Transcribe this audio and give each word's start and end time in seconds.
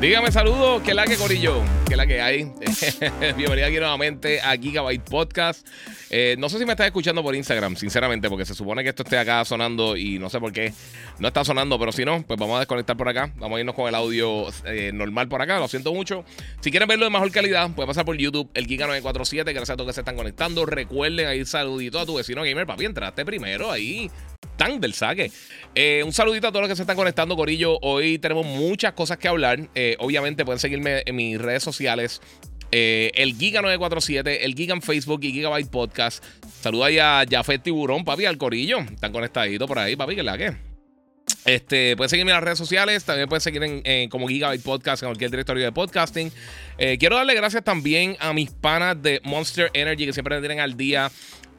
Dígame 0.00 0.30
saludos, 0.30 0.80
que 0.82 0.94
la 0.94 1.06
que 1.06 1.16
Corillo, 1.16 1.60
que 1.88 1.96
la 1.96 2.06
que 2.06 2.20
hay. 2.20 2.44
Bienvenida 3.36 3.66
aquí 3.66 3.78
nuevamente 3.78 4.40
a 4.40 4.56
Gigabyte 4.56 5.02
Podcast. 5.02 5.66
Eh, 6.08 6.36
no 6.38 6.48
sé 6.48 6.60
si 6.60 6.64
me 6.64 6.70
estás 6.70 6.86
escuchando 6.86 7.20
por 7.20 7.34
Instagram, 7.34 7.74
sinceramente, 7.74 8.28
porque 8.28 8.44
se 8.44 8.54
supone 8.54 8.84
que 8.84 8.90
esto 8.90 9.02
esté 9.02 9.18
acá 9.18 9.44
sonando 9.44 9.96
y 9.96 10.20
no 10.20 10.30
sé 10.30 10.38
por 10.38 10.52
qué 10.52 10.72
no 11.18 11.26
está 11.26 11.44
sonando, 11.44 11.80
pero 11.80 11.90
si 11.90 12.04
no, 12.04 12.22
pues 12.22 12.38
vamos 12.38 12.54
a 12.56 12.58
desconectar 12.60 12.96
por 12.96 13.08
acá. 13.08 13.32
Vamos 13.38 13.56
a 13.56 13.60
irnos 13.60 13.74
con 13.74 13.88
el 13.88 13.94
audio 13.96 14.46
eh, 14.66 14.92
normal 14.94 15.26
por 15.26 15.42
acá, 15.42 15.58
lo 15.58 15.66
siento 15.66 15.92
mucho. 15.92 16.24
Si 16.60 16.70
quieren 16.70 16.86
verlo 16.86 17.04
de 17.04 17.10
mejor 17.10 17.32
calidad, 17.32 17.68
pueden 17.74 17.88
pasar 17.88 18.04
por 18.04 18.16
YouTube, 18.16 18.48
el 18.54 18.68
Giga947, 18.68 19.46
gracias 19.46 19.70
a 19.70 19.76
todos 19.76 19.88
que 19.88 19.94
se 19.94 20.02
están 20.02 20.14
conectando. 20.14 20.64
Recuerden 20.64 21.26
ahí 21.26 21.44
saludito 21.44 21.98
a 21.98 22.06
tu 22.06 22.14
vecino 22.14 22.44
gamer, 22.44 22.68
papi, 22.68 22.84
entraste 22.84 23.24
primero 23.24 23.68
ahí 23.72 24.08
tan 24.58 24.80
del 24.80 24.92
saque. 24.92 25.30
Eh, 25.74 26.02
un 26.04 26.12
saludito 26.12 26.48
a 26.48 26.50
todos 26.50 26.62
los 26.62 26.68
que 26.68 26.76
se 26.76 26.82
están 26.82 26.96
conectando, 26.96 27.36
Corillo. 27.36 27.78
Hoy 27.80 28.18
tenemos 28.18 28.44
muchas 28.44 28.92
cosas 28.92 29.16
que 29.16 29.28
hablar. 29.28 29.60
Obviamente 29.98 30.44
pueden 30.44 30.58
seguirme 30.58 31.02
en 31.06 31.16
mis 31.16 31.40
redes 31.40 31.62
sociales. 31.62 32.20
Eh, 32.70 33.10
el 33.14 33.38
Giga947, 33.38 34.38
el 34.42 34.54
Giga 34.54 34.74
en 34.74 34.82
Facebook 34.82 35.20
y 35.22 35.32
Gigabyte 35.32 35.70
Podcast. 35.70 36.22
Saluda 36.60 37.20
a 37.20 37.24
Jafet 37.28 37.62
Tiburón, 37.62 38.04
papi, 38.04 38.26
al 38.26 38.36
Corillo. 38.36 38.80
Están 38.80 39.12
conectaditos 39.12 39.66
por 39.66 39.78
ahí, 39.78 39.96
papi, 39.96 40.16
que 40.16 40.22
la 40.22 40.36
que. 40.36 40.54
Este, 41.44 41.96
pueden 41.96 42.10
seguirme 42.10 42.32
en 42.32 42.36
las 42.36 42.44
redes 42.44 42.58
sociales, 42.58 43.04
también 43.04 43.28
pueden 43.28 43.40
seguir 43.40 43.62
en, 43.62 44.08
como 44.10 44.28
Gigabyte 44.28 44.62
Podcast 44.62 45.02
en 45.02 45.08
cualquier 45.08 45.30
directorio 45.30 45.64
de 45.64 45.72
podcasting. 45.72 46.30
quiero 46.98 47.16
darle 47.16 47.34
gracias 47.34 47.64
también 47.64 48.16
a 48.20 48.32
mis 48.32 48.50
panas 48.50 49.00
de 49.02 49.20
Monster 49.24 49.70
Energy 49.72 50.06
que 50.06 50.12
siempre 50.12 50.34
me 50.34 50.40
tienen 50.40 50.60
al 50.60 50.76
día 50.76 51.10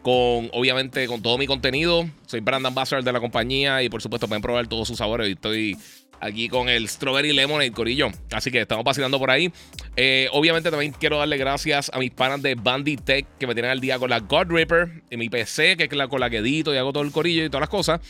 con, 0.01 0.49
obviamente, 0.53 1.07
con 1.07 1.21
todo 1.21 1.37
mi 1.37 1.47
contenido. 1.47 2.09
Soy 2.25 2.39
brand 2.39 2.65
ambassador 2.65 3.03
de 3.03 3.11
la 3.11 3.19
compañía 3.19 3.83
y, 3.83 3.89
por 3.89 4.01
supuesto, 4.01 4.27
pueden 4.27 4.41
probar 4.41 4.67
todos 4.67 4.87
sus 4.87 4.97
sabores. 4.97 5.29
Estoy 5.29 5.77
aquí 6.21 6.49
con 6.49 6.69
el 6.69 6.87
Strawberry 6.87 7.33
Lemonade 7.33 7.71
Corillo. 7.71 8.09
Así 8.31 8.51
que 8.51 8.61
estamos 8.61 8.83
vacilando 8.83 9.19
por 9.19 9.31
ahí. 9.31 9.51
Eh, 9.95 10.27
obviamente, 10.31 10.69
también 10.71 10.91
quiero 10.91 11.17
darle 11.17 11.37
gracias 11.37 11.91
a 11.93 11.99
mis 11.99 12.11
panas 12.11 12.41
de 12.41 12.55
Bandit 12.55 13.01
Tech 13.01 13.27
que 13.37 13.47
me 13.47 13.53
tienen 13.53 13.71
al 13.71 13.79
día 13.79 13.99
con 13.99 14.09
la 14.09 14.19
God 14.19 14.47
Ripper 14.49 15.03
y 15.09 15.17
mi 15.17 15.29
PC, 15.29 15.77
que 15.77 15.83
es 15.85 15.93
la 15.93 16.07
con 16.07 16.19
la 16.19 16.29
que 16.29 16.37
edito 16.37 16.73
y 16.73 16.77
hago 16.77 16.93
todo 16.93 17.03
el 17.03 17.11
corillo 17.11 17.45
y 17.45 17.49
todas 17.49 17.61
las 17.61 17.69
cosas. 17.69 18.01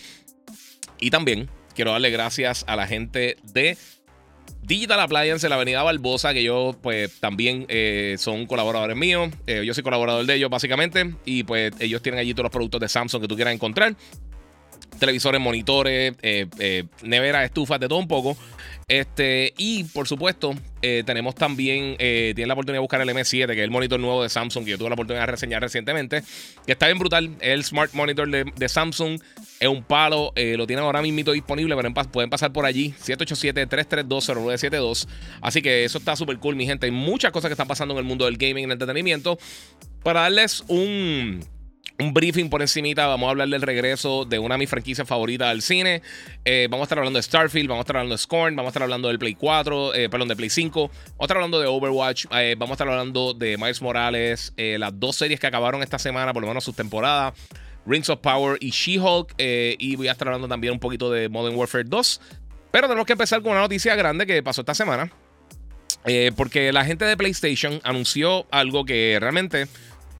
Y 0.99 1.09
también 1.09 1.49
quiero 1.75 1.91
darle 1.91 2.09
gracias 2.09 2.65
a 2.67 2.75
la 2.75 2.87
gente 2.87 3.37
de 3.53 3.77
Digital 4.61 4.99
Appliance 4.99 5.45
en 5.45 5.49
la 5.49 5.55
avenida 5.55 5.81
Barbosa, 5.83 6.33
que 6.33 6.43
yo 6.43 6.75
pues 6.81 7.19
también 7.19 7.65
eh, 7.69 8.15
son 8.19 8.45
colaboradores 8.45 8.95
míos. 8.95 9.29
Eh, 9.47 9.63
yo 9.65 9.73
soy 9.73 9.83
colaborador 9.83 10.25
de 10.25 10.35
ellos 10.35 10.49
básicamente. 10.49 11.15
Y 11.25 11.43
pues 11.43 11.73
ellos 11.79 12.01
tienen 12.01 12.19
allí 12.19 12.33
todos 12.33 12.45
los 12.45 12.51
productos 12.51 12.81
de 12.81 12.89
Samsung 12.89 13.21
que 13.21 13.27
tú 13.27 13.35
quieras 13.35 13.53
encontrar. 13.53 13.95
Televisores, 14.99 15.41
monitores, 15.41 16.13
eh, 16.21 16.85
neveras, 17.03 17.45
estufas, 17.45 17.79
de 17.79 17.87
todo 17.87 17.99
un 17.99 18.07
poco. 18.07 18.37
Este, 18.89 19.53
y 19.55 19.83
por 19.83 20.07
supuesto, 20.07 20.55
eh, 20.81 21.03
tenemos 21.05 21.35
también, 21.35 21.95
eh, 21.99 22.31
tienen 22.35 22.47
la 22.47 22.55
oportunidad 22.55 22.77
de 22.77 22.81
buscar 22.81 22.99
el 22.99 23.09
M7, 23.09 23.53
que 23.53 23.59
es 23.59 23.63
el 23.63 23.69
monitor 23.69 23.99
nuevo 23.99 24.23
de 24.23 24.29
Samsung, 24.29 24.65
que 24.65 24.71
yo 24.71 24.79
tuve 24.79 24.89
la 24.89 24.95
oportunidad 24.95 25.27
de 25.27 25.31
reseñar 25.31 25.61
recientemente, 25.61 26.23
que 26.65 26.71
está 26.71 26.87
bien 26.87 26.97
brutal. 26.97 27.29
El 27.39 27.63
Smart 27.63 27.93
Monitor 27.93 28.27
de, 28.31 28.67
Samsung, 28.67 29.21
es 29.59 29.67
un 29.67 29.83
palo, 29.83 30.33
eh, 30.35 30.55
lo 30.57 30.65
tienen 30.65 30.85
ahora 30.85 31.03
mismo 31.03 31.31
disponible, 31.31 31.75
pero 31.75 31.93
pueden 32.11 32.31
pasar 32.31 32.51
por 32.51 32.65
allí, 32.65 32.95
787-332-0972. 32.99 35.07
Así 35.39 35.61
que 35.61 35.85
eso 35.85 35.99
está 35.99 36.15
súper 36.15 36.39
cool, 36.39 36.55
mi 36.55 36.65
gente. 36.65 36.87
Hay 36.87 36.91
muchas 36.91 37.31
cosas 37.31 37.49
que 37.49 37.53
están 37.53 37.67
pasando 37.67 37.93
en 37.93 37.99
el 37.99 38.05
mundo 38.05 38.25
del 38.25 38.37
gaming 38.37 38.63
y 38.63 38.65
el 38.65 38.71
entretenimiento. 38.71 39.37
Para 40.01 40.21
darles 40.21 40.63
un 40.67 41.45
un 41.99 42.13
briefing 42.13 42.49
por 42.49 42.61
encimita. 42.61 43.07
Vamos 43.07 43.27
a 43.27 43.31
hablar 43.31 43.49
del 43.49 43.61
regreso 43.61 44.25
de 44.25 44.39
una 44.39 44.55
de 44.55 44.59
mis 44.59 44.69
franquicias 44.69 45.07
favoritas 45.07 45.49
al 45.49 45.61
cine. 45.61 46.01
Eh, 46.45 46.67
vamos 46.69 46.83
a 46.83 46.85
estar 46.85 46.97
hablando 46.97 47.17
de 47.17 47.23
Starfield, 47.23 47.67
vamos 47.67 47.81
a 47.81 47.83
estar 47.83 47.97
hablando 47.97 48.15
de 48.15 48.17
Scorn, 48.17 48.55
vamos 48.55 48.69
a 48.69 48.71
estar 48.71 48.83
hablando 48.83 49.07
del 49.09 49.19
Play 49.19 49.35
4, 49.35 49.93
eh, 49.93 50.09
perdón, 50.09 50.29
de 50.29 50.35
Play 50.35 50.49
5. 50.49 50.87
Vamos 50.87 51.19
a 51.19 51.23
estar 51.23 51.37
hablando 51.37 51.59
de 51.59 51.67
Overwatch, 51.67 52.25
eh, 52.31 52.55
vamos 52.57 52.71
a 52.71 52.75
estar 52.75 52.87
hablando 52.87 53.33
de 53.33 53.57
Miles 53.57 53.81
Morales, 53.81 54.53
las 54.57 54.99
dos 54.99 55.17
series 55.17 55.39
que 55.39 55.47
acabaron 55.47 55.83
esta 55.83 55.99
semana, 55.99 56.33
por 56.33 56.41
lo 56.41 56.47
menos 56.47 56.63
sus 56.63 56.75
temporadas. 56.75 57.33
Rings 57.85 58.09
of 58.09 58.19
Power 58.19 58.57
y 58.61 58.71
She-Hulk. 58.71 59.35
y 59.37 59.95
voy 59.95 60.07
a 60.07 60.11
estar 60.11 60.27
hablando 60.27 60.47
también 60.47 60.73
un 60.73 60.79
poquito 60.79 61.11
de 61.11 61.27
Modern 61.27 61.55
Warfare 61.55 61.85
2. 61.85 62.21
Pero 62.71 62.87
tenemos 62.87 63.05
que 63.07 63.13
empezar 63.13 63.41
con 63.41 63.51
una 63.51 63.61
noticia 63.61 63.95
grande 63.95 64.25
que 64.25 64.41
pasó 64.43 64.61
esta 64.61 64.73
semana. 64.73 65.11
porque 66.35 66.71
la 66.71 66.85
gente 66.85 67.05
de 67.05 67.17
PlayStation 67.17 67.81
anunció 67.83 68.47
algo 68.51 68.85
que 68.85 69.17
realmente, 69.19 69.67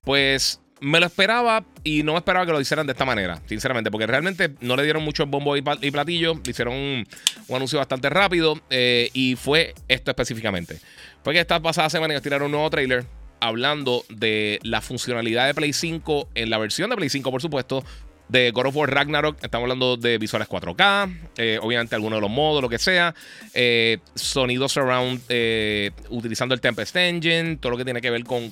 pues 0.02 0.60
me 0.80 1.00
lo 1.00 1.06
esperaba 1.06 1.64
y 1.84 2.02
no 2.02 2.16
esperaba 2.16 2.46
que 2.46 2.52
lo 2.52 2.60
hicieran 2.60 2.86
de 2.86 2.92
esta 2.92 3.04
manera, 3.04 3.40
sinceramente, 3.46 3.90
porque 3.90 4.06
realmente 4.06 4.54
no 4.60 4.76
le 4.76 4.82
dieron 4.82 5.02
mucho 5.02 5.26
bombo 5.26 5.56
y 5.56 5.62
platillo, 5.62 6.40
le 6.44 6.50
hicieron 6.50 6.74
un, 6.74 7.06
anuncio 7.54 7.78
bastante 7.78 8.08
rápido 8.08 8.58
eh, 8.70 9.10
y 9.12 9.36
fue 9.36 9.74
esto 9.88 10.10
específicamente. 10.10 10.78
Fue 11.22 11.34
que 11.34 11.40
esta 11.40 11.60
pasada 11.60 11.90
semana 11.90 12.18
tiraron 12.20 12.46
un 12.46 12.52
nuevo 12.52 12.70
trailer 12.70 13.04
hablando 13.40 14.04
de 14.08 14.58
la 14.62 14.80
funcionalidad 14.80 15.46
de 15.46 15.54
Play 15.54 15.72
5 15.72 16.30
en 16.34 16.50
la 16.50 16.58
versión 16.58 16.90
de 16.90 16.96
Play 16.96 17.08
5, 17.08 17.30
por 17.30 17.42
supuesto, 17.42 17.84
de 18.30 18.50
God 18.52 18.66
of 18.66 18.76
War 18.76 18.90
Ragnarok. 18.90 19.42
Estamos 19.42 19.64
hablando 19.64 19.96
de 19.96 20.18
visuales 20.18 20.48
4K, 20.48 21.30
eh, 21.36 21.58
obviamente 21.60 21.94
algunos 21.94 22.18
de 22.18 22.20
los 22.20 22.30
modos, 22.30 22.62
lo 22.62 22.68
que 22.68 22.78
sea. 22.78 23.14
Eh, 23.54 23.98
sonidos 24.14 24.72
surround 24.72 25.20
eh, 25.28 25.90
utilizando 26.10 26.54
el 26.54 26.60
Tempest 26.60 26.94
Engine, 26.96 27.56
todo 27.56 27.70
lo 27.70 27.78
que 27.78 27.84
tiene 27.84 28.00
que 28.00 28.10
ver 28.10 28.24
con, 28.24 28.50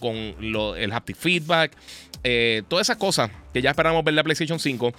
el 0.76 0.92
haptic 0.92 1.16
feedback. 1.16 1.72
Todas 2.68 2.86
esas 2.86 2.96
cosas 2.96 3.30
que 3.52 3.62
ya 3.62 3.70
esperamos 3.70 4.04
ver 4.04 4.14
la 4.14 4.24
PlayStation 4.24 4.58
5. 4.58 4.92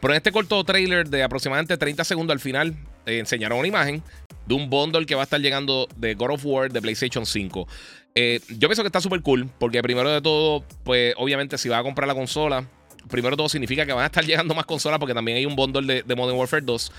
Pero 0.00 0.14
en 0.14 0.16
este 0.16 0.32
corto 0.32 0.64
trailer 0.64 1.08
de 1.08 1.22
aproximadamente 1.22 1.76
30 1.76 2.04
segundos 2.04 2.32
al 2.32 2.40
final, 2.40 2.74
enseñaron 3.04 3.58
una 3.58 3.68
imagen 3.68 4.02
de 4.46 4.54
un 4.54 4.70
bundle 4.70 5.04
que 5.04 5.14
va 5.14 5.22
a 5.22 5.24
estar 5.24 5.40
llegando 5.40 5.88
de 5.96 6.14
God 6.14 6.30
of 6.32 6.46
War 6.46 6.72
de 6.72 6.80
PlayStation 6.80 7.26
5. 7.26 7.68
yo 8.14 8.68
pienso 8.68 8.82
que 8.82 8.88
está 8.88 9.00
súper 9.00 9.20
cool, 9.20 9.50
porque 9.58 9.82
primero 9.82 10.10
de 10.10 10.22
todo, 10.22 10.64
pues 10.84 11.14
obviamente 11.18 11.58
si 11.58 11.68
vas 11.68 11.80
a 11.80 11.82
comprar 11.82 12.08
la 12.08 12.14
consola, 12.14 12.66
primero 13.08 13.36
todo 13.36 13.48
significa 13.48 13.86
que 13.86 13.92
van 13.92 14.04
a 14.04 14.06
estar 14.06 14.24
llegando 14.26 14.54
más 14.54 14.66
consolas 14.66 14.98
porque 14.98 15.14
también 15.14 15.36
hay 15.38 15.46
un 15.46 15.56
bundle 15.56 16.02
de, 16.02 16.16
Modern 16.16 16.38
Warfare 16.38 16.62
2. 16.62 16.92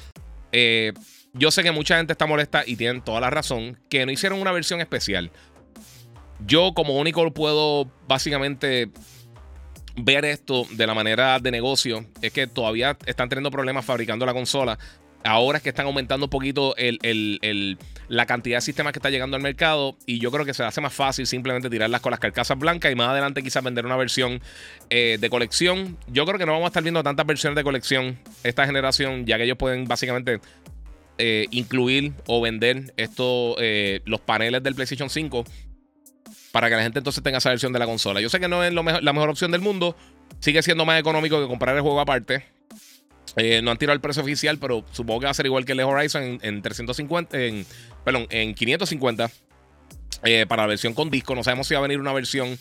Eh, 0.53 0.93
yo 1.33 1.49
sé 1.49 1.63
que 1.63 1.71
mucha 1.71 1.97
gente 1.97 2.13
está 2.13 2.25
molesta 2.25 2.63
y 2.65 2.75
tienen 2.75 3.01
toda 3.01 3.21
la 3.21 3.29
razón 3.29 3.79
que 3.89 4.05
no 4.05 4.11
hicieron 4.11 4.39
una 4.39 4.51
versión 4.51 4.81
especial. 4.81 5.31
Yo 6.45 6.73
como 6.73 6.97
único 6.97 7.31
puedo 7.31 7.89
básicamente 8.07 8.89
ver 9.95 10.25
esto 10.25 10.65
de 10.71 10.87
la 10.87 10.93
manera 10.93 11.39
de 11.39 11.51
negocio 11.51 12.05
es 12.21 12.31
que 12.31 12.47
todavía 12.47 12.97
están 13.05 13.29
teniendo 13.29 13.51
problemas 13.51 13.85
fabricando 13.85 14.25
la 14.25 14.33
consola 14.33 14.77
Ahora 15.23 15.57
es 15.57 15.63
que 15.63 15.69
están 15.69 15.85
aumentando 15.85 16.25
un 16.25 16.29
poquito 16.29 16.73
la 18.07 18.25
cantidad 18.25 18.57
de 18.57 18.61
sistemas 18.61 18.93
que 18.93 18.99
está 18.99 19.09
llegando 19.09 19.37
al 19.37 19.43
mercado 19.43 19.95
y 20.05 20.19
yo 20.19 20.31
creo 20.31 20.45
que 20.45 20.53
se 20.53 20.63
hace 20.63 20.81
más 20.81 20.93
fácil 20.93 21.27
simplemente 21.27 21.69
tirarlas 21.69 22.01
con 22.01 22.11
las 22.11 22.19
carcasas 22.19 22.57
blancas 22.57 22.91
y 22.91 22.95
más 22.95 23.09
adelante 23.09 23.43
quizás 23.43 23.63
vender 23.63 23.85
una 23.85 23.97
versión 23.97 24.41
eh, 24.89 25.17
de 25.19 25.29
colección. 25.29 25.97
Yo 26.07 26.25
creo 26.25 26.39
que 26.39 26.45
no 26.45 26.53
vamos 26.53 26.65
a 26.65 26.69
estar 26.69 26.83
viendo 26.83 27.03
tantas 27.03 27.25
versiones 27.25 27.55
de 27.55 27.63
colección 27.63 28.17
esta 28.43 28.65
generación 28.65 29.25
ya 29.25 29.37
que 29.37 29.43
ellos 29.43 29.57
pueden 29.57 29.85
básicamente 29.85 30.39
eh, 31.17 31.45
incluir 31.51 32.13
o 32.25 32.41
vender 32.41 32.93
esto, 32.97 33.55
eh, 33.59 34.01
los 34.05 34.21
paneles 34.21 34.63
del 34.63 34.73
PlayStation 34.73 35.09
5 35.09 35.45
para 36.51 36.69
que 36.69 36.75
la 36.75 36.83
gente 36.83 36.99
entonces 36.99 37.23
tenga 37.23 37.37
esa 37.37 37.49
versión 37.49 37.73
de 37.73 37.79
la 37.79 37.85
consola. 37.85 38.21
Yo 38.21 38.29
sé 38.29 38.39
que 38.39 38.47
no 38.47 38.63
es 38.63 38.73
la 38.73 39.13
mejor 39.13 39.29
opción 39.29 39.51
del 39.51 39.61
mundo, 39.61 39.95
sigue 40.39 40.61
siendo 40.63 40.85
más 40.85 40.99
económico 40.99 41.41
que 41.41 41.47
comprar 41.47 41.75
el 41.75 41.81
juego 41.81 41.99
aparte. 41.99 42.45
Eh, 43.37 43.61
no 43.61 43.71
han 43.71 43.77
tirado 43.77 43.93
el 43.93 44.01
precio 44.01 44.21
oficial, 44.21 44.57
pero 44.57 44.83
supongo 44.91 45.21
que 45.21 45.25
va 45.25 45.31
a 45.31 45.33
ser 45.35 45.45
igual 45.45 45.65
que 45.65 45.71
el 45.71 45.77
de 45.77 45.83
Horizon 45.85 46.39
en, 46.41 46.61
350, 46.61 47.39
en, 47.39 47.65
perdón, 48.03 48.27
en 48.29 48.53
550 48.53 49.31
eh, 50.23 50.45
para 50.47 50.63
la 50.63 50.67
versión 50.67 50.93
con 50.93 51.09
disco. 51.09 51.33
No 51.35 51.43
sabemos 51.43 51.67
si 51.67 51.73
va 51.73 51.79
a 51.79 51.83
venir 51.83 51.99
una 51.99 52.13
versión 52.13 52.57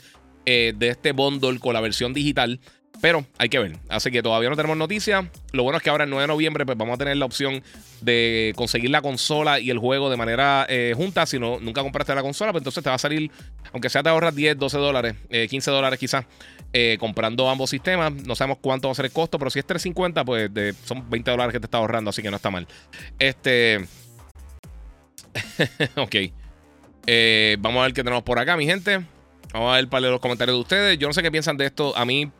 eh, 0.46 0.72
de 0.76 0.88
este 0.88 1.12
bundle 1.12 1.58
con 1.58 1.74
la 1.74 1.80
versión 1.80 2.14
digital. 2.14 2.60
Pero 3.00 3.24
hay 3.38 3.48
que 3.48 3.58
ver. 3.58 3.76
Así 3.88 4.10
que 4.10 4.22
todavía 4.22 4.50
no 4.50 4.56
tenemos 4.56 4.76
noticias. 4.76 5.24
Lo 5.52 5.62
bueno 5.62 5.78
es 5.78 5.82
que 5.82 5.90
ahora 5.90 6.04
el 6.04 6.10
9 6.10 6.22
de 6.22 6.28
noviembre 6.28 6.66
pues 6.66 6.76
vamos 6.76 6.94
a 6.94 6.98
tener 6.98 7.16
la 7.16 7.24
opción 7.24 7.62
de 8.02 8.52
conseguir 8.56 8.90
la 8.90 9.00
consola 9.00 9.58
y 9.58 9.70
el 9.70 9.78
juego 9.78 10.10
de 10.10 10.16
manera 10.16 10.66
eh, 10.68 10.92
junta. 10.96 11.24
Si 11.26 11.38
no, 11.38 11.58
nunca 11.60 11.82
compraste 11.82 12.14
la 12.14 12.22
consola, 12.22 12.52
pues 12.52 12.60
entonces 12.60 12.84
te 12.84 12.90
va 12.90 12.96
a 12.96 12.98
salir, 12.98 13.30
aunque 13.72 13.88
sea 13.88 14.02
te 14.02 14.08
ahorras 14.10 14.34
10, 14.34 14.58
12 14.58 14.78
dólares, 14.78 15.14
15 15.30 15.70
dólares 15.70 15.98
quizás, 15.98 16.26
comprando 16.98 17.48
ambos 17.48 17.70
sistemas. 17.70 18.12
No 18.12 18.34
sabemos 18.34 18.58
cuánto 18.60 18.88
va 18.88 18.92
a 18.92 18.94
ser 18.94 19.06
el 19.06 19.12
costo, 19.12 19.38
pero 19.38 19.50
si 19.50 19.58
es 19.58 19.66
350, 19.66 20.24
pues 20.24 20.50
son 20.84 21.08
20 21.08 21.30
dólares 21.30 21.52
que 21.52 21.60
te 21.60 21.66
está 21.66 21.78
ahorrando, 21.78 22.10
así 22.10 22.22
que 22.22 22.30
no 22.30 22.36
está 22.36 22.50
mal. 22.50 22.66
Este... 23.18 23.86
ok. 25.96 26.16
Eh, 27.06 27.56
vamos 27.60 27.80
a 27.80 27.84
ver 27.84 27.92
qué 27.92 28.02
tenemos 28.02 28.22
por 28.22 28.38
acá, 28.38 28.56
mi 28.56 28.66
gente. 28.66 29.04
Vamos 29.52 29.72
a 29.72 29.76
ver 29.76 29.88
para 29.88 30.08
los 30.08 30.20
comentarios 30.20 30.56
de 30.56 30.60
ustedes. 30.60 30.98
Yo 30.98 31.08
no 31.08 31.12
sé 31.14 31.22
qué 31.22 31.30
piensan 31.30 31.56
de 31.56 31.66
esto. 31.66 31.96
A 31.96 32.04
mí, 32.04 32.30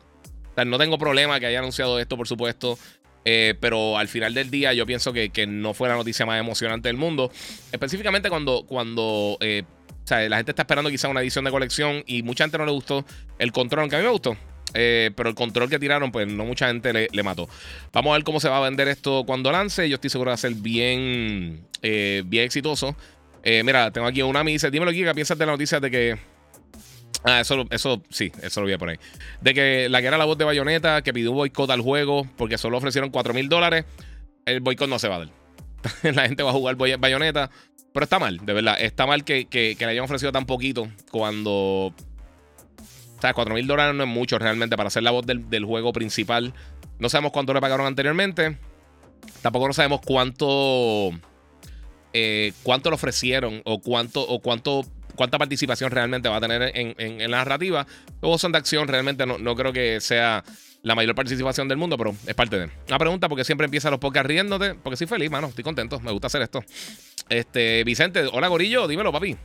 no 0.65 0.77
tengo 0.77 0.97
problema 0.97 1.39
que 1.39 1.45
haya 1.45 1.59
anunciado 1.59 1.99
esto, 1.99 2.17
por 2.17 2.27
supuesto. 2.27 2.77
Eh, 3.23 3.53
pero 3.59 3.97
al 3.99 4.07
final 4.07 4.33
del 4.33 4.49
día, 4.49 4.73
yo 4.73 4.85
pienso 4.85 5.13
que, 5.13 5.29
no 5.47 5.73
fue 5.73 5.87
la 5.87 5.95
noticia 5.95 6.25
más 6.25 6.39
emocionante 6.39 6.89
del 6.89 6.97
mundo. 6.97 7.31
Específicamente 7.71 8.29
cuando, 8.29 8.65
cuando 8.67 9.37
eh, 9.41 9.63
la 10.09 10.37
gente 10.37 10.51
está 10.51 10.63
esperando 10.63 10.89
quizá 10.89 11.07
una 11.07 11.21
edición 11.21 11.45
de 11.45 11.51
colección 11.51 12.03
y 12.07 12.23
mucha 12.23 12.43
gente 12.45 12.57
no 12.57 12.65
le 12.65 12.71
gustó 12.71 13.05
el 13.37 13.51
control, 13.51 13.81
aunque 13.81 13.95
a 13.95 13.99
mí 13.99 14.05
me 14.05 14.11
gustó. 14.11 14.35
pero 14.73 15.29
el 15.29 15.35
control 15.35 15.69
que 15.69 15.77
tiraron, 15.77 16.11
pues 16.11 16.27
no 16.27 16.45
mucha 16.45 16.67
gente 16.67 16.93
le, 16.93 17.07
le, 17.11 17.23
mató. 17.23 17.47
Vamos 17.93 18.11
a 18.11 18.13
ver 18.15 18.23
cómo 18.23 18.39
se 18.39 18.49
va 18.49 18.57
a 18.57 18.61
vender 18.61 18.87
esto 18.87 19.23
cuando 19.25 19.51
lance. 19.51 19.87
Yo 19.87 19.95
estoy 19.95 20.09
seguro 20.09 20.31
de 20.31 20.37
ser 20.37 20.53
bien, 20.55 21.67
bien 21.81 22.43
exitoso. 22.43 22.95
Eh, 23.43 23.63
mira, 23.63 23.91
tengo 23.91 24.07
aquí 24.07 24.21
una 24.21 24.43
dice, 24.43 24.69
dímelo, 24.69 24.91
¿qué 24.91 25.13
piensas 25.13 25.37
de 25.37 25.45
la 25.45 25.51
noticia 25.53 25.79
de 25.79 25.91
que... 25.91 26.17
Ah, 27.23 27.41
eso, 27.41 27.65
eso 27.69 28.01
sí, 28.09 28.31
eso 28.41 28.61
lo 28.61 28.65
voy 28.65 28.73
a 28.73 28.77
poner. 28.77 28.99
De 29.41 29.53
que 29.53 29.89
la 29.89 30.01
que 30.01 30.07
era 30.07 30.17
la 30.17 30.25
voz 30.25 30.37
de 30.37 30.45
Bayonetta, 30.45 31.01
que 31.01 31.13
pidió 31.13 31.31
un 31.31 31.37
boicot 31.37 31.69
al 31.69 31.81
juego 31.81 32.27
porque 32.35 32.57
solo 32.57 32.77
ofrecieron 32.77 33.11
4 33.11 33.33
mil 33.33 33.47
dólares, 33.47 33.85
el 34.45 34.59
boicot 34.59 34.89
no 34.89 34.97
se 34.97 35.07
va 35.07 35.17
a 35.17 35.19
dar. 35.19 35.29
la 36.15 36.27
gente 36.27 36.43
va 36.43 36.49
a 36.49 36.53
jugar 36.53 36.75
Bayonetta, 36.75 37.49
pero 37.93 38.03
está 38.03 38.19
mal, 38.19 38.37
de 38.37 38.53
verdad. 38.53 38.75
Está 38.79 39.05
mal 39.05 39.23
que, 39.23 39.47
le 39.51 39.85
hayan 39.85 40.03
ofrecido 40.03 40.31
tan 40.31 40.45
poquito 40.45 40.87
cuando... 41.11 41.51
O 41.53 43.21
sea, 43.21 43.33
4 43.35 43.53
mil 43.53 43.67
dólares 43.67 43.93
no 43.93 44.03
es 44.03 44.09
mucho 44.09 44.39
realmente 44.39 44.75
para 44.75 44.87
hacer 44.87 45.03
la 45.03 45.11
voz 45.11 45.25
del, 45.27 45.65
juego 45.65 45.93
principal. 45.93 46.53
No 46.97 47.07
sabemos 47.07 47.31
cuánto 47.31 47.53
le 47.53 47.61
pagaron 47.61 47.85
anteriormente. 47.85 48.57
Tampoco 49.43 49.67
no 49.67 49.73
sabemos 49.73 50.01
cuánto 50.03 51.11
eh, 52.13 52.51
cuánto 52.63 52.89
le 52.89 52.95
ofrecieron 52.95 53.61
o 53.63 53.79
cuánto 53.79 54.27
o 54.27 54.39
cuánto 54.39 54.83
cuánta 55.15 55.37
participación 55.37 55.91
realmente 55.91 56.29
va 56.29 56.37
a 56.37 56.41
tener 56.41 56.71
en, 56.75 57.31
la 57.31 57.37
narrativa. 57.37 57.85
Luego 58.21 58.37
son 58.37 58.51
de 58.51 58.57
acción, 58.57 58.87
realmente 58.87 59.25
no, 59.25 59.55
creo 59.55 59.73
que 59.73 59.99
sea 60.01 60.43
la 60.83 60.95
mayor 60.95 61.13
participación 61.15 61.67
del 61.67 61.77
mundo, 61.77 61.97
pero 61.97 62.15
es 62.25 62.33
parte 62.33 62.57
de. 62.57 62.69
Una 62.87 62.97
pregunta, 62.97 63.29
porque 63.29 63.43
siempre 63.43 63.65
empieza 63.65 63.89
los 63.89 63.99
podcasts 63.99 64.27
riéndote, 64.27 64.75
porque 64.75 64.97
soy 64.97 65.07
feliz, 65.07 65.29
mano, 65.29 65.47
estoy 65.47 65.63
contento, 65.63 65.99
me 65.99 66.11
gusta 66.11 66.27
hacer 66.27 66.41
esto. 66.41 66.63
Este, 67.29 67.83
Vicente, 67.83 68.23
hola 68.31 68.47
Gorillo, 68.47 68.87
dímelo, 68.87 69.11
papi. 69.11 69.37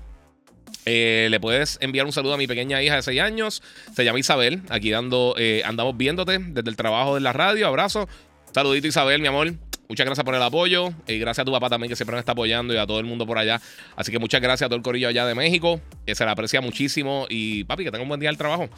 Eh, 0.84 1.26
le 1.30 1.40
puedes 1.40 1.78
enviar 1.80 2.06
un 2.06 2.12
saludo 2.12 2.34
a 2.34 2.36
mi 2.36 2.46
pequeña 2.46 2.82
hija 2.82 2.96
de 2.96 3.02
6 3.02 3.20
años. 3.20 3.62
Se 3.94 4.04
llama 4.04 4.20
Isabel. 4.20 4.62
Aquí 4.68 4.90
dando, 4.90 5.34
eh, 5.36 5.62
andamos 5.64 5.96
viéndote 5.96 6.38
desde 6.38 6.70
el 6.70 6.76
trabajo 6.76 7.16
de 7.16 7.20
la 7.20 7.32
radio. 7.32 7.66
Abrazo. 7.66 8.08
Saludito, 8.52 8.86
Isabel, 8.86 9.20
mi 9.20 9.26
amor. 9.26 9.52
Muchas 9.88 10.04
gracias 10.04 10.24
por 10.24 10.34
el 10.34 10.42
apoyo. 10.42 10.90
Y 11.06 11.18
gracias 11.18 11.42
a 11.42 11.44
tu 11.44 11.52
papá 11.52 11.68
también 11.68 11.88
que 11.88 11.96
siempre 11.96 12.14
me 12.14 12.20
está 12.20 12.32
apoyando 12.32 12.74
y 12.74 12.76
a 12.76 12.86
todo 12.86 12.98
el 12.98 13.06
mundo 13.06 13.26
por 13.26 13.38
allá. 13.38 13.60
Así 13.94 14.10
que 14.10 14.18
muchas 14.18 14.40
gracias 14.40 14.66
a 14.66 14.68
todo 14.68 14.76
el 14.76 14.82
corillo 14.82 15.08
allá 15.08 15.26
de 15.26 15.34
México. 15.34 15.80
Que 16.04 16.14
se 16.14 16.24
le 16.24 16.30
aprecia 16.30 16.60
muchísimo. 16.60 17.26
Y 17.28 17.64
papi, 17.64 17.84
que 17.84 17.90
tenga 17.90 18.02
un 18.02 18.08
buen 18.08 18.20
día 18.20 18.30
al 18.30 18.36
trabajo. 18.36 18.68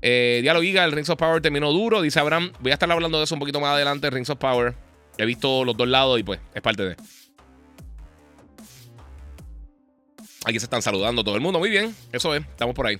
Eh, 0.00 0.38
Diálogo 0.42 0.62
Giga, 0.62 0.84
el 0.84 0.92
Rings 0.92 1.10
of 1.10 1.18
Power 1.18 1.42
terminó 1.42 1.70
duro. 1.72 2.00
Dice 2.00 2.18
Abraham. 2.20 2.52
Voy 2.60 2.70
a 2.70 2.74
estar 2.74 2.90
hablando 2.90 3.18
de 3.18 3.24
eso 3.24 3.34
un 3.34 3.40
poquito 3.40 3.60
más 3.60 3.74
adelante. 3.74 4.08
Rings 4.10 4.30
of 4.30 4.38
Power. 4.38 4.74
He 5.18 5.26
visto 5.26 5.64
los 5.64 5.76
dos 5.76 5.88
lados 5.88 6.18
y 6.18 6.22
pues 6.22 6.40
es 6.54 6.62
parte 6.62 6.84
de. 6.84 6.96
Aquí 10.46 10.58
se 10.58 10.64
están 10.64 10.80
saludando 10.80 11.22
todo 11.24 11.34
el 11.34 11.40
mundo. 11.42 11.58
Muy 11.58 11.68
bien. 11.68 11.94
Eso 12.12 12.34
es. 12.34 12.42
Estamos 12.42 12.74
por 12.74 12.86
ahí. 12.86 12.98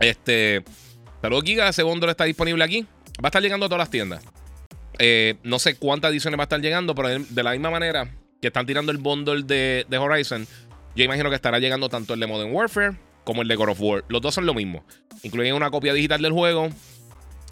Este. 0.00 0.64
Saludos 1.20 1.44
Giga. 1.44 1.68
Ese 1.68 1.82
bundle 1.82 2.10
está 2.10 2.24
disponible 2.24 2.64
aquí. 2.64 2.86
Va 3.22 3.24
a 3.24 3.28
estar 3.28 3.42
llegando 3.42 3.66
a 3.66 3.68
todas 3.68 3.80
las 3.80 3.90
tiendas. 3.90 4.22
Eh, 4.98 5.34
no 5.42 5.58
sé 5.58 5.76
cuántas 5.76 6.10
ediciones 6.10 6.38
va 6.38 6.44
a 6.44 6.46
estar 6.46 6.60
llegando, 6.60 6.94
pero 6.94 7.08
de 7.08 7.42
la 7.42 7.52
misma 7.52 7.70
manera 7.70 8.10
que 8.40 8.48
están 8.48 8.66
tirando 8.66 8.92
el 8.92 8.98
bundle 8.98 9.42
de, 9.42 9.98
Horizon, 9.98 10.46
yo 10.94 11.04
imagino 11.04 11.28
que 11.28 11.36
estará 11.36 11.58
llegando 11.58 11.88
tanto 11.88 12.14
el 12.14 12.20
de 12.20 12.26
Modern 12.26 12.52
Warfare 12.52 12.96
como 13.24 13.42
el 13.42 13.48
de 13.48 13.56
God 13.56 13.70
of 13.70 13.80
War. 13.80 14.04
Los 14.08 14.22
dos 14.22 14.34
son 14.34 14.46
lo 14.46 14.54
mismo. 14.54 14.84
Incluyen 15.22 15.54
una 15.54 15.70
copia 15.70 15.92
digital 15.92 16.22
del 16.22 16.32
juego, 16.32 16.68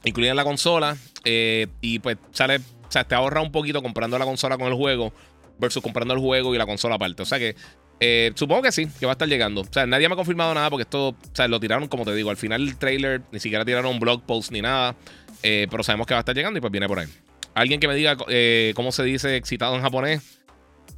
incluyen 0.04 0.36
la 0.36 0.44
consola, 0.44 0.96
eh, 1.24 1.66
y 1.80 1.98
pues 1.98 2.16
sale, 2.30 2.58
o 2.58 2.90
sea, 2.90 3.04
te 3.04 3.14
ahorra 3.14 3.40
un 3.40 3.52
poquito 3.52 3.82
comprando 3.82 4.18
la 4.18 4.24
consola 4.24 4.56
con 4.56 4.68
el 4.68 4.74
juego 4.74 5.12
versus 5.58 5.82
comprando 5.82 6.14
el 6.14 6.20
juego 6.20 6.54
y 6.54 6.58
la 6.58 6.66
consola 6.66 6.94
aparte. 6.94 7.22
O 7.22 7.26
sea 7.26 7.38
que 7.38 7.56
eh, 8.00 8.32
supongo 8.34 8.62
que 8.62 8.72
sí, 8.72 8.88
que 8.98 9.06
va 9.06 9.12
a 9.12 9.14
estar 9.14 9.28
llegando. 9.28 9.62
O 9.62 9.66
sea, 9.70 9.86
nadie 9.86 10.08
me 10.08 10.14
ha 10.14 10.16
confirmado 10.16 10.54
nada 10.54 10.70
porque 10.70 10.82
esto, 10.82 11.08
o 11.08 11.16
sea, 11.32 11.48
lo 11.48 11.60
tiraron, 11.60 11.88
como 11.88 12.04
te 12.04 12.14
digo, 12.14 12.30
al 12.30 12.36
final 12.36 12.64
del 12.64 12.76
trailer, 12.78 13.22
ni 13.32 13.40
siquiera 13.40 13.64
tiraron 13.64 13.92
un 13.92 14.00
blog 14.00 14.22
post 14.22 14.52
ni 14.52 14.62
nada. 14.62 14.96
pero 15.42 15.82
sabemos 15.82 16.06
que 16.06 16.14
va 16.14 16.20
a 16.20 16.22
estar 16.22 16.34
llegando 16.34 16.58
y 16.58 16.60
pues 16.60 16.72
viene 16.72 16.88
por 16.88 17.00
ahí. 17.00 17.08
Alguien 17.54 17.80
que 17.80 17.88
me 17.88 17.94
diga 17.94 18.16
eh, 18.28 18.72
cómo 18.74 18.92
se 18.92 19.04
dice 19.04 19.36
excitado 19.36 19.74
en 19.76 19.82
japonés. 19.82 20.40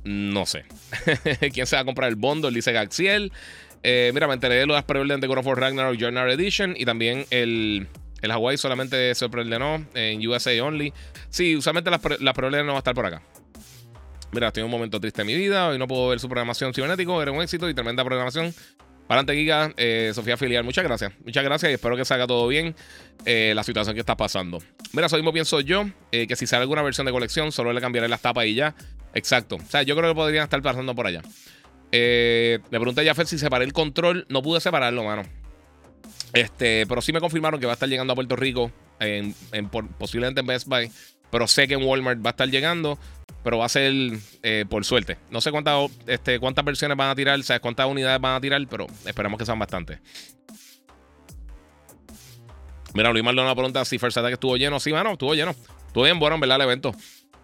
No 0.04 0.46
sé. 0.46 0.64
¿Quién 1.52 1.66
se 1.66 1.76
va 1.76 1.82
a 1.82 1.84
comprar 1.84 2.08
el 2.08 2.16
bundle? 2.16 2.50
Dice 2.50 2.72
Gaxiel. 2.72 3.32
Eh, 3.82 4.10
mira, 4.14 4.26
me 4.26 4.34
enteré 4.34 4.56
de 4.56 4.66
las 4.66 4.84
preorden 4.84 5.20
de 5.20 5.26
God 5.26 5.38
of 5.38 5.46
War 5.46 5.60
Ragnarok 5.60 5.96
Journal 5.96 6.30
Edition 6.30 6.74
y 6.76 6.84
también 6.84 7.26
el, 7.30 7.86
el 8.22 8.30
Hawaii 8.30 8.56
solamente 8.56 9.14
se 9.14 9.28
preordenó 9.28 9.84
en 9.94 10.26
USA 10.26 10.50
Only. 10.62 10.92
Sí, 11.28 11.56
usualmente 11.56 11.90
las, 11.90 12.00
las 12.20 12.36
no 12.36 12.50
van 12.50 12.70
a 12.70 12.78
estar 12.78 12.94
por 12.94 13.06
acá. 13.06 13.22
Mira, 14.32 14.48
estoy 14.48 14.62
en 14.62 14.66
un 14.66 14.70
momento 14.70 15.00
triste 15.00 15.22
en 15.22 15.26
mi 15.28 15.34
vida. 15.34 15.68
Hoy 15.68 15.78
no 15.78 15.86
puedo 15.86 16.08
ver 16.08 16.20
su 16.20 16.28
programación 16.28 16.74
cibernético. 16.74 17.20
Era 17.22 17.32
un 17.32 17.42
éxito 17.42 17.68
y 17.68 17.74
tremenda 17.74 18.04
programación. 18.04 18.52
Para 19.06 19.20
adelante, 19.20 19.40
Giga, 19.40 19.72
eh, 19.76 20.10
Sofía 20.14 20.36
Filial, 20.36 20.64
muchas 20.64 20.84
gracias. 20.84 21.12
Muchas 21.24 21.44
gracias 21.44 21.70
y 21.70 21.74
espero 21.74 21.96
que 21.96 22.04
salga 22.04 22.26
todo 22.26 22.48
bien 22.48 22.74
eh, 23.24 23.52
la 23.54 23.62
situación 23.62 23.94
que 23.94 24.00
está 24.00 24.16
pasando. 24.16 24.58
Mira, 24.92 25.06
eso 25.06 25.16
mismo 25.16 25.32
pienso 25.32 25.60
yo, 25.60 25.84
eh, 26.10 26.26
que 26.26 26.34
si 26.34 26.46
sale 26.46 26.62
alguna 26.62 26.82
versión 26.82 27.06
de 27.06 27.12
colección, 27.12 27.52
solo 27.52 27.72
le 27.72 27.80
cambiaré 27.80 28.08
las 28.08 28.20
tapas 28.20 28.46
y 28.46 28.54
ya. 28.54 28.74
Exacto. 29.14 29.56
O 29.56 29.70
sea, 29.70 29.82
yo 29.82 29.96
creo 29.96 30.10
que 30.10 30.14
podrían 30.16 30.44
estar 30.44 30.60
pasando 30.60 30.94
por 30.94 31.06
allá. 31.06 31.22
le 31.92 32.60
pregunté 32.68 33.02
a 33.02 33.04
Jafet 33.04 33.28
si 33.28 33.38
separé 33.38 33.64
el 33.64 33.72
control. 33.72 34.26
No 34.28 34.42
pude 34.42 34.60
separarlo, 34.60 35.04
mano. 35.04 35.22
Este, 36.32 36.84
pero 36.86 37.00
sí 37.00 37.12
me 37.12 37.20
confirmaron 37.20 37.60
que 37.60 37.66
va 37.66 37.72
a 37.72 37.74
estar 37.74 37.88
llegando 37.88 38.12
a 38.12 38.16
Puerto 38.16 38.34
Rico, 38.34 38.72
en, 38.98 39.34
posiblemente 39.98 40.40
en 40.40 40.46
Best 40.46 40.66
Buy. 40.66 40.90
Pero 41.30 41.46
sé 41.46 41.68
que 41.68 41.74
en 41.74 41.84
Walmart 41.84 42.24
va 42.24 42.30
a 42.30 42.32
estar 42.32 42.48
llegando 42.48 42.98
pero 43.46 43.58
va 43.58 43.66
a 43.66 43.68
ser 43.68 43.92
eh, 44.42 44.64
por 44.68 44.84
suerte. 44.84 45.18
No 45.30 45.40
sé 45.40 45.52
cuántas, 45.52 45.88
este, 46.08 46.40
cuántas 46.40 46.64
versiones 46.64 46.96
van 46.96 47.10
a 47.10 47.14
tirar, 47.14 47.40
sabes 47.44 47.60
cuántas 47.60 47.86
unidades 47.86 48.20
van 48.20 48.34
a 48.34 48.40
tirar, 48.40 48.60
pero 48.68 48.88
esperamos 49.04 49.38
que 49.38 49.46
sean 49.46 49.56
bastantes. 49.56 50.00
Mira, 52.92 53.12
Luis 53.12 53.22
Maldonado 53.22 53.54
pregunta 53.54 53.84
si 53.84 54.00
First 54.00 54.18
Attack 54.18 54.32
estuvo 54.32 54.56
lleno. 54.56 54.80
Sí, 54.80 54.92
mano, 54.92 55.12
estuvo 55.12 55.32
lleno. 55.32 55.54
Estuvo 55.86 56.02
bien 56.02 56.18
bueno, 56.18 56.34
en 56.34 56.40
verdad, 56.40 56.56
el 56.56 56.62
evento. 56.62 56.92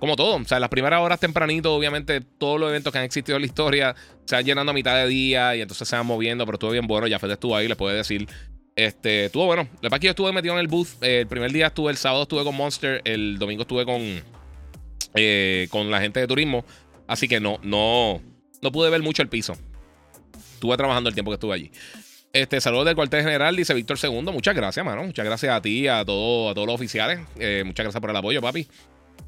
Como 0.00 0.16
todo. 0.16 0.34
O 0.34 0.44
sea, 0.44 0.58
las 0.58 0.70
primeras 0.70 1.00
horas 1.00 1.20
tempranito, 1.20 1.72
obviamente, 1.72 2.20
todos 2.20 2.58
los 2.58 2.70
eventos 2.70 2.92
que 2.92 2.98
han 2.98 3.04
existido 3.04 3.36
en 3.36 3.42
la 3.42 3.46
historia 3.46 3.94
se 4.24 4.34
van 4.34 4.44
llenando 4.44 4.72
a 4.72 4.74
mitad 4.74 4.96
de 4.96 5.06
día 5.06 5.54
y 5.54 5.60
entonces 5.60 5.86
se 5.86 5.94
van 5.94 6.04
moviendo, 6.04 6.44
pero 6.46 6.56
estuvo 6.56 6.72
bien 6.72 6.88
bueno. 6.88 7.06
Ya 7.06 7.20
Fede 7.20 7.34
estuvo 7.34 7.54
ahí, 7.54 7.68
le 7.68 7.76
puede 7.76 7.96
decir. 7.98 8.26
Este, 8.74 9.26
estuvo 9.26 9.46
bueno. 9.46 9.68
La 9.74 9.82
verdad 9.82 10.00
yo 10.00 10.10
estuve 10.10 10.32
metido 10.32 10.54
en 10.54 10.60
el 10.62 10.66
booth. 10.66 11.00
el 11.00 11.28
primer 11.28 11.52
día 11.52 11.68
estuve, 11.68 11.92
el 11.92 11.96
sábado 11.96 12.22
estuve 12.24 12.42
con 12.42 12.56
Monster, 12.56 13.02
el 13.04 13.38
domingo 13.38 13.62
estuve 13.62 13.84
con 13.84 14.41
eh, 15.14 15.68
con 15.70 15.90
la 15.90 16.00
gente 16.00 16.20
de 16.20 16.26
turismo. 16.26 16.64
Así 17.06 17.28
que 17.28 17.40
no, 17.40 17.58
no, 17.62 18.20
no 18.60 18.72
pude 18.72 18.90
ver 18.90 19.02
mucho 19.02 19.22
el 19.22 19.28
piso. 19.28 19.56
Estuve 20.54 20.76
trabajando 20.76 21.08
el 21.08 21.14
tiempo 21.14 21.30
que 21.30 21.34
estuve 21.34 21.54
allí. 21.54 21.70
Este, 22.32 22.60
saludos 22.62 22.86
del 22.86 22.94
cuartel 22.94 23.22
general, 23.22 23.54
dice 23.54 23.74
Víctor 23.74 23.98
II. 24.02 24.22
Muchas 24.32 24.54
gracias, 24.54 24.84
mano. 24.84 25.02
Muchas 25.04 25.24
gracias 25.24 25.54
a 25.54 25.60
ti, 25.60 25.86
a, 25.86 26.04
todo, 26.04 26.48
a 26.48 26.54
todos 26.54 26.66
los 26.66 26.74
oficiales. 26.74 27.20
Eh, 27.38 27.62
muchas 27.66 27.84
gracias 27.84 28.00
por 28.00 28.10
el 28.10 28.16
apoyo, 28.16 28.40
papi. 28.40 28.66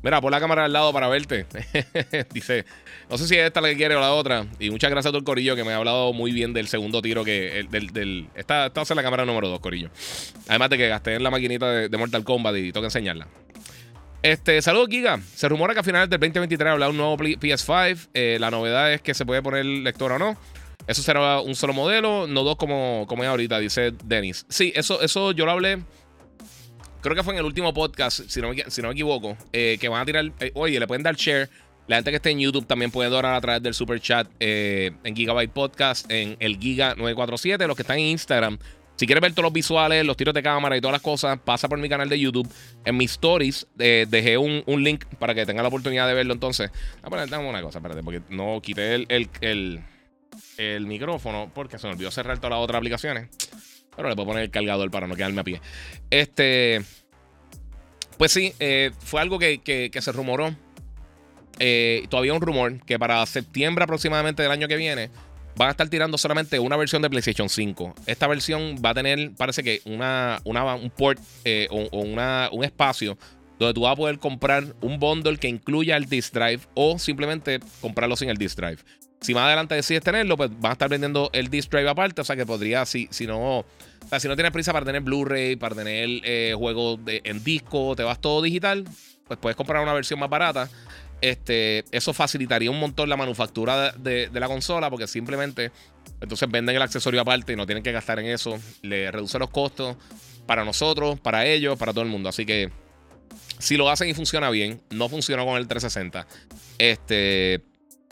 Mira, 0.02 0.20
pon 0.20 0.30
la 0.30 0.40
cámara 0.40 0.64
al 0.64 0.72
lado 0.72 0.92
para 0.92 1.08
verte. 1.08 1.46
dice, 2.32 2.64
no 3.10 3.18
sé 3.18 3.26
si 3.26 3.36
es 3.36 3.46
esta 3.46 3.60
la 3.60 3.68
que 3.68 3.76
quiere 3.76 3.94
o 3.94 4.00
la 4.00 4.12
otra. 4.12 4.46
Y 4.58 4.70
muchas 4.70 4.90
gracias 4.90 5.08
a 5.08 5.10
todo 5.10 5.18
el 5.18 5.24
corillo 5.24 5.56
que 5.56 5.64
me 5.64 5.72
ha 5.72 5.76
hablado 5.76 6.12
muy 6.12 6.32
bien 6.32 6.52
del 6.52 6.68
segundo 6.68 7.02
tiro 7.02 7.24
que. 7.24 7.66
del, 7.70 7.88
del, 7.88 8.26
esta, 8.34 8.66
esta 8.66 8.80
va 8.80 8.82
a 8.82 8.86
ser 8.86 8.96
la 8.96 9.02
cámara 9.02 9.24
número 9.26 9.48
2, 9.48 9.60
corillo. 9.60 9.90
Además 10.48 10.70
de 10.70 10.78
que 10.78 10.88
gasté 10.88 11.14
en 11.14 11.22
la 11.22 11.30
maquinita 11.30 11.70
de, 11.70 11.88
de 11.88 11.96
Mortal 11.98 12.24
Kombat 12.24 12.56
y 12.56 12.72
tengo 12.72 12.82
que 12.82 12.86
enseñarla. 12.86 13.28
Este, 14.24 14.62
saludos, 14.62 14.88
Giga. 14.88 15.20
Se 15.34 15.50
rumora 15.50 15.74
que 15.74 15.80
a 15.80 15.82
finales 15.82 16.08
del 16.08 16.18
2023 16.18 16.72
habrá 16.72 16.88
un 16.88 16.96
nuevo 16.96 17.18
PS5. 17.18 18.08
Eh, 18.14 18.38
la 18.40 18.50
novedad 18.50 18.90
es 18.90 19.02
que 19.02 19.12
se 19.12 19.26
puede 19.26 19.42
poner 19.42 19.66
lector 19.66 20.12
o 20.12 20.18
no. 20.18 20.38
Eso 20.86 21.02
será 21.02 21.40
un 21.40 21.54
solo 21.54 21.74
modelo, 21.74 22.26
no 22.26 22.42
dos 22.42 22.56
como, 22.56 23.04
como 23.06 23.22
es 23.22 23.28
ahorita, 23.28 23.58
dice 23.58 23.92
Dennis. 24.02 24.46
Sí, 24.48 24.72
eso, 24.74 25.02
eso 25.02 25.32
yo 25.32 25.44
lo 25.44 25.50
hablé. 25.50 25.82
Creo 27.02 27.14
que 27.14 27.22
fue 27.22 27.34
en 27.34 27.40
el 27.40 27.44
último 27.44 27.74
podcast, 27.74 28.22
si 28.26 28.40
no 28.40 28.48
me, 28.48 28.64
si 28.68 28.80
no 28.80 28.88
me 28.88 28.94
equivoco. 28.94 29.36
Eh, 29.52 29.76
que 29.78 29.90
van 29.90 30.00
a 30.00 30.06
tirar. 30.06 30.32
Eh, 30.40 30.52
oye, 30.54 30.80
le 30.80 30.86
pueden 30.86 31.02
dar 31.02 31.16
share. 31.16 31.50
La 31.86 31.96
gente 31.96 32.10
que 32.10 32.16
esté 32.16 32.30
en 32.30 32.38
YouTube 32.38 32.66
también 32.66 32.90
puede 32.90 33.10
donar 33.10 33.34
a 33.34 33.40
través 33.42 33.62
del 33.62 33.74
super 33.74 34.00
chat 34.00 34.26
en 34.40 35.14
Gigabyte 35.14 35.52
Podcast, 35.52 36.10
en 36.10 36.38
el 36.40 36.58
Giga 36.58 36.94
947. 36.94 37.66
Los 37.66 37.76
que 37.76 37.82
están 37.82 37.98
en 37.98 38.06
Instagram 38.06 38.58
Si 38.96 39.06
quieres 39.06 39.20
ver 39.20 39.32
todos 39.32 39.44
los 39.44 39.52
visuales, 39.52 40.04
los 40.06 40.16
tiros 40.16 40.34
de 40.34 40.42
cámara 40.42 40.76
y 40.76 40.80
todas 40.80 40.92
las 40.92 41.02
cosas, 41.02 41.38
pasa 41.44 41.68
por 41.68 41.78
mi 41.78 41.88
canal 41.88 42.08
de 42.08 42.18
YouTube. 42.18 42.48
En 42.84 42.96
mis 42.96 43.12
stories 43.12 43.66
eh, 43.78 44.06
dejé 44.08 44.38
un, 44.38 44.62
link 44.84 45.04
para 45.18 45.34
que 45.34 45.44
tenga 45.44 45.62
la 45.62 45.68
oportunidad 45.68 46.06
de 46.06 46.14
verlo. 46.14 46.32
Entonces, 46.32 46.70
vamos 47.02 47.20
a 47.20 47.26
poner 47.26 47.46
una 47.46 47.62
cosa, 47.62 47.78
espérate, 47.78 48.02
porque 48.02 48.22
no 48.28 48.60
quité 48.62 48.94
el, 48.94 49.30
el, 49.40 50.86
micrófono 50.86 51.50
porque 51.52 51.78
se 51.78 51.86
me 51.88 51.94
olvidó 51.94 52.10
cerrar 52.10 52.38
todas 52.38 52.50
las 52.50 52.60
otras 52.60 52.78
aplicaciones. 52.78 53.28
Pero 53.96 54.08
le 54.08 54.14
puedo 54.14 54.28
poner 54.28 54.44
el 54.44 54.50
cargador 54.50 54.90
para 54.90 55.08
no 55.08 55.16
quedarme 55.16 55.40
a 55.40 55.44
pie. 55.44 55.60
Este. 56.10 56.82
Pues 58.16 58.30
sí, 58.30 58.52
eh, 58.60 58.92
fue 59.00 59.20
algo 59.20 59.40
que, 59.40 59.90
se 60.00 60.12
rumoró. 60.12 60.54
Eh, 61.58 62.06
todavía 62.10 62.34
un 62.34 62.40
rumor 62.40 62.80
que 62.84 62.98
para 62.98 63.24
septiembre 63.26 63.84
aproximadamente 63.84 64.42
del 64.42 64.50
año 64.50 64.66
que 64.66 64.76
viene 64.76 65.10
van 65.56 65.68
a 65.68 65.70
estar 65.70 65.88
tirando 65.88 66.18
solamente 66.18 66.58
una 66.58 66.76
versión 66.76 67.02
de 67.02 67.10
PlayStation 67.10 67.48
5. 67.48 67.94
Esta 68.06 68.26
versión 68.26 68.76
va 68.84 68.90
a 68.90 68.94
tener, 68.94 69.32
parece 69.36 69.62
que, 69.62 69.80
una, 69.84 70.40
un 70.44 70.90
port 70.90 71.20
eh, 71.44 71.68
o, 71.70 72.00
un 72.00 72.64
espacio 72.64 73.16
donde 73.58 73.74
tú 73.74 73.82
vas 73.82 73.92
a 73.92 73.96
poder 73.96 74.18
comprar 74.18 74.74
un 74.80 74.98
bundle 74.98 75.36
que 75.36 75.48
incluya 75.48 75.96
el 75.96 76.06
disk 76.06 76.34
drive 76.34 76.60
o 76.74 76.98
simplemente 76.98 77.60
comprarlo 77.80 78.16
sin 78.16 78.28
el 78.28 78.36
disk 78.36 78.58
drive. 78.58 78.78
Si 79.20 79.32
más 79.32 79.44
adelante 79.44 79.74
decides 79.74 80.02
tenerlo, 80.02 80.36
pues 80.36 80.50
van 80.60 80.70
a 80.70 80.72
estar 80.72 80.88
vendiendo 80.88 81.30
el 81.32 81.48
disk 81.48 81.70
drive 81.70 81.88
aparte. 81.88 82.20
O 82.20 82.24
sea 82.24 82.36
que 82.36 82.44
podría, 82.44 82.84
si, 82.84 83.08
si 83.10 83.26
no. 83.26 83.60
O 83.60 83.64
si 84.18 84.28
no 84.28 84.34
tienes 84.34 84.52
prisa 84.52 84.72
para 84.72 84.84
tener 84.84 85.00
Blu-ray, 85.00 85.56
para 85.56 85.74
tener 85.74 86.08
eh, 86.24 86.54
juegos 86.56 87.00
en 87.06 87.42
disco, 87.42 87.96
te 87.96 88.02
vas 88.02 88.20
todo 88.20 88.42
digital, 88.42 88.84
pues 89.26 89.38
puedes 89.38 89.56
comprar 89.56 89.82
una 89.82 89.94
versión 89.94 90.20
más 90.20 90.28
barata 90.28 90.68
este, 91.24 91.86
eso 91.90 92.12
facilitaría 92.12 92.70
un 92.70 92.78
montón 92.78 93.08
la 93.08 93.16
manufactura 93.16 93.92
de, 93.92 94.28
la 94.30 94.46
consola 94.46 94.90
porque 94.90 95.06
simplemente 95.06 95.72
entonces 96.20 96.50
venden 96.50 96.76
el 96.76 96.82
accesorio 96.82 97.22
aparte 97.22 97.54
y 97.54 97.56
no 97.56 97.64
tienen 97.64 97.82
que 97.82 97.92
gastar 97.92 98.18
en 98.18 98.26
eso. 98.26 98.58
Le 98.82 99.10
reduce 99.10 99.38
los 99.38 99.48
costos 99.48 99.96
para 100.46 100.66
nosotros, 100.66 101.18
para 101.18 101.46
ellos, 101.46 101.78
para 101.78 101.92
todo 101.94 102.04
el 102.04 102.10
mundo. 102.10 102.28
Así 102.28 102.44
que 102.44 102.70
si 103.58 103.78
lo 103.78 103.88
hacen 103.88 104.10
y 104.10 104.12
funciona 104.12 104.50
bien, 104.50 104.82
no 104.90 105.08
funcionó 105.08 105.46
con 105.46 105.56
el 105.56 105.66
360. 105.66 106.26
Este, 106.76 107.62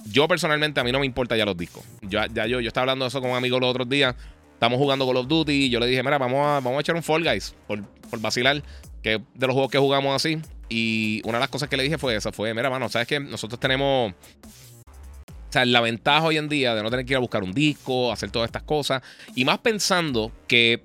yo 0.06 0.26
personalmente 0.26 0.80
a 0.80 0.84
mí 0.84 0.90
no 0.90 0.98
me 0.98 1.04
importa 1.04 1.36
ya 1.36 1.44
los 1.44 1.56
discos. 1.58 1.84
Ya, 2.00 2.28
ya 2.32 2.46
yo, 2.46 2.60
yo 2.60 2.68
estaba 2.68 2.84
hablando 2.84 3.04
de 3.04 3.10
eso 3.10 3.20
con 3.20 3.30
un 3.30 3.36
amigo 3.36 3.60
los 3.60 3.68
otros 3.68 3.90
días. 3.90 4.14
Estamos 4.54 4.78
jugando 4.78 5.06
Call 5.06 5.18
of 5.18 5.28
Duty 5.28 5.52
y 5.52 5.68
yo 5.68 5.80
le 5.80 5.86
dije, 5.86 6.02
mira, 6.02 6.16
vamos 6.16 6.46
a, 6.46 6.60
vamos 6.60 6.78
a 6.78 6.80
echar 6.80 6.96
un 6.96 7.02
Fall 7.02 7.24
Guys 7.24 7.54
por, 7.66 7.84
por 7.84 8.20
vacilar, 8.20 8.62
que 9.02 9.20
de 9.34 9.46
los 9.46 9.52
juegos 9.52 9.70
que 9.70 9.78
jugamos 9.78 10.16
así. 10.16 10.40
Y 10.68 11.20
una 11.24 11.38
de 11.38 11.40
las 11.40 11.50
cosas 11.50 11.68
que 11.68 11.76
le 11.76 11.82
dije 11.82 11.98
fue 11.98 12.16
esa, 12.16 12.32
fue, 12.32 12.54
mira, 12.54 12.70
mano, 12.70 12.88
¿sabes 12.88 13.08
que 13.08 13.20
Nosotros 13.20 13.60
tenemos... 13.60 14.12
O 14.12 15.52
sea, 15.52 15.66
la 15.66 15.82
ventaja 15.82 16.24
hoy 16.24 16.38
en 16.38 16.48
día 16.48 16.74
de 16.74 16.82
no 16.82 16.90
tener 16.90 17.04
que 17.04 17.12
ir 17.12 17.16
a 17.16 17.20
buscar 17.20 17.42
un 17.42 17.52
disco, 17.52 18.10
hacer 18.10 18.30
todas 18.30 18.48
estas 18.48 18.62
cosas. 18.62 19.02
Y 19.34 19.44
más 19.44 19.58
pensando 19.58 20.32
que 20.48 20.80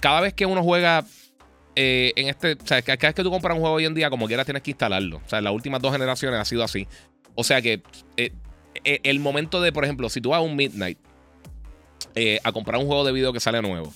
cada 0.00 0.20
vez 0.20 0.34
que 0.34 0.44
uno 0.44 0.62
juega 0.62 1.06
eh, 1.74 2.12
en 2.16 2.28
este. 2.28 2.52
O 2.52 2.66
sea, 2.66 2.82
cada 2.82 2.98
vez 2.98 3.14
que 3.14 3.22
tú 3.22 3.30
compras 3.30 3.54
un 3.54 3.62
juego 3.62 3.76
hoy 3.76 3.86
en 3.86 3.94
día, 3.94 4.10
como 4.10 4.26
quieras, 4.26 4.44
tienes 4.44 4.62
que 4.62 4.72
instalarlo. 4.72 5.22
O 5.24 5.28
sea, 5.28 5.40
las 5.40 5.54
últimas 5.54 5.80
dos 5.80 5.90
generaciones 5.90 6.38
ha 6.38 6.44
sido 6.44 6.62
así. 6.62 6.86
O 7.34 7.44
sea 7.44 7.62
que 7.62 7.82
eh, 8.18 8.30
eh, 8.84 9.00
el 9.04 9.20
momento 9.20 9.62
de, 9.62 9.72
por 9.72 9.84
ejemplo, 9.84 10.10
si 10.10 10.20
tú 10.20 10.28
vas 10.28 10.38
a 10.38 10.42
un 10.42 10.54
Midnight 10.54 10.98
a 12.44 12.52
comprar 12.52 12.78
un 12.78 12.86
juego 12.86 13.04
de 13.04 13.12
video 13.12 13.32
que 13.32 13.40
sale 13.40 13.62
nuevo 13.62 13.90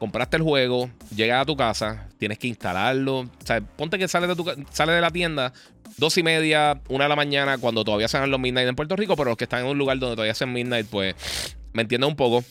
compraste 0.00 0.38
el 0.38 0.42
juego, 0.42 0.90
llegas 1.14 1.42
a 1.42 1.44
tu 1.44 1.56
casa, 1.56 2.08
tienes 2.18 2.38
que 2.38 2.48
instalarlo. 2.48 3.18
O 3.18 3.28
sea, 3.44 3.60
ponte 3.60 3.98
que 3.98 4.08
sale 4.08 4.26
de, 4.26 4.34
tu, 4.34 4.44
sale 4.70 4.92
de 4.92 5.00
la 5.00 5.10
tienda 5.10 5.52
dos 5.98 6.16
y 6.16 6.22
media, 6.22 6.80
una 6.88 7.04
de 7.04 7.10
la 7.10 7.16
mañana, 7.16 7.58
cuando 7.58 7.84
todavía 7.84 8.08
se 8.08 8.26
los 8.26 8.40
midnight 8.40 8.66
en 8.66 8.74
Puerto 8.74 8.96
Rico, 8.96 9.14
pero 9.14 9.30
los 9.30 9.36
que 9.36 9.44
están 9.44 9.60
en 9.60 9.66
un 9.66 9.76
lugar 9.76 9.98
donde 9.98 10.16
todavía 10.16 10.32
hacen 10.32 10.52
midnight, 10.52 10.86
pues 10.86 11.14
me 11.74 11.82
entiendes 11.82 12.08
un 12.08 12.16
poco. 12.16 12.42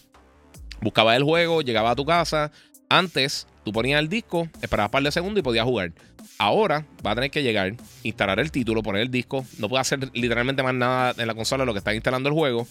Buscaba 0.81 1.15
el 1.15 1.23
juego, 1.23 1.61
llegaba 1.61 1.89
a 1.91 1.95
tu 1.95 2.05
casa. 2.05 2.51
Antes, 2.87 3.47
tú 3.65 3.73
ponías 3.73 3.99
el 3.99 4.09
disco, 4.09 4.47
esperabas 4.61 4.89
un 4.89 4.91
par 4.91 5.03
de 5.03 5.11
segundos 5.11 5.39
y 5.39 5.43
podías 5.43 5.65
jugar. 5.65 5.91
Ahora 6.37 6.85
va 7.05 7.11
a 7.11 7.15
tener 7.15 7.31
que 7.31 7.41
llegar, 7.41 7.73
instalar 8.03 8.39
el 8.39 8.51
título, 8.51 8.83
poner 8.83 9.01
el 9.01 9.11
disco. 9.11 9.43
No 9.57 9.67
puede 9.67 9.81
hacer 9.81 10.11
literalmente 10.13 10.61
más 10.61 10.75
nada 10.75 11.15
en 11.17 11.25
la 11.25 11.33
consola 11.33 11.63
de 11.63 11.65
lo 11.65 11.73
que 11.73 11.79
está 11.79 11.95
instalando 11.95 12.29
el 12.29 12.35
juego. 12.35 12.67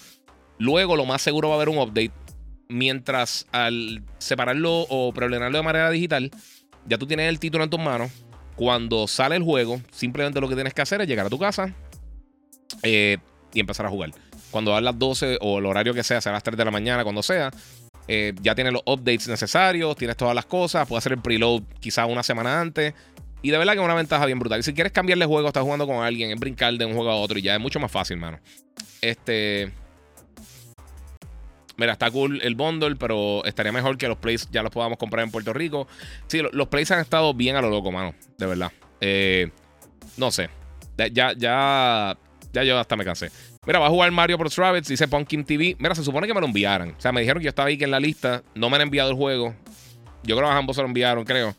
Luego, 0.59 0.97
lo 0.97 1.05
más 1.05 1.21
seguro 1.21 1.49
va 1.49 1.55
a 1.55 1.57
haber 1.57 1.69
un 1.69 1.79
update 1.79 2.13
mientras 2.69 3.47
al 3.53 4.03
separarlo 4.19 4.87
o 4.89 5.13
preordenarlo 5.13 5.59
de 5.59 5.65
manera 5.65 5.91
digital, 5.91 6.31
ya 6.87 6.99
tú 6.99 7.07
tienes 7.07 7.29
el 7.29 7.39
título 7.39 7.65
en 7.65 7.71
tus 7.71 7.81
manos. 7.81 8.11
Cuando 8.57 9.07
sale 9.07 9.37
el 9.37 9.43
juego, 9.43 9.81
simplemente 9.93 10.41
lo 10.41 10.49
que 10.49 10.55
tienes 10.55 10.75
que 10.75 10.83
hacer 10.83 11.01
es 11.01 11.07
llegar 11.07 11.27
a 11.27 11.31
tu 11.31 11.39
casa 11.39 11.75
eh, 12.83 13.19
y 13.53 13.61
empezar 13.61 13.87
a 13.87 13.89
jugar. 13.89 14.11
Cuando 14.51 14.75
a 14.75 14.81
las 14.81 14.99
12 14.99 15.39
o 15.41 15.59
el 15.59 15.67
horario 15.67 15.95
que 15.95 16.03
sea, 16.03 16.21
sea 16.21 16.33
a 16.33 16.35
las 16.35 16.43
3 16.43 16.57
de 16.57 16.65
la 16.65 16.71
mañana, 16.71 17.05
cuando 17.05 17.23
sea, 17.23 17.51
eh, 18.09 18.33
ya 18.41 18.55
tienes 18.55 18.73
los 18.73 18.83
updates 18.87 19.29
necesarios, 19.29 19.95
tienes 19.97 20.17
todas 20.17 20.35
las 20.35 20.47
cosas, 20.47 20.89
puedes 20.89 21.03
hacer 21.03 21.13
el 21.13 21.23
preload 21.23 21.63
quizás 21.79 22.09
una 22.09 22.23
semana 22.23 22.61
antes. 22.61 22.95
Y 23.43 23.51
de 23.51 23.59
verdad 23.59 23.75
que 23.75 23.79
es 23.79 23.85
una 23.85 23.95
ventaja 23.95 24.27
bien 24.27 24.39
brutal. 24.39 24.61
Y 24.61 24.63
si 24.65 24.75
quieres 24.75 24.93
cambiarle 24.93 25.25
juego, 25.27 25.47
estás 25.47 25.63
jugando 25.63 25.87
con 25.87 26.03
alguien, 26.03 26.33
es 26.33 26.41
brincar 26.41 26.75
de 26.75 26.85
un 26.85 26.95
juego 26.95 27.11
a 27.11 27.17
otro 27.17 27.39
y 27.39 27.43
ya 27.43 27.55
es 27.55 27.61
mucho 27.61 27.79
más 27.79 27.93
fácil, 27.93 28.17
mano. 28.17 28.41
Este. 29.01 29.71
Mira, 31.79 31.93
está 31.93 32.11
cool 32.11 32.41
el 32.43 32.57
bundle, 32.57 32.97
pero 32.97 33.45
estaría 33.45 33.71
mejor 33.71 33.97
que 33.97 34.09
los 34.09 34.19
plays 34.19 34.49
ya 34.51 34.65
los 34.65 34.73
podamos 34.73 34.99
comprar 34.99 35.25
en 35.25 35.31
Puerto 35.31 35.53
Rico. 35.53 35.87
Sí, 36.27 36.43
los 36.53 36.69
plays 36.69 36.91
han 36.91 36.99
estado 36.99 37.33
bien 37.33 37.55
a 37.55 37.63
lo 37.63 37.71
loco, 37.71 37.93
mano. 37.93 38.15
De 38.37 38.47
verdad. 38.47 38.73
Eh, 39.01 39.49
no 40.17 40.33
sé. 40.33 40.51
Ya, 40.97 41.33
ya, 41.33 42.17
ya 42.53 42.65
yo 42.65 42.79
hasta 42.79 42.97
me 42.97 43.05
cansé. 43.05 43.31
Mira, 43.65 43.79
va 43.79 43.87
a 43.87 43.91
jugar 43.91 44.11
Mario 44.11 44.37
Bros. 44.37 44.57
Rabbids, 44.57 44.89
dice 44.89 45.07
Pumpkin 45.07 45.45
TV. 45.45 45.77
Mira, 45.79 45.95
se 45.95 46.03
supone 46.03 46.27
que 46.27 46.35
me 46.35 46.41
lo 46.41 46.47
enviaran. 46.47 46.97
O 46.99 47.01
sea, 47.01 47.13
me 47.13 47.21
dijeron 47.21 47.41
que 47.41 47.45
yo 47.45 47.51
estaba 47.51 47.69
ahí 47.69 47.79
en 47.81 47.93
la 47.93 48.01
lista. 48.01 48.43
No 48.57 48.69
me 48.71 48.77
han 48.77 48.83
enviado 48.83 49.11
el 49.11 49.17
juego. 49.17 49.55
Yo 50.25 50.37
creo 50.37 50.49
que 50.49 50.55
ambos 50.55 50.75
se 50.75 50.83
lo 50.83 50.89
enviaron, 50.89 51.25
creo. 51.25 51.55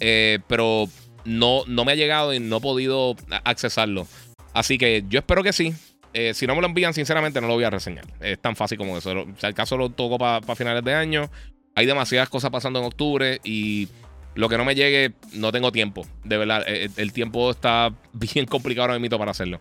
Eh, 0.00 0.40
pero 0.48 0.88
no, 1.24 1.62
no 1.68 1.84
me 1.84 1.92
ha 1.92 1.94
llegado 1.94 2.34
y 2.34 2.40
no 2.40 2.56
he 2.56 2.60
podido 2.60 3.14
accesarlo. 3.44 4.08
Así 4.52 4.78
que 4.78 5.04
yo 5.08 5.20
espero 5.20 5.44
que 5.44 5.52
sí. 5.52 5.74
Eh, 6.12 6.34
si 6.34 6.46
no 6.46 6.54
me 6.54 6.60
lo 6.60 6.66
envían, 6.66 6.92
sinceramente 6.92 7.40
no 7.40 7.48
lo 7.48 7.54
voy 7.54 7.64
a 7.64 7.70
reseñar. 7.70 8.04
Es 8.20 8.38
tan 8.40 8.56
fácil 8.56 8.78
como 8.78 8.98
eso. 8.98 9.10
O 9.10 9.36
sea, 9.38 9.48
el 9.48 9.54
caso 9.54 9.76
lo 9.76 9.90
toco 9.90 10.18
para 10.18 10.56
finales 10.56 10.84
de 10.84 10.94
año. 10.94 11.30
Hay 11.74 11.86
demasiadas 11.86 12.28
cosas 12.28 12.50
pasando 12.50 12.80
en 12.80 12.86
octubre 12.86 13.40
y 13.44 13.88
lo 14.34 14.48
que 14.48 14.58
no 14.58 14.64
me 14.64 14.74
llegue, 14.74 15.12
no 15.32 15.52
tengo 15.52 15.72
tiempo. 15.72 16.06
De 16.24 16.36
verdad, 16.36 16.64
eh, 16.66 16.88
el, 16.96 17.12
tiempo 17.12 17.50
está 17.50 17.92
bien 18.12 18.46
complicado 18.46 18.88
ahora 18.88 18.98
mismo 18.98 19.18
para 19.18 19.30
hacerlo. 19.30 19.60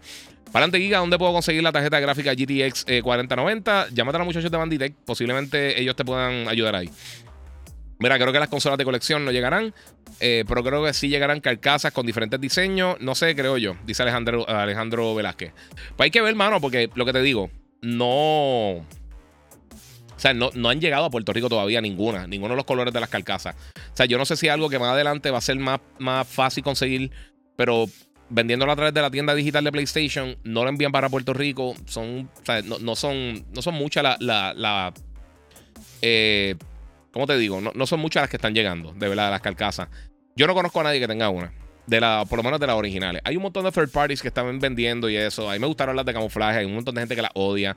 Para 0.51 0.67
Giga, 0.71 0.97
¿dónde 0.97 1.19
puedo 1.19 1.31
conseguir 1.31 1.61
la 1.61 1.71
tarjeta 1.71 1.99
gráfica 1.99 2.33
GTX 2.33 2.85
4090? 3.03 3.83
Eh, 3.83 3.85
Llámate 3.93 4.15
a 4.15 4.19
los 4.19 4.25
muchachos 4.25 4.49
de 4.49 4.57
Banditech. 4.57 4.95
Posiblemente 5.05 5.79
ellos 5.79 5.95
te 5.95 6.03
puedan 6.03 6.47
ayudar 6.47 6.75
ahí. 6.75 6.89
Mira, 7.99 8.17
creo 8.17 8.31
que 8.31 8.39
las 8.39 8.47
consolas 8.47 8.77
de 8.77 8.85
colección 8.85 9.25
no 9.25 9.31
llegarán, 9.31 9.73
eh, 10.21 10.45
pero 10.47 10.63
creo 10.63 10.85
que 10.85 10.93
sí 10.93 11.09
llegarán 11.09 11.41
carcasas 11.41 11.91
con 11.91 12.05
diferentes 12.05 12.39
diseños. 12.39 12.95
No 13.01 13.13
sé, 13.13 13.35
creo 13.35 13.57
yo, 13.57 13.75
dice 13.85 14.03
Alejandro, 14.03 14.47
Alejandro 14.47 15.13
Velázquez. 15.13 15.51
Pues 15.97 16.05
hay 16.05 16.11
que 16.11 16.21
ver, 16.21 16.33
mano, 16.33 16.61
porque 16.61 16.89
lo 16.95 17.05
que 17.05 17.11
te 17.11 17.21
digo, 17.21 17.49
no. 17.81 18.77
O 18.77 20.21
sea, 20.21 20.33
no, 20.33 20.49
no, 20.53 20.69
han 20.69 20.79
llegado 20.79 21.05
a 21.05 21.09
Puerto 21.09 21.33
Rico 21.33 21.49
todavía 21.49 21.81
ninguna, 21.81 22.25
ninguno 22.25 22.53
de 22.53 22.57
los 22.57 22.65
colores 22.65 22.93
de 22.93 23.01
las 23.01 23.09
carcasas. 23.09 23.55
O 23.75 23.95
sea, 23.95 24.05
yo 24.05 24.17
no 24.17 24.25
sé 24.25 24.37
si 24.37 24.47
algo 24.47 24.69
que 24.69 24.79
más 24.79 24.93
adelante 24.93 25.29
va 25.29 25.39
a 25.39 25.41
ser 25.41 25.57
más, 25.57 25.81
más 25.97 26.25
fácil 26.25 26.63
conseguir, 26.63 27.11
pero 27.57 27.85
vendiéndolo 28.29 28.71
a 28.71 28.75
través 28.75 28.93
de 28.93 29.01
la 29.01 29.11
tienda 29.11 29.35
digital 29.35 29.63
de 29.65 29.71
PlayStation, 29.73 30.37
no 30.43 30.63
lo 30.63 30.69
envían 30.69 30.93
para 30.93 31.09
Puerto 31.09 31.33
Rico. 31.33 31.75
Son, 31.85 32.29
o 32.41 32.45
sea, 32.45 32.61
no, 32.61 32.95
son, 32.95 33.45
no 33.53 33.61
son 33.61 33.73
muchas 33.75 34.03
la, 34.03 34.17
la, 34.19 34.53
la 34.53 34.93
eh, 36.01 36.55
¿Cómo 37.11 37.25
te 37.25 37.37
digo? 37.37 37.59
No, 37.61 37.85
son 37.87 37.99
muchas 37.99 38.23
las 38.23 38.29
que 38.29 38.37
están 38.37 38.53
llegando, 38.53 38.93
de 38.93 39.07
verdad, 39.07 39.25
de 39.25 39.31
las 39.31 39.41
carcasas. 39.41 39.89
Yo 40.35 40.47
no 40.47 40.53
conozco 40.53 40.79
a 40.79 40.83
nadie 40.83 40.99
que 40.99 41.07
tenga 41.07 41.29
una. 41.29 41.51
De 41.87 41.99
la, 41.99 42.23
por 42.29 42.37
lo 42.37 42.43
menos 42.43 42.59
de 42.59 42.67
las 42.67 42.75
originales. 42.75 43.21
Hay 43.25 43.35
un 43.35 43.41
montón 43.41 43.65
de 43.65 43.71
third 43.71 43.89
parties 43.89 44.21
que 44.21 44.27
están 44.27 44.59
vendiendo 44.59 45.09
y 45.09 45.15
eso. 45.15 45.49
A 45.49 45.53
mí 45.53 45.59
me 45.59 45.65
gustaron 45.65 45.95
las 45.95 46.05
de 46.05 46.13
camuflaje. 46.13 46.59
Hay 46.59 46.65
un 46.65 46.75
montón 46.75 46.93
de 46.93 47.01
gente 47.01 47.15
que 47.15 47.23
las 47.23 47.31
odia. 47.33 47.75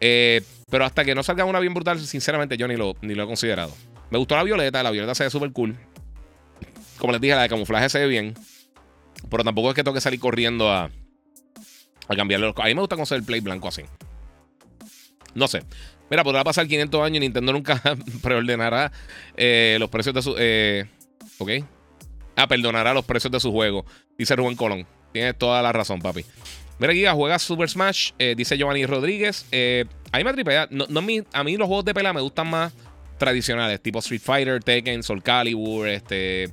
Eh, 0.00 0.42
pero 0.70 0.86
hasta 0.86 1.04
que 1.04 1.14
no 1.14 1.22
salga 1.22 1.44
una 1.44 1.60
bien 1.60 1.74
brutal, 1.74 2.00
sinceramente 2.00 2.56
yo 2.56 2.66
ni 2.66 2.76
lo, 2.76 2.96
ni 3.02 3.14
lo 3.14 3.24
he 3.24 3.26
considerado. 3.26 3.74
Me 4.08 4.16
gustó 4.16 4.34
la 4.34 4.44
violeta. 4.44 4.82
La 4.82 4.90
violeta 4.90 5.14
se 5.14 5.24
ve 5.24 5.30
súper 5.30 5.52
cool. 5.52 5.76
Como 6.96 7.12
les 7.12 7.20
dije, 7.20 7.34
la 7.34 7.42
de 7.42 7.48
camuflaje 7.50 7.90
se 7.90 7.98
ve 7.98 8.06
bien. 8.06 8.34
Pero 9.28 9.44
tampoco 9.44 9.68
es 9.68 9.74
que 9.74 9.84
tengo 9.84 9.94
que 9.94 10.00
salir 10.00 10.20
corriendo 10.20 10.72
a, 10.72 10.90
a 12.08 12.16
cambiarle 12.16 12.54
A 12.56 12.64
mí 12.64 12.74
me 12.74 12.80
gusta 12.80 12.96
conseguir 12.96 13.20
el 13.20 13.26
play 13.26 13.40
blanco 13.40 13.68
así. 13.68 13.82
No 15.34 15.48
sé. 15.48 15.62
Mira, 16.10 16.24
podrá 16.24 16.42
pasar 16.42 16.66
500 16.66 17.02
años 17.02 17.16
y 17.18 17.20
Nintendo 17.20 17.52
nunca 17.52 17.80
preordenará 18.22 18.90
eh, 19.36 19.76
los 19.78 19.88
precios 19.88 20.14
de 20.14 20.22
su. 20.22 20.34
Eh, 20.38 20.86
ok. 21.38 21.50
Ah, 22.36 22.48
perdonará 22.48 22.92
los 22.92 23.04
precios 23.04 23.30
de 23.30 23.38
su 23.38 23.52
juego. 23.52 23.86
Dice 24.18 24.34
Rubén 24.34 24.56
Colón. 24.56 24.86
Tienes 25.12 25.38
toda 25.38 25.62
la 25.62 25.72
razón, 25.72 26.00
papi. 26.00 26.24
Mira, 26.78 26.92
Giga, 26.92 27.12
juega 27.12 27.38
Super 27.38 27.68
Smash. 27.68 28.12
Eh, 28.18 28.34
dice 28.36 28.56
Giovanni 28.56 28.86
Rodríguez. 28.86 29.46
a 30.12 30.18
mí 30.18 30.24
me 30.24 30.32
tripea. 30.32 30.66
No, 30.70 30.86
a 31.32 31.44
mí 31.44 31.56
los 31.56 31.66
juegos 31.68 31.84
de 31.84 31.94
pelea 31.94 32.12
me 32.12 32.20
gustan 32.20 32.48
más 32.48 32.72
tradicionales, 33.18 33.80
tipo 33.80 33.98
Street 34.00 34.22
Fighter, 34.22 34.62
Tekken, 34.62 35.02
Soul 35.02 35.22
Calibur, 35.22 35.86
este. 35.88 36.50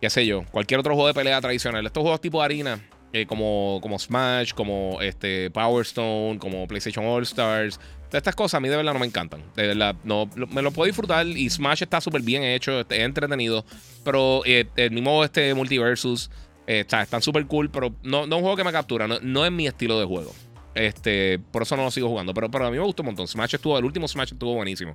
Qué 0.00 0.10
sé 0.10 0.26
yo. 0.26 0.44
Cualquier 0.50 0.80
otro 0.80 0.94
juego 0.94 1.08
de 1.08 1.14
pelea 1.14 1.40
tradicional. 1.40 1.86
Estos 1.86 2.02
juegos 2.02 2.20
tipo 2.20 2.42
harina 2.42 2.80
eh, 3.12 3.26
como, 3.26 3.78
como 3.80 3.98
Smash, 3.98 4.52
como 4.52 5.00
este, 5.00 5.50
Power 5.50 5.82
Stone, 5.82 6.38
como 6.38 6.66
PlayStation 6.66 7.06
All 7.06 7.22
Stars. 7.22 7.80
Estas 8.12 8.34
cosas 8.34 8.58
a 8.58 8.60
mí 8.60 8.68
de 8.68 8.76
verdad 8.76 8.92
no 8.94 8.98
me 8.98 9.06
encantan. 9.06 9.42
De 9.54 9.66
verdad, 9.66 9.94
no, 10.04 10.28
me 10.50 10.62
lo 10.62 10.70
puedo 10.70 10.86
disfrutar 10.86 11.26
y 11.26 11.48
Smash 11.50 11.82
está 11.82 12.00
súper 12.00 12.22
bien 12.22 12.42
hecho, 12.42 12.80
es 12.80 12.86
entretenido. 12.90 13.64
Pero 14.04 14.42
eh, 14.46 14.66
el 14.76 14.90
mismo 14.92 15.22
este 15.24 15.52
Multiversus 15.54 16.30
eh, 16.66 16.80
está, 16.80 17.02
están 17.02 17.22
súper 17.22 17.46
cool, 17.46 17.70
pero 17.70 17.94
no, 18.02 18.26
no 18.26 18.36
es 18.36 18.38
un 18.38 18.40
juego 18.40 18.56
que 18.56 18.64
me 18.64 18.72
captura, 18.72 19.06
no, 19.06 19.44
es 19.44 19.52
mi 19.52 19.66
estilo 19.66 19.98
de 20.00 20.06
juego. 20.06 20.34
Este, 20.74 21.38
por 21.38 21.62
eso 21.62 21.76
no 21.76 21.84
lo 21.84 21.90
sigo 21.90 22.08
jugando. 22.08 22.32
Pero, 22.32 22.50
pero 22.50 22.66
a 22.66 22.70
mí 22.70 22.78
me 22.78 22.84
gustó 22.84 23.02
un 23.02 23.06
montón. 23.06 23.28
Smash 23.28 23.54
estuvo, 23.54 23.78
el 23.78 23.84
último 23.84 24.08
Smash 24.08 24.32
estuvo 24.32 24.54
buenísimo. 24.54 24.94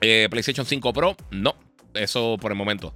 PlayStation 0.00 0.66
5 0.66 0.92
Pro, 0.92 1.16
no. 1.30 1.54
Eso 1.94 2.36
por 2.40 2.52
el 2.52 2.58
momento. 2.58 2.94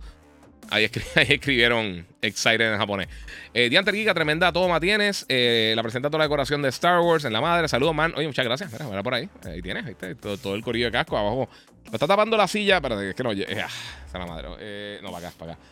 Ahí, 0.73 0.85
escribieron 1.29 2.07
excited 2.23 2.73
en 2.73 2.79
japonés. 2.79 3.09
Eh, 3.53 3.69
Diante 3.69 3.93
Giga, 3.93 4.15
tremenda 4.15 4.53
toma 4.53 4.79
tienes. 4.79 5.27
Eh, 5.29 5.73
la 5.75 5.83
presenta 5.83 6.09
toda 6.09 6.19
la 6.19 6.25
decoración 6.25 6.62
de 6.62 6.69
Star 6.69 7.00
Wars 7.00 7.25
en 7.25 7.33
la 7.33 7.41
madre. 7.41 7.67
Saludos, 7.67 7.95
man. 7.95 8.12
Oye, 8.17 8.27
muchas 8.27 8.45
gracias. 8.45 8.73
Mira, 8.73 8.87
mira 8.87 9.03
por 9.03 9.15
ahí. 9.15 9.29
Ahí 9.45 9.61
tienes, 9.62 9.85
todo, 10.21 10.55
el 10.55 10.62
corillo 10.62 10.87
de 10.87 10.93
casco 10.93 11.17
abajo. 11.19 11.49
Me 11.87 11.95
está 11.95 12.07
tapando 12.07 12.37
la 12.37 12.47
silla. 12.47 12.81
pero 12.81 13.00
es 13.00 13.15
que 13.15 13.23
no. 13.25 13.33
Eh, 13.33 13.65
ah, 13.65 14.19
la 14.19 14.27
madre. 14.27 14.49
Eh, 14.61 15.00
no, 15.03 15.11
para 15.11 15.29
acá, 15.29 15.37
para 15.39 15.53
acá. 15.55 15.62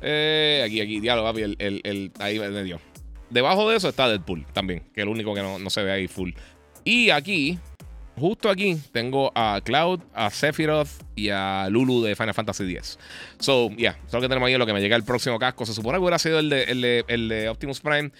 Eh, 0.00 0.62
aquí, 0.66 0.80
aquí, 0.80 1.00
diálogo, 1.00 1.28
papi. 1.28 1.42
El, 1.42 1.56
el, 1.60 1.80
el, 1.84 2.12
ahí 2.18 2.38
me 2.40 2.64
dio. 2.64 2.80
Debajo 3.30 3.70
de 3.70 3.76
eso 3.76 3.88
está 3.88 4.08
Deadpool 4.08 4.46
también, 4.52 4.80
que 4.94 5.02
es 5.02 5.06
el 5.06 5.08
único 5.08 5.34
que 5.34 5.42
no, 5.42 5.58
no 5.58 5.70
se 5.70 5.82
ve 5.82 5.92
ahí 5.92 6.08
full. 6.08 6.32
Y 6.82 7.10
aquí, 7.10 7.58
justo 8.18 8.50
aquí 8.50 8.76
tengo 8.92 9.32
a 9.34 9.60
Cloud, 9.64 10.00
a 10.14 10.30
Sephiroth 10.30 10.88
y 11.14 11.30
a 11.30 11.68
Lulu 11.70 12.02
de 12.02 12.16
Final 12.16 12.34
Fantasy 12.34 12.64
X. 12.74 12.98
So, 13.38 13.70
yeah, 13.70 13.98
solo 14.06 14.22
que 14.22 14.28
tenemos 14.28 14.46
ahí 14.46 14.56
lo 14.56 14.66
que 14.66 14.72
me 14.72 14.80
llega 14.80 14.96
el 14.96 15.04
próximo 15.04 15.38
casco. 15.38 15.64
Se 15.66 15.74
supone 15.74 15.96
que 15.98 16.00
hubiera 16.00 16.18
sido 16.18 16.38
el 16.38 16.50
de, 16.50 17.04
el 17.08 17.28
de 17.28 17.48
Optimus 17.48 17.80
Prime, 17.80 18.10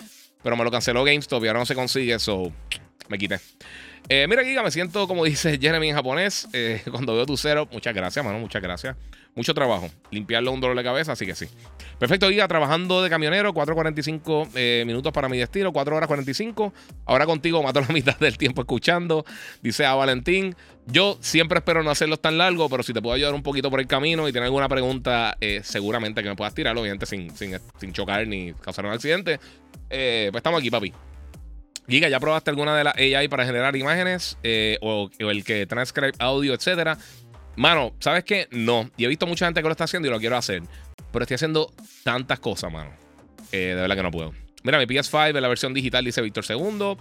pero 0.43 0.57
me 0.57 0.65
lo 0.65 0.71
canceló 0.71 1.05
GameStop 1.05 1.45
y 1.45 1.49
ahora 1.49 1.61
no 1.61 1.67
se 1.67 1.75
consigue, 1.75 2.19
so 2.19 2.53
me 3.09 3.19
quité. 3.19 3.41
Eh, 4.09 4.27
mira, 4.27 4.43
Giga, 4.43 4.63
me 4.63 4.71
siento 4.71 5.07
como 5.07 5.25
dice 5.27 5.59
Jeremy 5.61 5.91
en 5.91 5.97
japonés. 5.97 6.49
Eh, 6.53 6.83
cuando 6.91 7.15
veo 7.15 7.27
tu 7.27 7.37
cero, 7.37 7.69
muchas 7.71 7.95
gracias, 7.95 8.25
mano, 8.25 8.39
muchas 8.39 8.63
gracias. 8.63 8.97
Mucho 9.35 9.55
trabajo. 9.55 9.89
Limpiarlo 10.11 10.53
un 10.53 10.61
dolor 10.61 10.77
de 10.77 10.85
cabeza, 10.85 11.13
así 11.13 11.27
que 11.27 11.35
sí. 11.35 11.47
Perfecto, 11.99 12.29
Giga, 12.29 12.47
trabajando 12.47 13.03
de 13.03 13.11
camionero, 13.11 13.53
4.45 13.53 14.51
eh, 14.55 14.85
minutos 14.87 15.13
para 15.13 15.29
mi 15.29 15.39
destino, 15.39 15.73
4 15.73 15.97
horas 15.97 16.07
45. 16.07 16.73
Ahora 17.07 17.27
contigo 17.27 17.63
mato 17.63 17.81
la 17.87 17.89
mitad 17.89 18.17
del 18.19 18.39
tiempo 18.39 18.63
escuchando. 18.63 19.25
Dice 19.63 19.85
a 19.85 19.95
Valentín. 19.95 20.55
Yo 20.87 21.19
siempre 21.21 21.59
espero 21.59 21.83
no 21.83 21.91
hacerlos 21.91 22.23
tan 22.23 22.39
largos, 22.39 22.71
pero 22.71 22.83
si 22.83 22.95
te 22.95 23.03
puedo 23.03 23.15
ayudar 23.15 23.35
un 23.35 23.43
poquito 23.43 23.71
por 23.71 23.79
el 23.79 23.87
camino 23.87 24.27
y 24.27 24.33
tienes 24.33 24.47
alguna 24.47 24.71
pregunta, 24.71 25.37
seguramente 25.63 26.23
que 26.23 26.31
me 26.31 26.37
puedas 26.37 26.55
tirar, 26.55 26.79
obviamente 26.79 27.05
sin, 27.05 27.37
sin, 27.37 27.59
sin 27.79 27.93
chocar 27.93 28.27
ni 28.27 28.55
causar 28.55 28.87
un 28.87 28.93
accidente. 28.93 29.39
pues 29.89 30.35
estamos 30.35 30.61
aquí, 30.61 30.71
papi. 30.71 30.95
Giga, 31.89 32.09
¿ya 32.11 32.21
probaste 32.21 32.51
alguna 32.51 32.77
de 32.77 32.85
las 32.85 32.95
AI 32.97 33.29
para 33.29 33.47
generar 33.47 33.75
imágenes 33.75 34.37
eh, 34.43 34.77
o, 34.83 35.09
el 35.19 35.43
que 35.43 35.67
transcribe 35.67 36.13
audio, 36.19 36.53
etcétera? 36.53 36.99
Mano, 37.57 37.95
¿sabes 37.99 38.25
qué? 38.25 38.47
No. 38.51 38.91
Y 38.99 39.07
he 39.07 39.09
visto 39.09 39.27
mucha 39.27 39.47
gente 39.47 39.63
que 39.63 39.69
lo 39.69 39.73
está 39.73 39.85
haciendo 39.85 40.07
y 40.07 40.11
lo 40.11 40.21
quiero 40.21 40.37
hacer. 40.37 40.63
Pero 41.13 41.23
estoy 41.23 41.37
haciendo 41.37 41.73
tantas 42.05 42.39
cosas, 42.41 42.73
mano. 42.73 42.91
Eh, 43.53 43.75
de 43.75 43.75
verdad 43.75 43.97
que 43.97 44.03
no 44.03 44.11
puedo. 44.11 44.33
Mira, 44.63 44.79
mi 44.79 44.85
PS5 44.87 45.37
en 45.37 45.43
la 45.43 45.49
versión 45.49 45.73
digital 45.73 46.05
dice 46.05 46.21
Víctor 46.21 46.45
Segundo. 46.45 46.99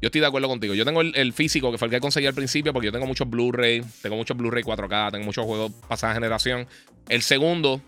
Yo 0.00 0.06
estoy 0.06 0.20
de 0.20 0.26
acuerdo 0.26 0.48
contigo. 0.48 0.74
Yo 0.74 0.84
tengo 0.84 1.00
el, 1.00 1.32
físico, 1.32 1.70
que 1.70 1.78
fue 1.78 1.86
el 1.86 1.92
que 1.92 2.00
conseguí 2.00 2.26
al 2.26 2.34
principio, 2.34 2.72
porque 2.72 2.86
yo 2.86 2.92
tengo 2.92 3.06
muchos 3.06 3.28
Blu-ray, 3.28 3.82
tengo 4.02 4.16
muchos 4.16 4.36
Blu-ray 4.36 4.64
4K, 4.64 5.12
tengo 5.12 5.24
muchos 5.24 5.44
juegos 5.44 5.72
pasada 5.88 6.14
generación. 6.14 6.66
El 7.08 7.22
segundo, 7.22 7.80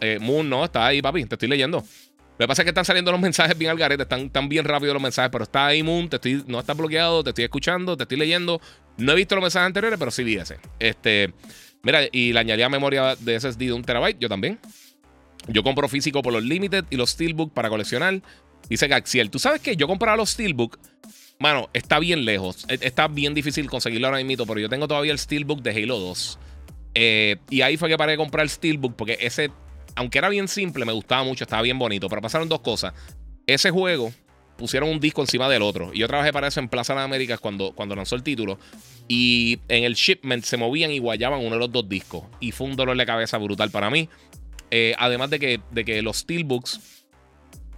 eh, 0.00 0.18
Moon, 0.20 0.48
no, 0.48 0.64
está 0.64 0.86
ahí, 0.86 1.00
papi. 1.00 1.24
Te 1.26 1.36
estoy 1.36 1.48
leyendo. 1.48 1.78
Lo 2.36 2.44
que 2.44 2.48
pasa 2.48 2.62
es 2.62 2.64
que 2.64 2.70
están 2.70 2.84
saliendo 2.84 3.12
los 3.12 3.20
mensajes 3.20 3.56
bien 3.56 3.70
al 3.70 3.78
garete, 3.78 4.02
están, 4.02 4.30
tan 4.30 4.48
bien 4.48 4.64
rápido 4.64 4.92
los 4.92 5.02
mensajes, 5.02 5.30
pero 5.30 5.44
está 5.44 5.66
ahí 5.66 5.82
Moon, 5.82 6.08
te 6.08 6.16
estoy, 6.16 6.42
no 6.48 6.58
está 6.58 6.74
bloqueado, 6.74 7.22
te 7.22 7.30
estoy 7.30 7.44
escuchando, 7.44 7.96
te 7.96 8.02
estoy 8.02 8.18
leyendo. 8.18 8.60
No 8.96 9.12
he 9.12 9.14
visto 9.14 9.34
los 9.36 9.42
mensajes 9.42 9.66
anteriores, 9.66 9.98
pero 9.98 10.10
sí 10.10 10.24
vi 10.24 10.36
ese. 10.36 10.58
Este, 10.80 11.32
mira, 11.82 12.00
y 12.10 12.32
le 12.32 12.40
añadí 12.40 12.68
memoria 12.68 13.14
de 13.16 13.38
SSD 13.38 13.58
de 13.58 13.72
un 13.72 13.84
terabyte, 13.84 14.18
yo 14.18 14.28
también. 14.28 14.58
Yo 15.48 15.62
compro 15.62 15.88
físico 15.88 16.22
por 16.22 16.32
los 16.32 16.42
Limited 16.42 16.84
y 16.90 16.96
los 16.96 17.10
Steelbook 17.10 17.52
para 17.52 17.68
coleccionar. 17.68 18.22
Dice 18.68 18.88
Gaxiel, 18.88 19.30
¿tú 19.30 19.38
sabes 19.38 19.60
que 19.60 19.76
yo 19.76 19.86
compraba 19.86 20.16
los 20.16 20.30
Steelbook? 20.30 20.78
Mano, 21.38 21.68
está 21.72 21.98
bien 21.98 22.24
lejos. 22.24 22.64
E, 22.68 22.78
está 22.80 23.08
bien 23.08 23.34
difícil 23.34 23.68
conseguirlo 23.68 24.06
ahora 24.06 24.22
mismo, 24.22 24.46
pero 24.46 24.60
yo 24.60 24.68
tengo 24.68 24.88
todavía 24.88 25.12
el 25.12 25.18
Steelbook 25.18 25.62
de 25.62 25.70
Halo 25.70 25.98
2. 25.98 26.38
Eh, 26.94 27.36
y 27.50 27.60
ahí 27.60 27.76
fue 27.76 27.88
que 27.88 27.96
paré 27.98 28.12
de 28.12 28.18
comprar 28.18 28.44
el 28.44 28.50
Steelbook 28.50 28.94
porque 28.94 29.18
ese 29.20 29.50
aunque 29.96 30.18
era 30.18 30.28
bien 30.28 30.48
simple, 30.48 30.84
me 30.84 30.92
gustaba 30.92 31.24
mucho, 31.24 31.44
estaba 31.44 31.62
bien 31.62 31.78
bonito. 31.78 32.08
Pero 32.08 32.22
pasaron 32.22 32.48
dos 32.48 32.60
cosas. 32.60 32.92
Ese 33.46 33.70
juego 33.70 34.12
pusieron 34.56 34.88
un 34.88 35.00
disco 35.00 35.20
encima 35.20 35.48
del 35.48 35.62
otro. 35.62 35.92
Y 35.92 35.98
yo 35.98 36.06
trabajé 36.06 36.32
para 36.32 36.48
eso 36.48 36.60
en 36.60 36.68
Plaza 36.68 36.94
de 36.94 37.00
Américas 37.00 37.40
cuando, 37.40 37.72
cuando 37.72 37.94
lanzó 37.94 38.16
el 38.16 38.22
título. 38.22 38.58
Y 39.08 39.60
en 39.68 39.84
el 39.84 39.94
shipment 39.94 40.44
se 40.44 40.56
movían 40.56 40.90
y 40.90 40.98
guayaban 40.98 41.40
uno 41.40 41.50
de 41.50 41.58
los 41.58 41.72
dos 41.72 41.88
discos. 41.88 42.24
Y 42.40 42.52
fue 42.52 42.66
un 42.66 42.76
dolor 42.76 42.96
de 42.96 43.06
cabeza 43.06 43.38
brutal 43.38 43.70
para 43.70 43.90
mí. 43.90 44.08
Eh, 44.76 44.92
además 44.98 45.30
de 45.30 45.38
que, 45.38 45.60
de 45.70 45.84
que 45.84 46.02
los 46.02 46.16
Steelbooks, 46.16 46.80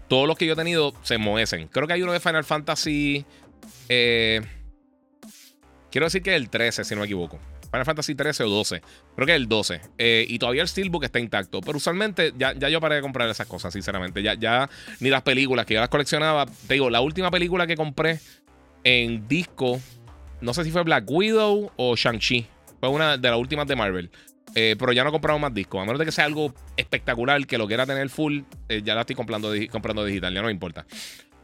todos 0.08 0.26
los 0.26 0.38
que 0.38 0.46
yo 0.46 0.54
he 0.54 0.56
tenido, 0.56 0.94
se 1.02 1.18
muecen. 1.18 1.68
Creo 1.68 1.86
que 1.86 1.92
hay 1.92 2.02
uno 2.02 2.12
de 2.12 2.20
Final 2.20 2.42
Fantasy. 2.42 3.26
Eh, 3.90 4.40
quiero 5.90 6.06
decir 6.06 6.22
que 6.22 6.30
es 6.30 6.36
el 6.36 6.48
13, 6.48 6.84
si 6.84 6.94
no 6.94 7.02
me 7.02 7.04
equivoco. 7.04 7.38
Final 7.70 7.84
Fantasy 7.84 8.14
13 8.14 8.44
o 8.44 8.48
12. 8.48 8.80
Creo 9.14 9.26
que 9.26 9.32
es 9.32 9.36
el 9.36 9.46
12. 9.46 9.82
Eh, 9.98 10.24
y 10.26 10.38
todavía 10.38 10.62
el 10.62 10.68
Steelbook 10.68 11.04
está 11.04 11.18
intacto. 11.20 11.60
Pero 11.60 11.76
usualmente 11.76 12.32
ya, 12.38 12.54
ya 12.54 12.70
yo 12.70 12.80
paré 12.80 12.94
de 12.94 13.02
comprar 13.02 13.28
esas 13.28 13.46
cosas, 13.46 13.74
sinceramente. 13.74 14.22
Ya, 14.22 14.32
ya 14.32 14.70
ni 15.00 15.10
las 15.10 15.20
películas 15.20 15.66
que 15.66 15.74
yo 15.74 15.80
las 15.80 15.90
coleccionaba. 15.90 16.46
Te 16.46 16.74
digo, 16.74 16.88
la 16.88 17.02
última 17.02 17.30
película 17.30 17.66
que 17.66 17.76
compré 17.76 18.20
en 18.84 19.28
disco, 19.28 19.82
no 20.40 20.54
sé 20.54 20.64
si 20.64 20.70
fue 20.70 20.82
Black 20.82 21.04
Widow 21.10 21.72
o 21.76 21.94
Shang-Chi. 21.94 22.46
Fue 22.80 22.88
una 22.88 23.18
de 23.18 23.28
las 23.28 23.38
últimas 23.38 23.66
de 23.66 23.76
Marvel. 23.76 24.10
Eh, 24.58 24.74
pero 24.78 24.90
ya 24.92 25.04
no 25.04 25.10
he 25.10 25.12
comprado 25.12 25.38
más 25.38 25.52
discos. 25.52 25.82
A 25.82 25.84
menos 25.84 25.98
de 25.98 26.06
que 26.06 26.12
sea 26.12 26.24
algo 26.24 26.54
espectacular, 26.78 27.46
que 27.46 27.58
lo 27.58 27.68
quiera 27.68 27.84
tener 27.84 28.08
full, 28.08 28.40
eh, 28.70 28.80
ya 28.82 28.94
la 28.94 29.02
estoy 29.02 29.14
comprando, 29.14 29.52
comprando 29.70 30.02
digital, 30.02 30.32
ya 30.32 30.40
no 30.40 30.46
me 30.46 30.52
importa. 30.52 30.86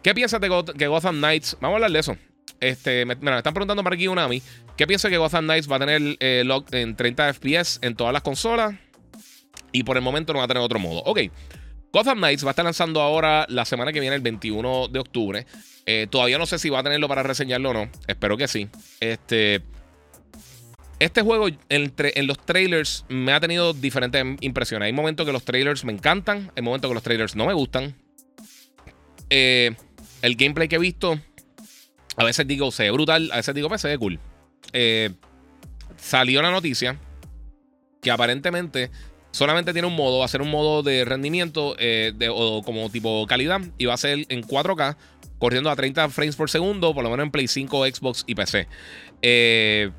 ¿Qué 0.02 0.14
piensas 0.14 0.40
de 0.40 0.48
que 0.78 0.86
Gotham 0.86 1.18
Knights? 1.18 1.58
Vamos 1.60 1.74
a 1.74 1.76
hablar 1.76 1.92
de 1.92 1.98
eso. 1.98 2.16
Este, 2.58 3.04
me, 3.04 3.12
están 3.12 3.52
preguntando 3.52 3.84
para 3.84 3.96
aquí 3.96 4.08
una 4.08 4.24
a 4.24 4.28
mí. 4.28 4.42
¿Qué 4.78 4.86
pienso 4.86 5.10
que 5.10 5.18
Gotham 5.18 5.44
Knights 5.44 5.70
va 5.70 5.76
a 5.76 5.78
tener 5.80 6.16
eh, 6.20 6.42
en 6.72 6.96
30 6.96 7.34
FPS 7.34 7.80
en 7.82 7.94
todas 7.96 8.14
las 8.14 8.22
consolas? 8.22 8.74
Y 9.72 9.82
por 9.82 9.98
el 9.98 10.02
momento 10.02 10.32
no 10.32 10.38
va 10.38 10.46
a 10.46 10.48
tener 10.48 10.62
otro 10.62 10.78
modo. 10.78 11.02
Ok. 11.04 11.20
Gotham 11.92 12.16
Knights 12.16 12.44
va 12.44 12.48
a 12.48 12.52
estar 12.52 12.64
lanzando 12.64 13.02
ahora 13.02 13.44
la 13.50 13.66
semana 13.66 13.92
que 13.92 14.00
viene, 14.00 14.16
el 14.16 14.22
21 14.22 14.88
de 14.88 14.98
octubre. 14.98 15.46
Eh, 15.84 16.06
todavía 16.08 16.38
no 16.38 16.46
sé 16.46 16.58
si 16.58 16.70
va 16.70 16.78
a 16.78 16.82
tenerlo 16.82 17.08
para 17.08 17.22
reseñarlo 17.22 17.70
o 17.70 17.74
no. 17.74 17.90
Espero 18.06 18.38
que 18.38 18.48
sí. 18.48 18.68
Este. 19.00 19.60
Este 20.98 21.22
juego, 21.22 21.48
entre, 21.68 22.12
en 22.14 22.26
los 22.26 22.38
trailers, 22.38 23.04
me 23.08 23.32
ha 23.32 23.40
tenido 23.40 23.72
diferentes 23.72 24.24
impresiones. 24.40 24.86
Hay 24.86 24.92
momentos 24.92 25.26
que 25.26 25.32
los 25.32 25.44
trailers 25.44 25.84
me 25.84 25.92
encantan, 25.92 26.52
hay 26.56 26.62
momentos 26.62 26.88
que 26.88 26.94
los 26.94 27.02
trailers 27.02 27.34
no 27.34 27.46
me 27.46 27.54
gustan. 27.54 27.96
Eh, 29.30 29.74
el 30.20 30.36
gameplay 30.36 30.68
que 30.68 30.76
he 30.76 30.78
visto 30.78 31.18
a 32.16 32.24
veces 32.24 32.46
digo, 32.46 32.70
se 32.70 32.84
ve 32.84 32.90
brutal, 32.90 33.30
a 33.32 33.36
veces 33.36 33.54
digo, 33.54 33.68
pues 33.68 33.86
cool. 33.98 34.18
Eh, 34.72 35.10
salió 35.96 36.42
la 36.42 36.50
noticia 36.50 36.98
que 38.00 38.10
aparentemente 38.10 38.90
solamente 39.30 39.72
tiene 39.72 39.88
un 39.88 39.96
modo, 39.96 40.18
va 40.18 40.26
a 40.26 40.28
ser 40.28 40.42
un 40.42 40.50
modo 40.50 40.82
de 40.82 41.04
rendimiento 41.04 41.74
eh, 41.78 42.12
o 42.30 42.62
como 42.62 42.90
tipo 42.90 43.26
calidad 43.26 43.60
y 43.78 43.86
va 43.86 43.94
a 43.94 43.96
ser 43.96 44.26
en 44.28 44.42
4K 44.42 44.96
corriendo 45.38 45.70
a 45.70 45.76
30 45.76 46.08
frames 46.10 46.36
por 46.36 46.50
segundo, 46.50 46.94
por 46.94 47.02
lo 47.02 47.10
menos 47.10 47.24
en 47.24 47.30
Play 47.30 47.48
5, 47.48 47.86
Xbox 47.86 48.24
y 48.26 48.34
PC. 48.34 48.68
Eh, 49.22 49.90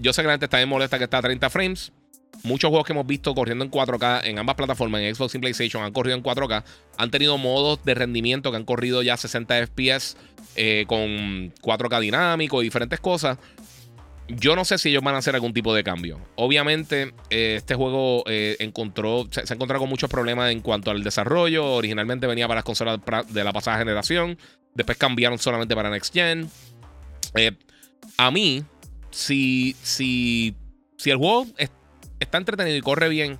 yo 0.00 0.12
sé 0.12 0.22
que 0.22 0.26
la 0.26 0.34
gente 0.34 0.46
está 0.46 0.58
bien 0.58 0.68
molesta 0.68 0.98
que 0.98 1.04
está 1.04 1.18
a 1.18 1.22
30 1.22 1.50
frames. 1.50 1.92
Muchos 2.44 2.68
juegos 2.68 2.86
que 2.86 2.92
hemos 2.92 3.06
visto 3.06 3.34
corriendo 3.34 3.64
en 3.64 3.70
4K 3.70 4.20
en 4.24 4.38
ambas 4.38 4.54
plataformas, 4.54 5.00
en 5.00 5.14
Xbox 5.14 5.34
y 5.34 5.38
PlayStation, 5.38 5.82
han 5.82 5.92
corrido 5.92 6.16
en 6.16 6.22
4K. 6.22 6.62
Han 6.96 7.10
tenido 7.10 7.36
modos 7.36 7.84
de 7.84 7.94
rendimiento 7.94 8.50
que 8.50 8.56
han 8.56 8.64
corrido 8.64 9.02
ya 9.02 9.16
60 9.16 9.66
FPS 9.66 10.16
eh, 10.54 10.84
con 10.86 11.52
4K 11.54 12.00
dinámico 12.00 12.60
y 12.62 12.66
diferentes 12.66 13.00
cosas. 13.00 13.38
Yo 14.28 14.54
no 14.54 14.64
sé 14.64 14.76
si 14.76 14.90
ellos 14.90 15.02
van 15.02 15.14
a 15.14 15.18
hacer 15.18 15.34
algún 15.34 15.54
tipo 15.54 15.74
de 15.74 15.82
cambio. 15.82 16.20
Obviamente, 16.36 17.14
eh, 17.30 17.54
este 17.56 17.74
juego 17.74 18.22
eh, 18.26 18.56
encontró, 18.60 19.26
se, 19.30 19.40
ha 19.40 19.54
encontrado 19.54 19.80
con 19.80 19.88
muchos 19.88 20.10
problemas 20.10 20.52
en 20.52 20.60
cuanto 20.60 20.90
al 20.90 21.02
desarrollo. 21.02 21.64
Originalmente 21.74 22.26
venía 22.26 22.46
para 22.46 22.58
las 22.58 22.64
consolas 22.64 23.00
de 23.30 23.44
la 23.44 23.52
pasada 23.52 23.78
generación. 23.78 24.38
Después 24.74 24.98
cambiaron 24.98 25.38
solamente 25.38 25.74
para 25.74 25.90
Next 25.90 26.12
Gen. 26.12 26.48
a 28.16 28.30
mí, 28.30 28.64
si, 29.18 29.74
si, 29.82 30.54
si 30.96 31.10
el 31.10 31.16
juego 31.16 31.44
está 32.20 32.38
entretenido 32.38 32.76
y 32.76 32.80
corre 32.80 33.08
bien, 33.08 33.36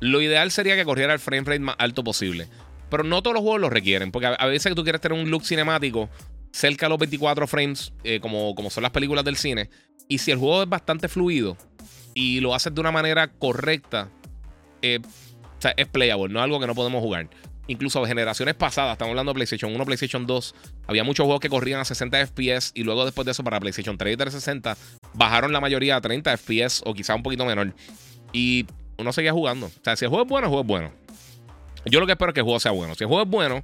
lo 0.00 0.20
ideal 0.20 0.50
sería 0.50 0.74
que 0.74 0.84
corriera 0.84 1.12
el 1.12 1.20
frame 1.20 1.44
rate 1.44 1.60
más 1.60 1.76
alto 1.78 2.02
posible. 2.02 2.48
Pero 2.90 3.04
no 3.04 3.22
todos 3.22 3.34
los 3.34 3.42
juegos 3.42 3.60
lo 3.60 3.70
requieren, 3.70 4.10
porque 4.10 4.26
a, 4.36 4.46
veces 4.46 4.70
que 4.70 4.74
tú 4.74 4.82
quieres 4.82 5.00
tener 5.00 5.16
un 5.16 5.30
look 5.30 5.44
cinemático 5.44 6.10
cerca 6.50 6.86
de 6.86 6.90
los 6.90 6.98
24 6.98 7.46
frames, 7.46 7.92
eh, 8.02 8.18
como, 8.18 8.56
como 8.56 8.70
son 8.70 8.82
las 8.82 8.90
películas 8.90 9.24
del 9.24 9.36
cine, 9.36 9.70
y 10.08 10.18
si 10.18 10.32
el 10.32 10.38
juego 10.38 10.64
es 10.64 10.68
bastante 10.68 11.06
fluido 11.06 11.56
y 12.12 12.40
lo 12.40 12.52
haces 12.52 12.74
de 12.74 12.80
una 12.80 12.90
manera 12.90 13.28
correcta, 13.28 14.08
eh, 14.82 14.98
es 15.76 15.86
playable, 15.86 16.32
no 16.32 16.40
es 16.40 16.44
algo 16.44 16.58
que 16.58 16.66
no 16.66 16.74
podemos 16.74 17.02
jugar. 17.02 17.30
Incluso 17.66 18.04
generaciones 18.04 18.54
pasadas, 18.54 18.92
estamos 18.92 19.10
hablando 19.10 19.30
de 19.32 19.34
PlayStation 19.34 19.74
1, 19.74 19.84
PlayStation 19.84 20.26
2, 20.26 20.54
había 20.86 21.04
muchos 21.04 21.24
juegos 21.24 21.40
que 21.40 21.48
corrían 21.48 21.80
a 21.80 21.84
60 21.84 22.26
FPS 22.26 22.72
y 22.74 22.82
luego 22.82 23.04
después 23.04 23.24
de 23.24 23.32
eso 23.32 23.44
para 23.44 23.60
PlayStation 23.60 23.96
3 23.96 24.14
y 24.14 24.16
360 24.16 24.76
bajaron 25.14 25.52
la 25.52 25.60
mayoría 25.60 25.96
a 25.96 26.00
30 26.00 26.36
FPS 26.36 26.82
o 26.84 26.94
quizá 26.94 27.14
un 27.14 27.22
poquito 27.22 27.44
menor. 27.44 27.72
Y 28.32 28.66
uno 28.98 29.12
seguía 29.12 29.32
jugando. 29.32 29.66
O 29.66 29.84
sea, 29.84 29.96
si 29.96 30.04
el 30.04 30.08
juego 30.08 30.24
es 30.24 30.28
bueno, 30.28 30.46
el 30.46 30.50
juego 30.50 30.62
es 30.62 30.66
bueno. 30.66 30.92
Yo 31.86 32.00
lo 32.00 32.06
que 32.06 32.12
espero 32.12 32.30
es 32.30 32.34
que 32.34 32.40
el 32.40 32.44
juego 32.44 32.60
sea 32.60 32.72
bueno. 32.72 32.94
Si 32.94 33.04
el 33.04 33.08
juego 33.08 33.22
es 33.22 33.28
bueno, 33.28 33.62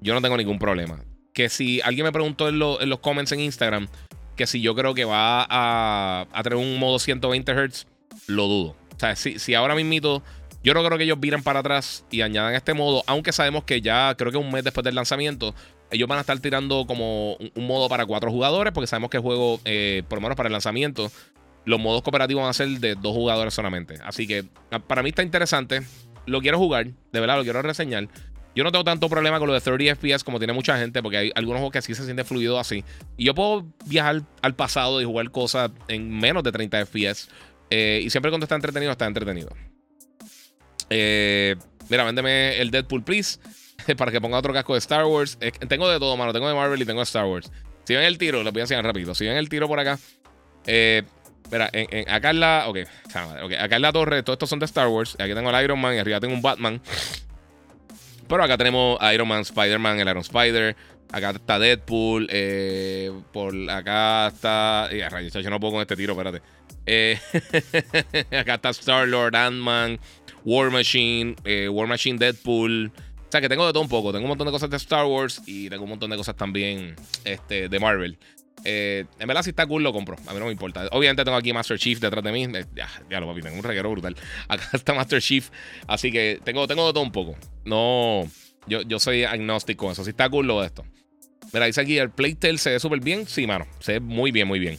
yo 0.00 0.14
no 0.14 0.22
tengo 0.22 0.36
ningún 0.36 0.58
problema. 0.58 1.00
Que 1.32 1.48
si 1.48 1.80
alguien 1.82 2.04
me 2.04 2.12
preguntó 2.12 2.48
en, 2.48 2.58
los 2.58 2.98
comments 3.00 3.32
en 3.32 3.40
Instagram 3.40 3.88
que 4.36 4.46
si 4.46 4.60
yo 4.60 4.74
creo 4.74 4.94
que 4.94 5.04
va 5.04 5.44
a, 5.48 6.26
a 6.32 6.42
tener 6.42 6.58
un 6.58 6.78
modo 6.78 6.98
120 6.98 7.52
Hz, 7.52 7.86
lo 8.28 8.46
dudo. 8.46 8.76
O 8.94 8.98
sea, 8.98 9.16
si, 9.16 9.38
si 9.38 9.54
ahora 9.54 9.74
mismito 9.74 10.22
yo 10.62 10.74
no 10.74 10.84
creo 10.84 10.98
que 10.98 11.04
ellos 11.04 11.20
viran 11.20 11.42
para 11.42 11.60
atrás 11.60 12.04
y 12.10 12.20
añadan 12.20 12.54
este 12.54 12.74
modo, 12.74 13.02
aunque 13.06 13.32
sabemos 13.32 13.64
que 13.64 13.80
ya 13.80 14.14
creo 14.16 14.32
que 14.32 14.38
un 14.38 14.50
mes 14.50 14.64
después 14.64 14.84
del 14.84 14.94
lanzamiento, 14.94 15.54
ellos 15.90 16.08
van 16.08 16.18
a 16.18 16.20
estar 16.22 16.38
tirando 16.40 16.86
como 16.86 17.34
un, 17.34 17.66
modo 17.66 17.88
para 17.88 18.04
cuatro 18.06 18.30
jugadores, 18.30 18.72
porque 18.72 18.86
sabemos 18.86 19.10
que 19.10 19.18
el 19.18 19.22
juego, 19.22 19.60
eh, 19.64 20.02
por 20.08 20.18
lo 20.18 20.22
menos 20.22 20.36
para 20.36 20.48
el 20.48 20.52
lanzamiento, 20.52 21.10
los 21.64 21.78
modos 21.78 22.02
cooperativos 22.02 22.42
van 22.42 22.50
a 22.50 22.54
ser 22.54 22.68
de 22.68 22.94
dos 22.94 23.12
jugadores 23.12 23.54
solamente. 23.54 23.94
Así 24.04 24.26
que 24.26 24.44
ah, 24.70 24.78
para 24.78 25.02
mí 25.02 25.10
está 25.10 25.22
interesante. 25.22 25.82
Lo 26.26 26.40
quiero 26.40 26.58
jugar, 26.58 26.86
de 26.86 27.20
verdad, 27.20 27.36
lo 27.36 27.44
quiero 27.44 27.62
reseñar. 27.62 28.08
Yo 28.54 28.64
no 28.64 28.72
tengo 28.72 28.84
tanto 28.84 29.08
problema 29.08 29.38
con 29.38 29.46
lo 29.46 29.54
de 29.54 29.60
30 29.60 29.94
FPS 29.94 30.24
como 30.24 30.38
tiene 30.38 30.52
mucha 30.52 30.76
gente, 30.78 31.00
porque 31.02 31.16
hay 31.16 31.32
algunos 31.34 31.60
juegos 31.60 31.72
que 31.72 31.82
sí 31.82 31.94
se 31.94 32.04
siente 32.04 32.24
fluido 32.24 32.58
así. 32.58 32.84
Y 33.16 33.24
yo 33.24 33.34
puedo 33.34 33.66
viajar 33.86 34.22
al 34.42 34.54
pasado 34.54 35.00
y 35.00 35.04
jugar 35.04 35.30
cosas 35.30 35.70
en 35.86 36.10
menos 36.10 36.42
de 36.42 36.52
30 36.52 36.86
FPS. 36.86 37.28
Eh, 37.70 38.00
y 38.02 38.10
siempre 38.10 38.30
cuando 38.30 38.46
está 38.46 38.56
entretenido, 38.56 38.90
está 38.90 39.06
entretenido. 39.06 39.50
Eh, 40.90 41.56
mira, 41.88 42.04
véndeme 42.04 42.58
el 42.58 42.70
Deadpool, 42.70 43.02
please. 43.02 43.38
para 43.96 44.10
que 44.10 44.20
ponga 44.20 44.38
otro 44.38 44.52
casco 44.52 44.74
de 44.74 44.78
Star 44.78 45.04
Wars. 45.06 45.38
tengo 45.68 45.88
de 45.88 45.98
todo, 45.98 46.16
mano. 46.16 46.32
Tengo 46.32 46.48
de 46.48 46.54
Marvel 46.54 46.80
y 46.80 46.84
tengo 46.84 47.00
de 47.00 47.04
Star 47.04 47.26
Wars. 47.26 47.50
Si 47.84 47.94
ven 47.94 48.04
el 48.04 48.18
tiro, 48.18 48.42
les 48.42 48.52
voy 48.52 48.60
a 48.60 48.64
enseñar 48.64 48.84
rápido. 48.84 49.14
Si 49.14 49.26
ven 49.26 49.36
el 49.36 49.48
tiro 49.48 49.66
por 49.66 49.80
acá. 49.80 49.98
Eh, 50.66 51.02
mira, 51.50 51.70
acá 52.08 52.30
en 52.30 52.40
la. 52.40 52.68
Okay, 52.68 52.84
acá 53.58 53.76
en 53.76 53.82
la 53.82 53.92
torre, 53.92 54.22
todos 54.22 54.34
estos 54.34 54.50
son 54.50 54.58
de 54.58 54.66
Star 54.66 54.88
Wars. 54.88 55.16
Aquí 55.18 55.34
tengo 55.34 55.50
el 55.50 55.64
Iron 55.64 55.80
Man 55.80 55.94
y 55.94 55.98
arriba 55.98 56.20
tengo 56.20 56.34
un 56.34 56.42
Batman. 56.42 56.80
Pero 58.28 58.44
acá 58.44 58.58
tenemos 58.58 58.98
Iron 59.12 59.26
Man, 59.26 59.40
Spider-Man, 59.40 60.00
el 60.00 60.08
Iron 60.08 60.20
Spider. 60.20 60.76
Acá 61.10 61.30
está 61.30 61.58
Deadpool. 61.58 62.28
Eh, 62.30 63.10
por 63.32 63.54
acá 63.70 64.28
está. 64.28 64.90
yo 64.90 65.50
no 65.50 65.58
puedo 65.58 65.72
con 65.72 65.80
este 65.80 65.96
tiro, 65.96 66.12
espérate. 66.12 66.42
Acá 68.38 68.54
está 68.54 68.70
Star-Lord, 68.70 69.36
Ant-Man. 69.36 69.98
War 70.48 70.70
Machine, 70.70 71.36
eh, 71.44 71.68
War 71.68 71.86
Machine 71.86 72.18
Deadpool. 72.18 72.90
O 72.90 73.30
sea 73.30 73.42
que 73.42 73.50
tengo 73.50 73.66
de 73.66 73.72
todo 73.74 73.82
un 73.82 73.88
poco. 73.88 74.12
Tengo 74.12 74.24
un 74.24 74.30
montón 74.30 74.46
de 74.46 74.52
cosas 74.52 74.70
de 74.70 74.78
Star 74.78 75.04
Wars 75.04 75.42
y 75.44 75.68
tengo 75.68 75.84
un 75.84 75.90
montón 75.90 76.08
de 76.08 76.16
cosas 76.16 76.34
también 76.36 76.96
este, 77.26 77.68
de 77.68 77.78
Marvel. 77.78 78.18
Eh, 78.64 79.04
en 79.18 79.28
verdad, 79.28 79.42
si 79.42 79.50
está 79.50 79.66
cool, 79.66 79.82
lo 79.82 79.92
compro. 79.92 80.16
A 80.26 80.32
mí 80.32 80.38
no 80.38 80.46
me 80.46 80.52
importa. 80.52 80.88
Obviamente, 80.92 81.22
tengo 81.22 81.36
aquí 81.36 81.52
Master 81.52 81.78
Chief 81.78 82.00
detrás 82.00 82.24
de 82.24 82.32
mí. 82.32 82.44
Eh, 82.44 82.64
ya, 82.74 82.88
ya 83.10 83.20
lo 83.20 83.26
papi, 83.28 83.42
tengo 83.42 83.58
un 83.58 83.62
reguero 83.62 83.90
brutal. 83.90 84.16
Acá 84.48 84.70
está 84.72 84.94
Master 84.94 85.20
Chief. 85.20 85.50
Así 85.86 86.10
que 86.10 86.40
tengo, 86.42 86.66
tengo 86.66 86.86
de 86.86 86.94
todo 86.94 87.04
un 87.04 87.12
poco. 87.12 87.36
No, 87.66 88.26
yo, 88.66 88.80
yo 88.80 88.98
soy 88.98 89.24
agnóstico 89.24 89.84
con 89.84 89.92
eso. 89.92 90.02
Si 90.02 90.10
está 90.10 90.30
cool, 90.30 90.46
lo 90.46 90.62
de 90.62 90.68
esto. 90.68 90.86
Mira, 91.52 91.66
dice 91.66 91.82
aquí 91.82 91.98
el 91.98 92.08
Playtel 92.08 92.58
se 92.58 92.70
ve 92.70 92.80
súper 92.80 93.00
bien. 93.00 93.26
Sí, 93.26 93.46
mano. 93.46 93.66
Se 93.80 93.92
ve 93.92 94.00
muy 94.00 94.32
bien, 94.32 94.48
muy 94.48 94.60
bien. 94.60 94.78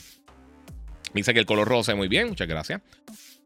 Dice 1.14 1.32
que 1.32 1.40
el 1.40 1.46
color 1.46 1.68
rojo 1.68 1.84
se 1.84 1.92
ve 1.92 1.98
muy 1.98 2.08
bien. 2.08 2.30
Muchas 2.30 2.48
gracias. 2.48 2.82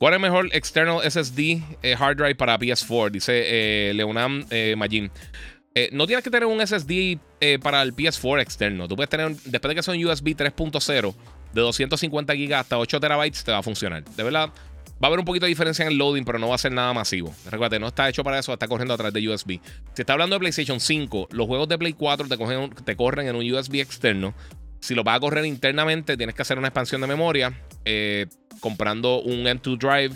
¿Cuál 0.04 0.16
es 0.16 0.20
mejor 0.20 0.50
external 0.52 1.00
SSD 1.10 1.62
eh, 1.82 1.96
hard 1.98 2.18
drive 2.18 2.36
para 2.36 2.60
PS4? 2.60 3.10
Dice 3.10 3.32
eh, 3.46 3.94
Leonam 3.94 4.46
eh, 4.50 4.76
Majin. 4.76 5.10
no 5.94 6.06
tienes 6.06 6.26
que 6.26 6.30
tener 6.30 6.46
un 6.46 6.60
SSD 6.60 7.20
para 7.62 7.82
el 7.82 7.96
PS4 7.96 8.42
externo. 8.42 8.90
Tú 8.90 8.98
puedes 8.98 9.10
tener, 9.10 9.34
después 9.46 9.70
de 9.70 9.76
que 9.76 9.82
son 9.82 9.96
USB 10.04 10.36
3.0 10.36 11.16
de 11.54 11.62
250 11.62 12.34
GB 12.34 12.54
hasta 12.54 12.78
8 12.80 13.00
terabytes, 13.00 13.46
te 13.46 13.54
va 13.54 13.60
a 13.60 13.64
funcionar. 13.64 14.04
De 14.04 14.24
verdad, 14.24 14.50
va 14.50 15.04
a 15.04 15.08
haber 15.08 15.20
un 15.20 15.26
poquito 15.26 15.46
de 15.46 15.52
diferencia 15.52 15.86
en 15.86 15.94
el 15.94 15.98
loading, 15.98 16.26
pero 16.26 16.38
no 16.38 16.50
va 16.50 16.56
a 16.56 16.58
ser 16.58 16.74
nada 16.74 16.92
masivo. 16.92 17.34
Recuerda, 17.50 17.80
no 17.80 17.88
está 17.88 18.10
hecho 18.10 18.26
para 18.26 18.40
eso, 18.40 18.52
está 18.52 18.68
corriendo 18.68 18.94
a 18.94 18.98
través 18.98 19.14
de 19.14 19.30
USB. 19.30 19.62
Si 19.94 20.02
está 20.02 20.12
hablando 20.12 20.36
de 20.36 20.42
PlayStation 20.42 20.82
5, 20.82 21.30
los 21.32 21.48
juegos 21.48 21.70
de 21.70 21.78
Play 21.78 21.94
4 21.94 22.28
te, 22.28 22.84
te 22.84 22.96
corren 22.98 23.30
en 23.30 23.38
un 23.38 23.50
USB 23.54 23.76
externo. 23.76 24.34
Si 24.84 24.96
lo 24.96 25.06
vas 25.06 25.16
a 25.16 25.20
correr 25.22 25.46
internamente, 25.46 26.18
tienes 26.18 26.36
que 26.36 26.42
hacer 26.42 26.58
una 26.58 26.68
expansión 26.68 27.00
de 27.00 27.08
memoria, 27.08 27.54
eh, 27.86 28.28
comprando 28.60 29.22
un 29.22 29.46
M2 29.46 29.78
Drive 29.78 30.14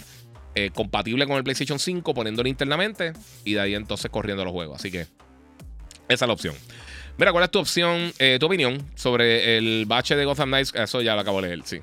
eh, 0.55 0.71
compatible 0.75 1.25
con 1.25 1.37
el 1.37 1.43
PlayStation 1.45 1.79
5, 1.79 2.13
poniéndolo 2.13 2.49
internamente 2.49 3.13
y 3.45 3.53
de 3.53 3.61
ahí 3.61 3.75
entonces 3.75 4.11
corriendo 4.11 4.43
los 4.43 4.51
juegos. 4.51 4.75
Así 4.75 4.91
que 4.91 5.07
esa 6.09 6.25
es 6.25 6.27
la 6.27 6.33
opción. 6.33 6.53
Mira, 7.17 7.31
¿cuál 7.31 7.45
es 7.45 7.51
tu 7.51 7.59
opción, 7.59 8.11
eh, 8.19 8.35
tu 8.41 8.47
opinión 8.47 8.85
sobre 8.95 9.57
el 9.57 9.85
bache 9.85 10.17
de 10.17 10.25
Gotham 10.25 10.49
Knights? 10.49 10.73
Eso 10.75 11.01
ya 11.01 11.15
lo 11.15 11.21
acabo 11.21 11.41
de 11.41 11.47
leer, 11.47 11.61
sí. 11.63 11.79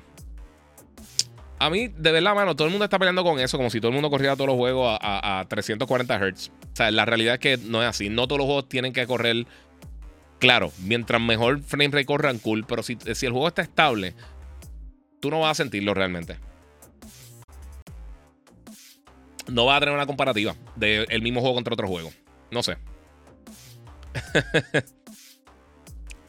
A 1.57 1.71
mí, 1.71 1.87
de 1.87 2.11
verdad, 2.11 2.35
mano, 2.35 2.55
todo 2.55 2.67
el 2.67 2.71
mundo 2.71 2.85
está 2.85 2.99
peleando 2.99 3.23
con 3.23 3.39
eso, 3.39 3.57
como 3.57 3.71
si 3.71 3.79
todo 3.79 3.89
el 3.89 3.95
mundo 3.95 4.11
corriera 4.11 4.35
todos 4.35 4.49
los 4.49 4.57
juegos 4.57 4.95
a, 5.01 5.39
a 5.39 5.45
340 5.47 6.19
Hz. 6.19 6.49
O 6.49 6.75
sea, 6.75 6.91
la 6.91 7.05
realidad 7.05 7.33
es 7.33 7.39
que 7.39 7.57
no 7.57 7.81
es 7.81 7.89
así. 7.89 8.09
No 8.09 8.27
todos 8.27 8.37
los 8.37 8.45
juegos 8.45 8.69
tienen 8.69 8.93
que 8.93 9.07
correr 9.07 9.47
Claro, 10.39 10.71
mientras 10.79 11.21
mejor 11.21 11.61
frame 11.61 11.89
rate 11.89 12.05
corran, 12.05 12.39
cool. 12.39 12.65
Pero 12.67 12.83
si, 12.83 12.97
el 13.05 13.31
juego 13.31 13.47
está 13.47 13.61
estable, 13.61 14.13
tú 15.19 15.29
no 15.29 15.41
vas 15.41 15.51
a 15.51 15.63
sentirlo 15.63 15.93
realmente. 15.93 16.37
No 19.47 19.65
vas 19.65 19.77
a 19.77 19.79
tener 19.81 19.95
una 19.95 20.07
comparativa 20.07 20.55
del 20.75 21.21
mismo 21.21 21.41
juego 21.41 21.55
contra 21.55 21.73
otro 21.73 21.87
juego. 21.87 22.11
No 22.51 22.63
sé. 22.63 22.77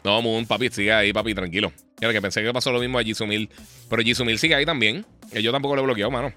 no, 0.05 0.23
Moon, 0.23 0.47
papi, 0.47 0.69
sigue 0.69 0.93
ahí, 0.93 1.13
papi, 1.13 1.35
tranquilo. 1.35 1.73
Mira, 2.01 2.13
que 2.13 2.21
pensé 2.21 2.43
que 2.43 2.53
pasó 2.53 2.73
lo 2.73 2.81
mismo 2.81 2.99
a 2.99 3.03
Jisumil. 3.03 3.49
Pero 3.89 4.03
Jisumil 4.03 4.39
sigue 4.39 4.55
ahí 4.55 4.67
también. 4.67 5.07
Yo 5.33 5.51
tampoco 5.51 5.77
lo 5.77 5.83
he 5.83 5.85
bloqueado, 5.87 6.11
mano. 6.11 6.33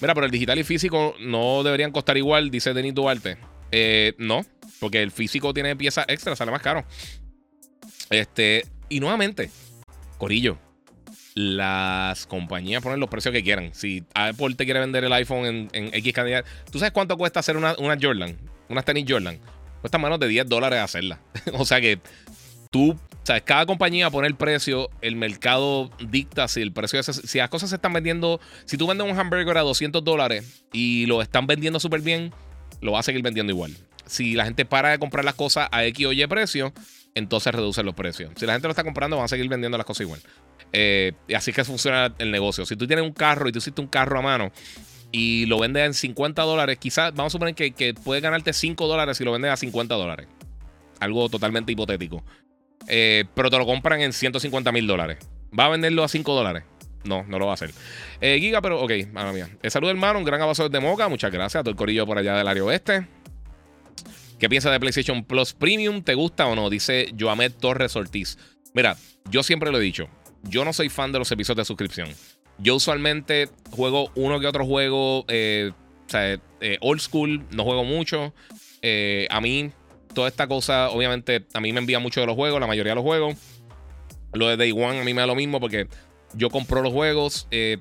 Mira, 0.00 0.14
pero 0.14 0.26
el 0.26 0.32
digital 0.32 0.58
y 0.58 0.64
físico 0.64 1.14
no 1.20 1.62
deberían 1.62 1.92
costar 1.92 2.16
igual, 2.16 2.50
dice 2.50 2.72
Denis 2.72 2.94
Duarte. 2.94 3.36
Eh, 3.72 4.14
no, 4.18 4.42
porque 4.80 5.02
el 5.02 5.10
físico 5.10 5.52
tiene 5.54 5.76
piezas 5.76 6.06
extra, 6.08 6.36
sale 6.36 6.50
más 6.50 6.62
caro. 6.62 6.84
Este, 8.10 8.66
y 8.88 9.00
nuevamente, 9.00 9.50
Corillo, 10.18 10.58
las 11.34 12.26
compañías 12.26 12.82
ponen 12.82 13.00
los 13.00 13.08
precios 13.08 13.32
que 13.32 13.42
quieran. 13.42 13.74
Si 13.74 14.04
Apple 14.14 14.54
te 14.54 14.64
quiere 14.64 14.80
vender 14.80 15.04
el 15.04 15.12
iPhone 15.12 15.68
en, 15.72 15.90
X 15.94 16.12
cantidad, 16.12 16.44
¿tú 16.70 16.78
sabes 16.78 16.92
cuánto 16.92 17.16
cuesta 17.16 17.40
hacer 17.40 17.56
una, 17.56 17.74
una 17.78 17.96
Jordan? 18.00 18.36
Una 18.68 18.82
tenis 18.82 19.04
Jordan. 19.08 19.38
Cuesta 19.80 19.98
menos 19.98 20.18
de 20.18 20.28
10 20.28 20.48
dólares 20.48 20.80
hacerla. 20.80 21.20
o 21.52 21.64
sea 21.64 21.80
que 21.80 22.00
tú, 22.70 22.96
sea, 23.26 23.40
cada 23.40 23.66
compañía 23.66 24.10
pone 24.10 24.28
el 24.28 24.36
precio, 24.36 24.88
el 25.02 25.16
mercado 25.16 25.90
dicta 25.98 26.48
si 26.48 26.62
el 26.62 26.72
precio 26.72 27.00
es, 27.00 27.06
si 27.06 27.38
las 27.38 27.50
cosas 27.50 27.70
se 27.70 27.76
están 27.76 27.92
vendiendo, 27.92 28.40
si 28.64 28.76
tú 28.76 28.86
vendes 28.86 29.06
un 29.10 29.18
hamburger 29.18 29.58
a 29.58 29.62
200 29.62 30.02
dólares 30.04 30.64
y 30.72 31.06
lo 31.06 31.20
están 31.20 31.46
vendiendo 31.46 31.80
súper 31.80 32.00
bien, 32.00 32.32
lo 32.80 32.92
va 32.92 33.00
a 33.00 33.02
seguir 33.02 33.22
vendiendo 33.22 33.52
igual. 33.52 33.76
Si 34.06 34.34
la 34.34 34.44
gente 34.44 34.64
para 34.64 34.90
de 34.90 34.98
comprar 34.98 35.24
las 35.24 35.34
cosas 35.34 35.68
a 35.72 35.84
X 35.84 36.06
o 36.06 36.12
Y 36.12 36.26
precio, 36.26 36.72
entonces 37.14 37.54
reducen 37.54 37.86
los 37.86 37.94
precios. 37.94 38.32
Si 38.36 38.46
la 38.46 38.52
gente 38.52 38.68
lo 38.68 38.72
está 38.72 38.84
comprando, 38.84 39.16
van 39.16 39.24
a 39.24 39.28
seguir 39.28 39.48
vendiendo 39.48 39.76
las 39.76 39.86
cosas 39.86 40.02
igual. 40.02 40.20
Eh, 40.72 41.12
así 41.34 41.52
que 41.52 41.64
funciona 41.64 42.14
el 42.18 42.30
negocio. 42.30 42.66
Si 42.66 42.76
tú 42.76 42.86
tienes 42.86 43.04
un 43.04 43.12
carro 43.12 43.48
y 43.48 43.52
tú 43.52 43.58
hiciste 43.58 43.80
un 43.80 43.88
carro 43.88 44.18
a 44.18 44.22
mano 44.22 44.52
y 45.12 45.46
lo 45.46 45.58
vendes 45.58 45.86
en 45.86 45.94
50 45.94 46.42
dólares, 46.42 46.78
quizás 46.78 47.14
vamos 47.14 47.30
a 47.30 47.34
suponer 47.34 47.54
que, 47.54 47.72
que 47.72 47.94
puedes 47.94 48.22
ganarte 48.22 48.52
5 48.52 48.86
dólares 48.86 49.16
si 49.16 49.24
lo 49.24 49.32
vendes 49.32 49.50
a 49.50 49.56
50 49.56 49.94
dólares. 49.94 50.28
Algo 51.00 51.28
totalmente 51.28 51.72
hipotético. 51.72 52.22
Eh, 52.88 53.24
pero 53.34 53.50
te 53.50 53.58
lo 53.58 53.66
compran 53.66 54.00
en 54.00 54.12
150 54.12 54.70
mil 54.72 54.86
dólares. 54.86 55.18
¿Va 55.58 55.66
a 55.66 55.68
venderlo 55.70 56.04
a 56.04 56.08
5 56.08 56.34
dólares? 56.34 56.64
No, 57.04 57.24
no 57.24 57.38
lo 57.38 57.46
va 57.46 57.52
a 57.52 57.54
hacer. 57.54 57.70
Eh, 58.20 58.38
Giga, 58.40 58.60
pero 58.60 58.82
ok, 58.82 58.92
mala 59.12 59.32
mía. 59.32 59.48
Eh, 59.62 59.70
salud, 59.70 59.88
hermano. 59.88 60.18
Un 60.18 60.24
gran 60.24 60.40
abrazo 60.40 60.68
desde 60.68 60.84
Moca. 60.84 61.08
Muchas 61.08 61.32
gracias 61.32 61.60
a 61.60 61.64
todo 61.64 61.76
corillo 61.76 62.06
por 62.06 62.18
allá 62.18 62.36
del 62.36 62.48
área 62.48 62.64
oeste. 62.64 63.06
¿Qué 64.38 64.48
piensas 64.48 64.72
de 64.72 64.80
PlayStation 64.80 65.24
Plus 65.24 65.54
Premium? 65.54 66.02
¿Te 66.02 66.14
gusta 66.14 66.46
o 66.46 66.54
no? 66.54 66.68
Dice 66.68 67.12
Joamet 67.18 67.56
Torres 67.58 67.96
Ortiz. 67.96 68.38
Mira, 68.74 68.96
yo 69.30 69.42
siempre 69.42 69.70
lo 69.70 69.78
he 69.78 69.82
dicho. 69.82 70.08
Yo 70.42 70.64
no 70.64 70.72
soy 70.72 70.88
fan 70.88 71.12
de 71.12 71.18
los 71.18 71.32
episodios 71.32 71.58
de 71.58 71.64
suscripción. 71.64 72.08
Yo 72.58 72.76
usualmente 72.76 73.48
juego 73.70 74.10
uno 74.14 74.38
que 74.38 74.46
otro 74.46 74.66
juego. 74.66 75.24
Eh, 75.28 75.72
sea, 76.06 76.38
old 76.80 77.00
school, 77.00 77.46
no 77.50 77.64
juego 77.64 77.84
mucho. 77.84 78.34
a 79.30 79.40
mí, 79.40 79.72
toda 80.14 80.28
esta 80.28 80.46
cosa, 80.46 80.90
obviamente, 80.90 81.44
a 81.54 81.60
mí 81.60 81.72
me 81.72 81.80
envía 81.80 81.98
mucho 81.98 82.20
de 82.20 82.26
los 82.26 82.36
juegos, 82.36 82.60
la 82.60 82.66
mayoría 82.66 82.92
de 82.92 82.96
los 82.96 83.04
juegos. 83.04 83.36
Lo 84.32 84.48
de 84.48 84.56
Day 84.56 84.72
One 84.72 85.00
a 85.00 85.04
mí 85.04 85.14
me 85.14 85.20
da 85.20 85.26
lo 85.26 85.34
mismo 85.34 85.60
porque 85.60 85.88
yo 86.34 86.50
compro 86.50 86.82
los 86.82 86.92
juegos. 86.92 87.48
Eh, 87.50 87.78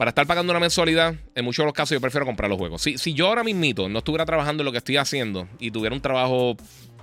para 0.00 0.08
estar 0.08 0.26
pagando 0.26 0.50
una 0.50 0.60
mensualidad, 0.60 1.14
en 1.34 1.44
muchos 1.44 1.62
de 1.62 1.66
los 1.66 1.74
casos 1.74 1.90
yo 1.90 2.00
prefiero 2.00 2.24
comprar 2.24 2.48
los 2.48 2.58
juegos. 2.58 2.80
Si, 2.80 2.96
si 2.96 3.12
yo 3.12 3.26
ahora 3.26 3.44
mismito 3.44 3.86
no 3.90 3.98
estuviera 3.98 4.24
trabajando 4.24 4.62
en 4.62 4.64
lo 4.64 4.72
que 4.72 4.78
estoy 4.78 4.96
haciendo 4.96 5.46
y 5.58 5.72
tuviera 5.72 5.94
un 5.94 6.00
trabajo 6.00 6.56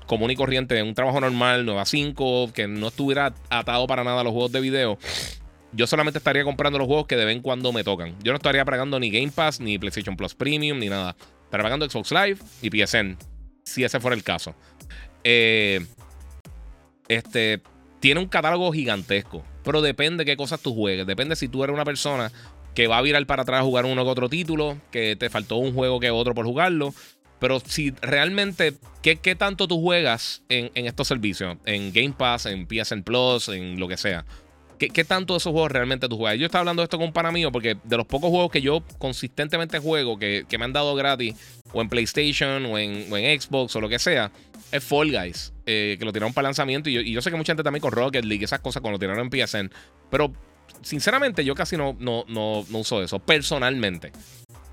común 0.07 0.31
y 0.31 0.35
corriente, 0.35 0.81
un 0.81 0.95
trabajo 0.95 1.21
normal, 1.21 1.63
9 1.63 1.79
a 1.79 1.85
5, 1.85 2.53
que 2.55 2.67
no 2.67 2.87
estuviera 2.87 3.35
atado 3.51 3.85
para 3.85 4.03
nada 4.03 4.21
a 4.21 4.23
los 4.23 4.33
juegos 4.33 4.51
de 4.51 4.61
video, 4.61 4.97
yo 5.73 5.85
solamente 5.85 6.17
estaría 6.17 6.43
comprando 6.43 6.79
los 6.79 6.87
juegos 6.87 7.05
que 7.05 7.15
de 7.15 7.25
vez 7.25 7.35
en 7.35 7.43
cuando 7.43 7.71
me 7.71 7.83
tocan. 7.83 8.15
Yo 8.23 8.31
no 8.31 8.37
estaría 8.37 8.65
pagando 8.65 8.99
ni 8.99 9.11
Game 9.11 9.29
Pass, 9.29 9.59
ni 9.59 9.77
PlayStation 9.77 10.17
Plus 10.17 10.33
Premium, 10.33 10.79
ni 10.79 10.89
nada. 10.89 11.15
Estaré 11.43 11.61
pagando 11.61 11.87
Xbox 11.87 12.11
Live 12.11 12.39
y 12.63 12.71
PSN, 12.71 13.15
si 13.63 13.83
ese 13.83 13.99
fuera 13.99 14.15
el 14.15 14.23
caso. 14.23 14.55
Eh, 15.23 15.85
este, 17.07 17.61
tiene 17.99 18.21
un 18.21 18.27
catálogo 18.27 18.71
gigantesco, 18.71 19.43
pero 19.63 19.83
depende 19.83 20.23
de 20.23 20.31
qué 20.31 20.37
cosas 20.37 20.61
tú 20.61 20.73
juegues. 20.73 21.05
Depende 21.05 21.35
si 21.35 21.47
tú 21.47 21.63
eres 21.63 21.75
una 21.75 21.85
persona 21.85 22.31
que 22.77 22.85
va 22.85 22.99
a 22.99 23.01
virar 23.01 23.25
para 23.25 23.41
atrás 23.41 23.61
a 23.61 23.63
jugar 23.63 23.87
uno 23.87 24.03
que 24.03 24.11
otro 24.11 24.29
título, 24.29 24.77
que 24.91 25.15
te 25.15 25.31
faltó 25.31 25.55
un 25.55 25.73
juego 25.73 25.99
que 25.99 26.11
otro 26.11 26.35
por 26.35 26.45
jugarlo. 26.45 26.93
Pero 27.39 27.59
si 27.59 27.89
realmente, 28.03 28.75
¿qué, 29.01 29.15
tanto 29.35 29.67
tú 29.67 29.81
juegas 29.81 30.43
en, 30.47 30.69
estos 30.85 31.07
servicios? 31.07 31.57
En 31.65 31.91
Game 31.91 32.13
Pass, 32.15 32.45
en 32.45 32.67
PSN 32.67 33.01
Plus, 33.01 33.49
en 33.49 33.79
lo 33.79 33.87
que 33.87 33.97
sea. 33.97 34.25
¿Qué, 34.77 35.03
tanto 35.03 35.33
de 35.33 35.39
esos 35.39 35.53
juegos 35.53 35.71
realmente 35.71 36.07
tú 36.07 36.17
juegas? 36.17 36.37
Yo 36.37 36.45
estaba 36.45 36.59
hablando 36.59 36.83
de 36.83 36.83
esto 36.83 36.99
con 36.99 37.07
un 37.07 37.13
pana 37.13 37.31
mío 37.31 37.51
porque 37.51 37.77
de 37.83 37.97
los 37.97 38.05
pocos 38.05 38.29
juegos 38.29 38.51
que 38.51 38.61
yo 38.61 38.83
consistentemente 38.99 39.79
juego, 39.79 40.19
que, 40.19 40.45
me 40.59 40.63
han 40.63 40.73
dado 40.73 40.93
gratis, 40.93 41.33
o 41.73 41.81
en 41.81 41.89
PlayStation, 41.89 42.63
o 42.67 42.77
en, 42.77 43.41
Xbox, 43.41 43.75
o 43.75 43.81
lo 43.81 43.89
que 43.89 43.97
sea, 43.97 44.31
es 44.71 44.83
Fall 44.83 45.11
Guys, 45.11 45.51
eh, 45.65 45.95
que 45.97 46.05
lo 46.05 46.13
tiraron 46.13 46.31
para 46.31 46.49
lanzamiento. 46.49 46.91
Y 46.91 47.11
yo, 47.11 47.21
sé 47.23 47.31
que 47.31 47.37
mucha 47.37 47.53
gente 47.53 47.63
también 47.63 47.81
con 47.81 47.91
Rocket 47.91 48.23
League, 48.23 48.45
esas 48.45 48.59
cosas, 48.59 48.81
cuando 48.81 48.97
lo 48.97 48.99
tiraron 48.99 49.31
en 49.33 49.47
PSN. 49.47 49.71
Pero 50.11 50.31
sinceramente, 50.81 51.43
yo 51.43 51.55
casi 51.55 51.77
no, 51.77 51.95
no, 51.99 52.25
no, 52.27 52.65
no 52.69 52.79
uso 52.79 53.01
eso, 53.01 53.19
personalmente. 53.19 54.11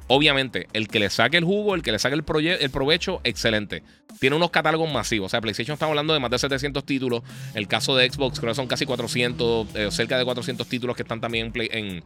Obviamente, 0.06 0.68
el 0.74 0.88
que 0.88 0.98
le 0.98 1.08
saque 1.08 1.38
el 1.38 1.44
jugo, 1.44 1.74
el 1.74 1.82
que 1.82 1.90
le 1.90 1.98
saque 1.98 2.14
el, 2.14 2.24
el 2.46 2.70
provecho, 2.70 3.20
excelente. 3.24 3.82
Tiene 4.20 4.36
unos 4.36 4.50
catálogos 4.50 4.92
masivos. 4.92 5.26
O 5.26 5.30
sea, 5.30 5.40
PlayStation 5.40 5.74
está 5.74 5.86
hablando 5.86 6.12
de 6.12 6.20
más 6.20 6.30
de 6.30 6.38
700 6.38 6.84
títulos. 6.84 7.22
El 7.54 7.68
caso 7.68 7.96
de 7.96 8.10
Xbox, 8.10 8.38
creo 8.38 8.52
que 8.52 8.54
son 8.54 8.66
casi 8.66 8.84
400, 8.84 9.68
eh, 9.74 9.90
cerca 9.90 10.18
de 10.18 10.24
400 10.24 10.66
títulos 10.66 10.94
que 10.94 11.02
están 11.02 11.22
también 11.22 11.52
en, 11.54 12.02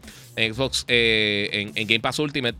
Xbox, 0.54 0.84
eh, 0.86 1.72
en 1.74 1.86
Game 1.88 2.00
Pass 2.00 2.20
Ultimate. 2.20 2.56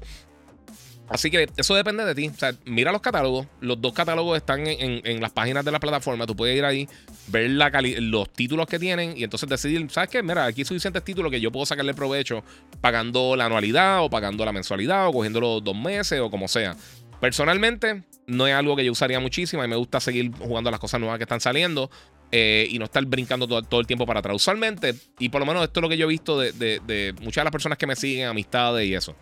Así 1.08 1.30
que 1.30 1.48
eso 1.56 1.74
depende 1.74 2.04
de 2.04 2.14
ti. 2.14 2.28
O 2.28 2.38
sea, 2.38 2.54
mira 2.64 2.92
los 2.92 3.00
catálogos. 3.00 3.46
Los 3.60 3.80
dos 3.80 3.92
catálogos 3.92 4.36
están 4.36 4.66
en, 4.66 5.20
las 5.20 5.32
páginas 5.32 5.64
de 5.64 5.70
la 5.70 5.80
plataforma. 5.80 6.26
Tú 6.26 6.36
puedes 6.36 6.56
ir 6.56 6.64
ahí, 6.64 6.88
ver 7.28 7.50
la 7.50 7.70
los 8.00 8.30
títulos 8.32 8.66
que 8.66 8.78
tienen 8.78 9.16
y 9.16 9.24
entonces 9.24 9.48
decidir, 9.48 9.88
¿sabes 9.90 10.10
qué? 10.10 10.22
Mira, 10.22 10.44
aquí 10.44 10.62
hay 10.62 10.64
suficientes 10.64 11.02
títulos 11.04 11.30
que 11.30 11.40
yo 11.40 11.50
puedo 11.50 11.64
sacarle 11.64 11.94
provecho 11.94 12.42
pagando 12.80 13.36
la 13.36 13.46
anualidad 13.46 14.04
o 14.04 14.10
pagando 14.10 14.44
la 14.44 14.52
mensualidad 14.52 15.08
o 15.08 15.12
cogiendo 15.12 15.40
los 15.40 15.64
dos 15.64 15.76
meses 15.76 16.20
o 16.20 16.30
como 16.30 16.46
sea. 16.46 16.76
Personalmente, 17.20 18.02
no 18.26 18.46
es 18.46 18.54
algo 18.54 18.76
que 18.76 18.84
yo 18.84 18.92
usaría 18.92 19.18
muchísimo 19.18 19.64
y 19.64 19.68
me 19.68 19.76
gusta 19.76 20.00
seguir 20.00 20.30
jugando 20.38 20.70
las 20.70 20.78
cosas 20.78 21.00
nuevas 21.00 21.18
que 21.18 21.24
están 21.24 21.40
saliendo. 21.40 21.90
Eh, 22.30 22.68
y 22.68 22.78
no 22.78 22.84
estar 22.84 23.02
brincando 23.06 23.48
todo, 23.48 23.80
el 23.80 23.86
tiempo 23.86 24.04
para 24.04 24.20
atrás. 24.20 24.36
Usualmente, 24.36 24.94
y 25.18 25.30
por 25.30 25.40
lo 25.40 25.46
menos 25.46 25.64
esto 25.64 25.80
es 25.80 25.82
lo 25.82 25.88
que 25.88 25.96
yo 25.96 26.04
he 26.04 26.08
visto 26.10 26.38
de, 26.38 26.52
de 26.52 27.14
muchas 27.22 27.36
de 27.36 27.44
las 27.44 27.52
personas 27.52 27.78
que 27.78 27.86
me 27.86 27.96
siguen, 27.96 28.28
amistades 28.28 28.86
y 28.86 28.94
eso 28.94 29.16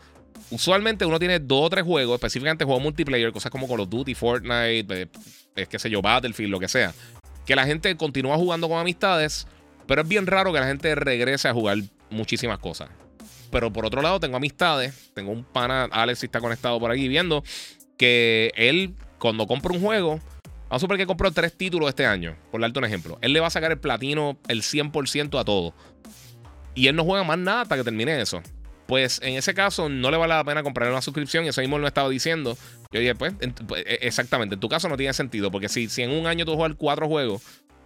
usualmente 0.50 1.04
uno 1.04 1.18
tiene 1.18 1.38
dos 1.40 1.66
o 1.66 1.70
tres 1.70 1.84
juegos, 1.84 2.14
específicamente 2.14 2.64
juegos 2.64 2.82
multiplayer, 2.82 3.32
cosas 3.32 3.50
como 3.50 3.68
Call 3.68 3.80
of 3.80 3.88
Duty, 3.88 4.14
Fortnite, 4.14 5.02
eh, 5.02 5.08
es 5.56 5.68
qué 5.68 5.78
sé 5.78 5.90
yo, 5.90 6.02
Battlefield, 6.02 6.50
lo 6.50 6.60
que 6.60 6.68
sea, 6.68 6.94
que 7.44 7.56
la 7.56 7.66
gente 7.66 7.96
continúa 7.96 8.36
jugando 8.36 8.68
con 8.68 8.78
amistades, 8.78 9.46
pero 9.86 10.02
es 10.02 10.08
bien 10.08 10.26
raro 10.26 10.52
que 10.52 10.60
la 10.60 10.66
gente 10.66 10.94
regrese 10.94 11.48
a 11.48 11.52
jugar 11.52 11.78
muchísimas 12.10 12.58
cosas. 12.58 12.90
Pero 13.50 13.72
por 13.72 13.86
otro 13.86 14.02
lado, 14.02 14.18
tengo 14.18 14.36
amistades, 14.36 15.10
tengo 15.14 15.30
un 15.30 15.44
pana, 15.44 15.84
Alex 15.84 16.24
está 16.24 16.40
conectado 16.40 16.78
por 16.80 16.90
aquí 16.90 17.08
viendo, 17.08 17.44
que 17.96 18.52
él 18.56 18.94
cuando 19.18 19.46
compra 19.46 19.72
un 19.72 19.80
juego, 19.80 20.10
vamos 20.10 20.68
a 20.70 20.78
suponer 20.78 20.98
que 20.98 21.06
compró 21.06 21.30
tres 21.30 21.56
títulos 21.56 21.88
este 21.88 22.04
año, 22.04 22.36
por 22.50 22.60
darte 22.60 22.78
un 22.78 22.84
ejemplo, 22.84 23.18
él 23.22 23.32
le 23.32 23.40
va 23.40 23.46
a 23.46 23.50
sacar 23.50 23.70
el 23.70 23.78
platino 23.78 24.36
el 24.48 24.62
100% 24.62 25.40
a 25.40 25.44
todo. 25.44 25.74
Y 26.74 26.88
él 26.88 26.96
no 26.96 27.04
juega 27.04 27.24
más 27.24 27.38
nada 27.38 27.62
hasta 27.62 27.76
que 27.76 27.84
termine 27.84 28.20
eso 28.20 28.42
pues 28.86 29.20
en 29.22 29.34
ese 29.34 29.54
caso 29.54 29.88
no 29.88 30.10
le 30.10 30.16
vale 30.16 30.34
la 30.34 30.44
pena 30.44 30.62
comprar 30.62 30.90
una 30.90 31.02
suscripción 31.02 31.44
y 31.44 31.48
eso 31.48 31.60
mismo 31.60 31.78
lo 31.78 31.86
he 31.86 31.88
estado 31.88 32.08
diciendo. 32.08 32.56
Yo 32.92 33.00
dije, 33.00 33.14
pues, 33.14 33.34
pues 33.66 33.84
e, 33.86 33.98
exactamente, 34.02 34.54
en 34.54 34.60
tu 34.60 34.68
caso 34.68 34.88
no 34.88 34.96
tiene 34.96 35.12
sentido, 35.12 35.50
porque 35.50 35.68
si, 35.68 35.88
si 35.88 36.02
en 36.02 36.10
un 36.10 36.26
año 36.26 36.44
tú 36.44 36.54
juegas 36.54 36.76
cuatro 36.78 37.08
juegos, 37.08 37.42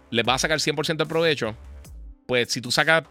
le 0.09 0.23
vas 0.23 0.35
a 0.35 0.39
sacar 0.39 0.59
100% 0.59 0.97
de 0.97 1.05
provecho, 1.05 1.55
pues 2.27 2.51
si 2.51 2.61
tú 2.61 2.71
sacas 2.71 3.03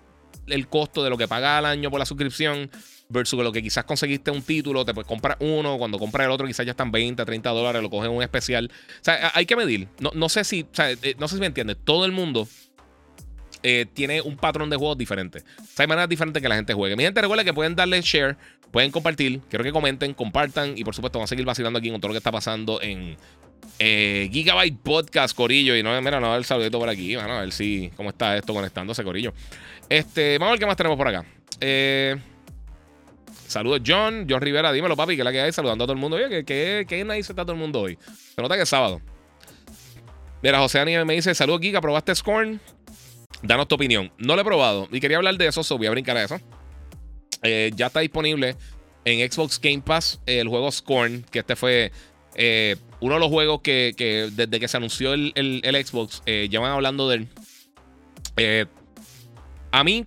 el 0.47 0.69
costo 0.69 1.03
de 1.03 1.11
lo 1.11 1.19
que 1.19 1.29
pagas 1.29 1.59
al 1.59 1.67
año 1.67 1.91
por 1.91 1.99
la 1.99 2.07
suscripción 2.07 2.71
versus 3.09 3.43
lo 3.43 3.53
que 3.53 3.63
quizás 3.63 3.85
conseguiste 3.85 4.31
un 4.31 4.43
título, 4.43 4.85
te 4.85 4.95
puedes 4.95 5.09
comprar 5.09 5.37
uno, 5.41 5.77
cuando 5.79 5.99
compras 5.99 6.27
el 6.27 6.31
otro 6.31 6.47
quizás 6.47 6.65
ya 6.65 6.73
están 6.73 6.93
20, 6.93 7.25
30 7.25 7.51
dólares, 7.51 7.83
lo 7.83 7.91
coges 7.91 8.09
un 8.09 8.23
especial. 8.23 8.71
O 8.73 9.05
sea, 9.05 9.33
hay 9.35 9.47
que 9.47 9.57
medir. 9.57 9.89
No, 9.99 10.13
no 10.15 10.29
sé 10.29 10.45
si, 10.45 10.67
eh, 10.79 11.15
no 11.19 11.29
sé 11.29 11.35
si 11.35 11.41
me 11.41 11.47
entiendes. 11.47 11.77
Todo 11.85 12.05
el 12.05 12.13
mundo 12.13 12.49
eh, 13.63 13.87
tiene 13.93 14.21
un 14.23 14.37
patrón 14.37 14.71
de 14.71 14.77
juegos 14.77 14.97
diferente. 14.97 15.43
hay 15.77 15.87
maneras 15.87 16.09
diferentes 16.09 16.43
que 16.43 16.49
la 16.49 16.57
gente 16.57 16.73
juegue. 16.75 16.97
Mi 16.97 17.05
gente, 17.05 17.21
recuerda 17.21 17.45
que 17.45 17.53
pueden 17.53 17.77
darle 17.77 18.01
share, 18.01 18.37
pueden 18.71 18.91
compartir. 18.91 19.41
Quiero 19.49 19.65
que 19.65 19.73
comenten, 19.73 20.15
compartan 20.15 20.77
y 20.77 20.85
por 20.85 20.95
supuesto 20.95 21.19
vamos 21.19 21.29
a 21.29 21.33
seguir 21.33 21.45
vacilando 21.45 21.79
aquí 21.79 21.91
con 21.91 22.01
todo 22.01 22.09
lo 22.09 22.15
que 22.15 22.19
está 22.19 22.33
pasando 22.33 22.81
en 22.81 23.17
eh, 23.79 24.29
Gigabyte 24.33 24.79
Podcast, 24.83 25.37
Corillo. 25.37 25.77
Y 25.77 25.83
no, 25.83 26.01
mira, 26.01 26.21
no, 26.21 26.35
el 26.37 26.45
saludito 26.45 26.79
por 26.79 26.89
aquí. 26.89 27.17
Bueno, 27.17 27.33
a 27.35 27.41
ver 27.41 27.53
si 27.53 27.91
cómo 27.97 28.11
está 28.11 28.37
esto 28.37 28.55
conectándose, 28.55 29.05
Corillo. 29.05 29.33
Este, 29.89 30.39
vamos 30.39 30.51
a 30.51 30.53
ver 30.53 30.61
qué 30.61 30.67
más 30.67 30.77
tenemos 30.77 30.97
por 30.97 31.09
acá. 31.09 31.25
Eh, 31.61 32.17
saludos, 33.47 33.81
John. 33.87 34.27
John 34.29 34.41
Rivera, 34.41 34.73
dímelo, 34.73 34.97
papi, 34.97 35.17
que 35.17 35.25
la 35.25 35.33
que 35.33 35.41
hay 35.41 35.53
saludando 35.53 35.85
a 35.85 35.87
todo 35.87 35.95
el 35.95 36.01
mundo. 36.01 36.17
Oye, 36.17 36.45
que, 36.45 36.87
que, 36.89 37.05
nice 37.05 37.33
está 37.33 37.43
todo 37.43 37.53
el 37.53 37.59
mundo 37.59 37.81
hoy. 37.81 37.99
Se 38.35 38.41
nota 38.41 38.57
que 38.57 38.63
es 38.63 38.69
sábado. 38.69 39.01
Mira, 40.43 40.59
José 40.59 40.81
Aníbal 40.81 41.07
me 41.07 41.15
dice: 41.15 41.35
Saludos, 41.35 41.61
Giga, 41.61 41.81
¿probaste 41.81 42.15
Scorn? 42.15 42.61
Danos 43.43 43.69
tu 43.69 43.75
opinión. 43.75 44.13
No 44.19 44.35
lo 44.35 44.43
he 44.43 44.45
probado 44.45 44.89
y 44.91 45.01
quería 45.01 45.17
hablar 45.17 45.37
de 45.37 45.47
eso, 45.47 45.63
so 45.63 45.79
voy 45.79 45.87
a 45.87 45.91
brincar 45.91 46.17
a 46.17 46.25
eso. 46.25 46.41
Eh, 47.43 47.71
ya 47.75 47.87
está 47.87 48.01
disponible 48.01 48.57
en 49.05 49.31
Xbox 49.31 49.59
Game 49.61 49.81
Pass 49.81 50.21
el 50.27 50.49
juego 50.49 50.71
Scorn, 50.71 51.25
que 51.31 51.39
este 51.39 51.57
fue 51.57 51.91
eh, 52.35 52.77
uno 53.01 53.15
de 53.15 53.21
los 53.21 53.29
juegos 53.29 53.63
que, 53.63 53.95
desde 54.33 54.61
que 54.61 54.69
se 54.69 54.77
anunció 54.77 55.15
el, 55.15 55.85
Xbox, 55.87 56.23
eh, 56.27 56.49
ya 56.51 56.61
van 56.61 56.73
hablando 56.73 57.09
de 57.09 57.27
él. 58.37 58.69
a 59.71 59.85
mí, 59.85 60.07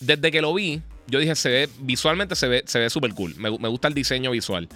desde 0.00 0.30
que 0.32 0.42
lo 0.42 0.52
vi, 0.52 0.82
yo 1.06 1.20
dije, 1.20 1.36
se 1.36 1.48
ve, 1.48 1.68
visualmente 1.80 2.34
se 2.34 2.48
ve, 2.48 2.64
se 2.66 2.80
ve 2.80 2.90
súper 2.90 3.14
cool. 3.14 3.36
Me 3.36 3.68
gusta 3.68 3.88
el 3.88 3.94
diseño 3.94 4.32
visual. 4.32 4.68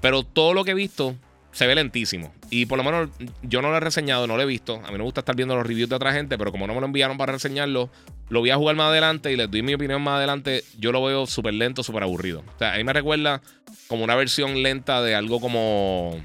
Pero 0.00 0.22
todo 0.22 0.54
lo 0.54 0.64
que 0.64 0.72
he 0.72 0.74
visto 0.74 1.16
se 1.56 1.66
ve 1.66 1.74
lentísimo. 1.74 2.34
Y 2.50 2.66
por 2.66 2.76
lo 2.76 2.84
menos 2.84 3.08
yo 3.40 3.62
no 3.62 3.70
lo 3.70 3.78
he 3.78 3.80
reseñado, 3.80 4.26
no 4.26 4.36
lo 4.36 4.42
he 4.42 4.46
visto. 4.46 4.82
A 4.84 4.90
mí 4.90 4.98
me 4.98 5.04
gusta 5.04 5.20
estar 5.20 5.34
viendo 5.34 5.56
los 5.56 5.66
reviews 5.66 5.88
de 5.88 5.96
otra 5.96 6.12
gente, 6.12 6.36
pero 6.36 6.52
como 6.52 6.66
no 6.66 6.74
me 6.74 6.80
lo 6.80 6.86
enviaron 6.86 7.16
para 7.16 7.32
reseñarlo, 7.32 7.88
lo 8.28 8.40
voy 8.40 8.50
a 8.50 8.56
jugar 8.56 8.76
más 8.76 8.90
adelante 8.90 9.32
y 9.32 9.36
les 9.36 9.50
doy 9.50 9.62
mi 9.62 9.72
opinión 9.72 10.02
más 10.02 10.18
adelante. 10.18 10.64
Yo 10.78 10.92
lo 10.92 11.02
veo 11.02 11.26
súper 11.26 11.54
lento, 11.54 11.82
súper 11.82 12.02
aburrido. 12.02 12.44
O 12.56 12.58
sea, 12.58 12.72
ahí 12.72 12.84
me 12.84 12.92
recuerda 12.92 13.40
como 13.88 14.04
una 14.04 14.14
versión 14.16 14.62
lenta 14.62 15.00
de 15.00 15.14
algo 15.14 15.40
como 15.40 16.22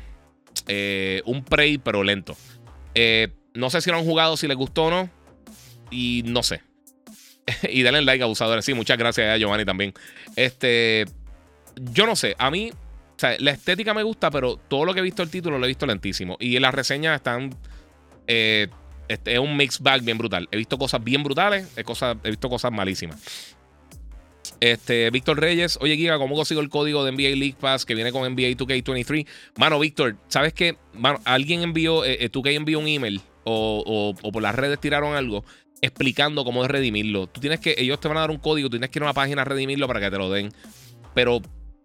eh, 0.67 1.21
un 1.23 1.45
Prey, 1.45 1.77
pero 1.77 2.03
lento. 2.03 2.35
Eh, 2.93 3.29
no 3.53 3.69
sé 3.69 3.79
si 3.79 3.89
lo 3.89 3.99
han 3.99 4.03
jugado, 4.03 4.35
si 4.35 4.49
les 4.49 4.57
gustó 4.57 4.87
o 4.87 4.89
no. 4.89 5.09
Y 5.91 6.23
no 6.25 6.43
sé. 6.43 6.61
y 7.69 7.83
denle 7.83 8.01
like, 8.01 8.21
abusadores. 8.21 8.65
Sí, 8.65 8.73
muchas 8.73 8.97
gracias 8.97 9.33
a 9.33 9.37
Giovanni 9.37 9.63
también. 9.63 9.93
Este. 10.35 11.05
Yo 11.93 12.05
no 12.05 12.17
sé. 12.17 12.35
A 12.37 12.51
mí 12.51 12.73
sea, 13.21 13.35
la 13.39 13.51
estética 13.51 13.93
me 13.93 14.03
gusta, 14.03 14.31
pero 14.31 14.57
todo 14.57 14.85
lo 14.85 14.93
que 14.93 14.99
he 14.99 15.03
visto 15.03 15.23
el 15.23 15.29
título 15.29 15.57
lo 15.57 15.65
he 15.65 15.67
visto 15.67 15.85
lentísimo. 15.85 16.37
Y 16.39 16.57
las 16.59 16.73
reseñas 16.73 17.15
están. 17.15 17.55
Eh, 18.27 18.67
este, 19.07 19.33
es 19.33 19.39
un 19.39 19.57
mixed 19.57 19.83
bag 19.83 20.03
bien 20.03 20.17
brutal. 20.17 20.47
He 20.51 20.57
visto 20.57 20.77
cosas 20.77 21.03
bien 21.03 21.21
brutales, 21.21 21.67
he, 21.75 22.29
visto 22.29 22.49
cosas 22.49 22.71
malísimas. 22.71 23.19
Este, 24.61 25.09
Víctor 25.09 25.39
Reyes, 25.39 25.77
oye 25.81 25.97
Giga, 25.97 26.17
¿cómo 26.17 26.35
consigo 26.35 26.61
el 26.61 26.69
código 26.69 27.03
de 27.03 27.11
NBA 27.11 27.35
League 27.35 27.55
Pass 27.59 27.83
que 27.83 27.95
viene 27.95 28.11
con 28.11 28.21
NBA 28.21 28.55
2K23? 28.55 29.27
Mano, 29.57 29.79
Víctor, 29.79 30.15
¿sabes 30.27 30.53
qué? 30.53 30.77
Alguien 31.25 31.61
envió, 31.61 32.05
eh, 32.05 32.31
2K 32.31 32.51
eh, 32.51 32.55
envió 32.55 32.79
un 32.79 32.87
email 32.87 33.21
o, 33.43 34.13
por 34.31 34.41
las 34.41 34.55
redes 34.55 34.79
tiraron 34.79 35.15
algo 35.15 35.43
explicando 35.81 36.45
cómo 36.45 36.63
es 36.63 36.71
redimirlo. 36.71 37.27
Tú 37.27 37.41
tienes 37.41 37.59
que, 37.59 37.75
ellos 37.77 37.99
te 37.99 38.07
van 38.07 38.17
a 38.17 38.21
dar 38.21 38.31
un 38.31 38.37
código, 38.37 38.69
tienes 38.69 38.91
que 38.91 38.99
ir 38.99 39.03
a 39.03 39.07
una 39.07 39.13
página 39.13 39.41
a 39.41 39.45
redimirlo 39.45 39.87
para 39.87 39.99
que 39.99 40.11
te 40.11 40.17
lo 40.17 40.29
den. 40.29 40.53
Pero 41.15 41.41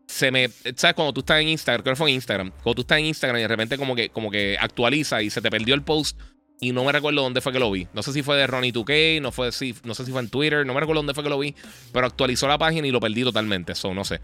se 0.06 0.30
me. 0.30 0.48
¿Sabes? 0.48 0.94
Cuando 0.94 1.12
tú 1.12 1.20
estás 1.20 1.40
en 1.40 1.48
Instagram, 1.48 1.82
creo 1.82 1.94
que 1.94 1.98
fue 1.98 2.10
en 2.10 2.14
Instagram. 2.16 2.50
Cuando 2.62 2.74
tú 2.74 2.80
estás 2.82 2.98
en 2.98 3.06
Instagram 3.06 3.38
y 3.38 3.42
de 3.42 3.48
repente 3.48 3.76
como 3.78 3.94
que, 3.94 4.08
como 4.08 4.30
que 4.30 4.56
actualiza 4.58 5.22
y 5.22 5.30
se 5.30 5.40
te 5.40 5.50
perdió 5.50 5.74
el 5.74 5.82
post. 5.82 6.18
Y 6.58 6.72
no 6.72 6.84
me 6.84 6.92
recuerdo 6.92 7.20
dónde 7.20 7.42
fue 7.42 7.52
que 7.52 7.58
lo 7.58 7.70
vi. 7.70 7.86
No 7.92 8.02
sé 8.02 8.14
si 8.14 8.22
fue 8.22 8.36
de 8.38 8.46
Ronnie 8.46 8.72
2K, 8.72 9.20
no, 9.20 9.30
fue, 9.30 9.52
si, 9.52 9.74
no 9.84 9.94
sé 9.94 10.06
si 10.06 10.10
fue 10.10 10.22
en 10.22 10.30
Twitter, 10.30 10.64
no 10.64 10.72
me 10.72 10.80
recuerdo 10.80 11.00
dónde 11.00 11.12
fue 11.12 11.22
que 11.22 11.28
lo 11.28 11.38
vi. 11.38 11.54
Pero 11.92 12.06
actualizó 12.06 12.48
la 12.48 12.56
página 12.56 12.86
y 12.86 12.90
lo 12.90 12.98
perdí 12.98 13.24
totalmente. 13.24 13.72
Eso, 13.72 13.92
no 13.92 14.04
sé. 14.04 14.20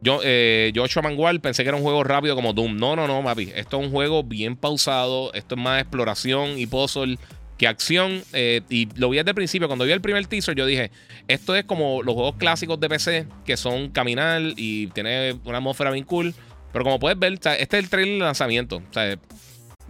Yo, 0.00 0.20
eh, 0.24 0.72
Joshua 0.74 1.02
Mangual 1.02 1.40
pensé 1.40 1.62
que 1.62 1.68
era 1.68 1.76
un 1.76 1.82
juego 1.82 2.02
rápido 2.02 2.34
como 2.34 2.52
Doom. 2.52 2.76
No, 2.76 2.96
no, 2.96 3.06
no, 3.06 3.22
papi. 3.22 3.52
Esto 3.54 3.78
es 3.78 3.86
un 3.86 3.92
juego 3.92 4.24
bien 4.24 4.56
pausado. 4.56 5.32
Esto 5.34 5.54
es 5.54 5.60
más 5.60 5.80
exploración 5.80 6.58
y 6.58 6.66
puzzle 6.66 7.16
que 7.58 7.68
acción. 7.68 8.22
Eh, 8.32 8.62
y 8.70 8.88
lo 8.94 9.10
vi 9.10 9.18
desde 9.18 9.30
el 9.30 9.34
principio. 9.34 9.68
Cuando 9.68 9.84
vi 9.84 9.92
el 9.92 10.00
primer 10.00 10.26
teaser, 10.26 10.54
yo 10.54 10.64
dije: 10.64 10.90
Esto 11.26 11.54
es 11.54 11.64
como 11.64 12.02
los 12.02 12.14
juegos 12.14 12.36
clásicos 12.36 12.80
de 12.80 12.88
PC, 12.88 13.26
que 13.44 13.56
son 13.56 13.90
caminar 13.90 14.40
y 14.56 14.86
tiene 14.88 15.38
una 15.44 15.58
atmósfera 15.58 15.90
bien 15.90 16.04
cool. 16.04 16.34
Pero 16.72 16.84
como 16.84 16.98
puedes 16.98 17.18
ver, 17.18 17.34
este 17.34 17.62
es 17.62 17.72
el 17.72 17.90
trailer 17.90 18.14
de 18.14 18.20
lanzamiento. 18.20 18.76
O 18.76 18.92
sea, 18.92 19.18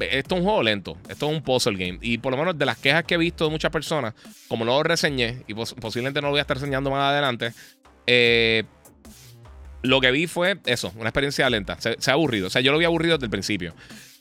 esto 0.06 0.34
es 0.34 0.40
un 0.40 0.44
juego 0.44 0.62
lento. 0.62 0.96
Esto 1.08 1.28
es 1.28 1.36
un 1.36 1.42
puzzle 1.42 1.76
game. 1.76 1.98
Y 2.02 2.18
por 2.18 2.32
lo 2.32 2.38
menos 2.38 2.56
de 2.56 2.66
las 2.66 2.78
quejas 2.78 3.04
que 3.04 3.14
he 3.14 3.18
visto 3.18 3.44
de 3.44 3.50
muchas 3.50 3.70
personas, 3.70 4.14
como 4.48 4.64
lo 4.64 4.82
reseñé, 4.82 5.42
y 5.46 5.54
posiblemente 5.54 6.20
no 6.20 6.28
lo 6.28 6.32
voy 6.32 6.38
a 6.38 6.42
estar 6.42 6.56
reseñando 6.56 6.90
más 6.90 7.12
adelante, 7.12 7.52
eh, 8.06 8.64
lo 9.82 10.00
que 10.00 10.10
vi 10.10 10.26
fue 10.26 10.58
eso, 10.66 10.92
una 10.96 11.08
experiencia 11.08 11.48
lenta. 11.50 11.78
Se, 11.80 12.10
ha 12.10 12.14
aburrido. 12.14 12.46
O 12.46 12.50
sea, 12.50 12.62
yo 12.62 12.72
lo 12.72 12.78
vi 12.78 12.84
aburrido 12.84 13.16
desde 13.16 13.26
el 13.26 13.30
principio. 13.30 13.74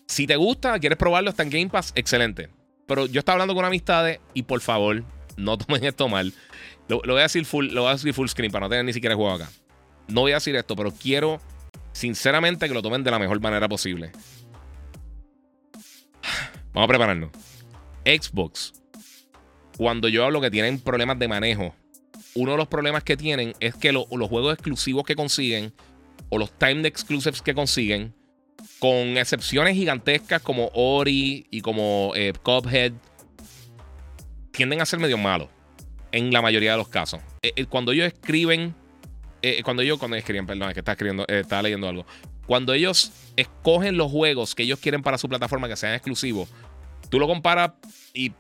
Si 0.08 0.26
te 0.28 0.36
gusta, 0.36 0.80
quieres 0.80 0.98
probarlo, 0.98 1.30
está 1.30 1.44
en 1.44 1.50
Game 1.50 1.70
Pass, 1.70 1.92
excelente. 1.96 2.50
Pero 2.88 3.06
yo 3.06 3.20
estaba 3.20 3.36
hablando 3.36 3.54
con 3.54 3.66
amistades 3.66 4.20
y 4.34 4.44
por 4.44 4.62
favor, 4.62 5.04
no 5.36 5.58
tomen 5.58 5.84
esto 5.84 6.10
mal. 6.10 6.34
Lo, 6.88 7.02
voy 7.02 7.20
a 7.20 7.24
decir 7.24 7.46
full, 7.46 7.68
lo 7.68 7.82
voy 7.82 7.92
a 7.92 7.94
decir 7.94 8.14
full 8.14 8.28
screen 8.28 8.52
para 8.52 8.66
no 8.66 8.70
tener 8.70 8.86
ni 8.86 8.94
siquiera 8.94 9.16
juego 9.16 9.34
acá. 9.34 9.50
No 10.08 10.22
voy 10.22 10.32
a 10.32 10.36
decir 10.36 10.56
esto, 10.56 10.76
pero 10.76 10.92
quiero 10.92 11.42
sinceramente 11.92 12.68
que 12.68 12.74
lo 12.74 12.82
tomen 12.82 13.04
de 13.04 13.12
la 13.12 13.20
mejor 13.20 13.40
manera 13.42 13.68
posible. 13.68 14.12
Vamos 16.74 16.86
a 16.86 16.88
prepararnos. 16.88 17.32
Xbox, 18.06 18.74
cuando 19.78 20.08
yo 20.08 20.24
hablo 20.24 20.40
que 20.40 20.50
tienen 20.50 20.80
problemas 20.80 21.20
de 21.20 21.28
manejo, 21.28 21.76
uno 22.36 22.52
de 22.52 22.58
los 22.58 22.68
problemas 22.68 23.04
que 23.04 23.18
tienen 23.18 23.54
es 23.60 23.76
que 23.76 23.92
los 23.92 24.08
juegos 24.08 24.54
exclusivos 24.54 25.04
que 25.04 25.16
consiguen 25.16 25.74
o 26.30 26.38
los 26.38 26.58
timed 26.58 26.86
exclusives 26.86 27.42
que 27.42 27.54
consiguen, 27.54 28.14
con 28.80 29.18
excepciones 29.18 29.76
gigantescas 29.76 30.42
como 30.42 30.70
Ori 30.74 31.48
y 31.50 31.62
como 31.62 32.14
eh, 32.16 32.34
Cuphead, 32.44 32.94
tienden 34.52 34.82
a 34.82 34.86
ser 34.86 35.00
medio 35.00 35.18
malos 35.18 35.50
en 36.12 36.32
la 36.32 36.42
mayoría 36.42 36.72
de 36.72 36.78
los 36.78 36.88
casos. 36.88 37.20
Eh, 37.42 37.54
eh, 37.56 37.66
cuando 37.66 37.92
ellos 37.92 38.08
escriben, 38.08 38.76
cuando 39.64 39.82
ellos, 39.82 39.98
cuando 39.98 40.18
escriben, 40.18 40.46
perdón, 40.46 40.70
es 40.70 40.74
que 40.74 40.82
está 40.82 40.94
escribiendo, 40.94 41.26
leyendo 41.62 41.88
algo. 41.88 42.06
Cuando 42.48 42.74
ellos 42.74 43.12
escogen 43.36 43.98
los 43.98 44.12
juegos 44.12 44.56
que 44.56 44.64
ellos 44.64 44.80
quieren 44.80 45.04
para 45.04 45.18
su 45.18 45.30
plataforma 45.30 45.68
que 45.68 45.76
sean 45.76 45.94
exclusivos, 45.94 46.50
tú 47.10 47.20
lo 47.20 47.28
comparas 47.28 47.72
y 48.14 48.32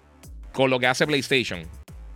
con 0.54 0.69
lo 0.69 0.80
que 0.80 0.88
hace 0.88 1.06
PlayStation. 1.06 1.67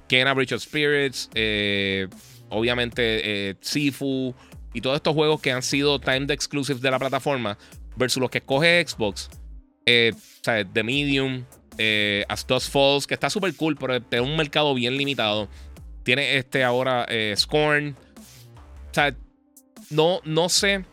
Kena 0.07 0.33
Bridge 0.33 0.53
of 0.53 0.61
Spirits, 0.61 1.29
eh, 1.35 2.07
obviamente 2.49 3.49
eh, 3.49 3.55
Sifu 3.61 4.33
y 4.73 4.81
todos 4.81 4.95
estos 4.97 5.13
juegos 5.13 5.39
que 5.41 5.51
han 5.51 5.61
sido 5.61 5.99
timed 5.99 6.31
exclusives 6.31 6.81
de 6.81 6.91
la 6.91 6.99
plataforma 6.99 7.57
versus 7.95 8.21
los 8.21 8.29
que 8.29 8.39
escoge 8.39 8.85
Xbox. 8.85 9.29
Eh, 9.85 10.13
The 10.43 10.83
Medium, 10.83 11.45
eh, 11.77 12.25
Falls, 12.69 13.07
que 13.07 13.13
está 13.13 13.29
súper 13.29 13.55
cool, 13.55 13.75
pero 13.77 13.95
es 13.95 14.21
un 14.21 14.35
mercado 14.35 14.73
bien 14.73 14.97
limitado. 14.97 15.49
Tiene 16.03 16.37
este 16.37 16.63
ahora 16.63 17.07
Scorn. 17.35 17.95
O 18.89 18.93
sea, 18.93 19.15
no, 19.89 20.19
no 20.23 20.49
sé. 20.49 20.85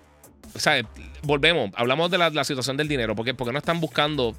O 0.54 0.58
sea, 0.58 0.82
volvemos, 1.22 1.70
hablamos 1.74 2.10
de 2.10 2.18
la, 2.18 2.44
situación 2.44 2.76
del 2.76 2.88
dinero, 2.88 3.14
porque, 3.14 3.34
porque 3.34 3.52
no 3.52 3.58
están 3.58 3.80
buscando. 3.80 4.28
o 4.28 4.36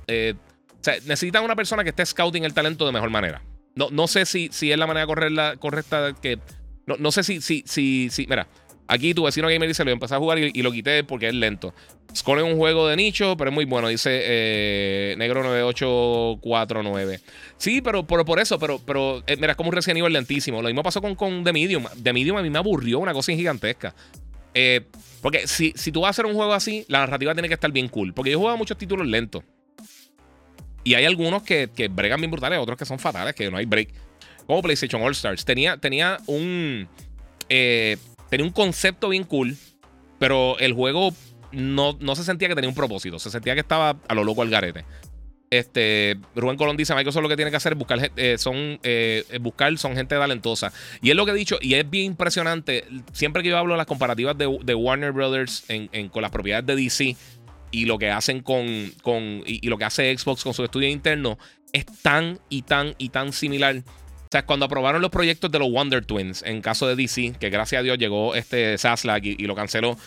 sea, 0.82 0.95
necesitan 1.06 1.43
una 1.43 1.56
persona 1.56 1.84
que 1.84 1.89
esté 1.89 2.06
scouting 2.06 2.43
el 2.43 2.54
talento 2.54 2.86
de 2.86 2.91
mejor 2.91 3.10
manera. 3.10 3.41
No, 3.76 3.89
no 3.91 4.08
sé 4.08 4.26
si, 4.26 4.50
si 4.52 4.72
es 4.72 4.78
la 4.78 4.88
manera 4.88 5.08
correcta 5.08 6.13
que. 6.22 6.39
No, 6.86 6.98
no 6.98 7.12
sé 7.12 7.24
si, 7.24 7.41
si, 7.41 7.63
si, 7.65 8.10
si. 8.10 8.28
Mira, 8.28 8.48
aquí 8.89 9.13
tu 9.13 9.23
vecino 9.23 9.47
gamer 9.47 9.69
dice: 9.69 9.86
Lo 9.86 9.91
empecé 9.91 10.15
a 10.15 10.17
jugar 10.17 10.39
y, 10.39 10.62
lo 10.62 10.71
quité 10.71 11.06
porque 11.06 11.30
es 11.30 11.34
lento. 11.34 11.73
Score 12.13 12.39
es 12.39 12.45
un 12.45 12.58
juego 12.58 12.88
de 12.88 12.95
nicho, 12.95 13.38
pero 13.38 13.52
es 13.52 13.54
muy 13.54 13.65
bueno. 13.65 13.88
Dice 13.88 14.10
eh, 14.23 15.15
Negro 15.17 15.43
9849. 15.43 17.19
Sí, 17.58 17.82
pero, 17.82 18.06
por 18.06 18.39
eso, 18.39 18.60
pero, 18.60 18.80
pero 18.80 19.23
eh, 19.28 19.38
mira, 19.38 19.52
es 19.52 19.56
como 19.56 19.69
un 19.69 19.75
recién 19.75 19.95
nivel 19.95 20.12
lentísimo. 20.12 20.62
Lo 20.62 20.67
mismo 20.67 20.84
pasó 20.84 21.02
con, 21.02 21.15
con 21.15 21.43
The 21.43 21.54
Medium. 21.54 21.86
The 22.02 22.12
Medium 22.12 22.38
a 22.38 22.41
mí 22.41 22.49
me 22.49 22.58
aburrió 22.58 22.99
una 22.99 23.13
cosa 23.13 23.32
gigantesca. 23.32 23.95
Eh, 24.54 24.82
porque 25.21 25.47
si, 25.47 25.71
si 25.75 25.91
tú 25.91 26.02
vas 26.02 26.08
a 26.08 26.12
hacer 26.12 26.25
un 26.25 26.34
juego 26.34 26.54
así, 26.54 26.84
la 26.88 26.99
narrativa 26.99 27.34
tiene 27.34 27.47
que 27.47 27.54
estar 27.54 27.71
bien 27.71 27.88
cool. 27.88 28.13
Porque 28.13 28.32
yo 28.32 28.38
he 28.38 28.39
jugado 28.39 28.58
muchos 28.58 28.78
títulos 28.78 29.06
lentos. 29.06 29.43
Y 30.84 30.95
hay 30.95 31.06
algunos 31.06 31.43
que, 31.43 31.69
que 31.75 31.89
bregan 31.89 32.19
bien 32.19 32.32
brutales, 32.32 32.58
otros 32.58 32.78
que 32.78 32.86
son 32.86 32.97
fatales, 32.97 33.36
que 33.36 33.52
no 33.52 33.58
hay 33.58 33.65
break. 33.65 33.89
Como 34.47 34.63
PlayStation 34.63 35.02
All 35.04 35.12
Stars. 35.12 35.45
Tenía, 35.45 35.78
tenía 35.78 36.17
un. 36.25 36.88
Eh, 37.49 37.97
tenía 38.30 38.46
un 38.46 38.52
concepto 38.52 39.10
bien 39.10 39.24
cool, 39.24 39.58
pero 40.18 40.58
el 40.60 40.74
juego 40.74 41.13
no, 41.52 41.98
no, 42.00 42.15
se 42.15 42.24
sentía 42.24 42.48
que 42.48 42.56
tenía 42.56 42.70
un 42.70 42.76
propósito. 42.76 43.20
Se 43.20 43.30
sentía 43.30 43.54
que 43.54 43.62
estaba 43.62 43.98
a 44.08 44.13
lo 44.13 44.24
loco 44.24 44.42
al 44.42 44.50
garete. 44.50 44.86
Este, 45.50 46.18
Rubén 46.36 46.58
Colón 46.58 46.78
dice: 46.78 46.94
Microsoft 46.94 47.24
lo 47.24 47.30
que 47.30 47.36
tiene 47.36 47.50
que 47.50 47.58
hacer 47.58 47.74
es 47.74 47.80
buscar, 47.80 48.12
eh, 48.15 48.38
son, 48.38 48.80
eh, 48.84 49.24
buscar 49.42 49.76
son 49.78 49.96
gente 49.96 50.15
talentosa. 50.15 50.72
Y 51.02 51.10
es 51.10 51.15
lo 51.15 51.26
que 51.26 51.32
he 51.32 51.36
dicho, 51.36 51.58
y 51.60 51.74
es 51.74 51.89
bien 51.89 52.06
impresionante. 52.06 52.86
Siempre 53.13 53.42
que 53.42 53.50
yo 53.50 53.58
hablo 53.58 53.74
de 53.74 53.78
las 53.78 53.88
comparativas 53.88 54.38
de, 54.38 54.76
Warner 54.76 55.12
Brothers 55.12 55.65
con 56.12 56.22
las 56.22 56.32
propiedades 56.32 56.68
de 56.68 56.76
DC, 56.76 57.15
y 57.72 57.86
lo 57.86 57.98
que 57.98 58.12
hacen 58.12 58.42
con, 58.42 58.92
con 59.02 59.44
y, 59.46 59.68
lo 59.68 59.78
que 59.78 59.86
hace 59.86 60.15
Xbox 60.15 60.44
con 60.44 60.54
su 60.54 60.63
estudio 60.63 60.89
interno 60.89 61.38
es 61.72 61.86
tan 62.02 62.39
y 62.50 62.63
tan 62.63 62.94
y 62.98 63.10
tan 63.10 63.34
similar. 63.34 63.84
O 64.30 64.32
sea, 64.32 64.46
cuando 64.46 64.68
aprobaron 64.68 65.02
los 65.02 65.10
proyectos 65.10 65.50
de 65.50 65.58
los 65.58 65.72
Wonder 65.72 66.06
Twins, 66.06 66.44
en 66.44 66.62
caso 66.62 66.86
de 66.88 66.96
DC, 66.96 67.34
que 67.39 67.50
gracias 67.50 67.80
a 67.80 67.82
Dios 67.82 67.98
llegó 67.98 68.36
este 68.36 68.78
Saslag 68.78 69.26
y, 69.26 69.36
lo 69.48 69.56
canceló, 69.56 69.98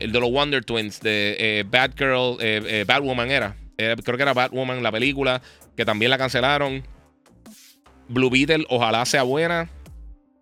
el 0.00 0.10
de 0.10 0.18
los 0.18 0.32
Wonder 0.32 0.64
Twins, 0.64 1.00
de 1.00 1.36
eh, 1.38 1.64
Batgirl, 1.64 2.38
eh, 2.40 2.60
eh, 2.66 2.84
Batwoman 2.84 3.30
era. 3.30 3.54
creo 3.76 4.16
que 4.16 4.22
era 4.22 4.34
Batwoman 4.34 4.82
la 4.82 4.90
película, 4.90 5.40
que 5.76 5.84
también 5.84 6.10
la 6.10 6.18
cancelaron. 6.18 6.82
Blue 8.08 8.30
Beetle, 8.30 8.66
ojalá 8.68 9.06
sea 9.06 9.22
buena. 9.22 9.70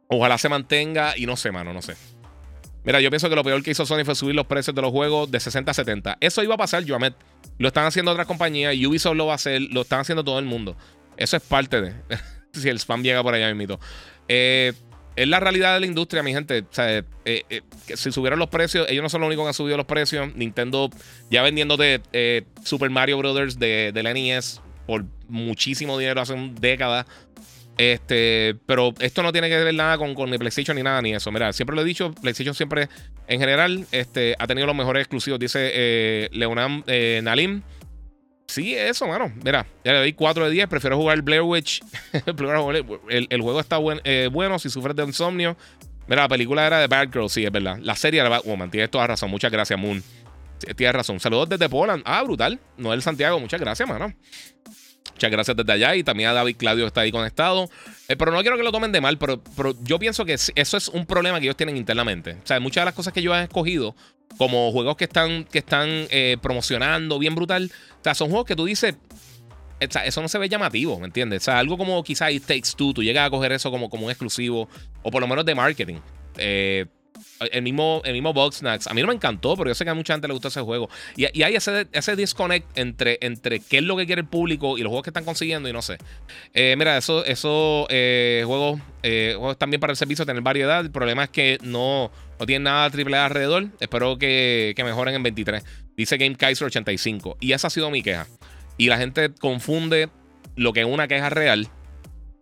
Ojalá 0.09 0.39
se 0.39 0.49
mantenga. 0.49 1.13
Y 1.19 1.27
no 1.27 1.37
sé, 1.37 1.53
mano, 1.53 1.75
no 1.75 1.83
sé. 1.83 1.95
Mira, 2.85 3.03
yo 3.03 3.11
pienso 3.11 3.29
que 3.29 3.37
lo 3.37 3.45
peor 3.45 3.63
que 3.63 3.73
hizo 3.73 3.85
Sony 3.85 4.07
fue 4.07 4.15
subir 4.15 4.35
los 4.35 4.47
precios 4.47 4.75
de 4.75 4.81
los 4.81 4.93
juegos 4.93 5.31
de 5.31 5.41
60 5.41 5.73
a 5.73 5.75
70. 5.75 6.17
Eso 6.21 6.43
iba 6.43 6.55
a 6.55 6.59
pasar, 6.59 6.89
Joamet. 6.89 7.15
Lo 7.59 7.69
están 7.69 7.85
haciendo 7.85 8.13
otras 8.13 8.27
compañías, 8.27 8.75
Ubisoft 8.77 9.15
lo 9.15 9.27
va 9.27 9.33
a 9.33 9.35
hacer, 9.35 9.61
lo 9.61 9.83
están 9.83 10.01
haciendo 10.01 10.25
todo 10.25 10.39
el 10.39 10.47
mundo. 10.47 10.75
Eso 11.19 11.37
es 11.37 11.43
parte 11.43 11.83
de. 11.83 11.93
si 12.61 12.69
el 12.69 12.79
spam 12.79 13.03
llega 13.03 13.23
por 13.23 13.35
allá, 13.35 13.53
mismo. 13.55 13.79
Eh, 14.29 14.73
es 15.17 15.27
la 15.27 15.41
realidad 15.41 15.75
de 15.75 15.81
la 15.81 15.87
industria, 15.87 16.23
mi 16.23 16.33
gente. 16.33 16.65
Eh, 16.77 17.03
eh, 17.25 17.63
si 17.95 18.13
subieron 18.13 18.39
los 18.39 18.49
precios, 18.49 18.87
ellos 18.91 19.03
no 19.03 19.09
son 19.09 19.23
los 19.23 19.29
únicos 19.29 19.45
que 19.45 19.49
han 19.49 19.55
subido 19.55 19.79
los 19.79 19.87
precios. 19.87 20.35
Nintendo 20.37 20.91
ya 21.31 21.43
vendiéndote 21.43 22.03
eh, 22.13 22.45
Super 22.63 22.91
Mario 22.91 23.17
Brothers 23.17 23.59
de, 23.59 23.93
la 23.95 24.13
NES 24.13 24.61
por 24.87 25.07
muchísimo 25.29 25.99
dinero 25.99 26.21
hace 26.21 26.35
décadas. 26.61 27.07
Este, 27.79 28.57
pero 28.67 28.95
esto 29.01 29.23
no 29.23 29.33
tiene 29.33 29.49
que 29.49 29.57
ver 29.57 29.75
nada 29.75 29.99
con, 29.99 30.15
con 30.15 30.31
PlayStation 30.31 30.77
ni 30.77 30.83
nada 30.83 31.01
ni 31.01 31.15
eso. 31.15 31.33
Mira, 31.33 31.53
siempre 31.55 31.75
lo 31.75 31.83
he 31.83 31.85
dicho, 31.85 32.13
PlayStation 32.13 32.55
siempre, 32.55 32.89
en 33.27 33.41
general, 33.41 33.87
este, 33.93 34.35
ha 34.39 34.47
tenido 34.47 34.67
los 34.67 34.77
mejores 34.77 35.01
exclusivos. 35.01 35.41
Dice 35.41 36.29
Leonam 36.33 36.85
Nalim. 37.23 37.63
Sí, 38.47 38.75
eso, 38.75 39.07
mano. 39.07 39.33
Mira, 39.45 39.67
ya 39.85 39.93
le 39.93 39.99
doy 39.99 40.13
4 40.13 40.45
de 40.45 40.51
10. 40.51 40.69
Prefiero 40.69 40.97
jugar 40.97 41.21
Blair 41.23 41.43
Witch. 41.43 41.83
el, 43.09 43.41
juego 43.43 43.61
está 43.61 43.79
eh, 44.05 44.29
bueno 44.33 44.59
si 44.59 44.71
sufres 44.71 44.95
de 44.95 45.05
insomnio. 45.05 45.57
Mira, 46.07 46.23
la 46.23 46.29
película 46.29 46.67
era 46.67 46.79
de 46.79 46.87
Bad 46.87 47.09
Girl, 47.13 47.29
sí, 47.29 47.45
es 47.45 47.51
verdad. 47.51 47.79
La 47.83 47.97
serie 47.97 48.21
era 48.21 48.29
Batwoman. 48.29 48.71
Tienes 48.71 48.91
toda 48.91 49.07
razón. 49.07 49.31
Muchas 49.31 49.51
gracias, 49.51 49.79
Moon. 49.79 50.03
Tienes 50.77 50.95
razón. 50.95 51.21
Saludos 51.21 51.49
desde 51.49 51.69
Poland. 51.69 52.03
Ah, 52.07 52.23
brutal. 52.23 52.59
Noel 52.77 53.03
Santiago, 53.03 53.39
muchas 53.41 53.61
gracias, 53.61 53.89
mano. 53.89 54.15
Muchas 55.13 55.31
gracias 55.31 55.57
desde 55.57 55.73
allá 55.73 55.97
y 55.97 56.05
también 56.05 56.29
a 56.29 56.33
David 56.35 56.57
Claudio 56.57 56.85
que 56.85 56.89
está 56.89 57.01
ahí 57.01 57.11
conectado. 57.11 57.71
Eh, 58.09 58.17
pero 58.17 58.33
no 58.33 58.41
quiero 58.43 58.57
que 58.57 58.63
lo 58.63 58.71
tomen 58.71 58.93
de 58.93 59.01
mal, 59.01 59.19
pero, 59.19 59.43
pero, 59.57 59.75
yo 59.83 59.99
pienso 59.99 60.25
que 60.25 60.35
eso 60.35 60.77
es 60.77 60.89
un 60.89 61.07
problema 61.07 61.39
que 61.39 61.47
ellos 61.47 61.57
tienen 61.57 61.77
internamente. 61.77 62.33
O 62.33 62.47
sea, 62.47 62.61
muchas 62.61 62.83
de 62.83 62.85
las 62.87 62.95
cosas 62.95 63.13
que 63.13 63.21
ellos 63.21 63.35
han 63.35 63.45
escogido 63.45 63.97
como 64.39 64.71
juegos 64.73 64.97
que 64.97 65.05
están, 65.05 65.45
que 65.45 65.59
están 65.59 65.89
eh, 65.89 66.37
promocionando 66.41 67.19
bien 67.19 67.35
brutal, 67.35 67.71
o 68.01 68.05
sea, 68.05 68.15
son 68.15 68.29
juegos 68.29 68.47
que 68.47 68.57
tú 68.57 68.67
dices, 68.67 68.97
o 69.81 69.91
sea, 69.91 70.05
eso 70.07 70.23
no 70.23 70.29
se 70.29 70.39
ve 70.39 70.49
llamativo, 70.49 70.99
¿me 70.99 71.07
entiendes? 71.07 71.43
O 71.43 71.45
sea, 71.47 71.59
algo 71.59 71.79
como 71.79 72.03
quizás 72.03 72.33
It 72.33 72.45
Takes 72.45 72.73
Two, 72.77 72.93
tú 72.95 73.03
llegas 73.03 73.27
a 73.27 73.31
coger 73.31 73.53
eso 73.53 73.71
como, 73.71 73.89
como 73.89 74.07
un 74.07 74.11
exclusivo, 74.11 74.69
o 75.03 75.11
por 75.11 75.21
lo 75.21 75.29
menos 75.29 75.45
de 75.45 75.55
marketing. 75.55 75.97
Eh, 76.39 76.87
el 77.41 77.63
mismo, 77.63 78.03
el 78.05 78.13
mismo 78.13 78.33
Box 78.35 78.57
Snacks. 78.57 78.87
A 78.87 78.95
mí 78.95 79.01
no 79.01 79.09
me 79.09 79.15
encantó, 79.15 79.57
pero 79.57 79.71
yo 79.71 79.75
sé 79.75 79.85
que 79.85 79.91
a 79.91 79.95
mucha 79.95 80.15
gente 80.15 80.27
le 80.29 80.35
gusta 80.35 80.49
ese 80.49 80.61
juego. 80.61 80.89
Y, 81.17 81.25
hay 81.43 81.55
ese, 81.55 81.87
ese 81.93 82.17
disconnect 82.17 82.77
entre, 82.77 83.19
entre 83.23 83.61
qué 83.61 83.79
es 83.79 83.83
lo 83.83 83.97
que 83.97 84.07
quiere 84.07 84.21
el 84.23 84.29
público 84.29 84.77
y 84.77 84.83
los 84.83 84.91
juegos 84.91 85.05
que 85.05 85.11
están 85.11 85.25
consiguiendo 85.25 85.69
y 85.69 85.73
no 85.73 85.81
sé. 85.83 85.97
Eh, 86.53 86.75
mira, 86.77 86.97
eso, 86.97 87.25
eso 87.25 87.87
juegos, 87.89 88.81
juegos 89.03 89.59
también 89.59 89.81
para 89.81 89.93
el 89.93 89.97
servicio, 89.97 90.27
tener 90.27 90.43
variedad. 90.43 90.81
El 90.81 90.91
problema 90.91 91.25
es 91.25 91.31
que 91.31 91.59
no, 91.63 92.11
no 92.39 92.47
tienen 92.47 92.65
nada 92.65 92.91
triple 92.91 93.17
A 93.17 93.27
alrededor. 93.27 93.69
Espero 93.81 94.19
que, 94.19 94.75
mejoren 94.79 95.15
en 95.15 95.23
23. 95.23 95.65
Dice 95.97 96.17
Game 96.19 96.37
Kaiser 96.37 96.67
85. 96.67 97.39
Y 97.41 97.53
esa 97.53 97.69
ha 97.69 97.71
sido 97.71 97.91
mi 97.91 98.03
queja. 98.03 98.27
Y 98.77 98.89
la 98.89 98.99
gente 98.99 99.33
confunde 99.33 100.09
lo 100.55 100.73
que 100.73 100.81
es 100.81 100.87
una 100.87 101.09
queja 101.09 101.31
real 101.31 101.69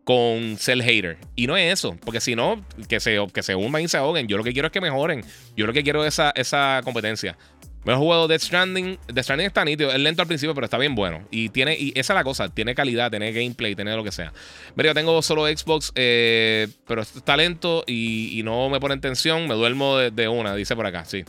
con 0.04 0.56
Cell 0.58 0.82
Hater. 0.82 1.18
Y 1.34 1.46
no 1.46 1.56
es 1.56 1.72
eso, 1.72 1.96
porque 2.04 2.20
si 2.20 2.36
no, 2.36 2.64
que 2.88 3.00
se, 3.00 3.18
que 3.32 3.42
se 3.42 3.54
hundan 3.54 3.82
y 3.82 3.88
se 3.88 3.96
ahoguen. 3.96 4.26
Yo 4.26 4.36
lo 4.36 4.44
que 4.44 4.52
quiero 4.52 4.66
es 4.66 4.72
que 4.72 4.80
mejoren. 4.80 5.24
Yo 5.56 5.66
lo 5.66 5.72
que 5.72 5.82
quiero 5.82 6.04
es 6.04 6.14
esa, 6.14 6.30
esa 6.34 6.80
competencia. 6.84 7.38
Me 7.84 7.92
he 7.92 7.96
jugado 7.96 8.28
Death 8.28 8.42
Stranding. 8.42 8.98
Death 9.06 9.24
Stranding 9.24 9.46
está 9.46 9.64
nítido, 9.64 9.92
es 9.92 9.98
lento 9.98 10.22
al 10.22 10.28
principio, 10.28 10.54
pero 10.54 10.64
está 10.64 10.78
bien 10.78 10.94
bueno. 10.94 11.26
Y 11.30 11.50
tiene, 11.50 11.76
y 11.78 11.92
esa 11.94 12.12
es 12.12 12.16
la 12.16 12.24
cosa, 12.24 12.48
tiene 12.48 12.74
calidad, 12.74 13.10
tiene 13.10 13.32
gameplay, 13.32 13.74
tiene 13.74 13.94
lo 13.94 14.04
que 14.04 14.12
sea. 14.12 14.32
Pero 14.74 14.88
yo 14.88 14.94
tengo 14.94 15.20
solo 15.22 15.46
Xbox, 15.46 15.92
eh, 15.94 16.68
pero 16.86 17.02
está 17.02 17.36
lento 17.36 17.84
y, 17.86 18.40
no 18.44 18.68
me 18.68 18.80
pone 18.80 18.94
en 18.94 19.00
tensión. 19.00 19.46
Me 19.46 19.54
duermo 19.54 19.98
de, 19.98 20.10
de, 20.10 20.28
una, 20.28 20.54
dice 20.54 20.74
por 20.76 20.86
acá, 20.86 21.04
sí. 21.04 21.24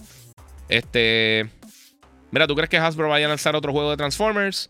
Este. 0.69 1.49
Mira, 2.32 2.47
¿tú 2.47 2.55
crees 2.55 2.69
que 2.69 2.77
Hasbro 2.77 3.09
vaya 3.09 3.25
a 3.27 3.30
lanzar 3.30 3.55
otro 3.55 3.71
juego 3.71 3.91
de 3.91 3.97
Transformers? 3.97 4.69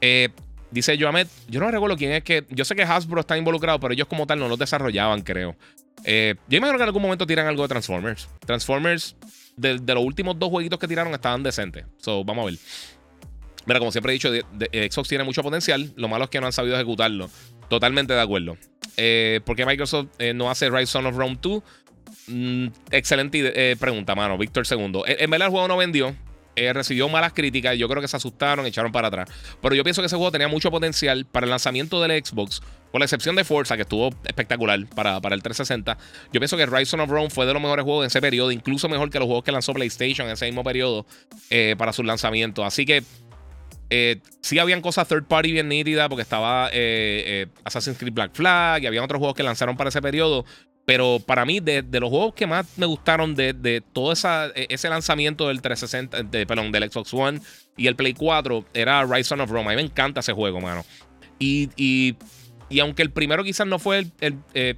Eh, 0.00 0.28
Dice 0.70 0.96
Joamet, 0.98 1.28
yo 1.48 1.58
no 1.58 1.70
recuerdo 1.70 1.96
quién 1.96 2.12
es 2.12 2.22
que. 2.22 2.44
Yo 2.50 2.64
sé 2.64 2.76
que 2.76 2.82
Hasbro 2.82 3.20
está 3.20 3.36
involucrado, 3.36 3.80
pero 3.80 3.92
ellos 3.92 4.06
como 4.06 4.26
tal 4.26 4.38
no 4.38 4.48
los 4.48 4.58
desarrollaban, 4.58 5.22
creo. 5.22 5.56
Eh, 6.04 6.36
yo 6.48 6.58
imagino 6.58 6.78
que 6.78 6.84
en 6.84 6.88
algún 6.88 7.02
momento 7.02 7.26
tiran 7.26 7.46
algo 7.46 7.62
de 7.62 7.68
Transformers. 7.68 8.28
Transformers, 8.46 9.16
de, 9.60 9.94
los 9.94 10.04
últimos 10.04 10.38
dos 10.38 10.48
jueguitos 10.48 10.78
que 10.78 10.88
tiraron 10.88 11.12
estaban 11.14 11.42
decentes. 11.42 11.84
So, 11.98 12.24
vamos 12.24 12.42
a 12.42 12.50
ver. 12.50 12.58
Mira, 13.66 13.78
como 13.78 13.92
siempre 13.92 14.12
he 14.12 14.14
dicho, 14.14 14.30
Xbox 14.32 15.08
tiene 15.08 15.24
mucho 15.24 15.42
potencial. 15.42 15.92
Lo 15.96 16.08
malo 16.08 16.24
es 16.24 16.30
que 16.30 16.40
no 16.40 16.46
han 16.46 16.52
sabido 16.52 16.76
ejecutarlo. 16.76 17.28
Totalmente 17.68 18.14
de 18.14 18.20
acuerdo. 18.20 18.56
Eh, 18.96 19.40
¿Por 19.44 19.54
qué 19.54 19.66
Microsoft 19.66 20.08
eh, 20.18 20.32
no 20.34 20.50
hace 20.50 20.70
Rise 20.70 20.98
of 20.98 21.14
Rome 21.14 21.38
2? 21.40 21.62
Mm, 22.28 22.66
excelente 22.90 23.76
pregunta, 23.76 24.14
mano. 24.14 24.38
Víctor 24.38 24.64
II. 24.68 25.02
En, 25.06 25.30
verdad, 25.30 25.46
el 25.46 25.52
juego 25.52 25.68
no 25.68 25.76
vendió. 25.76 26.16
Recibió 26.72 27.08
malas 27.08 27.32
críticas. 27.32 27.76
Yo 27.76 27.88
creo 27.88 28.02
que 28.02 28.08
se 28.08 28.16
asustaron, 28.16 28.66
echaron 28.66 28.92
para 28.92 29.08
atrás. 29.08 29.28
Pero 29.60 29.74
yo 29.74 29.84
pienso 29.84 30.02
que 30.02 30.06
ese 30.06 30.16
juego 30.16 30.30
tenía 30.30 30.48
mucho 30.48 30.70
potencial 30.70 31.26
para 31.26 31.44
el 31.44 31.50
lanzamiento 31.50 32.00
del 32.02 32.24
Xbox. 32.24 32.60
Con 32.90 32.98
la 32.98 33.04
excepción 33.04 33.36
de 33.36 33.44
Forza, 33.44 33.76
que 33.76 33.82
estuvo 33.82 34.10
espectacular 34.24 34.84
para, 34.94 35.20
para 35.20 35.34
el 35.34 35.42
360. 35.42 35.96
Yo 36.32 36.40
pienso 36.40 36.56
que 36.56 36.66
Rise 36.66 36.96
of 36.96 37.08
Rome 37.08 37.30
fue 37.30 37.46
de 37.46 37.52
los 37.52 37.62
mejores 37.62 37.84
juegos 37.84 38.04
en 38.04 38.08
ese 38.08 38.20
periodo. 38.20 38.50
Incluso 38.50 38.88
mejor 38.88 39.10
que 39.10 39.18
los 39.18 39.26
juegos 39.26 39.44
que 39.44 39.52
lanzó 39.52 39.72
PlayStation 39.72 40.26
en 40.26 40.34
ese 40.34 40.46
mismo 40.46 40.64
periodo 40.64 41.06
para 41.78 41.92
su 41.92 42.02
lanzamiento. 42.02 42.64
Así 42.64 42.84
que 42.84 43.04
eh, 43.92 44.20
sí 44.40 44.60
habían 44.60 44.80
cosas 44.80 45.08
third 45.08 45.24
party 45.24 45.50
bien 45.50 45.68
nítidas 45.68 46.08
porque 46.08 46.22
estaba 46.22 46.68
eh, 46.68 47.24
eh, 47.26 47.46
Assassin's 47.64 47.98
Creed 47.98 48.12
Black 48.14 48.32
Flag 48.34 48.84
y 48.84 48.86
había 48.86 49.02
otros 49.02 49.18
juegos 49.18 49.34
que 49.34 49.42
lanzaron 49.42 49.76
para 49.76 49.88
ese 49.88 50.00
periodo. 50.00 50.44
Pero 50.84 51.20
para 51.24 51.44
mí, 51.44 51.60
de, 51.60 51.84
los 51.92 52.10
juegos 52.10 52.34
que 52.34 52.46
más 52.46 52.66
me 52.76 52.86
gustaron 52.86 53.34
de, 53.34 53.82
todo 53.92 54.12
esa, 54.12 54.48
e, 54.48 54.66
ese 54.70 54.88
lanzamiento 54.88 55.48
del 55.48 55.62
360, 55.62 56.22
de, 56.24 56.46
perdón, 56.46 56.72
del 56.72 56.90
Xbox 56.90 57.14
One 57.14 57.40
y 57.76 57.86
el 57.86 57.96
Play 57.96 58.14
4, 58.14 58.64
era 58.74 59.04
Rise 59.04 59.34
of 59.34 59.50
Rome. 59.50 59.68
A 59.68 59.70
mí 59.70 59.76
me 59.76 59.82
encanta 59.82 60.20
ese 60.20 60.32
juego, 60.32 60.60
mano. 60.60 60.84
Y, 61.38 61.70
y, 61.76 62.80
aunque 62.80 63.02
el 63.02 63.10
primero 63.10 63.44
quizás 63.44 63.66
no 63.66 63.78
fue 63.78 64.06
el, 64.20 64.76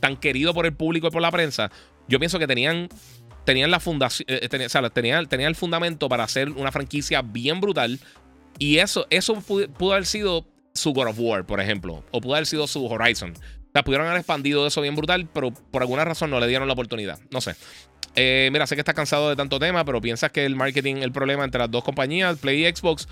tan 0.00 0.16
querido 0.16 0.54
por 0.54 0.66
el 0.66 0.72
público 0.72 1.08
y 1.08 1.10
por 1.10 1.22
la 1.22 1.30
prensa, 1.30 1.70
yo 2.08 2.18
pienso 2.18 2.38
que 2.38 2.46
tenían 2.46 2.88
tenían 3.44 3.70
la 3.70 3.80
fundación, 3.80 4.26
eh, 4.28 4.48
tenían, 4.92 5.26
el 5.30 5.56
fundamento 5.56 6.08
para 6.08 6.24
hacer 6.24 6.50
una 6.50 6.70
franquicia 6.70 7.22
bien 7.22 7.60
brutal. 7.60 7.98
Y 8.58 8.78
eso, 8.78 9.06
eso 9.10 9.34
pudo, 9.40 9.92
haber 9.92 10.06
sido 10.06 10.46
su 10.74 10.92
God 10.92 11.08
of 11.08 11.18
War, 11.18 11.46
por 11.46 11.60
ejemplo, 11.60 12.04
o 12.10 12.20
pudo 12.20 12.34
haber 12.34 12.46
sido 12.46 12.66
su 12.66 12.84
Horizon. 12.86 13.32
O 13.70 13.72
sea, 13.72 13.84
pudieron 13.84 14.08
haber 14.08 14.18
expandido 14.18 14.66
eso 14.66 14.80
bien 14.80 14.96
brutal, 14.96 15.28
pero 15.32 15.52
por 15.52 15.82
alguna 15.82 16.04
razón 16.04 16.28
no 16.30 16.40
le 16.40 16.48
dieron 16.48 16.66
la 16.66 16.74
oportunidad. 16.74 17.20
No 17.30 17.40
sé. 17.40 17.54
Eh, 18.16 18.48
mira, 18.52 18.66
sé 18.66 18.74
que 18.74 18.80
estás 18.80 18.96
cansado 18.96 19.28
de 19.28 19.36
tanto 19.36 19.60
tema, 19.60 19.84
pero 19.84 20.00
piensas 20.00 20.32
que 20.32 20.44
el 20.44 20.56
marketing 20.56 20.96
el 20.96 21.12
problema 21.12 21.44
entre 21.44 21.60
las 21.60 21.70
dos 21.70 21.84
compañías, 21.84 22.38
Play 22.38 22.66
y 22.66 22.74
Xbox. 22.74 23.06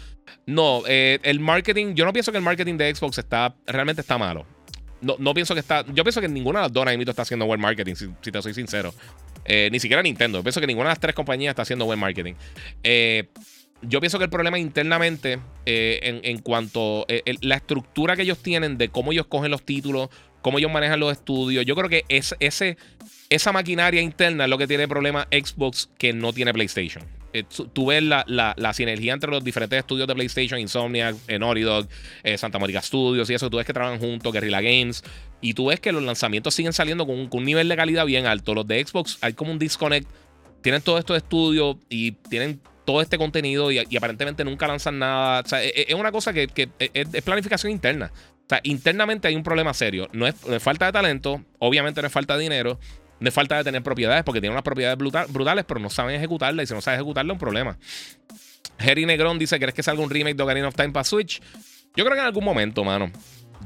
No, 0.46 0.82
eh, 0.88 1.20
el 1.22 1.38
marketing, 1.38 1.94
yo 1.94 2.04
no 2.04 2.12
pienso 2.12 2.32
que 2.32 2.38
el 2.38 2.44
marketing 2.44 2.76
de 2.76 2.92
Xbox 2.92 3.18
está 3.18 3.54
realmente 3.66 4.00
está 4.00 4.18
malo. 4.18 4.44
No, 5.00 5.14
no 5.20 5.32
pienso 5.32 5.54
que 5.54 5.60
está. 5.60 5.84
Yo 5.94 6.02
pienso 6.02 6.20
que 6.20 6.28
ninguna 6.28 6.58
de 6.58 6.64
las 6.64 6.72
dos 6.72 6.86
está 6.88 7.22
haciendo 7.22 7.46
buen 7.46 7.60
marketing, 7.60 7.94
si 7.94 8.32
te 8.32 8.42
soy 8.42 8.52
sincero. 8.52 8.92
Eh, 9.44 9.68
ni 9.70 9.78
siquiera 9.78 10.02
Nintendo. 10.02 10.42
pienso 10.42 10.60
que 10.60 10.66
ninguna 10.66 10.88
de 10.88 10.92
las 10.92 11.00
tres 11.00 11.14
compañías 11.14 11.52
está 11.52 11.62
haciendo 11.62 11.84
buen 11.84 12.00
marketing. 12.00 12.34
Yo 13.80 14.00
pienso 14.00 14.18
que 14.18 14.24
el 14.24 14.30
problema 14.30 14.58
internamente, 14.58 15.38
eh, 15.64 16.20
en, 16.24 16.38
cuanto 16.38 17.06
a 17.08 17.30
la 17.42 17.54
estructura 17.54 18.16
que 18.16 18.22
ellos 18.22 18.38
tienen 18.38 18.76
de 18.76 18.88
cómo 18.88 19.12
ellos 19.12 19.26
cogen 19.26 19.52
los 19.52 19.62
títulos, 19.62 20.08
cómo 20.42 20.58
ellos 20.58 20.70
manejan 20.70 21.00
los 21.00 21.12
estudios, 21.12 21.64
yo 21.64 21.74
creo 21.74 21.88
que 21.88 22.04
es, 22.08 22.34
ese, 22.40 22.76
esa 23.30 23.52
maquinaria 23.52 24.00
interna 24.00 24.44
es 24.44 24.50
lo 24.50 24.58
que 24.58 24.66
tiene 24.66 24.88
problema 24.88 25.28
Xbox 25.30 25.88
que 25.98 26.12
no 26.12 26.32
tiene 26.32 26.52
PlayStation. 26.52 27.04
Eh, 27.34 27.44
tú 27.72 27.86
ves 27.86 28.02
la, 28.02 28.72
sinergia 28.72 29.12
entre 29.12 29.30
los 29.30 29.44
diferentes 29.44 29.78
estudios 29.78 30.08
de 30.08 30.14
PlayStation, 30.14 30.58
Insomnia, 30.58 31.14
eh, 31.26 31.38
Naughty 31.38 31.60
Dog, 31.60 31.86
eh, 32.22 32.38
Santa 32.38 32.58
Mónica 32.58 32.80
Studios 32.80 33.28
y 33.28 33.34
eso. 33.34 33.50
Tú 33.50 33.58
ves 33.58 33.66
que 33.66 33.72
trabajan 33.72 33.98
juntos, 33.98 34.32
Guerrilla 34.32 34.60
Games. 34.60 35.04
Y 35.40 35.54
tú 35.54 35.66
ves 35.66 35.78
que 35.80 35.92
los 35.92 36.02
lanzamientos 36.02 36.54
siguen 36.54 36.72
saliendo 36.72 37.06
con 37.06 37.28
un, 37.30 37.44
nivel 37.44 37.68
de 37.68 37.76
calidad 37.76 38.06
bien 38.06 38.26
alto. 38.26 38.54
Los 38.54 38.66
de 38.66 38.84
Xbox 38.84 39.18
hay 39.20 39.34
como 39.34 39.52
un 39.52 39.58
disconnect. 39.58 40.08
Tienen 40.62 40.82
todos 40.82 41.00
estos 41.00 41.16
estudios 41.16 41.76
y 41.88 42.12
tienen 42.12 42.60
todo 42.84 43.02
este 43.02 43.18
contenido 43.18 43.70
y, 43.70 43.78
aparentemente 43.96 44.44
nunca 44.44 44.66
lanzan 44.66 44.98
nada. 44.98 45.42
O 45.44 45.48
sea, 45.48 45.62
e, 45.62 45.68
e, 45.68 45.86
es, 45.88 45.94
una 45.94 46.10
cosa 46.10 46.32
que, 46.32 46.48
es, 46.78 47.22
planificación 47.22 47.70
interna. 47.70 48.10
O 48.48 48.50
sea, 48.50 48.60
internamente 48.62 49.28
hay 49.28 49.36
un 49.36 49.42
problema 49.42 49.74
serio. 49.74 50.08
No 50.14 50.26
es, 50.26 50.34
falta 50.60 50.86
de 50.86 50.92
talento, 50.92 51.44
obviamente 51.58 52.00
no 52.00 52.06
es 52.06 52.12
falta 52.12 52.34
de 52.34 52.44
dinero. 52.44 52.80
No 53.20 53.28
es 53.28 53.34
falta 53.34 53.58
de 53.58 53.64
tener 53.64 53.82
propiedades, 53.82 54.22
porque 54.24 54.40
tienen 54.40 54.52
unas 54.52 54.62
propiedades 54.62 54.96
brutales, 54.96 55.64
pero 55.66 55.80
no 55.80 55.90
saben 55.90 56.16
ejecutarla. 56.16 56.62
Y 56.62 56.66
si 56.66 56.72
no 56.72 56.80
saben 56.80 57.00
ejecutarla, 57.00 57.32
es 57.32 57.34
un 57.34 57.40
problema. 57.40 57.76
Harry 58.78 59.04
Negrón 59.04 59.38
dice: 59.38 59.58
¿Crees 59.58 59.74
que 59.74 59.82
salga 59.82 60.02
un 60.02 60.08
remake 60.08 60.36
de 60.36 60.42
Ocarina 60.42 60.68
of 60.68 60.74
Time 60.74 60.90
para 60.90 61.04
Switch? 61.04 61.42
Yo 61.94 62.04
creo 62.04 62.14
que 62.14 62.20
en 62.20 62.26
algún 62.26 62.44
momento, 62.44 62.84
mano. 62.84 63.10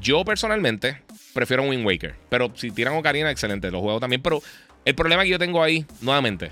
Yo 0.01 0.25
personalmente 0.25 1.01
prefiero 1.33 1.63
un 1.63 1.69
Wind 1.69 1.85
Waker. 1.85 2.15
Pero 2.29 2.51
si 2.55 2.71
tiran 2.71 2.95
Ocarina, 2.95 3.31
excelente. 3.31 3.71
Los 3.71 3.81
juegos 3.81 4.01
también. 4.01 4.21
Pero 4.21 4.41
el 4.83 4.95
problema 4.95 5.23
que 5.23 5.29
yo 5.29 5.39
tengo 5.39 5.63
ahí, 5.63 5.85
nuevamente, 6.01 6.51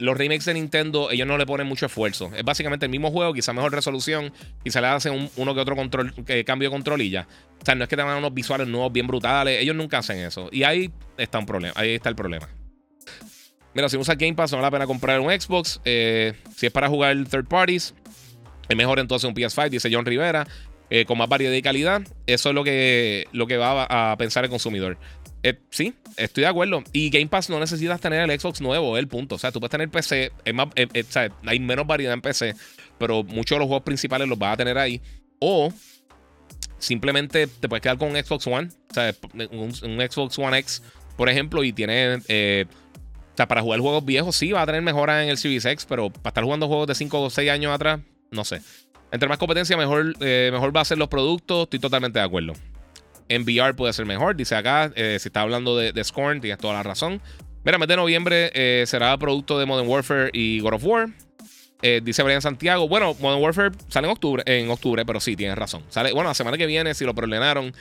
los 0.00 0.16
remakes 0.16 0.46
de 0.46 0.54
Nintendo, 0.54 1.10
ellos 1.10 1.26
no 1.26 1.36
le 1.36 1.46
ponen 1.46 1.66
mucho 1.66 1.86
esfuerzo. 1.86 2.30
Es 2.34 2.42
básicamente 2.42 2.86
el 2.86 2.90
mismo 2.90 3.10
juego, 3.10 3.34
quizá 3.34 3.52
mejor 3.52 3.72
resolución, 3.72 4.32
quizá 4.64 4.80
le 4.80 4.88
hacen 4.88 5.30
uno 5.36 5.54
que 5.54 5.60
otro 5.60 5.76
control, 5.76 6.14
cambio 6.44 6.70
de 6.70 6.72
control 6.72 7.02
y 7.02 7.10
ya. 7.10 7.28
O 7.60 7.64
sea, 7.64 7.74
no 7.74 7.84
es 7.84 7.88
que 7.88 7.96
tengan 7.96 8.16
unos 8.16 8.32
visuales 8.32 8.66
nuevos 8.66 8.90
bien 8.90 9.06
brutales. 9.06 9.60
Ellos 9.60 9.76
nunca 9.76 9.98
hacen 9.98 10.18
eso. 10.18 10.48
Y 10.50 10.62
ahí 10.62 10.90
está 11.18 11.38
un 11.38 11.46
problema. 11.46 11.74
Ahí 11.76 11.90
está 11.90 12.08
el 12.08 12.16
problema. 12.16 12.48
Mira, 13.74 13.88
si 13.88 13.98
usas 13.98 14.16
Game 14.16 14.34
Pass, 14.34 14.50
no 14.52 14.58
vale 14.58 14.66
la 14.66 14.70
pena 14.70 14.86
comprar 14.86 15.20
un 15.20 15.30
Xbox. 15.30 15.80
Eh, 15.84 16.32
si 16.56 16.66
es 16.66 16.72
para 16.72 16.88
jugar 16.88 17.16
third 17.28 17.46
parties, 17.46 17.94
es 18.68 18.76
mejor 18.76 18.98
entonces 18.98 19.28
un 19.28 19.34
PS5, 19.34 19.68
dice 19.68 19.90
John 19.92 20.06
Rivera, 20.06 20.46
eh, 20.88 21.04
con 21.04 21.18
más 21.18 21.28
variedad 21.28 21.52
y 21.52 21.62
calidad. 21.62 22.02
Eso 22.26 22.48
es 22.48 22.54
lo 22.54 22.64
que, 22.64 23.28
lo 23.32 23.46
que 23.46 23.58
va 23.58 23.84
a 24.12 24.16
pensar 24.16 24.44
el 24.44 24.50
consumidor. 24.50 24.98
Eh, 25.42 25.58
sí, 25.70 25.94
estoy 26.16 26.42
de 26.42 26.48
acuerdo. 26.48 26.82
Y 26.92 27.10
Game 27.10 27.26
Pass 27.26 27.48
no 27.48 27.58
necesitas 27.58 28.00
tener 28.00 28.28
el 28.28 28.40
Xbox 28.40 28.60
nuevo, 28.60 28.96
es 28.96 29.00
el 29.00 29.08
punto. 29.08 29.36
O 29.36 29.38
sea, 29.38 29.50
tú 29.52 29.60
puedes 29.60 29.70
tener 29.70 29.88
PC, 29.88 30.32
es 30.44 30.54
más, 30.54 30.68
eh, 30.76 30.86
eh, 30.92 31.30
hay 31.46 31.60
menos 31.60 31.86
variedad 31.86 32.12
en 32.12 32.20
PC, 32.20 32.54
pero 32.98 33.22
muchos 33.24 33.56
de 33.56 33.60
los 33.60 33.66
juegos 33.66 33.84
principales 33.84 34.28
los 34.28 34.38
vas 34.38 34.54
a 34.54 34.56
tener 34.58 34.76
ahí. 34.76 35.00
O 35.38 35.72
simplemente 36.78 37.46
te 37.46 37.68
puedes 37.68 37.82
quedar 37.82 37.98
con 37.98 38.10
un 38.10 38.16
Xbox 38.16 38.46
One, 38.46 38.68
o 38.90 38.94
sea, 38.94 39.14
un, 39.52 39.72
Xbox 39.72 40.38
One 40.38 40.58
X, 40.58 40.82
por 41.16 41.28
ejemplo, 41.28 41.64
y 41.64 41.72
tiene. 41.72 42.16
o 42.16 42.20
sea, 43.36 43.48
para 43.48 43.62
jugar 43.62 43.80
juegos 43.80 44.04
viejos, 44.04 44.36
sí, 44.36 44.52
va 44.52 44.62
a 44.62 44.66
tener 44.66 44.82
mejora 44.82 45.22
en 45.22 45.30
el 45.30 45.38
Series 45.38 45.64
X, 45.64 45.86
pero 45.88 46.10
para 46.10 46.28
estar 46.28 46.44
jugando 46.44 46.68
juegos 46.68 46.86
de 46.86 46.94
5 46.94 47.20
o 47.20 47.30
6 47.30 47.50
años 47.50 47.72
atrás, 47.72 48.00
no 48.30 48.44
sé. 48.44 48.60
Entre 49.12 49.28
más 49.28 49.38
competencia, 49.38 49.76
mejor, 49.76 50.18
mejor 50.20 50.76
va 50.76 50.82
a 50.82 50.84
ser 50.84 50.98
los 50.98 51.08
productos. 51.08 51.64
Estoy 51.64 51.80
totalmente 51.80 52.18
de 52.18 52.24
acuerdo 52.24 52.52
en 53.30 53.42
VR 53.42 53.74
puede 53.74 53.92
ser 53.92 54.04
mejor. 54.04 54.36
Dice 54.36 54.56
acá, 54.56 54.92
eh, 54.96 55.16
si 55.20 55.28
está 55.28 55.40
hablando 55.40 55.76
de, 55.76 56.04
Scorn, 56.04 56.40
tienes 56.40 56.58
toda 56.58 56.74
la 56.74 56.82
razón. 56.82 57.22
Mira, 57.64 57.78
mes 57.78 57.88
de 57.88 57.96
noviembre 57.96 58.50
eh, 58.54 58.84
será 58.86 59.16
producto 59.18 59.58
de 59.58 59.66
Modern 59.66 59.88
Warfare 59.88 60.30
y 60.32 60.60
God 60.60 60.74
of 60.74 60.84
War. 60.84 61.08
Eh, 61.82 62.00
dice 62.02 62.22
Brian 62.22 62.42
Santiago. 62.42 62.88
Bueno, 62.88 63.16
Modern 63.20 63.42
Warfare 63.42 63.70
sale 63.88 64.08
en 64.08 64.12
octubre, 64.12 64.42
en 64.46 64.68
octubre, 64.68 65.06
pero 65.06 65.20
sí, 65.20 65.36
tienes 65.36 65.56
razón. 65.56 65.82
Sale, 65.88 66.12
bueno, 66.12 66.28
la 66.28 66.34
semana 66.34 66.58
que 66.58 66.66
viene, 66.66 66.92
si 66.94 67.04
lo 67.04 67.14
preordenaron, 67.14 67.72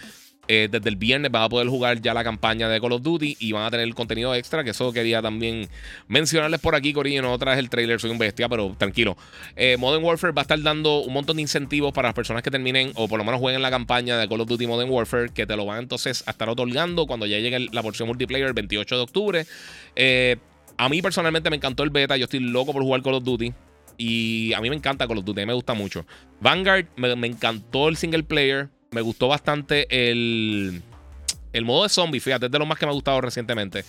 eh, 0.51 0.67
desde 0.69 0.89
el 0.89 0.95
viernes 0.95 1.29
van 1.31 1.43
a 1.43 1.49
poder 1.49 1.67
jugar 1.67 2.01
ya 2.01 2.11
la 2.11 2.23
campaña 2.23 2.67
de 2.67 2.81
Call 2.81 2.93
of 2.93 3.03
Duty 3.03 3.37
y 3.39 3.51
van 3.51 3.65
a 3.65 3.69
tener 3.69 3.85
el 3.85 3.93
contenido 3.93 4.33
extra, 4.33 4.63
que 4.63 4.71
eso 4.71 4.91
quería 4.91 5.21
también 5.21 5.69
mencionarles 6.07 6.59
por 6.59 6.73
aquí, 6.73 6.91
Corillo. 6.91 7.21
No 7.21 7.37
traje 7.37 7.59
el 7.59 7.69
trailer, 7.69 7.99
soy 8.01 8.09
un 8.09 8.17
bestia, 8.17 8.49
pero 8.49 8.75
tranquilo. 8.75 9.15
Eh, 9.55 9.77
Modern 9.77 10.03
Warfare 10.03 10.33
va 10.33 10.41
a 10.41 10.43
estar 10.43 10.59
dando 10.59 11.01
un 11.01 11.13
montón 11.13 11.35
de 11.35 11.43
incentivos 11.43 11.93
para 11.93 12.07
las 12.07 12.15
personas 12.15 12.41
que 12.41 12.49
terminen 12.49 12.91
o 12.95 13.07
por 13.07 13.19
lo 13.19 13.23
menos 13.23 13.39
jueguen 13.39 13.61
la 13.61 13.69
campaña 13.69 14.17
de 14.17 14.27
Call 14.27 14.41
of 14.41 14.47
Duty 14.47 14.65
Modern 14.65 14.89
Warfare, 14.89 15.29
que 15.29 15.45
te 15.45 15.55
lo 15.55 15.67
van 15.67 15.83
entonces 15.83 16.23
a 16.25 16.31
estar 16.31 16.49
otorgando 16.49 17.05
cuando 17.05 17.27
ya 17.27 17.37
llegue 17.37 17.67
la 17.71 17.83
porción 17.83 18.07
multiplayer 18.07 18.47
el 18.47 18.53
28 18.53 18.95
de 18.95 19.01
octubre. 19.03 19.45
Eh, 19.95 20.37
a 20.77 20.89
mí 20.89 20.99
personalmente 21.03 21.51
me 21.51 21.57
encantó 21.57 21.83
el 21.83 21.91
beta, 21.91 22.17
yo 22.17 22.23
estoy 22.23 22.39
loco 22.39 22.73
por 22.73 22.81
jugar 22.81 23.03
Call 23.03 23.13
of 23.13 23.23
Duty. 23.23 23.53
Y 23.99 24.51
a 24.53 24.61
mí 24.61 24.69
me 24.71 24.75
encanta 24.75 25.07
Call 25.07 25.19
of 25.19 25.25
Duty, 25.25 25.45
me 25.45 25.53
gusta 25.53 25.75
mucho. 25.75 26.07
Vanguard, 26.41 26.87
me, 26.95 27.15
me 27.15 27.27
encantó 27.27 27.87
el 27.87 27.97
single 27.97 28.23
player. 28.23 28.69
Me 28.91 29.01
gustó 29.01 29.27
bastante 29.27 29.87
el, 29.89 30.81
el 31.53 31.65
modo 31.65 31.83
de 31.83 31.89
zombie, 31.89 32.19
fíjate, 32.19 32.47
es 32.47 32.51
de 32.51 32.59
lo 32.59 32.65
más 32.65 32.77
que 32.77 32.85
me 32.85 32.91
ha 32.91 32.93
gustado 32.93 33.21
recientemente. 33.21 33.83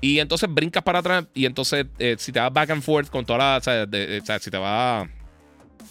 Y 0.00 0.18
entonces 0.18 0.52
brincas 0.52 0.82
para 0.82 0.98
atrás 0.98 1.24
y 1.34 1.46
entonces 1.46 1.86
eh, 1.98 2.16
si 2.18 2.32
te 2.32 2.40
vas 2.40 2.52
back 2.52 2.70
and 2.70 2.82
forth 2.82 3.08
con 3.08 3.24
toda 3.24 3.38
la... 3.38 3.56
O 3.56 3.60
sea, 3.60 4.38
si 4.38 4.50
te 4.50 4.56
vas 4.58 5.08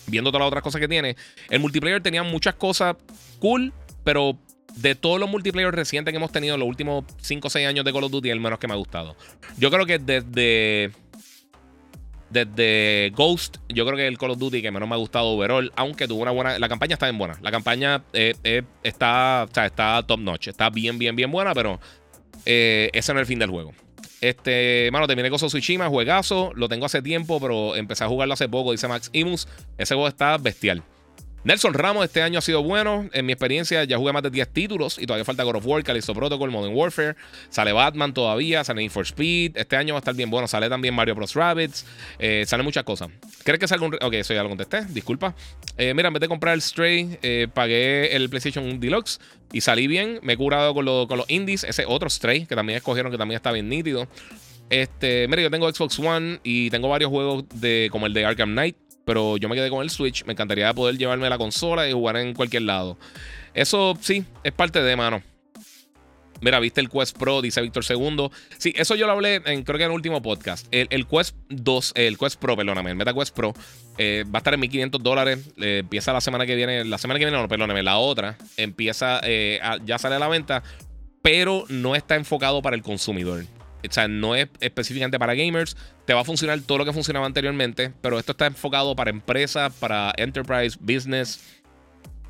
viendo 0.08 0.32
todas 0.32 0.42
las 0.42 0.48
otras 0.48 0.64
cosas 0.64 0.82
que 0.82 0.88
tiene. 0.88 1.16
El 1.50 1.60
multiplayer 1.60 2.02
tenía 2.02 2.24
muchas 2.24 2.56
cosas 2.56 2.96
cool, 3.40 3.74
pero 4.04 4.38
de 4.76 4.96
todos 4.96 5.20
los 5.20 5.30
multiplayer 5.30 5.74
recientes 5.74 6.12
que 6.12 6.18
hemos 6.18 6.32
tenido 6.32 6.56
en 6.56 6.60
los 6.60 6.70
últimos 6.70 7.06
5 7.22 7.48
o 7.48 7.52
6 7.52 7.68
años 7.68 7.86
de 7.86 7.94
Call 7.94 8.04
of 8.04 8.12
Duty, 8.12 8.30
el 8.30 8.40
menos 8.40 8.60
que 8.60 8.68
me 8.68 8.74
ha 8.74 8.78
gustado. 8.78 9.16
Yo 9.58 9.72
creo 9.72 9.86
que 9.86 10.00
desde 10.00 10.92
desde 12.32 13.12
Ghost, 13.16 13.58
yo 13.70 13.86
creo 13.86 13.98
que 13.98 14.08
el 14.08 14.18
Call 14.18 14.32
of 14.32 14.40
Duty 14.40 14.62
que 14.62 14.72
menos 14.72 14.88
me 14.88 14.96
ha 14.96 14.98
gustado 14.98 15.28
overall, 15.28 15.72
aunque 15.76 16.08
tuvo 16.08 16.22
una 16.22 16.32
buena. 16.32 16.58
La 16.58 16.70
campaña 16.70 16.94
está 16.94 17.06
bien 17.08 17.18
buena. 17.18 17.38
La 17.42 17.52
campaña 17.52 18.04
eh, 18.14 18.36
eh, 18.44 18.64
está, 18.84 19.48
o 19.50 19.54
sea, 19.54 19.66
está 19.66 20.02
top 20.04 20.20
notch. 20.20 20.48
Está 20.48 20.70
bien, 20.70 20.98
bien, 20.98 21.16
bien 21.16 21.32
buena, 21.32 21.54
pero 21.54 21.80
eh, 22.46 22.90
ese 22.94 23.14
no 23.14 23.20
es 23.20 23.24
el 23.24 23.28
fin 23.28 23.40
del 23.40 23.50
juego. 23.50 23.74
Este, 24.22 24.90
mano, 24.92 25.08
terminé 25.08 25.30
con 25.30 25.40
Tsushima, 25.40 25.90
juegazo. 25.90 26.52
Lo 26.56 26.70
tengo 26.70 26.86
hace 26.86 27.02
tiempo, 27.02 27.40
pero 27.40 27.76
empecé 27.76 28.04
a 28.04 28.08
jugarlo 28.08 28.34
hace 28.34 28.48
poco, 28.48 28.72
dice 28.72 28.88
Max 28.88 29.10
Imus. 29.14 29.48
Ese 29.78 29.96
juego 29.96 30.08
está 30.08 30.38
bestial. 30.38 30.84
Nelson 31.44 31.74
Ramos 31.74 32.06
este 32.06 32.22
año 32.22 32.38
ha 32.38 32.42
sido 32.42 32.62
bueno. 32.62 33.10
En 33.14 33.26
mi 33.26 33.34
experiencia 33.34 33.84
ya 33.84 33.98
jugué 33.98 34.14
más 34.14 34.22
de 34.22 34.30
10 34.30 34.50
títulos 34.50 35.00
y 35.00 35.08
todavía 35.08 35.26
falta 35.26 35.42
God 35.42 35.56
of 35.56 35.66
War, 35.66 35.84
Callisto 35.84 36.14
Protocol, 36.14 36.52
Modern 36.52 36.76
Warfare. 36.76 37.16
Sale 37.50 37.74
Batman 37.74 38.14
todavía, 38.14 38.64
sale 38.64 38.82
Need 38.82 38.92
for 38.92 39.06
Speed. 39.06 39.58
Este 39.58 39.76
año 39.76 39.96
va 39.96 39.98
a 39.98 40.02
estar 40.02 40.14
bien 40.14 40.30
bueno. 40.30 40.48
Sale 40.48 40.70
también 40.70 40.94
Mario 40.94 41.16
Bros. 41.16 41.34
Rabbits. 41.34 41.86
Eh, 42.20 42.44
sale 42.46 42.62
muchas 42.62 42.84
cosas. 42.84 43.10
¿Crees 43.44 43.60
que 43.60 43.68
salga 43.68 43.88
un... 43.88 43.96
Ok, 43.96 44.14
eso 44.14 44.36
ya 44.36 44.44
lo 44.44 44.50
contesté. 44.50 44.86
Disculpa. 44.86 45.34
Eh, 45.78 45.96
mira, 45.96 46.10
en 46.10 46.14
vez 46.14 46.22
de 46.22 46.28
comprar 46.28 46.54
el 46.54 46.62
Stray, 46.62 47.18
eh, 47.24 47.48
pagué 47.52 48.16
el 48.16 48.30
PlayStation 48.30 48.80
Deluxe 48.80 49.20
y 49.52 49.62
salí 49.62 49.88
bien. 49.88 50.20
Me 50.22 50.34
he 50.34 50.38
curado 50.38 50.76
con, 50.76 50.86
con 51.08 51.18
los 51.18 51.28
indies. 51.28 51.64
Ese 51.64 51.86
otro 51.88 52.08
Stray 52.08 52.46
que 52.46 52.56
también 52.56 52.78
escogieron 52.78 53.12
que 53.12 53.18
también 53.18 53.38
está 53.38 53.52
bien 53.52 53.68
nítido. 53.68 54.08
Este, 54.70 55.28
mira, 55.28 55.42
yo 55.42 55.50
tengo 55.50 55.72
Xbox 55.74 55.98
One 55.98 56.40
y 56.44 56.70
tengo 56.70 56.88
varios 56.88 57.10
juegos 57.10 57.46
de, 57.56 57.90
como 57.92 58.06
el 58.06 58.14
de 58.14 58.26
Arkham 58.26 58.52
Knight 58.52 58.78
pero 59.12 59.36
yo 59.36 59.50
me 59.50 59.58
quedé 59.58 59.70
con 59.70 59.84
el 59.84 59.90
Switch. 59.90 60.24
Me 60.24 60.32
encantaría 60.32 60.74
poder 60.74 60.98
llevarme 60.98 61.30
la 61.30 61.38
consola 61.38 61.86
y 61.86 61.92
jugar 61.92 62.16
en 62.16 62.34
cualquier 62.34 62.62
lado. 62.62 62.98
Eso 63.54 63.98
sí, 64.00 64.24
es 64.42 64.54
parte 64.54 64.82
de 64.82 64.96
mano. 64.96 65.22
Mira, 66.40 66.62
viste 66.62 66.80
el 66.80 66.90
Quest 66.90 67.18
Pro, 67.18 67.42
dice 67.42 67.60
Víctor 67.60 67.84
II. 67.90 68.30
Sí, 68.58 68.74
eso 68.78 68.96
yo 68.96 69.08
lo 69.08 69.12
hablé 69.12 69.42
en, 69.46 69.64
creo 69.64 69.78
que 69.78 69.84
en 69.84 69.92
el 69.92 69.96
último 69.96 70.22
podcast. 70.22 70.66
El, 70.72 71.06
Quest 71.08 71.36
2, 71.50 71.92
el 71.96 72.18
Quest 72.18 72.40
Pro, 72.40 72.56
perdóname, 72.56 72.92
el 72.92 72.96
Meta 72.96 73.14
Quest 73.14 73.36
Pro 73.36 73.54
eh, 73.98 74.24
va 74.34 74.38
a 74.38 74.40
estar 74.40 74.54
en 74.54 74.62
1500 74.62 75.04
dólares. 75.04 75.40
Empieza 75.58 76.14
la 76.14 76.22
semana 76.22 76.46
que 76.46 76.56
viene. 76.56 76.86
La 76.86 76.98
semana 76.98 77.20
que 77.20 77.26
viene, 77.26 77.38
no, 77.38 77.46
perdóname, 77.50 77.84
la 77.84 77.98
otra 77.98 78.38
empieza, 78.56 79.20
eh, 79.26 79.60
ya 79.84 79.98
sale 79.98 80.16
a 80.16 80.20
la 80.20 80.30
venta, 80.30 80.64
pero 81.22 81.66
no 81.68 81.98
está 81.98 82.16
enfocado 82.16 82.62
para 82.62 82.78
el 82.78 82.82
consumidor. 82.82 83.44
O 83.88 83.92
sea, 83.92 84.08
no 84.08 84.36
es 84.36 84.48
específicamente 84.60 85.20
para 85.20 85.34
gamers. 85.34 85.76
Te 86.06 86.14
va 86.14 86.22
a 86.22 86.24
funcionar 86.24 86.60
todo 86.62 86.80
lo 86.80 86.86
que 86.86 86.94
funcionaba 86.94 87.26
anteriormente, 87.26 87.92
pero 88.02 88.20
esto 88.20 88.34
está 88.34 88.48
enfocado 88.48 88.96
para 88.96 89.10
empresas, 89.10 89.74
para 89.74 90.14
enterprise, 90.18 90.78
business. 90.80 91.62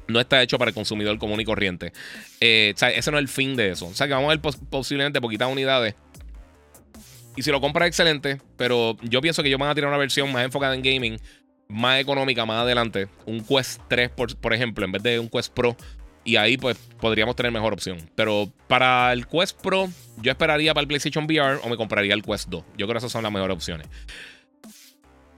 No 0.08 0.20
está 0.20 0.42
hecho 0.42 0.58
para 0.58 0.70
el 0.70 0.76
consumidor 0.76 1.18
común 1.20 1.40
y 1.40 1.46
corriente. 1.46 1.94
Eh, 2.40 2.74
o 2.76 2.78
sea, 2.78 2.90
ese 2.90 3.12
no 3.12 3.18
es 3.18 3.22
el 3.22 3.28
fin 3.28 3.56
de 3.56 3.70
eso. 3.70 3.88
O 3.88 3.94
sea, 3.94 4.08
que 4.08 4.14
vamos 4.14 4.28
a 4.32 4.38
ver 4.38 4.54
posiblemente 4.70 5.22
poquitas 5.22 5.50
unidades. 5.50 5.96
Y 7.36 7.44
si 7.44 7.52
lo 7.52 7.62
compras, 7.62 7.88
excelente. 7.88 8.42
Pero 8.58 8.98
yo 9.02 9.22
pienso 9.22 9.42
que 9.42 9.48
ellos 9.50 9.60
van 9.60 9.70
a 9.70 9.76
tirar 9.76 9.90
una 9.90 9.98
versión 9.98 10.32
más 10.32 10.44
enfocada 10.44 10.76
en 10.76 10.82
gaming, 10.82 11.18
más 11.70 12.00
económica 12.00 12.46
más 12.46 12.62
adelante. 12.62 13.08
Un 13.26 13.44
Quest 13.44 13.82
3, 13.88 14.10
por, 14.10 14.36
por 14.38 14.54
ejemplo, 14.54 14.84
en 14.84 14.92
vez 14.92 15.04
de 15.04 15.20
un 15.20 15.30
Quest 15.30 15.54
Pro. 15.54 15.78
Y 16.24 16.36
ahí 16.36 16.58
pues 16.58 16.78
podríamos 17.00 17.36
tener 17.36 17.52
mejor 17.52 17.74
opción. 17.74 17.98
Pero 18.16 18.52
para 18.68 19.12
el 19.14 19.28
Quest 19.28 19.60
Pro, 19.62 19.90
yo 20.22 20.32
esperaría 20.32 20.74
para 20.74 20.82
el 20.82 20.88
PlayStation 20.88 21.26
VR 21.26 21.60
o 21.64 21.70
me 21.70 21.78
compraría 21.78 22.14
el 22.14 22.22
Quest 22.22 22.50
2. 22.50 22.64
Yo 22.78 22.86
creo 22.86 22.94
que 22.94 22.98
esas 23.00 23.12
son 23.12 23.24
las 23.24 23.32
mejores 23.32 23.56
opciones. 23.56 23.88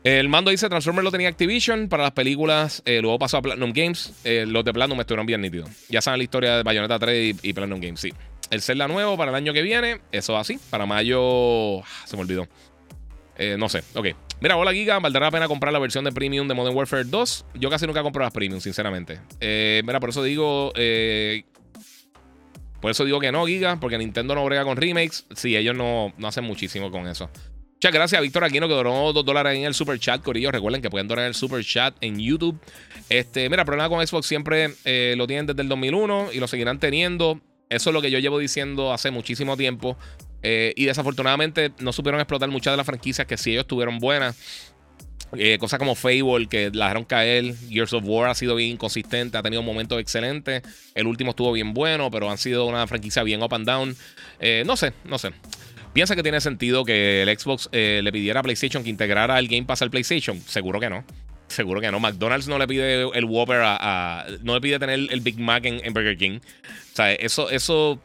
El 0.03 0.27
mando 0.27 0.51
dice 0.51 0.67
Transformers 0.67 1.05
lo 1.05 1.11
tenía 1.11 1.29
Activision 1.29 1.87
para 1.87 2.03
las 2.03 2.11
películas. 2.11 2.83
Eh, 2.85 2.99
luego 3.01 3.17
pasó 3.17 3.37
a 3.37 3.41
Platinum 3.41 3.71
Games. 3.71 4.13
Eh, 4.25 4.45
los 4.45 4.65
de 4.65 4.73
Platinum 4.73 4.99
estuvieron 4.99 5.25
bien 5.25 5.39
nítidos. 5.39 5.69
Ya 5.87 6.01
saben 6.01 6.17
la 6.17 6.25
historia 6.25 6.57
de 6.57 6.63
Bayonetta 6.63 6.99
3 6.99 7.37
y, 7.41 7.53
Platinum 7.53 7.79
Games, 7.79 8.01
sí. 8.01 8.13
El 8.51 8.61
Zelda 8.61 8.89
nuevo 8.89 9.15
para 9.15 9.31
el 9.31 9.35
año 9.35 9.53
que 9.53 9.61
viene. 9.61 10.01
Eso 10.11 10.37
así. 10.37 10.59
Para 10.69 10.85
mayo. 10.85 11.79
Ah, 11.79 12.03
se 12.05 12.17
me 12.17 12.23
olvidó. 12.23 12.49
Eh, 13.37 13.55
no 13.57 13.69
sé. 13.69 13.81
Ok. 13.95 14.07
Mira, 14.41 14.57
hola 14.57 14.73
Giga, 14.73 14.99
valdrá 14.99 15.21
la 15.21 15.31
pena 15.31 15.47
comprar 15.47 15.71
la 15.71 15.79
versión 15.79 16.03
de 16.03 16.11
Premium 16.11 16.47
de 16.47 16.53
Modern 16.53 16.75
Warfare 16.75 17.05
2. 17.05 17.45
Yo 17.55 17.69
casi 17.69 17.87
nunca 17.87 18.03
compro 18.03 18.23
las 18.23 18.33
Premium, 18.33 18.59
sinceramente. 18.59 19.19
Eh, 19.39 19.81
mira, 19.85 19.99
por 19.99 20.09
eso 20.09 20.21
digo. 20.23 20.73
Eh, 20.75 21.43
por 22.81 22.91
eso 22.91 23.05
digo 23.05 23.21
que 23.21 23.31
no, 23.31 23.45
Giga, 23.45 23.79
porque 23.79 23.97
Nintendo 23.97 24.35
no 24.35 24.43
brega 24.43 24.65
con 24.65 24.75
remakes. 24.75 25.25
Sí, 25.35 25.55
ellos 25.55 25.75
no, 25.75 26.13
no 26.17 26.27
hacen 26.27 26.43
muchísimo 26.43 26.91
con 26.91 27.07
eso. 27.07 27.29
Muchas 27.83 27.93
gracias 27.93 28.19
a 28.19 28.21
Víctor 28.21 28.45
Aquino 28.45 28.69
que 28.69 28.73
donó 28.73 29.11
2 29.11 29.25
dólares 29.25 29.57
en 29.57 29.65
el 29.65 29.73
super 29.73 29.99
chat, 29.99 30.21
Corillo. 30.21 30.51
Recuerden 30.51 30.81
que 30.81 30.89
pueden 30.89 31.07
donar 31.07 31.25
el 31.25 31.33
super 31.33 31.63
chat 31.65 31.93
en 31.99 32.17
YouTube. 32.17 32.57
Este, 33.09 33.49
mira, 33.49 33.65
problema 33.65 33.89
con 33.89 34.05
Xbox 34.07 34.25
siempre 34.25 34.73
eh, 34.85 35.15
lo 35.17 35.27
tienen 35.27 35.45
desde 35.47 35.61
el 35.63 35.67
2001 35.67 36.29
y 36.31 36.39
lo 36.39 36.47
seguirán 36.47 36.79
teniendo. 36.79 37.41
Eso 37.69 37.89
es 37.89 37.93
lo 37.93 38.01
que 38.01 38.09
yo 38.09 38.19
llevo 38.19 38.39
diciendo 38.39 38.93
hace 38.93 39.11
muchísimo 39.11 39.57
tiempo. 39.57 39.97
Eh, 40.43 40.73
y 40.75 40.85
desafortunadamente 40.85 41.71
no 41.79 41.93
supieron 41.93 42.19
explotar 42.19 42.49
muchas 42.49 42.73
de 42.73 42.77
las 42.77 42.85
franquicias 42.85 43.25
que 43.25 43.37
sí 43.37 43.53
ellos 43.53 43.65
tuvieron 43.65 43.97
buenas. 43.99 44.35
Eh, 45.35 45.57
cosas 45.57 45.79
como 45.79 45.95
Fable 45.95 46.47
que 46.47 46.69
la 46.73 46.85
dejaron 46.85 47.05
caer. 47.05 47.55
Gears 47.69 47.93
of 47.93 48.03
War 48.05 48.29
ha 48.29 48.35
sido 48.35 48.55
bien 48.55 48.71
inconsistente, 48.71 49.37
ha 49.37 49.41
tenido 49.41 49.63
momentos 49.63 49.99
excelentes. 49.99 50.61
El 50.93 51.07
último 51.07 51.31
estuvo 51.31 51.51
bien 51.53 51.73
bueno, 51.73 52.11
pero 52.11 52.29
han 52.29 52.37
sido 52.37 52.65
una 52.65 52.85
franquicia 52.85 53.23
bien 53.23 53.41
up 53.41 53.53
and 53.55 53.65
down. 53.65 53.95
Eh, 54.39 54.63
no 54.65 54.75
sé, 54.77 54.93
no 55.05 55.17
sé. 55.17 55.31
¿Piensa 55.93 56.15
que 56.15 56.23
tiene 56.23 56.41
sentido 56.41 56.83
que 56.85 57.23
el 57.23 57.39
Xbox 57.39 57.69
le 57.71 58.11
pidiera 58.11 58.39
a 58.39 58.43
PlayStation 58.43 58.83
que 58.83 58.89
integrara 58.89 59.37
el 59.37 59.47
Game 59.47 59.63
Pass 59.63 59.83
al 59.83 59.91
PlayStation? 59.91 60.39
Seguro 60.41 60.79
que 60.79 60.89
no. 60.89 61.05
Seguro 61.47 61.81
que 61.81 61.91
no. 61.91 61.99
McDonald's 61.99 62.47
no 62.47 62.57
le 62.57 62.67
pide 62.67 63.03
el 63.03 63.25
Whopper 63.25 63.61
a. 63.63 64.25
no 64.41 64.55
le 64.55 64.61
pide 64.61 64.79
tener 64.79 64.99
el 65.11 65.21
Big 65.21 65.39
Mac 65.39 65.65
en, 65.65 65.85
en 65.85 65.93
Burger 65.93 66.17
King. 66.17 66.39
O 66.39 66.95
sea, 66.95 67.13
eso, 67.13 67.49
eso 67.51 68.01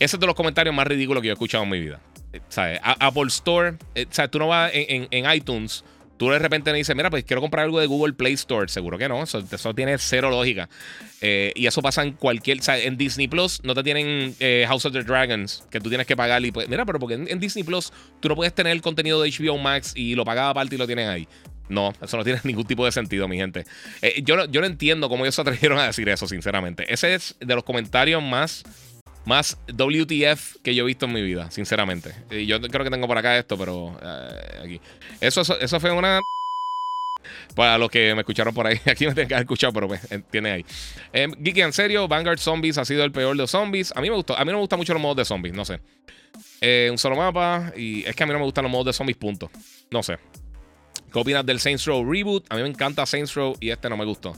ese 0.00 0.16
es 0.16 0.20
de 0.20 0.26
los 0.26 0.34
comentarios 0.34 0.74
más 0.74 0.86
ridículos 0.86 1.20
que 1.20 1.28
yo 1.28 1.32
he 1.32 1.34
escuchado 1.34 1.62
en 1.64 1.70
mi 1.70 1.78
vida. 1.78 2.00
Eh, 2.32 2.40
¿Sabes? 2.48 2.80
Apple 2.82 3.26
Store, 3.26 3.76
eh, 3.94 4.06
sea, 4.10 4.28
tú 4.28 4.38
no 4.38 4.48
vas 4.48 4.70
en, 4.72 5.30
iTunes, 5.30 5.84
tú 6.16 6.30
de 6.30 6.38
repente 6.38 6.72
me 6.72 6.78
dices, 6.78 6.96
mira, 6.96 7.10
pues 7.10 7.22
quiero 7.24 7.42
comprar 7.42 7.66
algo 7.66 7.80
de 7.80 7.86
Google 7.86 8.14
Play 8.14 8.32
Store. 8.32 8.66
Seguro 8.68 8.96
que 8.96 9.10
no, 9.10 9.22
eso, 9.22 9.42
tiene 9.74 9.98
cero 9.98 10.30
lógica. 10.30 10.70
Eh, 11.20 11.52
y 11.54 11.66
eso 11.66 11.82
pasa 11.82 12.02
en 12.02 12.12
cualquier, 12.12 12.62
sea, 12.62 12.78
en 12.78 12.96
Disney 12.96 13.28
Plus 13.28 13.62
no 13.62 13.74
te 13.74 13.82
tienen 13.82 14.34
House 14.66 14.86
of 14.86 14.94
the 14.94 15.02
Dragons, 15.02 15.64
que 15.70 15.80
tú 15.80 15.90
tienes 15.90 16.06
que 16.06 16.16
pagar. 16.16 16.42
Y 16.46 16.50
pues, 16.50 16.66
mira, 16.66 16.86
pero 16.86 16.98
porque 16.98 17.14
en, 17.14 17.38
Disney 17.38 17.62
Plus 17.62 17.92
tú 18.20 18.30
no 18.30 18.36
puedes 18.36 18.54
tener 18.54 18.72
el 18.72 18.80
contenido 18.80 19.20
de 19.20 19.30
HBO 19.30 19.58
Max 19.58 19.92
y 19.94 20.14
lo 20.14 20.24
pagas 20.24 20.50
aparte 20.50 20.76
y 20.76 20.78
lo 20.78 20.86
tienes 20.86 21.08
ahí. 21.08 21.28
No, 21.68 21.92
eso 22.00 22.16
no 22.16 22.24
tiene 22.24 22.40
ningún 22.44 22.64
tipo 22.64 22.86
de 22.86 22.92
sentido, 22.92 23.28
mi 23.28 23.36
gente. 23.36 23.66
yo, 24.22 24.46
yo 24.46 24.60
no 24.62 24.66
entiendo 24.66 25.10
cómo 25.10 25.24
ellos 25.24 25.34
se 25.34 25.42
atrevieron 25.42 25.78
a 25.78 25.86
decir 25.88 26.08
eso, 26.08 26.26
sinceramente. 26.26 26.90
Ese 26.90 27.12
es 27.12 27.36
de 27.38 27.54
los 27.54 27.64
comentarios 27.64 28.22
más 28.22 28.64
más 29.24 29.58
WTF 29.68 30.56
que 30.62 30.74
yo 30.74 30.84
he 30.84 30.86
visto 30.86 31.06
en 31.06 31.12
mi 31.12 31.22
vida, 31.22 31.50
sinceramente. 31.50 32.14
Y 32.30 32.46
yo 32.46 32.60
creo 32.60 32.84
que 32.84 32.90
tengo 32.90 33.06
por 33.06 33.18
acá 33.18 33.38
esto, 33.38 33.56
pero 33.58 33.98
eh, 34.02 34.60
aquí. 34.64 34.80
Eso, 35.20 35.40
eso, 35.40 35.80
fue 35.80 35.90
una. 35.90 36.20
Para 37.54 37.76
los 37.76 37.90
que 37.90 38.14
me 38.14 38.20
escucharon 38.20 38.54
por 38.54 38.66
ahí. 38.66 38.80
Aquí 38.86 39.06
me 39.06 39.14
tengo 39.14 39.28
que 39.28 39.34
haber 39.34 39.44
escuchado, 39.44 39.72
pero 39.74 39.88
pues, 39.88 40.00
tiene 40.30 40.52
ahí. 40.52 40.66
Eh, 41.12 41.28
Geeky, 41.42 41.60
en 41.60 41.72
serio, 41.72 42.08
Vanguard 42.08 42.38
Zombies 42.38 42.78
ha 42.78 42.84
sido 42.84 43.04
el 43.04 43.12
peor 43.12 43.36
de 43.36 43.42
los 43.42 43.50
zombies. 43.50 43.92
A 43.94 44.00
mí 44.00 44.08
me 44.08 44.16
gustó. 44.16 44.34
A 44.36 44.40
mí 44.40 44.46
no 44.46 44.56
me 44.56 44.60
gustan 44.60 44.78
mucho 44.78 44.94
los 44.94 45.02
modos 45.02 45.18
de 45.18 45.24
zombies, 45.26 45.54
no 45.54 45.66
sé. 45.66 45.80
Eh, 46.62 46.88
un 46.90 46.96
solo 46.96 47.16
mapa. 47.16 47.72
Y 47.76 48.06
es 48.06 48.16
que 48.16 48.22
a 48.22 48.26
mí 48.26 48.32
no 48.32 48.38
me 48.38 48.46
gustan 48.46 48.64
los 48.64 48.72
modos 48.72 48.86
de 48.86 48.92
zombies, 48.94 49.18
punto. 49.18 49.50
No 49.90 50.02
sé. 50.02 50.18
¿Qué 51.12 51.18
opinas 51.18 51.44
del 51.44 51.60
Saints 51.60 51.84
Row 51.84 52.10
Reboot? 52.10 52.46
A 52.48 52.56
mí 52.56 52.62
me 52.62 52.68
encanta 52.68 53.04
Saints 53.04 53.34
Row 53.34 53.56
y 53.60 53.70
este 53.70 53.90
no 53.90 53.96
me 53.96 54.04
gustó. 54.04 54.34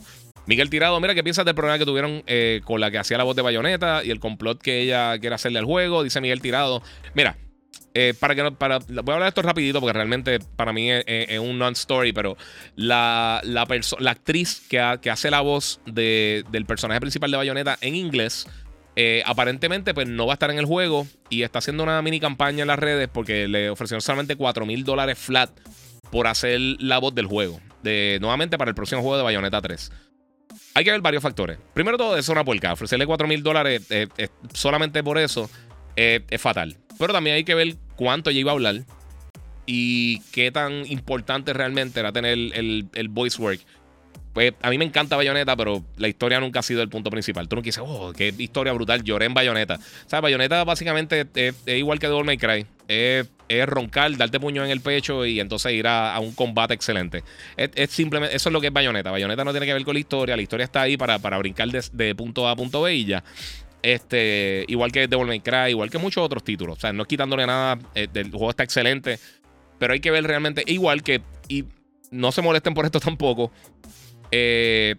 Miguel 0.46 0.70
Tirado, 0.70 0.98
mira, 1.00 1.14
¿qué 1.14 1.22
piensas 1.22 1.44
del 1.44 1.54
problema 1.54 1.78
que 1.78 1.84
tuvieron 1.84 2.22
eh, 2.26 2.60
con 2.64 2.80
la 2.80 2.90
que 2.90 2.98
hacía 2.98 3.16
la 3.16 3.24
voz 3.24 3.36
de 3.36 3.42
Bayonetta 3.42 4.02
y 4.04 4.10
el 4.10 4.20
complot 4.20 4.60
que 4.60 4.80
ella 4.80 5.18
quiere 5.18 5.34
hacerle 5.34 5.60
al 5.60 5.64
juego? 5.64 6.02
Dice 6.02 6.20
Miguel 6.20 6.40
Tirado. 6.40 6.82
Mira, 7.14 7.36
eh, 7.94 8.14
para 8.18 8.34
que 8.34 8.42
no, 8.42 8.54
para, 8.54 8.78
voy 8.78 8.96
a 8.96 9.00
hablar 9.00 9.22
de 9.22 9.28
esto 9.28 9.42
rapidito 9.42 9.80
porque 9.80 9.92
realmente 9.92 10.38
para 10.56 10.72
mí 10.72 10.90
es, 10.90 11.38
un 11.38 11.58
non-story, 11.58 12.12
pero 12.12 12.36
la, 12.74 13.40
la, 13.44 13.66
la 13.98 14.10
actriz 14.10 14.66
que, 14.68 14.80
hace 14.80 15.30
la 15.30 15.42
voz 15.42 15.80
del 15.86 16.64
personaje 16.66 17.00
principal 17.00 17.30
de 17.30 17.36
Bayonetta 17.36 17.78
en 17.80 17.94
inglés, 17.94 18.46
eh, 18.96 19.22
aparentemente 19.26 19.94
pues 19.94 20.08
no 20.08 20.26
va 20.26 20.32
a 20.32 20.34
estar 20.34 20.50
en 20.50 20.58
el 20.58 20.64
juego 20.64 21.06
y 21.28 21.42
está 21.42 21.58
haciendo 21.58 21.82
una 21.82 22.00
mini 22.02 22.18
campaña 22.18 22.62
en 22.62 22.68
las 22.68 22.78
redes 22.78 23.08
porque 23.12 23.46
le 23.46 23.70
ofrecieron 23.70 24.00
solamente 24.00 24.36
4 24.36 24.66
mil 24.66 24.84
dólares 24.84 25.18
flat 25.18 25.50
por 26.10 26.26
hacer 26.26 26.60
la 26.60 26.98
voz 26.98 27.14
del 27.14 27.26
juego. 27.26 27.60
De, 27.82 28.18
nuevamente 28.20 28.58
para 28.58 28.70
el 28.70 28.74
próximo 28.74 29.02
juego 29.02 29.16
de 29.16 29.22
Bayonetta 29.22 29.60
3. 29.60 29.90
Hay 30.74 30.84
que 30.84 30.90
ver 30.90 31.00
varios 31.00 31.22
factores. 31.22 31.58
Primero 31.74 31.96
todo, 31.96 32.16
es 32.16 32.28
una 32.28 32.44
puerca. 32.44 32.72
Ofrecerle 32.72 33.06
4 33.06 33.26
mil 33.28 33.42
dólares 33.42 33.82
eh, 33.90 34.08
eh, 34.16 34.28
solamente 34.52 35.02
por 35.02 35.18
eso 35.18 35.50
eh, 35.96 36.24
es 36.30 36.40
fatal. 36.40 36.76
Pero 36.98 37.12
también 37.12 37.36
hay 37.36 37.44
que 37.44 37.54
ver 37.54 37.76
cuánto 37.96 38.30
ella 38.30 38.40
iba 38.40 38.50
a 38.52 38.54
hablar 38.54 38.82
y 39.66 40.20
qué 40.32 40.50
tan 40.50 40.86
importante 40.90 41.52
realmente 41.52 42.00
era 42.00 42.12
tener 42.12 42.32
el, 42.32 42.88
el, 42.92 43.08
voice 43.08 43.40
work. 43.40 43.60
Pues 44.32 44.54
a 44.62 44.70
mí 44.70 44.78
me 44.78 44.84
encanta 44.84 45.16
Bayonetta, 45.16 45.56
pero 45.56 45.84
la 45.96 46.08
historia 46.08 46.40
nunca 46.40 46.60
ha 46.60 46.62
sido 46.62 46.82
el 46.82 46.88
punto 46.88 47.10
principal. 47.10 47.48
Tú 47.48 47.56
no 47.56 47.62
dices, 47.62 47.82
oh, 47.86 48.12
qué 48.16 48.34
historia 48.38 48.72
brutal, 48.72 49.02
lloré 49.02 49.26
en 49.26 49.34
Bayonetta. 49.34 49.74
O 49.74 50.08
sea, 50.08 50.20
Bayonetta 50.20 50.64
básicamente 50.64 51.26
es, 51.34 51.54
igual 51.66 51.98
que 51.98 52.08
Devil 52.08 52.24
May 52.24 52.38
Cry. 52.38 52.66
Es 52.88 53.28
es 53.60 53.66
roncar, 53.66 54.16
darte 54.16 54.40
puño 54.40 54.64
en 54.64 54.70
el 54.70 54.80
pecho 54.80 55.26
y 55.26 55.40
entonces 55.40 55.72
ir 55.72 55.86
a, 55.86 56.18
un 56.20 56.32
combate 56.32 56.74
excelente. 56.74 57.22
Es, 57.56 57.90
simplemente, 57.90 58.34
eso 58.34 58.48
es 58.48 58.52
lo 58.52 58.60
que 58.60 58.68
es 58.68 58.72
Bayonetta. 58.72 59.10
Bayonetta 59.10 59.44
no 59.44 59.50
tiene 59.50 59.66
que 59.66 59.74
ver 59.74 59.84
con 59.84 59.94
la 59.94 60.00
historia, 60.00 60.36
la 60.36 60.42
historia 60.42 60.64
está 60.64 60.82
ahí 60.82 60.96
para, 60.96 61.18
para 61.18 61.38
brincar 61.38 61.68
de, 61.68 62.14
punto 62.14 62.48
A 62.48 62.52
a 62.52 62.56
punto 62.56 62.82
B 62.82 62.94
y 62.94 63.04
ya. 63.04 63.24
Este, 63.82 64.64
igual 64.68 64.92
que 64.92 65.08
Devil 65.08 65.26
May 65.26 65.40
Cry, 65.40 65.70
igual 65.70 65.90
que 65.90 65.98
muchos 65.98 66.24
otros 66.24 66.44
títulos. 66.44 66.78
O 66.78 66.80
sea, 66.80 66.92
no 66.92 67.02
es 67.02 67.08
quitándole 67.08 67.46
nada, 67.46 67.78
eh, 67.94 68.06
el 68.14 68.30
juego 68.30 68.50
está 68.50 68.62
excelente, 68.62 69.18
pero 69.78 69.92
hay 69.92 70.00
que 70.00 70.10
ver 70.10 70.24
realmente, 70.24 70.62
igual 70.66 71.02
que, 71.02 71.20
y 71.48 71.64
no 72.10 72.30
se 72.30 72.42
molesten 72.42 72.74
por 72.74 72.84
esto 72.84 73.00
tampoco, 73.00 73.50
eh, 74.30 74.94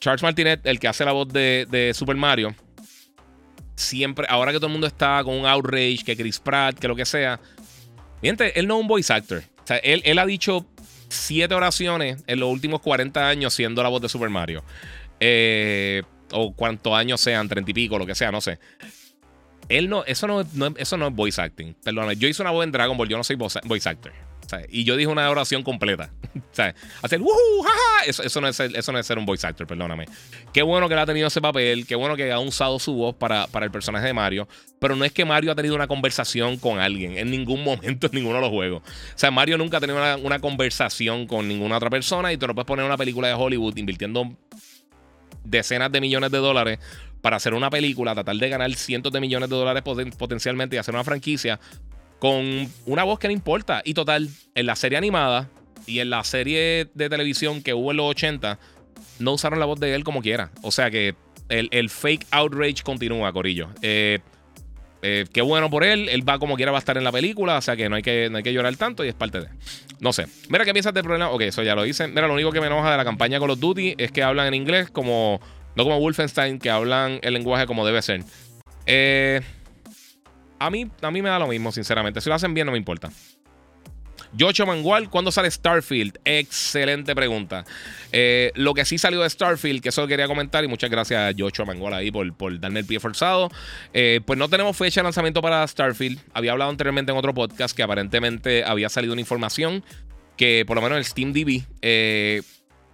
Charles 0.00 0.22
Martinet, 0.22 0.64
el 0.64 0.78
que 0.78 0.88
hace 0.88 1.04
la 1.04 1.12
voz 1.12 1.28
de, 1.28 1.66
de 1.70 1.92
Super 1.92 2.16
Mario, 2.16 2.54
siempre, 3.78 4.26
ahora 4.28 4.52
que 4.52 4.58
todo 4.58 4.66
el 4.66 4.72
mundo 4.72 4.86
está 4.86 5.22
con 5.24 5.34
un 5.34 5.46
outrage, 5.46 5.98
que 6.04 6.16
Chris 6.16 6.38
Pratt, 6.40 6.78
que 6.78 6.88
lo 6.88 6.96
que 6.96 7.04
sea, 7.04 7.40
Miente, 8.22 8.58
él 8.58 8.66
no 8.66 8.76
es 8.76 8.80
un 8.82 8.88
voice 8.88 9.12
actor. 9.12 9.42
O 9.62 9.66
sea, 9.66 9.76
él, 9.78 10.18
ha 10.18 10.26
dicho 10.26 10.66
siete 11.08 11.54
oraciones 11.54 12.22
en 12.26 12.40
los 12.40 12.50
últimos 12.50 12.80
40 12.80 13.28
años 13.28 13.54
siendo 13.54 13.82
la 13.82 13.88
voz 13.88 14.00
de 14.02 14.08
Super 14.08 14.30
Mario. 14.30 14.64
Eh, 15.20 16.02
o 16.32 16.52
cuántos 16.54 16.92
años 16.94 17.20
sean, 17.20 17.48
treinta 17.48 17.70
y 17.70 17.74
pico, 17.74 17.98
lo 17.98 18.06
que 18.06 18.14
sea, 18.14 18.30
no 18.30 18.40
sé. 18.40 18.58
Él 19.68 19.88
no, 19.88 20.04
eso 20.04 20.26
no, 20.26 20.40
eso 20.76 20.96
no 20.96 21.08
es 21.08 21.14
voice 21.14 21.40
acting. 21.40 21.74
Perdóname, 21.84 22.16
yo 22.16 22.28
hice 22.28 22.42
una 22.42 22.50
voz 22.50 22.64
en 22.64 22.72
Dragon 22.72 22.96
Ball, 22.96 23.08
yo 23.08 23.16
no 23.16 23.24
soy 23.24 23.36
voice 23.36 23.88
actor. 23.88 24.12
Y 24.68 24.84
yo 24.84 24.96
dije 24.96 25.10
una 25.10 25.28
oración 25.30 25.62
completa. 25.62 26.10
Hacer 27.02 27.22
Eso, 28.06 28.22
eso, 28.22 28.40
no 28.40 28.48
es, 28.48 28.58
eso 28.58 28.92
no 28.92 28.98
es 28.98 29.06
ser 29.06 29.18
un 29.18 29.26
voice 29.26 29.46
actor, 29.46 29.66
perdóname. 29.66 30.06
Qué 30.52 30.62
bueno 30.62 30.88
que 30.88 30.94
él 30.94 31.00
ha 31.00 31.06
tenido 31.06 31.28
ese 31.28 31.40
papel. 31.40 31.86
Qué 31.86 31.94
bueno 31.94 32.16
que 32.16 32.32
ha 32.32 32.38
usado 32.38 32.78
su 32.78 32.94
voz 32.94 33.14
para, 33.14 33.46
para 33.46 33.66
el 33.66 33.72
personaje 33.72 34.06
de 34.06 34.12
Mario. 34.12 34.48
Pero 34.78 34.96
no 34.96 35.04
es 35.04 35.12
que 35.12 35.24
Mario 35.24 35.52
ha 35.52 35.54
tenido 35.54 35.74
una 35.74 35.86
conversación 35.86 36.56
con 36.56 36.78
alguien 36.78 37.16
en 37.16 37.30
ningún 37.30 37.62
momento 37.64 38.06
en 38.06 38.12
ninguno 38.14 38.36
de 38.36 38.42
los 38.42 38.50
juegos. 38.50 38.82
O 38.82 39.18
sea, 39.18 39.30
Mario 39.30 39.58
nunca 39.58 39.76
ha 39.76 39.80
tenido 39.80 39.98
una, 39.98 40.16
una 40.16 40.38
conversación 40.38 41.26
con 41.26 41.46
ninguna 41.46 41.76
otra 41.76 41.90
persona. 41.90 42.32
Y 42.32 42.36
tú 42.36 42.46
no 42.46 42.54
puedes 42.54 42.66
poner 42.66 42.84
una 42.84 42.96
película 42.96 43.28
de 43.28 43.34
Hollywood 43.34 43.76
invirtiendo 43.76 44.36
decenas 45.44 45.90
de 45.92 46.00
millones 46.00 46.30
de 46.30 46.38
dólares 46.38 46.78
para 47.20 47.36
hacer 47.36 47.54
una 47.54 47.70
película, 47.70 48.14
tratar 48.14 48.36
de 48.36 48.48
ganar 48.48 48.72
cientos 48.74 49.12
de 49.12 49.20
millones 49.20 49.48
de 49.48 49.56
dólares 49.56 49.82
potencialmente 49.82 50.76
y 50.76 50.78
hacer 50.78 50.94
una 50.94 51.04
franquicia 51.04 51.58
con 52.18 52.68
una 52.86 53.04
voz 53.04 53.18
que 53.18 53.28
no 53.28 53.32
importa. 53.32 53.82
Y 53.84 53.94
total, 53.94 54.28
en 54.54 54.66
la 54.66 54.76
serie 54.76 54.98
animada 54.98 55.48
y 55.86 56.00
en 56.00 56.10
la 56.10 56.24
serie 56.24 56.88
de 56.94 57.08
televisión 57.08 57.62
que 57.62 57.74
hubo 57.74 57.90
en 57.90 57.96
los 57.98 58.10
80, 58.10 58.58
no 59.18 59.32
usaron 59.32 59.58
la 59.58 59.66
voz 59.66 59.80
de 59.80 59.94
él 59.94 60.04
como 60.04 60.22
quiera. 60.22 60.50
O 60.62 60.70
sea 60.70 60.90
que 60.90 61.14
el, 61.48 61.90
fake 61.90 62.26
outrage 62.30 62.82
continúa, 62.82 63.32
Corillo. 63.32 63.68
Eh, 63.82 64.18
eh, 65.02 65.26
qué 65.32 65.42
bueno 65.42 65.70
por 65.70 65.84
él. 65.84 66.08
Él 66.08 66.28
va 66.28 66.38
como 66.38 66.56
quiera, 66.56 66.72
va 66.72 66.78
a 66.78 66.80
estar 66.80 66.96
en 66.96 67.04
la 67.04 67.12
película. 67.12 67.56
O 67.56 67.62
sea 67.62 67.76
que 67.76 67.88
no 67.88 67.96
hay 67.96 68.02
que, 68.02 68.28
no 68.30 68.38
hay 68.38 68.42
que 68.42 68.52
llorar 68.52 68.74
tanto 68.76 69.04
y 69.04 69.08
es 69.08 69.14
parte 69.14 69.40
de. 69.40 69.48
No 70.00 70.12
sé. 70.12 70.26
Mira, 70.48 70.64
¿qué 70.64 70.72
piensas 70.72 70.94
del 70.94 71.04
problema? 71.04 71.30
Ok, 71.30 71.42
eso 71.42 71.62
ya 71.62 71.74
lo 71.74 71.82
dicen. 71.82 72.14
Mira, 72.14 72.26
lo 72.26 72.34
único 72.34 72.52
que 72.52 72.60
me 72.60 72.66
enoja 72.66 72.90
de 72.90 72.96
la 72.96 73.04
campaña 73.04 73.38
Call 73.38 73.50
of 73.50 73.60
Duty 73.60 73.94
es 73.98 74.12
que 74.12 74.22
hablan 74.22 74.48
en 74.48 74.54
inglés 74.54 74.90
como. 74.90 75.40
No 75.76 75.84
como 75.84 76.00
Wolfenstein, 76.00 76.58
que 76.58 76.70
hablan 76.70 77.20
el 77.22 77.34
lenguaje 77.34 77.66
como 77.66 77.86
debe 77.86 78.02
ser. 78.02 78.24
Eh. 78.86 79.40
A 80.58 80.70
mí, 80.70 80.90
a 81.02 81.10
mí 81.10 81.22
me 81.22 81.28
da 81.28 81.38
lo 81.38 81.46
mismo, 81.46 81.72
sinceramente. 81.72 82.20
Si 82.20 82.28
lo 82.28 82.34
hacen 82.34 82.54
bien, 82.54 82.66
no 82.66 82.72
me 82.72 82.78
importa. 82.78 83.10
Yocho 84.34 84.66
Mangual, 84.66 85.08
¿cuándo 85.08 85.32
sale 85.32 85.50
Starfield? 85.50 86.18
Excelente 86.24 87.14
pregunta. 87.14 87.64
Eh, 88.12 88.52
lo 88.54 88.74
que 88.74 88.84
sí 88.84 88.98
salió 88.98 89.22
de 89.22 89.30
Starfield, 89.30 89.82
que 89.82 89.88
eso 89.88 90.06
quería 90.06 90.26
comentar, 90.26 90.64
y 90.64 90.68
muchas 90.68 90.90
gracias 90.90 91.20
a 91.20 91.30
Yocho 91.30 91.64
Mangual 91.64 91.94
ahí 91.94 92.10
por, 92.10 92.36
por 92.36 92.58
darme 92.60 92.80
el 92.80 92.86
pie 92.86 93.00
forzado. 93.00 93.50
Eh, 93.94 94.20
pues 94.24 94.38
no 94.38 94.48
tenemos 94.48 94.76
fecha 94.76 95.00
de 95.00 95.04
lanzamiento 95.04 95.40
para 95.40 95.66
Starfield. 95.66 96.20
Había 96.34 96.52
hablado 96.52 96.70
anteriormente 96.70 97.12
en 97.12 97.18
otro 97.18 97.32
podcast 97.32 97.74
que 97.74 97.82
aparentemente 97.82 98.64
había 98.64 98.88
salido 98.88 99.12
una 99.12 99.20
información 99.20 99.82
que 100.36 100.64
por 100.66 100.76
lo 100.76 100.82
menos 100.82 100.98
el 100.98 101.04
Steam 101.04 101.32
DB 101.32 101.64
eh, 101.82 102.42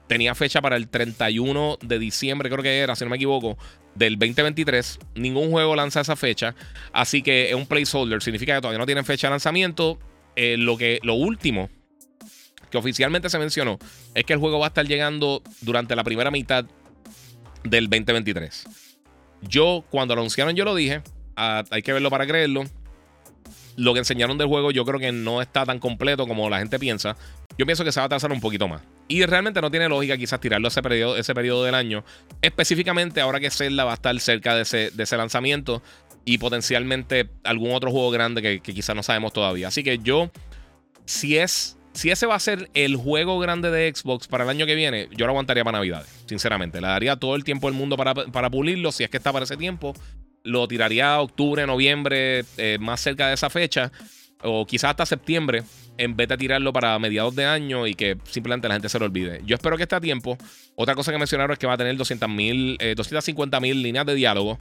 tenía 0.07 0.35
fecha 0.35 0.61
para 0.61 0.77
el 0.77 0.89
31 0.89 1.79
de 1.83 1.99
diciembre, 1.99 2.51
creo 2.51 2.63
que 2.63 2.79
era, 2.79 2.95
si 2.97 3.05
no 3.05 3.11
me 3.11 3.17
equivoco, 3.17 3.57
del 3.95 4.19
2023. 4.19 4.99
Ningún 5.15 5.51
juego 5.51 5.77
lanza 5.77 6.01
esa 6.01 6.17
fecha. 6.17 6.55
Así 6.93 7.23
que 7.23 7.49
es 7.49 7.55
un 7.55 7.67
placeholder. 7.67 8.23
Significa 8.23 8.55
que 8.55 8.61
todavía 8.61 8.79
no 8.79 8.87
tienen 8.87 9.05
fecha 9.05 9.29
de 9.29 9.33
lanzamiento. 9.33 9.99
Eh, 10.37 10.57
lo, 10.59 10.77
que, 10.77 10.99
lo 11.03 11.15
último 11.15 11.71
que 12.71 12.79
oficialmente 12.79 13.31
se 13.31 13.39
mencionó 13.39 13.79
es 14.15 14.25
que 14.25 14.33
el 14.33 14.41
juego 14.41 14.59
va 14.59 14.67
a 14.67 14.69
estar 14.69 14.85
llegando 14.87 15.43
durante 15.61 15.95
la 15.95 16.03
primera 16.03 16.31
mitad 16.31 16.65
del 17.63 17.89
2023. 17.89 18.65
Yo, 19.43 19.85
cuando 19.91 20.15
anunciaron, 20.15 20.55
yo 20.57 20.65
lo 20.65 20.75
dije. 20.75 21.03
Ah, 21.37 21.65
hay 21.71 21.83
que 21.83 21.93
verlo 21.93 22.11
para 22.11 22.27
creerlo. 22.27 22.65
Lo 23.77 23.93
que 23.93 23.99
enseñaron 23.99 24.39
del 24.39 24.47
juego, 24.47 24.71
yo 24.71 24.85
creo 24.85 25.01
que 25.01 25.13
no 25.13 25.43
está 25.43 25.65
tan 25.65 25.79
completo 25.79 26.27
como 26.27 26.49
la 26.49 26.59
gente 26.59 26.79
piensa. 26.79 27.17
Yo 27.59 27.67
pienso 27.67 27.85
que 27.85 27.93
se 27.93 28.01
va 28.01 28.07
a 28.07 28.09
trazar 28.09 28.33
un 28.33 28.41
poquito 28.41 28.69
más. 28.69 28.83
Y 29.09 29.25
realmente 29.27 29.61
no 29.61 29.71
tiene 29.71 29.89
lógica 29.89 30.17
quizás 30.17 30.41
tirarlo 30.41 30.69
ese 30.69 30.83
periodo, 30.83 31.17
ese 31.17 31.35
periodo 31.35 31.65
del 31.65 31.75
año. 31.75 32.05
Específicamente 32.43 33.21
ahora 33.21 33.41
que 33.41 33.51
Zelda 33.51 33.85
va 33.85 33.93
a 33.93 33.95
estar 33.95 34.19
cerca 34.21 34.55
de 34.55 34.63
ese, 34.63 34.91
de 34.91 35.03
ese 35.03 35.17
lanzamiento. 35.17 35.83
Y 36.25 36.39
potencialmente 36.39 37.29
algún 37.45 37.73
otro 37.73 37.91
juego 37.91 38.11
grande 38.11 38.41
que, 38.41 38.61
quizás 38.61 38.97
no 38.97 39.03
sabemos 39.03 39.33
todavía. 39.33 39.69
Así 39.69 39.85
que 39.85 39.99
yo, 39.99 40.31
si 41.05 41.37
es 41.37 41.77
si 41.93 42.11
ese 42.11 42.27
va 42.27 42.35
a 42.35 42.41
ser 42.41 42.71
el 42.75 42.97
juego 42.97 43.39
grande 43.39 43.71
de 43.71 43.93
Xbox 43.95 44.27
para 44.27 44.43
el 44.43 44.51
año 44.51 44.67
que 44.67 44.75
viene, 44.75 45.09
yo 45.17 45.27
lo 45.27 45.31
aguantaría 45.33 45.63
para 45.63 45.79
Navidades, 45.79 46.09
sinceramente. 46.27 46.81
Le 46.81 46.89
daría 46.89 47.15
todo 47.17 47.37
el 47.37 47.45
tiempo 47.45 47.69
del 47.69 47.77
mundo 47.77 47.97
para, 47.97 48.15
para 48.15 48.51
pulirlo, 48.51 48.91
si 48.91 49.05
es 49.05 49.11
que 49.11 49.19
está 49.19 49.33
para 49.33 49.45
ese 49.45 49.57
tiempo. 49.57 49.95
Lo 50.45 50.69
tiraría 50.69 51.15
a 51.15 51.21
octubre, 51.21 51.67
noviembre, 51.67 52.45
eh, 52.57 52.79
más 52.81 53.01
cerca 53.01 53.29
de 53.29 53.35
esa 53.35 53.51
fecha, 53.51 53.91
o 54.43 54.67
quizás 54.67 54.91
hasta 54.91 55.07
septiembre, 55.07 55.65
en 55.99 56.17
vez 56.17 56.29
de 56.29 56.37
tirarlo 56.37 56.73
para 56.73 56.99
mediados 56.99 57.35
de 57.35 57.47
año 57.47 57.87
y 57.87 57.95
que 57.95 58.19
simplemente 58.25 58.69
la 58.69 58.75
gente 58.75 58.89
se 58.89 58.99
lo 58.99 59.07
olvide. 59.07 59.41
Yo 59.45 59.55
espero 59.55 59.77
que 59.77 59.85
esté 59.85 59.97
a 59.97 60.01
tiempo. 60.01 60.37
Otra 60.75 60.95
cosa 60.95 61.13
que 61.13 61.19
mencionaron 61.19 61.53
es 61.53 61.59
que 61.59 61.67
va 61.67 61.75
a 61.75 61.79
tener 61.79 61.97
200.000, 61.97 62.77
eh, 62.79 62.95
250 62.97 63.61
mil 63.61 63.83
líneas 63.83 64.07
de 64.07 64.15
diálogo. 64.15 64.59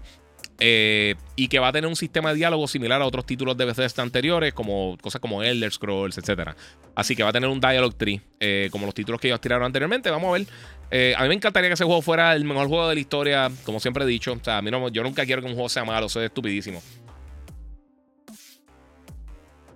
Eh, 0.59 1.15
y 1.35 1.47
que 1.47 1.59
va 1.59 1.69
a 1.69 1.71
tener 1.71 1.87
un 1.87 1.95
sistema 1.95 2.29
de 2.29 2.35
diálogo 2.35 2.67
similar 2.67 3.01
a 3.01 3.05
otros 3.05 3.25
títulos 3.25 3.57
de 3.57 3.65
Bethesda 3.65 4.03
anteriores, 4.03 4.53
como 4.53 4.97
cosas 5.01 5.19
como 5.19 5.41
Elder 5.41 5.71
Scrolls, 5.71 6.17
etc. 6.17 6.51
Así 6.95 7.15
que 7.15 7.23
va 7.23 7.29
a 7.29 7.33
tener 7.33 7.49
un 7.49 7.59
dialogue 7.59 7.95
tree, 7.97 8.21
eh, 8.39 8.69
como 8.71 8.85
los 8.85 8.93
títulos 8.93 9.19
que 9.19 9.27
ellos 9.27 9.41
tiraron 9.41 9.65
anteriormente. 9.65 10.11
Vamos 10.11 10.29
a 10.29 10.33
ver. 10.33 10.47
Eh, 10.95 11.15
a 11.17 11.23
mí 11.23 11.29
me 11.29 11.33
encantaría 11.33 11.71
que 11.71 11.73
ese 11.73 11.85
juego 11.85 12.03
fuera 12.03 12.35
el 12.35 12.45
mejor 12.45 12.67
juego 12.67 12.87
de 12.87 12.93
la 12.93 13.01
historia, 13.01 13.51
como 13.63 13.79
siempre 13.79 14.03
he 14.03 14.07
dicho. 14.07 14.31
O 14.31 14.43
sea, 14.43 14.59
a 14.59 14.61
mí 14.61 14.69
no, 14.69 14.89
yo 14.89 15.01
nunca 15.01 15.25
quiero 15.25 15.41
que 15.41 15.47
un 15.47 15.55
juego 15.55 15.67
sea 15.67 15.83
malo, 15.83 16.05
es 16.05 16.15
estupidísimo. 16.15 16.83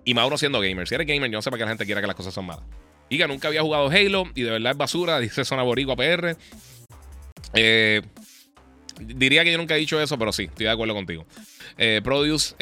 Y 0.06 0.14
Mauro 0.14 0.38
siendo 0.38 0.62
gamer. 0.62 0.88
Si 0.88 0.94
eres 0.94 1.08
gamer, 1.08 1.32
yo 1.32 1.40
no 1.40 1.42
sé 1.42 1.50
para 1.50 1.58
qué 1.58 1.64
la 1.64 1.70
gente 1.72 1.86
quiera 1.88 2.02
que 2.02 2.08
las 2.08 2.16
cosas 2.16 2.36
son 2.36 2.46
malas. 2.46 2.64
Y 3.10 3.18
que 3.18 3.28
nunca 3.28 3.48
había 3.48 3.64
jugado 3.64 3.90
Halo 3.90 4.26
y 4.36 4.44
de 4.44 4.52
verdad 4.52 4.74
es 4.74 4.78
basura, 4.78 5.20
dice 5.20 5.44
Zona 5.44 5.64
Boricua 5.64 5.96
PR. 5.96 6.38
Eh, 7.56 8.04
diría 9.00 9.44
que 9.44 9.52
yo 9.52 9.58
nunca 9.58 9.76
he 9.76 9.80
dicho 9.80 10.00
eso, 10.00 10.20
pero 10.20 10.32
sí, 10.32 10.44
estoy 10.44 10.68
de 10.68 10.72
acuerdo 10.72 10.94
contigo. 10.94 11.26
Eh, 11.80 12.00
Produce 12.04 12.54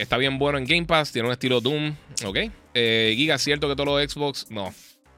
está 0.00 0.16
bien 0.16 0.38
bueno 0.38 0.58
en 0.58 0.64
Game 0.64 0.86
Pass, 0.86 1.10
tiene 1.10 1.26
un 1.26 1.32
estilo 1.32 1.60
Doom, 1.60 1.96
¿ok? 2.24 2.38
Giga, 2.72 3.34
¿es 3.34 3.42
cierto 3.42 3.68
que 3.68 3.74
todo 3.74 3.86
lo 3.86 3.96
de 3.96 4.08
Xbox? 4.08 4.48
No. 4.48 4.72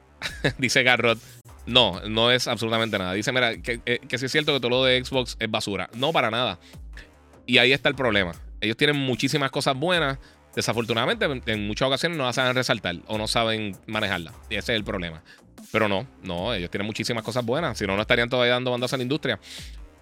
dice 0.57 0.81
Garrod. 0.81 1.19
No, 1.69 2.01
no 2.07 2.31
es 2.31 2.47
absolutamente 2.47 2.97
nada. 2.97 3.13
Dice, 3.13 3.31
mira, 3.31 3.57
que, 3.61 3.79
que 3.79 4.17
sí 4.17 4.25
es 4.25 4.31
cierto 4.31 4.53
que 4.53 4.59
todo 4.59 4.69
lo 4.69 4.83
de 4.83 5.03
Xbox 5.03 5.37
es 5.39 5.49
basura. 5.49 5.89
No, 5.93 6.11
para 6.11 6.31
nada. 6.31 6.59
Y 7.45 7.57
ahí 7.57 7.71
está 7.71 7.89
el 7.89 7.95
problema. 7.95 8.33
Ellos 8.61 8.75
tienen 8.75 8.97
muchísimas 8.97 9.51
cosas 9.51 9.77
buenas 9.77 10.19
Desafortunadamente, 10.55 11.25
en 11.45 11.67
muchas 11.67 11.87
ocasiones 11.87 12.17
no 12.17 12.25
la 12.25 12.33
saben 12.33 12.55
resaltar 12.55 12.95
o 13.07 13.17
no 13.17 13.27
saben 13.27 13.77
manejarla. 13.85 14.33
Y 14.49 14.55
ese 14.55 14.73
es 14.73 14.77
el 14.77 14.83
problema. 14.83 15.21
Pero 15.71 15.87
no, 15.87 16.07
no, 16.23 16.53
ellos 16.53 16.71
tienen 16.71 16.87
muchísimas 16.87 17.23
cosas 17.23 17.45
buenas. 17.45 17.77
Si 17.77 17.85
no, 17.85 17.95
no 17.95 18.01
estarían 18.01 18.29
todavía 18.29 18.53
dando 18.53 18.71
bandas 18.71 18.91
a 18.93 18.97
la 18.97 19.03
industria. 19.03 19.39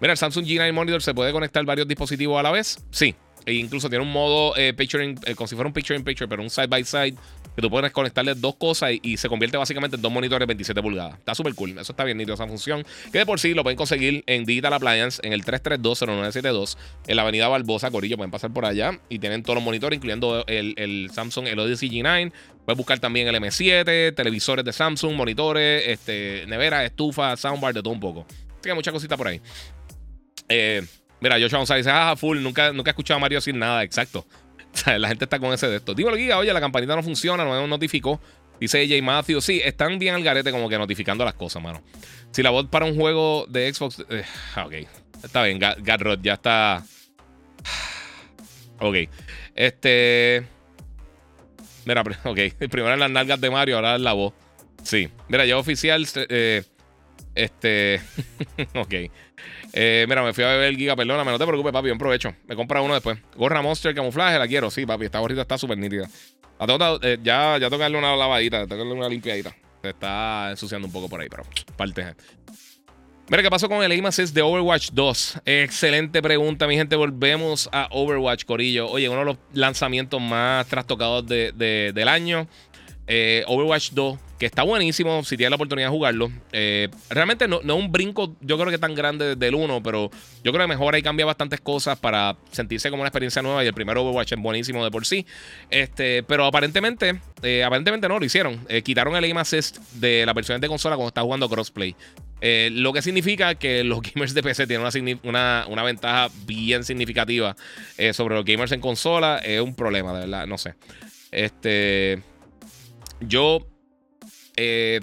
Mira, 0.00 0.12
el 0.12 0.18
Samsung 0.18 0.46
G9 0.46 0.72
Monitor 0.72 1.02
se 1.02 1.12
puede 1.12 1.32
conectar 1.32 1.64
varios 1.64 1.86
dispositivos 1.86 2.40
a 2.40 2.42
la 2.42 2.50
vez. 2.50 2.82
Sí. 2.90 3.14
E 3.48 3.54
incluso 3.54 3.88
tiene 3.88 4.04
un 4.04 4.12
modo 4.12 4.54
eh, 4.58 4.74
picturing, 4.74 5.18
eh, 5.24 5.34
como 5.34 5.48
si 5.48 5.54
fuera 5.54 5.66
un 5.66 5.72
picture 5.72 5.98
in 5.98 6.04
picture, 6.04 6.28
pero 6.28 6.42
un 6.42 6.50
side 6.50 6.66
by 6.66 6.84
side 6.84 7.14
que 7.56 7.62
tú 7.62 7.70
puedes 7.70 7.90
conectarle 7.92 8.34
dos 8.34 8.56
cosas 8.56 8.90
y, 9.00 9.16
se 9.16 9.26
convierte 9.26 9.56
básicamente 9.56 9.96
en 9.96 10.02
dos 10.02 10.12
monitores 10.12 10.46
27 10.46 10.82
pulgadas. 10.82 11.18
Está 11.18 11.34
súper 11.34 11.54
cool. 11.54 11.70
Eso 11.70 11.92
está 11.92 12.04
bien 12.04 12.18
nítido, 12.18 12.34
esa 12.34 12.46
función. 12.46 12.84
Que 13.10 13.20
de 13.20 13.26
por 13.26 13.40
sí 13.40 13.54
lo 13.54 13.62
pueden 13.62 13.78
conseguir 13.78 14.22
en 14.26 14.44
Digital 14.44 14.74
Appliance, 14.74 15.18
en 15.24 15.32
el 15.32 15.46
3320972, 15.46 16.76
en 17.06 17.16
la 17.16 17.22
avenida 17.22 17.48
Barbosa, 17.48 17.90
Corillo. 17.90 18.18
Pueden 18.18 18.30
pasar 18.30 18.52
por 18.52 18.66
allá 18.66 19.00
y 19.08 19.18
tienen 19.18 19.42
todos 19.42 19.54
los 19.54 19.64
monitores, 19.64 19.96
incluyendo 19.96 20.44
el, 20.46 20.74
el 20.76 21.10
Samsung 21.10 21.46
el 21.46 21.58
Odyssey 21.58 21.88
G9. 21.88 22.30
Puedes 22.66 22.76
buscar 22.76 22.98
también 22.98 23.28
el 23.28 23.34
M7, 23.34 24.14
televisores 24.14 24.62
de 24.62 24.74
Samsung, 24.74 25.14
monitores, 25.14 25.84
este, 25.86 26.44
nevera, 26.46 26.84
estufa, 26.84 27.34
soundbar, 27.34 27.72
de 27.72 27.82
todo 27.82 27.94
un 27.94 28.00
poco. 28.00 28.26
Así 28.28 28.68
que 28.68 28.74
muchas 28.74 28.92
cositas 28.92 29.16
por 29.16 29.28
ahí. 29.28 29.40
Eh, 30.50 30.82
mira, 31.20 31.36
Joshua 31.40 31.58
González 31.58 31.84
dice, 31.84 31.94
ah, 31.94 32.14
full, 32.16 32.40
nunca, 32.40 32.72
nunca 32.72 32.90
he 32.90 32.92
escuchado 32.92 33.16
a 33.16 33.20
Mario 33.20 33.40
sin 33.40 33.58
nada, 33.58 33.82
exacto. 33.82 34.26
la 34.98 35.08
gente 35.08 35.24
está 35.24 35.38
con 35.38 35.52
ese 35.52 35.68
de 35.68 35.76
esto. 35.76 35.94
Dímelo, 35.94 36.16
Giga, 36.16 36.38
oye, 36.38 36.52
la 36.52 36.60
campanita 36.60 36.94
no 36.96 37.02
funciona, 37.02 37.44
no 37.44 37.60
me 37.60 37.68
notificó. 37.68 38.20
Dice 38.60 38.82
AJ 38.82 39.02
Matthew. 39.02 39.40
Sí, 39.40 39.60
están 39.64 39.98
bien 39.98 40.14
al 40.14 40.22
garete 40.22 40.50
como 40.50 40.68
que 40.68 40.78
notificando 40.78 41.24
las 41.24 41.34
cosas, 41.34 41.62
mano. 41.62 41.82
Si 42.32 42.42
la 42.42 42.50
voz 42.50 42.66
para 42.66 42.84
un 42.86 42.96
juego 42.96 43.46
de 43.48 43.72
Xbox. 43.72 44.04
Eh, 44.10 44.24
ok. 44.64 44.74
Está 45.22 45.42
bien, 45.44 45.58
Gadrod 45.58 46.20
ya 46.22 46.34
está. 46.34 46.84
Ok. 48.80 48.94
Este. 49.56 50.46
Mira, 51.84 52.02
ok. 52.24 52.38
Primero 52.70 52.94
en 52.94 53.00
las 53.00 53.10
nalgas 53.10 53.40
de 53.40 53.50
Mario, 53.50 53.74
ahora 53.74 53.96
en 53.96 54.04
la 54.04 54.12
voz. 54.12 54.32
Sí. 54.84 55.08
Mira, 55.26 55.44
ya 55.46 55.58
oficial. 55.58 56.06
Eh, 56.14 56.62
este. 57.34 58.00
ok. 58.76 58.94
Eh, 59.72 60.06
mira, 60.08 60.22
me 60.22 60.32
fui 60.32 60.44
a 60.44 60.48
beber 60.48 60.68
el 60.68 60.76
giga, 60.76 60.96
perdóname, 60.96 61.30
no 61.30 61.38
te 61.38 61.46
preocupes, 61.46 61.72
papi, 61.72 61.90
un 61.90 61.98
provecho. 61.98 62.34
Me 62.46 62.56
compra 62.56 62.80
uno 62.80 62.94
después. 62.94 63.18
Gorra 63.36 63.62
Monster 63.62 63.94
camuflaje, 63.94 64.38
la 64.38 64.48
quiero, 64.48 64.70
sí, 64.70 64.86
papi. 64.86 65.06
Esta 65.06 65.18
gorrita 65.18 65.42
está 65.42 65.58
súper 65.58 65.78
nítida. 65.78 66.08
Eh, 67.02 67.18
ya, 67.22 67.58
ya 67.58 67.70
tengo 67.70 67.98
una 67.98 68.16
lavadita, 68.16 68.66
tengo 68.66 68.68
que 68.68 68.76
darle 68.78 68.94
una 68.94 69.08
limpiadita. 69.08 69.54
Se 69.82 69.90
está 69.90 70.50
ensuciando 70.50 70.86
un 70.86 70.92
poco 70.92 71.08
por 71.08 71.20
ahí, 71.20 71.28
pero 71.28 71.44
parte. 71.76 72.14
Mira, 73.30 73.42
¿qué 73.42 73.50
pasó 73.50 73.68
con 73.68 73.84
el 73.84 74.06
assist 74.06 74.34
de 74.34 74.42
Overwatch 74.42 74.90
2? 74.92 75.40
Excelente 75.44 76.22
pregunta, 76.22 76.66
mi 76.66 76.76
gente. 76.76 76.96
Volvemos 76.96 77.68
a 77.72 77.86
Overwatch, 77.90 78.44
Corillo. 78.44 78.88
Oye, 78.88 79.08
uno 79.08 79.18
de 79.18 79.24
los 79.26 79.36
lanzamientos 79.52 80.20
más 80.20 80.66
trastocados 80.66 81.26
del 81.26 82.08
año. 82.08 82.48
Eh, 83.06 83.44
Overwatch 83.46 83.90
2, 83.92 84.18
que 84.38 84.46
está 84.46 84.62
buenísimo 84.62 85.24
si 85.24 85.36
tienes 85.36 85.50
la 85.50 85.56
oportunidad 85.56 85.88
de 85.88 85.90
jugarlo. 85.90 86.30
Eh, 86.52 86.88
realmente 87.10 87.48
no, 87.48 87.60
es 87.60 87.70
un 87.70 87.90
brinco, 87.90 88.36
yo 88.40 88.56
creo 88.58 88.70
que 88.70 88.78
tan 88.78 88.94
grande 88.94 89.36
del 89.36 89.54
1, 89.54 89.82
pero 89.82 90.10
yo 90.44 90.52
creo 90.52 90.64
que 90.64 90.68
mejor 90.68 90.94
ahí 90.94 91.02
cambia 91.02 91.26
bastantes 91.26 91.60
cosas 91.60 91.98
para 91.98 92.36
sentirse 92.50 92.90
como 92.90 93.02
una 93.02 93.08
experiencia 93.08 93.42
nueva. 93.42 93.64
Y 93.64 93.66
el 93.66 93.74
primer 93.74 93.98
Overwatch 93.98 94.32
es 94.32 94.38
buenísimo 94.38 94.84
de 94.84 94.90
por 94.90 95.06
sí. 95.06 95.26
Este, 95.70 96.22
pero 96.22 96.44
aparentemente, 96.44 97.20
eh, 97.42 97.64
aparentemente 97.64 98.08
no 98.08 98.18
lo 98.18 98.24
hicieron. 98.24 98.66
quitaron 98.84 99.16
el 99.16 99.24
aim 99.24 99.36
assist 99.38 99.78
de 99.94 100.24
la 100.24 100.32
versión 100.32 100.60
de 100.60 100.68
consola 100.68 100.96
cuando 100.96 101.08
está 101.08 101.22
jugando 101.22 101.48
crossplay. 101.48 101.96
lo 102.40 102.92
que 102.92 103.02
significa 103.02 103.56
que 103.56 103.82
los 103.82 104.00
gamers 104.14 104.34
de 104.34 104.42
PC 104.42 104.66
tienen 104.66 104.86
una, 105.24 105.66
una, 105.68 105.82
ventaja 105.82 106.30
bien 106.46 106.84
significativa 106.84 107.56
sobre 108.12 108.36
los 108.36 108.44
gamers 108.44 108.72
en 108.72 108.80
consola. 108.80 109.38
Es 109.38 109.60
un 109.60 109.74
problema, 109.74 110.12
de 110.12 110.20
verdad, 110.20 110.46
no 110.46 110.58
sé. 110.58 110.74
Este. 111.32 112.22
Yo. 113.20 113.66
Eh, 114.60 114.98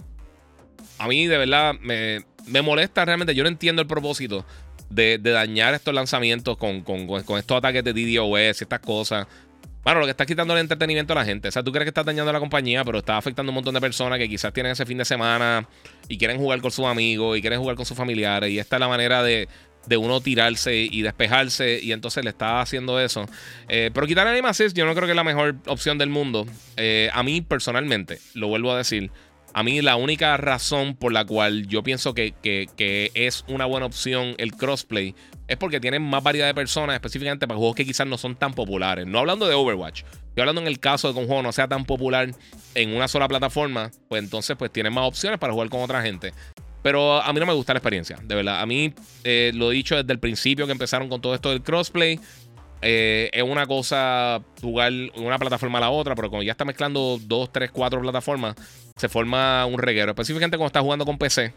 a 0.99 1.07
mí, 1.07 1.27
de 1.27 1.37
verdad, 1.37 1.75
me, 1.79 2.61
molesta 2.61 3.05
realmente. 3.05 3.33
Yo 3.33 3.43
no 3.43 3.49
entiendo 3.49 3.81
el 3.81 3.87
propósito 3.87 4.45
de, 4.89 5.17
dañar 5.17 5.73
estos 5.73 5.93
lanzamientos 5.93 6.57
con, 6.57 6.83
estos 7.37 7.57
ataques 7.57 7.83
de 7.83 7.93
DDoS 7.93 8.61
y 8.61 8.63
estas 8.63 8.79
cosas. 8.81 9.27
Bueno, 9.83 9.99
lo 9.99 10.07
que 10.07 10.11
está 10.11 10.25
quitando 10.25 10.53
el 10.55 10.59
entretenimiento 10.59 11.13
a 11.13 11.17
la 11.17 11.25
gente. 11.25 11.47
O 11.47 11.51
sea, 11.51 11.63
tú 11.63 11.71
crees 11.71 11.85
que 11.85 11.89
estás 11.89 12.05
dañando 12.05 12.31
a 12.31 12.33
la 12.33 12.39
compañía, 12.39 12.83
pero 12.83 12.97
está 12.97 13.17
afectando 13.17 13.49
a 13.49 13.51
un 13.51 13.55
montón 13.55 13.73
de 13.73 13.81
personas 13.81 14.17
que 14.19 14.27
quizás 14.27 14.51
tienen 14.51 14.73
ese 14.73 14.85
fin 14.85 14.97
de 14.97 15.05
semana 15.05 15.67
y 16.09 16.17
quieren 16.17 16.37
jugar 16.37 16.59
con 16.59 16.71
sus 16.71 16.85
amigos 16.85 17.37
y 17.37 17.41
quieren 17.41 17.59
jugar 17.59 17.75
con 17.75 17.85
sus 17.85 17.95
familiares. 17.95 18.49
Y 18.49 18.59
esta 18.59 18.77
es 18.77 18.79
la 18.79 18.87
manera 18.87 19.21
de, 19.21 19.47
de 19.85 19.97
uno 19.97 20.21
tirarse 20.21 20.75
y 20.75 21.01
despejarse 21.01 21.79
y 21.81 21.91
entonces 21.91 22.23
le 22.23 22.31
está 22.31 22.61
haciendo 22.61 22.99
eso. 22.99 23.25
Eh, 23.67 23.91
pero 23.93 24.07
quitar 24.07 24.27
el 24.27 24.43
yo 24.73 24.85
no 24.85 24.93
creo 24.93 25.05
que 25.05 25.11
es 25.11 25.15
la 25.15 25.23
mejor 25.23 25.55
opción 25.67 25.97
del 25.97 26.09
mundo. 26.09 26.45
Eh, 26.77 27.09
a 27.13 27.23
mí 27.23 27.41
personalmente, 27.41 28.19
lo 28.33 28.47
vuelvo 28.47 28.71
a 28.71 28.77
decir, 28.77 29.11
a 29.55 29.63
mí 29.63 29.81
la 29.81 29.95
única 29.95 30.35
razón 30.35 30.97
por 30.97 31.13
la 31.13 31.23
cual 31.23 31.65
yo 31.67 31.81
pienso 31.81 32.13
que, 32.13 32.33
es 33.13 33.45
una 33.47 33.65
buena 33.65 33.85
opción 33.85 34.35
el 34.37 34.51
crossplay 34.51 35.15
es 35.47 35.55
porque 35.55 35.79
tienen 35.79 36.01
más 36.01 36.21
variedad 36.21 36.47
de 36.47 36.53
personas, 36.53 36.93
específicamente 36.95 37.47
para 37.47 37.57
juegos 37.57 37.73
que 37.77 37.85
quizás 37.85 38.05
no 38.05 38.17
son 38.17 38.35
tan 38.35 38.53
populares. 38.53 39.07
No 39.07 39.19
hablando 39.19 39.47
de 39.47 39.55
Overwatch, 39.55 40.01
estoy 40.01 40.41
hablando 40.41 40.59
en 40.59 40.67
el 40.67 40.81
caso 40.81 41.07
de 41.07 41.13
que 41.13 41.21
un 41.21 41.27
juego 41.27 41.41
no 41.41 41.53
sea 41.53 41.69
tan 41.69 41.85
popular 41.85 42.31
en 42.73 42.93
una 42.93 43.07
sola 43.07 43.29
plataforma, 43.29 43.91
pues 44.09 44.21
entonces 44.21 44.57
pues 44.57 44.73
tienen 44.73 44.91
más 44.91 45.05
opciones 45.05 45.39
para 45.39 45.53
jugar 45.53 45.69
con 45.69 45.79
otra 45.79 46.01
gente. 46.01 46.33
Pero 46.81 47.21
a 47.21 47.31
mí 47.31 47.39
no 47.39 47.45
me 47.45 47.53
gusta 47.53 47.73
la 47.73 47.79
experiencia, 47.79 48.19
de 48.21 48.35
verdad. 48.35 48.59
A 48.59 48.65
mí, 48.65 48.93
eh, 49.23 49.51
lo 49.55 49.71
he 49.71 49.75
dicho 49.75 49.95
desde 49.95 50.11
el 50.11 50.19
principio 50.19 50.65
que 50.65 50.73
empezaron 50.73 51.07
con 51.07 51.21
todo 51.21 51.33
esto 51.33 51.49
del 51.49 51.63
crossplay. 51.63 52.19
Eh, 52.81 53.29
es 53.33 53.43
una 53.43 53.65
cosa 53.65 54.41
jugar 54.61 54.91
una 55.15 55.39
plataforma 55.39 55.77
a 55.79 55.81
la 55.81 55.89
otra, 55.89 56.15
pero 56.15 56.29
cuando 56.29 56.43
ya 56.43 56.51
está 56.51 56.65
mezclando 56.65 57.19
dos, 57.21 57.51
tres, 57.51 57.71
cuatro 57.71 58.01
plataformas, 58.01 58.55
se 58.95 59.09
forma 59.09 59.65
un 59.65 59.79
reguero. 59.79 60.11
Específicamente 60.11 60.57
cuando 60.57 60.67
estás 60.67 60.83
jugando 60.83 61.05
con 61.05 61.17
PC, 61.17 61.53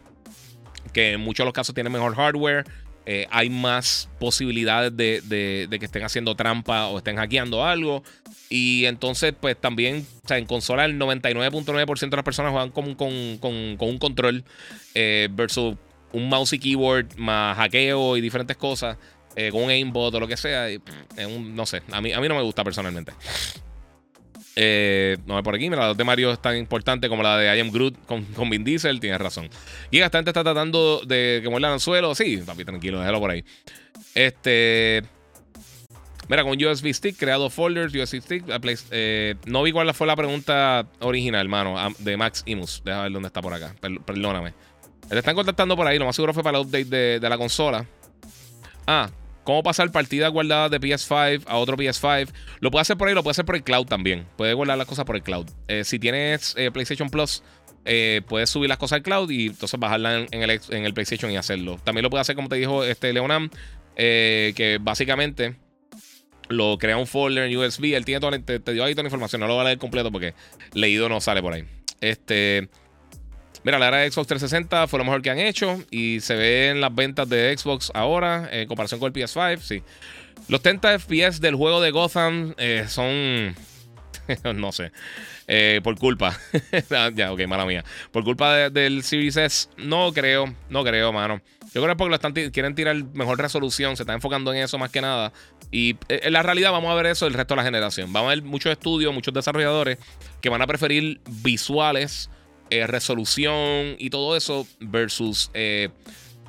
que 0.93 1.13
en 1.13 1.21
muchos 1.21 1.43
de 1.43 1.45
los 1.45 1.53
casos 1.53 1.75
tiene 1.75 1.89
mejor 1.89 2.15
hardware, 2.15 2.65
eh, 3.05 3.27
hay 3.31 3.49
más 3.49 4.07
posibilidades 4.19 4.95
de, 4.95 5.67
que 5.69 5.85
estén 5.85 6.03
haciendo 6.03 6.35
trampa 6.35 6.87
o 6.87 6.99
estén 6.99 7.15
hackeando 7.15 7.65
algo. 7.65 8.03
Y 8.49 8.85
entonces, 8.85 9.33
pues 9.39 9.59
también, 9.59 10.05
en 10.29 10.45
consola 10.45 10.85
el 10.85 10.99
99.9% 10.99 12.09
de 12.09 12.15
las 12.15 12.25
personas 12.25 12.51
juegan 12.51 12.69
con, 12.69 12.95
un 12.99 13.97
control 13.99 14.43
eh, 14.93 15.27
versus 15.31 15.75
un 16.11 16.29
mouse 16.29 16.53
y 16.53 16.59
keyboard 16.59 17.15
más 17.17 17.57
hackeo 17.57 18.17
y 18.17 18.21
diferentes 18.21 18.57
cosas, 18.57 18.97
eh, 19.35 19.49
con 19.51 19.63
un 19.63 19.69
aimbot 19.69 20.13
o 20.13 20.19
lo 20.19 20.27
que 20.27 20.37
sea. 20.37 20.67
no 21.39 21.65
sé, 21.65 21.81
a 21.91 22.01
mí, 22.01 22.11
a 22.13 22.19
mí 22.19 22.27
no 22.27 22.35
me 22.35 22.41
gusta 22.41 22.63
personalmente. 22.63 23.13
Eh, 24.61 25.17
no 25.25 25.41
por 25.41 25.55
aquí, 25.55 25.69
mira, 25.69 25.87
la 25.87 25.93
de 25.93 26.03
Mario 26.03 26.33
es 26.33 26.41
tan 26.41 26.57
importante 26.57 27.07
como 27.07 27.23
la 27.23 27.37
de 27.37 27.57
I 27.57 27.61
Am 27.61 27.71
Groot 27.71 28.05
con, 28.05 28.25
con 28.25 28.49
Vin 28.49 28.65
Diesel, 28.65 28.99
tienes 28.99 29.21
razón. 29.21 29.49
Y 29.89 29.99
esta 29.99 30.17
gente 30.17 30.31
está 30.31 30.43
tratando 30.43 31.01
de 31.05 31.39
que 31.41 31.49
muerdan 31.49 31.71
al 31.71 31.79
suelo. 31.79 32.13
Sí, 32.13 32.41
papi, 32.45 32.65
tranquilo, 32.65 32.99
déjalo 32.99 33.19
por 33.21 33.31
ahí. 33.31 33.45
Este. 34.15 35.03
Mira, 36.27 36.43
con 36.43 36.61
USB 36.61 36.93
stick, 36.93 37.17
creado 37.17 37.49
folders, 37.49 37.95
USB 37.95 38.21
stick. 38.21 38.43
Eh, 38.91 39.35
no 39.45 39.63
vi 39.63 39.71
cuál 39.71 39.93
fue 39.93 40.05
la 40.05 40.17
pregunta 40.17 40.85
original, 40.99 41.41
hermano, 41.41 41.77
de 41.97 42.17
Max 42.17 42.43
Imus. 42.45 42.81
Déjame 42.83 43.03
ver 43.03 43.11
dónde 43.13 43.27
está 43.27 43.41
por 43.41 43.53
acá. 43.53 43.73
perdóname. 43.79 44.53
Te 45.07 45.17
están 45.17 45.35
contactando 45.35 45.77
por 45.77 45.87
ahí. 45.87 45.97
Lo 45.97 46.05
más 46.05 46.15
seguro 46.15 46.33
fue 46.33 46.43
para 46.43 46.59
el 46.59 46.65
update 46.65 46.85
de, 46.85 47.19
de 47.19 47.29
la 47.29 47.37
consola. 47.37 47.85
Ah, 48.91 49.11
cómo 49.43 49.61
pasar 49.61 49.91
partidas 49.91 50.31
guardadas 50.31 50.71
de 50.71 50.81
PS5 50.81 51.43
a 51.45 51.57
otro 51.57 51.77
PS5. 51.77 52.31
Lo 52.59 52.71
puede 52.71 52.81
hacer 52.81 52.97
por 52.97 53.07
ahí, 53.07 53.13
lo 53.13 53.21
puede 53.21 53.33
hacer 53.33 53.45
por 53.45 53.55
el 53.55 53.61
cloud 53.61 53.85
también. 53.85 54.25
Puede 54.35 54.55
guardar 54.55 54.79
las 54.79 54.87
cosas 54.87 55.05
por 55.05 55.15
el 55.15 55.21
cloud. 55.21 55.47
Eh, 55.67 55.83
si 55.83 55.99
tienes 55.99 56.55
eh, 56.57 56.71
PlayStation 56.71 57.11
Plus, 57.11 57.43
eh, 57.85 58.23
puedes 58.27 58.49
subir 58.49 58.67
las 58.67 58.79
cosas 58.79 58.97
al 58.97 59.03
cloud 59.03 59.29
y 59.29 59.49
entonces 59.49 59.79
bajarlas 59.79 60.27
en, 60.31 60.41
el, 60.41 60.93
PlayStation 60.95 61.29
y 61.29 61.37
hacerlo. 61.37 61.79
También 61.83 62.01
lo 62.01 62.09
puede 62.09 62.21
hacer, 62.21 62.35
como 62.35 62.49
te 62.49 62.55
dijo 62.55 62.83
este 62.83 63.13
Leonam, 63.13 63.51
que 63.95 64.79
básicamente 64.81 65.55
lo 66.47 66.79
crea 66.79 66.97
un 66.97 67.05
folder 67.05 67.43
en 67.43 67.55
USB. 67.55 67.93
Él 67.93 68.05
tiene 68.05 68.39
te, 68.39 68.59
te, 68.59 68.73
dio 68.73 68.83
ahí 68.83 68.93
toda 68.93 69.03
la 69.03 69.09
información. 69.09 69.39
No 69.41 69.47
lo 69.47 69.53
voy 69.53 69.61
a 69.61 69.65
leer 69.65 69.77
completo 69.77 70.11
porque 70.11 70.33
leído 70.73 71.09
no 71.09 71.21
sale 71.21 71.43
por 71.43 71.53
ahí. 71.53 71.63
Este. 72.01 72.69
Mira, 73.63 73.77
la 73.77 73.89
era 73.89 73.97
de 73.97 74.11
Xbox 74.11 74.27
360 74.27 74.87
fue 74.87 74.99
lo 74.99 75.05
mejor 75.05 75.21
que 75.21 75.29
han 75.29 75.39
hecho 75.39 75.83
y 75.91 76.21
se 76.21 76.35
ve 76.35 76.69
en 76.69 76.81
las 76.81 76.93
ventas 76.95 77.27
de 77.27 77.55
Xbox 77.57 77.91
ahora 77.93 78.47
en 78.51 78.67
comparación 78.67 78.99
con 78.99 79.07
el 79.07 79.13
PS5, 79.13 79.59
sí. 79.59 79.83
Los 80.47 80.61
30 80.61 80.99
FPS 80.99 81.41
del 81.41 81.55
juego 81.55 81.81
de 81.81 81.91
Gotham 81.91 82.55
eh, 82.57 82.85
son, 82.87 83.55
no 84.55 84.71
sé, 84.71 84.91
eh, 85.47 85.81
por 85.83 85.97
culpa, 85.97 86.37
ya, 87.15 87.31
ok, 87.33 87.41
mala 87.47 87.65
mía, 87.65 87.83
por 88.11 88.23
culpa 88.23 88.69
del 88.69 89.03
Series 89.03 89.35
S, 89.35 89.69
no 89.77 90.13
creo, 90.13 90.53
no 90.69 90.83
creo, 90.83 91.11
mano. 91.11 91.41
Yo 91.73 91.83
creo 91.83 91.89
que 91.89 91.97
porque 91.97 92.09
lo 92.09 92.15
están 92.15 92.33
quieren 92.33 92.73
tirar 92.73 92.95
mejor 93.13 93.37
resolución, 93.37 93.95
se 93.95 94.03
están 94.03 94.15
enfocando 94.15 94.51
en 94.51 94.63
eso 94.63 94.79
más 94.79 94.89
que 94.89 95.01
nada. 95.01 95.31
Y 95.69 95.91
eh, 96.07 96.21
en 96.23 96.33
la 96.33 96.41
realidad 96.41 96.71
vamos 96.71 96.89
a 96.89 96.95
ver 96.95 97.05
eso 97.05 97.27
el 97.27 97.33
resto 97.33 97.53
de 97.53 97.57
la 97.57 97.63
generación. 97.63 98.11
Vamos 98.11 98.31
a 98.31 98.35
ver 98.35 98.43
muchos 98.43 98.71
estudios, 98.71 99.13
muchos 99.13 99.33
desarrolladores 99.33 99.99
que 100.41 100.49
van 100.49 100.63
a 100.63 100.67
preferir 100.67 101.21
visuales 101.27 102.31
eh, 102.69 102.87
resolución 102.87 103.95
y 103.97 104.09
todo 104.09 104.35
eso 104.35 104.67
versus 104.79 105.51
eh, 105.53 105.89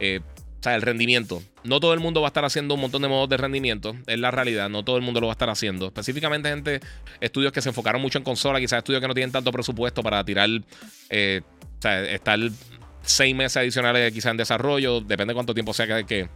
eh, 0.01 0.21
o 0.59 0.63
sea, 0.63 0.75
el 0.75 0.83
rendimiento. 0.83 1.43
No 1.65 1.81
todo 1.81 1.95
el 1.95 2.01
mundo 2.01 2.21
va 2.21 2.29
a 2.29 2.31
estar 2.31 2.45
haciendo 2.45 2.75
un 2.75 2.81
montón 2.81 3.03
de 3.03 3.09
modos 3.09 3.29
de 3.29 3.37
rendimiento, 3.37 3.97
es 4.07 4.19
la 4.19 4.31
realidad, 4.31 4.69
no 4.69 4.83
todo 4.83 4.97
el 4.97 5.03
mundo 5.03 5.21
lo 5.21 5.27
va 5.27 5.33
a 5.33 5.35
estar 5.35 5.51
haciendo. 5.51 5.87
Específicamente 5.87 6.49
gente, 6.49 6.81
estudios 7.21 7.53
que 7.53 7.63
se 7.63 7.69
enfocaron 7.71 8.01
mucho 8.01 8.19
en 8.19 8.25
consola, 8.25 8.61
quizás 8.61 8.79
estudios 8.79 9.01
que 9.01 9.09
no 9.09 9.15
tienen 9.15 9.33
tanto 9.33 9.53
presupuesto 9.53 10.03
para 10.03 10.25
tirar, 10.25 10.49
o 10.51 11.81
sea, 11.81 12.03
estar 12.11 12.39
seis 13.03 13.35
meses 13.35 13.57
adicionales 13.59 14.13
quizás 14.13 14.33
en 14.33 14.37
desarrollo, 14.37 15.01
depende 15.01 15.33
de 15.33 15.35
cuánto 15.35 15.55
tiempo 15.55 15.73
sea 15.73 16.05
que 16.05 16.29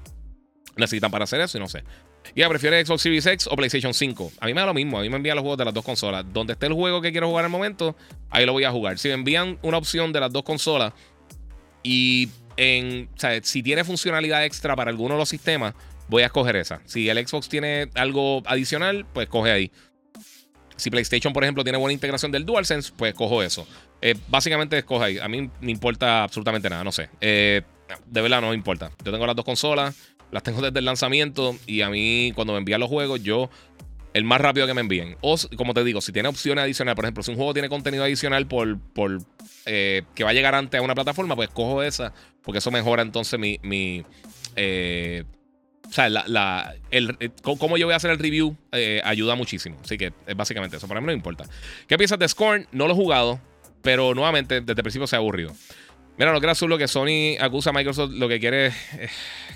necesitan 0.76 1.10
para 1.10 1.24
hacer 1.24 1.40
eso 1.40 1.58
y 1.58 1.60
no 1.60 1.68
sé. 1.68 1.84
Ya, 2.34 2.48
prefiere 2.48 2.84
Xbox 2.84 3.02
Series 3.02 3.26
X 3.26 3.48
o 3.50 3.56
PlayStation 3.56 3.92
5. 3.92 4.32
A 4.40 4.46
mí 4.46 4.54
me 4.54 4.60
da 4.60 4.66
lo 4.66 4.74
mismo. 4.74 4.98
A 4.98 5.02
mí 5.02 5.10
me 5.10 5.16
envían 5.16 5.36
los 5.36 5.42
juegos 5.42 5.58
de 5.58 5.64
las 5.66 5.74
dos 5.74 5.84
consolas. 5.84 6.24
Donde 6.32 6.54
esté 6.54 6.66
el 6.66 6.72
juego 6.72 7.00
que 7.00 7.12
quiero 7.12 7.28
jugar 7.28 7.44
el 7.44 7.50
momento, 7.50 7.96
ahí 8.30 8.46
lo 8.46 8.52
voy 8.52 8.64
a 8.64 8.70
jugar. 8.70 8.98
Si 8.98 9.08
me 9.08 9.14
envían 9.14 9.58
una 9.62 9.78
opción 9.78 10.12
de 10.12 10.20
las 10.20 10.32
dos 10.32 10.42
consolas 10.42 10.92
y 11.82 12.28
en, 12.56 13.08
si 13.42 13.62
tiene 13.62 13.84
funcionalidad 13.84 14.44
extra 14.44 14.74
para 14.74 14.90
alguno 14.90 15.14
de 15.14 15.20
los 15.20 15.28
sistemas, 15.28 15.74
voy 16.08 16.22
a 16.22 16.26
escoger 16.26 16.56
esa. 16.56 16.80
Si 16.86 17.08
el 17.08 17.26
Xbox 17.26 17.48
tiene 17.48 17.90
algo 17.94 18.42
adicional, 18.46 19.06
pues 19.12 19.28
coge 19.28 19.50
ahí. 19.50 19.70
Si 20.76 20.90
PlayStation, 20.90 21.32
por 21.32 21.44
ejemplo, 21.44 21.62
tiene 21.62 21.78
buena 21.78 21.92
integración 21.92 22.32
del 22.32 22.44
DualSense, 22.44 22.92
pues 22.96 23.14
cojo 23.14 23.42
eso. 23.42 23.66
Eh, 24.00 24.16
básicamente 24.28 24.76
escoge 24.78 25.04
ahí. 25.04 25.18
A 25.18 25.28
mí 25.28 25.48
me 25.60 25.70
importa 25.70 26.24
absolutamente 26.24 26.68
nada, 26.68 26.82
no 26.82 26.90
sé. 26.90 27.10
Eh, 27.20 27.62
de 28.06 28.20
verdad 28.20 28.40
no 28.40 28.48
me 28.48 28.54
importa. 28.54 28.90
Yo 29.04 29.12
tengo 29.12 29.26
las 29.26 29.36
dos 29.36 29.44
consolas. 29.44 29.94
Las 30.34 30.42
tengo 30.42 30.60
desde 30.60 30.80
el 30.80 30.84
lanzamiento 30.84 31.56
y 31.64 31.82
a 31.82 31.90
mí 31.90 32.32
cuando 32.34 32.54
me 32.54 32.58
envían 32.58 32.80
los 32.80 32.88
juegos, 32.88 33.22
yo 33.22 33.50
el 34.14 34.24
más 34.24 34.40
rápido 34.40 34.66
que 34.66 34.74
me 34.74 34.80
envíen. 34.80 35.16
O 35.20 35.36
como 35.56 35.74
te 35.74 35.84
digo, 35.84 36.00
si 36.00 36.10
tiene 36.10 36.28
opciones 36.28 36.64
adicionales, 36.64 36.96
por 36.96 37.04
ejemplo, 37.04 37.22
si 37.22 37.30
un 37.30 37.36
juego 37.36 37.52
tiene 37.52 37.68
contenido 37.68 38.02
adicional 38.02 38.48
por, 38.48 38.80
por 38.80 39.18
eh, 39.64 40.02
que 40.16 40.24
va 40.24 40.30
a 40.30 40.32
llegar 40.32 40.56
antes 40.56 40.80
a 40.80 40.82
una 40.82 40.96
plataforma, 40.96 41.36
pues 41.36 41.50
cojo 41.50 41.84
esa, 41.84 42.12
porque 42.42 42.58
eso 42.58 42.72
mejora 42.72 43.02
entonces 43.02 43.38
mi... 43.38 43.60
mi 43.62 44.04
eh, 44.56 45.22
o 45.86 45.92
sea, 45.92 46.08
la, 46.08 46.74
el, 46.90 47.16
eh, 47.20 47.30
cómo 47.42 47.76
yo 47.76 47.86
voy 47.86 47.92
a 47.92 47.96
hacer 47.98 48.10
el 48.10 48.18
review 48.18 48.56
ayuda 49.04 49.36
muchísimo. 49.36 49.78
Así 49.84 49.96
que 49.96 50.12
básicamente 50.34 50.78
eso. 50.78 50.88
Para 50.88 51.00
mí 51.00 51.06
no 51.06 51.12
importa. 51.12 51.44
¿Qué 51.86 51.96
piensas 51.96 52.18
de 52.18 52.26
Scorn? 52.26 52.66
No 52.72 52.88
lo 52.88 52.94
he 52.94 52.96
jugado, 52.96 53.38
pero 53.82 54.14
nuevamente 54.14 54.62
desde 54.62 54.72
el 54.72 54.82
principio 54.82 55.06
se 55.06 55.14
ha 55.14 55.20
aburrido. 55.20 55.52
Mira, 56.16 56.32
no 56.32 56.40
creas 56.40 56.62
lo 56.62 56.78
que 56.78 56.86
Sony 56.86 57.36
acusa 57.40 57.70
a 57.70 57.72
Microsoft, 57.72 58.12
lo 58.12 58.28
que 58.28 58.38
quiere 58.38 58.66
es 58.66 58.74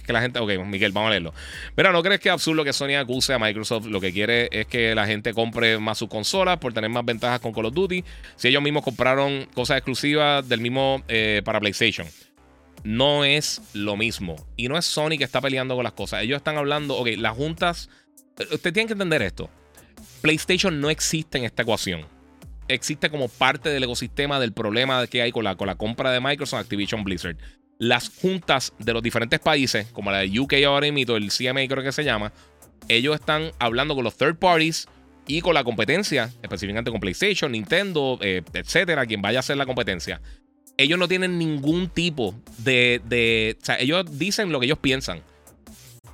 que 0.04 0.12
la 0.12 0.20
gente. 0.20 0.40
Ok, 0.40 0.50
Miguel, 0.66 0.90
vamos 0.90 1.08
a 1.08 1.10
leerlo. 1.10 1.32
Mira, 1.76 1.92
no 1.92 2.02
crees 2.02 2.18
que 2.18 2.30
es 2.30 2.32
absurdo 2.32 2.64
que 2.64 2.72
Sony 2.72 2.96
acuse 2.98 3.32
a 3.32 3.38
Microsoft, 3.38 3.86
lo 3.86 4.00
que 4.00 4.12
quiere 4.12 4.48
es 4.50 4.66
que 4.66 4.92
la 4.94 5.06
gente 5.06 5.32
compre 5.34 5.78
más 5.78 5.98
sus 5.98 6.08
consolas 6.08 6.58
por 6.58 6.72
tener 6.72 6.90
más 6.90 7.04
ventajas 7.04 7.38
con 7.38 7.52
Call 7.52 7.66
of 7.66 7.74
Duty. 7.74 8.04
Si 8.34 8.48
ellos 8.48 8.60
mismos 8.60 8.82
compraron 8.82 9.46
cosas 9.54 9.76
exclusivas 9.76 10.48
del 10.48 10.60
mismo 10.60 11.04
eh, 11.06 11.42
para 11.44 11.60
PlayStation. 11.60 12.08
No 12.82 13.24
es 13.24 13.60
lo 13.72 13.96
mismo. 13.96 14.36
Y 14.56 14.68
no 14.68 14.76
es 14.76 14.84
Sony 14.84 15.16
que 15.16 15.24
está 15.24 15.40
peleando 15.40 15.76
con 15.76 15.84
las 15.84 15.92
cosas. 15.92 16.22
Ellos 16.22 16.38
están 16.38 16.56
hablando, 16.56 16.96
ok, 16.96 17.08
las 17.18 17.36
juntas. 17.36 17.88
Usted 18.50 18.72
tiene 18.72 18.88
que 18.88 18.94
entender 18.94 19.22
esto. 19.22 19.48
PlayStation 20.22 20.80
no 20.80 20.90
existe 20.90 21.38
en 21.38 21.44
esta 21.44 21.62
ecuación. 21.62 22.17
Existe 22.68 23.10
como 23.10 23.28
parte 23.28 23.70
del 23.70 23.84
ecosistema 23.84 24.38
del 24.38 24.52
problema 24.52 25.06
que 25.06 25.22
hay 25.22 25.32
con 25.32 25.44
la, 25.44 25.56
con 25.56 25.66
la 25.66 25.76
compra 25.76 26.12
de 26.12 26.20
Microsoft 26.20 26.60
Activision 26.60 27.04
Blizzard. 27.04 27.36
Las 27.78 28.10
juntas 28.10 28.72
de 28.78 28.92
los 28.92 29.02
diferentes 29.02 29.40
países, 29.40 29.86
como 29.92 30.10
la 30.10 30.18
de 30.18 30.38
UK 30.38 30.54
ahora 30.66 30.90
mismo, 30.90 31.16
el 31.16 31.30
CMA 31.30 31.66
creo 31.68 31.82
que 31.82 31.92
se 31.92 32.04
llama, 32.04 32.32
ellos 32.88 33.14
están 33.14 33.52
hablando 33.58 33.94
con 33.94 34.04
los 34.04 34.16
third 34.16 34.36
parties 34.36 34.88
y 35.26 35.42
con 35.42 35.54
la 35.54 35.62
competencia, 35.62 36.32
específicamente 36.42 36.90
con 36.90 37.00
PlayStation, 37.00 37.52
Nintendo, 37.52 38.18
eh, 38.22 38.42
etcétera, 38.52 39.06
quien 39.06 39.22
vaya 39.22 39.38
a 39.38 39.40
hacer 39.40 39.56
la 39.56 39.66
competencia. 39.66 40.20
Ellos 40.76 40.98
no 40.98 41.06
tienen 41.06 41.38
ningún 41.38 41.88
tipo 41.88 42.34
de, 42.58 43.00
de. 43.04 43.56
O 43.60 43.64
sea, 43.64 43.78
ellos 43.78 44.18
dicen 44.18 44.50
lo 44.50 44.58
que 44.58 44.66
ellos 44.66 44.78
piensan. 44.78 45.22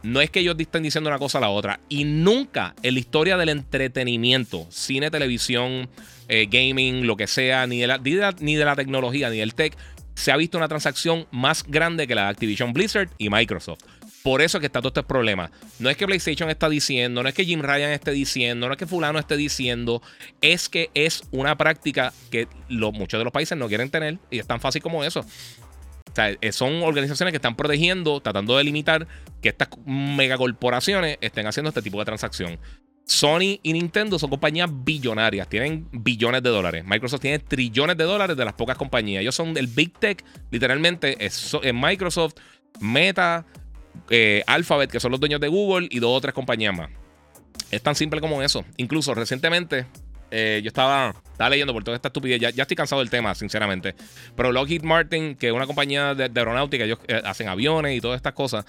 No 0.03 0.21
es 0.21 0.31
que 0.31 0.41
ellos 0.41 0.57
estén 0.59 0.83
diciendo 0.83 1.09
una 1.09 1.19
cosa 1.19 1.39
a 1.39 1.41
la 1.41 1.49
otra. 1.49 1.81
Y 1.89 2.05
nunca 2.05 2.75
en 2.83 2.95
la 2.95 3.01
historia 3.01 3.37
del 3.37 3.51
entretenimiento, 3.51 4.67
cine, 4.71 5.11
televisión, 5.11 5.89
eh, 6.29 6.47
gaming, 6.51 7.07
lo 7.07 7.16
que 7.16 7.27
sea, 7.27 7.66
ni 7.66 7.81
de, 7.81 7.87
la, 7.87 7.99
ni 7.99 8.55
de 8.55 8.64
la 8.64 8.77
tecnología, 8.77 9.31
ni 9.31 9.39
del 9.39 9.55
tech, 9.55 9.77
se 10.14 10.33
ha 10.33 10.37
visto 10.37 10.59
una 10.59 10.68
transacción 10.68 11.27
más 11.31 11.64
grande 11.64 12.07
que 12.07 12.14
la 12.14 12.25
de 12.25 12.29
Activision 12.29 12.72
Blizzard 12.72 13.11
y 13.18 13.31
Microsoft. 13.31 13.81
Por 14.22 14.41
eso 14.41 14.57
es 14.57 14.61
que 14.61 14.66
está 14.66 14.81
todo 14.81 14.89
este 14.89 15.03
problema. 15.03 15.51
No 15.79 15.91
es 15.91 15.99
que 15.99 16.07
PlayStation 16.07 16.49
está 16.49 16.70
diciendo, 16.70 17.22
no 17.22 17.29
es 17.29 17.35
que 17.35 17.45
Jim 17.45 17.61
Ryan 17.61 17.91
esté 17.91 18.11
diciendo, 18.12 18.66
no 18.68 18.72
es 18.72 18.79
que 18.79 18.87
fulano 18.87 19.18
esté 19.18 19.37
diciendo, 19.37 20.01
es 20.41 20.70
que 20.70 20.91
es 20.95 21.25
una 21.31 21.59
práctica 21.59 22.11
que 22.31 22.49
muchos 22.70 23.20
de 23.20 23.25
los 23.25 23.33
países 23.33 23.59
no 23.59 23.68
quieren 23.68 23.91
tener 23.91 24.18
y 24.31 24.39
es 24.39 24.47
tan 24.47 24.61
fácil 24.61 24.81
como 24.81 25.05
eso. 25.05 25.20
O 25.20 26.14
sea, 26.14 26.31
eh, 26.41 26.53
son 26.53 26.83
organizaciones 26.83 27.33
que 27.33 27.37
están 27.37 27.55
protegiendo, 27.55 28.20
tratando 28.20 28.57
de 28.57 28.64
limitar 28.64 29.07
que 29.43 29.51
estas 29.51 29.68
megacorporaciones 29.85 31.18
estén 31.20 31.47
haciendo 31.47 31.68
este 31.68 31.83
tipo 31.83 31.99
de 31.99 32.07
transacción. 32.07 32.59
Sony 33.07 33.61
y 33.63 33.73
Nintendo 33.75 34.19
son 34.19 34.31
compañías 34.31 34.71
billonarias, 34.73 35.49
tienen 35.49 35.89
billones 35.93 36.43
de 36.43 36.49
dólares. 36.49 36.85
Microsoft 36.87 37.21
tiene 37.21 37.39
trillones 37.39 37.97
de 37.97 38.05
dólares 38.05 38.37
de 38.37 38.45
las 38.45 38.55
pocas 38.55 38.79
compañías. 38.79 39.21
Ellos 39.21 39.35
son 39.35 39.57
el 39.57 39.67
Big 39.67 39.93
Tech, 39.99 40.25
literalmente 40.51 41.25
es, 41.25 41.55
Microsoft, 41.75 42.35
Meta, 42.81 43.45
eh, 44.09 44.43
Alphabet, 44.47 44.91
que 44.91 45.01
son 45.01 45.11
los 45.11 45.21
dueños 45.21 45.41
de 45.41 45.49
Google, 45.49 45.87
y 45.91 45.99
dos 45.99 46.17
o 46.17 46.21
tres 46.21 46.33
compañías 46.33 46.75
más. 46.75 46.89
Es 47.71 47.83
tan 47.83 47.95
simple 47.95 48.21
como 48.21 48.43
eso. 48.43 48.65
Incluso 48.79 49.15
recientemente, 49.15 49.87
eh, 50.31 50.61
yo 50.65 50.69
estaba, 50.69 51.15
estaba, 51.31 51.51
leyendo 51.51 51.75
por 51.75 51.85
toda 51.85 51.97
esta 51.97 52.09
estupidez. 52.09 52.41
Ya, 52.41 52.49
estoy 52.63 52.77
cansado 52.77 53.01
del 53.01 53.11
tema, 53.11 53.35
sinceramente. 53.35 53.95
Pero 54.35 54.51
Lockheed 54.51 54.83
Martin, 54.83 55.35
que 55.35 55.49
es 55.49 55.53
una 55.53 55.67
compañía 55.67 56.15
de, 56.15 56.25
aeronáutica, 56.25 56.85
ellos 56.85 57.01
eh, 57.07 57.21
hacen 57.23 57.49
aviones 57.49 57.99
y 57.99 58.01
todas 58.01 58.17
estas 58.17 58.33
cosas, 58.33 58.65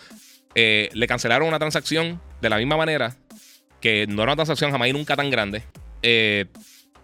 le 0.56 1.08
cancelaron 1.08 1.50
una 1.50 1.60
transacción 1.60 2.22
de 2.42 2.50
la 2.50 2.58
misma 2.58 2.78
manera 2.78 3.18
que 3.82 4.08
no 4.08 4.24
era 4.24 4.32
una 4.32 4.36
transacción 4.38 4.72
jamás 4.72 4.88
y 4.88 4.94
nunca 4.94 5.16
tan 5.16 5.30
grande. 5.30 5.64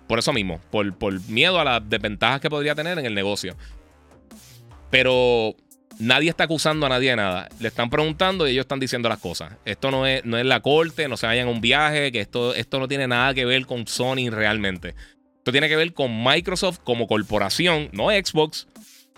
por 0.08 0.20
eso 0.20 0.34
mismo, 0.34 0.60
por, 0.72 0.94
por 0.98 1.20
miedo 1.30 1.60
a 1.60 1.64
las 1.64 1.90
desventajas 1.90 2.42
que 2.42 2.50
podría 2.50 2.76
tener 2.76 3.00
en 3.00 3.06
el 3.06 3.14
negocio. 3.14 3.56
Pero 4.90 5.56
Nadie 6.02 6.32
está 6.32 6.46
acusando 6.46 6.88
a 6.88 6.90
nadie 6.90 7.12
de 7.12 7.16
nada. 7.16 7.48
Le 7.60 7.68
están 7.68 7.92
preguntando 7.92 8.48
y 8.48 8.52
ellos 8.52 8.64
están 8.64 8.80
diciendo 8.80 9.08
las 9.08 9.20
cosas. 9.20 9.54
Esto 9.66 9.92
no 9.92 10.08
es, 10.08 10.26
no 10.26 10.36
es 10.38 10.46
la 10.46 10.60
corte, 10.60 11.08
no 11.08 11.16
se 11.16 11.28
vayan 11.28 11.48
a 11.48 11.52
un 11.52 11.62
viaje, 11.62 12.12
que 12.12 12.22
esto, 12.22 12.56
esto 12.56 12.80
no 12.80 12.88
tiene 12.88 13.08
nada 13.08 13.36
que 13.36 13.46
ver 13.46 13.68
con 13.68 13.86
Sony 13.86 14.32
realmente. 14.32 14.96
Esto 15.38 15.52
tiene 15.52 15.70
que 15.70 15.76
ver 15.76 15.94
con 15.94 16.24
Microsoft 16.24 16.80
como 16.84 17.06
corporación, 17.06 17.90
no 17.92 18.10
Xbox. 18.10 18.68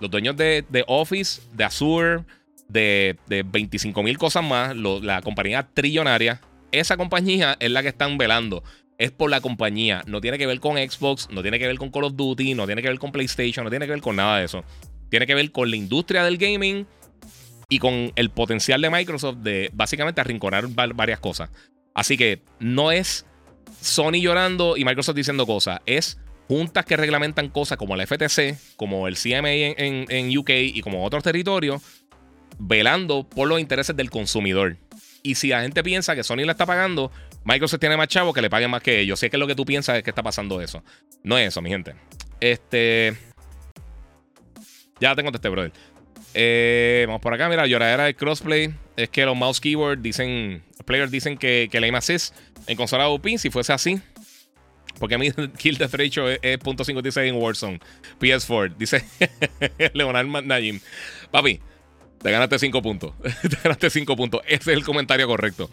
Los 0.02 0.12
dueños 0.12 0.36
de, 0.36 0.66
Office, 0.88 1.42
de 1.54 1.64
Azure, 1.64 2.26
de, 2.68 3.16
de 3.28 3.44
25 3.44 4.04
mil 4.04 4.18
cosas 4.18 4.44
más, 4.44 4.76
la 4.76 5.22
compañía 5.22 5.66
trillonaria. 5.74 6.42
Esa 6.74 6.98
compañía 6.98 7.56
es 7.60 7.72
la 7.72 7.82
que 7.82 7.90
están 7.90 8.18
velando 8.18 8.64
es 9.00 9.12
por 9.12 9.30
la 9.30 9.42
compañía. 9.42 10.04
No 10.06 10.22
tiene 10.22 10.38
que 10.38 10.46
ver 10.46 10.60
con 10.60 10.78
Xbox, 10.78 11.28
no 11.32 11.42
tiene 11.42 11.58
que 11.58 11.66
ver 11.66 11.78
con 11.78 11.90
Call 11.90 12.04
of 12.04 12.16
Duty, 12.16 12.54
no 12.54 12.68
tiene 12.68 12.82
que 12.82 12.90
ver 12.90 13.00
con 13.00 13.12
PlayStation, 13.12 13.64
no 13.64 13.70
tiene 13.70 13.86
que 13.86 13.92
ver 13.92 14.02
con 14.02 14.16
nada 14.16 14.38
de 14.38 14.46
eso 14.46 14.64
tiene 15.14 15.28
que 15.28 15.36
ver 15.36 15.52
con 15.52 15.70
la 15.70 15.76
industria 15.76 16.24
del 16.24 16.40
gaming 16.40 16.88
y 17.70 17.78
con 17.78 18.12
el 18.16 18.32
potencial 18.32 18.82
de 18.82 18.90
Microsoft 18.90 19.38
de 19.44 19.70
básicamente 19.72 20.20
arrinconar 20.22 20.68
varias 20.70 21.20
cosas. 21.20 21.52
Así 21.94 22.18
que 22.18 22.42
no 22.58 22.92
es 22.92 23.24
Sony 23.80 24.22
llorando 24.24 24.76
y 24.76 24.84
Microsoft 24.84 25.16
diciendo 25.16 25.46
cosas, 25.46 25.82
es 25.86 26.18
juntas 26.48 26.84
que 26.86 26.98
reglamentan 26.98 27.50
cosas 27.50 27.78
como 27.78 27.96
la 27.96 28.08
FTC, 28.08 28.58
como 28.76 29.08
el 29.08 29.16
CMA 29.16 29.52
en, 29.52 30.36
UK 30.36 30.50
y 30.50 30.82
como 30.82 31.06
otros 31.06 31.22
territorios, 31.22 31.84
velando 32.58 33.30
por 33.30 33.48
los 33.48 33.60
intereses 33.60 33.96
del 33.96 34.10
consumidor. 34.10 34.78
Y 35.26 35.36
si 35.36 35.48
la 35.48 35.62
gente 35.62 35.82
piensa 35.84 36.16
que 36.16 36.24
Sony 36.24 36.44
le 36.44 36.52
está 36.52 36.66
pagando, 36.66 37.10
Microsoft 37.46 37.80
tiene 37.80 37.96
más 37.96 38.10
chavos 38.10 38.36
que 38.36 38.42
le 38.42 38.50
paguen 38.50 38.70
más 38.70 38.84
que 38.84 39.00
ellos. 39.00 39.18
Si 39.20 39.28
es 39.28 39.32
que 39.32 39.38
lo 39.38 39.48
que 39.48 39.56
tú 39.56 39.64
piensas 39.64 39.98
es 39.98 40.04
que 40.04 40.10
está 40.10 40.22
pasando 40.22 40.62
eso. 40.62 40.84
No 41.24 41.38
es 41.38 41.48
eso, 41.48 41.62
mi 41.62 41.70
gente. 41.70 41.96
Este. 42.42 43.16
Ya 45.00 45.16
te 45.16 45.24
contesté, 45.24 45.48
brother. 45.48 45.72
Eh, 46.34 47.06
vamos 47.08 47.22
por 47.22 47.34
acá, 47.34 47.48
mira, 47.48 47.66
lloradera 47.66 48.04
de 48.04 48.16
crossplay. 48.16 48.74
Es 48.98 49.10
que 49.10 49.26
los 49.26 49.36
mouse 49.36 49.62
keyboard 49.62 50.00
dicen, 50.00 50.62
players 50.86 51.10
dicen 51.10 51.38
que, 51.38 51.70
que 51.72 51.78
el 51.78 51.86
aim 51.86 51.96
assist 51.96 52.36
en 52.68 52.76
consola 52.76 53.08
OP, 53.08 53.26
si 53.38 53.50
fuese 53.50 53.72
así. 53.72 54.02
Porque 55.00 55.16
a 55.16 55.18
mí 55.18 55.32
Kill 55.58 55.78
Death 55.78 55.94
Ratio 55.94 56.30
es, 56.30 56.40
es 56.42 56.60
.56 56.60 57.28
en 57.28 57.36
Warzone. 57.36 57.80
PS4, 58.20 58.76
dice 58.76 59.06
Leonard 59.94 60.28
Najim. 60.44 60.82
Papi, 61.32 61.62
te 62.24 62.32
ganaste 62.32 62.58
5 62.58 62.82
puntos. 62.82 63.14
te 63.42 63.58
ganaste 63.62 63.90
5 63.90 64.16
puntos. 64.16 64.42
Ese 64.46 64.72
es 64.72 64.78
el 64.78 64.84
comentario 64.84 65.28
correcto. 65.28 65.70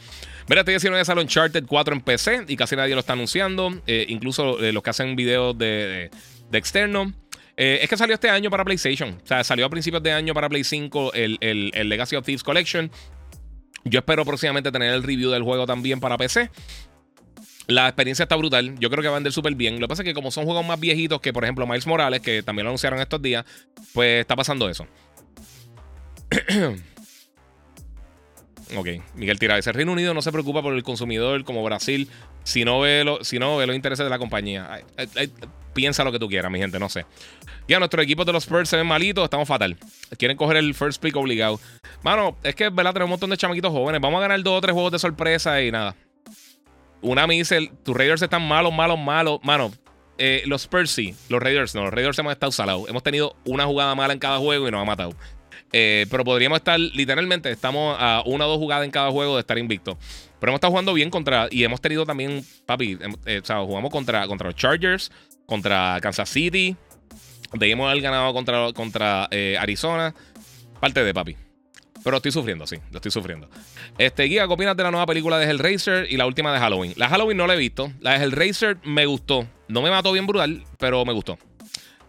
Mira, 0.49 0.63
estoy 0.63 0.75
haciendo 0.75 0.99
esa 0.99 1.15
Uncharted 1.15 1.65
4 1.65 1.95
en 1.95 2.01
PC 2.01 2.45
y 2.49 2.57
casi 2.57 2.75
nadie 2.75 2.95
lo 2.95 3.01
está 3.01 3.13
anunciando. 3.13 3.81
Eh, 3.87 4.07
incluso 4.09 4.59
eh, 4.63 4.73
los 4.73 4.83
que 4.83 4.91
hacen 4.91 5.15
videos 5.15 5.57
de, 5.57 6.11
de, 6.51 6.59
externo. 6.59 7.15
Eh, 7.57 7.79
es 7.83 7.89
que 7.89 7.97
salió 7.97 8.15
este 8.15 8.31
año 8.31 8.51
para 8.51 8.65
PlayStation. 8.65 9.19
O 9.23 9.27
sea, 9.27 9.45
salió 9.45 9.65
a 9.65 9.71
principios 9.71 10.03
de 10.03 10.13
año 10.13 10.35
para 10.35 10.49
Play 10.49 10.65
5 10.65 11.13
el, 11.15 11.71
Legacy 11.89 12.17
of 12.17 12.25
Thieves 12.25 12.43
Collection. 12.43 12.91
Yo 13.85 14.01
espero 14.01 14.25
próximamente 14.25 14.73
tener 14.73 14.93
el 14.93 15.05
review 15.05 15.31
del 15.31 15.45
juego 15.45 15.67
también 15.67 16.01
para 16.01 16.19
PC. 16.19 16.51
La 17.69 17.87
experiencia 17.87 18.25
está 18.25 18.35
brutal. 18.35 18.77
Yo 18.81 18.91
creo 18.91 19.03
que 19.03 19.09
va 19.09 19.15
a 19.15 19.19
vender 19.19 19.33
súper 19.33 19.55
bien. 19.55 19.75
Lo 19.75 19.87
que 19.87 19.89
pasa 19.89 20.03
es 20.03 20.09
que 20.09 20.15
como 20.15 20.33
son 20.33 20.45
juegos 20.47 20.67
más 20.67 20.81
viejitos 20.81 21.21
que, 21.21 21.33
por 21.33 21.45
ejemplo, 21.45 21.65
Miles 21.67 21.87
Morales, 21.87 22.21
que 22.21 22.43
también 22.43 22.65
lo 22.65 22.71
anunciaron 22.71 22.99
estos 23.01 23.23
días, 23.23 23.45
pues 23.93 24.23
está 24.23 24.35
pasando 24.35 24.69
eso. 24.69 24.89
ok, 28.77 28.89
Miguel 29.15 29.39
Tira. 29.39 29.59
Ese 29.59 29.73
Reino 29.73 29.93
Unido 29.93 30.15
no 30.15 30.23
se 30.23 30.33
preocupa 30.33 30.63
por 30.63 30.75
el 30.75 30.83
consumidor 30.83 31.45
como 31.45 31.65
Brasil 31.65 32.09
si 32.45 32.65
no 32.65 32.81
ve, 32.81 33.05
lo, 33.05 33.23
si 33.25 33.39
no 33.39 33.57
ve 33.57 33.67
los 33.67 33.77
intereses 33.77 34.05
de 34.05 34.11
la 34.11 34.19
compañía. 34.19 34.83
piensa 35.75 36.05
lo 36.05 36.13
que 36.13 36.19
tú 36.19 36.29
quieras, 36.29 36.51
mi 36.51 36.59
gente, 36.59 36.79
no 36.79 36.89
sé. 36.89 37.07
Ya, 37.69 37.79
nuestro 37.79 38.03
equipo 38.03 38.25
de 38.25 38.33
los 38.33 38.45
Spurs 38.45 38.69
se 38.69 38.77
ven 38.77 38.87
malitos, 38.87 39.25
estamos 39.25 39.47
fatal. 39.47 39.77
Quieren 40.19 40.37
coger 40.37 40.57
el 40.57 40.75
first 40.75 41.03
pick 41.03 41.17
obligado. 41.17 41.61
Mano, 42.03 42.37
es 42.43 42.55
que, 42.55 42.69
¿verdad? 42.71 42.93
Tenemos 42.93 43.09
un 43.09 43.11
montón 43.11 43.31
de 43.31 43.37
chamaquitos 43.37 43.71
jóvenes. 43.71 44.01
Vamos 44.01 44.19
a 44.19 44.23
ganar 44.23 44.43
dos 44.43 44.59
o 44.59 44.61
tres 44.61 44.73
juegos 44.73 44.93
de 44.93 44.99
sorpresa 44.99 45.63
y 45.63 45.71
nada. 45.71 45.95
Una 47.03 47.27
me 47.27 47.35
dice, 47.35 47.71
tus 47.85 47.97
Raiders 47.97 48.23
están 48.23 48.47
malos, 48.47 48.73
malos, 48.73 48.99
malos. 48.99 49.41
Mano, 49.43 49.71
eh, 50.19 50.43
los 50.47 50.63
Spurs 50.63 50.91
sí, 50.91 51.15
los 51.29 51.41
Raiders 51.41 51.75
no. 51.75 51.85
Los 51.85 51.95
Raiders 51.95 52.19
hemos 52.19 52.33
estado 52.33 52.53
salados. 52.53 52.89
Hemos 52.89 53.03
tenido 53.03 53.37
una 53.45 53.67
jugada 53.67 53.95
mala 53.95 54.13
en 54.13 54.19
cada 54.19 54.39
juego 54.39 54.69
y 54.69 54.71
nos 54.71 54.83
ha 54.83 54.85
matado. 54.85 55.15
Eh, 55.73 56.07
pero 56.11 56.25
podríamos 56.25 56.59
estar, 56.59 56.79
literalmente, 56.79 57.51
estamos 57.51 57.97
a 57.99 58.23
una 58.27 58.47
o 58.47 58.51
dos 58.51 58.59
jugadas 58.59 58.85
en 58.85 58.91
cada 58.91 59.11
juego 59.11 59.37
de 59.37 59.41
estar 59.41 59.59
invicto. 59.59 59.99
Pero 60.39 60.51
hemos 60.51 60.59
estado 60.59 60.71
jugando 60.71 60.95
bien 60.95 61.11
contra. 61.11 61.49
Y 61.51 61.65
hemos 61.65 61.81
tenido 61.81 62.07
también, 62.07 62.45
papi, 62.67 62.99
eh, 63.27 63.41
o 63.43 63.45
sea, 63.45 63.61
jugamos 63.61 63.91
contra, 63.91 64.27
contra 64.27 64.49
los 64.49 64.57
Chargers, 64.57 65.13
contra 65.47 65.99
Kansas 66.01 66.29
City. 66.29 66.77
Debimos 67.53 67.91
haber 67.91 68.03
ganado 68.03 68.33
contra, 68.33 68.73
contra 68.73 69.29
eh, 69.31 69.57
Arizona. 69.59 70.15
Parte 70.81 71.05
de 71.05 71.13
papi. 71.13 71.37
Pero 72.03 72.17
estoy 72.17 72.33
sufriendo, 72.33 72.67
sí, 72.67 72.77
lo 72.91 72.97
estoy 72.97 73.11
sufriendo. 73.11 73.51
Este, 73.99 74.23
Guía, 74.25 74.47
¿qué 74.47 74.53
opinas 74.55 74.77
de 74.77 74.83
la 74.83 74.91
nueva 74.91 75.05
película 75.05 75.39
de 75.39 75.45
Hellraiser 75.45 76.11
y 76.11 76.17
la 76.17 76.27
última 76.27 76.53
de 76.53 76.59
Halloween? 76.59 76.95
La 76.97 77.09
Halloween 77.09 77.37
no 77.37 77.47
la 77.47 77.55
he 77.55 77.59
visto. 77.59 77.93
La 78.01 78.19
de 78.19 78.25
Hellraiser 78.25 78.79
me 78.85 79.05
gustó. 79.05 79.47
No 79.69 79.83
me 79.83 79.91
mató 79.91 80.11
bien 80.13 80.27
brutal, 80.27 80.65
pero 80.79 81.05
me 81.05 81.13
gustó. 81.13 81.39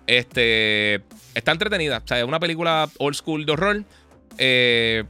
Este. 0.07 1.01
Está 1.33 1.51
entretenida. 1.51 2.01
O 2.03 2.07
sea, 2.07 2.19
es 2.19 2.25
una 2.25 2.39
película 2.39 2.89
old 2.97 3.15
school 3.15 3.45
de 3.45 3.51
horror. 3.51 3.83
Eh, 4.37 5.03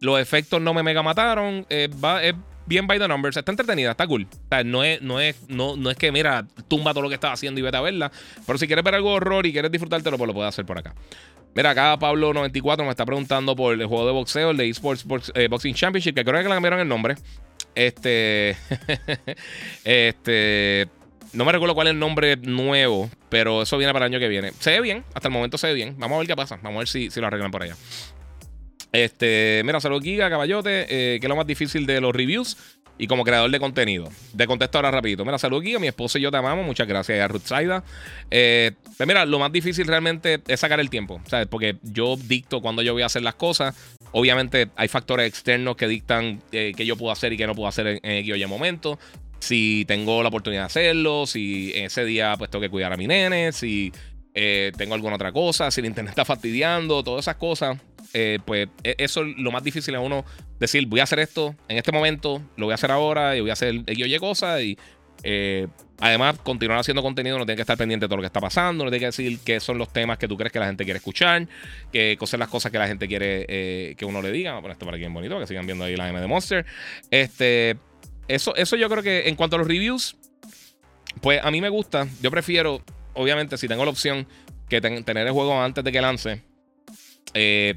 los 0.00 0.20
efectos 0.20 0.60
no 0.60 0.74
me 0.74 0.82
mega 0.82 1.02
mataron. 1.02 1.66
Eh, 1.70 1.88
es 2.22 2.34
bien 2.66 2.86
by 2.86 2.98
the 2.98 3.08
numbers. 3.08 3.36
Está 3.36 3.52
entretenida, 3.52 3.92
está 3.92 4.06
cool. 4.06 4.26
O 4.30 4.48
sea, 4.48 4.64
no 4.64 4.84
es, 4.84 5.00
no 5.02 5.20
es, 5.20 5.36
no, 5.48 5.76
no 5.76 5.90
es 5.90 5.96
que, 5.96 6.12
mira, 6.12 6.46
tumba 6.68 6.92
todo 6.92 7.02
lo 7.02 7.08
que 7.08 7.14
estás 7.14 7.32
haciendo 7.32 7.60
y 7.60 7.62
vete 7.62 7.76
a 7.76 7.80
verla. 7.80 8.10
Pero 8.46 8.58
si 8.58 8.66
quieres 8.66 8.84
ver 8.84 8.94
algo 8.94 9.10
de 9.10 9.16
horror 9.16 9.46
y 9.46 9.52
quieres 9.52 9.70
disfrutártelo, 9.70 10.18
pues 10.18 10.28
lo 10.28 10.34
puedes 10.34 10.48
hacer 10.48 10.66
por 10.66 10.78
acá. 10.78 10.94
Mira, 11.54 11.70
acá 11.70 11.98
Pablo94 11.98 12.82
me 12.84 12.90
está 12.90 13.04
preguntando 13.04 13.54
por 13.54 13.74
el 13.74 13.86
juego 13.86 14.06
de 14.06 14.12
boxeo, 14.12 14.50
el 14.50 14.56
de 14.56 14.68
Esports 14.68 15.04
eh, 15.34 15.48
Boxing 15.48 15.74
Championship, 15.74 16.14
que 16.14 16.24
creo 16.24 16.42
que 16.42 16.48
le 16.48 16.54
cambiaron 16.54 16.80
el 16.80 16.88
nombre. 16.88 17.16
Este. 17.74 18.56
este. 19.84 20.88
No 21.32 21.44
me 21.44 21.52
recuerdo 21.52 21.74
cuál 21.74 21.86
es 21.86 21.92
el 21.92 21.98
nombre 21.98 22.36
nuevo, 22.36 23.08
pero 23.30 23.62
eso 23.62 23.78
viene 23.78 23.92
para 23.92 24.06
el 24.06 24.12
año 24.12 24.20
que 24.20 24.28
viene. 24.28 24.52
Se 24.58 24.70
ve 24.72 24.80
bien, 24.80 25.04
hasta 25.14 25.28
el 25.28 25.34
momento 25.34 25.56
se 25.56 25.68
ve 25.68 25.74
bien. 25.74 25.94
Vamos 25.98 26.16
a 26.16 26.18
ver 26.18 26.26
qué 26.26 26.36
pasa. 26.36 26.56
Vamos 26.62 26.76
a 26.76 26.78
ver 26.80 26.88
si, 26.88 27.10
si 27.10 27.20
lo 27.20 27.26
arreglan 27.26 27.50
por 27.50 27.62
allá. 27.62 27.74
Este, 28.92 29.62
mira, 29.64 29.80
salud 29.80 30.02
Giga, 30.02 30.28
Caballote, 30.28 30.82
eh, 30.88 31.18
que 31.18 31.26
es 31.26 31.28
lo 31.28 31.36
más 31.36 31.46
difícil 31.46 31.86
de 31.86 32.00
los 32.00 32.14
reviews. 32.14 32.56
y 32.98 33.06
como 33.06 33.24
creador 33.24 33.50
de 33.50 33.58
contenido. 33.58 34.08
De 34.34 34.46
contexto 34.46 34.78
ahora 34.78 34.90
rapidito. 34.90 35.24
Mira, 35.24 35.38
salud 35.38 35.62
Giga, 35.62 35.78
mi 35.78 35.88
esposa 35.88 36.18
y 36.18 36.22
yo 36.22 36.30
te 36.30 36.36
amamos. 36.36 36.64
Muchas 36.66 36.86
gracias 36.86 37.18
a 37.18 37.26
Ruth 37.26 37.46
Saida. 37.46 37.82
Eh, 38.30 38.72
pues 38.96 39.06
mira, 39.06 39.24
lo 39.24 39.38
más 39.38 39.50
difícil 39.50 39.86
realmente 39.86 40.40
es 40.46 40.60
sacar 40.60 40.78
el 40.78 40.90
tiempo, 40.90 41.20
¿sabes? 41.26 41.48
Porque 41.48 41.76
yo 41.82 42.16
dicto 42.16 42.60
cuando 42.60 42.82
yo 42.82 42.92
voy 42.92 43.02
a 43.02 43.06
hacer 43.06 43.22
las 43.22 43.34
cosas. 43.34 43.74
Obviamente 44.12 44.68
hay 44.76 44.88
factores 44.88 45.26
externos 45.26 45.74
que 45.76 45.88
dictan 45.88 46.42
eh, 46.52 46.74
qué 46.76 46.84
yo 46.84 46.96
puedo 46.96 47.10
hacer 47.10 47.32
y 47.32 47.38
qué 47.38 47.46
no 47.46 47.54
puedo 47.54 47.66
hacer 47.66 47.86
en, 47.86 48.00
en 48.02 48.18
X 48.18 48.46
momento. 48.46 48.98
Si 49.42 49.84
tengo 49.88 50.22
la 50.22 50.28
oportunidad 50.28 50.62
de 50.62 50.66
hacerlo, 50.66 51.26
si 51.26 51.72
ese 51.74 52.04
día 52.04 52.36
pues 52.38 52.48
tengo 52.48 52.62
que 52.62 52.70
cuidar 52.70 52.92
a 52.92 52.96
mi 52.96 53.08
nene, 53.08 53.50
si 53.50 53.90
eh, 54.34 54.70
tengo 54.76 54.94
alguna 54.94 55.16
otra 55.16 55.32
cosa, 55.32 55.68
si 55.72 55.80
el 55.80 55.86
internet 55.86 56.10
está 56.10 56.24
fastidiando, 56.24 57.02
todas 57.02 57.24
esas 57.24 57.34
cosas, 57.34 57.76
eh, 58.14 58.38
pues 58.44 58.68
e, 58.84 58.94
eso 58.98 59.24
es 59.24 59.36
lo 59.38 59.50
más 59.50 59.64
difícil 59.64 59.96
a 59.96 60.00
uno 60.00 60.24
decir, 60.60 60.86
voy 60.86 61.00
a 61.00 61.02
hacer 61.02 61.18
esto 61.18 61.56
en 61.66 61.76
este 61.76 61.90
momento, 61.90 62.40
lo 62.56 62.66
voy 62.66 62.72
a 62.72 62.76
hacer 62.76 62.92
ahora 62.92 63.36
y 63.36 63.40
voy 63.40 63.50
a 63.50 63.54
hacer 63.54 63.74
X 63.84 64.06
y 64.06 64.18
cosas 64.18 64.62
y 64.62 64.78
eh, 65.24 65.66
además 65.98 66.38
continuar 66.38 66.78
haciendo 66.78 67.02
contenido 67.02 67.36
no 67.36 67.44
tiene 67.44 67.56
que 67.56 67.62
estar 67.62 67.76
pendiente 67.76 68.04
de 68.04 68.08
todo 68.08 68.18
lo 68.18 68.22
que 68.22 68.26
está 68.28 68.40
pasando, 68.40 68.84
no 68.84 68.90
tiene 68.90 69.00
que 69.00 69.06
decir 69.06 69.40
qué 69.44 69.58
son 69.58 69.76
los 69.76 69.92
temas 69.92 70.18
que 70.18 70.28
tú 70.28 70.36
crees 70.36 70.52
que 70.52 70.60
la 70.60 70.66
gente 70.66 70.84
quiere 70.84 70.98
escuchar, 70.98 71.48
qué 71.92 72.16
son 72.24 72.38
las 72.38 72.48
cosas 72.48 72.70
que 72.70 72.78
la 72.78 72.86
gente 72.86 73.08
quiere 73.08 73.96
que 73.96 74.04
uno 74.04 74.22
le 74.22 74.30
diga, 74.30 74.52
bueno, 74.60 74.70
esto 74.70 74.86
para 74.86 74.98
aquí 74.98 75.06
bonito, 75.08 75.36
que 75.40 75.48
sigan 75.48 75.66
viendo 75.66 75.82
ahí 75.82 75.96
la 75.96 76.08
M 76.08 76.20
de 76.20 76.26
Monster, 76.28 76.64
este, 77.10 77.76
eso, 78.28 78.54
eso 78.56 78.76
yo 78.76 78.88
creo 78.88 79.02
que 79.02 79.28
en 79.28 79.36
cuanto 79.36 79.56
a 79.56 79.58
los 79.58 79.68
reviews, 79.68 80.16
pues 81.20 81.40
a 81.42 81.50
mí 81.50 81.60
me 81.60 81.68
gusta, 81.68 82.06
yo 82.20 82.30
prefiero 82.30 82.82
obviamente, 83.14 83.56
si 83.56 83.68
tengo 83.68 83.84
la 83.84 83.90
opción 83.90 84.26
que 84.68 84.80
tener 84.80 85.26
el 85.26 85.32
juego 85.32 85.60
antes 85.60 85.84
de 85.84 85.92
que 85.92 86.00
lance, 86.00 86.42
eh, 87.34 87.76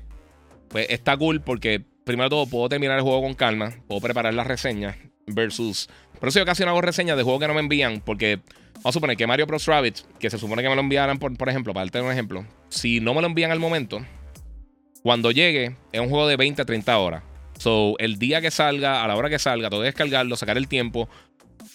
pues 0.70 0.88
está 0.90 1.18
cool 1.18 1.42
porque 1.42 1.84
primero 2.04 2.30
todo 2.30 2.48
puedo 2.48 2.70
terminar 2.70 2.98
el 2.98 3.04
juego 3.04 3.22
con 3.22 3.34
calma, 3.34 3.74
puedo 3.88 4.02
preparar 4.02 4.34
las 4.34 4.48
reseñas 4.48 4.96
versus... 5.28 5.90
Por 6.20 6.30
eso 6.30 6.40
yo 6.40 6.46
casi 6.46 6.64
no 6.64 6.70
hago 6.70 6.82
reseñas 6.82 7.18
de 7.18 7.24
juegos 7.24 7.42
que 7.42 7.48
no 7.48 7.54
me 7.54 7.60
envían 7.60 8.02
porque 8.02 8.40
vamos 8.76 8.86
a 8.86 8.92
suponer 8.94 9.18
que 9.18 9.28
Mario 9.28 9.46
Bros. 9.46 9.66
Rabbit, 9.66 9.98
que 10.20 10.30
se 10.30 10.38
supone 10.38 10.64
que 10.64 10.70
me 10.70 10.76
lo 10.76 10.82
enviaran, 10.82 11.20
por, 11.20 11.36
por 11.36 11.50
ejemplo, 11.50 11.74
para 11.74 11.86
darte 11.86 12.02
un 12.02 12.12
ejemplo, 12.12 12.46
si 12.70 13.02
no 13.02 13.14
me 13.14 13.22
lo 13.22 13.28
envían 13.28 13.52
al 13.52 13.60
momento, 13.60 14.06
cuando 15.04 15.32
llegue 15.32 15.76
es 15.92 16.00
un 16.00 16.10
juego 16.10 16.28
de 16.28 16.38
20 16.38 16.62
a 16.62 16.66
30 16.66 16.98
horas. 16.98 17.24
So, 17.58 17.96
el 18.00 18.18
día 18.20 18.42
que 18.42 18.52
salga, 18.52 19.04
a 19.04 19.08
la 19.08 19.16
hora 19.16 19.30
que 19.30 19.40
salga, 19.40 19.70
todo 19.70 19.82
descargarlo, 19.82 20.36
sacar 20.36 20.58
el 20.58 20.68
tiempo, 20.68 21.10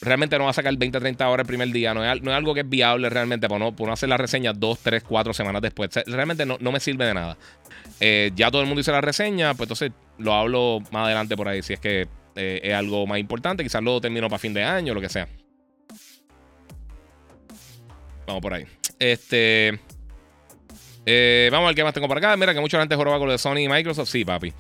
realmente 0.01 0.39
no 0.39 0.45
va 0.45 0.51
a 0.51 0.55
sacar 0.55 0.76
20, 0.76 1.01
30 1.01 1.28
horas 1.28 1.45
el 1.45 1.47
primer 1.47 1.68
día. 1.68 1.95
No 1.95 2.05
es, 2.05 2.28
algo 2.28 2.55
que 2.55 2.61
es 2.61 2.68
viable 2.68 3.09
realmente 3.09 3.49
para 3.49 3.59
no, 3.59 3.93
hacer 3.93 4.09
la 4.09 4.16
reseña 4.16 4.53
2, 4.53 4.78
3, 4.83 5.03
4 5.03 5.33
semanas 5.33 5.62
después. 5.62 5.91
realmente 6.07 6.47
no, 6.47 6.59
me 6.59 6.81
sirve 6.81 7.07
de 7.07 7.14
nada. 7.14 7.37
Eh, 7.99 8.31
ya 8.35 8.51
todo 8.51 8.62
el 8.62 8.66
mundo 8.66 8.81
hizo 8.81 8.93
la 8.93 9.01
reseña, 9.01 9.55
pues 9.55 9.66
entonces 9.66 9.93
lo 10.18 10.35
hablo 10.35 10.81
más 10.91 11.07
adelante 11.07 11.37
por 11.37 11.49
ahí. 11.49 11.62
Si 11.62 11.72
es 11.72 11.81
que 11.81 12.09
eh, 12.37 12.61
es 12.62 12.74
algo 12.74 13.07
más 13.07 13.18
importante, 13.18 13.62
quizás 13.62 13.83
lo 13.83 14.01
termino 14.01 14.28
para 14.28 14.39
fin 14.39 14.55
de 14.55 14.64
año, 14.64 14.95
lo 14.95 15.01
que 15.01 15.09
sea. 15.09 15.28
Vamos 18.26 18.43
por 18.43 18.55
ahí. 18.55 18.64
Este. 18.99 19.81
Eh, 21.07 21.49
vamos 21.51 21.66
a 21.66 21.68
ver 21.68 21.76
qué 21.76 21.85
más 21.85 21.93
tengo 21.93 22.07
por 22.07 22.18
acá. 22.18 22.37
Mira 22.37 22.55
que 22.55 22.61
mucha 22.61 22.78
gente 22.78 22.95
joroba 22.95 23.18
con 23.18 23.26
lo 23.26 23.33
de 23.33 23.39
Sony 23.39 23.59
y 23.59 23.68
Microsoft. 23.68 24.09
Sí, 24.09 24.24
papi. 24.24 24.53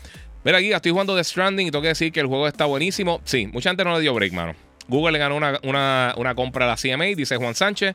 Mira 0.42 0.58
aquí, 0.58 0.72
estoy 0.72 0.92
jugando 0.92 1.14
The 1.14 1.24
Stranding 1.24 1.66
y 1.66 1.70
tengo 1.70 1.82
que 1.82 1.88
decir 1.88 2.12
que 2.12 2.20
el 2.20 2.26
juego 2.26 2.48
está 2.48 2.64
buenísimo. 2.64 3.20
Sí, 3.24 3.46
mucha 3.46 3.70
gente 3.70 3.84
no 3.84 3.94
le 3.94 4.00
dio 4.00 4.14
break, 4.14 4.32
mano. 4.32 4.54
Google 4.88 5.12
le 5.12 5.18
ganó 5.18 5.36
una, 5.36 6.34
compra 6.34 6.64
a 6.64 6.68
la 6.68 6.76
CMA, 6.76 7.16
dice 7.16 7.36
Juan 7.36 7.54
Sánchez. 7.54 7.94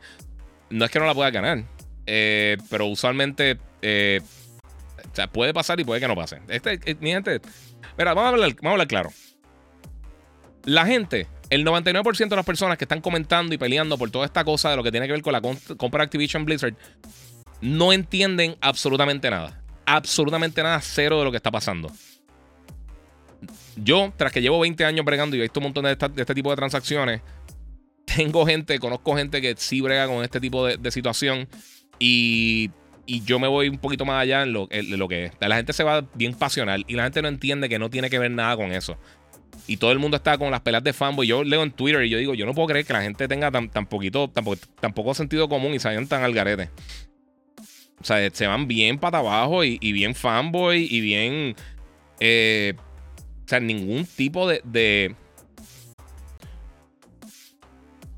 No 0.69 0.85
es 0.85 0.91
que 0.91 0.99
no 0.99 1.05
la 1.05 1.13
pueda 1.13 1.31
ganar, 1.31 1.63
eh, 2.05 2.57
pero 2.69 2.85
usualmente 2.85 3.57
eh, 3.81 4.21
puede 5.31 5.53
pasar 5.53 5.79
y 5.79 5.83
puede 5.83 5.99
que 5.99 6.07
no 6.07 6.15
pase. 6.15 6.39
Este, 6.47 6.79
eh, 6.85 6.95
mi 6.99 7.11
gente, 7.11 7.41
mira, 7.97 8.13
vamos 8.13 8.25
a, 8.25 8.33
hablar, 8.33 8.55
vamos 8.55 8.65
a 8.65 8.71
hablar 8.71 8.87
claro. 8.87 9.11
La 10.63 10.85
gente, 10.85 11.27
el 11.49 11.65
99% 11.65 12.29
de 12.29 12.35
las 12.35 12.45
personas 12.45 12.77
que 12.77 12.85
están 12.85 13.01
comentando 13.01 13.53
y 13.53 13.57
peleando 13.57 13.97
por 13.97 14.09
toda 14.11 14.25
esta 14.25 14.43
cosa 14.43 14.69
de 14.69 14.75
lo 14.75 14.83
que 14.83 14.91
tiene 14.91 15.07
que 15.07 15.13
ver 15.13 15.21
con 15.21 15.33
la 15.33 15.41
compra 15.41 16.03
Activision 16.03 16.45
Blizzard, 16.45 16.75
no 17.61 17.91
entienden 17.91 18.55
absolutamente 18.61 19.29
nada. 19.29 19.61
Absolutamente 19.85 20.63
nada, 20.63 20.81
cero 20.81 21.19
de 21.19 21.25
lo 21.25 21.31
que 21.31 21.37
está 21.37 21.51
pasando 21.51 21.91
yo, 23.77 24.13
tras 24.15 24.31
que 24.31 24.41
llevo 24.41 24.59
20 24.59 24.85
años 24.85 25.05
bregando 25.05 25.35
y 25.35 25.39
he 25.39 25.43
visto 25.43 25.59
un 25.59 25.65
montón 25.65 25.85
de, 25.85 25.91
este 25.91 26.35
tipo 26.35 26.49
de 26.49 26.55
transacciones, 26.55 27.21
tengo 28.05 28.45
gente, 28.45 28.79
conozco 28.79 29.15
gente 29.15 29.41
que 29.41 29.55
sí 29.57 29.81
brega 29.81 30.07
con 30.07 30.23
este 30.23 30.39
tipo 30.39 30.65
de, 30.65 30.91
situación 30.91 31.47
y, 31.99 32.71
yo 33.07 33.37
me 33.37 33.47
voy 33.47 33.69
un 33.69 33.77
poquito 33.77 34.03
más 34.03 34.21
allá 34.21 34.41
en 34.41 34.53
lo, 34.53 34.67
que 34.67 35.25
es. 35.25 35.31
La 35.39 35.57
gente 35.57 35.73
se 35.73 35.83
va 35.83 36.07
bien 36.15 36.33
pasional 36.33 36.83
y 36.87 36.95
la 36.95 37.03
gente 37.03 37.21
no 37.21 37.27
entiende 37.27 37.69
que 37.69 37.77
no 37.77 37.91
tiene 37.91 38.09
que 38.09 38.17
ver 38.17 38.31
nada 38.31 38.57
con 38.57 38.71
eso. 38.71 38.97
Y 39.67 39.77
todo 39.77 39.91
el 39.91 39.99
mundo 39.99 40.17
está 40.17 40.39
con 40.39 40.49
las 40.49 40.61
pelas 40.61 40.83
de 40.83 40.91
fanboy. 40.91 41.27
Yo 41.27 41.43
leo 41.43 41.61
en 41.61 41.71
Twitter 41.71 42.03
y 42.03 42.09
yo 42.09 42.17
digo, 42.17 42.33
yo 42.33 42.47
no 42.47 42.55
puedo 42.55 42.67
creer 42.67 42.83
que 42.83 42.93
la 42.93 43.03
gente 43.03 43.27
tenga 43.27 43.51
tan, 43.51 43.69
tan 43.69 43.85
poquito, 43.85 44.27
tan, 44.27 44.93
poco 44.93 45.13
sentido 45.13 45.47
común 45.47 45.75
y 45.75 45.79
se 45.79 45.87
vayan 45.87 46.07
tan 46.07 46.23
al 46.23 46.33
garete. 46.33 46.71
O 48.01 48.03
sea, 48.03 48.27
se 48.31 48.47
van 48.47 48.67
bien 48.67 48.97
para 48.97 49.19
abajo 49.19 49.63
y, 49.63 49.77
bien 49.91 50.15
fanboy 50.15 50.87
y 50.89 51.01
bien... 51.01 51.55
Eh, 52.19 52.73
o 53.45 53.47
sea, 53.47 53.59
ningún 53.59 54.05
tipo 54.05 54.47
de. 54.47 55.15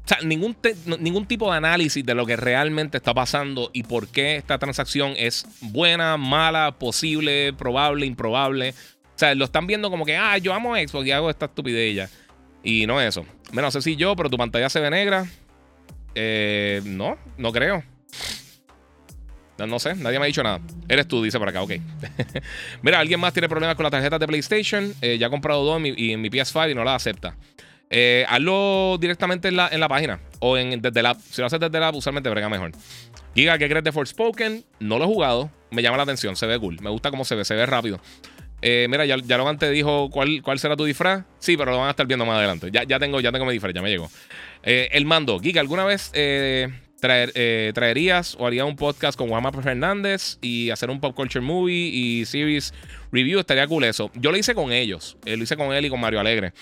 o 0.06 0.08
sea, 0.08 0.20
ningún, 0.24 0.56
ningún 1.00 1.26
tipo 1.26 1.52
de 1.52 1.58
análisis 1.58 2.06
de 2.06 2.16
lo 2.16 2.26
que 2.26 2.38
realmente 2.38 2.96
está 2.98 3.14
pasando 3.14 3.70
y 3.74 3.84
por 3.84 4.08
qué 4.08 4.38
esta 4.38 4.58
transacción 4.58 5.14
es 5.18 5.46
buena, 5.60 6.16
mala, 6.16 6.80
posible, 6.80 7.52
probable, 7.54 8.06
improbable. 8.06 8.70
O 8.70 9.20
sea, 9.20 9.36
lo 9.36 9.46
están 9.46 9.68
viendo 9.68 9.90
como 9.90 10.06
que, 10.06 10.16
ah, 10.16 10.38
yo 10.38 10.54
amo 10.54 10.76
Xbox 10.76 11.06
y 11.06 11.12
hago 11.12 11.30
esta 11.30 11.48
estupidez 11.48 11.96
ya. 11.96 12.10
Y 12.64 12.88
no 12.88 13.02
es 13.02 13.10
eso. 13.10 13.26
no 13.52 13.72
sé 13.72 13.82
si 13.82 13.98
yo, 13.98 14.16
pero 14.16 14.30
tu 14.30 14.38
pantalla 14.38 14.70
se 14.70 14.80
ve 14.80 14.90
negra. 14.90 15.26
Eh, 16.16 16.82
no, 16.86 17.18
no 17.38 17.52
creo. 17.52 17.84
No, 19.58 19.80
sé, 19.80 19.96
nadie 19.96 20.20
me 20.20 20.26
ha 20.26 20.28
dicho 20.28 20.44
nada. 20.44 20.60
Eres 20.88 21.08
tú, 21.08 21.24
dice 21.24 21.40
por 21.40 21.50
acá, 21.50 21.64
ok. 21.64 21.74
Mira, 22.84 23.00
alguien 23.00 23.20
más 23.20 23.34
tiene 23.34 23.50
problemas 23.50 23.76
con 23.76 23.84
las 23.84 23.92
tarjetas 23.92 24.20
de 24.20 24.28
PlayStation. 24.28 24.94
Eh, 25.02 25.18
ya 25.18 25.28
ha 25.28 25.30
comprado 25.30 25.64
dos 25.64 25.82
y 25.84 26.12
en 26.12 26.22
mi 26.22 26.30
PS5 26.30 26.72
y 26.72 26.76
no 26.76 26.84
la 26.84 26.96
acepta. 26.96 27.36
Eh, 27.90 28.26
hazlo 28.28 28.98
directamente 29.00 29.48
en 29.48 29.56
la, 29.56 29.70
en 29.70 29.80
la 29.80 29.88
página 29.88 30.20
o 30.40 30.58
en, 30.58 30.82
desde 30.82 31.02
la. 31.02 31.16
Si 31.16 31.42
lo 31.42 31.48
haces 31.48 31.60
desde 31.60 31.80
la 31.80 31.88
app, 31.88 31.96
usualmente 31.96 32.30
brega 32.30 32.50
mejor. 32.50 32.72
Giga, 33.34 33.58
¿qué 33.58 33.68
crees 33.68 33.84
de 33.84 33.92
Forspoken? 33.92 34.64
No 34.80 35.00
lo 35.00 35.06
he 35.06 35.08
jugado. 35.08 35.50
Me 35.72 35.82
llama 35.82 35.98
la 35.98 36.04
atención, 36.04 36.36
se 36.36 36.46
ve 36.46 36.60
cool. 36.60 36.78
Me 36.82 36.90
gusta 36.90 37.10
cómo 37.10 37.26
se 37.26 37.36
ve, 37.36 37.44
se 37.44 37.56
ve 37.56 37.66
rápido. 37.66 38.00
Eh, 38.62 38.88
mira, 38.90 39.06
ya, 39.06 39.18
ya 39.18 39.38
lo 39.38 39.48
antes 39.48 39.72
dijo 39.72 40.10
cuál, 40.10 40.42
cuál 40.42 40.60
será 40.60 40.76
tu 40.76 40.86
disfraz. 40.86 41.24
Sí, 41.40 41.58
pero 41.58 41.72
lo 41.72 41.78
van 41.78 41.88
a 41.88 41.92
estar 41.92 42.06
viendo 42.06 42.26
más 42.26 42.38
adelante. 42.38 42.70
Ya, 42.72 42.84
ya, 42.84 43.00
tengo, 43.00 43.20
ya 43.22 43.32
tengo 43.32 43.46
mi 43.46 43.54
disfraz, 43.54 43.74
ya 43.74 43.82
me 43.82 43.90
llegó. 43.90 44.10
el 44.64 45.06
mando. 45.06 45.40
Giga, 45.40 45.62
¿alguna 45.62 45.86
vez 45.86 46.12
traer, 47.00 47.32
eh, 47.36 47.72
traerías 47.74 48.36
o 48.40 48.48
haría 48.48 48.66
un 48.66 48.76
podcast 48.76 49.18
con 49.18 49.30
Juan 49.30 49.44
Fernández 49.64 50.38
y 50.42 50.70
hacer 50.70 50.90
un 50.90 51.00
pop 51.00 51.16
culture 51.16 51.44
movie 51.44 51.90
y 51.90 52.26
series 52.26 52.74
review, 53.12 53.40
estaría 53.40 53.68
cool 53.68 53.84
eso. 53.84 54.12
Yo 54.16 54.32
lo 54.32 54.38
hice 54.38 54.56
con 54.56 54.72
ellos, 54.72 55.18
eh, 55.26 55.38
lo 55.38 55.44
hice 55.44 55.56
con 55.56 55.74
él 55.74 55.86
y 55.86 55.90
con 55.90 56.00
Mario 56.00 56.20
Alegre. 56.20 56.54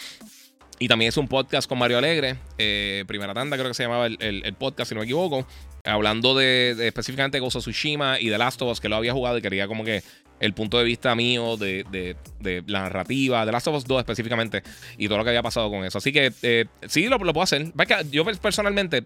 Y 0.78 0.90
también 0.90 1.10
es 1.10 1.18
un 1.18 1.30
podcast 1.30 1.70
con 1.70 1.80
Mario 1.80 1.98
Alegre, 1.98 2.36
eh, 2.58 3.06
primera 3.08 3.34
tanda 3.34 3.56
creo 3.56 3.70
que 3.70 3.74
se 3.74 3.84
llamaba 3.84 4.08
el, 4.08 4.56
podcast, 4.60 4.90
si 4.90 4.96
no 4.96 5.00
me 5.00 5.06
equivoco, 5.06 5.48
hablando 5.86 6.36
de, 6.36 6.76
específicamente 6.86 7.38
de 7.38 7.40
Gozo 7.40 7.60
Tsushima 7.60 8.20
y 8.20 8.28
de 8.28 8.38
Last 8.38 8.62
of 8.62 8.74
Us, 8.74 8.82
que 8.82 8.90
lo 8.90 8.98
había 8.98 9.14
jugado 9.14 9.38
y 9.38 9.42
quería 9.42 9.70
como 9.70 9.86
que 9.86 10.04
el 10.42 10.54
punto 10.54 10.78
de 10.78 10.84
vista 10.84 11.16
mío 11.16 11.56
de, 11.56 11.86
la 12.68 12.82
narrativa, 12.82 13.46
de 13.46 13.54
Last 13.54 13.68
of 13.68 13.76
Us 13.76 13.86
2 13.86 14.00
específicamente, 14.00 14.64
y 14.98 15.08
todo 15.08 15.20
lo 15.20 15.24
que 15.24 15.30
había 15.30 15.44
pasado 15.44 15.70
con 15.70 15.86
eso. 15.86 15.98
Así 15.98 16.12
que 16.12 16.34
sí, 16.90 17.08
lo, 17.08 17.20
lo 17.20 17.32
puedo 17.32 17.44
hacer. 17.44 17.72
Yo 18.12 18.26
personalmente 18.26 19.06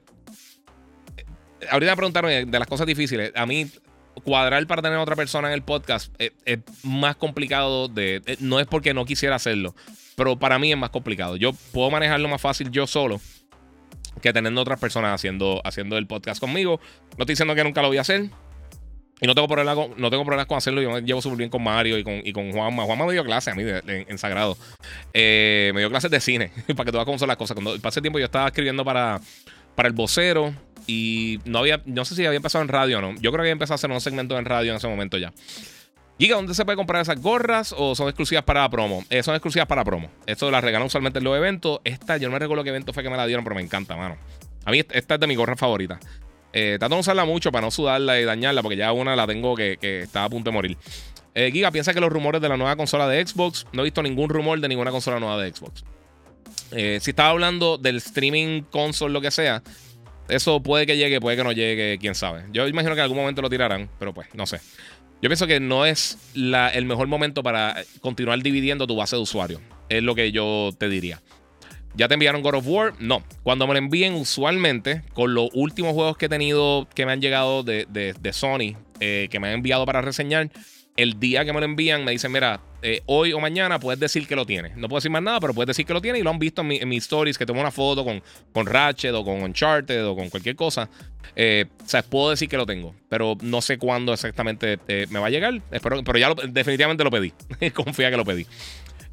ahorita 1.70 1.96
preguntarme 1.96 2.46
de 2.46 2.60
las 2.60 2.68
cosas 2.68 2.88
difíciles. 2.88 3.32
A 3.36 3.46
mí, 3.46 3.70
cuadrar 4.24 4.66
para 4.68 4.82
tener 4.82 4.98
a 4.98 5.02
otra 5.02 5.16
persona 5.16 5.48
en 5.50 5.54
el 5.54 5.64
podcast 5.64 6.14
es, 6.18 6.60
más 6.84 7.16
complicado 7.16 7.88
de. 7.88 8.22
Eh, 8.26 8.38
no 8.40 8.60
es 8.60 8.68
porque 8.68 8.94
no 8.94 9.06
quisiera 9.06 9.36
hacerlo, 9.36 9.76
pero 10.16 10.38
para 10.38 10.60
mí 10.60 10.72
es 10.72 10.78
más 10.78 10.90
complicado. 10.90 11.36
Yo 11.36 11.54
puedo 11.72 11.90
manejarlo 11.90 12.28
más 12.28 12.42
fácil 12.42 12.72
yo 12.72 12.88
solo 12.88 13.20
que 14.22 14.34
teniendo 14.34 14.62
otras 14.62 14.80
personas 14.80 15.14
haciendo, 15.14 15.62
haciendo 15.64 15.98
el 15.98 16.08
podcast 16.08 16.40
conmigo. 16.40 16.80
No 17.18 17.24
estoy 17.24 17.34
diciendo 17.34 17.56
que 17.56 17.64
nunca 17.64 17.82
lo 17.82 17.88
voy 17.88 17.98
a 17.98 18.02
hacer. 18.02 18.30
Y 19.22 19.28
no 19.28 19.36
tengo 19.36 19.50
problemas 19.50 19.76
con, 19.76 19.94
no 19.98 20.10
tengo 20.10 20.24
problemas 20.24 20.48
con 20.48 20.58
hacerlo. 20.58 20.82
Yo 20.82 20.92
me 20.92 21.02
llevo 21.02 21.22
súper 21.22 21.38
bien 21.38 21.50
con 21.50 21.62
Mario 21.62 21.98
y 21.98 22.04
con, 22.04 22.22
y 22.24 22.32
con 22.32 22.52
Juanma. 22.54 22.84
Juanma 22.84 23.06
me 23.06 23.14
dio 23.14 23.26
clase 23.26 23.52
a 23.52 23.56
mí 23.56 23.64
en 23.86 24.18
Sagrado. 24.18 24.58
Eh, 25.14 25.72
me 25.74 25.82
dio 25.82 25.90
clases 25.90 26.10
de 26.10 26.22
cine 26.22 26.52
para 26.68 26.86
que 26.86 26.92
tú 26.92 26.98
veas 26.98 27.06
cómo 27.06 27.20
son 27.20 27.28
las 27.28 27.38
cosas. 27.38 27.56
Cuando 27.56 27.78
pasé 27.82 28.02
tiempo 28.02 28.18
yo 28.20 28.26
estaba 28.26 28.48
escribiendo 28.48 28.86
para, 28.86 29.20
para 29.76 29.88
el 29.88 29.94
vocero 29.94 30.54
y 30.90 31.40
no 31.46 31.60
había, 31.60 31.84
no 31.86 32.04
sé 32.04 32.16
si 32.16 32.26
había 32.26 32.38
empezado 32.38 32.64
en 32.64 32.68
radio 32.68 32.98
o 32.98 33.02
no. 33.02 33.14
Yo 33.16 33.32
creo 33.32 33.34
que 33.34 33.42
había 33.42 33.52
empezado 33.52 33.76
a 33.76 33.76
hacer 33.76 33.92
un 33.92 34.02
segmento 34.02 34.40
en 34.40 34.46
radio 34.46 34.72
en 34.72 34.78
ese 34.78 34.88
momento 34.88 35.20
ya. 35.20 35.32
Giga, 36.18 36.36
¿dónde 36.36 36.56
se 36.56 36.66
puede 36.66 36.78
comprar 36.78 37.04
esas 37.04 37.22
gorras 37.22 37.76
o 37.78 37.94
son 37.94 38.08
exclusivas 38.08 38.44
para 38.44 38.68
promo? 38.70 39.06
Eh, 39.12 39.22
son 39.22 39.36
exclusivas 39.36 39.68
para 39.68 39.86
promo. 39.86 40.10
Esto 40.26 40.50
las 40.50 40.64
regalan 40.64 40.88
usualmente 40.88 41.20
en 41.20 41.26
los 41.26 41.38
eventos. 41.38 41.80
Esta, 41.84 42.18
yo 42.18 42.28
no 42.28 42.34
me 42.34 42.40
recuerdo 42.40 42.64
qué 42.64 42.72
evento 42.72 42.92
fue 42.92 43.04
que 43.04 43.10
me 43.12 43.18
la 43.18 43.28
dieron, 43.28 43.46
pero 43.46 43.56
me 43.56 43.62
encanta, 43.62 43.96
mano. 43.96 44.18
A 44.66 44.72
mí 44.72 44.80
esta 44.80 45.14
es 45.14 45.20
de 45.20 45.28
mi 45.28 45.36
gorra 45.36 45.56
favorita. 45.56 46.00
Eh, 46.52 46.80
de 46.80 46.96
usarla 46.96 47.24
mucho 47.24 47.52
para 47.52 47.68
no 47.68 47.72
sudarla 47.72 48.20
y 48.20 48.24
dañarla, 48.24 48.64
porque 48.64 48.78
ya 48.78 48.92
una 48.92 49.16
la 49.16 49.28
tengo 49.28 49.56
que, 49.56 49.78
que 49.80 50.02
está 50.02 50.24
a 50.24 50.30
punto 50.30 50.50
de 50.50 50.56
morir. 50.56 50.78
Eh, 51.36 51.52
Giga, 51.52 51.70
piensa 51.70 51.94
que 51.94 52.02
los 52.02 52.12
rumores 52.12 52.42
de 52.42 52.50
la 52.50 52.58
nueva 52.58 52.76
consola 52.76 53.08
de 53.08 53.26
Xbox. 53.26 53.68
No 53.74 53.84
he 53.84 53.86
visto 53.86 54.02
ningún 54.02 54.30
rumor 54.30 54.60
de 54.60 54.68
ninguna 54.68 54.90
consola 54.90 55.20
nueva 55.20 55.40
de 55.42 55.54
Xbox. 55.54 55.84
Eh, 56.72 57.00
si 57.02 57.12
estaba 57.12 57.30
hablando 57.30 57.78
del 57.78 57.98
streaming 57.98 58.64
console, 58.64 59.14
lo 59.14 59.22
que 59.22 59.32
sea, 59.32 59.64
eso 60.30 60.62
puede 60.62 60.86
que 60.86 60.98
llegue, 60.98 61.20
puede 61.20 61.38
que 61.38 61.44
no 61.44 61.52
llegue, 61.52 61.98
quién 62.00 62.16
sabe. 62.16 62.44
Yo 62.52 62.68
imagino 62.68 62.94
que 62.94 63.00
en 63.00 63.04
algún 63.04 63.18
momento 63.18 63.42
lo 63.42 63.50
tirarán, 63.50 63.90
pero 64.00 64.14
pues, 64.14 64.28
no 64.34 64.46
sé. 64.46 64.60
Yo 65.22 65.30
pienso 65.30 65.48
que 65.48 65.60
no 65.60 65.86
es 65.86 66.18
el 66.34 66.86
mejor 66.86 67.08
momento 67.08 67.44
para 67.44 67.84
continuar 68.00 68.42
dividiendo 68.42 68.88
tu 68.88 68.96
base 68.96 69.18
de 69.18 69.22
usuarios. 69.22 69.62
Es 69.90 70.02
lo 70.02 70.16
que 70.16 70.32
yo 70.32 70.70
te 70.78 70.88
diría. 70.88 71.22
¿Ya 71.96 72.08
te 72.08 72.14
enviaron 72.14 72.42
God 72.42 72.56
of 72.56 72.68
War? 72.68 72.94
No. 73.00 73.24
Cuando 73.44 73.68
me 73.68 73.74
lo 73.74 73.80
envíen, 73.80 74.14
usualmente, 74.14 75.02
con 75.14 75.34
los 75.34 75.50
últimos 75.54 75.94
juegos 75.94 76.16
que 76.16 76.28
he 76.28 76.30
tenido 76.30 76.88
que 76.96 77.06
me 77.06 77.12
han 77.12 77.20
llegado 77.20 77.64
de, 77.64 78.30
Sony, 78.32 78.78
eh, 79.02 79.28
que 79.30 79.40
me 79.40 79.50
han 79.50 79.56
enviado 79.56 79.86
para 79.86 80.02
reseñar, 80.02 80.50
el 81.02 81.18
día 81.18 81.46
que 81.46 81.54
me 81.54 81.60
lo 81.60 81.66
envían, 81.66 82.04
me 82.04 82.12
dicen, 82.12 82.30
mira, 82.30 82.60
eh, 82.82 83.02
hoy 83.06 83.32
o 83.32 83.40
mañana 83.40 83.80
puedes 83.80 84.00
decir 84.00 84.28
que 84.28 84.36
lo 84.36 84.46
tienes. 84.46 84.76
No 84.76 84.90
puedo 84.90 84.98
decir 84.98 85.10
más 85.10 85.24
nada, 85.24 85.40
pero 85.40 85.54
puedes 85.54 85.68
decir 85.68 85.86
que 85.86 85.94
lo 85.94 86.02
tienes 86.02 86.20
y 86.20 86.24
lo 86.24 86.30
han 86.30 86.40
visto 86.40 86.62
en, 86.62 86.90
mis 86.90 87.04
stories, 87.04 87.38
que 87.38 87.46
tomo 87.46 87.62
una 87.62 87.72
foto 87.72 88.04
con, 88.04 88.22
con 88.52 88.66
Ratchet 88.66 89.14
o 89.14 89.24
con 89.24 89.42
Uncharted 89.42 90.06
o 90.06 90.14
con 90.14 90.30
cualquier 90.30 90.58
cosa. 90.58 90.90
Eh, 91.38 91.66
o 91.82 91.88
sea, 91.88 92.04
puedo 92.04 92.32
decir 92.32 92.50
que 92.50 92.58
lo 92.58 92.66
tengo, 92.66 92.94
pero 93.08 93.38
no 93.42 93.62
sé 93.62 93.78
cuándo 93.78 94.12
exactamente 94.12 94.78
me 95.10 95.20
va 95.20 95.28
a 95.28 95.30
llegar. 95.30 95.62
Espero, 95.72 96.04
pero 96.04 96.20
ya 96.20 96.34
definitivamente 96.50 97.06
lo 97.06 97.12
pedí. 97.12 97.32
Confía 97.74 98.12
que 98.12 98.18
lo 98.18 98.26
pedí. 98.26 98.46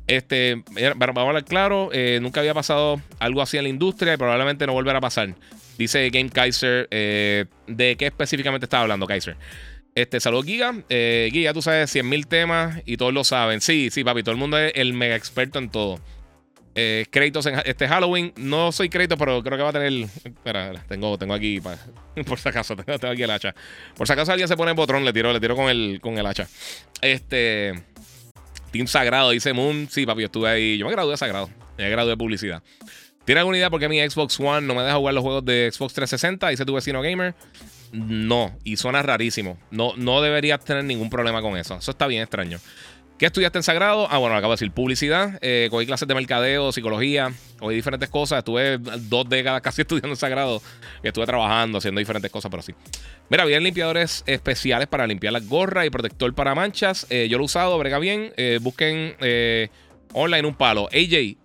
Este, 0.09 0.63
vamos 0.97 1.19
a 1.19 1.21
hablar 1.21 1.45
claro, 1.45 1.91
eh, 1.93 2.21
nunca 2.23 2.41
había 2.41 2.55
pasado 2.55 3.01
algo 3.19 3.43
así 3.43 3.57
en 3.57 3.65
la 3.65 3.69
industria 3.69 4.15
y 4.15 4.17
probablemente 4.17 4.67
no 4.67 4.73
volverá 4.73 4.99
a 4.99 5.01
pasar. 5.01 5.35
Dice 5.79 6.09
Game 6.11 6.31
Kaiser. 6.31 6.89
Eh, 6.91 7.47
¿De 7.67 7.97
qué 7.97 8.07
específicamente 8.07 8.67
estaba 8.67 8.83
hablando, 8.83 9.07
Kaiser? 9.07 9.37
Este, 9.97 10.21
saludos, 10.21 10.45
Giga. 10.45 10.75
Eh, 10.91 11.31
Giga, 11.33 11.55
tú 11.55 11.63
sabes 11.63 11.93
100.000 11.97 12.29
temas 12.29 12.83
y 12.85 12.99
todos 12.99 13.15
lo 13.15 13.25
saben. 13.25 13.63
Sí, 13.63 13.89
sí, 13.91 14.05
papi, 14.05 14.23
todo 14.23 14.33
el 14.33 14.39
mundo 14.39 14.59
es 14.59 14.73
el 14.75 14.93
mega 14.93 15.17
experto 15.17 15.59
en 15.59 15.71
todo. 15.71 15.99
Eh, 16.75 17.07
créditos 17.11 17.47
en 17.47 17.59
este 17.65 17.89
Halloween. 17.89 18.35
No 18.37 18.73
soy 18.73 18.91
crédito, 18.91 19.17
pero 19.17 19.43
creo 19.43 19.57
que 19.57 19.63
va 19.63 19.71
a 19.71 19.73
tener. 19.73 20.07
Espera, 20.23 20.85
tengo, 20.87 21.17
tengo 21.17 21.33
aquí, 21.33 21.63
por 22.27 22.39
si 22.39 22.47
acaso, 22.47 22.77
tengo, 22.77 23.11
aquí 23.11 23.23
el 23.23 23.31
hacha. 23.31 23.55
Por 23.97 24.07
si 24.07 24.13
acaso 24.13 24.33
alguien 24.33 24.49
se 24.49 24.57
pone 24.59 24.73
en 24.73 24.77
botrón, 24.77 25.03
le 25.03 25.15
tiro, 25.15 25.33
le 25.33 25.41
tiro 25.41 25.57
con 25.57 25.71
el, 25.71 25.99
con 26.03 26.19
el 26.19 26.27
hacha. 26.27 26.47
Este. 27.01 27.73
Team 28.73 28.87
Sagrado, 28.89 29.31
dice 29.31 29.55
Moon. 29.55 29.89
Sí, 29.91 30.05
papi, 30.05 30.21
yo 30.21 30.27
estuve 30.27 30.51
ahí. 30.51 30.77
Yo 30.77 30.85
me 30.85 30.93
gradué 30.93 31.13
de 31.13 31.17
Sagrado. 31.17 31.49
Me 31.79 31.89
gradué 31.89 32.11
de 32.11 32.17
publicidad. 32.19 32.63
¿Tiene 33.25 33.39
alguna 33.39 33.57
idea 33.57 33.71
por 33.71 33.81
qué 33.81 33.89
mi 33.89 33.99
Xbox 34.07 34.39
One 34.39 34.67
no 34.67 34.75
me 34.75 34.83
deja 34.83 34.97
jugar 34.97 35.15
los 35.15 35.23
juegos 35.23 35.45
de 35.47 35.71
Xbox 35.73 35.95
360? 35.95 36.51
Dice 36.51 36.67
tu 36.67 36.75
vecino 36.75 37.01
gamer. 37.01 37.35
No, 37.97 38.55
y 38.63 38.77
suena 38.77 39.03
rarísimo. 39.03 39.59
No, 39.71 39.95
no 39.97 40.21
deberías 40.21 40.63
tener 40.63 40.85
ningún 40.85 41.09
problema 41.09 41.41
con 41.41 41.57
eso. 41.57 41.77
Eso 41.77 41.91
está 41.91 42.07
bien 42.07 42.23
extraño. 42.23 42.59
¿Qué 43.19 43.25
estudiaste 43.25 43.59
en 43.59 43.63
Sagrado? 43.63 44.07
Ah, 44.11 44.19
bueno, 44.19 44.37
acabo 44.37 44.53
de 44.53 44.57
decir 44.57 44.71
publicidad. 44.73 45.39
Eh, 45.41 45.69
cogí 45.71 45.87
clases 45.87 46.07
de 46.07 46.15
mercadeo, 46.15 46.71
psicología, 46.73 47.33
cogí 47.59 47.75
diferentes 47.75 48.11
cosas. 48.11 48.41
Estuve 48.41 48.77
dos 48.77 49.27
décadas 49.27 49.61
casi 49.63 49.81
estudiando 49.81 50.11
en 50.11 50.17
Sagrado. 50.17 50.61
Y 51.03 51.09
estuve 51.09 51.25
trabajando, 51.25 51.79
haciendo 51.79 51.99
diferentes 51.99 52.31
cosas, 52.31 52.51
pero 52.51 52.63
sí. 52.63 52.75
Mira, 53.31 53.45
había 53.45 53.59
limpiadores 53.59 54.23
especiales 54.27 54.89
para 54.89 55.07
limpiar 55.07 55.33
las 55.33 55.49
gorras 55.49 55.87
y 55.87 55.91
protector 55.91 56.35
para 56.35 56.55
manchas. 56.55 57.07
Eh, 57.09 57.29
yo 57.31 57.39
lo 57.39 57.45
he 57.45 57.47
usado, 57.47 57.79
brega 57.79 57.99
bien. 57.99 58.35
Eh, 58.37 58.59
busquen 58.61 59.17
online 60.13 60.47
un 60.47 60.55
palo. 60.55 60.91
AJ, 60.93 61.39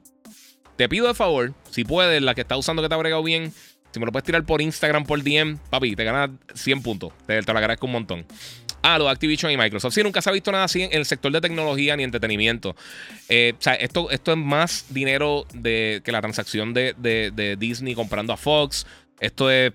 te 0.75 0.89
pido 0.89 1.07
de 1.07 1.13
favor, 1.13 1.53
si 1.69 1.85
puedes, 1.85 2.21
la 2.21 2.35
que 2.35 2.41
está 2.41 2.57
usando 2.57 2.81
que 2.81 2.89
te 2.89 2.95
ha 2.95 2.97
bregado 2.97 3.23
bien, 3.23 3.53
si 3.91 3.99
me 3.99 4.05
lo 4.05 4.11
puedes 4.11 4.25
tirar 4.25 4.43
por 4.43 4.61
Instagram, 4.61 5.05
por 5.05 5.21
DM, 5.23 5.57
papi, 5.69 5.95
te 5.95 6.03
ganas 6.03 6.29
100 6.53 6.81
puntos. 6.81 7.13
Te, 7.27 7.41
te 7.41 7.51
lo 7.51 7.59
agradezco 7.59 7.85
un 7.85 7.91
montón. 7.91 8.25
Ah, 8.83 8.97
lo 8.97 9.05
de 9.05 9.11
Activision 9.11 9.51
y 9.51 9.57
Microsoft. 9.57 9.93
Sí, 9.93 10.01
nunca 10.01 10.21
se 10.21 10.29
ha 10.29 10.33
visto 10.33 10.51
nada 10.51 10.63
así 10.63 10.83
en 10.83 10.93
el 10.93 11.05
sector 11.05 11.31
de 11.31 11.39
tecnología 11.39 11.95
ni 11.95 12.03
entretenimiento. 12.03 12.75
Eh, 13.29 13.53
o 13.57 13.61
sea, 13.61 13.75
esto, 13.75 14.09
esto 14.09 14.31
es 14.31 14.37
más 14.37 14.85
dinero 14.89 15.45
de, 15.53 16.01
que 16.03 16.11
la 16.11 16.21
transacción 16.21 16.73
de, 16.73 17.57
Disney 17.59 17.93
comprando 17.93 18.33
a 18.33 18.37
Fox. 18.37 18.87
Esto 19.19 19.51
es 19.51 19.73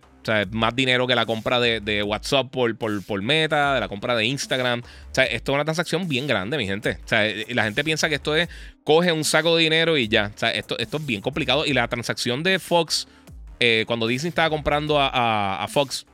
más 0.51 0.75
dinero 0.75 1.07
que 1.07 1.15
la 1.15 1.25
compra 1.25 1.61
de, 1.61 2.03
WhatsApp 2.03 2.51
por, 2.51 2.77
por, 2.77 3.23
Meta, 3.23 3.75
de 3.75 3.81
la 3.81 3.89
compra 3.89 4.17
de 4.17 4.25
Instagram. 4.25 4.81
O 4.81 5.15
sea, 5.15 5.25
esto 5.25 5.53
es 5.53 5.55
una 5.55 5.65
transacción 5.65 6.09
bien 6.09 6.27
grande, 6.27 6.57
mi 6.57 6.67
gente. 6.67 6.99
O 7.05 7.09
sea, 7.09 7.25
la 7.51 7.63
gente 7.63 7.85
piensa 7.85 8.09
que 8.09 8.17
esto 8.17 8.35
es 8.35 8.49
coge 8.83 9.13
un 9.13 9.25
saco 9.25 9.57
de 9.57 9.63
dinero 9.63 9.97
y 9.97 10.09
ya. 10.09 10.33
O 10.35 10.39
sea, 10.39 10.51
esto, 10.51 10.77
esto 10.79 10.97
es 10.97 11.07
bien 11.07 11.21
complicado. 11.21 11.65
Y 11.65 11.75
la 11.75 11.87
transacción 11.87 12.43
de 12.43 12.59
Fox, 12.59 13.07
eh, 13.61 13.85
cuando 13.87 14.07
Disney 14.07 14.29
estaba 14.29 14.51
comprando 14.51 15.01
a, 15.01 15.63
a 15.63 15.69
Fox, 15.69 16.07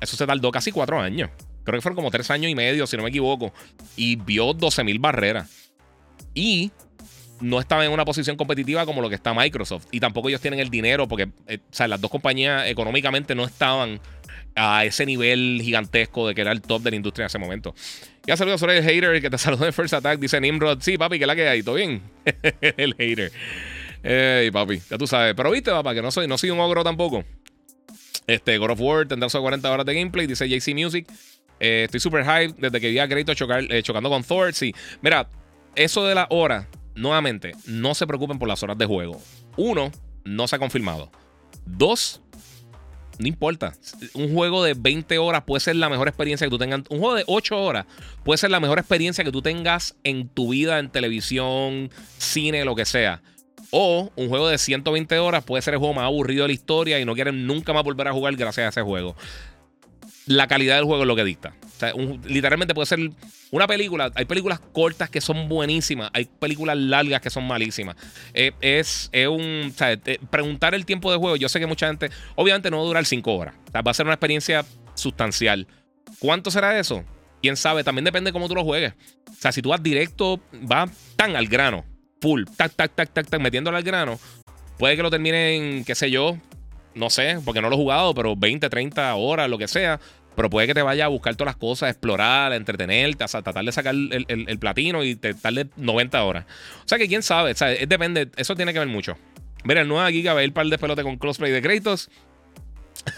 eso 0.00 0.16
se 0.16 0.26
tardó 0.26 0.50
casi 0.50 0.72
cuatro 0.72 1.00
años 1.00 1.30
creo 1.68 1.80
que 1.80 1.82
fueron 1.82 1.96
como 1.96 2.10
tres 2.10 2.30
años 2.30 2.50
y 2.50 2.54
medio, 2.54 2.86
si 2.86 2.96
no 2.96 3.02
me 3.02 3.10
equivoco, 3.10 3.52
y 3.94 4.16
vio 4.16 4.54
12.000 4.54 4.98
barreras. 5.00 5.70
Y 6.32 6.72
no 7.40 7.60
estaba 7.60 7.84
en 7.84 7.92
una 7.92 8.06
posición 8.06 8.36
competitiva 8.36 8.86
como 8.86 9.02
lo 9.02 9.10
que 9.10 9.16
está 9.16 9.34
Microsoft. 9.34 9.86
Y 9.92 10.00
tampoco 10.00 10.30
ellos 10.30 10.40
tienen 10.40 10.60
el 10.60 10.70
dinero 10.70 11.06
porque 11.06 11.28
eh, 11.46 11.58
o 11.58 11.74
sea, 11.74 11.86
las 11.86 12.00
dos 12.00 12.10
compañías 12.10 12.66
económicamente 12.68 13.34
no 13.34 13.44
estaban 13.44 14.00
a 14.56 14.86
ese 14.86 15.04
nivel 15.04 15.60
gigantesco 15.62 16.26
de 16.26 16.34
que 16.34 16.40
era 16.40 16.52
el 16.52 16.62
top 16.62 16.82
de 16.82 16.90
la 16.90 16.96
industria 16.96 17.24
en 17.24 17.26
ese 17.26 17.38
momento. 17.38 17.74
Ya 18.26 18.38
saludos 18.38 18.60
sobre 18.60 18.78
el 18.78 18.84
hater 18.84 19.20
que 19.20 19.28
te 19.28 19.36
saludó 19.38 19.66
en 19.66 19.74
First 19.74 19.92
Attack. 19.92 20.18
Dice 20.18 20.40
Nimrod. 20.40 20.80
Sí, 20.80 20.96
papi, 20.96 21.18
que 21.18 21.26
la 21.26 21.36
que 21.36 21.48
hay. 21.48 21.62
¿Todo 21.62 21.74
bien? 21.74 22.00
el 22.62 22.94
hater. 22.94 23.30
Ey, 24.10 24.50
papi, 24.50 24.80
ya 24.88 24.96
tú 24.96 25.06
sabes. 25.06 25.34
Pero 25.34 25.50
viste, 25.50 25.70
papá, 25.70 25.92
que 25.92 26.00
no 26.00 26.10
soy, 26.10 26.26
no 26.26 26.38
soy 26.38 26.48
un 26.48 26.58
ogro 26.60 26.82
tampoco. 26.82 27.24
Este, 28.26 28.56
God 28.56 28.70
of 28.70 28.80
War 28.80 29.06
tendrá 29.06 29.28
sus 29.28 29.38
40 29.38 29.70
horas 29.70 29.84
de 29.84 29.94
gameplay. 29.94 30.26
Dice 30.26 30.48
JC 30.48 30.74
Music. 30.74 31.06
Eh, 31.60 31.82
estoy 31.84 32.00
super 32.00 32.24
hype 32.24 32.54
desde 32.56 32.80
que 32.80 32.88
vi 32.88 32.98
a 33.00 33.06
crédito 33.06 33.34
chocar, 33.34 33.70
eh, 33.70 33.82
chocando 33.82 34.08
con 34.08 34.24
Thor. 34.24 34.54
Sí, 34.54 34.74
mira, 35.02 35.28
eso 35.74 36.06
de 36.06 36.14
la 36.14 36.26
hora, 36.30 36.68
nuevamente, 36.94 37.52
no 37.66 37.94
se 37.94 38.06
preocupen 38.06 38.38
por 38.38 38.48
las 38.48 38.62
horas 38.62 38.78
de 38.78 38.86
juego. 38.86 39.20
Uno, 39.58 39.92
no 40.24 40.48
se 40.48 40.56
ha 40.56 40.58
confirmado. 40.58 41.10
Dos, 41.66 42.22
no 43.18 43.26
importa. 43.26 43.74
Un 44.14 44.32
juego 44.32 44.64
de 44.64 44.72
20 44.72 45.18
horas 45.18 45.42
puede 45.42 45.60
ser 45.60 45.76
la 45.76 45.90
mejor 45.90 46.08
experiencia 46.08 46.46
que 46.46 46.50
tú 46.50 46.56
tengas. 46.56 46.80
Un 46.88 47.00
juego 47.00 47.14
de 47.14 47.24
8 47.26 47.62
horas 47.62 47.84
puede 48.24 48.38
ser 48.38 48.50
la 48.50 48.60
mejor 48.60 48.78
experiencia 48.78 49.22
que 49.22 49.32
tú 49.32 49.42
tengas 49.42 49.96
en 50.02 50.30
tu 50.30 50.52
vida, 50.52 50.78
en 50.78 50.88
televisión, 50.88 51.90
cine, 52.16 52.64
lo 52.64 52.74
que 52.74 52.86
sea. 52.86 53.20
O 53.70 54.10
un 54.16 54.28
juego 54.28 54.48
de 54.48 54.58
120 54.58 55.18
horas 55.18 55.44
puede 55.44 55.62
ser 55.62 55.74
el 55.74 55.78
juego 55.78 55.94
más 55.94 56.04
aburrido 56.04 56.42
de 56.42 56.48
la 56.48 56.54
historia 56.54 56.98
y 57.00 57.04
no 57.04 57.14
quieren 57.14 57.46
nunca 57.46 57.72
más 57.72 57.84
volver 57.84 58.08
a 58.08 58.12
jugar 58.12 58.34
gracias 58.36 58.66
a 58.66 58.68
ese 58.68 58.82
juego 58.82 59.14
la 60.28 60.46
calidad 60.46 60.76
del 60.76 60.84
juego 60.84 61.02
es 61.02 61.08
lo 61.08 61.16
que 61.16 61.24
dicta. 61.24 61.54
Literalmente 62.24 62.74
puede 62.74 62.86
ser 62.86 63.10
una 63.50 63.66
película. 63.66 64.10
Hay 64.14 64.26
películas 64.26 64.60
cortas 64.60 65.08
que 65.08 65.20
son 65.20 65.48
buenísimas. 65.48 66.10
Hay 66.12 66.26
películas 66.26 66.76
largas 66.76 67.20
que 67.20 67.30
son 67.30 67.46
malísimas. 67.46 67.96
Eh, 68.34 68.52
es, 68.60 69.10
un. 69.28 69.70
O 69.72 69.76
sea, 69.76 69.92
eh, 69.92 70.20
preguntar 70.30 70.74
el 70.74 70.84
tiempo 70.84 71.10
de 71.10 71.18
juego. 71.18 71.36
Yo 71.36 71.48
sé 71.48 71.58
que 71.58 71.66
mucha 71.66 71.88
gente. 71.88 72.10
Obviamente 72.36 72.70
no 72.70 72.76
va 72.76 72.82
a 72.82 72.86
durar 72.86 73.06
5 73.06 73.34
horas. 73.34 73.54
Va 73.74 73.90
a 73.90 73.94
ser 73.94 74.06
una 74.06 74.14
experiencia 74.14 74.64
sustancial. 74.94 75.66
¿Cuánto 76.18 76.50
será 76.50 76.78
eso? 76.78 77.04
Quién 77.40 77.56
sabe. 77.56 77.82
También 77.82 78.04
depende 78.04 78.28
de 78.28 78.32
cómo 78.32 78.48
tú 78.48 78.54
lo 78.54 78.64
juegues. 78.64 78.92
O 79.30 79.40
sea, 79.40 79.50
si 79.50 79.62
tú 79.62 79.70
vas 79.70 79.82
directo, 79.82 80.40
vas 80.52 80.90
tan 81.16 81.36
al 81.36 81.46
grano. 81.46 81.84
Full. 82.20 82.44
Tac, 82.56 82.72
tac, 82.74 82.94
tac, 82.94 83.10
tac, 83.12 83.28
tac. 83.28 83.40
Metiéndolo 83.40 83.76
al 83.76 83.82
grano. 83.82 84.18
Puede 84.78 84.96
que 84.96 85.02
lo 85.02 85.10
terminen, 85.10 85.84
qué 85.84 85.94
sé 85.94 86.10
yo. 86.10 86.36
No 86.94 87.10
sé, 87.10 87.38
porque 87.44 87.60
no 87.60 87.68
lo 87.68 87.76
he 87.76 87.78
jugado, 87.78 88.14
pero 88.14 88.34
20, 88.34 88.68
30 88.68 89.14
horas, 89.14 89.48
lo 89.48 89.58
que 89.58 89.68
sea 89.68 90.00
pero 90.38 90.50
puede 90.50 90.68
que 90.68 90.74
te 90.74 90.82
vaya 90.82 91.06
a 91.06 91.08
buscar 91.08 91.34
todas 91.34 91.54
las 91.54 91.56
cosas, 91.56 91.90
explorar, 91.90 92.52
entretenerte, 92.52 93.24
hasta 93.24 93.42
tratar 93.42 93.64
de 93.64 93.72
sacar 93.72 93.92
el, 93.92 94.58
platino 94.60 95.02
y 95.02 95.16
te 95.16 95.34
tarde 95.34 95.68
90 95.74 96.22
horas. 96.22 96.44
O 96.84 96.86
sea 96.88 96.96
que 96.96 97.08
quién 97.08 97.24
sabe, 97.24 97.54
depende, 97.88 98.30
eso 98.36 98.54
tiene 98.54 98.72
que 98.72 98.78
ver 98.78 98.86
mucho. 98.86 99.18
Mira, 99.64 99.80
el 99.80 99.88
nuevo 99.88 100.08
Giga 100.10 100.34
ve 100.34 100.44
el 100.44 100.52
par 100.52 100.68
de 100.68 100.78
pelote 100.78 101.02
con 101.02 101.16
crossplay 101.16 101.50
de 101.50 101.60
créditos. 101.60 102.08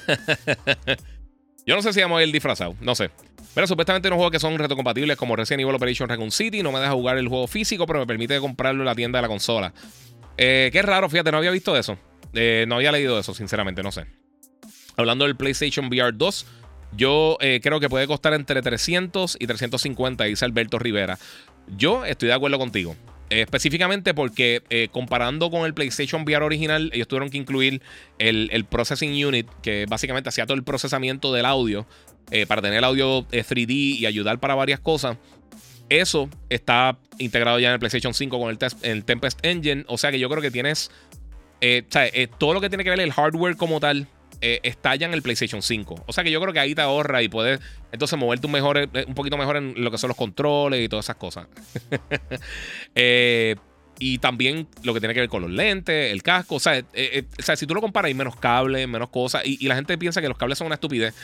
Yo 1.66 1.76
no 1.76 1.82
sé 1.82 1.92
si 1.92 2.01
vamos 2.01 2.20
a 2.20 2.24
ir 2.24 2.32
disfrazado, 2.32 2.74
no 2.80 2.94
sé. 2.94 3.11
Pero 3.55 3.66
supuestamente 3.66 4.09
unos 4.09 4.18
juegos 4.18 4.32
que 4.32 4.38
son 4.38 4.57
retrocompatibles 4.59 5.16
como 5.16 5.34
Resident 5.34 5.62
Evil 5.62 5.74
Operation 5.74 6.09
Raccoon 6.09 6.30
City 6.30 6.62
no 6.62 6.70
me 6.70 6.78
deja 6.78 6.92
jugar 6.92 7.18
el 7.18 7.28
juego 7.28 7.46
físico, 7.46 7.86
pero 7.86 7.98
me 7.98 8.07
permite 8.07 8.38
comprarlo 8.38 8.82
en 8.82 8.86
la 8.86 8.94
tienda 8.94 9.18
de 9.18 9.22
la 9.22 9.28
consola. 9.28 9.72
Eh, 10.36 10.70
qué 10.72 10.82
raro, 10.82 11.09
fíjate, 11.09 11.32
no 11.32 11.39
había 11.39 11.51
visto 11.51 11.77
eso. 11.77 11.98
Eh, 12.32 12.64
no 12.68 12.77
había 12.77 12.93
leído 12.93 13.18
eso, 13.18 13.35
sinceramente, 13.35 13.82
no 13.82 13.93
sé. 13.93 14.06
Hablando 14.97 15.24
del 15.24 15.36
PlayStation 15.36 15.86
VR 15.86 16.12
2, 16.12 16.47
yo 16.97 17.39
eh, 17.40 17.60
creo 17.62 17.81
que 17.81 17.89
puede 17.89 18.06
costar 18.06 18.35
entre 18.35 18.62
300 18.62 19.36
y 19.39 19.47
350, 19.47 20.24
dice 20.24 20.44
Alberto 20.44 20.78
Rivera. 20.78 21.18
Yo 21.77 22.05
estoy 22.05 22.28
de 22.28 22.35
acuerdo 22.35 22.59
contigo. 22.59 22.97
Eh, 23.31 23.43
específicamente 23.43 24.12
porque 24.12 24.89
comparando 24.90 25.51
con 25.51 25.64
el 25.64 25.72
PlayStation 25.72 26.22
VR 26.22 26.44
original, 26.44 26.90
ellos 26.93 27.06
tuvieron 27.06 27.31
que 27.31 27.39
incluir 27.39 27.81
el, 28.18 28.66
Processing 28.68 29.24
Unit, 29.24 29.48
que 29.62 29.86
básicamente 29.89 30.28
hacía 30.28 30.47
todo 30.47 30.56
el 30.56 30.64
procesamiento 30.64 31.32
del 31.32 31.47
audio 31.47 31.86
para 32.47 32.62
tener 32.62 32.84
audio 32.84 33.26
3D 33.28 33.98
y 33.98 34.06
ayudar 34.06 34.38
para 34.38 34.55
varias 34.55 34.80
cosas. 34.80 35.16
Eso 35.88 36.30
está 36.48 36.97
integrado 37.18 37.59
ya 37.59 37.68
en 37.68 37.74
el 37.74 37.78
PlayStation 37.80 38.14
5 38.14 38.38
con 38.38 38.56
el, 38.82 39.05
Tempest 39.05 39.44
Engine. 39.44 39.84
O 39.88 39.98
sea 39.98 40.12
que 40.12 40.18
yo 40.18 40.28
creo 40.28 40.40
que 40.40 40.51
tienes. 40.51 40.90
todo 42.38 42.55
lo 42.55 42.60
que 42.60 42.68
tiene 42.68 42.84
que 42.84 42.90
ver 42.90 43.01
el 43.01 43.12
hardware 43.12 43.56
como 43.56 43.80
tal 43.80 44.06
eh, 44.42 44.60
estalla 44.62 45.06
en 45.06 45.12
el 45.12 45.20
PlayStation 45.20 45.60
5. 45.60 46.05
O 46.06 46.12
sea 46.14 46.24
que 46.24 46.30
yo 46.30 46.40
creo 46.40 46.55
que 46.55 46.60
ahí 46.60 46.74
te 46.74 46.80
ahorra 46.80 47.22
y 47.22 47.28
puedes 47.28 47.60
entonces 47.92 48.18
moverte 48.18 48.47
un, 48.47 48.52
mejor, 48.52 48.78
eh, 48.78 48.88
un 49.06 49.14
poquito 49.14 49.36
mejor 49.36 49.59
en 49.59 49.74
lo 49.76 49.90
que 49.90 49.98
son 49.98 50.09
los 50.09 50.16
controles 50.16 50.80
y 50.82 50.88
todas 50.88 51.05
esas 51.05 51.16
cosas. 51.16 51.47
Eh, 54.01 54.05
y 54.05 54.18
también 54.18 54.66
lo 54.82 54.94
que 54.94 55.01
tiene 55.01 55.14
que 55.14 55.20
ver 55.20 55.28
con 55.28 55.43
los 55.43 55.51
lentes, 55.51 56.10
el 56.10 56.22
casco. 56.22 56.56
O 56.56 56.60
sea, 56.60 56.78
eh, 56.78 56.85
eh, 56.94 57.24
o 57.39 57.43
sea 57.43 57.56
si 57.56 57.66
tú 57.66 57.74
lo 57.74 57.81
comparas, 57.81 58.09
hay 58.09 58.14
menos 58.14 58.36
cables, 58.36 58.89
menos 58.89 59.10
cosas. 59.10 59.43
Y, 59.44 59.59
y, 59.60 59.68
la 59.68 59.77
gente 59.77 59.97
piensa 59.98 60.20
que 60.20 60.28
los 60.28 60.39
cables 60.39 60.59
son 60.59 60.66
una 60.66 60.74
estupidez. 60.74 61.14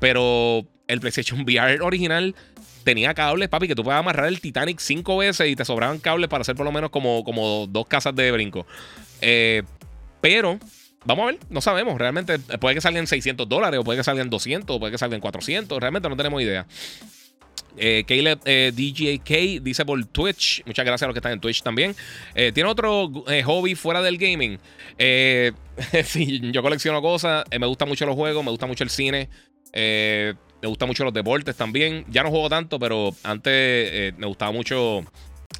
Pero 0.00 0.66
el 0.88 1.00
PlayStation 1.00 1.40
VR 1.46 1.80
original 1.82 2.34
tenía 2.82 3.14
cables, 3.14 3.48
papi, 3.48 3.68
que 3.68 3.74
tú 3.74 3.84
puedes 3.84 3.98
amarrar 3.98 4.26
el 4.26 4.40
Titanic 4.40 4.78
cinco 4.80 5.18
veces 5.18 5.48
y 5.48 5.56
te 5.56 5.64
sobraban 5.64 5.98
cables 5.98 6.28
para 6.28 6.42
hacer 6.42 6.56
por 6.56 6.64
lo 6.64 6.72
menos 6.72 6.90
como, 6.90 7.24
como 7.24 7.66
dos 7.68 7.86
casas 7.86 8.14
de 8.14 8.30
brinco. 8.32 8.66
Eh, 9.20 9.62
pero, 10.20 10.58
vamos 11.04 11.22
a 11.22 11.26
ver, 11.26 11.38
no 11.50 11.60
sabemos. 11.60 11.98
Realmente 11.98 12.38
puede 12.38 12.74
que 12.74 12.80
salgan 12.80 13.06
600 13.06 13.48
dólares, 13.48 13.80
o 13.80 13.84
puede 13.84 13.98
que 13.98 14.04
salgan 14.04 14.30
200, 14.30 14.76
o 14.76 14.78
puede 14.78 14.92
que 14.92 14.98
salgan 14.98 15.20
400. 15.20 15.78
Realmente 15.80 16.08
no 16.08 16.16
tenemos 16.16 16.42
idea. 16.42 16.66
Eh, 17.76 18.04
Caleb 18.06 18.40
eh, 18.44 18.72
DJK 18.74 19.62
dice 19.62 19.84
por 19.84 20.04
Twitch. 20.06 20.62
Muchas 20.66 20.84
gracias 20.84 21.02
a 21.02 21.06
los 21.06 21.14
que 21.14 21.18
están 21.18 21.32
en 21.32 21.40
Twitch 21.40 21.62
también. 21.62 21.94
Eh, 22.34 22.52
¿Tiene 22.52 22.68
otro 22.68 23.10
eh, 23.28 23.42
hobby 23.42 23.74
fuera 23.74 24.02
del 24.02 24.18
gaming? 24.18 24.58
sí, 26.04 26.40
yo 26.52 26.62
colecciono 26.62 27.00
cosas. 27.00 27.44
me 27.58 27.66
gustan 27.66 27.88
mucho 27.88 28.06
los 28.06 28.14
juegos, 28.14 28.44
me 28.44 28.50
gusta 28.50 28.66
mucho 28.66 28.84
el 28.84 28.90
cine. 28.90 29.28
me 29.74 30.68
gustan 30.68 30.88
mucho 30.88 31.04
los 31.04 31.14
deportes 31.14 31.56
también. 31.56 32.04
Ya 32.08 32.22
no 32.22 32.30
juego 32.30 32.48
tanto, 32.48 32.78
pero 32.78 33.14
antes 33.22 34.14
me 34.16 34.26
gustaba 34.26 34.52
mucho. 34.52 35.04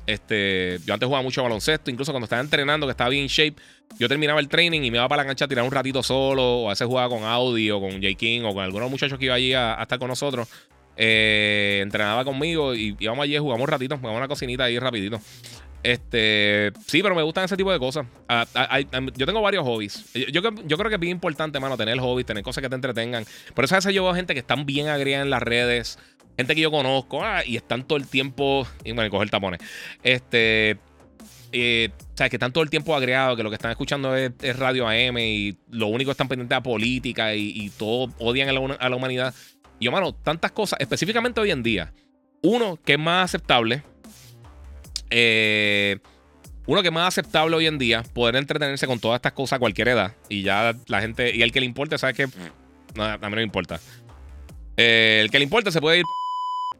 Este, 0.06 0.80
yo 0.84 0.94
antes 0.94 1.06
jugaba 1.06 1.22
mucho 1.22 1.42
baloncesto, 1.42 1.90
incluso 1.90 2.12
cuando 2.12 2.24
estaba 2.24 2.42
entrenando, 2.42 2.86
que 2.86 2.90
estaba 2.90 3.10
bien 3.10 3.22
en 3.24 3.28
shape, 3.28 3.54
yo 3.98 4.08
terminaba 4.08 4.40
el 4.40 4.48
training 4.48 4.82
y 4.82 4.90
me 4.90 4.96
iba 4.96 5.06
para 5.06 5.22
la 5.22 5.26
cancha 5.28 5.44
a 5.44 5.48
tirar 5.48 5.64
un 5.64 5.70
ratito 5.70 6.02
solo, 6.02 6.62
o 6.62 6.66
a 6.66 6.70
veces 6.70 6.86
jugaba 6.86 7.08
con 7.08 7.24
Audi 7.24 7.70
o 7.70 7.78
con 7.78 7.92
J. 8.02 8.14
King 8.16 8.40
o 8.42 8.54
con 8.54 8.64
algunos 8.64 8.90
muchachos 8.90 9.18
que 9.18 9.26
iba 9.26 9.34
allí 9.34 9.52
a 9.52 9.78
estar 9.80 9.98
con 9.98 10.08
nosotros. 10.08 10.48
Eh, 10.96 11.80
entrenaba 11.82 12.24
conmigo 12.24 12.74
y 12.74 12.96
íbamos 12.98 13.24
allí, 13.24 13.38
jugamos 13.38 13.62
un 13.62 13.68
ratito, 13.68 13.96
jugamos 13.96 14.18
una 14.18 14.28
cocinita 14.28 14.64
ahí 14.64 14.78
rapidito. 14.78 15.20
Este, 15.82 16.72
sí, 16.86 17.02
pero 17.02 17.14
me 17.14 17.22
gustan 17.22 17.44
ese 17.44 17.56
tipo 17.56 17.72
de 17.72 17.78
cosas. 17.78 18.06
Ah, 18.28 18.46
ah, 18.54 18.80
ah, 18.92 19.00
yo 19.16 19.26
tengo 19.26 19.42
varios 19.42 19.64
hobbies. 19.64 20.12
Yo, 20.14 20.40
yo, 20.42 20.78
creo 20.78 20.88
que 20.88 20.94
es 20.94 21.00
bien 21.00 21.12
importante, 21.12 21.58
mano, 21.58 21.76
tener 21.76 21.98
hobbies, 21.98 22.26
tener 22.26 22.42
cosas 22.42 22.62
que 22.62 22.68
te 22.68 22.74
entretengan. 22.76 23.24
Por 23.54 23.64
eso 23.64 23.74
a 23.74 23.78
veces 23.78 23.92
yo 23.92 24.04
veo 24.04 24.14
gente 24.14 24.34
que 24.34 24.40
están 24.40 24.64
bien 24.64 24.88
agriada 24.88 25.24
en 25.24 25.30
las 25.30 25.42
redes, 25.42 25.98
gente 26.36 26.54
que 26.54 26.60
yo 26.60 26.70
conozco, 26.70 27.22
y 27.46 27.56
están 27.56 27.84
todo 27.84 27.98
el 27.98 28.06
tiempo. 28.06 28.66
Y 28.84 28.92
bueno, 28.92 29.10
coger 29.10 29.30
tapones. 29.30 29.60
Este. 30.02 30.78
Eh, 31.54 31.90
que 32.16 32.36
están 32.36 32.52
todo 32.52 32.62
el 32.62 32.70
tiempo 32.70 32.94
agregados, 32.94 33.36
que 33.36 33.42
lo 33.42 33.50
que 33.50 33.56
están 33.56 33.72
escuchando 33.72 34.14
es, 34.16 34.32
radio 34.56 34.86
AM 34.86 35.18
y 35.18 35.58
lo 35.70 35.88
único 35.88 36.08
que 36.08 36.12
están 36.12 36.28
pendientes 36.28 36.56
a 36.56 36.62
política 36.62 37.34
y, 37.34 37.68
todo 37.76 38.12
odian 38.20 38.48
a 38.48 38.88
la 38.88 38.96
humanidad. 38.96 39.34
Y 39.82 39.86
yo, 39.86 39.90
mano, 39.90 40.14
tantas 40.14 40.52
cosas, 40.52 40.78
específicamente 40.78 41.40
hoy 41.40 41.50
en 41.50 41.64
día. 41.64 41.92
Uno 42.40 42.78
que 42.84 42.92
es 42.92 42.98
más 43.00 43.24
aceptable. 43.24 43.82
Eh, 45.10 45.98
uno 46.66 46.82
que 46.82 46.88
es 46.88 46.94
más 46.94 47.08
aceptable 47.08 47.56
hoy 47.56 47.66
en 47.66 47.78
día, 47.78 48.04
poder 48.14 48.36
entretenerse 48.36 48.86
con 48.86 49.00
todas 49.00 49.16
estas 49.16 49.32
cosas 49.32 49.56
a 49.56 49.58
cualquier 49.58 49.88
edad. 49.88 50.14
Y 50.28 50.42
ya 50.42 50.76
la 50.86 51.00
gente, 51.00 51.34
y 51.34 51.42
el 51.42 51.50
que 51.50 51.58
le 51.58 51.66
importe, 51.66 51.98
sabe 51.98 52.14
que 52.14 52.28
no, 52.94 53.02
a 53.02 53.16
mí 53.16 53.28
no 53.28 53.30
me 53.30 53.42
importa. 53.42 53.80
Eh, 54.76 55.18
el 55.24 55.32
que 55.32 55.40
le 55.40 55.44
importe 55.46 55.72
se 55.72 55.80
puede 55.80 55.98
ir. 55.98 56.04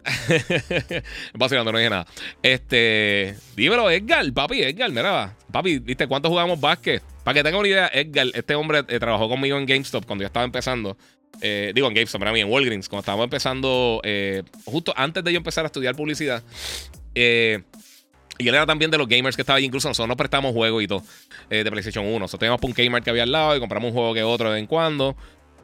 Básicamente 1.35 1.73
no 1.73 1.79
dije 1.79 1.91
nada. 1.91 2.07
Este, 2.41 3.35
dímelo, 3.57 3.91
Edgar, 3.91 4.33
papi, 4.33 4.63
Edgar, 4.63 4.91
mira, 4.91 5.35
papi, 5.51 5.81
¿viste 5.81 6.07
cuánto 6.07 6.29
jugamos 6.29 6.61
básquet? 6.61 7.03
Para 7.25 7.35
que 7.35 7.43
tengan 7.43 7.59
una 7.59 7.69
idea, 7.69 7.91
Edgar, 7.93 8.29
este 8.33 8.55
hombre 8.55 8.85
eh, 8.87 9.01
trabajó 9.01 9.29
conmigo 9.29 9.59
en 9.59 9.67
GameStop 9.67 10.07
cuando 10.07 10.23
yo 10.23 10.27
estaba 10.27 10.45
empezando. 10.45 10.97
Eh, 11.41 11.73
digo 11.75 11.89
en 11.89 11.95
GameStop, 11.95 12.21
para 12.21 12.33
mí 12.33 12.41
en 12.41 12.51
Walgreens, 12.51 12.89
cuando 12.89 13.01
estábamos 13.01 13.25
empezando, 13.25 14.01
eh, 14.05 14.43
justo 14.65 14.93
antes 14.97 15.25
de 15.25 15.33
yo 15.33 15.39
empezar 15.39 15.65
a 15.65 15.67
estudiar 15.67 15.97
publicidad. 15.97 16.43
Eh, 17.15 17.63
y 18.39 18.49
él 18.49 18.55
era 18.55 18.67
también 18.67 18.91
de 18.91 18.99
los 18.99 19.09
gamers 19.09 19.37
que 19.37 19.43
estaba 19.43 19.59
ahí. 19.59 19.65
Incluso 19.65 19.89
nosotros 19.89 20.09
nos 20.09 20.17
prestamos 20.17 20.53
juegos 20.53 20.83
y 20.83 20.89
todo 20.89 21.03
de 21.49 21.71
PlayStation 21.71 22.05
1. 22.05 22.19
Nosotros 22.19 22.41
teníamos 22.41 22.61
un 22.63 22.73
gamer 22.73 23.03
que 23.03 23.11
había 23.11 23.23
al 23.25 23.31
lado 23.31 23.57
y 23.57 23.61
compramos 23.61 23.89
un 23.89 23.95
juego 23.95 24.15
que 24.15 24.23
otro 24.23 24.49
de 24.49 24.55
vez 24.55 24.61
en 24.61 24.67
cuando. 24.67 25.17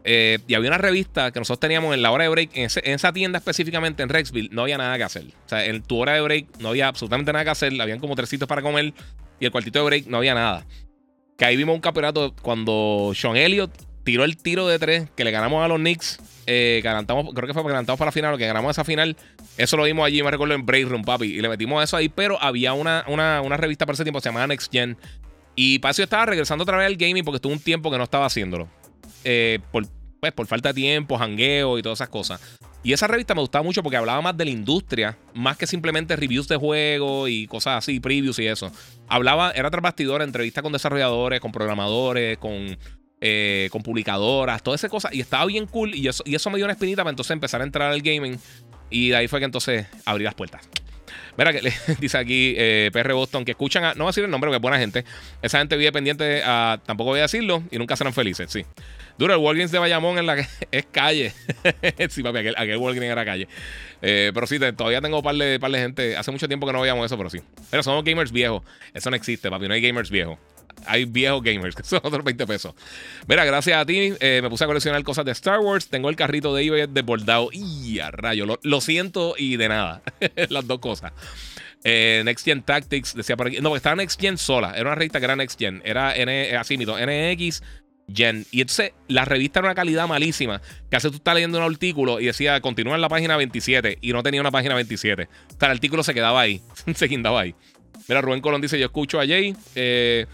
y 0.04 0.54
había 0.54 0.68
una 0.68 0.78
revista 0.78 1.32
que 1.32 1.40
nosotros 1.40 1.60
teníamos 1.60 1.94
en 1.94 2.02
la 2.02 2.12
hora 2.12 2.24
de 2.24 2.30
break. 2.30 2.50
En, 2.54 2.66
esa 2.66 3.12
tienda 3.12 3.38
específicamente 3.38 4.02
en 4.02 4.10
Rexville 4.10 4.50
no 4.52 4.62
había 4.62 4.78
nada 4.78 4.96
que 4.96 5.02
hacer. 5.02 5.24
O 5.46 5.48
sea, 5.48 5.64
en 5.64 5.82
tu 5.82 5.98
hora 5.98 6.12
de 6.12 6.20
break 6.20 6.58
no 6.60 6.68
había 6.68 6.88
absolutamente 6.88 7.32
nada 7.32 7.44
que 7.44 7.50
hacer. 7.50 7.80
Habían 7.80 7.98
como 7.98 8.14
tres 8.14 8.28
sitios 8.28 8.46
para 8.46 8.62
comer. 8.62 8.92
Y 9.40 9.46
el 9.46 9.50
cuartito 9.50 9.80
de 9.80 9.84
break 9.86 10.06
no 10.06 10.18
había 10.18 10.34
nada. 10.34 10.64
Que 11.36 11.46
ahí 11.46 11.56
vimos 11.56 11.74
un 11.74 11.80
campeonato 11.80 12.34
cuando 12.42 13.12
Sean 13.14 13.36
Elliott 13.36 13.87
tiró 14.08 14.24
el 14.24 14.38
tiro 14.38 14.66
de 14.66 14.78
tres 14.78 15.10
que 15.14 15.22
le 15.22 15.30
ganamos 15.30 15.62
a 15.62 15.68
los 15.68 15.76
Knicks. 15.76 16.18
Eh, 16.46 16.80
creo 16.82 17.46
que 17.46 17.52
fue 17.52 17.62
adelantamos 17.62 17.98
para 17.98 18.08
la 18.08 18.12
final, 18.12 18.32
o 18.32 18.38
que 18.38 18.46
ganamos 18.46 18.70
esa 18.70 18.82
final. 18.82 19.18
Eso 19.58 19.76
lo 19.76 19.82
vimos 19.82 20.06
allí, 20.06 20.22
me 20.22 20.30
recuerdo 20.30 20.54
en 20.54 20.64
Break 20.64 20.88
Room, 20.88 21.04
papi. 21.04 21.26
Y 21.26 21.42
le 21.42 21.48
metimos 21.50 21.84
eso 21.84 21.94
ahí, 21.94 22.08
pero 22.08 22.42
había 22.42 22.72
una, 22.72 23.04
una, 23.06 23.56
revista 23.58 23.84
para 23.84 23.92
ese 23.92 24.04
tiempo, 24.04 24.22
se 24.22 24.30
llamaba 24.30 24.46
Next 24.46 24.72
Gen. 24.72 24.96
Y 25.56 25.78
yo 25.78 26.04
estaba 26.04 26.24
regresando 26.24 26.62
otra 26.62 26.78
vez 26.78 26.86
al 26.86 26.96
gaming 26.96 27.22
porque 27.22 27.36
estuvo 27.36 27.52
un 27.52 27.60
tiempo 27.60 27.90
que 27.90 27.98
no 27.98 28.04
estaba 28.04 28.24
haciéndolo. 28.24 28.66
Eh, 29.24 29.58
por, 29.70 29.86
pues, 30.20 30.32
por 30.32 30.46
falta 30.46 30.70
de 30.70 30.74
tiempo, 30.76 31.18
jangueo 31.18 31.76
y 31.76 31.82
todas 31.82 31.98
esas 31.98 32.08
cosas. 32.08 32.40
Y 32.82 32.94
esa 32.94 33.08
revista 33.08 33.34
me 33.34 33.42
gustaba 33.42 33.62
mucho 33.62 33.82
porque 33.82 33.98
hablaba 33.98 34.22
más 34.22 34.34
de 34.38 34.46
la 34.46 34.52
industria, 34.52 35.18
más 35.34 35.58
que 35.58 35.66
simplemente 35.66 36.16
reviews 36.16 36.48
de 36.48 36.56
juegos 36.56 37.28
y 37.28 37.46
cosas 37.46 37.76
así, 37.84 38.00
previews 38.00 38.38
y 38.38 38.46
eso. 38.46 38.72
Hablaba, 39.06 39.50
era 39.50 39.70
tras 39.70 39.82
bastidor, 39.82 40.22
entrevistas 40.22 40.62
con 40.62 40.72
desarrolladores, 40.72 41.40
con 41.40 41.52
programadores, 41.52 42.38
con 42.38 42.78
eh, 43.20 43.68
con 43.70 43.82
publicadoras, 43.82 44.62
toda 44.62 44.76
esa 44.76 44.88
cosa. 44.88 45.10
Y 45.12 45.20
estaba 45.20 45.46
bien 45.46 45.66
cool. 45.66 45.94
Y 45.94 46.08
eso, 46.08 46.22
y 46.26 46.34
eso 46.34 46.50
me 46.50 46.56
dio 46.56 46.66
una 46.66 46.74
espinita 46.74 47.02
para 47.02 47.10
entonces 47.10 47.32
empezar 47.32 47.60
a 47.60 47.64
entrar 47.64 47.90
al 47.90 48.02
gaming. 48.02 48.38
Y 48.90 49.10
de 49.10 49.16
ahí 49.16 49.28
fue 49.28 49.38
que 49.38 49.44
entonces 49.44 49.86
abrí 50.04 50.24
las 50.24 50.34
puertas. 50.34 50.68
Mira 51.36 51.52
que 51.52 51.72
dice 52.00 52.18
aquí 52.18 52.54
eh, 52.56 52.90
PR 52.92 53.12
Boston 53.12 53.44
que 53.44 53.52
escuchan 53.52 53.84
a, 53.84 53.94
no 53.94 54.04
voy 54.04 54.08
a 54.08 54.10
decir 54.10 54.24
el 54.24 54.30
nombre 54.30 54.48
porque 54.48 54.56
es 54.56 54.62
buena 54.62 54.78
gente. 54.78 55.04
Esa 55.40 55.58
gente 55.58 55.76
vive 55.76 55.92
pendiente 55.92 56.42
a, 56.44 56.80
tampoco 56.84 57.10
voy 57.10 57.20
a 57.20 57.22
decirlo 57.22 57.62
y 57.70 57.78
nunca 57.78 57.96
serán 57.96 58.12
felices, 58.12 58.50
sí. 58.50 58.64
Duro, 59.18 59.34
el 59.34 59.40
Walgreens 59.40 59.72
de 59.72 59.78
Bayamón 59.78 60.18
en 60.18 60.26
la 60.26 60.36
es 60.70 60.86
calle. 60.86 61.32
sí, 62.10 62.22
papi, 62.22 62.38
aquel, 62.38 62.54
aquel 62.56 62.76
Walgreens 62.76 63.12
era 63.12 63.24
calle. 63.24 63.48
Eh, 64.02 64.30
pero 64.32 64.46
sí, 64.46 64.58
todavía 64.58 65.00
tengo 65.00 65.18
un 65.18 65.22
par 65.22 65.34
de, 65.34 65.58
par 65.58 65.70
de 65.70 65.78
gente. 65.78 66.16
Hace 66.16 66.30
mucho 66.30 66.46
tiempo 66.46 66.66
que 66.66 66.72
no 66.72 66.80
veíamos 66.80 67.06
eso, 67.06 67.16
pero 67.16 67.30
sí. 67.30 67.40
Pero 67.70 67.82
somos 67.82 68.04
gamers 68.04 68.30
viejos. 68.30 68.62
Eso 68.94 69.10
no 69.10 69.16
existe, 69.16 69.50
papi. 69.50 69.66
No 69.66 69.74
hay 69.74 69.80
gamers 69.80 70.10
viejos 70.10 70.38
hay 70.86 71.04
viejos 71.04 71.42
gamers, 71.42 71.74
que 71.76 71.82
son 71.82 72.00
otros 72.02 72.24
20 72.24 72.46
pesos. 72.46 72.74
Mira, 73.26 73.44
gracias 73.44 73.78
a 73.78 73.86
ti, 73.86 74.12
eh, 74.20 74.40
me 74.42 74.50
puse 74.50 74.64
a 74.64 74.66
coleccionar 74.66 75.02
cosas 75.02 75.24
de 75.24 75.32
Star 75.32 75.60
Wars. 75.60 75.88
Tengo 75.88 76.08
el 76.08 76.16
carrito 76.16 76.54
de 76.54 76.64
eBay 76.64 76.86
desbordado. 76.88 77.48
Y 77.52 77.98
a 78.00 78.10
rayo, 78.10 78.46
lo, 78.62 78.80
siento 78.80 79.34
y 79.36 79.56
de 79.56 79.68
nada. 79.68 80.02
Las 80.48 80.66
dos 80.66 80.78
cosas. 80.78 81.12
Eh, 81.84 82.22
Next 82.24 82.44
Gen 82.44 82.62
Tactics 82.62 83.14
decía 83.14 83.36
por 83.36 83.48
aquí. 83.48 83.58
No, 83.60 83.74
estaba 83.76 83.96
Next 83.96 84.20
Gen 84.20 84.38
sola. 84.38 84.72
Era 84.74 84.82
una 84.82 84.94
revista 84.94 85.18
que 85.18 85.24
era 85.24 85.36
Next 85.36 85.58
Gen. 85.58 85.82
Era 85.84 86.16
N, 86.16 86.56
así 86.56 86.76
mito, 86.76 86.96
NX 86.98 87.62
Gen. 88.12 88.46
Y 88.50 88.60
entonces 88.60 88.92
la 89.06 89.24
revista 89.24 89.60
era 89.60 89.68
una 89.68 89.74
calidad 89.74 90.08
malísima. 90.08 90.60
Hace 90.90 91.10
tú 91.10 91.16
estás 91.16 91.34
leyendo 91.34 91.58
un 91.58 91.64
artículo 91.64 92.20
y 92.20 92.26
decía 92.26 92.60
continúa 92.60 92.94
en 92.94 93.00
la 93.00 93.08
página 93.08 93.36
27 93.36 93.98
y 94.00 94.12
no 94.12 94.22
tenía 94.22 94.40
una 94.40 94.50
página 94.50 94.74
27. 94.74 95.24
O 95.24 95.58
sea, 95.58 95.68
el 95.68 95.72
artículo 95.72 96.02
se 96.02 96.14
quedaba 96.14 96.40
ahí. 96.40 96.60
se 96.94 97.08
quedaba 97.08 97.40
ahí. 97.40 97.54
Mira, 98.08 98.22
Rubén 98.22 98.40
Colón 98.40 98.60
dice: 98.60 98.78
Yo 98.78 98.86
escucho 98.86 99.20
a 99.20 99.26
Jay. 99.26 99.54
Eh, 99.74 100.26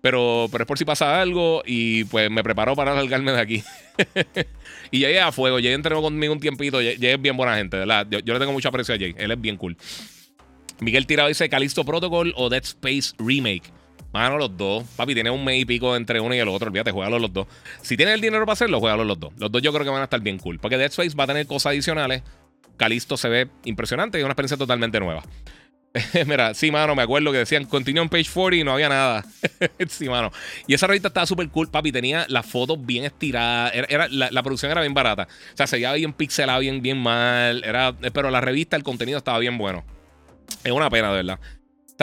pero, 0.00 0.48
pero 0.50 0.62
es 0.62 0.68
por 0.68 0.78
si 0.78 0.84
pasa 0.84 1.20
algo 1.20 1.62
y 1.66 2.04
pues 2.04 2.30
me 2.30 2.42
preparo 2.44 2.76
para 2.76 2.94
largarme 2.94 3.32
de 3.32 3.40
aquí. 3.40 3.64
y 4.90 5.02
Jay 5.02 5.16
a 5.16 5.32
fuego. 5.32 5.56
Jay 5.56 5.72
entrenó 5.72 6.00
conmigo 6.02 6.32
un 6.32 6.40
tiempito. 6.40 6.78
Jay, 6.78 6.96
es 7.00 7.20
bien 7.20 7.36
buena 7.36 7.56
gente, 7.56 7.78
¿verdad? 7.78 8.06
Yo, 8.08 8.20
le 8.20 8.38
tengo 8.38 8.52
mucho 8.52 8.68
aprecio 8.68 8.94
a 8.94 8.98
Jay. 8.98 9.14
Él 9.18 9.30
es 9.30 9.40
bien 9.40 9.56
cool. 9.56 9.76
Miguel 10.80 11.06
Tirado 11.06 11.28
dice 11.28 11.48
Calisto 11.48 11.84
Protocol 11.84 12.32
o 12.36 12.48
Dead 12.48 12.62
Space 12.62 13.14
Remake. 13.18 13.64
Mano, 14.12 14.38
los 14.38 14.56
dos. 14.56 14.84
Papi, 14.96 15.14
tiene 15.14 15.30
un 15.30 15.44
mes 15.44 15.60
y 15.60 15.64
pico 15.64 15.96
entre 15.96 16.20
uno 16.20 16.34
y 16.34 16.38
el 16.38 16.48
otro. 16.48 16.68
Olvídate, 16.68 16.92
juégalo 16.92 17.18
los 17.18 17.32
dos. 17.32 17.46
Si 17.82 17.96
tienes 17.96 18.14
el 18.14 18.20
dinero 18.20 18.46
para 18.46 18.54
hacerlo, 18.54 18.78
juégalo 18.78 19.04
los 19.04 19.18
dos. 19.18 19.32
Los 19.36 19.50
dos 19.50 19.60
yo 19.60 19.72
creo 19.72 19.84
que 19.84 19.90
van 19.90 20.00
a 20.00 20.04
estar 20.04 20.20
bien 20.20 20.38
cool. 20.38 20.58
Porque 20.60 20.78
Dead 20.78 20.90
Space 20.90 21.16
va 21.16 21.24
a 21.24 21.26
tener 21.26 21.46
cosas 21.46 21.70
adicionales. 21.70 22.22
Calisto 22.76 23.16
se 23.16 23.28
ve 23.28 23.48
impresionante 23.64 24.18
y 24.18 24.20
es 24.20 24.24
una 24.24 24.32
experiencia 24.32 24.56
totalmente 24.56 25.00
nueva. 25.00 25.24
Mira, 26.26 26.54
sí, 26.54 26.70
mano, 26.70 26.94
me 26.94 27.02
acuerdo 27.02 27.32
que 27.32 27.38
decían 27.38 27.64
continue 27.64 28.02
en 28.02 28.08
page 28.08 28.30
40 28.32 28.56
y 28.56 28.64
no 28.64 28.72
había 28.72 28.88
nada. 28.88 29.24
sí, 29.88 30.08
mano. 30.08 30.30
Y 30.66 30.74
esa 30.74 30.86
revista 30.86 31.08
estaba 31.08 31.26
súper 31.26 31.48
cool, 31.48 31.68
papi. 31.70 31.92
Tenía 31.92 32.26
las 32.28 32.46
fotos 32.46 32.78
bien 32.84 33.04
estiradas. 33.04 33.72
Era, 33.74 34.08
la, 34.08 34.42
producción 34.42 34.70
era 34.70 34.80
bien 34.80 34.94
barata. 34.94 35.28
O 35.54 35.56
sea, 35.56 35.66
se 35.66 35.76
veía 35.76 35.92
bien 35.94 36.12
pixelada, 36.12 36.58
bien, 36.58 36.82
bien 36.82 36.98
mal. 36.98 37.64
Era, 37.64 37.94
pero 38.12 38.30
la 38.30 38.40
revista, 38.40 38.76
el 38.76 38.82
contenido 38.82 39.18
estaba 39.18 39.38
bien 39.38 39.58
bueno. 39.58 39.84
Es 40.64 40.72
una 40.72 40.90
pena, 40.90 41.10
de 41.10 41.22
verdad. 41.22 41.40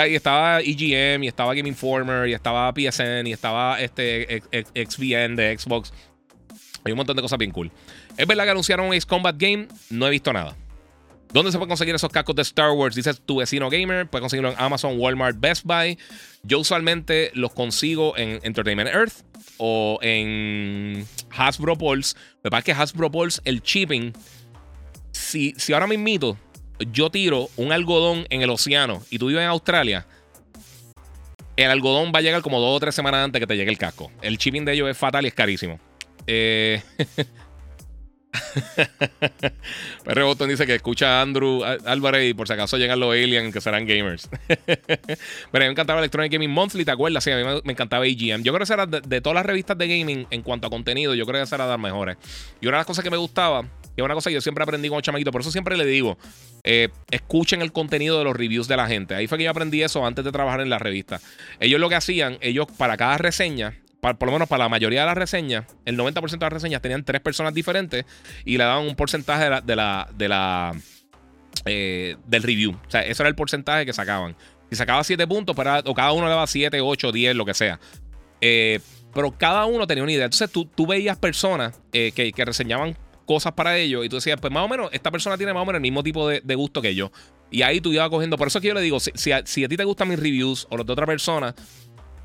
Y 0.10 0.16
estaba 0.16 0.60
EGM, 0.60 1.24
y 1.24 1.28
estaba 1.28 1.53
Game 1.53 1.70
Informer, 1.70 2.28
y 2.28 2.34
estaba 2.34 2.74
PSN, 2.74 3.28
y 3.28 3.32
estaba 3.32 3.80
este 3.80 4.41
XVN 4.52 5.38
de 5.38 5.57
Xbox. 5.57 5.94
Hay 6.84 6.91
un 6.91 6.98
montón 6.98 7.16
de 7.16 7.22
cosas 7.22 7.40
bien 7.40 7.52
cool. 7.52 7.72
Es 8.18 8.28
verdad 8.28 8.44
que 8.44 8.49
anunciaron 8.52 8.88
un 8.88 8.94
Ace 8.94 9.07
Combat 9.07 9.36
Game. 9.38 9.68
No 9.90 10.07
he 10.07 10.10
visto 10.10 10.34
nada. 10.34 10.56
¿Dónde 11.34 11.52
se 11.52 11.57
puede 11.57 11.68
conseguir 11.68 11.93
esos 11.95 12.10
cascos 12.10 12.35
de 12.35 12.41
Star 12.43 12.72
Wars? 12.72 12.95
Dice 12.95 13.14
tu 13.14 13.38
vecino 13.38 13.69
gamer. 13.69 14.07
Puedes 14.07 14.22
conseguirlo 14.22 14.52
en 14.52 14.56
Amazon, 14.57 14.97
Walmart, 14.97 15.38
Best 15.39 15.65
Buy. 15.65 15.97
Yo 16.43 16.60
usualmente 16.60 17.31
los 17.34 17.53
consigo 17.53 18.15
en 18.18 18.39
Entertainment 18.43 18.89
Earth 18.89 19.14
o 19.57 19.99
en 20.02 21.06
Hasbro 21.31 21.77
Pulse. 21.77 22.15
Me 22.43 22.49
parece 22.49 22.68
que 22.68 22.72
Hasbro 22.80 23.11
Pulse, 23.11 23.41
el 23.43 23.61
shipping, 23.61 24.14
si, 25.11 25.53
si 25.57 25.73
ahora 25.73 25.88
mismo 25.88 26.38
yo 26.91 27.10
tiro 27.10 27.49
un 27.57 27.72
algodón 27.72 28.26
en 28.30 28.41
el 28.41 28.49
océano 28.49 29.02
y 29.10 29.18
tú 29.18 29.27
vives 29.27 29.43
en 29.43 29.49
Australia, 29.49 30.06
el 31.56 31.72
algodón 31.72 32.11
va 32.14 32.19
a 32.19 32.22
llegar 32.22 32.41
como 32.41 32.60
dos 32.60 32.76
o 32.76 32.80
tres 32.80 32.95
semanas 32.95 33.23
antes 33.23 33.39
que 33.39 33.47
te 33.47 33.56
llegue 33.56 33.72
el 33.72 33.77
casco. 33.77 34.11
El 34.22 34.38
shipping 34.38 34.65
de 34.65 34.73
ellos 34.73 34.89
es 34.89 34.97
fatal 34.97 35.26
y 35.26 35.30
es 35.30 35.34
carísimo. 35.34 35.80
Eh. 36.27 36.81
Perry 40.03 40.24
Boston 40.24 40.49
dice 40.49 40.66
que 40.66 40.76
escucha 40.76 41.20
a 41.20 41.22
Andrew 41.22 41.64
Álvarez 41.64 42.30
y 42.30 42.34
por 42.34 42.48
si 42.48 42.53
acaso 42.53 42.78
llegan 42.78 42.99
los 42.99 43.14
aliens 43.14 43.53
que 43.53 43.62
serán 43.62 43.86
gamers. 43.86 44.30
Pero 44.48 45.66
me 45.66 45.66
encantaba 45.66 45.99
Electronic 45.99 46.32
Gaming 46.32 46.52
Monthly, 46.52 46.86
¿te 46.86 46.91
acuerdas? 46.91 47.24
Sí, 47.24 47.32
a 47.32 47.38
mí 47.38 47.62
me, 47.64 47.72
encantaba 47.72 48.06
AGM. 48.06 48.44
Yo 48.44 48.52
creo 48.52 48.57
que 48.60 48.64
esa 48.64 48.74
era 48.76 48.86
de, 48.86 49.22
todas 49.22 49.36
las 49.36 49.45
revistas 49.45 49.78
de 49.78 49.88
gaming 49.88 50.28
en 50.30 50.41
cuanto 50.41 50.68
a 50.68 50.70
contenido, 50.70 51.16
yo 51.16 51.26
creo 51.26 51.40
que 51.40 51.44
esa 51.44 51.56
era 51.56 51.66
de 51.66 51.72
las 51.72 51.80
mejores. 51.80 52.18
Y 52.62 52.68
una 52.68 52.78
de 52.78 52.80
las 52.82 52.88
cosas 52.88 53.03
que 53.03 53.12
me 53.12 53.18
gustaba, 53.18 53.66
y 53.95 54.02
una 54.02 54.14
cosa 54.14 54.30
que 54.30 54.36
yo 54.36 54.41
siempre 54.41 54.64
aprendí 54.64 54.90
con 54.90 55.02
chamaquito, 55.02 55.32
por 55.32 55.41
eso 55.41 55.52
siempre 55.52 55.78
le 55.78 55.86
digo, 55.86 56.18
eh, 56.64 56.90
escuchen 57.12 57.62
el 57.62 57.72
contenido 57.72 58.18
de 58.18 58.24
los 58.26 58.36
reviews 58.36 58.68
de 58.68 58.78
la 58.78 58.88
gente. 58.88 59.16
Ahí 59.16 59.28
fue 59.28 59.38
que 59.38 59.45
yo 59.45 59.52
aprendí 59.52 59.84
eso 59.84 60.06
antes 60.06 60.26
de 60.26 60.32
trabajar 60.32 60.62
en 60.62 60.70
la 60.70 60.80
revista. 60.80 61.22
Ellos 61.60 61.80
lo 61.80 61.90
que 61.90 61.95
hacían, 61.95 62.38
ellos 62.41 62.68
para 62.78 62.98
cada 62.98 63.18
reseña, 63.18 63.80
por 64.14 64.27
lo 64.27 64.34
menos 64.34 64.48
para 64.48 64.65
la 64.65 64.69
mayoría 64.69 65.02
de 65.02 65.06
las 65.07 65.18
reseñas, 65.18 65.65
el 65.86 65.98
90% 65.98 66.30
de 66.30 66.38
las 66.38 66.53
reseñas 66.53 66.82
tenían 66.82 67.03
tres 67.03 67.22
personas 67.22 67.53
diferentes 67.53 68.06
y 68.45 68.57
le 68.57 68.64
daban 68.64 68.86
un 68.86 68.95
porcentaje 68.95 69.44
de 69.44 69.49
la, 69.76 70.10
de 70.15 70.27
la, 70.27 70.73
eh, 71.65 72.18
del 72.26 72.44
review. 72.44 72.72
O 72.72 72.91
sea, 72.91 73.02
eso 73.02 73.23
era 73.23 73.30
el 73.30 73.36
porcentaje 73.36 73.86
que 73.86 73.94
sacaban. 73.94 74.36
Si 74.69 74.76
sacaba 74.76 75.03
7 75.03 75.27
puntos, 75.27 75.56
para, 75.56 75.80
o 75.86 75.94
cada 75.94 76.11
uno 76.11 76.26
le 76.26 76.32
daba 76.32 76.48
7, 76.48 76.82
8, 76.82 77.11
10, 77.11 77.36
lo 77.36 77.45
que 77.45 77.53
sea. 77.53 77.80
Eh, 78.41 78.80
pero 79.14 79.32
cada 79.32 79.65
uno 79.65 79.88
tenía 79.88 80.03
una 80.03 80.11
idea. 80.11 80.26
Entonces 80.26 80.52
tú, 80.52 80.65
tú 80.65 80.88
veías 80.88 81.18
personas 81.18 81.80
que, 81.91 82.11
que 82.11 82.45
reseñaban 82.45 82.98
cosas 83.26 83.53
para 83.53 83.77
ellos 83.77 84.06
y 84.06 84.10
tú 84.10 84.15
decías, 84.15 84.40
pues 84.40 84.53
más 84.53 84.64
o 84.64 84.68
menos, 84.68 84.90
esta 84.94 85.11
persona 85.11 85.38
tiene 85.38 85.53
más 85.53 85.64
o 85.64 85.65
menos 85.65 85.77
el 85.77 85.82
mismo 85.82 86.03
tipo 86.03 86.27
de, 86.27 86.56
gusto 86.56 86.82
que 86.82 86.95
yo. 86.95 87.11
Y 87.52 87.61
ahí 87.64 87.82
tú 87.82 87.91
ibas 87.91 88.10
cogiendo. 88.10 88.38
Por 88.38 88.48
eso 88.48 88.60
es 88.60 88.61
que 88.61 88.69
yo 88.69 88.73
le 88.73 88.82
digo, 88.82 88.99
si, 88.99 89.32
a, 89.32 89.44
ti 89.44 89.68
te 89.68 89.84
gustan 89.84 90.07
mis 90.07 90.19
reviews 90.19 90.68
o 90.69 90.77
los 90.77 90.86
de 90.86 90.94
otra 90.94 91.06
persona, 91.06 91.53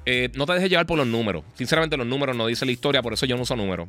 eh, 0.06 0.31
no 0.35 0.47
te 0.47 0.55
dejes 0.55 0.70
llevar 0.70 0.86
por 0.86 0.98
los 0.98 1.06
números. 1.06 1.44
Sinceramente, 1.55 1.97
los 1.97 2.06
números 2.06 2.36
no 2.36 2.47
dicen 2.47 2.66
la 2.66 2.72
historia, 2.72 3.02
por 3.02 3.12
eso 3.12 3.27
yo 3.27 3.36
no 3.36 3.43
uso 3.43 3.56
números. 3.56 3.89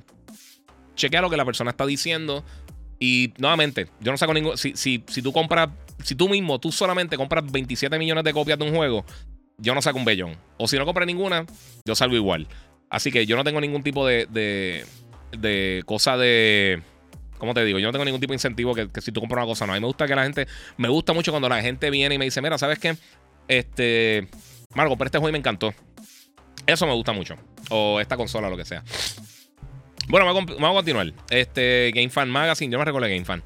Chequea 0.95 1.21
lo 1.21 1.29
que 1.29 1.38
la 1.38 1.45
persona 1.45 1.71
está 1.71 1.85
diciendo. 1.85 2.43
Y 2.99 3.33
nuevamente, 3.38 3.88
yo 3.99 4.11
no 4.11 4.17
saco 4.17 4.33
ningún. 4.33 4.57
Si, 4.57 4.75
si, 4.75 5.03
si 5.07 5.21
tú 5.21 5.31
compras, 5.31 5.69
si 6.03 6.15
tú 6.15 6.29
mismo, 6.29 6.59
tú 6.59 6.71
solamente 6.71 7.17
compras 7.17 7.49
27 7.51 7.97
millones 7.97 8.23
de 8.23 8.33
copias 8.33 8.59
de 8.59 8.65
un 8.65 8.75
juego, 8.75 9.05
yo 9.57 9.73
no 9.73 9.81
saco 9.81 9.97
un 9.97 10.05
bellón. 10.05 10.35
O 10.57 10.67
si 10.67 10.77
no 10.77 10.85
compras 10.85 11.07
ninguna, 11.07 11.45
yo 11.85 11.95
salgo 11.95 12.15
igual. 12.15 12.47
Así 12.89 13.11
que 13.11 13.25
yo 13.25 13.35
no 13.35 13.43
tengo 13.43 13.61
ningún 13.61 13.83
tipo 13.83 14.05
de, 14.05 14.27
de, 14.29 14.85
de 15.38 15.81
cosa 15.85 16.17
de 16.17 16.83
como 17.41 17.55
te 17.55 17.65
digo, 17.65 17.79
yo 17.79 17.88
no 17.88 17.91
tengo 17.91 18.05
ningún 18.05 18.21
tipo 18.21 18.33
de 18.33 18.35
incentivo 18.35 18.75
que, 18.75 18.88
si 19.01 19.11
tú 19.11 19.19
compras 19.19 19.41
una 19.43 19.47
cosa, 19.47 19.65
no. 19.65 19.73
A 19.73 19.75
mí 19.75 19.81
me 19.81 19.88
gusta 19.88 20.05
que 20.05 20.13
la 20.13 20.21
gente. 20.21 20.47
Me 20.77 20.89
gusta 20.89 21.11
mucho 21.11 21.31
cuando 21.31 21.49
la 21.49 21.59
gente 21.63 21.89
viene 21.89 22.13
y 22.13 22.17
me 22.19 22.25
dice, 22.25 22.39
mira, 22.39 22.55
¿sabes 22.59 22.77
qué? 22.77 22.95
Este. 23.47 24.27
Marco, 24.75 24.95
pero 24.95 25.07
este 25.07 25.17
juego 25.17 25.31
me 25.31 25.39
encantó. 25.39 25.73
Eso 26.65 26.85
me 26.85 26.93
gusta 26.93 27.11
mucho. 27.11 27.35
O 27.69 27.99
esta 27.99 28.17
consola, 28.17 28.49
lo 28.49 28.57
que 28.57 28.65
sea. 28.65 28.83
Bueno, 30.07 30.25
vamos 30.25 30.51
a, 30.51 30.73
continuar. 30.73 31.13
Este, 31.29 31.91
Game 31.93 32.09
Fan 32.09 32.29
Magazine, 32.29 32.71
yo 32.71 32.79
me 32.79 32.85
recuerdo 32.85 33.07
Game 33.07 33.25
Fan. 33.25 33.43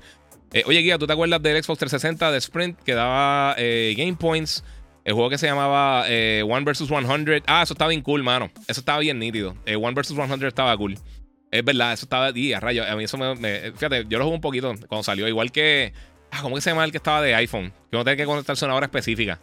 Eh, 0.54 0.64
oye, 0.66 0.80
Guía, 0.80 0.98
¿tú 0.98 1.06
te 1.06 1.14
acuerdas 1.14 1.42
del 1.42 1.62
Xbox 1.62 1.80
360 1.80 2.32
de 2.32 2.38
Sprint 2.38 2.80
que 2.82 2.94
daba 2.94 3.56
eh, 3.58 3.94
Game 3.98 4.16
Points? 4.16 4.64
El 5.04 5.14
juego 5.14 5.30
que 5.30 5.38
se 5.38 5.46
llamaba 5.46 6.06
eh, 6.08 6.44
One 6.48 6.66
vs 6.66 6.88
100. 6.88 7.44
Ah, 7.46 7.62
eso 7.62 7.74
estaba 7.74 7.90
bien 7.90 8.02
cool, 8.02 8.24
mano. 8.24 8.50
Eso 8.68 8.80
estaba 8.80 9.00
bien 9.00 9.20
nítido. 9.20 9.56
One 9.68 9.94
vs 9.94 10.16
100 10.16 10.44
estaba 10.44 10.76
cool. 10.78 10.98
Es 11.52 11.64
verdad, 11.64 11.94
eso 11.94 12.06
estaba 12.06 12.28
ahí 12.28 12.54
a 12.54 12.60
rayo. 12.60 12.84
A 12.84 12.96
mí 12.96 13.04
eso 13.04 13.18
me, 13.18 13.72
Fíjate, 13.74 14.06
yo 14.10 14.18
lo 14.18 14.26
jugué 14.26 14.36
un 14.36 14.42
poquito 14.42 14.74
cuando 14.88 15.04
salió. 15.04 15.28
Igual 15.28 15.52
que. 15.52 15.94
Ah, 16.32 16.42
¿cómo 16.42 16.56
que 16.56 16.62
se 16.62 16.72
llama 16.72 16.84
el 16.84 16.92
que 16.92 16.98
estaba 16.98 17.22
de 17.22 17.36
iPhone? 17.36 17.72
Que 17.92 17.98
uno 17.98 18.04
tenía 18.04 18.18
que 18.18 18.26
conectarse 18.26 18.66
a 18.66 18.68
una 18.68 18.76
hora 18.76 18.86
específica. 18.88 19.40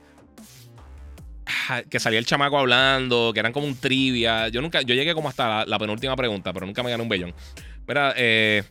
Que 1.88 2.00
salía 2.00 2.18
el 2.18 2.26
chamaco 2.26 2.58
hablando, 2.58 3.32
que 3.32 3.40
eran 3.40 3.52
como 3.52 3.66
un 3.66 3.76
trivia. 3.76 4.48
Yo 4.48 4.60
nunca. 4.60 4.82
Yo 4.82 4.94
llegué 4.94 5.14
como 5.14 5.28
hasta 5.28 5.64
la, 5.66 5.78
penúltima 5.78 6.16
pregunta, 6.16 6.52
pero 6.52 6.66
nunca 6.66 6.82
me 6.82 6.90
gané 6.90 7.02
un 7.02 7.08
bellón. 7.08 7.34
Mira, 7.86 8.14
eh. 8.16 8.62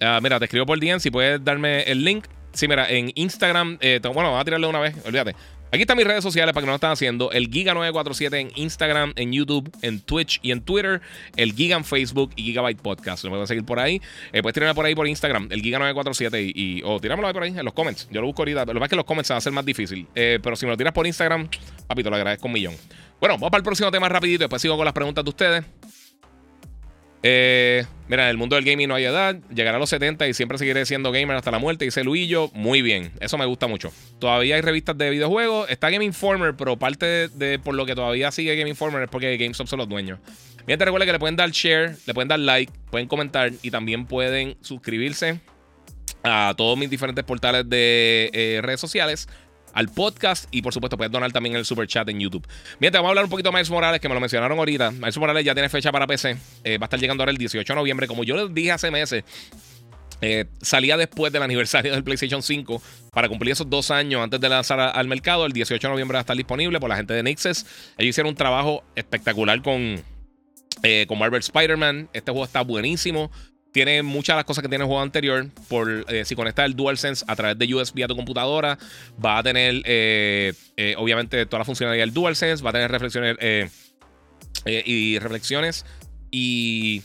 Ah, 0.00 0.18
mira, 0.22 0.38
te 0.38 0.46
escribo 0.46 0.66
por 0.66 0.80
DM 0.80 0.98
si 0.98 1.10
puedes 1.10 1.44
darme 1.44 1.82
el 1.82 2.04
link. 2.04 2.26
Sí, 2.52 2.66
mira, 2.68 2.90
en 2.90 3.12
Instagram. 3.14 3.78
Eh, 3.80 4.00
bueno, 4.02 4.24
vamos 4.24 4.40
a 4.40 4.44
tirarle 4.44 4.66
una 4.66 4.80
vez, 4.80 4.94
olvídate. 5.04 5.34
Aquí 5.72 5.82
están 5.82 5.96
mis 5.96 6.06
redes 6.06 6.24
sociales 6.24 6.52
para 6.52 6.62
que 6.62 6.66
no 6.66 6.72
lo 6.72 6.76
están 6.76 6.90
haciendo. 6.90 7.30
El 7.30 7.48
Giga947 7.48 8.40
en 8.40 8.50
Instagram, 8.56 9.12
en 9.14 9.32
YouTube, 9.32 9.70
en 9.82 10.00
Twitch 10.00 10.40
y 10.42 10.50
en 10.50 10.62
Twitter. 10.62 11.00
El 11.36 11.52
Giga 11.52 11.76
en 11.76 11.84
Facebook 11.84 12.32
y 12.34 12.42
Gigabyte 12.42 12.80
Podcast. 12.80 13.22
Lo 13.22 13.30
pueden 13.30 13.46
seguir 13.46 13.64
por 13.64 13.78
ahí. 13.78 14.02
Eh, 14.32 14.42
puedes 14.42 14.54
tirarme 14.54 14.74
por 14.74 14.84
ahí 14.84 14.96
por 14.96 15.06
Instagram, 15.06 15.46
el 15.52 15.62
Giga947 15.62 16.52
y, 16.52 16.82
o 16.84 16.98
tirámelo 16.98 17.28
ahí 17.28 17.34
por 17.34 17.44
ahí 17.44 17.56
en 17.56 17.64
los 17.64 17.72
comments. 17.72 18.08
Yo 18.10 18.20
lo 18.20 18.26
busco 18.26 18.42
ahorita. 18.42 18.64
Lo 18.64 18.80
que 18.80 18.88
que 18.88 18.96
los 18.96 19.04
comments 19.04 19.28
se 19.28 19.32
van 19.32 19.36
a 19.36 19.38
hacer 19.38 19.52
más 19.52 19.64
difícil. 19.64 20.08
Eh, 20.16 20.40
pero 20.42 20.56
si 20.56 20.66
me 20.66 20.72
lo 20.72 20.76
tiras 20.76 20.92
por 20.92 21.06
Instagram, 21.06 21.48
papito, 21.86 22.10
lo 22.10 22.16
agradezco 22.16 22.48
un 22.48 22.52
millón. 22.52 22.74
Bueno, 23.20 23.36
vamos 23.36 23.50
para 23.50 23.58
el 23.58 23.64
próximo 23.64 23.92
tema 23.92 24.08
rapidito. 24.08 24.40
Después 24.40 24.60
sigo 24.60 24.76
con 24.76 24.84
las 24.84 24.94
preguntas 24.94 25.22
de 25.22 25.30
ustedes. 25.30 25.64
Eh, 27.22 27.84
mira, 28.08 28.24
en 28.24 28.30
el 28.30 28.36
mundo 28.36 28.56
del 28.56 28.64
gaming 28.64 28.88
no 28.88 28.94
hay 28.94 29.04
edad. 29.04 29.36
Llegará 29.54 29.76
a 29.76 29.80
los 29.80 29.90
70 29.90 30.26
y 30.28 30.34
siempre 30.34 30.58
seguiré 30.58 30.86
siendo 30.86 31.12
gamer 31.12 31.36
hasta 31.36 31.50
la 31.50 31.58
muerte. 31.58 31.84
Dice 31.84 32.04
Luillo. 32.04 32.50
Muy 32.54 32.82
bien. 32.82 33.12
Eso 33.20 33.36
me 33.38 33.44
gusta 33.46 33.66
mucho. 33.66 33.92
Todavía 34.18 34.56
hay 34.56 34.62
revistas 34.62 34.96
de 34.96 35.10
videojuegos. 35.10 35.68
Está 35.70 35.90
Game 35.90 36.04
Informer, 36.04 36.54
pero 36.56 36.78
parte 36.78 37.28
de, 37.28 37.58
por 37.58 37.74
lo 37.74 37.86
que 37.86 37.94
todavía 37.94 38.30
sigue 38.30 38.56
Game 38.56 38.70
Informer 38.70 39.02
es 39.02 39.08
porque 39.08 39.36
GameStop 39.36 39.66
son 39.66 39.78
los 39.78 39.88
dueños. 39.88 40.18
Bien, 40.66 40.78
te 40.78 40.84
recuerda 40.84 41.06
que 41.06 41.12
le 41.12 41.18
pueden 41.18 41.36
dar 41.36 41.50
share, 41.50 41.96
le 42.06 42.14
pueden 42.14 42.28
dar 42.28 42.38
like, 42.38 42.72
pueden 42.90 43.08
comentar 43.08 43.50
y 43.62 43.70
también 43.70 44.06
pueden 44.06 44.56
suscribirse 44.60 45.40
a 46.22 46.54
todos 46.56 46.76
mis 46.76 46.90
diferentes 46.90 47.24
portales 47.24 47.68
de 47.68 48.30
eh, 48.32 48.60
redes 48.62 48.80
sociales 48.80 49.28
al 49.74 49.88
podcast 49.88 50.46
y 50.50 50.62
por 50.62 50.72
supuesto 50.72 50.96
puedes 50.96 51.12
donar 51.12 51.32
también 51.32 51.56
el 51.56 51.64
super 51.64 51.86
chat 51.86 52.08
en 52.08 52.20
YouTube. 52.20 52.46
Bien, 52.78 52.92
te 52.92 52.98
vamos 52.98 53.08
a 53.08 53.10
hablar 53.10 53.24
un 53.24 53.30
poquito 53.30 53.50
de 53.50 53.54
Miles 53.54 53.70
Morales, 53.70 54.00
que 54.00 54.08
me 54.08 54.14
lo 54.14 54.20
mencionaron 54.20 54.58
ahorita. 54.58 54.90
Miles 54.90 55.18
Morales 55.18 55.44
ya 55.44 55.54
tiene 55.54 55.68
fecha 55.68 55.92
para 55.92 56.06
PC. 56.06 56.36
Eh, 56.64 56.78
va 56.78 56.84
a 56.84 56.86
estar 56.86 57.00
llegando 57.00 57.22
ahora 57.22 57.32
el 57.32 57.38
18 57.38 57.72
de 57.72 57.76
noviembre. 57.76 58.06
Como 58.06 58.24
yo 58.24 58.36
les 58.36 58.54
dije 58.54 58.72
hace 58.72 58.90
meses, 58.90 59.24
eh, 60.22 60.46
salía 60.60 60.96
después 60.96 61.32
del 61.32 61.42
aniversario 61.42 61.92
del 61.92 62.04
PlayStation 62.04 62.42
5 62.42 62.82
para 63.12 63.28
cumplir 63.28 63.52
esos 63.52 63.68
dos 63.70 63.90
años 63.90 64.22
antes 64.22 64.40
de 64.40 64.48
lanzar 64.48 64.80
al 64.80 65.08
mercado. 65.08 65.46
El 65.46 65.52
18 65.52 65.86
de 65.86 65.90
noviembre 65.90 66.16
va 66.16 66.20
a 66.20 66.22
estar 66.22 66.36
disponible 66.36 66.78
por 66.80 66.88
la 66.88 66.96
gente 66.96 67.14
de 67.14 67.22
Nixes. 67.22 67.66
Ellos 67.96 68.10
hicieron 68.10 68.30
un 68.30 68.36
trabajo 68.36 68.84
espectacular 68.94 69.62
con, 69.62 70.02
eh, 70.82 71.06
con 71.08 71.18
Marvel 71.18 71.40
Spider-Man. 71.40 72.10
Este 72.12 72.30
juego 72.30 72.44
está 72.44 72.62
buenísimo 72.62 73.30
tiene 73.72 74.02
muchas 74.02 74.34
de 74.34 74.38
las 74.38 74.44
cosas 74.44 74.62
que 74.62 74.68
tiene 74.68 74.84
el 74.84 74.88
juego 74.88 75.02
anterior. 75.02 75.46
Por, 75.68 76.04
eh, 76.08 76.24
si 76.24 76.34
conectas 76.34 76.66
el 76.66 76.74
DualSense 76.74 77.24
a 77.26 77.36
través 77.36 77.58
de 77.58 77.72
USB 77.74 78.04
a 78.04 78.08
tu 78.08 78.16
computadora, 78.16 78.78
va 79.24 79.38
a 79.38 79.42
tener, 79.42 79.82
eh, 79.84 80.52
eh, 80.76 80.94
obviamente, 80.98 81.46
toda 81.46 81.60
la 81.60 81.64
funcionalidad 81.64 82.04
del 82.04 82.12
DualSense. 82.12 82.62
Va 82.62 82.70
a 82.70 82.72
tener 82.72 82.90
reflexiones 82.90 83.36
y 84.64 85.18
reflexiones 85.18 85.86
y 86.30 87.02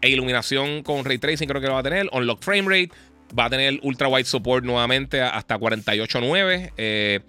e 0.00 0.08
iluminación 0.08 0.82
con 0.82 1.04
ray 1.04 1.18
tracing, 1.18 1.48
creo 1.48 1.60
que 1.60 1.66
lo 1.66 1.74
va 1.74 1.80
a 1.80 1.84
tener. 1.84 2.08
Unlock 2.12 2.42
frame 2.42 2.68
rate. 2.68 2.90
Va 3.36 3.46
a 3.46 3.50
tener 3.50 3.80
ultra 3.82 4.06
wide 4.06 4.26
support 4.26 4.64
nuevamente 4.64 5.20
hasta 5.20 5.58
48.9. 5.58 7.22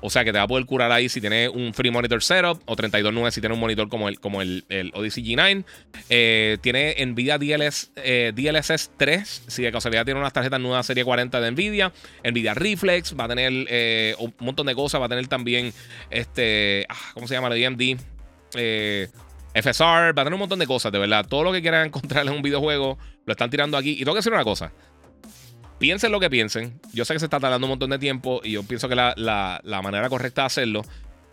O 0.00 0.10
sea 0.10 0.24
que 0.24 0.32
te 0.32 0.38
va 0.38 0.44
a 0.44 0.48
poder 0.48 0.64
curar 0.66 0.92
ahí 0.92 1.08
si 1.08 1.20
tienes 1.20 1.48
un 1.48 1.74
free 1.74 1.90
monitor 1.90 2.22
setup 2.22 2.60
o 2.66 2.76
32.9 2.76 3.30
si 3.30 3.40
tienes 3.40 3.56
un 3.56 3.60
monitor 3.60 3.88
como 3.88 4.08
el, 4.08 4.20
como 4.20 4.42
el, 4.42 4.64
Odyssey 4.94 5.24
G9. 5.24 5.64
Eh, 6.08 6.58
tiene 6.60 6.94
Nvidia 7.04 7.38
DLS, 7.38 7.90
eh, 7.96 8.32
DLSS 8.34 8.92
3. 8.96 9.44
Si 9.48 9.62
de 9.62 9.72
casualidad 9.72 10.04
tiene 10.04 10.20
unas 10.20 10.32
tarjetas 10.32 10.60
nuevas 10.60 10.86
serie 10.86 11.04
40 11.04 11.40
de 11.40 11.50
Nvidia. 11.50 11.92
Nvidia 12.24 12.54
Reflex. 12.54 13.14
Va 13.18 13.24
a 13.24 13.28
tener 13.28 13.52
eh, 13.68 14.14
un 14.18 14.34
montón 14.38 14.66
de 14.66 14.74
cosas. 14.74 15.00
Va 15.00 15.06
a 15.06 15.08
tener 15.08 15.26
también 15.26 15.72
este. 16.10 16.86
Ah, 16.88 16.96
¿Cómo 17.14 17.26
se 17.26 17.34
llama? 17.34 17.48
La 17.50 17.66
AMD. 17.66 17.98
FSR. 19.54 19.84
Va 19.84 20.22
a 20.22 20.24
tener 20.24 20.34
un 20.34 20.40
montón 20.40 20.58
de 20.60 20.66
cosas, 20.66 20.92
de 20.92 20.98
verdad. 20.98 21.26
Todo 21.28 21.42
lo 21.42 21.52
que 21.52 21.60
quieran 21.60 21.86
encontrar 21.88 22.26
en 22.26 22.32
un 22.32 22.42
videojuego 22.42 22.98
lo 23.26 23.32
están 23.32 23.50
tirando 23.50 23.76
aquí. 23.76 23.92
Y 23.92 23.98
tengo 23.98 24.12
que 24.12 24.18
decir 24.18 24.32
una 24.32 24.44
cosa 24.44 24.72
piensen 25.78 26.12
lo 26.12 26.20
que 26.20 26.30
piensen. 26.30 26.80
Yo 26.92 27.04
sé 27.04 27.14
que 27.14 27.20
se 27.20 27.26
está 27.26 27.40
tardando 27.40 27.66
un 27.66 27.70
montón 27.70 27.90
de 27.90 27.98
tiempo 27.98 28.40
y 28.44 28.52
yo 28.52 28.62
pienso 28.62 28.88
que 28.88 28.94
la, 28.94 29.14
la, 29.16 29.82
manera 29.82 30.08
correcta 30.08 30.42
de 30.42 30.46
hacerlo. 30.46 30.82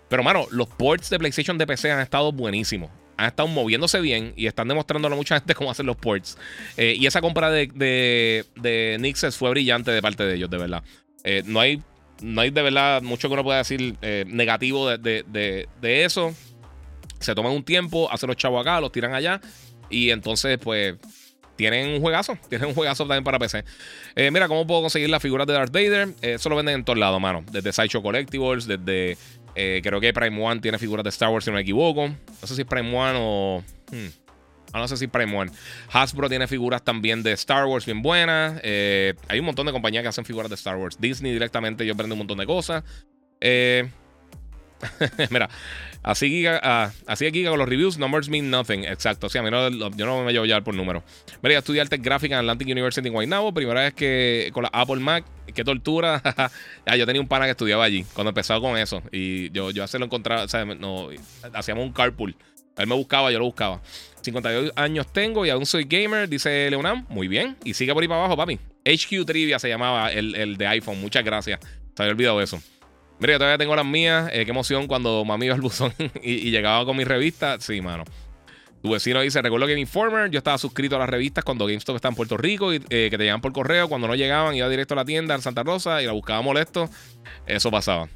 Pero, 0.10 0.24
mano, 0.24 0.48
los 0.52 0.68
ports 0.68 1.10
de 1.10 1.20
PlayStation 1.20 1.58
de 1.58 1.68
PC 1.68 1.92
han 1.92 2.00
estado 2.00 2.32
buenísimos. 2.32 2.92
Han 3.18 3.28
estado 3.28 3.48
moviéndose 3.48 4.02
bien 4.02 4.34
y 4.36 4.48
están 4.48 4.68
demostrándole 4.68 5.16
a 5.16 5.18
mucha 5.18 5.36
gente 5.40 5.56
cómo 5.56 5.72
hacer 5.72 5.86
los 5.86 5.96
ports. 5.98 6.38
Eh, 6.78 6.96
y 6.98 7.06
esa 7.06 7.22
compra 7.22 7.50
de, 7.50 7.70
de, 7.74 8.46
de 8.56 8.98
Nixes 9.00 9.36
fue 9.36 9.50
brillante 9.50 9.92
de 9.92 10.02
parte 10.02 10.24
de 10.24 10.36
ellos, 10.36 10.50
de 10.50 10.58
verdad. 10.58 10.84
Eh, 11.24 11.42
no, 11.46 11.60
hay, 11.60 11.82
no 12.22 12.42
hay 12.42 12.52
de 12.52 12.62
verdad 12.62 13.02
mucho 13.02 13.28
que 13.28 13.34
uno 13.34 13.44
pueda 13.44 13.58
decir 13.60 13.96
eh, 14.02 14.26
negativo 14.28 14.90
de, 14.90 15.26
de, 15.26 16.04
eso. 16.04 16.34
Se 17.20 17.34
toman 17.34 17.54
un 17.54 17.64
tiempo, 17.64 18.12
hacen 18.12 18.28
los 18.28 18.38
chavos 18.38 18.62
acá, 18.62 18.80
los 18.80 18.92
tiran 18.92 19.14
allá. 19.14 19.42
Y 19.90 20.12
entonces, 20.12 20.60
pues, 20.60 20.96
tienen 21.56 21.96
un 21.96 22.02
juegazo. 22.02 22.38
Tienen 22.50 22.70
un 22.70 22.76
juegazo 22.76 23.04
también 23.06 23.24
para 23.24 23.40
PC. 23.40 23.64
Eh, 24.16 24.32
mira, 24.32 24.48
¿cómo 24.48 24.66
puedo 24.68 24.82
conseguir 24.82 25.10
las 25.10 25.22
figuras 25.22 25.48
de 25.48 25.54
Darth 25.54 25.72
Vader? 25.72 26.10
Eh, 26.22 26.34
eso 26.34 26.50
lo 26.50 26.56
venden 26.56 26.76
en 26.76 26.86
todos 26.86 27.00
lados, 27.00 27.20
mano. 27.20 27.44
Desde 27.52 27.72
Sideshow 27.72 28.02
Collectibles, 28.02 28.68
desde. 28.68 29.18
Eh, 29.56 29.80
creo 29.82 30.02
que 30.02 30.12
Prime 30.12 30.44
One 30.44 30.60
tiene 30.60 30.78
figuras 30.78 31.04
de 31.04 31.10
Star 31.10 31.30
Wars, 31.30 31.46
si 31.46 31.52
no 31.52 31.56
me 31.56 31.62
equivoco. 31.62 32.08
No 32.10 32.48
sé 32.48 32.56
si 32.56 32.64
Prime 32.64 32.96
One 32.96 33.18
o. 33.22 33.64
Hmm, 33.92 34.08
ah, 34.74 34.80
no 34.80 34.88
sé 34.88 34.98
si 34.98 35.08
Prime 35.08 35.36
One. 35.36 35.52
Hasbro 35.92 36.28
tiene 36.28 36.48
figuras 36.48 36.84
también 36.84 37.24
de 37.24 37.32
Star 37.34 37.66
Wars 37.66 37.86
bien 37.86 38.02
buenas. 38.02 38.62
hay 38.64 39.40
un 39.40 39.46
montón 39.46 39.66
de 39.66 39.72
compañías 39.72 40.04
que 40.04 40.10
hacen 40.10 40.26
figuras 40.26 40.50
de 40.50 40.56
Star 40.56 40.76
Wars. 40.76 40.98
Disney 41.00 41.32
directamente, 41.32 41.86
yo 41.86 41.96
prendo 41.96 42.16
un 42.16 42.20
montón 42.20 42.38
de 42.38 42.46
cosas. 42.46 42.84
Mira, 45.30 45.50
así 46.06 46.30
Giga, 46.30 46.60
ah, 46.64 46.92
así 47.08 47.30
Giga 47.32 47.50
con 47.50 47.60
los 47.60 47.68
reviews, 47.68 47.98
numbers 47.98 48.30
mean 48.30 48.50
nothing. 48.50 48.84
Exacto. 48.86 49.28
O 49.28 49.30
sea, 49.30 49.42
a 49.42 49.44
mí 49.44 49.52
no, 49.52 49.70
yo 49.70 50.06
no 50.06 50.24
me 50.24 50.32
llevo 50.32 50.46
ya 50.46 50.62
por 50.62 50.76
número. 50.76 51.04
Mira, 51.42 51.54
yo 51.54 51.60
estudié 51.60 51.82
arte 51.82 51.98
gráfica 51.98 52.36
en 52.36 52.40
Atlantic 52.40 52.68
University 52.68 53.08
en 53.08 53.14
Guaynabo. 53.14 53.54
Primera 53.54 53.82
vez 53.82 53.94
que 53.94 54.50
con 54.54 54.64
la 54.64 54.70
Apple 54.72 54.98
Mac. 54.98 55.26
Qué 55.54 55.64
tortura. 55.64 56.22
ah, 56.86 56.96
yo 56.96 57.06
tenía 57.06 57.22
un 57.22 57.28
pana 57.28 57.46
que 57.46 57.52
estudiaba 57.52 57.84
allí 57.84 58.06
cuando 58.14 58.30
empezaba 58.30 58.62
con 58.62 58.78
eso. 58.78 59.02
Y 59.12 59.52
yo, 59.52 59.72
yo 59.72 59.86
se 59.88 60.00
lo 60.00 60.06
encontraba, 60.06 60.44
o 60.44 60.48
sea, 60.48 60.64
no, 60.66 61.10
hacíamos 61.54 61.86
un 61.86 61.92
carpool. 61.92 62.36
Él 62.78 62.88
me 62.88 62.96
buscaba, 62.96 63.32
yo 63.32 63.40
lo 63.40 63.46
buscaba. 63.46 63.82
52 64.22 64.74
años 64.76 65.12
tengo 65.14 65.46
y 65.46 65.50
aún 65.50 65.66
soy 65.66 65.86
gamer, 65.86 66.28
dice 66.28 66.70
Leonam. 66.70 67.06
Muy 67.10 67.28
bien. 67.28 67.58
Y 67.64 67.74
sigue 67.74 67.94
por 67.94 68.04
ahí 68.04 68.08
para 68.08 68.22
abajo, 68.22 68.38
papi. 68.38 68.60
HQ 68.86 69.26
Trivia 69.26 69.60
se 69.60 69.70
llamaba 69.70 70.12
el, 70.12 70.36
el 70.36 70.58
de 70.58 70.68
iPhone. 70.68 71.00
Muchas 71.00 71.24
gracias. 71.24 71.60
Se 71.96 72.04
había 72.04 72.12
olvidado 72.12 72.42
eso. 72.42 72.62
Mira, 73.20 73.34
yo 73.34 73.40
todavía 73.40 73.58
tengo 73.58 73.76
las 73.76 73.86
mías. 73.86 74.30
Eh, 74.34 74.46
qué 74.46 74.52
emoción 74.52 74.88
cuando 74.88 75.24
mami 75.24 75.46
iba 75.46 75.56
al 75.56 75.62
buzón 75.62 75.94
y, 76.22 76.52
llegaba 76.52 76.86
con 76.86 76.98
mi 76.98 77.04
revista. 77.04 77.60
Sí, 77.60 77.82
mano. 77.82 78.04
Tu 78.82 78.92
vecino 78.92 79.22
dice: 79.22 79.42
Recuerdo 79.42 79.68
que 79.68 79.78
Informer, 79.78 80.30
yo 80.30 80.38
estaba 80.38 80.58
suscrito 80.58 80.96
a 80.96 81.00
las 81.00 81.10
revistas 81.10 81.44
cuando 81.44 81.66
GameStop 81.66 81.96
estaba 81.96 82.12
en 82.12 82.16
Puerto 82.16 82.38
Rico 82.38 82.74
y 82.74 82.78
eh, 82.90 83.08
que 83.10 83.18
te 83.18 83.24
llegaban 83.24 83.42
por 83.42 83.54
correo. 83.54 83.88
Cuando 83.88 84.08
no 84.08 84.16
llegaban, 84.16 84.56
iba 84.56 84.68
directo 84.70 84.94
a 84.94 84.98
la 84.98 85.06
tienda 85.06 85.34
en 85.34 85.42
Santa 85.42 85.64
Rosa 85.64 86.02
y 86.02 86.06
la 86.06 86.12
buscaba 86.12 86.42
molesto. 86.42 86.90
Eso 87.48 87.72
pasaba. 87.72 88.08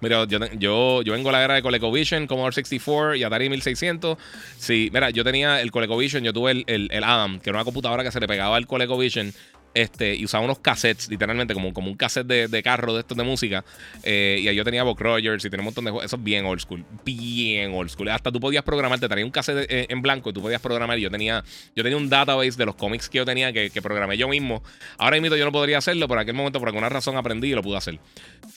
Mira, 0.00 0.26
yo, 0.26 0.38
yo, 0.58 1.02
yo 1.02 1.12
vengo 1.12 1.30
a 1.30 1.32
la 1.32 1.42
era 1.42 1.54
de 1.54 1.62
ColecoVision, 1.62 2.28
Commodore 2.28 2.54
64 2.54 3.16
y 3.16 3.24
Atari 3.24 3.48
1600. 3.48 4.16
Sí, 4.56 4.90
mira, 4.92 5.10
yo 5.10 5.24
tenía 5.24 5.60
el 5.60 5.72
ColecoVision, 5.72 6.22
yo 6.22 6.32
tuve 6.32 6.52
el, 6.52 6.64
el, 6.68 6.88
el 6.92 7.02
Adam, 7.02 7.40
que 7.40 7.50
era 7.50 7.58
una 7.58 7.64
computadora 7.64 8.04
que 8.04 8.12
se 8.12 8.20
le 8.20 8.28
pegaba 8.28 8.56
al 8.56 8.66
ColecoVision 8.68 9.32
este, 9.74 10.14
y 10.14 10.24
usaba 10.24 10.44
unos 10.44 10.58
cassettes, 10.58 11.08
literalmente, 11.08 11.54
como, 11.54 11.72
como 11.72 11.90
un 11.90 11.96
cassette 11.96 12.26
de, 12.26 12.62
carro 12.62 12.94
de 12.94 13.00
estos 13.00 13.16
de 13.16 13.24
música. 13.24 13.64
Eh, 14.02 14.38
y 14.40 14.48
ahí 14.48 14.56
yo 14.56 14.64
tenía 14.64 14.82
Buck 14.82 15.00
Rogers 15.00 15.44
y 15.44 15.50
tenía 15.50 15.62
un 15.62 15.66
montón 15.66 15.84
de 15.84 15.90
juegos. 15.90 16.06
Eso 16.06 16.16
es 16.16 16.24
bien 16.24 16.44
old 16.44 16.60
school. 16.60 16.84
Bien 17.04 17.72
old 17.72 17.90
school. 17.90 18.08
Hasta 18.08 18.32
tú 18.32 18.40
podías 18.40 18.64
programar, 18.64 18.98
te 18.98 19.08
traía 19.08 19.24
un 19.24 19.30
cassette 19.30 19.66
eh, 19.70 19.86
en 19.88 20.02
blanco 20.02 20.30
y 20.30 20.32
tú 20.32 20.42
podías 20.42 20.60
programar. 20.60 20.98
Yo 20.98 21.10
tenía, 21.10 21.44
yo 21.74 21.82
tenía 21.82 21.96
un 21.96 22.08
database 22.08 22.56
de 22.56 22.66
los 22.66 22.74
cómics 22.74 23.08
que 23.08 23.18
yo 23.18 23.24
tenía 23.24 23.52
que, 23.52 23.70
que 23.70 23.82
programé 23.82 24.16
yo 24.16 24.28
mismo. 24.28 24.62
Ahora 24.96 25.20
mismo 25.20 25.36
yo 25.36 25.44
no 25.44 25.52
podría 25.52 25.78
hacerlo, 25.78 26.08
pero 26.08 26.20
en 26.20 26.22
aquel 26.24 26.34
momento 26.34 26.58
por 26.58 26.68
alguna 26.68 26.88
razón 26.88 27.16
aprendí 27.16 27.48
y 27.48 27.54
lo 27.54 27.62
pude 27.62 27.76
hacer. 27.76 27.98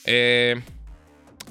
Eh. 0.04 0.60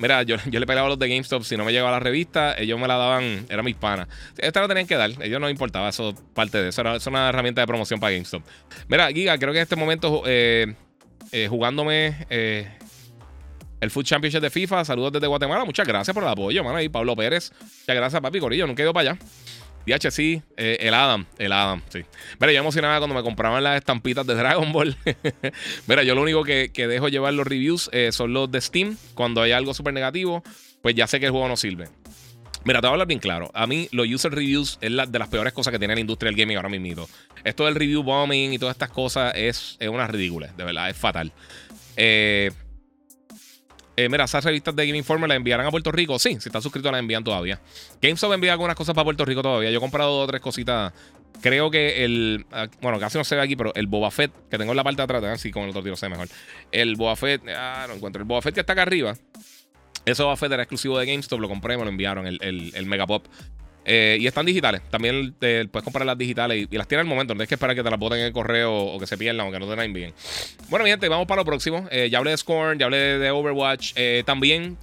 Mira, 0.01 0.23
yo, 0.23 0.35
yo 0.49 0.59
le 0.59 0.65
pegaba 0.65 0.89
los 0.89 0.97
de 0.97 1.07
GameStop. 1.07 1.43
Si 1.43 1.55
no 1.55 1.63
me 1.63 1.71
llegaba 1.71 1.91
la 1.91 1.99
revista, 1.99 2.57
ellos 2.57 2.79
me 2.79 2.87
la 2.87 2.97
daban. 2.97 3.45
Eran 3.49 3.63
mis 3.63 3.75
panas. 3.75 4.07
Esta 4.37 4.61
la 4.61 4.67
tenían 4.67 4.87
que 4.87 4.95
dar. 4.95 5.11
Ellos 5.21 5.39
no 5.39 5.47
importaba. 5.47 5.89
Eso 5.89 6.15
parte 6.33 6.61
de 6.61 6.69
eso. 6.69 6.81
Era, 6.81 6.97
una 7.05 7.29
herramienta 7.29 7.61
de 7.61 7.67
promoción 7.67 7.99
para 7.99 8.11
GameStop. 8.13 8.43
Mira, 8.87 9.07
Giga, 9.09 9.37
creo 9.37 9.53
que 9.53 9.59
en 9.59 9.63
este 9.63 9.75
momento 9.75 10.23
eh, 10.25 10.73
eh, 11.31 11.47
jugándome 11.47 12.25
eh, 12.31 12.67
el 13.79 13.91
Food 13.91 14.05
Championship 14.05 14.41
de 14.41 14.49
FIFA. 14.49 14.83
Saludos 14.85 15.11
desde 15.13 15.27
Guatemala. 15.27 15.65
Muchas 15.65 15.87
gracias 15.87 16.13
por 16.13 16.23
el 16.23 16.29
apoyo, 16.29 16.63
mano. 16.63 16.81
Y 16.81 16.89
Pablo 16.89 17.15
Pérez. 17.15 17.51
Muchas 17.61 17.95
gracias, 17.95 18.21
papi 18.21 18.39
Corillo. 18.39 18.65
No 18.65 18.73
quedo 18.73 18.93
para 18.93 19.11
allá. 19.11 19.19
DH, 19.85 20.11
sí, 20.11 20.41
eh, 20.57 20.77
el 20.81 20.93
Adam, 20.93 21.25
el 21.37 21.51
Adam, 21.51 21.81
sí. 21.89 22.01
Mira, 22.39 22.53
yo 22.53 22.59
emocionaba 22.59 22.99
cuando 22.99 23.15
me 23.15 23.23
compraban 23.23 23.63
las 23.63 23.77
estampitas 23.77 24.25
de 24.25 24.35
Dragon 24.35 24.71
Ball. 24.71 24.95
Mira, 25.87 26.03
yo 26.03 26.15
lo 26.15 26.21
único 26.21 26.43
que, 26.43 26.69
dejo 26.73 27.09
llevar 27.09 27.33
los 27.33 27.47
reviews 27.47 27.89
eh, 27.93 28.11
son 28.11 28.33
los 28.33 28.51
de 28.51 28.61
Steam. 28.61 28.97
Cuando 29.15 29.41
hay 29.41 29.51
algo 29.51 29.73
súper 29.73 29.93
negativo, 29.93 30.43
pues 30.81 30.95
ya 30.95 31.07
sé 31.07 31.19
que 31.19 31.27
el 31.27 31.31
juego 31.31 31.47
no 31.47 31.57
sirve. 31.57 31.87
Mira, 32.63 32.79
te 32.79 32.87
voy 32.87 32.91
a 32.91 32.93
hablar 32.93 33.07
bien 33.07 33.19
claro. 33.19 33.49
A 33.55 33.65
mí, 33.65 33.87
los 33.91 34.07
user 34.07 34.31
reviews 34.31 34.77
es 34.81 34.91
la, 34.91 35.07
de 35.07 35.17
las 35.17 35.29
peores 35.29 35.51
cosas 35.53 35.71
que 35.71 35.79
tiene 35.79 35.95
la 35.95 36.01
industria 36.01 36.29
del 36.29 36.39
gaming 36.39 36.57
ahora 36.57 36.69
mismo. 36.69 37.07
Esto 37.43 37.65
del 37.65 37.75
review 37.75 38.03
bombing 38.03 38.53
y 38.53 38.59
todas 38.59 38.75
estas 38.75 38.89
cosas 38.89 39.33
es, 39.35 39.77
es 39.79 39.89
una 39.89 40.05
ridícula, 40.05 40.47
de 40.55 40.63
verdad, 40.63 40.89
es 40.89 40.95
fatal. 40.95 41.31
Eh, 41.97 42.51
eh, 44.05 44.09
mira, 44.09 44.25
esas 44.25 44.43
revistas 44.43 44.75
de 44.75 44.85
Game 44.85 44.97
Informer 44.97 45.27
las 45.27 45.35
enviarán 45.37 45.65
a 45.65 45.71
Puerto 45.71 45.91
Rico. 45.91 46.19
Sí, 46.19 46.37
si 46.39 46.49
estás 46.49 46.63
suscrito 46.63 46.91
las 46.91 46.99
envían 46.99 47.23
todavía. 47.23 47.59
GameStop 48.01 48.33
envía 48.33 48.53
algunas 48.53 48.75
cosas 48.75 48.95
para 48.95 49.05
Puerto 49.05 49.25
Rico 49.25 49.41
todavía. 49.41 49.71
Yo 49.71 49.77
he 49.77 49.81
comprado 49.81 50.11
dos 50.11 50.23
o 50.25 50.27
tres 50.27 50.41
cositas. 50.41 50.93
Creo 51.41 51.71
que 51.71 52.03
el. 52.05 52.45
Ah, 52.51 52.67
bueno, 52.81 52.99
casi 52.99 53.17
no 53.17 53.23
se 53.23 53.35
ve 53.35 53.41
aquí, 53.41 53.55
pero 53.55 53.73
el 53.75 53.87
Boba 53.87 54.11
Fett 54.11 54.31
que 54.49 54.57
tengo 54.57 54.71
en 54.71 54.77
la 54.77 54.83
parte 54.83 54.97
de 54.97 55.03
atrás, 55.03 55.23
así 55.23 55.51
con 55.51 55.63
el 55.63 55.69
otro 55.69 55.81
tiro 55.83 55.95
se 55.95 56.05
ve 56.05 56.11
mejor. 56.11 56.27
El 56.71 56.95
Boba 56.95 57.15
Fett. 57.15 57.41
Ah, 57.49 57.85
no 57.87 57.95
encuentro. 57.95 58.21
El 58.21 58.27
Boba 58.27 58.41
Fett 58.41 58.53
que 58.53 58.61
está 58.61 58.73
acá 58.73 58.83
arriba. 58.83 59.15
Ese 60.05 60.23
Boba 60.23 60.37
Fett 60.37 60.51
era 60.51 60.63
exclusivo 60.63 60.97
de 60.99 61.05
GameStop. 61.05 61.39
Lo 61.39 61.49
compré, 61.49 61.77
me 61.77 61.83
lo 61.83 61.89
enviaron. 61.89 62.27
El, 62.27 62.37
el, 62.41 62.71
el 62.75 62.85
Megapop. 62.85 63.25
Eh, 63.85 64.17
y 64.19 64.27
están 64.27 64.45
digitales. 64.45 64.81
También 64.89 65.33
puedes 65.39 65.83
comprar 65.83 66.05
las 66.05 66.17
digitales 66.17 66.67
y, 66.69 66.77
las 66.77 66.87
tienes 66.87 67.03
al 67.03 67.09
momento. 67.09 67.33
No 67.33 67.39
tienes 67.39 67.49
que 67.49 67.55
esperar 67.55 67.75
que 67.75 67.83
te 67.83 67.89
las 67.89 67.99
boten 67.99 68.19
en 68.19 68.25
el 68.25 68.33
correo 68.33 68.73
o 68.73 68.99
que 68.99 69.07
se 69.07 69.17
pierdan 69.17 69.47
o 69.47 69.51
que 69.51 69.59
no 69.59 69.67
te 69.67 69.75
la 69.75 69.85
envíen. 69.85 70.13
Bueno, 70.69 70.83
mi 70.83 70.91
gente, 70.91 71.07
vamos 71.09 71.27
para 71.27 71.41
lo 71.41 71.45
próximo. 71.45 71.87
Eh, 71.91 72.09
ya 72.11 72.19
hablé 72.19 72.31
de 72.31 72.37
Scorn, 72.37 72.77
ya 72.77 72.85
hablé 72.85 73.17
de, 73.17 73.31
Overwatch. 73.31 73.93
Eh, 73.95 74.23
también, 74.25 74.77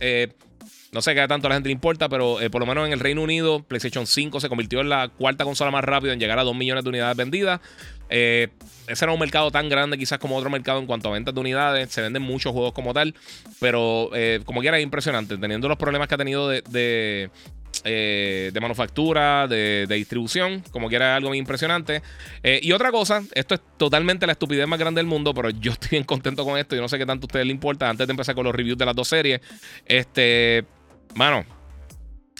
no 0.90 1.02
sé 1.02 1.14
qué 1.14 1.28
tanto 1.28 1.46
a 1.46 1.50
la 1.50 1.56
gente 1.56 1.68
le 1.68 1.74
importa, 1.74 2.08
pero 2.08 2.38
por 2.50 2.60
lo 2.60 2.66
menos 2.66 2.86
en 2.86 2.92
el 2.92 3.00
Reino 3.00 3.22
Unido, 3.22 3.62
PlayStation 3.62 4.06
5 4.06 4.40
se 4.40 4.48
convirtió 4.48 4.80
en 4.80 4.88
la 4.88 5.08
cuarta 5.08 5.44
consola 5.44 5.70
más 5.70 5.84
rápida 5.84 6.12
en 6.12 6.18
llegar 6.18 6.38
a 6.38 6.44
2 6.44 6.56
millones 6.56 6.82
de 6.82 6.90
unidades 6.90 7.16
vendidas. 7.16 7.60
ese 8.08 8.50
era 8.86 9.12
un 9.12 9.20
mercado 9.20 9.50
tan 9.50 9.68
grande 9.68 9.98
quizás 9.98 10.18
como 10.18 10.34
otro 10.36 10.48
mercado 10.48 10.80
en 10.80 10.86
cuanto 10.86 11.10
a 11.10 11.12
ventas 11.12 11.34
de 11.34 11.40
unidades. 11.40 11.92
Se 11.92 12.00
venden 12.00 12.22
muchos 12.22 12.52
juegos 12.52 12.72
como 12.72 12.94
tal, 12.94 13.14
pero 13.60 14.10
como 14.44 14.60
quiera 14.60 14.78
es 14.78 14.82
impresionante. 14.82 15.36
Teniendo 15.36 15.68
los 15.68 15.76
problemas 15.76 16.08
que 16.08 16.14
ha 16.14 16.18
tenido 16.18 16.48
de, 16.48 17.30
eh, 17.84 18.50
de 18.52 18.60
manufactura, 18.60 19.46
de, 19.46 19.86
distribución, 19.88 20.62
como 20.70 20.88
quiera 20.88 21.16
algo 21.16 21.28
muy 21.30 21.38
impresionante. 21.38 22.02
Eh, 22.42 22.60
y 22.62 22.72
otra 22.72 22.90
cosa, 22.90 23.22
esto 23.32 23.54
es 23.54 23.60
totalmente 23.76 24.26
la 24.26 24.32
estupidez 24.32 24.66
más 24.66 24.78
grande 24.78 25.00
del 25.00 25.06
mundo, 25.06 25.34
pero 25.34 25.50
yo 25.50 25.72
estoy 25.72 25.90
bien 25.90 26.04
contento 26.04 26.44
con 26.44 26.58
esto. 26.58 26.74
Yo 26.76 26.82
no 26.82 26.88
sé 26.88 26.98
qué 26.98 27.06
tanto 27.06 27.24
a 27.24 27.28
ustedes 27.28 27.46
les 27.46 27.54
importa. 27.54 27.88
Antes 27.88 28.06
de 28.06 28.12
empezar 28.12 28.34
con 28.34 28.44
los 28.44 28.54
reviews 28.54 28.78
de 28.78 28.86
las 28.86 28.94
dos 28.94 29.08
series, 29.08 29.40
este, 29.86 30.64
mano, 31.14 31.44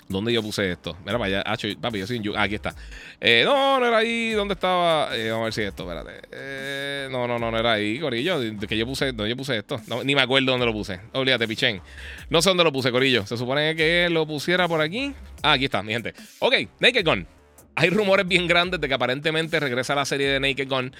¿Dónde 0.09 0.33
yo 0.33 0.43
puse 0.43 0.71
esto? 0.71 0.97
Mira 1.05 1.19
para 1.19 1.43
allá. 1.43 1.77
papi, 1.81 1.99
yo 1.99 2.07
soy 2.07 2.17
en 2.17 2.37
aquí 2.37 2.55
está. 2.55 2.75
Eh, 3.21 3.43
no, 3.45 3.79
no 3.79 3.87
era 3.87 3.99
ahí. 3.99 4.31
¿Dónde 4.31 4.55
estaba? 4.55 5.15
Eh, 5.15 5.31
vamos 5.31 5.43
a 5.43 5.45
ver 5.45 5.53
si 5.53 5.63
esto, 5.63 5.83
espérate. 5.83 6.29
Eh, 6.33 7.09
no, 7.11 7.29
no, 7.29 7.39
no, 7.39 7.51
no 7.51 7.59
era 7.59 7.73
ahí, 7.73 8.01
Corillo. 8.01 8.41
Que 8.67 8.79
yo 8.79 8.87
puse, 8.87 9.07
¿dónde 9.13 9.29
yo 9.29 9.37
puse 9.37 9.59
esto? 9.59 9.81
ni 10.05 10.15
me 10.15 10.23
acuerdo 10.23 10.51
dónde 10.51 10.65
lo 10.65 10.73
puse. 10.73 10.99
Olvídate, 11.13 11.47
pichén. 11.47 11.83
No 12.31 12.41
sé 12.41 12.49
dónde 12.49 12.65
lo 12.65 12.73
puse, 12.73 12.91
Corillo. 12.91 13.27
Se 13.27 13.37
supone 13.37 13.77
que 13.77 14.09
lo 14.11 14.27
pusiera 14.27 14.67
por 14.67 14.81
aquí. 14.81 15.13
Ah, 15.43 15.53
aquí 15.53 15.67
está, 15.67 15.83
mi 15.83 15.93
gente. 15.93 16.15
Ok, 16.39 16.55
Naked 16.81 17.05
Gun. 17.05 17.27
Hay 17.75 17.91
rumores 17.91 18.27
bien 18.27 18.49
grandes 18.49 18.81
de 18.81 18.89
que 18.89 18.95
aparentemente 18.95 19.61
regresa 19.61 19.95
la 19.95 20.05
serie 20.05 20.29
de 20.29 20.41
Naked 20.41 20.69
Gun. 20.69 20.93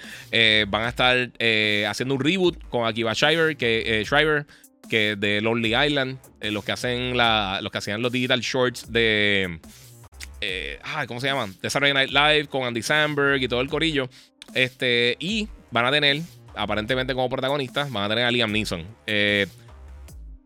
van 0.67 0.83
a 0.83 0.89
estar 0.89 1.31
haciendo 1.89 2.13
un 2.13 2.23
reboot 2.23 2.63
con 2.69 2.87
Akiva 2.87 3.13
Shriver, 3.13 3.57
que, 3.57 4.03
Shriver, 4.07 4.45
que 4.89 5.15
de 5.15 5.39
Lonely 5.39 5.75
Island, 5.75 6.19
eh, 6.41 6.51
los 6.51 6.65
que 6.65 6.73
hacen 6.73 7.15
la, 7.15 7.59
los 7.61 7.71
que 7.71 7.77
hacían 7.77 8.01
los 8.01 8.11
digital 8.11 8.41
shorts 8.41 8.91
de 8.91 9.59
eh, 10.41 10.79
¿cómo 11.07 11.21
se 11.21 11.27
llaman? 11.27 11.55
De 11.61 11.69
Saturday 11.69 11.93
Night 11.93 12.11
Live 12.11 12.47
con 12.47 12.63
Andy 12.63 12.81
Samberg 12.81 13.41
y 13.41 13.47
todo 13.47 13.61
el 13.61 13.69
corillo. 13.69 14.09
Este, 14.53 15.15
y 15.19 15.47
van 15.71 15.85
a 15.85 15.91
tener, 15.91 16.21
aparentemente 16.55 17.13
como 17.13 17.29
protagonistas, 17.29 17.91
van 17.91 18.03
a 18.03 18.09
tener 18.09 18.25
a 18.25 18.31
Liam 18.31 18.51
Neeson. 18.51 18.83
Eh, 19.07 19.47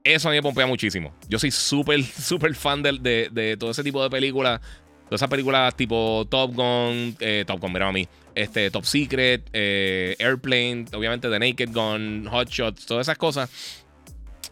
eso 0.03 0.27
a 0.27 0.31
mí 0.31 0.37
me 0.37 0.43
pompea 0.43 0.67
muchísimo. 0.67 1.15
Yo 1.29 1.39
soy 1.39 1.51
súper, 1.51 2.03
súper 2.03 2.53
fan 2.55 2.83
de, 2.83 3.29
de, 3.31 3.57
todo 3.57 3.71
ese 3.71 3.83
tipo 3.83 4.03
de 4.03 4.09
películas. 4.09 4.59
Todas 5.05 5.19
esas 5.19 5.29
películas 5.29 5.75
tipo 5.75 6.25
Top 6.29 6.53
Gun, 6.53 7.15
Top 7.45 7.59
Gun, 7.59 7.73
mira 7.73 7.87
a 7.87 7.91
mí. 7.91 8.07
Este, 8.35 8.71
Top 8.71 8.83
Secret, 8.83 9.47
Airplane, 9.53 10.85
obviamente 10.93 11.29
The 11.29 11.37
Naked 11.37 11.69
Gun, 11.71 12.27
Hot 12.31 12.49
Shots, 12.49 12.85
todas 12.85 13.05
esas 13.05 13.17
cosas. 13.17 13.82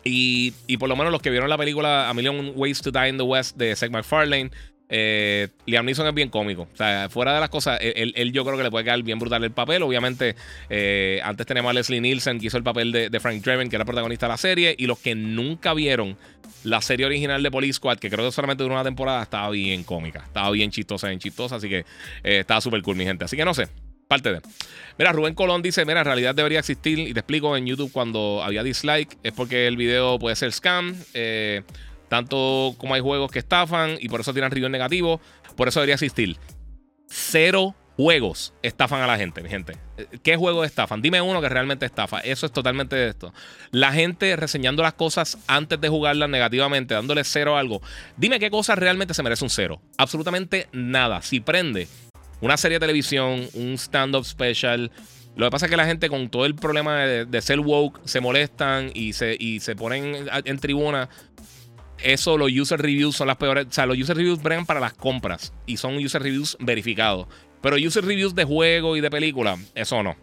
Y, 0.03 0.51
por 0.77 0.89
lo 0.89 0.95
menos 0.95 1.11
los 1.11 1.21
que 1.21 1.29
vieron 1.29 1.49
la 1.49 1.57
película 1.57 2.09
A 2.09 2.13
Million 2.13 2.53
Ways 2.55 2.81
to 2.81 2.91
Die 2.91 3.09
in 3.09 3.17
the 3.17 3.23
West 3.23 3.57
de 3.57 3.75
Seth 3.75 3.91
MacFarlane, 3.91 4.49
eh, 4.93 5.47
Liam 5.65 5.85
Neeson 5.85 6.05
es 6.05 6.13
bien 6.13 6.29
cómico. 6.29 6.67
O 6.71 6.75
sea, 6.75 7.07
fuera 7.09 7.33
de 7.33 7.39
las 7.39 7.49
cosas, 7.49 7.79
él, 7.81 8.31
yo 8.33 8.43
creo 8.43 8.57
que 8.57 8.63
le 8.63 8.69
puede 8.69 8.83
quedar 8.83 9.01
bien 9.03 9.19
brutal 9.19 9.43
el 9.43 9.51
papel. 9.51 9.83
Obviamente, 9.83 10.35
eh, 10.69 11.21
antes 11.23 11.47
tenemos 11.47 11.69
a 11.69 11.73
Leslie 11.73 12.01
Nielsen, 12.01 12.39
que 12.39 12.47
hizo 12.47 12.57
el 12.57 12.63
papel 12.63 12.91
de, 12.91 13.19
Frank 13.21 13.41
Drebin, 13.41 13.69
que 13.69 13.77
era 13.77 13.85
protagonista 13.85 14.25
de 14.25 14.31
la 14.31 14.37
serie. 14.37 14.75
Y 14.77 14.87
los 14.87 14.99
que 14.99 15.15
nunca 15.15 15.73
vieron 15.73 16.17
la 16.65 16.81
serie 16.81 17.05
original 17.05 17.41
de 17.41 17.49
Police 17.49 17.73
Squad, 17.73 17.99
que 17.99 18.09
creo 18.09 18.25
que 18.25 18.31
solamente 18.33 18.63
duró 18.63 18.75
una 18.75 18.83
temporada, 18.83 19.23
estaba 19.23 19.49
bien 19.49 19.83
cómica. 19.83 20.23
Estaba 20.25 20.51
bien 20.51 20.71
chistosa, 20.71 21.07
bien 21.07 21.19
chistosa. 21.19 21.55
Así 21.55 21.69
que 21.69 21.85
eh, 22.23 22.39
estaba 22.39 22.59
súper 22.59 22.81
cool, 22.81 22.97
mi 22.97 23.05
gente. 23.05 23.23
Así 23.23 23.37
que 23.37 23.45
no 23.45 23.53
sé. 23.53 23.69
Parte 24.11 24.33
de. 24.33 24.41
Mira, 24.97 25.13
Rubén 25.13 25.35
Colón 25.35 25.61
dice: 25.61 25.85
Mira, 25.85 26.01
en 26.01 26.05
realidad 26.05 26.35
debería 26.35 26.59
existir. 26.59 26.99
Y 26.99 27.13
te 27.13 27.21
explico 27.21 27.55
en 27.55 27.65
YouTube 27.65 27.93
cuando 27.93 28.41
había 28.43 28.61
dislike. 28.61 29.17
Es 29.23 29.31
porque 29.31 29.67
el 29.67 29.77
video 29.77 30.19
puede 30.19 30.35
ser 30.35 30.51
scam. 30.51 30.97
Eh, 31.13 31.61
tanto 32.09 32.75
como 32.77 32.93
hay 32.93 32.99
juegos 32.99 33.31
que 33.31 33.39
estafan. 33.39 33.95
Y 34.01 34.09
por 34.09 34.19
eso 34.19 34.33
tienen 34.33 34.51
reviews 34.51 34.69
negativos. 34.69 35.21
Por 35.55 35.69
eso 35.69 35.79
debería 35.79 35.93
existir. 35.93 36.35
Cero 37.07 37.73
juegos 37.95 38.53
estafan 38.63 39.01
a 39.01 39.07
la 39.07 39.15
gente, 39.15 39.41
mi 39.41 39.47
gente. 39.47 39.77
¿Qué 40.23 40.35
juegos 40.35 40.65
estafan? 40.65 41.01
Dime 41.01 41.21
uno 41.21 41.39
que 41.39 41.47
realmente 41.47 41.85
estafa. 41.85 42.19
Eso 42.19 42.45
es 42.45 42.51
totalmente 42.51 42.97
de 42.97 43.11
esto. 43.11 43.33
La 43.71 43.93
gente 43.93 44.35
reseñando 44.35 44.83
las 44.83 44.95
cosas 44.95 45.37
antes 45.47 45.79
de 45.79 45.87
jugarlas 45.87 46.29
negativamente, 46.29 46.95
dándole 46.95 47.23
cero 47.23 47.55
a 47.55 47.61
algo. 47.61 47.81
Dime 48.17 48.41
qué 48.41 48.51
cosa 48.51 48.75
realmente 48.75 49.13
se 49.13 49.23
merece 49.23 49.45
un 49.45 49.49
cero. 49.49 49.81
Absolutamente 49.97 50.67
nada. 50.73 51.21
Si 51.21 51.39
prende 51.39 51.87
una 52.41 52.57
serie 52.57 52.75
de 52.75 52.81
televisión, 52.81 53.47
un 53.53 53.73
stand-up 53.77 54.25
special. 54.25 54.91
Lo 55.35 55.45
que 55.45 55.51
pasa 55.51 55.65
es 55.67 55.69
que 55.69 55.77
la 55.77 55.85
gente 55.85 56.09
con 56.09 56.29
todo 56.29 56.45
el 56.45 56.55
problema 56.55 56.99
de, 57.05 57.41
ser 57.41 57.59
woke 57.61 58.01
se 58.03 58.19
molestan 58.19 58.91
y 58.93 59.13
se, 59.13 59.37
y 59.39 59.61
se 59.61 59.75
ponen 59.75 60.27
en 60.43 60.59
tribuna 60.59 61.09
eso, 62.03 62.37
los 62.37 62.51
user 62.51 62.81
reviews 62.81 63.15
son 63.15 63.27
las 63.27 63.37
peores. 63.37 63.67
O 63.67 63.71
sea, 63.71 63.85
los 63.85 63.97
user 63.97 64.17
reviews 64.17 64.41
bregan 64.41 64.65
para 64.65 64.79
las 64.79 64.93
compras 64.93 65.53
y 65.65 65.77
son 65.77 65.97
user 65.97 66.21
reviews 66.21 66.57
verificados. 66.59 67.27
Pero 67.61 67.75
user 67.75 68.03
reviews 68.03 68.33
de 68.33 68.43
juego 68.43 68.97
y 68.97 69.01
de 69.01 69.11
película, 69.11 69.57
eso 69.75 70.01
no. 70.01 70.15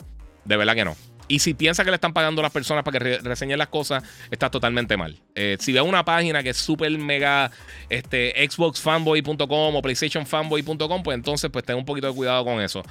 De 0.44 0.56
verdad 0.56 0.74
que 0.74 0.84
no. 0.84 0.96
Y 1.28 1.40
si 1.40 1.52
piensa 1.52 1.84
que 1.84 1.90
le 1.90 1.96
están 1.96 2.14
pagando 2.14 2.40
a 2.40 2.44
las 2.44 2.52
personas 2.52 2.82
para 2.82 2.98
que 2.98 3.18
reseñen 3.18 3.58
las 3.58 3.68
cosas, 3.68 4.02
está 4.30 4.50
totalmente 4.50 4.96
mal. 4.96 5.20
Eh, 5.34 5.56
si 5.60 5.72
ve 5.72 5.80
una 5.82 6.04
página 6.04 6.42
que 6.42 6.50
es 6.50 6.56
súper 6.56 6.90
mega 6.98 7.50
este, 7.90 8.34
xboxfanboy.com 8.48 9.76
o 9.76 9.82
playstationfanboy.com, 9.82 11.02
pues 11.02 11.14
entonces 11.14 11.50
pues 11.50 11.64
ten 11.64 11.76
un 11.76 11.84
poquito 11.84 12.06
de 12.06 12.14
cuidado 12.14 12.44
con 12.44 12.62
eso. 12.62 12.82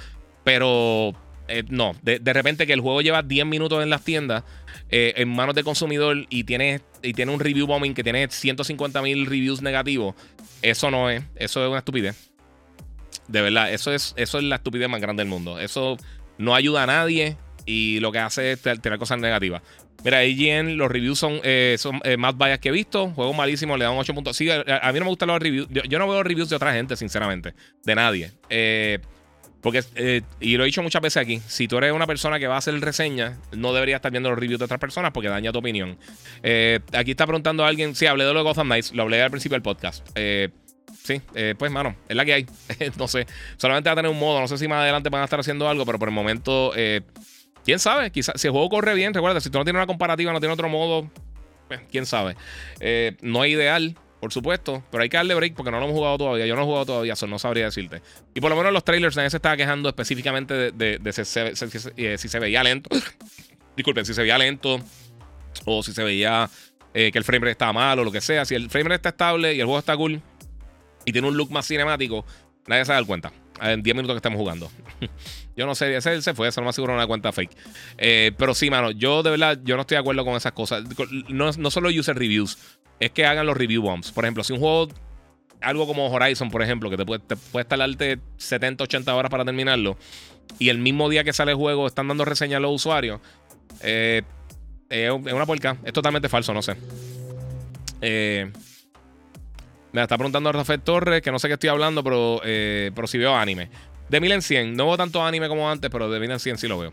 Pero 0.44 1.14
eh, 1.48 1.64
no, 1.68 1.96
de, 2.02 2.32
repente 2.32 2.66
que 2.66 2.74
el 2.74 2.80
juego 2.80 3.00
lleva 3.00 3.22
10 3.22 3.44
minutos 3.46 3.82
en 3.82 3.90
las 3.90 4.04
tiendas, 4.04 4.44
eh, 4.90 5.14
en 5.16 5.28
manos 5.28 5.54
del 5.54 5.64
consumidor 5.64 6.26
y 6.28 6.44
tiene, 6.44 6.80
y 7.02 7.14
tiene 7.14 7.32
un 7.32 7.40
review 7.40 7.66
bombing 7.66 7.94
que 7.94 8.04
tiene 8.04 8.28
150 8.28 9.02
mil 9.02 9.26
reviews 9.26 9.62
negativos, 9.62 10.14
eso 10.62 10.90
no 10.90 11.10
es, 11.10 11.24
eso 11.36 11.62
es 11.62 11.68
una 11.68 11.78
estupidez. 11.78 12.30
De 13.26 13.42
verdad, 13.42 13.72
eso 13.72 13.92
es, 13.92 14.14
eso 14.16 14.38
es 14.38 14.44
la 14.44 14.56
estupidez 14.56 14.88
más 14.88 15.00
grande 15.00 15.22
del 15.22 15.28
mundo. 15.28 15.58
Eso 15.58 15.96
no 16.38 16.54
ayuda 16.54 16.84
a 16.84 16.86
nadie 16.86 17.36
y 17.68 18.00
lo 18.00 18.10
que 18.10 18.18
hace 18.18 18.52
es 18.52 18.62
tener 18.62 18.98
cosas 18.98 19.18
negativas. 19.18 19.62
Mira, 20.04 20.24
IGN, 20.24 20.78
los 20.78 20.90
reviews 20.90 21.18
son, 21.18 21.40
eh, 21.42 21.76
son 21.78 22.00
más 22.18 22.36
vallas 22.36 22.60
que 22.60 22.70
he 22.70 22.72
visto. 22.72 23.10
Juego 23.10 23.34
malísimo, 23.34 23.76
le 23.76 23.84
dan 23.84 23.94
8 23.94 24.14
puntos. 24.14 24.36
Sí, 24.36 24.48
a, 24.50 24.92
mí 24.92 24.98
no 24.98 25.04
me 25.04 25.10
gustan 25.10 25.28
los 25.28 25.40
reviews. 25.40 25.68
Yo, 25.70 25.98
no 25.98 26.08
veo 26.08 26.22
reviews 26.22 26.48
de 26.48 26.56
otra 26.56 26.72
gente, 26.72 26.96
sinceramente. 26.96 27.54
De 27.84 27.94
nadie. 27.94 28.32
Eh, 28.48 29.00
porque, 29.60 29.82
eh, 29.96 30.22
y 30.40 30.56
lo 30.56 30.62
he 30.62 30.66
dicho 30.66 30.82
muchas 30.82 31.02
veces 31.02 31.20
aquí, 31.20 31.40
si 31.46 31.66
tú 31.66 31.78
eres 31.78 31.92
una 31.92 32.06
persona 32.06 32.38
que 32.38 32.46
va 32.46 32.54
a 32.54 32.58
hacer 32.58 32.80
reseña, 32.80 33.38
no 33.52 33.72
deberías 33.72 33.98
estar 33.98 34.12
viendo 34.12 34.30
los 34.30 34.38
reviews 34.38 34.60
de 34.60 34.66
otras 34.66 34.78
personas 34.78 35.10
porque 35.12 35.28
daña 35.28 35.50
tu 35.50 35.58
opinión. 35.58 35.98
Eh, 36.42 36.78
aquí 36.92 37.10
está 37.10 37.26
preguntando 37.26 37.64
a 37.64 37.68
alguien, 37.68 37.94
sí, 37.96 38.06
hablé 38.06 38.24
de 38.24 38.32
los 38.32 38.44
Gotham 38.44 38.68
Knights, 38.68 38.94
lo 38.94 39.02
hablé 39.02 39.20
al 39.20 39.30
principio 39.30 39.56
del 39.56 39.62
podcast. 39.62 40.08
Eh, 40.14 40.50
sí, 41.02 41.20
pues, 41.58 41.72
mano, 41.72 41.96
es 42.08 42.14
la 42.14 42.24
que 42.24 42.34
hay. 42.34 42.46
no 42.98 43.08
sé, 43.08 43.26
solamente 43.56 43.88
va 43.88 43.94
a 43.94 43.96
tener 43.96 44.10
un 44.10 44.18
modo, 44.18 44.40
no 44.40 44.46
sé 44.46 44.58
si 44.58 44.68
más 44.68 44.82
adelante 44.82 45.08
van 45.08 45.22
a 45.22 45.24
estar 45.24 45.40
haciendo 45.40 45.68
algo, 45.68 45.84
pero 45.84 45.98
por 45.98 46.08
el 46.08 46.14
momento, 46.14 46.72
quién 47.68 47.78
sabe, 47.78 48.10
quizás 48.10 48.40
si 48.40 48.46
el 48.46 48.52
juego 48.52 48.70
corre 48.70 48.94
bien, 48.94 49.12
recuerda, 49.12 49.42
si 49.42 49.50
tú 49.50 49.58
no 49.58 49.64
tienes 49.64 49.78
una 49.78 49.86
comparativa, 49.86 50.32
no 50.32 50.40
tienes 50.40 50.54
otro 50.54 50.70
modo, 50.70 51.10
pues, 51.68 51.80
quién 51.90 52.06
sabe. 52.06 52.34
no 53.20 53.44
es 53.44 53.50
ideal, 53.50 53.94
por 54.20 54.32
supuesto, 54.32 54.82
pero 54.90 55.02
hay 55.02 55.08
que 55.08 55.16
darle 55.16 55.34
break 55.34 55.54
porque 55.54 55.70
no 55.70 55.78
lo 55.78 55.84
hemos 55.84 55.96
jugado 55.96 56.18
todavía. 56.18 56.46
Yo 56.46 56.56
no 56.56 56.62
he 56.62 56.64
jugado 56.64 56.86
todavía, 56.86 57.12
eso 57.12 57.26
no 57.26 57.38
sabría 57.38 57.66
decirte. 57.66 58.02
Y 58.34 58.40
por 58.40 58.50
lo 58.50 58.56
menos 58.56 58.72
los 58.72 58.82
trailers 58.82 59.16
nadie 59.16 59.30
se 59.30 59.36
estaba 59.36 59.56
quejando 59.56 59.88
específicamente 59.88 60.72
de, 60.72 61.00
eh, 61.04 62.18
si, 62.18 62.28
se, 62.28 62.38
veía 62.38 62.62
lento. 62.64 62.90
Disculpen, 63.76 64.04
si 64.04 64.14
se 64.14 64.22
veía 64.22 64.38
lento 64.38 64.80
o 65.66 65.82
si 65.82 65.92
se 65.92 66.02
veía 66.02 66.50
eh, 66.94 67.12
que 67.12 67.18
el 67.18 67.24
frame 67.24 67.40
rate 67.40 67.52
estaba 67.52 67.72
mal 67.72 67.98
o 67.98 68.04
lo 68.04 68.10
que 68.10 68.20
sea. 68.20 68.44
Si 68.44 68.54
el 68.54 68.70
frame 68.70 68.88
rate 68.88 68.96
está 68.96 69.08
estable 69.10 69.54
y 69.54 69.60
el 69.60 69.66
juego 69.66 69.78
está 69.78 69.96
cool 69.96 70.20
y 71.04 71.12
tiene 71.12 71.28
un 71.28 71.36
look 71.36 71.52
más 71.52 71.66
cinemático, 71.66 72.24
nadie 72.66 72.84
se 72.84 72.92
da 72.92 73.04
cuenta. 73.04 73.32
En 73.60 73.82
10 73.82 73.96
minutos 73.96 74.14
que 74.14 74.18
estamos 74.18 74.38
jugando. 74.38 74.70
yo 75.56 75.66
no 75.66 75.74
sé, 75.74 75.96
ese 75.96 76.22
se 76.22 76.34
fue, 76.34 76.48
eso 76.48 76.60
no 76.60 76.66
me 76.66 76.70
aseguro 76.70 76.94
una 76.94 77.06
cuenta 77.06 77.32
fake. 77.32 77.50
Eh, 77.96 78.32
pero 78.36 78.54
sí, 78.54 78.70
mano, 78.70 78.90
yo 78.90 79.22
de 79.22 79.30
verdad, 79.30 79.58
yo 79.64 79.76
no 79.76 79.82
estoy 79.82 79.96
de 79.96 80.00
acuerdo 80.00 80.24
con 80.24 80.34
esas 80.34 80.52
cosas. 80.52 80.84
No, 81.28 81.50
no 81.50 81.70
solo 81.70 81.88
user 81.88 82.16
reviews 82.16 82.58
es 83.00 83.10
que 83.10 83.26
hagan 83.26 83.46
los 83.46 83.56
review 83.56 83.82
bombs. 83.82 84.12
Por 84.12 84.24
ejemplo, 84.24 84.44
si 84.44 84.52
un 84.52 84.60
juego, 84.60 84.88
algo 85.60 85.86
como 85.86 86.10
Horizon, 86.10 86.50
por 86.50 86.62
ejemplo, 86.62 86.90
que 86.90 86.96
te 86.96 87.06
puede, 87.06 87.20
te 87.20 87.36
puede 87.36 87.64
tardarte 87.64 88.18
70, 88.36 88.84
80 88.84 89.14
horas 89.14 89.30
para 89.30 89.44
terminarlo, 89.44 89.96
y 90.58 90.68
el 90.68 90.78
mismo 90.78 91.08
día 91.08 91.24
que 91.24 91.32
sale 91.32 91.52
el 91.52 91.56
juego 91.56 91.86
están 91.86 92.08
dando 92.08 92.24
reseñas 92.24 92.58
a 92.58 92.60
los 92.60 92.72
usuarios, 92.74 93.20
eh, 93.82 94.22
es 94.88 95.10
una 95.10 95.46
puerca. 95.46 95.76
Es 95.84 95.92
totalmente 95.92 96.28
falso, 96.28 96.54
no 96.54 96.62
sé. 96.62 96.76
Eh, 98.00 98.50
me 99.92 100.02
está 100.02 100.16
preguntando 100.16 100.52
Rafael 100.52 100.80
Torres, 100.80 101.22
que 101.22 101.32
no 101.32 101.38
sé 101.38 101.48
qué 101.48 101.54
estoy 101.54 101.70
hablando, 101.70 102.04
pero, 102.04 102.40
eh, 102.44 102.90
pero 102.94 103.06
si 103.06 103.18
veo 103.18 103.34
anime. 103.34 103.70
De 104.08 104.20
mil 104.20 104.32
en 104.32 104.42
100. 104.42 104.74
No 104.74 104.86
veo 104.86 104.96
tanto 104.96 105.24
anime 105.24 105.48
como 105.48 105.70
antes, 105.70 105.90
pero 105.90 106.10
de 106.10 106.20
mil 106.20 106.30
en 106.30 106.40
100 106.40 106.58
sí 106.58 106.68
lo 106.68 106.78
veo. 106.78 106.92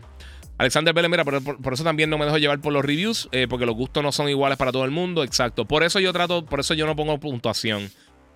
Alexander 0.58 0.94
Vélez, 0.94 1.10
mira, 1.10 1.24
por, 1.24 1.72
eso 1.74 1.84
también 1.84 2.08
no 2.08 2.16
me 2.16 2.24
dejo 2.24 2.38
llevar 2.38 2.60
por 2.60 2.72
los 2.72 2.82
reviews, 2.84 3.28
eh, 3.32 3.46
porque 3.48 3.66
los 3.66 3.74
gustos 3.74 4.02
no 4.02 4.10
son 4.10 4.28
iguales 4.28 4.56
para 4.56 4.72
todo 4.72 4.84
el 4.84 4.90
mundo. 4.90 5.22
Exacto. 5.22 5.66
Por 5.66 5.82
eso 5.82 6.00
yo 6.00 6.12
trato, 6.12 6.46
por 6.46 6.60
eso 6.60 6.74
yo 6.74 6.86
no 6.86 6.96
pongo 6.96 7.18
puntuación. 7.20 7.90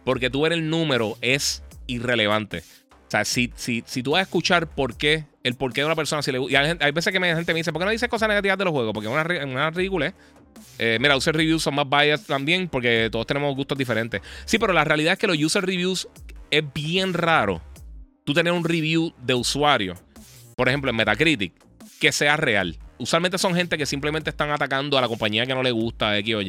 Porque 0.04 0.28
tú 0.28 0.42
ver 0.42 0.52
el 0.52 0.68
número 0.68 1.16
es 1.22 1.62
irrelevante. 1.86 2.58
O 2.58 3.10
sea, 3.10 3.24
si, 3.24 3.52
si, 3.56 3.82
si 3.86 4.02
tú 4.02 4.12
vas 4.12 4.20
a 4.20 4.22
escuchar 4.22 4.68
por 4.68 4.96
qué, 4.96 5.24
el 5.42 5.54
por 5.54 5.72
qué 5.72 5.80
de 5.80 5.86
una 5.86 5.96
persona, 5.96 6.22
si 6.22 6.30
le 6.30 6.40
Y 6.48 6.54
hay, 6.54 6.92
veces 6.92 7.12
que 7.12 7.18
gente 7.18 7.52
me 7.52 7.58
dice, 7.58 7.72
¿por 7.72 7.80
qué 7.80 7.86
no 7.86 7.90
dices 7.90 8.08
cosas 8.08 8.28
negativas 8.28 8.58
de 8.58 8.64
los 8.64 8.72
juegos? 8.72 8.92
Porque 8.92 9.08
es 9.08 9.12
una, 9.12 9.44
una 9.44 9.70
ridícula. 9.70 10.14
Eh, 10.78 10.98
mira, 11.00 11.16
user 11.16 11.34
reviews 11.34 11.62
son 11.62 11.74
más 11.74 11.88
biased 11.88 12.26
también, 12.26 12.68
porque 12.68 13.08
todos 13.10 13.26
tenemos 13.26 13.54
gustos 13.54 13.76
diferentes. 13.76 14.20
Sí, 14.44 14.58
pero 14.58 14.72
la 14.72 14.84
realidad 14.84 15.14
es 15.14 15.18
que 15.18 15.26
los 15.26 15.38
user 15.38 15.64
reviews 15.64 16.08
es 16.50 16.64
bien 16.72 17.14
raro. 17.14 17.60
Tú 18.24 18.34
tener 18.34 18.52
un 18.52 18.64
review 18.64 19.12
de 19.18 19.34
usuario. 19.34 19.94
Por 20.56 20.68
ejemplo, 20.68 20.90
en 20.90 20.96
Metacritic 20.96 21.52
que 22.00 22.10
sea 22.10 22.36
real. 22.36 22.76
Usualmente 22.98 23.38
son 23.38 23.54
gente 23.54 23.78
que 23.78 23.86
simplemente 23.86 24.30
están 24.30 24.50
atacando 24.50 24.98
a 24.98 25.00
la 25.00 25.08
compañía 25.08 25.46
que 25.46 25.54
no 25.54 25.62
le 25.62 25.70
gusta, 25.70 26.18
X 26.18 26.34
o. 26.34 26.40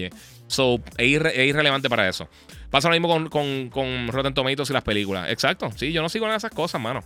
So, 0.47 0.81
es, 0.97 1.07
irrelevante 1.09 1.89
para 1.89 2.09
eso. 2.09 2.27
Pasa 2.69 2.89
lo 2.89 2.99
mismo 2.99 3.29
con, 3.29 4.07
Rotten 4.07 4.33
Tomatoes 4.33 4.69
y 4.69 4.73
las 4.73 4.83
películas. 4.83 5.29
Exacto. 5.29 5.71
Sí, 5.75 5.91
yo 5.91 6.01
no 6.01 6.09
sigo 6.09 6.25
en 6.25 6.33
esas 6.33 6.51
cosas, 6.51 6.81
mano. 6.81 7.03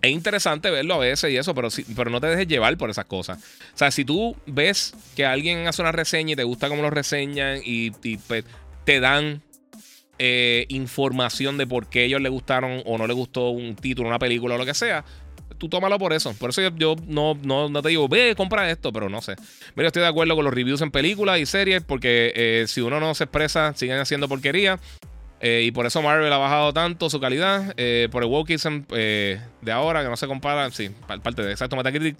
Es 0.00 0.12
interesante 0.12 0.70
verlo 0.70 0.94
a 0.94 0.98
veces 0.98 1.32
y 1.32 1.36
eso, 1.36 1.54
pero, 1.54 1.68
pero 1.96 2.10
no 2.10 2.20
te 2.20 2.28
dejes 2.28 2.46
llevar 2.46 2.76
por 2.76 2.88
esas 2.88 3.06
cosas. 3.06 3.38
O 3.74 3.78
sea, 3.78 3.90
si 3.90 4.04
tú 4.04 4.36
ves 4.46 4.94
que 5.16 5.26
alguien 5.26 5.66
hace 5.66 5.82
una 5.82 5.92
reseña 5.92 6.34
y 6.34 6.36
te 6.36 6.44
gusta 6.44 6.68
cómo 6.68 6.82
lo 6.82 6.90
reseñan 6.90 7.60
y, 7.64 7.90
pues, 8.28 8.44
te 8.84 9.00
dan 9.00 9.42
eh, 10.18 10.66
información 10.68 11.58
de 11.58 11.66
por 11.66 11.88
qué 11.88 12.04
ellos 12.04 12.20
le 12.20 12.28
gustaron 12.28 12.82
o 12.86 12.96
no 12.96 13.06
le 13.06 13.12
gustó 13.12 13.50
un 13.50 13.74
título, 13.74 14.08
una 14.08 14.18
película 14.18 14.54
o 14.54 14.58
lo 14.58 14.64
que 14.64 14.74
sea, 14.74 15.04
tú 15.58 15.68
tómalo 15.68 15.98
por 15.98 16.12
eso. 16.12 16.32
Por 16.34 16.50
eso 16.50 16.62
yo, 16.76 16.96
no, 17.06 17.34
no, 17.34 17.82
te 17.82 17.88
digo, 17.88 18.08
ve, 18.08 18.34
compra 18.36 18.70
esto, 18.70 18.92
pero 18.92 19.08
no 19.08 19.20
sé. 19.20 19.34
Mira, 19.74 19.88
estoy 19.88 20.02
de 20.02 20.08
acuerdo 20.08 20.36
con 20.36 20.44
los 20.44 20.54
reviews 20.54 20.80
en 20.80 20.90
películas 20.90 21.38
y 21.40 21.46
series, 21.46 21.82
porque 21.82 22.32
eh, 22.34 22.64
si 22.68 22.80
uno 22.80 23.00
no 23.00 23.14
se 23.14 23.24
expresa, 23.24 23.74
siguen 23.74 23.98
haciendo 23.98 24.28
porquería. 24.28 24.78
Eh, 25.40 25.62
y 25.64 25.70
por 25.70 25.86
eso 25.86 26.02
Marvel 26.02 26.32
ha 26.32 26.38
bajado 26.38 26.72
tanto 26.72 27.10
su 27.10 27.20
calidad. 27.20 27.74
Eh, 27.76 28.08
por 28.10 28.22
el 28.22 28.28
wokeism 28.28 28.82
de 28.88 29.72
ahora, 29.72 30.02
que 30.02 30.08
no 30.08 30.16
se 30.16 30.26
compara. 30.26 30.70
Sí, 30.70 30.90
parte 31.22 31.42
de 31.42 31.52
exacto 31.52 31.76
Metacritic. 31.76 32.16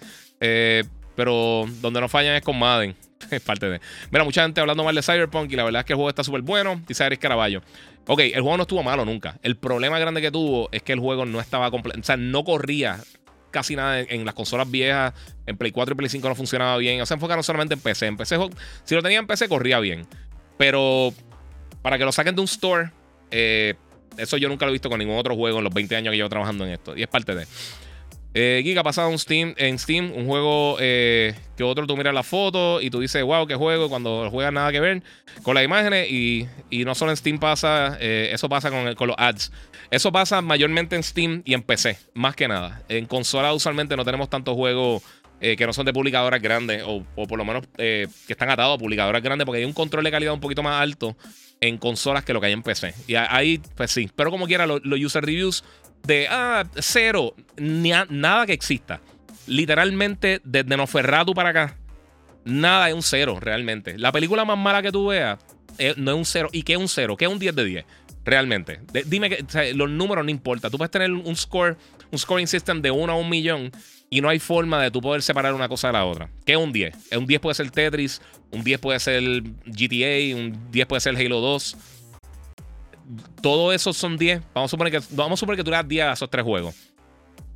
pero 1.14 1.66
donde 1.80 2.00
no 2.00 2.08
fallan 2.08 2.36
es 2.36 2.42
con 2.42 2.58
Madden. 2.58 2.94
Es 3.30 3.40
parte 3.40 3.68
de. 3.68 3.80
Mira, 4.10 4.24
mucha 4.24 4.42
gente 4.42 4.60
hablando 4.60 4.84
mal 4.84 4.94
de 4.94 5.02
Cyberpunk 5.02 5.50
y 5.52 5.56
la 5.56 5.64
verdad 5.64 5.80
es 5.80 5.86
que 5.86 5.92
el 5.92 5.96
juego 5.96 6.08
está 6.08 6.24
súper 6.24 6.42
bueno. 6.42 6.80
Dice 6.86 7.04
Aris 7.04 7.18
Caraballo. 7.18 7.62
Ok, 8.06 8.20
el 8.20 8.40
juego 8.40 8.56
no 8.56 8.62
estuvo 8.62 8.82
malo 8.82 9.04
nunca. 9.04 9.38
El 9.42 9.56
problema 9.56 9.98
grande 9.98 10.20
que 10.20 10.30
tuvo 10.30 10.68
es 10.72 10.82
que 10.82 10.92
el 10.92 11.00
juego 11.00 11.26
no 11.26 11.40
estaba 11.40 11.70
completo. 11.70 12.00
O 12.00 12.04
sea, 12.04 12.16
no 12.16 12.44
corría 12.44 12.98
casi 13.50 13.76
nada 13.76 14.00
en, 14.00 14.24
las 14.24 14.34
consolas 14.34 14.70
viejas. 14.70 15.14
En 15.46 15.56
Play 15.56 15.72
4 15.72 15.92
y 15.92 15.96
Play 15.96 16.08
5 16.08 16.28
no 16.28 16.34
funcionaba 16.34 16.76
bien. 16.78 17.00
O 17.00 17.06
sea, 17.06 17.16
enfocaron 17.16 17.44
solamente 17.44 17.74
en 17.74 17.80
PC. 17.80 18.06
En 18.06 18.16
PC, 18.16 18.36
si 18.84 18.94
lo 18.94 19.02
tenía 19.02 19.18
en 19.18 19.26
PC, 19.26 19.48
corría 19.48 19.80
bien. 19.80 20.06
Pero 20.56 21.12
para 21.82 21.98
que 21.98 22.04
lo 22.04 22.12
saquen 22.12 22.34
de 22.34 22.40
un 22.40 22.46
store, 22.46 22.90
eh, 23.30 23.74
eso 24.16 24.36
yo 24.36 24.48
nunca 24.48 24.66
lo 24.66 24.70
he 24.70 24.72
visto 24.72 24.90
con 24.90 24.98
ningún 24.98 25.16
otro 25.16 25.34
juego 25.34 25.58
en 25.58 25.64
los 25.64 25.72
20 25.72 25.96
años 25.96 26.12
que 26.12 26.16
llevo 26.16 26.28
trabajando 26.28 26.64
en 26.66 26.72
esto. 26.72 26.96
Y 26.96 27.02
es 27.02 27.08
parte 27.08 27.34
de. 27.34 27.46
Eh, 28.34 28.60
Giga 28.62 28.82
ha 28.82 28.84
pasado 28.84 29.10
en 29.10 29.18
Steam, 29.18 29.54
en 29.56 29.78
Steam 29.78 30.12
un 30.14 30.26
juego 30.26 30.76
eh, 30.80 31.34
que 31.56 31.64
otro 31.64 31.86
tú 31.86 31.96
miras 31.96 32.12
la 32.12 32.22
foto 32.22 32.80
y 32.80 32.90
tú 32.90 33.00
dices, 33.00 33.22
wow, 33.22 33.46
qué 33.46 33.54
juego, 33.54 33.88
cuando 33.88 34.30
juegas 34.30 34.52
nada 34.52 34.70
que 34.70 34.80
ver 34.80 35.02
con 35.42 35.54
las 35.54 35.64
imágenes. 35.64 36.10
Y, 36.10 36.46
no 36.84 36.94
solo 36.94 37.10
en 37.10 37.16
Steam 37.16 37.38
pasa, 37.38 37.96
eh, 38.00 38.30
eso 38.32 38.48
pasa 38.48 38.70
con, 38.70 38.94
con 38.94 39.08
los 39.08 39.16
ads. 39.18 39.50
Eso 39.90 40.12
pasa 40.12 40.42
mayormente 40.42 40.94
en 40.94 41.02
Steam 41.02 41.42
y 41.46 41.54
en 41.54 41.62
PC, 41.62 41.98
más 42.12 42.36
que 42.36 42.46
nada. 42.46 42.82
En 42.88 43.06
consola 43.06 43.54
usualmente 43.54 43.96
no 43.96 44.04
tenemos 44.04 44.28
tantos 44.28 44.54
juegos 44.54 45.02
eh, 45.40 45.56
que 45.56 45.66
no 45.66 45.72
son 45.72 45.86
de 45.86 45.92
publicadoras 45.92 46.40
grandes, 46.40 46.82
o, 46.84 47.04
por 47.26 47.38
lo 47.38 47.44
menos 47.44 47.64
eh, 47.78 48.08
que 48.26 48.32
están 48.32 48.50
atados 48.50 48.76
a 48.76 48.78
publicadoras 48.78 49.22
grandes, 49.22 49.44
porque 49.44 49.60
hay 49.60 49.64
un 49.64 49.72
control 49.72 50.04
de 50.04 50.10
calidad 50.10 50.32
un 50.34 50.40
poquito 50.40 50.62
más 50.62 50.80
alto 50.80 51.16
en 51.60 51.78
consolas 51.78 52.24
que 52.24 52.32
lo 52.32 52.40
que 52.40 52.46
hay 52.46 52.52
en 52.52 52.62
PC. 52.62 52.94
Y 53.06 53.14
ahí, 53.14 53.60
pues 53.76 53.90
sí. 53.90 54.10
Pero 54.14 54.30
como 54.30 54.46
quiera, 54.46 54.66
los 54.66 54.80
user 54.84 55.24
reviews 55.24 55.64
de 56.04 56.26
ah, 56.30 56.64
cero, 56.76 57.34
ni 57.56 57.90
nada 58.10 58.46
que 58.46 58.52
exista. 58.52 59.00
Literalmente, 59.46 60.40
desde 60.44 60.76
Noferratu 60.76 61.34
para 61.34 61.50
acá, 61.50 61.76
nada 62.44 62.88
es 62.88 62.94
un 62.94 63.02
cero 63.02 63.38
realmente. 63.40 63.98
La 63.98 64.12
película 64.12 64.44
más 64.44 64.58
mala 64.58 64.82
que 64.82 64.92
tú 64.92 65.08
veas 65.08 65.38
eh, 65.78 65.94
no 65.96 66.12
es 66.12 66.16
un 66.16 66.24
cero. 66.24 66.48
¿Y 66.52 66.62
qué 66.62 66.74
es 66.74 66.78
un 66.78 66.88
cero? 66.88 67.16
¿Qué 67.16 67.24
es 67.24 67.30
un 67.30 67.38
10 67.38 67.54
de 67.54 67.64
10? 67.64 67.84
Realmente. 68.24 68.80
dime 69.06 69.30
que 69.30 69.74
los 69.74 69.88
números 69.88 70.24
no 70.24 70.30
importan. 70.30 70.70
Tú 70.70 70.76
puedes 70.76 70.90
tener 70.90 71.10
un 71.10 71.36
score, 71.36 71.76
un 72.10 72.18
scoring 72.18 72.46
system 72.46 72.80
de 72.82 72.90
1 72.90 73.12
a 73.12 73.16
un 73.16 73.28
millón 73.28 73.70
y 74.10 74.20
no 74.20 74.28
hay 74.28 74.38
forma 74.38 74.82
de 74.82 74.90
tú 74.90 75.00
poder 75.00 75.22
separar 75.22 75.54
una 75.54 75.68
cosa 75.68 75.88
de 75.88 75.92
la 75.92 76.04
otra. 76.04 76.30
¿Qué 76.44 76.52
es 76.52 76.58
un 76.58 76.72
10? 76.72 76.94
Un 77.16 77.26
10 77.26 77.40
puede 77.40 77.54
ser 77.54 77.70
Tetris, 77.70 78.22
un 78.50 78.64
10 78.64 78.80
puede 78.80 78.98
ser 79.00 79.22
GTA, 79.66 80.36
un 80.36 80.70
10 80.70 80.86
puede 80.86 81.00
ser 81.00 81.16
Halo 81.16 81.40
2. 81.40 81.76
Todo 83.42 83.72
eso 83.72 83.92
son 83.92 84.16
10. 84.16 84.42
Vamos 84.54 84.70
a 84.70 84.72
suponer 84.72 84.92
que, 84.92 85.00
vamos 85.10 85.38
a 85.38 85.40
suponer 85.40 85.58
que 85.58 85.64
tú 85.64 85.70
le 85.70 85.76
das 85.76 85.88
10 85.88 86.04
a 86.04 86.12
esos 86.12 86.30
tres 86.30 86.44
juegos. 86.44 86.74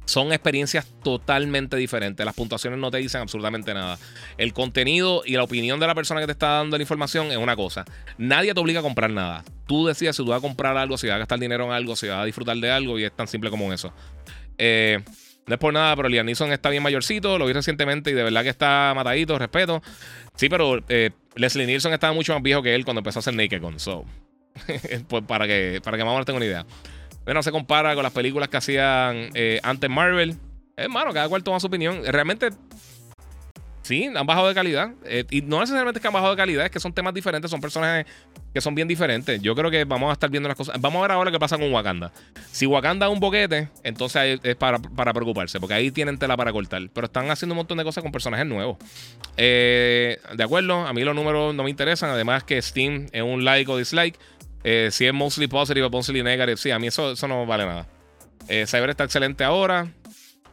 son 0.04 0.32
experiencias 0.32 0.86
totalmente 1.02 1.76
diferentes. 1.76 2.24
Las 2.24 2.34
puntuaciones 2.34 2.78
no 2.78 2.90
te 2.90 2.98
dicen 2.98 3.20
absolutamente 3.20 3.72
nada. 3.72 3.98
El 4.36 4.52
contenido 4.52 5.22
y 5.24 5.36
la 5.36 5.44
opinión 5.44 5.80
de 5.80 5.86
la 5.86 5.94
persona 5.94 6.20
que 6.20 6.26
te 6.26 6.32
está 6.32 6.48
dando 6.58 6.76
la 6.76 6.82
información 6.82 7.30
es 7.30 7.38
una 7.38 7.56
cosa. 7.56 7.84
Nadie 8.18 8.52
te 8.52 8.60
obliga 8.60 8.80
a 8.80 8.82
comprar 8.82 9.10
nada. 9.10 9.44
Tú 9.66 9.86
decides 9.86 10.16
si 10.16 10.22
tú 10.22 10.30
vas 10.30 10.38
a 10.38 10.42
comprar 10.42 10.76
algo, 10.76 10.98
si 10.98 11.06
vas 11.06 11.16
a 11.16 11.18
gastar 11.20 11.38
dinero 11.38 11.64
en 11.64 11.72
algo, 11.72 11.96
si 11.96 12.08
vas 12.08 12.18
a 12.18 12.24
disfrutar 12.24 12.56
de 12.56 12.70
algo 12.70 12.98
y 12.98 13.04
es 13.04 13.12
tan 13.12 13.28
simple 13.28 13.48
como 13.48 13.72
eso. 13.72 13.92
Eh, 14.64 15.01
no 15.48 15.55
es 15.55 15.59
por 15.59 15.74
nada, 15.74 15.97
pero 15.97 16.09
Liam 16.09 16.24
Neeson 16.24 16.52
está 16.52 16.70
bien 16.70 16.84
mayorcito. 16.84 17.36
Lo 17.36 17.47
vi 17.47 17.52
recientemente 17.52 18.10
y 18.10 18.14
de 18.14 18.22
verdad 18.22 18.44
que 18.44 18.48
está 18.48 18.93
matadito, 18.94 19.36
respeto. 19.39 19.82
Sí, 20.36 20.48
pero 20.48 20.84
eh, 20.89 21.10
Leslie 21.34 21.66
Nielsen 21.66 21.93
estaba 21.93 22.12
mucho 22.12 22.32
más 22.32 22.43
viejo 22.43 22.62
que 22.62 22.74
él 22.74 22.84
cuando 22.84 23.01
empezó 23.01 23.18
a 23.18 23.20
hacer 23.20 23.34
Naked 23.34 23.60
Gun. 23.60 23.80
So, 23.80 24.05
pues 25.09 25.24
para 25.26 25.48
que, 25.48 25.80
para 25.82 25.97
que 25.97 26.05
más 26.05 26.12
o 26.12 26.14
menos 26.14 26.26
tenga 26.26 26.36
una 26.36 26.47
idea. 26.47 26.66
Bueno, 27.24 27.43
se 27.43 27.51
compara 27.51 27.94
con 27.94 28.05
las 28.05 28.12
películas 28.12 28.48
que 28.48 28.56
hacían 28.56 29.30
eh, 29.34 29.59
antes 29.64 29.90
Marvel. 29.90 30.36
Hermano, 30.76 31.12
cada 31.12 31.28
cual 31.28 31.43
toma 31.43 31.59
su 31.59 31.66
opinión. 31.66 32.02
Realmente, 32.05 32.51
sí, 33.93 34.10
han 34.14 34.27
bajado 34.27 34.48
de 34.48 34.55
calidad. 34.55 34.93
Eh, 35.05 35.24
y 35.31 35.43
no 35.43 35.60
necesariamente 35.60 35.98
es 35.98 36.02
que 36.02 36.09
han 36.09 36.14
bajado 36.14 36.32
de 36.32 36.36
calidad, 36.36 36.64
es 36.64 36.70
que 36.70 36.81
son 36.81 36.93
temas 36.93 37.12
diferentes, 37.12 37.51
son 37.51 37.60
personajes 37.60 38.06
que 38.55 38.60
son 38.60 38.74
bien 38.74 38.89
diferentes. 38.89 39.40
Yo 39.43 39.55
creo 39.55 39.70
que 39.70 39.85
vamos 39.85 40.10
a 40.10 40.12
estar 40.14 40.31
viendo 40.31 40.48
las 40.48 40.56
cosas. 40.56 40.81
Vamos 40.81 41.01
a 41.01 41.02
ver 41.02 41.12
ahora 41.12 41.31
qué 41.31 41.39
pasa 41.39 41.59
con 41.59 41.70
Wakanda. 41.73 42.12
Si 42.51 42.66
Wakanda 42.66 43.06
es 43.06 43.12
un 43.12 43.20
boquete, 43.20 43.69
entonces 43.82 44.40
es 44.43 44.56
para, 44.56 44.78
preocuparse, 44.78 45.60
porque 45.60 45.74
ahí 45.74 45.90
tienen 45.90 46.19
tela 46.19 46.36
para 46.36 46.52
cortar. 46.52 46.82
Pero 46.93 47.06
están 47.06 47.31
haciendo 47.31 47.52
un 47.52 47.59
montón 47.59 47.78
de 47.78 47.85
cosas 47.85 48.02
con 48.02 48.12
personajes 48.12 48.47
nuevos. 48.47 48.78
Eh, 49.36 50.19
de 50.35 50.44
acuerdo, 50.44 50.86
a 50.86 50.93
mí 50.93 51.02
los 51.02 51.14
números 51.14 51.55
no 51.55 51.62
me 51.62 51.70
interesan. 51.70 52.10
Además 52.10 52.44
que 52.44 52.60
Steam 52.62 53.09
es 53.12 53.23
un 53.23 53.44
like 53.44 53.70
o 53.70 53.77
dislike. 53.77 54.19
Eh, 54.64 54.89
si 54.90 55.06
es 55.06 55.12
mostly 55.12 55.48
positive 55.48 55.86
o 55.86 55.90
mostly 55.90 56.23
negative, 56.23 56.56
sí, 56.56 56.70
a 56.70 56.78
mí 56.78 56.86
eso, 56.86 57.12
eso 57.12 57.28
no 57.28 57.47
vale 57.47 57.66
nada. 57.66 57.86
Cyber 58.66 58.90
está 58.90 59.05
excelente 59.05 59.44
ahora. 59.44 59.93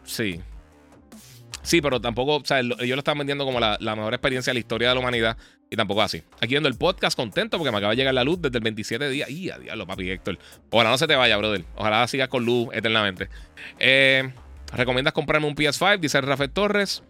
Sí. 0.03 0.41
Sí, 1.61 1.81
pero 1.81 1.99
tampoco, 1.99 2.38
o 2.38 2.45
sea, 2.45 2.60
ellos 2.60 2.77
lo 2.80 2.99
están 2.99 3.18
vendiendo 3.18 3.45
como 3.45 3.60
la, 3.60 3.77
mejor 3.80 4.14
experiencia 4.14 4.52
de 4.52 4.56
la 4.56 4.60
historia 4.60 4.90
de 4.90 4.95
la 4.95 4.99
humanidad. 4.99 5.38
Y 5.72 5.76
tampoco 5.76 6.02
así. 6.02 6.23
Aquí 6.38 6.49
viendo 6.49 6.68
el 6.68 6.76
podcast 6.76 7.15
contento 7.15 7.57
porque 7.57 7.72
me 7.72 7.77
acaba 7.77 7.91
de 7.91 7.98
llegar 7.98 8.14
la 8.14 8.23
luz 8.23 8.41
desde 8.41 8.57
el 8.57 8.64
27 8.64 9.06
de 9.06 9.11
día. 9.11 9.30
¡Y 9.30 9.52
a 9.52 9.60
diablo, 9.60 9.86
papi 9.86 10.10
Héctor! 10.10 10.40
Ojalá 10.72 10.90
no 10.90 10.98
se 10.98 11.06
te 11.06 11.15
vaya, 11.15 11.38
brother. 11.38 11.64
Ojalá 11.76 12.07
sigas 12.07 12.27
con 12.27 12.44
luz 12.44 12.69
eternamente. 12.73 13.30
Eh, 13.77 14.31
¿Recomiendas 14.73 15.14
comprarme 15.14 15.48
un 15.48 15.56
PS5? 15.56 15.99
Dice 15.99 16.22
Rafael 16.22 16.49
Torres. 16.49 17.03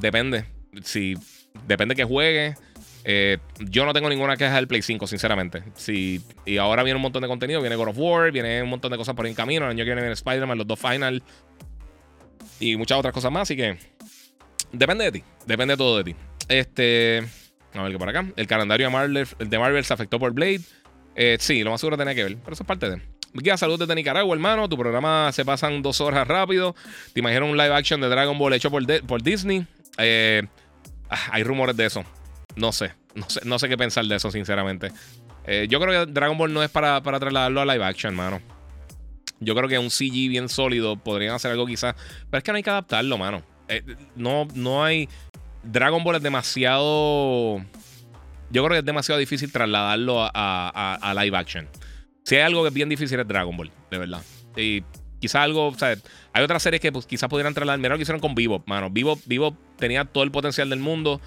Depende. 0.00 0.46
Si, 0.82 1.16
depende 1.66 1.94
que 1.94 2.04
juegue. 2.04 2.54
Eh, 3.04 3.38
yo 3.58 3.86
no 3.86 3.92
tengo 3.92 4.08
ninguna 4.08 4.36
queja 4.36 4.56
del 4.56 4.68
Play 4.68 4.82
5, 4.82 5.06
sinceramente. 5.06 5.62
Si, 5.74 6.20
y 6.44 6.58
ahora 6.58 6.82
viene 6.82 6.96
un 6.96 7.02
montón 7.02 7.22
de 7.22 7.28
contenido. 7.28 7.60
Viene 7.60 7.76
God 7.76 7.88
of 7.88 7.98
War, 7.98 8.30
viene 8.32 8.62
un 8.62 8.68
montón 8.68 8.90
de 8.90 8.98
cosas 8.98 9.14
por 9.14 9.26
en 9.26 9.34
camino. 9.34 9.64
El 9.64 9.72
año 9.72 9.78
que 9.78 9.90
viene 9.90 10.00
viene 10.00 10.14
Spider-Man, 10.14 10.58
los 10.58 10.66
dos 10.66 10.78
Final. 10.78 11.22
Y 12.60 12.76
muchas 12.76 12.98
otras 12.98 13.14
cosas 13.14 13.30
más. 13.30 13.42
Así 13.42 13.56
que 13.56 13.78
depende 14.72 15.04
de 15.04 15.12
ti. 15.12 15.24
Depende 15.46 15.76
todo 15.76 15.98
de 15.98 16.04
ti. 16.04 16.16
Este. 16.48 17.24
A 17.74 17.82
ver 17.82 17.92
qué 17.92 17.98
por 17.98 18.08
acá. 18.08 18.26
El 18.36 18.46
calendario 18.46 18.86
de 18.86 19.58
Marvel, 19.58 19.84
se 19.84 19.94
afectó 19.94 20.18
por 20.18 20.32
Blade. 20.32 20.60
Eh, 21.14 21.36
sí, 21.40 21.62
lo 21.62 21.70
más 21.70 21.80
seguro 21.80 21.96
tenía 21.96 22.14
que 22.14 22.24
ver. 22.24 22.36
Pero 22.36 22.52
eso 22.52 22.62
es 22.62 22.66
parte 22.66 22.90
de. 22.90 23.02
Guía, 23.34 23.56
salud 23.56 23.78
desde 23.78 23.94
Nicaragua, 23.94 24.34
hermano. 24.34 24.68
Tu 24.68 24.76
programa 24.76 25.30
se 25.32 25.44
pasan 25.44 25.82
dos 25.82 26.00
horas 26.00 26.26
rápido. 26.26 26.74
Te 27.12 27.20
imaginas 27.20 27.48
un 27.48 27.56
live 27.56 27.74
action 27.74 28.00
de 28.00 28.08
Dragon 28.08 28.38
Ball 28.38 28.54
hecho 28.54 28.70
por, 28.70 28.84
por 29.02 29.22
Disney. 29.22 29.66
Eh, 29.98 30.42
ah, 31.10 31.28
hay 31.32 31.42
rumores 31.42 31.76
de 31.76 31.86
eso. 31.86 32.04
No 32.56 32.72
sé. 32.72 32.92
No 33.44 33.58
sé, 33.58 33.68
qué 33.68 33.76
pensar 33.76 34.04
de 34.04 34.16
eso, 34.16 34.30
sinceramente. 34.30 34.92
Eh, 35.44 35.66
yo 35.68 35.80
creo 35.80 36.06
que 36.06 36.12
Dragon 36.12 36.38
Ball 36.38 36.52
no 36.52 36.62
es 36.62 36.70
para, 36.70 37.02
para 37.02 37.18
trasladarlo 37.18 37.60
a 37.60 37.66
live 37.66 37.84
action, 37.84 38.14
mano. 38.14 38.40
Yo 39.40 39.54
creo 39.54 39.68
que 39.68 39.78
un 39.78 39.90
CG 39.90 40.28
bien 40.28 40.48
sólido 40.48 40.96
podrían 40.96 41.34
hacer 41.34 41.52
algo 41.52 41.66
quizás. 41.66 41.94
Pero 42.30 42.38
es 42.38 42.44
que 42.44 42.52
no 42.52 42.56
hay 42.56 42.62
que 42.62 42.70
adaptarlo, 42.70 43.18
mano. 43.18 43.42
Eh, 43.68 43.82
no, 44.16 44.48
no 44.54 44.84
hay. 44.84 45.08
Dragon 45.62 46.02
Ball 46.02 46.16
es 46.16 46.22
demasiado. 46.22 47.58
Yo 48.50 48.64
creo 48.64 48.70
que 48.70 48.78
es 48.78 48.84
demasiado 48.84 49.18
difícil 49.18 49.52
trasladarlo 49.52 50.28
a, 50.32 51.14
live 51.22 51.36
action. 51.36 51.68
Si 52.24 52.36
hay 52.36 52.42
algo 52.42 52.62
que 52.62 52.68
es 52.68 52.74
bien 52.74 52.88
difícil 52.88 53.20
es 53.20 53.28
Dragon 53.28 53.56
Ball, 53.56 53.70
de 53.90 53.98
verdad. 53.98 54.22
Y 54.56 54.82
quizás 55.20 55.42
algo, 55.42 55.68
o 55.68 55.74
hay 56.32 56.42
otras 56.42 56.62
series 56.62 56.80
que 56.80 56.92
pues, 56.92 57.06
quizás 57.06 57.28
pudieran 57.28 57.54
trasladar. 57.54 57.78
Mira 57.78 57.90
lo 57.90 57.98
que 57.98 58.02
hicieron 58.02 58.20
con 58.20 58.34
Vivo, 58.34 58.62
mano. 58.66 58.90
Vivo, 58.90 59.18
Vivo 59.26 59.56
tenía 59.76 60.04
todo 60.04 60.24
el 60.24 60.30
potencial 60.30 60.70
del 60.70 60.80
mundo. 60.80 61.20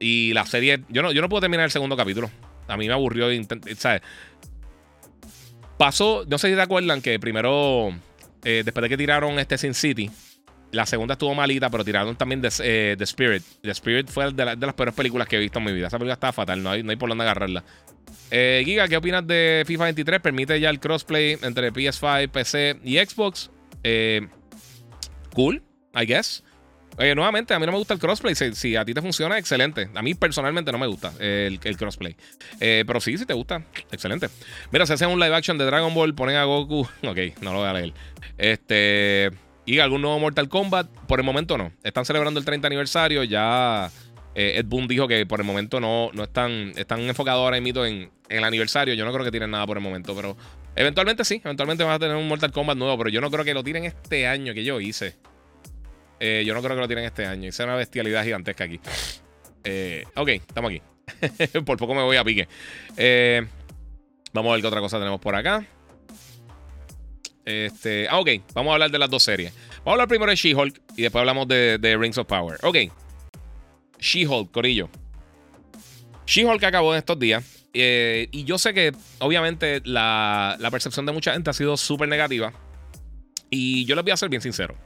Y 0.00 0.32
la 0.32 0.44
serie, 0.46 0.82
yo 0.88 1.02
no, 1.02 1.12
yo 1.12 1.20
no 1.20 1.28
puedo 1.28 1.42
terminar 1.42 1.64
el 1.64 1.70
segundo 1.70 1.96
capítulo. 1.96 2.30
A 2.68 2.76
mí 2.76 2.88
me 2.88 2.94
aburrió. 2.94 3.28
¿sabes? 3.76 4.02
Pasó, 5.82 6.24
no 6.28 6.38
sé 6.38 6.48
si 6.48 6.54
te 6.54 6.60
acuerdan 6.60 7.02
que 7.02 7.18
primero, 7.18 7.92
eh, 8.44 8.62
después 8.64 8.82
de 8.82 8.88
que 8.88 8.96
tiraron 8.96 9.40
este 9.40 9.58
Sin 9.58 9.74
City, 9.74 10.08
la 10.70 10.86
segunda 10.86 11.14
estuvo 11.14 11.34
malita, 11.34 11.70
pero 11.70 11.84
tiraron 11.84 12.14
también 12.14 12.40
The, 12.40 12.50
eh, 12.62 12.96
Spirit. 13.00 13.42
The 13.62 13.72
Spirit 13.72 14.08
fue 14.08 14.32
de, 14.32 14.44
las 14.44 14.74
peores 14.74 14.94
películas 14.94 15.26
que 15.26 15.34
he 15.34 15.38
visto 15.40 15.58
en 15.58 15.64
mi 15.64 15.72
vida. 15.72 15.88
Esa 15.88 15.98
película 15.98 16.14
estaba 16.14 16.32
fatal, 16.32 16.62
no 16.62 16.70
hay, 16.70 16.84
no 16.84 16.92
hay 16.92 16.96
por 16.96 17.08
dónde 17.08 17.24
agarrarla. 17.24 17.64
Eh, 18.30 18.62
Giga, 18.64 18.86
¿qué 18.86 18.96
opinas 18.96 19.26
de 19.26 19.64
FIFA 19.66 19.82
23? 19.86 20.20
¿Permite 20.20 20.60
ya 20.60 20.70
el 20.70 20.78
crossplay 20.78 21.36
entre 21.42 21.72
PS5, 21.72 22.28
PC 22.28 22.78
y 22.84 22.98
Xbox? 22.98 23.50
cool, 25.34 25.60
I 26.00 26.06
guess. 26.06 26.44
Oye, 26.98 27.14
nuevamente, 27.14 27.54
a 27.54 27.58
mí 27.58 27.64
no 27.64 27.72
me 27.72 27.78
gusta 27.78 27.94
el 27.94 28.00
crossplay. 28.00 28.34
Si, 28.34 28.76
a 28.76 28.84
ti 28.84 28.92
te 28.92 29.00
funciona, 29.00 29.38
excelente. 29.38 29.88
A 29.94 30.02
mí 30.02 30.14
personalmente 30.14 30.70
no 30.72 30.78
me 30.78 30.86
gusta 30.86 31.12
el, 31.18 31.58
crossplay. 31.58 32.16
Eh, 32.60 32.84
pero 32.86 33.00
sí, 33.00 33.16
si 33.16 33.24
te 33.24 33.32
gusta, 33.32 33.64
excelente. 33.90 34.28
Mira, 34.70 34.84
si 34.84 34.92
hacen 34.92 35.08
un 35.08 35.18
live 35.18 35.34
action 35.34 35.56
de 35.56 35.64
Dragon 35.64 35.94
Ball, 35.94 36.14
ponen 36.14 36.36
a 36.36 36.44
Goku. 36.44 36.86
Ok, 37.02 37.18
no 37.40 37.52
lo 37.52 37.60
voy 37.60 37.68
a 37.68 37.72
leer. 37.72 37.92
Este. 38.38 39.30
Y 39.64 39.78
algún 39.78 40.02
nuevo 40.02 40.18
Mortal 40.18 40.48
Kombat, 40.48 40.88
por 41.06 41.20
el 41.20 41.24
momento 41.24 41.56
no. 41.56 41.72
Están 41.82 42.04
celebrando 42.04 42.40
el 42.40 42.44
30 42.44 42.66
aniversario. 42.66 43.22
Ya 43.22 43.90
eh, 44.34 44.54
Ed 44.56 44.66
Boon 44.66 44.88
dijo 44.88 45.06
que 45.06 45.24
por 45.24 45.40
el 45.40 45.46
momento 45.46 45.80
no, 45.80 46.10
no 46.12 46.24
están, 46.24 46.72
están 46.76 47.00
enfocados 47.00 47.40
ahora 47.40 47.56
en, 47.56 47.66
en 47.66 48.10
el 48.28 48.44
aniversario. 48.44 48.94
Yo 48.94 49.04
no 49.04 49.12
creo 49.12 49.24
que 49.24 49.30
tienen 49.30 49.50
nada 49.52 49.66
por 49.66 49.76
el 49.76 49.82
momento, 49.82 50.14
pero 50.14 50.36
eventualmente 50.74 51.24
sí. 51.24 51.40
Eventualmente 51.44 51.84
van 51.84 51.94
a 51.94 51.98
tener 51.98 52.16
un 52.16 52.28
Mortal 52.28 52.52
Kombat 52.52 52.76
nuevo, 52.76 52.98
pero 52.98 53.10
yo 53.10 53.20
no 53.20 53.30
creo 53.30 53.44
que 53.44 53.54
lo 53.54 53.62
tiren 53.62 53.84
este 53.84 54.26
año 54.26 54.52
que 54.52 54.64
yo 54.64 54.80
hice. 54.80 55.16
Eh, 56.24 56.44
yo 56.46 56.54
no 56.54 56.62
creo 56.62 56.76
que 56.76 56.80
lo 56.80 56.86
tienen 56.86 57.04
este 57.04 57.26
año. 57.26 57.48
Hice 57.48 57.64
una 57.64 57.74
bestialidad 57.74 58.22
gigantesca 58.22 58.62
aquí. 58.62 58.78
Eh, 59.64 60.04
ok, 60.14 60.28
estamos 60.28 60.70
aquí. 60.70 60.80
por 61.66 61.76
poco 61.76 61.96
me 61.96 62.02
voy 62.02 62.16
a 62.16 62.22
pique. 62.22 62.46
Eh, 62.96 63.44
vamos 64.32 64.50
a 64.50 64.52
ver 64.52 64.60
qué 64.60 64.68
otra 64.68 64.80
cosa 64.80 65.00
tenemos 65.00 65.20
por 65.20 65.34
acá. 65.34 65.66
Este, 67.44 68.06
ah, 68.08 68.20
ok, 68.20 68.28
vamos 68.54 68.70
a 68.70 68.74
hablar 68.74 68.92
de 68.92 69.00
las 69.00 69.10
dos 69.10 69.24
series. 69.24 69.52
Vamos 69.78 69.88
a 69.88 69.90
hablar 69.90 70.06
primero 70.06 70.30
de 70.30 70.36
She-Hulk 70.36 70.80
y 70.96 71.02
después 71.02 71.18
hablamos 71.18 71.48
de, 71.48 71.96
Rings 71.98 72.18
of 72.18 72.28
Power. 72.28 72.56
Ok, 72.62 72.76
She-Hulk, 73.98 74.52
Corillo. 74.52 74.88
She-Hulk 76.26 76.62
acabó 76.62 76.94
en 76.94 76.98
estos 76.98 77.18
días. 77.18 77.44
y 77.72 78.44
yo 78.44 78.58
sé 78.58 78.72
que, 78.72 78.92
obviamente, 79.18 79.82
la, 79.84 80.56
la 80.60 80.70
percepción 80.70 81.04
de 81.04 81.10
mucha 81.10 81.32
gente 81.32 81.50
ha 81.50 81.52
sido 81.52 81.76
súper 81.76 82.08
negativa. 82.08 82.52
Y 83.50 83.84
yo 83.86 83.96
les 83.96 84.04
voy 84.04 84.12
a 84.12 84.16
ser 84.16 84.28
bien 84.28 84.40
sincero 84.40 84.76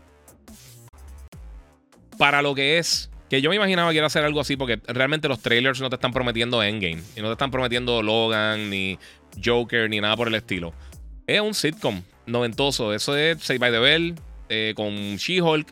para 2.18 2.42
lo 2.42 2.54
que 2.54 2.78
es. 2.78 3.10
Que 3.28 3.42
yo 3.42 3.50
me 3.50 3.56
imaginaba 3.56 3.90
que 3.90 3.96
iba 3.96 4.06
a 4.06 4.10
ser 4.10 4.24
algo 4.24 4.40
así 4.40 4.56
porque 4.56 4.80
realmente 4.86 5.28
los 5.28 5.40
trailers 5.40 5.80
no 5.80 5.88
te 5.88 5.96
están 5.96 6.12
prometiendo 6.12 6.62
Endgame. 6.62 7.02
Y 7.16 7.20
no 7.20 7.26
te 7.26 7.32
están 7.32 7.50
prometiendo 7.50 8.02
Logan, 8.02 8.70
ni 8.70 8.98
Joker, 9.44 9.90
ni 9.90 10.00
nada 10.00 10.16
por 10.16 10.28
el 10.28 10.34
estilo. 10.36 10.72
Es 11.26 11.40
un 11.40 11.54
sitcom 11.54 12.02
noventoso. 12.26 12.94
Eso 12.94 13.16
es 13.16 13.42
Save 13.42 13.58
by 13.58 13.72
the 13.72 13.78
Bell 13.78 14.14
eh, 14.48 14.74
con 14.76 15.16
She-Hulk. 15.16 15.66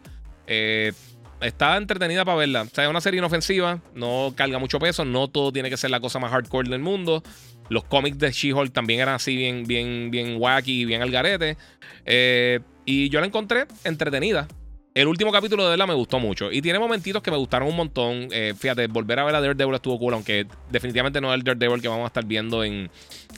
Eh, 0.49 0.93
está 1.41 1.77
entretenida 1.77 2.25
para 2.25 2.39
verla. 2.39 2.63
O 2.63 2.69
sea, 2.69 2.85
es 2.85 2.91
una 2.91 3.01
serie 3.01 3.19
inofensiva. 3.19 3.81
No 3.95 4.35
carga 4.37 4.59
mucho 4.59 4.81
peso. 4.81 5.05
No 5.05 5.29
todo 5.29 5.53
tiene 5.53 5.71
que 5.71 5.77
ser 5.77 5.91
la 5.91 6.01
cosa 6.01 6.19
más 6.19 6.33
hardcore 6.33 6.69
del 6.69 6.81
mundo. 6.81 7.23
Los 7.69 7.85
cómics 7.85 8.19
de 8.19 8.33
She-Hulk 8.33 8.73
también 8.73 9.01
eran 9.01 9.15
así 9.15 9.37
bien, 9.37 9.65
bien, 9.65 10.11
bien 10.11 10.37
wacky, 10.39 10.85
bien 10.85 11.03
al 11.03 11.11
garete. 11.11 11.57
Eh, 12.05 12.61
y 12.85 13.09
yo 13.09 13.21
la 13.21 13.27
encontré 13.27 13.67
entretenida. 13.85 14.49
El 14.95 15.09
último 15.09 15.33
capítulo 15.33 15.65
de 15.65 15.71
verdad 15.71 15.89
me 15.89 15.95
gustó 15.95 16.21
mucho. 16.21 16.53
Y 16.53 16.63
tiene 16.63 16.79
momentitos 16.79 17.21
que 17.21 17.33
me 17.33 17.37
gustaron 17.37 17.69
un 17.69 17.75
montón. 17.75 18.29
Eh, 18.31 18.55
fíjate, 18.57 18.87
volver 18.87 19.19
a 19.19 19.25
ver 19.25 19.35
a 19.35 19.41
Daredevil 19.41 19.75
estuvo 19.75 19.99
cool, 19.99 20.15
aunque 20.15 20.47
definitivamente 20.71 21.21
no 21.21 21.33
es 21.33 21.35
el 21.35 21.43
Daredevil 21.43 21.83
que 21.83 21.89
vamos 21.89 22.05
a 22.05 22.07
estar 22.07 22.25
viendo 22.25 22.63
en, 22.63 22.89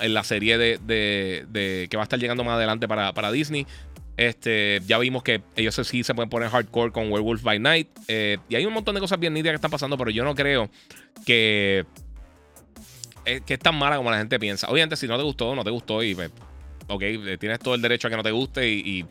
la 0.02 0.22
serie 0.22 0.58
de, 0.58 1.88
que 1.90 1.96
va 1.96 2.02
a 2.02 2.04
estar 2.04 2.18
llegando 2.18 2.44
más 2.44 2.56
adelante 2.56 2.86
para, 2.86 3.32
Disney. 3.32 3.66
Este, 4.18 4.82
ya 4.86 4.98
vimos 4.98 5.22
que 5.22 5.42
ellos 5.56 5.74
sí 5.74 6.02
se 6.02 6.14
pueden 6.14 6.28
poner 6.28 6.50
hardcore 6.50 6.92
con 6.92 7.10
Werewolf 7.10 7.42
by 7.42 7.58
Night. 7.58 7.88
Eh, 8.06 8.36
y 8.50 8.56
hay 8.56 8.66
un 8.66 8.74
montón 8.74 8.94
de 8.94 9.00
cosas 9.00 9.18
bien 9.18 9.32
nítidas 9.32 9.52
que 9.52 9.56
están 9.56 9.70
pasando, 9.70 9.96
pero 9.96 10.10
yo 10.10 10.24
no 10.24 10.34
creo 10.34 10.68
que, 11.24 11.86
eh, 13.24 13.40
que 13.46 13.54
es 13.54 13.60
tan 13.60 13.76
mala 13.76 13.96
como 13.96 14.10
la 14.10 14.18
gente 14.18 14.38
piensa. 14.38 14.68
Obviamente, 14.68 14.96
si 14.96 15.08
no 15.08 15.16
te 15.16 15.22
gustó, 15.22 15.54
no 15.54 15.64
te 15.64 15.70
gustó. 15.70 16.02
Y 16.02 16.14
pues, 16.14 16.30
ok, 16.88 17.02
tienes 17.40 17.60
todo 17.60 17.74
el 17.74 17.80
derecho 17.80 18.08
a 18.08 18.10
que 18.10 18.16
no 18.18 18.22
te 18.22 18.30
guste 18.30 18.68
y 18.68 19.06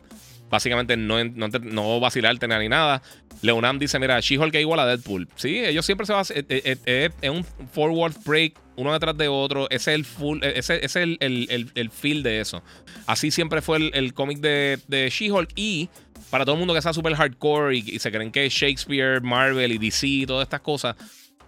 Básicamente 0.48 0.96
no, 0.96 1.22
no, 1.24 1.48
no 1.48 2.00
vacilarte 2.00 2.46
ni 2.46 2.68
nada. 2.68 3.02
Leonam 3.42 3.78
dice, 3.78 3.98
mira, 3.98 4.20
She-Hulk 4.20 4.54
es 4.54 4.60
igual 4.60 4.80
a 4.80 4.86
Deadpool. 4.86 5.28
Sí, 5.36 5.58
ellos 5.58 5.84
siempre 5.84 6.06
se 6.06 6.12
van 6.12 6.22
Es, 6.22 6.44
es, 6.48 7.12
es, 7.20 7.30
un 7.30 7.44
forward 7.72 8.14
break 8.24 8.54
uno 8.76 8.92
detrás 8.92 9.16
de 9.16 9.28
otro. 9.28 9.68
Ese 9.70 9.92
es 9.92 9.96
el 9.96 10.04
full, 10.04 10.38
ese, 10.42 10.84
es 10.84 10.96
el, 10.96 11.16
el, 11.20 11.70
el, 11.74 11.90
feel 11.90 12.22
de 12.22 12.40
eso. 12.40 12.62
Así 13.06 13.30
siempre 13.30 13.60
fue 13.60 13.90
el, 13.92 14.14
cómic 14.14 14.38
de, 14.38 14.78
de 14.86 15.10
She-Hulk. 15.10 15.50
Y 15.56 15.88
para 16.30 16.44
todo 16.44 16.54
el 16.54 16.58
mundo 16.58 16.74
que 16.74 16.82
sea 16.82 16.92
súper 16.92 17.14
hardcore 17.14 17.76
y, 17.76 17.98
se 17.98 18.10
creen 18.10 18.30
que 18.30 18.46
es 18.46 18.52
Shakespeare, 18.52 19.20
Marvel 19.20 19.72
y 19.72 19.78
DC 19.78 20.06
y 20.06 20.26
todas 20.26 20.44
estas 20.44 20.60
cosas, 20.60 20.96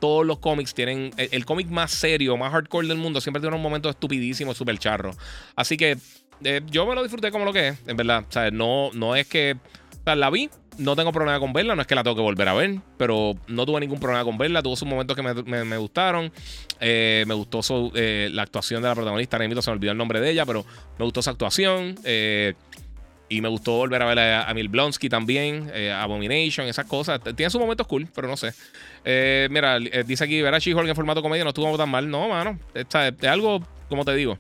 todos 0.01 0.27
los 0.27 0.39
cómics 0.39 0.75
tienen. 0.75 1.11
El, 1.17 1.45
cómic 1.45 1.69
más 1.69 1.91
serio, 1.91 2.37
más 2.37 2.53
hardcore 2.53 2.89
del 2.89 2.99
mundo, 2.99 3.21
siempre 3.21 3.41
tiene 3.41 3.57
un 3.57 3.63
momento 3.63 3.89
estupidísimo, 3.89 4.55
súper 4.55 4.79
charro. 4.79 5.15
Así 5.57 5.77
que 5.77 5.99
eh, 6.45 6.61
yo 6.67 6.87
me 6.87 6.95
lo 6.95 7.03
disfruté 7.03 7.31
como 7.31 7.45
lo 7.45 7.53
que 7.53 7.69
es, 7.69 7.79
en 7.87 7.97
verdad. 7.97 8.25
No, 8.53 8.91
no 8.93 9.17
es 9.17 9.27
que. 9.27 9.57
la 10.05 10.31
vi, 10.31 10.51
no 10.79 10.97
tengo 10.97 11.13
problema 11.13 11.39
con 11.41 11.53
verla, 11.53 11.75
no 11.75 11.83
es 11.83 11.87
que 11.87 11.95
la 11.95 12.03
tengo 12.03 12.17
que 12.17 12.23
volver 12.23 12.49
a 12.49 12.55
ver, 12.55 12.81
pero 12.97 13.35
no 13.47 13.67
tuve 13.67 13.81
ningún 13.81 14.01
problema 14.01 14.25
con 14.25 14.39
verla. 14.39 14.63
Tuvo 14.63 14.77
sus 14.77 14.89
momentos 14.89 15.17
que 15.17 15.23
me, 15.23 15.77
gustaron. 15.77 16.33
Eh, 16.81 17.25
me 17.27 17.35
gustó 17.35 17.61
eh, 17.95 18.29
la 18.33 18.43
actuación 18.43 18.83
de 18.83 18.89
la 18.89 18.95
protagonista, 18.95 19.39
Nemito, 19.39 19.63
se 19.63 19.71
me 19.71 19.77
olvidó 19.77 19.93
el 19.93 19.99
nombre 19.99 20.21
de 20.21 20.31
ella, 20.31 20.47
pero 20.47 20.65
me 20.99 21.05
gustó 21.05 21.23
su 21.23 21.31
actuación. 21.31 21.97
Y 23.31 23.43
me 23.43 23.49
gustó 23.49 23.73
volver 23.73 24.03
a 24.03 24.07
ver 24.07 24.19
a, 24.19 24.51
Emil 24.51 24.69
Blonsky 24.69 25.09
también, 25.09 25.71
eh, 25.75 25.93
Abomination, 25.93 26.67
esas 26.67 26.87
cosas. 26.87 27.21
Tiene 27.37 27.51
sus 27.51 27.61
momentos 27.61 27.87
cool, 27.87 28.09
pero 28.15 28.27
no 28.27 28.37
sé. 28.37 28.55
Eh, 29.05 29.49
mira, 29.51 29.77
eh, 29.77 30.05
dice 30.07 30.25
aquí, 30.25 30.41
ver 30.41 30.55
a 30.55 30.59
She-Hulk 30.59 30.89
en 30.89 30.95
formato 30.95 31.21
comedia 31.21 31.45
no 31.45 31.51
estuvo 31.51 31.77
tan 31.77 31.91
mal. 31.91 32.09
No, 32.11 32.29
mano. 32.29 32.59
Es, 32.75 32.87
algo, 33.27 33.63
como 33.89 34.05
te 34.05 34.15
digo. 34.15 34.39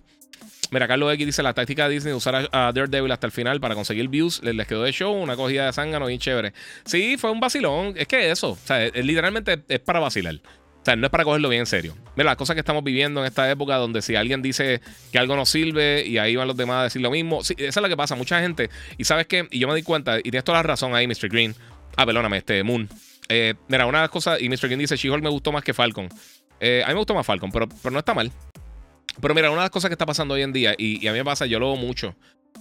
Mira, 0.70 0.86
Carlos 0.86 1.12
X 1.14 1.26
dice: 1.26 1.42
La 1.42 1.54
táctica 1.54 1.88
de 1.88 1.94
Disney 1.94 2.12
de 2.12 2.16
usar 2.16 2.48
a, 2.52 2.72
Daredevil 2.72 3.10
hasta 3.10 3.26
el 3.26 3.32
final 3.32 3.60
para 3.60 3.74
conseguir 3.74 4.08
views 4.08 4.42
les, 4.42 4.66
quedó 4.66 4.82
de 4.82 4.92
show, 4.92 5.12
una 5.12 5.36
cogida 5.36 5.66
de 5.66 5.72
zángano 5.72 6.06
bien 6.06 6.18
chévere. 6.18 6.52
Sí, 6.84 7.16
fue 7.16 7.30
un 7.30 7.40
vacilón. 7.40 7.94
Es 7.96 8.06
que 8.06 8.30
eso, 8.30 8.50
o 8.50 8.58
sea, 8.64 8.88
literalmente 8.88 9.62
es 9.68 9.80
para 9.80 10.00
vacilar. 10.00 10.34
O 10.34 10.84
sea, 10.84 10.96
no 10.96 11.06
es 11.06 11.10
para 11.10 11.24
cogerlo 11.24 11.48
bien 11.48 11.60
en 11.60 11.66
serio. 11.66 11.96
Mira, 12.16 12.30
las 12.30 12.36
cosas 12.36 12.54
que 12.54 12.60
estamos 12.60 12.84
viviendo 12.84 13.20
en 13.20 13.26
esta 13.26 13.50
época 13.50 13.76
donde 13.76 14.00
si 14.00 14.14
alguien 14.14 14.42
dice 14.42 14.80
que 15.12 15.18
algo 15.18 15.36
no 15.36 15.44
sirve 15.44 16.04
y 16.06 16.18
ahí 16.18 16.36
van 16.36 16.46
los 16.46 16.56
demás 16.56 16.80
a 16.80 16.82
decir 16.84 17.02
lo 17.02 17.10
mismo. 17.10 17.42
Sí, 17.42 17.54
esa 17.58 17.80
es 17.80 17.82
lo 17.82 17.88
que 17.88 17.96
pasa. 17.96 18.14
Mucha 18.14 18.40
gente. 18.40 18.70
Y 18.96 19.04
sabes 19.04 19.26
qué? 19.26 19.48
Y 19.50 19.58
yo 19.58 19.68
me 19.68 19.74
di 19.74 19.82
cuenta, 19.82 20.18
y 20.18 20.22
tienes 20.22 20.44
toda 20.44 20.58
la 20.58 20.62
razón 20.62 20.94
ahí, 20.94 21.06
Mr. 21.06 21.28
Green. 21.28 21.54
Ah, 21.96 22.06
perdóname, 22.06 22.38
este 22.38 22.62
Moon. 22.62 22.88
Eh, 23.28 23.54
mira, 23.68 23.86
una 23.86 23.98
de 23.98 24.04
las 24.04 24.10
cosas, 24.10 24.40
y 24.40 24.48
Mr. 24.48 24.68
Green 24.68 24.78
dice, 24.78 24.96
She-Hulk 24.96 25.22
me 25.22 25.30
gustó 25.30 25.52
más 25.52 25.62
que 25.62 25.74
Falcon. 25.74 26.08
Eh, 26.60 26.82
a 26.84 26.88
mí 26.88 26.94
me 26.94 26.98
gustó 26.98 27.14
más 27.14 27.26
Falcon, 27.26 27.50
pero, 27.50 27.68
pero 27.68 27.92
no 27.92 27.98
está 27.98 28.14
mal. 28.14 28.32
Pero 29.20 29.34
mira, 29.34 29.50
una 29.50 29.60
de 29.60 29.64
las 29.64 29.70
cosas 29.70 29.88
que 29.88 29.94
está 29.94 30.06
pasando 30.06 30.34
hoy 30.34 30.42
en 30.42 30.52
día, 30.52 30.74
y, 30.76 31.06
a 31.06 31.12
mí 31.12 31.18
me 31.18 31.24
pasa, 31.24 31.46
yo 31.46 31.58
lo 31.58 31.72
veo 31.72 31.76
mucho 31.76 32.14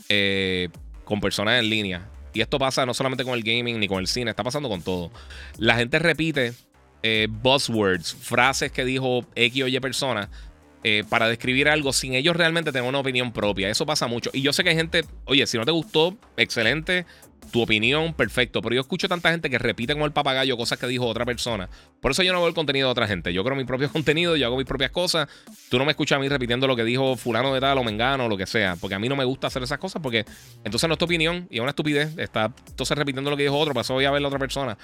eh, 0.10 0.70
con 1.04 1.20
personas 1.20 1.60
en 1.60 1.70
línea. 1.70 2.10
Y 2.34 2.42
esto 2.42 2.60
pasa 2.60 2.86
no 2.86 2.94
solamente 2.94 3.24
con 3.24 3.34
el 3.34 3.44
gaming 3.44 3.80
ni 3.80 3.88
con 3.88 4.00
el 4.00 4.08
cine, 4.08 4.32
está 4.32 4.44
pasando 4.44 4.70
con 4.70 4.82
todo. 4.82 5.12
La 5.58 5.76
gente 5.76 6.00
repite 6.00 6.54
eh, 7.04 7.28
buzzwords, 7.30 8.16
frases 8.16 8.72
que 8.72 8.86
dijo 8.86 9.26
X 9.36 9.64
o 9.64 9.68
Y 9.68 9.80
persona 9.80 10.30
eh, 10.84 11.04
para 11.10 11.28
describir 11.28 11.68
algo 11.68 11.92
sin 11.92 12.14
ellos 12.14 12.36
realmente 12.36 12.72
tener 12.72 12.88
una 12.88 13.00
opinión 13.00 13.34
propia. 13.34 13.70
Eso 13.70 13.86
pasa 13.86 14.08
mucho. 14.08 14.30
Y 14.34 14.42
yo 14.42 14.54
sé 14.54 14.64
que 14.64 14.70
hay 14.70 14.76
gente, 14.76 15.04
oye, 15.26 15.46
si 15.48 15.58
no 15.58 15.66
te 15.66 15.72
gustó, 15.72 16.16
excelente. 16.38 17.06
Tu 17.52 17.62
opinión, 17.62 18.14
perfecto. 18.14 18.62
Pero 18.62 18.76
yo 18.76 18.82
escucho 18.82 19.08
tanta 19.08 19.32
gente 19.32 19.50
que 19.50 19.58
repite 19.58 19.94
como 19.94 20.06
el 20.06 20.12
papagayo 20.12 20.58
cosas 20.58 20.78
que 20.78 20.88
dijo 20.88 21.06
otra 21.06 21.26
persona. 21.26 21.70
Por 22.02 22.12
eso 22.12 22.24
yo 22.24 22.34
no 22.34 22.40
veo 22.40 22.50
el 22.50 22.54
contenido 22.54 22.88
de 22.88 22.92
otra 22.92 23.08
gente. 23.08 23.34
Yo 23.34 23.44
creo 23.44 23.56
mi 23.56 23.64
propio 23.64 23.90
contenido, 23.94 24.36
yo 24.36 24.46
hago 24.48 24.58
mis 24.58 24.66
propias 24.66 24.92
cosas. 24.92 25.28
Tú 25.70 25.78
no 25.78 25.86
me 25.86 25.92
escuchas 25.92 26.18
a 26.18 26.20
mí 26.20 26.28
repitiendo 26.28 26.68
lo 26.68 26.76
que 26.76 26.84
dijo 26.84 27.16
fulano 27.16 27.54
de 27.54 27.60
tal 27.60 27.78
o 27.78 27.84
mengano 27.84 28.26
o 28.26 28.30
lo 28.30 28.38
que 28.38 28.46
sea. 28.46 28.76
Porque 28.76 28.96
a 28.96 29.00
mí 29.00 29.10
no 29.10 29.16
me 29.16 29.26
gusta 29.26 29.48
hacer 29.48 29.64
esas 29.64 29.78
cosas 29.78 30.02
porque 30.02 30.26
entonces 30.64 30.88
no 30.88 30.94
es 30.94 31.00
tu 31.00 31.06
opinión 31.06 31.48
y 31.50 31.56
es 31.56 31.62
una 31.62 31.70
estupidez. 31.70 32.18
Está 32.18 32.54
entonces 32.68 32.98
repitiendo 32.98 33.30
lo 33.30 33.38
que 33.38 33.44
dijo 33.44 33.58
otro. 33.58 33.74
Pasó 33.74 33.94
voy 33.94 34.06
a 34.06 34.12
ver 34.12 34.22
la 34.22 34.28
otra 34.28 34.40
persona. 34.40 34.78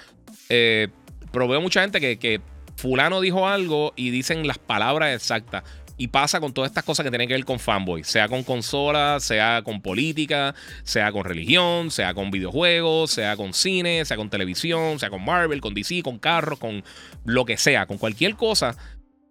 Eh, 0.49 0.88
pero 1.34 1.48
veo 1.48 1.60
mucha 1.60 1.81
gente 1.81 1.99
que, 1.99 2.41
fulano 2.76 3.22
dijo 3.22 3.48
algo 3.48 3.94
y 3.95 4.11
dicen 4.11 4.48
las 4.48 4.60
palabras 4.60 5.15
exactas. 5.15 5.64
Y 6.03 6.09
pasa 6.09 6.41
con 6.41 6.51
todas 6.51 6.69
estas 6.69 6.84
cosas 6.84 7.05
que 7.05 7.09
tienen 7.11 7.30
que 7.30 7.34
ver 7.34 7.45
con 7.45 7.59
fanboy, 7.59 8.03
sea 8.03 8.27
con 8.27 8.43
consolas, 8.43 9.23
sea 9.23 9.61
con 9.63 9.81
política, 9.81 10.53
sea 10.84 11.13
con 11.13 11.23
religión, 11.23 11.91
sea 11.91 12.13
con 12.13 12.30
videojuegos, 12.30 13.11
sea 13.11 13.38
con 13.38 13.53
cine, 13.53 14.03
sea 14.03 14.17
con 14.17 14.30
televisión, 14.30 14.99
sea 14.99 15.09
con 15.09 15.23
Marvel, 15.23 15.61
con 15.61 15.73
DC, 15.73 16.03
con 16.03 16.19
carros, 16.19 16.59
con 16.59 16.84
lo 17.23 17.45
que 17.45 17.55
sea, 17.55 17.85
con 17.85 17.97
cualquier 17.97 18.35
cosa. 18.35 18.75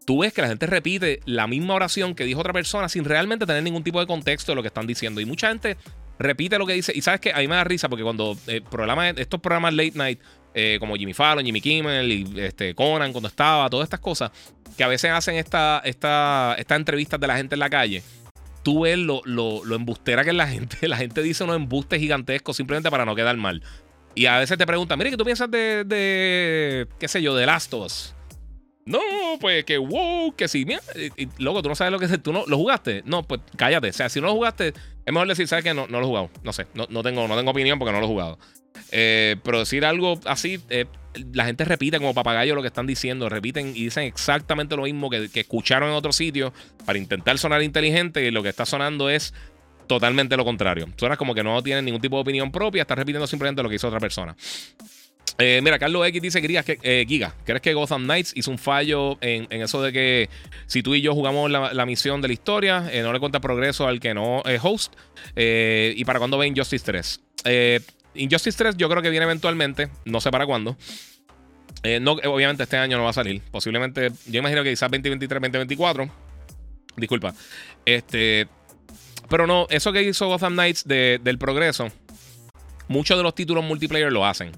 Tú 0.06 0.20
ves 0.20 0.32
que 0.32 0.40
la 0.40 0.48
gente 0.48 0.64
repite 0.64 1.20
la 1.26 1.46
misma 1.46 1.74
oración 1.74 2.14
que 2.14 2.24
dijo 2.24 2.40
otra 2.40 2.54
persona 2.54 2.88
sin 2.88 3.04
realmente 3.04 3.44
tener 3.44 3.62
ningún 3.62 3.84
tipo 3.84 4.00
de 4.00 4.06
contexto 4.06 4.52
de 4.52 4.56
lo 4.56 4.62
que 4.62 4.68
están 4.68 4.86
diciendo. 4.86 5.20
Y 5.20 5.26
mucha 5.26 5.48
gente 5.48 5.76
repite 6.18 6.56
lo 6.56 6.64
que 6.64 6.72
dice. 6.72 6.92
Y 6.94 7.02
sabes 7.02 7.20
que 7.20 7.32
a 7.34 7.38
mí 7.40 7.48
me 7.48 7.56
da 7.56 7.64
risa 7.64 7.90
porque 7.90 8.02
cuando 8.02 8.34
eh, 8.46 8.62
estos 9.18 9.40
programas 9.40 9.74
late 9.74 9.92
night 9.94 10.20
eh, 10.54 10.76
como 10.80 10.96
Jimmy 10.96 11.14
Fallon, 11.14 11.44
Jimmy 11.44 11.60
Kimmel 11.60 12.12
y 12.12 12.40
este, 12.40 12.74
Conan 12.74 13.12
cuando 13.12 13.28
estaba, 13.28 13.68
todas 13.70 13.84
estas 13.84 14.00
cosas, 14.00 14.30
que 14.76 14.84
a 14.84 14.88
veces 14.88 15.10
hacen 15.10 15.36
esta, 15.36 15.80
esta, 15.84 16.54
estas 16.58 16.76
entrevistas 16.76 17.18
de 17.20 17.26
la 17.26 17.36
gente 17.36 17.54
en 17.54 17.60
la 17.60 17.70
calle. 17.70 18.02
Tú 18.62 18.82
ves 18.82 18.98
lo, 18.98 19.22
lo, 19.24 19.74
embustera 19.74 20.22
que 20.22 20.30
es 20.30 20.36
la 20.36 20.46
gente. 20.46 20.76
La 20.88 20.96
gente 20.96 21.20
dice 21.22 21.42
unos 21.42 21.56
embustes 21.56 21.98
gigantescos 21.98 22.56
simplemente 22.56 22.90
para 22.90 23.04
no 23.04 23.16
quedar 23.16 23.36
mal. 23.36 23.62
Y 24.14 24.26
a 24.26 24.38
veces 24.38 24.56
te 24.56 24.66
preguntan, 24.66 24.98
mire, 24.98 25.10
¿qué 25.10 25.16
tú 25.16 25.24
piensas 25.24 25.50
de, 25.50 25.84
de 25.84 26.86
qué 26.98 27.08
sé 27.08 27.22
yo, 27.22 27.34
de 27.34 27.46
Last 27.46 27.74
of 27.74 27.86
Us? 27.86 28.14
No, 28.84 29.00
pues 29.40 29.64
que 29.64 29.78
wow, 29.78 30.34
que 30.34 30.48
sí. 30.48 30.64
Mira, 30.64 30.80
y, 31.16 31.28
loco, 31.38 31.62
tú 31.62 31.68
no 31.68 31.74
sabes 31.74 31.92
lo 31.92 31.98
que 31.98 32.06
es. 32.06 32.22
¿Tú 32.22 32.32
no 32.32 32.44
lo 32.46 32.56
jugaste? 32.56 33.02
No, 33.04 33.22
pues 33.22 33.40
cállate. 33.56 33.90
O 33.90 33.92
sea, 33.92 34.08
si 34.08 34.20
no 34.20 34.26
lo 34.26 34.34
jugaste, 34.34 34.68
es 34.68 35.12
mejor 35.12 35.28
decir, 35.28 35.46
¿sabes 35.46 35.64
que 35.64 35.74
no, 35.74 35.86
no 35.86 36.00
lo 36.00 36.06
he 36.06 36.08
jugado. 36.08 36.30
No 36.42 36.52
sé, 36.52 36.66
no, 36.74 36.86
no, 36.90 37.02
tengo, 37.02 37.28
no 37.28 37.36
tengo 37.36 37.50
opinión 37.50 37.78
porque 37.78 37.92
no 37.92 38.00
lo 38.00 38.06
he 38.06 38.08
jugado. 38.08 38.38
Eh, 38.90 39.36
pero 39.42 39.58
decir 39.58 39.84
algo 39.84 40.18
así, 40.26 40.60
eh, 40.70 40.86
la 41.32 41.44
gente 41.44 41.64
repite 41.64 41.98
como 41.98 42.14
papagayo 42.14 42.54
lo 42.54 42.62
que 42.62 42.68
están 42.68 42.86
diciendo, 42.86 43.28
repiten 43.28 43.68
y 43.68 43.84
dicen 43.84 44.04
exactamente 44.04 44.76
lo 44.76 44.82
mismo 44.82 45.10
que, 45.10 45.28
escucharon 45.34 45.90
en 45.90 45.94
otro 45.94 46.12
sitio 46.12 46.52
para 46.84 46.98
intentar 46.98 47.38
sonar 47.38 47.62
inteligente 47.62 48.24
y 48.24 48.30
lo 48.30 48.42
que 48.42 48.48
está 48.48 48.66
sonando 48.66 49.10
es 49.10 49.34
totalmente 49.86 50.36
lo 50.36 50.44
contrario. 50.44 50.88
Suena 50.96 51.16
como 51.16 51.34
que 51.34 51.42
no 51.42 51.62
tienen 51.62 51.84
ningún 51.84 52.00
tipo 52.00 52.16
de 52.16 52.22
opinión 52.22 52.50
propia, 52.50 52.82
está 52.82 52.94
repitiendo 52.94 53.26
simplemente 53.26 53.62
lo 53.62 53.68
que 53.68 53.76
hizo 53.76 53.88
otra 53.88 54.00
persona. 54.00 54.36
Eh, 55.38 55.60
mira, 55.62 55.78
Carlos 55.78 56.06
X 56.06 56.22
dice 56.22 56.40
que, 56.42 57.04
Giga, 57.08 57.34
¿crees 57.44 57.62
que 57.62 57.74
Gotham 57.74 58.04
Knights 58.04 58.32
hizo 58.36 58.50
un 58.50 58.58
fallo 58.58 59.18
en, 59.20 59.46
eso 59.50 59.82
de 59.82 59.92
que 59.92 60.28
si 60.66 60.82
tú 60.82 60.94
y 60.94 61.00
yo 61.00 61.14
jugamos 61.14 61.50
la, 61.50 61.86
misión 61.86 62.20
de 62.20 62.28
la 62.28 62.34
historia, 62.34 62.80
no 63.02 63.12
le 63.12 63.18
cuenta 63.18 63.40
progreso 63.40 63.88
al 63.88 63.98
que 63.98 64.14
no 64.14 64.42
es 64.44 64.60
host? 64.62 64.94
¿Y 65.34 66.04
para 66.04 66.18
cuándo 66.18 66.38
ven 66.38 66.54
Justice 66.54 66.84
3? 66.84 67.20
Injustice 68.14 68.58
3 68.58 68.76
yo 68.76 68.88
creo 68.88 69.02
que 69.02 69.10
viene 69.10 69.24
eventualmente, 69.24 69.88
no 70.04 70.20
sé 70.20 70.30
para 70.30 70.46
cuándo. 70.46 70.76
Eh, 71.82 72.00
obviamente 72.04 72.62
este 72.62 72.76
año 72.76 72.96
no 72.96 73.04
va 73.04 73.10
a 73.10 73.14
salir. 73.14 73.42
Posiblemente, 73.50 74.12
yo 74.26 74.38
imagino 74.38 74.62
que 74.62 74.70
quizás 74.70 74.90
2023, 74.90 75.40
2024. 75.40 76.10
Disculpa. 76.96 77.34
Este, 77.84 78.46
pero 79.28 79.46
no, 79.46 79.66
eso 79.70 79.92
que 79.92 80.02
hizo 80.02 80.26
Gotham 80.28 80.52
Knights 80.52 80.84
del 80.86 81.38
progreso, 81.38 81.88
muchos 82.88 83.16
de 83.16 83.22
los 83.22 83.34
títulos 83.34 83.64
multiplayer 83.64 84.12
lo 84.12 84.26
hacen. 84.26 84.52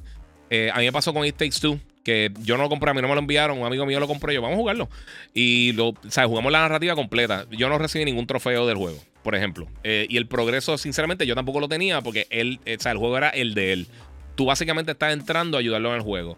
Eh, 0.54 0.70
a 0.72 0.78
mí 0.78 0.84
me 0.84 0.92
pasó 0.92 1.12
con 1.12 1.24
It 1.26 1.36
Takes 1.36 1.58
Two, 1.60 1.80
que 2.04 2.30
yo 2.42 2.56
no 2.56 2.62
lo 2.62 2.68
compré, 2.68 2.90
a 2.90 2.94
mí 2.94 3.02
no 3.02 3.08
me 3.08 3.14
lo 3.14 3.20
enviaron, 3.20 3.58
un 3.58 3.66
amigo 3.66 3.84
mío 3.86 3.98
lo 3.98 4.06
compró 4.06 4.30
yo, 4.30 4.40
vamos 4.40 4.54
a 4.54 4.60
jugarlo. 4.60 4.88
Y 5.32 5.72
lo, 5.72 5.88
o 5.88 5.96
sea, 6.08 6.26
jugamos 6.26 6.52
la 6.52 6.60
narrativa 6.60 6.94
completa. 6.94 7.46
Yo 7.50 7.68
no 7.68 7.78
recibí 7.78 8.04
ningún 8.04 8.26
trofeo 8.26 8.66
del 8.66 8.76
juego 8.76 9.00
por 9.24 9.34
ejemplo. 9.34 9.66
Eh, 9.82 10.06
y 10.10 10.18
el 10.18 10.28
progreso, 10.28 10.76
sinceramente, 10.76 11.26
yo 11.26 11.34
tampoco 11.34 11.58
lo 11.58 11.66
tenía 11.66 12.02
porque 12.02 12.26
él, 12.28 12.60
eh, 12.66 12.76
o 12.78 12.82
sea, 12.82 12.92
el 12.92 12.98
juego 12.98 13.16
era 13.16 13.30
el 13.30 13.54
de 13.54 13.72
él. 13.72 13.86
Tú 14.34 14.44
básicamente 14.44 14.92
estás 14.92 15.14
entrando 15.14 15.56
a 15.56 15.60
ayudarlo 15.60 15.88
en 15.88 15.94
el 15.96 16.02
juego. 16.02 16.36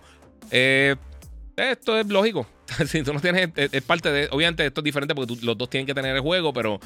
Esto 0.51 1.99
es 1.99 2.07
lógico. 2.07 2.47
si 2.87 3.03
tú 3.03 3.13
no 3.13 3.21
tienes, 3.21 3.51
es, 3.57 3.83
parte 3.83 4.13
de. 4.13 4.29
Obviamente, 4.31 4.65
esto 4.65 4.83
es 4.83 4.85
diferente 4.85 5.17
porque 5.17 5.35
los 5.43 5.59
dos 5.59 5.69
tienen 5.69 5.87
que 5.87 5.95
tener 5.95 6.15
el 6.15 6.23
juego, 6.23 6.53
pero 6.53 6.79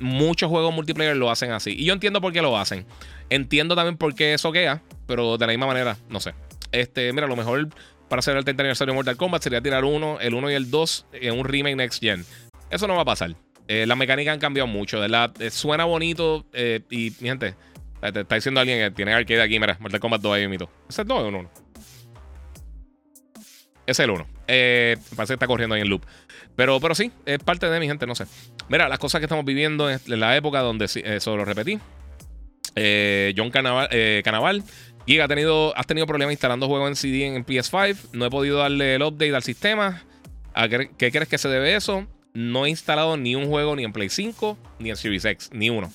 muchos 0.00 0.50
juegos 0.50 0.74
multiplayer 0.74 1.16
lo 1.16 1.30
hacen 1.30 1.52
así. 1.52 1.76
Y 1.78 1.84
yo 1.84 1.92
entiendo 1.92 2.20
por 2.20 2.32
qué 2.32 2.42
lo 2.42 2.58
hacen. 2.58 2.84
Entiendo 3.30 3.76
también 3.76 3.96
por 3.96 4.14
qué 4.16 4.34
eso 4.34 4.50
queda, 4.50 4.82
pero 5.06 5.38
de 5.38 5.46
la 5.46 5.52
misma 5.52 5.68
manera, 5.68 5.96
no 6.08 6.18
sé. 6.18 6.34
Este, 6.72 7.12
mira, 7.12 7.26
lo 7.26 7.36
mejor 7.36 7.68
para 8.08 8.20
hacer 8.20 8.36
el 8.36 8.44
30 8.44 8.62
aniversario 8.62 8.92
de 8.92 8.96
Mortal 8.96 9.16
Kombat 9.16 9.42
sería 9.42 9.60
tirar 9.60 9.84
uno, 9.84 10.18
el 10.20 10.34
1 10.34 10.50
y 10.50 10.54
el 10.54 10.70
2 10.70 11.06
en 11.12 11.38
un 11.38 11.44
remake 11.44 11.76
next 11.76 12.00
gen. 12.00 12.24
Eso 12.70 12.86
no 12.86 12.96
va 12.96 13.02
a 13.02 13.04
pasar. 13.04 13.34
Eh, 13.68 13.86
las 13.86 13.96
mecánicas 13.96 14.34
han 14.34 14.40
cambiado 14.40 14.66
mucho, 14.66 14.98
¿verdad? 14.98 15.30
Eh, 15.40 15.50
suena 15.50 15.84
bonito 15.84 16.44
eh, 16.52 16.80
y, 16.90 17.12
mi 17.20 17.28
gente, 17.28 17.54
te 18.00 18.20
está 18.20 18.34
diciendo 18.34 18.60
alguien 18.60 18.80
que 18.80 18.90
tiene 18.90 19.14
arcade 19.14 19.42
aquí, 19.42 19.60
mira, 19.60 19.76
Mortal 19.78 20.00
Kombat 20.00 20.20
2 20.20 20.34
ahí 20.34 20.48
mito. 20.48 20.68
¿Ese 20.88 21.02
es 21.02 21.04
el 21.04 21.06
2 21.06 21.18
o 21.18 21.28
el 21.28 21.34
1? 21.36 21.50
Ese 23.86 23.90
es 23.90 24.00
el 24.00 24.10
1. 24.10 24.26
parece 24.46 25.06
que 25.14 25.32
está 25.34 25.46
corriendo 25.46 25.76
ahí 25.76 25.82
en 25.82 25.88
loop. 25.88 26.04
Pero, 26.56 26.80
pero 26.80 26.96
sí, 26.96 27.12
es 27.26 27.38
parte 27.38 27.70
de 27.70 27.78
mi 27.78 27.86
gente, 27.86 28.08
no 28.08 28.16
sé. 28.16 28.24
Mira, 28.68 28.88
las 28.88 28.98
cosas 28.98 29.20
que 29.20 29.26
estamos 29.26 29.44
viviendo 29.44 29.88
en 29.88 30.00
la 30.18 30.36
época 30.36 30.60
donde 30.62 30.86
eso 30.86 31.36
lo 31.36 31.44
repetí. 31.44 31.78
John 33.36 33.50
Canaval 33.50 34.64
Giga, 35.10 35.24
ha 35.24 35.28
tenido, 35.28 35.76
has 35.76 35.88
tenido 35.88 36.06
problemas 36.06 36.32
instalando 36.32 36.68
juegos 36.68 36.88
en 36.88 36.94
CD 36.94 37.26
en 37.26 37.44
PS5. 37.44 38.10
No 38.12 38.26
he 38.26 38.30
podido 38.30 38.58
darle 38.58 38.94
el 38.94 39.02
update 39.02 39.34
al 39.34 39.42
sistema. 39.42 40.04
qué 40.98 41.10
crees 41.10 41.28
que 41.28 41.36
se 41.36 41.48
debe 41.48 41.74
eso? 41.74 42.06
no 42.32 42.66
he 42.66 42.70
instalado 42.70 43.16
ni 43.16 43.34
un 43.34 43.48
juego 43.48 43.76
ni 43.76 43.84
en 43.84 43.92
Play 43.92 44.08
5 44.08 44.56
ni 44.78 44.90
en 44.90 44.96
Series 44.96 45.24
X, 45.24 45.50
ni 45.52 45.70
uno. 45.70 45.92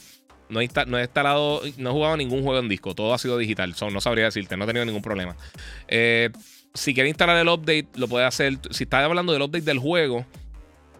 No 0.48 0.60
he, 0.60 0.64
instalado, 0.64 1.62
no 1.78 1.90
he 1.90 1.94
jugado 1.94 2.18
ningún 2.18 2.44
juego 2.44 2.60
en 2.60 2.70
disco. 2.70 2.94
Todo 2.94 3.14
ha 3.14 3.18
sido 3.18 3.38
digital. 3.38 3.74
no 3.92 4.02
sabría 4.02 4.26
decirte, 4.26 4.56
no 4.56 4.66
he 4.66 4.68
tenido 4.68 4.86
ningún 4.86 5.02
problema. 5.02 5.36
Eh, 5.88 6.30
si 6.74 6.94
quieres 6.94 7.10
instalar 7.10 7.38
el 7.38 7.48
update, 7.48 7.88
lo 7.96 8.08
puedes 8.08 8.28
hacer. 8.28 8.60
Si 8.70 8.84
estás 8.84 9.04
hablando 9.04 9.34
del 9.34 9.42
update 9.42 9.66
del 9.66 9.80
juego, 9.80 10.24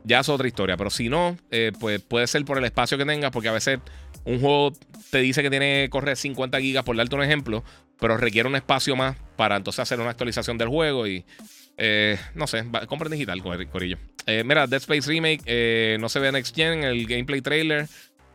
ya 0.04 0.22
es 0.22 0.30
otra 0.30 0.48
historia. 0.48 0.78
Pero 0.78 0.90
si 0.90 1.10
no, 1.10 1.38
eh, 1.52 1.74
pues 1.80 2.02
puede 2.02 2.26
ser 2.26 2.44
por 2.44 2.58
el 2.58 2.66
espacio 2.66 2.98
que 2.98 3.06
tengas, 3.06 3.30
porque 3.30 3.50
a 3.50 3.52
veces 3.52 3.80
un 4.24 4.40
juego 4.40 4.74
te 5.12 5.20
dice 5.20 5.44
que 5.44 5.52
tiene 5.52 5.84
que 5.84 5.90
correr 5.92 6.18
50 6.18 6.60
gigas, 6.60 6.84
por 6.84 6.98
darte 6.98 7.16
un 7.16 7.22
ejemplo, 7.22 7.64
pero 8.00 8.18
requiere 8.18 8.48
un 8.48 8.56
espacio 8.56 8.96
más 8.96 9.16
para 9.36 9.56
entonces 9.56 9.80
hacer 9.80 10.00
una 10.00 10.10
actualización 10.10 10.58
del 10.58 10.70
juego 10.70 11.08
y 11.08 11.26
eh, 11.78 12.18
no 12.36 12.48
sé, 12.48 12.64
compren 12.88 13.12
digital, 13.12 13.42
Corillo. 13.42 13.98
Eh, 14.26 14.44
mira, 14.46 14.66
Dead 14.68 14.80
Space 14.82 15.10
Remake 15.10 15.42
eh, 15.46 15.98
no 16.00 16.10
se 16.10 16.20
ve 16.20 16.32
Next 16.32 16.56
Gen, 16.56 16.84
el 16.84 17.06
gameplay 17.06 17.42
trailer. 17.42 17.88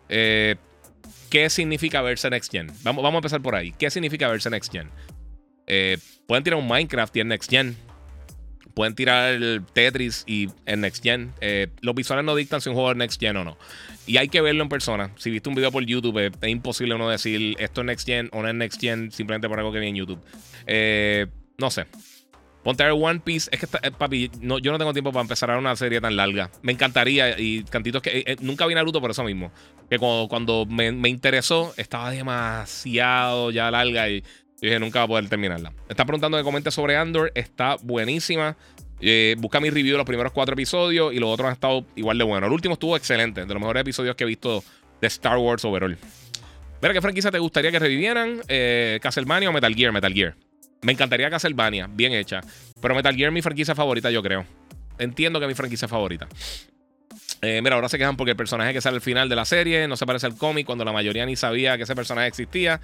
¿Qué 0.09 1.49
significa 1.49 2.03
verse 2.03 2.28
Next 2.28 2.51
Gen? 2.51 2.70
Vamos, 2.82 3.03
vamos 3.03 3.15
a 3.15 3.19
empezar 3.19 3.41
por 3.41 3.55
ahí. 3.55 3.73
¿Qué 3.73 3.91
significa 3.91 4.28
verse 4.28 4.51
Next 4.51 4.73
Gen? 4.73 4.91
pueden 6.27 6.43
tirar 6.43 6.59
un 6.59 6.66
Minecraft 6.66 7.16
y 7.16 7.20
en 7.20 7.28
Next 7.28 7.49
Gen. 7.49 7.77
Pueden 8.75 8.95
tirar 8.95 9.35
el 9.35 9.63
Tetris 9.73 10.25
y 10.27 10.49
en 10.67 10.83
Next 10.83 11.03
Gen. 11.03 11.33
los 11.81 11.95
visuales 11.95 12.25
no 12.25 12.35
dictan 12.35 12.61
si 12.61 12.69
un 12.69 12.75
juego 12.75 12.91
es 12.91 12.97
Next 12.97 13.21
Gen 13.21 13.37
o 13.37 13.45
no. 13.45 13.57
Y 14.07 14.17
hay 14.17 14.29
que 14.29 14.41
verlo 14.41 14.63
en 14.63 14.69
persona. 14.69 15.11
Si 15.17 15.31
viste 15.31 15.49
un 15.49 15.55
video 15.55 15.71
por 15.71 15.85
YouTube, 15.85 16.19
es 16.19 16.49
imposible 16.49 16.95
uno 16.95 17.09
decir 17.09 17.57
esto 17.59 17.83
es 17.83 17.87
Next 17.87 18.07
Gen 18.07 18.29
o 18.33 18.43
no 18.43 18.49
es 18.49 18.55
Next 18.55 18.81
Gen 18.81 19.13
simplemente 19.13 19.49
por 19.49 19.59
algo 19.59 19.73
que 19.73 19.79
vi 19.79 19.89
en 19.89 19.97
YouTube. 19.97 20.21
no 21.59 21.71
sé. 21.71 21.87
Ponte 22.63 22.85
a 22.85 22.93
One 22.93 23.21
Piece. 23.21 23.49
Es 23.53 23.61
que, 23.61 23.67
eh, 23.83 23.91
papi, 23.91 24.31
yo 24.41 24.73
no 24.73 24.79
tengo 24.79 24.93
tiempo 24.93 25.13
para 25.13 25.23
empezar 25.23 25.51
a 25.51 25.55
ver 25.55 25.61
una 25.61 25.77
serie 25.77 26.01
tan 26.01 26.17
larga. 26.17 26.51
Me 26.63 26.73
encantaría. 26.73 27.39
Y 27.39 27.65
cantitos 27.65 28.03
que. 28.03 28.19
Eh, 28.19 28.25
eh, 28.27 28.37
nunca 28.41 28.67
vi 28.67 28.75
Naruto 28.75 29.01
por 29.01 29.11
eso 29.11 29.25
mismo. 29.25 29.51
Que 29.89 29.99
cuando, 29.99 30.29
cuando 30.29 30.67
me, 30.67 30.93
me, 30.93 31.09
interesó, 31.09 31.73
estaba 31.77 32.11
demasiado 32.11 33.51
ya 33.51 33.71
larga 33.71 34.11
y 34.11 34.23
dije, 34.61 34.78
nunca 34.78 35.01
voy 35.01 35.05
a 35.05 35.09
poder 35.09 35.28
terminarla. 35.28 35.73
Está 35.89 36.05
preguntando 36.05 36.39
que 36.39 36.45
comente 36.45 36.70
sobre 36.70 36.97
Andor. 36.97 37.32
Está 37.35 37.77
buenísima. 37.82 38.57
busca 39.39 39.61
mi 39.61 39.70
review 39.70 39.93
de 39.93 39.99
los 39.99 40.07
primeros 40.07 40.32
cuatro 40.32 40.55
episodios 40.55 41.12
y 41.12 41.19
los 41.19 41.31
otros 41.31 41.47
han 41.47 41.53
estado 41.55 41.85
igual 41.97 42.19
de 42.19 42.24
buenos. 42.24 42.49
El 42.49 42.53
último 42.53 42.74
estuvo 42.74 42.97
excelente. 42.97 43.41
De 43.41 43.47
los 43.47 43.61
mejores 43.61 43.81
episodios 43.81 44.16
que 44.16 44.24
he 44.24 44.27
visto 44.27 44.62
de 45.01 45.07
Star 45.07 45.39
Wars 45.39 45.65
overall. 45.65 45.97
Mira, 46.82 46.95
¿qué 46.95 47.01
franquicia 47.01 47.31
te 47.31 47.39
gustaría 47.39 47.70
que 47.70 47.78
revivieran? 47.78 48.41
¿Castlevania 49.01 49.51
o 49.51 49.53
Metal 49.53 49.74
Gear? 49.74 49.93
Metal 49.93 50.12
Gear. 50.12 50.35
Me 50.82 50.93
encantaría 50.93 51.28
Castlevania, 51.28 51.89
bien 51.91 52.12
hecha. 52.12 52.41
Pero 52.81 52.95
Metal 52.95 53.15
Gear 53.15 53.28
es 53.28 53.35
mi 53.35 53.43
franquicia 53.43 53.74
favorita, 53.74 54.11
yo 54.11 54.23
creo. 54.23 54.47
Entiendo 54.99 55.39
que 55.39 55.47
es 55.47 55.49
mi 55.49 55.55
franquicia 55.55 55.89
favorita. 55.89 56.27
Eh, 57.43 57.61
mira, 57.62 57.74
ahora 57.77 57.89
se 57.89 57.99
quejan 57.99 58.16
porque 58.16 58.32
el 58.32 58.37
personaje 58.37 58.73
que 58.73 58.81
sale 58.81 58.97
al 58.97 59.01
final 59.01 59.28
de 59.28 59.37
la 59.37 59.45
serie 59.45 59.89
no 59.89 59.97
se 59.97 60.07
parece 60.07 60.27
al 60.27 60.37
cómic 60.37 60.66
cuando 60.66 60.85
la 60.85 60.93
mayoría 60.93 61.24
ni 61.24 61.37
sabía 61.37 61.77
que 61.77 61.85
ese 61.85 61.95
personaje 61.95 62.28
existía. 62.28 62.81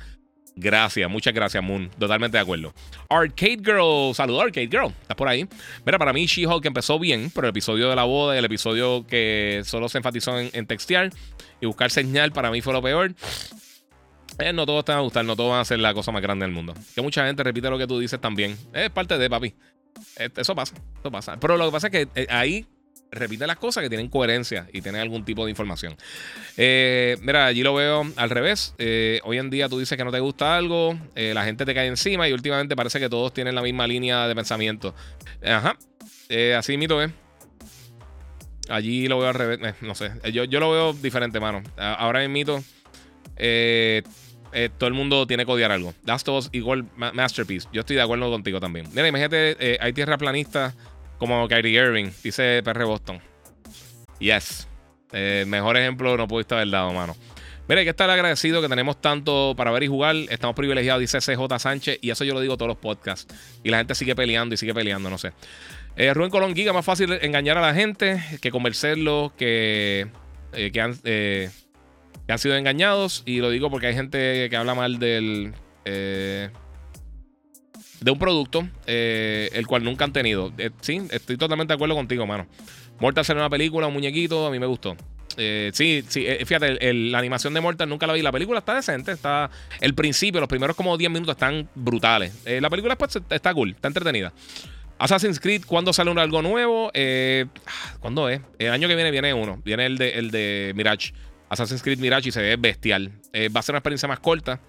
Gracias, 0.59 1.11
muchas 1.11 1.35
gracias, 1.35 1.63
Moon. 1.63 1.91
Totalmente 1.99 2.39
de 2.39 2.43
acuerdo. 2.43 2.73
Arcade 3.11 3.59
Girl, 3.63 4.15
saludos, 4.15 4.45
Arcade 4.45 4.69
Girl. 4.69 4.87
¿Estás 5.03 5.17
por 5.17 5.29
ahí? 5.29 5.47
Mira, 5.85 5.99
para 5.99 6.15
mí, 6.15 6.25
She-Hulk 6.25 6.65
empezó 6.65 6.99
bien, 6.99 7.31
pero 7.35 7.47
el 7.47 7.51
episodio 7.51 7.91
de 7.91 7.97
la 7.97 8.05
boda 8.05 8.35
y 8.35 8.39
el 8.39 8.45
episodio 8.47 9.07
que 9.07 9.61
solo 9.67 9.91
se 9.91 9.99
enfatizó 9.99 10.39
en, 10.39 10.49
en 10.55 10.67
textear 10.67 11.11
y 11.61 11.67
buscar 11.67 11.91
señal, 11.91 12.33
para 12.33 12.51
mí 12.51 12.63
fue 12.63 12.73
lo 12.73 12.81
peor. 12.81 13.15
Eh, 14.39 14.53
no 14.53 14.67
todos 14.67 14.85
te 14.85 14.93
van 14.93 15.01
a 15.01 15.03
gustar, 15.03 15.25
no 15.25 15.37
todos 15.37 15.51
van 15.51 15.61
a 15.61 15.65
ser 15.65 15.79
la 15.79 15.95
cosa 15.95 16.13
más 16.13 16.23
grande 16.23 16.45
del 16.45 16.55
mundo. 16.55 16.75
Que 16.95 17.03
mucha 17.03 17.27
gente 17.27 17.43
repite 17.43 17.71
lo 17.71 17.79
que 17.79 17.87
tú 17.87 17.99
dices 17.99 18.21
también. 18.21 18.57
Es 18.73 18.91
parte 18.91 19.17
de, 19.19 19.31
papi. 19.31 19.55
Eh, 20.17 20.31
eso 20.37 20.55
pasa, 20.55 20.75
eso 21.01 21.11
pasa. 21.11 21.39
Pero 21.39 21.57
lo 21.57 21.67
que 21.67 21.73
pasa 21.73 21.87
es 21.89 21.91
que 21.91 22.09
eh, 22.23 22.27
ahí 22.29 22.67
repite 23.17 23.47
las 23.47 23.57
cosas 23.57 23.83
que 23.83 23.89
tienen 23.89 24.09
coherencia 24.09 24.69
y 24.73 24.83
tienen 24.83 25.01
algún 25.01 25.25
tipo 25.25 25.45
de 25.45 25.51
información. 25.51 25.97
mira, 26.57 27.47
allí 27.47 27.63
lo 27.63 27.75
veo 27.75 28.07
al 28.17 28.31
revés. 28.31 28.75
hoy 29.25 29.39
en 29.39 29.51
día 29.51 29.69
tú 29.69 29.79
dices 29.79 29.97
que 29.97 30.05
no 30.05 30.13
te 30.13 30.21
gusta 30.21 30.57
algo, 30.57 30.99
la 31.15 31.45
gente 31.45 31.65
te 31.65 31.75
cae 31.75 31.87
encima 31.87 32.29
y 32.29 32.33
últimamente 32.33 32.77
parece 32.77 33.01
que 33.01 33.09
todos 33.09 33.33
tienen 33.33 33.55
la 33.55 33.63
misma 33.63 33.87
línea 33.87 34.29
de 34.29 34.35
pensamiento. 34.35 34.95
Ajá, 35.45 35.77
así 36.57 36.77
mito 36.77 37.03
es. 37.03 37.11
Allí 38.69 39.07
lo 39.07 39.19
veo 39.19 39.29
al 39.29 39.35
revés, 39.35 39.75
no 39.81 39.95
sé. 39.95 40.11
Yo, 40.33 40.45
yo 40.45 40.61
lo 40.61 40.71
veo 40.71 40.93
diferente, 40.93 41.41
mano. 41.41 41.63
Ahora 41.77 42.25
en 42.25 42.33
mito. 42.33 42.63
Eh, 43.37 44.03
eh, 44.53 44.71
todo 44.77 44.89
el 44.89 44.95
mundo 44.95 45.27
tiene 45.27 45.45
que 45.45 45.53
odiar 45.53 45.71
algo. 45.71 45.95
Last 46.05 46.29
of 46.29 46.49
igual 46.53 46.87
Masterpiece. 46.97 47.69
Yo 47.73 47.81
estoy 47.81 47.97
de 47.97 48.03
acuerdo 48.03 48.31
contigo 48.31 48.61
también. 48.61 48.89
Mira, 48.91 49.09
imagínate, 49.09 49.57
eh, 49.61 49.79
hay 49.81 49.93
tierra 49.93 50.17
planista 50.19 50.75
como 51.19 51.47
Kyrie 51.49 51.81
Irving, 51.81 52.11
dice 52.23 52.63
PR 52.63 52.85
Boston. 52.85 53.21
Yes. 54.19 54.69
Eh, 55.13 55.45
mejor 55.47 55.77
ejemplo 55.77 56.17
no 56.17 56.27
pudiste 56.27 56.55
haber 56.55 56.71
dado, 56.71 56.93
mano. 56.93 57.17
Mira, 57.69 57.81
hay 57.81 57.85
que 57.85 57.91
estar 57.91 58.09
agradecido 58.09 58.63
que 58.63 58.69
tenemos 58.69 59.01
tanto 59.01 59.55
para 59.57 59.71
ver 59.73 59.83
y 59.83 59.89
jugar. 59.89 60.15
Estamos 60.31 60.55
privilegiados, 60.55 61.01
dice 61.01 61.19
CJ 61.19 61.59
Sánchez. 61.59 61.99
Y 62.01 62.11
eso 62.11 62.25
yo 62.25 62.33
lo 62.33 62.41
digo 62.41 62.57
todos 62.57 62.69
los 62.69 62.79
podcasts. 62.79 63.35
Y 63.65 63.71
la 63.71 63.79
gente 63.79 63.95
sigue 63.95 64.15
peleando 64.15 64.55
y 64.55 64.59
sigue 64.59 64.73
peleando, 64.73 65.11
no 65.11 65.19
sé. 65.19 65.33
Eh, 65.97 66.15
Rubén 66.15 66.31
Colón 66.31 66.55
Giga, 66.55 66.73
más 66.73 66.85
fácil 66.85 67.13
engañar 67.23 67.59
a 67.59 67.61
la 67.61 67.75
gente 67.75 68.23
que 68.41 68.51
convencerlos, 68.51 69.33
que, 69.33 70.07
que 70.53 70.81
han 70.81 70.95
que 72.27 72.33
han 72.33 72.39
sido 72.39 72.57
engañados. 72.57 73.23
Y 73.27 73.39
lo 73.39 73.51
digo 73.51 73.71
porque 73.71 73.89
hay 73.89 73.95
gente 73.95 74.49
que 74.49 74.57
habla 74.57 74.75
mal 74.75 74.99
del. 74.99 75.55
Eh, 77.97 78.05
de 78.05 78.11
un 78.11 78.19
producto, 78.19 78.69
eh, 78.87 79.51
el 79.53 79.67
cual 79.67 79.85
nunca 79.85 80.05
han 80.05 80.13
tenido. 80.13 80.53
Eh, 80.59 80.71
sí, 80.81 81.01
estoy 81.11 81.37
totalmente 81.37 81.73
de 81.73 81.75
acuerdo 81.75 81.95
contigo, 81.95 82.27
mano. 82.27 82.47
Mortal 83.01 83.25
salió 83.25 83.43
una 83.43 83.51
película, 83.51 83.87
un 83.87 83.93
muñequito, 83.93 84.47
a 84.47 84.51
mí 84.51 84.59
me 84.59 84.67
gustó. 84.67 84.97
sí, 85.37 86.03
sí, 86.09 86.27
fíjate, 86.47 86.93
la 86.93 87.19
animación 87.19 87.53
de 87.53 87.61
Mortal 87.61 87.89
nunca 87.89 88.07
la 88.07 88.15
vi. 88.15 88.23
La 88.23 88.33
película 88.33 88.61
está 88.61 88.75
decente, 88.75 89.13
está. 89.13 89.51
El 89.81 89.95
principio, 89.95 90.41
los 90.41 90.49
primeros 90.49 90.77
como 90.77 90.97
10 90.97 91.11
minutos 91.11 91.35
están 91.35 91.69
brutales. 91.75 92.33
la 92.47 92.71
película 92.71 92.97
después 92.97 93.23
está 93.29 93.53
cool, 93.53 93.71
está 93.71 93.89
entretenida. 93.89 94.33
Assassin's 94.99 95.39
Creed, 95.39 95.65
¿cuándo 95.67 95.93
sale 95.93 96.11
algo 96.19 96.41
nuevo? 96.41 96.91
¿Cuándo 98.01 98.31
es? 98.31 98.41
El 98.59 98.71
año 98.71 98.89
que 98.89 98.95
viene 98.95 99.11
viene 99.11 99.35
uno. 99.35 99.61
Viene 99.63 99.85
el 99.85 99.99
de, 99.99 100.11
el 100.11 100.31
de 100.31 100.73
Mirage. 100.75 101.13
Assassin's 101.49 101.83
Creed 101.83 101.99
Mirage 101.99 102.29
y 102.29 102.33
se 102.33 102.41
ve 102.41 102.57
bestial. 102.57 103.13
Eh, 103.33 103.49
va 103.49 103.61
a 103.61 103.63
ser 103.63 103.75
una 103.75 103.79
experiencia 103.79 104.09
más 104.09 104.21
corta. 104.21 104.61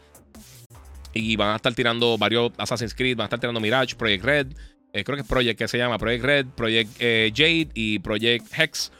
Y 1.13 1.35
van 1.35 1.49
a 1.49 1.55
estar 1.55 1.73
tirando 1.73 2.17
varios 2.17 2.51
Assassin's 2.57 2.93
Creed, 2.93 3.17
van 3.17 3.25
a 3.25 3.27
estar 3.27 3.39
tirando 3.39 3.59
Mirage, 3.59 3.95
Project 3.95 4.23
Red. 4.23 4.47
Eh, 4.93 5.03
creo 5.03 5.15
que 5.15 5.21
es 5.21 5.27
Project 5.27 5.59
que 5.59 5.67
se 5.67 5.77
llama 5.77 5.97
Project 5.97 6.23
Red, 6.23 6.45
Project 6.55 6.91
eh, 6.99 7.31
Jade 7.35 7.69
y 7.73 7.99
Project 7.99 8.47
Hex. 8.57 8.91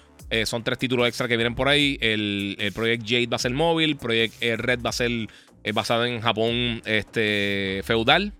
son 0.45 0.63
tres 0.63 0.77
títulos 0.77 1.07
extra 1.07 1.27
que 1.27 1.38
vienen 1.38 1.55
por 1.55 1.67
ahí. 1.67 1.97
El, 2.01 2.57
Project 2.73 3.03
Jade 3.03 3.27
va 3.27 3.35
a 3.35 3.39
ser 3.39 3.51
móvil, 3.51 3.97
Project 3.97 4.41
Red 4.41 4.81
va 4.85 4.89
a 4.89 4.93
ser 4.93 5.11
basado 5.73 6.05
en 6.05 6.21
Japón 6.21 6.81
este, 6.85 7.81
feudal. 7.84 8.34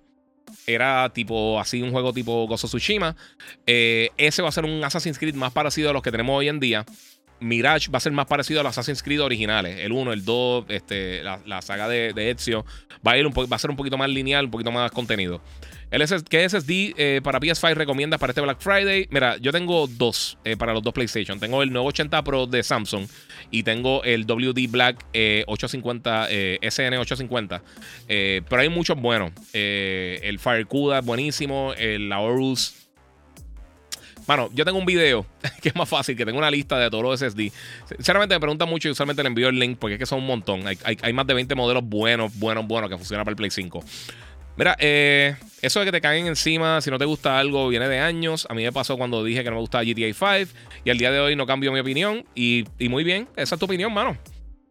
Era 0.66 1.12
tipo 1.14 1.60
así 1.60 1.82
un 1.82 1.92
juego 1.92 2.14
tipo 2.14 2.48
Gozo 2.48 2.68
Tsushima. 2.68 3.16
ese 3.66 4.42
va 4.42 4.50
a 4.50 4.52
ser 4.52 4.66
un 4.66 4.84
Assassin's 4.84 5.18
Creed 5.18 5.36
más 5.36 5.54
parecido 5.54 5.90
a 5.90 5.94
los 5.94 6.02
que 6.02 6.12
tenemos 6.12 6.38
hoy 6.38 6.50
en 6.50 6.60
día. 6.60 6.86
Mirage 7.40 7.90
va 7.92 7.98
a 7.98 8.02
ser 8.02 8.12
más 8.12 8.26
parecido 8.26 8.60
a 8.60 8.64
los 8.64 8.72
Assassin's 8.72 9.04
Creed 9.04 9.22
originales. 9.22 9.80
El 9.80 9.92
1, 9.92 10.14
el 10.14 10.26
2, 10.26 10.66
este, 10.70 11.24
la, 11.24 11.62
saga 11.62 11.88
de, 11.88 12.32
Ezio. 12.32 12.66
Va 13.06 13.12
a, 13.12 13.18
ir 13.18 13.28
un 13.28 13.34
va 13.34 13.56
a 13.56 13.60
ser 13.60 13.70
un 13.70 13.76
poquito 13.76 13.98
más 13.98 14.10
lineal, 14.10 14.46
un 14.46 14.52
poquito 14.52 14.72
más 14.72 14.92
contenido. 14.92 15.42
El 15.90 16.06
¿Qué 16.30 16.50
SSD 16.50 16.96
eh, 16.98 17.22
para 17.24 17.40
PS5 17.40 17.74
recomiendas 17.76 18.20
para 18.20 18.32
este 18.32 18.42
Black 18.42 18.60
Friday? 18.60 19.08
Mira, 19.10 19.38
yo 19.38 19.54
tengo 19.54 19.88
dos 19.88 20.38
eh, 20.44 20.58
para 20.58 20.74
los 20.74 20.84
dos 20.84 20.94
PlayStation. 20.94 21.40
Tengo 21.40 21.64
el 21.64 21.72
980 21.72 22.24
Pro 22.24 22.46
de 22.46 22.62
Samsung 22.62 23.08
y 23.52 23.64
tengo 23.64 24.04
el 24.04 24.26
WD 24.26 24.70
Black 24.70 25.06
850 25.48 26.30
SN850. 26.30 27.62
pero 28.50 28.62
hay 28.62 28.70
muchos 28.70 29.00
buenos. 29.00 29.32
Eh, 29.54 30.20
el 30.24 30.40
FireCuda 30.40 31.00
es 31.00 31.06
buenísimo. 31.06 31.74
El 31.74 32.12
Aorus 32.12 32.87
bueno, 34.28 34.50
yo 34.54 34.66
tengo 34.66 34.78
un 34.78 34.86
video 34.86 35.26
que 35.62 35.70
es 35.70 35.76
más 35.76 35.88
fácil, 35.88 36.16
que 36.16 36.26
tengo 36.26 36.38
una 36.38 36.52
lista 36.52 36.78
de 36.78 36.90
todos 36.90 37.04
los 37.04 37.20
SSD. 37.20 37.52
Sinceramente 37.96 38.36
me 38.36 38.40
preguntan 38.40 38.70
mucho 38.70 38.90
y 38.90 38.92
usualmente 38.92 39.24
le 39.24 39.28
envío 39.28 39.48
el 39.48 39.58
link 39.58 39.78
porque 39.80 39.96
es 39.96 40.00
que 40.00 40.06
son 40.06 40.20
un 40.20 40.28
montón. 40.28 40.64
Hay, 40.68 41.14
más 41.14 41.26
de 41.26 41.34
20 41.34 41.56
modelos 41.56 41.84
buenos, 41.84 42.38
buenos, 42.38 42.68
buenos 42.68 42.90
que 42.90 42.98
funcionan 42.98 43.24
para 43.24 43.32
el 43.32 43.38
Play 43.38 43.50
5. 43.50 43.84
Mira, 44.58 44.76
eh, 44.80 45.36
eso 45.62 45.80
de 45.80 45.86
que 45.86 45.92
te 45.92 46.02
caen 46.02 46.26
encima 46.26 46.82
si 46.82 46.90
no 46.90 46.98
te 46.98 47.06
gusta 47.06 47.40
algo 47.40 47.70
viene 47.70 47.88
de 47.88 48.00
años. 48.00 48.48
A 48.50 48.54
mí 48.54 48.64
me 48.64 48.72
pasó 48.72 48.98
cuando 48.98 49.24
dije 49.24 49.44
que 49.44 49.50
no 49.50 49.56
me 49.56 49.62
gustaba 49.62 49.84
GTA 49.84 50.14
5 50.14 50.52
y 50.84 50.90
al 50.90 50.98
día 50.98 51.12
de 51.12 51.20
hoy 51.20 51.36
no 51.36 51.46
cambio 51.46 51.72
mi 51.72 51.80
opinión. 51.80 52.26
Y, 52.36 52.66
y 52.80 52.90
muy 52.90 53.04
bien, 53.04 53.28
esa 53.36 53.56
es 53.56 53.60
tu 53.60 53.66
opinión, 53.66 53.94
mano. 53.94 54.18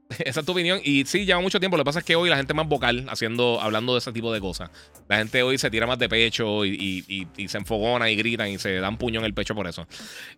Esa 0.25 0.41
es 0.41 0.47
tu 0.47 0.53
opinión. 0.53 0.81
Y 0.85 1.05
sí, 1.05 1.25
lleva 1.25 1.41
mucho 1.41 1.59
tiempo. 1.59 1.77
Lo 1.77 1.83
que 1.83 1.87
pasa 1.87 1.99
es 2.01 2.05
que 2.05 2.17
hoy 2.17 2.29
la 2.29 2.37
gente 2.37 2.53
es 2.53 2.57
más 2.57 2.69
vocal 2.69 3.07
haciendo, 3.09 3.61
hablando 3.61 3.93
de 3.93 3.99
ese 3.99 4.13
tipo 4.13 4.33
de 4.33 4.41
cosas. 4.41 4.71
La 5.09 5.19
gente 5.19 5.43
hoy 5.43 5.59
se 5.59 5.71
tira 5.71 5.87
más 5.87 5.99
de 5.99 6.09
pecho 6.09 6.65
y, 6.65 7.27
se 7.49 7.59
enfogona 7.59 8.11
y 8.11 8.17
gritan 8.17 8.49
y 8.49 8.59
se 8.59 8.75
dan 8.77 8.97
puño 8.97 9.21
en 9.21 9.27
el 9.27 9.35
pecho 9.35 9.55
por 9.55 9.67
eso. 9.67 9.87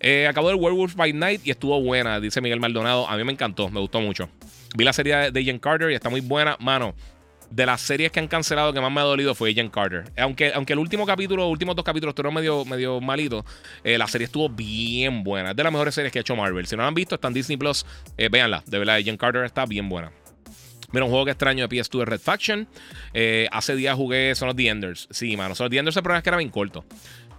Eh, 0.00 0.26
acabó 0.26 0.50
el 0.50 0.56
Werewolf 0.56 0.94
by 0.94 1.12
Night 1.12 1.42
y 1.44 1.50
estuvo 1.50 1.80
buena, 1.80 2.20
dice 2.20 2.40
Miguel 2.40 2.60
Maldonado. 2.60 3.08
A 3.08 3.16
mí 3.16 3.24
me 3.24 3.32
encantó, 3.32 3.68
me 3.68 3.80
gustó 3.80 4.00
mucho. 4.00 4.28
Vi 4.76 4.84
la 4.84 4.92
serie 4.92 5.30
de 5.30 5.40
Agent 5.40 5.62
Carter 5.62 5.90
y 5.90 5.94
está 5.94 6.10
muy 6.10 6.20
buena. 6.20 6.56
Mano, 6.60 6.94
de 7.50 7.66
las 7.66 7.80
series 7.80 8.12
que 8.12 8.20
han 8.20 8.28
cancelado 8.28 8.72
que 8.72 8.80
más 8.80 8.92
me 8.92 9.00
ha 9.00 9.04
dolido 9.04 9.34
fue 9.34 9.50
Agent 9.50 9.72
Carter. 9.72 10.04
Aunque, 10.16 10.52
aunque 10.54 10.74
el 10.74 10.78
último 10.78 11.06
capítulo, 11.06 11.44
los 11.44 11.52
últimos 11.52 11.74
dos 11.76 11.84
capítulos 11.84 12.12
estuvieron 12.12 12.34
medio, 12.34 12.64
medio 12.64 13.00
malitos, 13.00 13.44
eh, 13.84 13.96
la 13.98 14.06
serie 14.06 14.26
estuvo 14.26 14.48
bien 14.48 15.24
buena. 15.24 15.50
Es 15.50 15.56
de 15.56 15.62
las 15.62 15.72
mejores 15.72 15.94
series 15.94 16.12
que 16.12 16.18
ha 16.18 16.22
hecho 16.22 16.36
Marvel. 16.36 16.66
Si 16.66 16.76
no 16.76 16.82
la 16.82 16.88
han 16.88 16.94
visto, 16.94 17.14
está 17.14 17.28
en 17.28 17.34
Disney 17.34 17.56
Plus. 17.56 17.86
Eh, 18.16 18.28
véanla. 18.30 18.62
De 18.66 18.78
verdad, 18.78 18.96
Agent 18.96 19.18
Carter 19.18 19.44
está 19.44 19.64
bien 19.64 19.88
buena. 19.88 20.12
Mira, 20.90 21.04
un 21.04 21.10
juego 21.10 21.26
que 21.26 21.32
extraño 21.32 21.66
de 21.66 21.76
PS2 21.76 21.98
de 21.98 22.04
Red 22.04 22.20
Faction. 22.20 22.68
Eh, 23.12 23.48
hace 23.52 23.76
días 23.76 23.94
jugué 23.94 24.34
Son 24.34 24.48
of 24.48 24.56
the 24.56 24.68
Enders. 24.68 25.08
Sí, 25.10 25.36
mano. 25.36 25.54
Son 25.54 25.66
of 25.66 25.70
the 25.70 25.78
Enders 25.78 25.96
el 25.96 26.02
problema 26.02 26.18
es 26.18 26.24
que 26.24 26.30
era 26.30 26.38
bien 26.38 26.50
corto. 26.50 26.84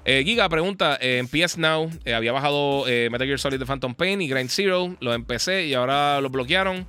Eh, 0.06 0.23
Giga 0.23 0.48
pregunta: 0.49 0.98
En 1.02 1.27
PS 1.27 1.57
Now 1.57 1.90
había 2.15 2.31
bajado 2.31 2.86
Metal 2.86 3.27
Gear 3.27 3.40
Solid 3.40 3.60
The 3.60 3.65
Phantom 3.65 3.95
Pain 3.95 4.22
y 4.22 4.27
Grind 4.27 4.49
Zero. 4.49 4.95
Lo 5.02 5.14
empecé 5.14 5.65
y 5.65 5.73
ahora 5.73 6.22
lo 6.22 6.30
bloquearon 6.30 6.88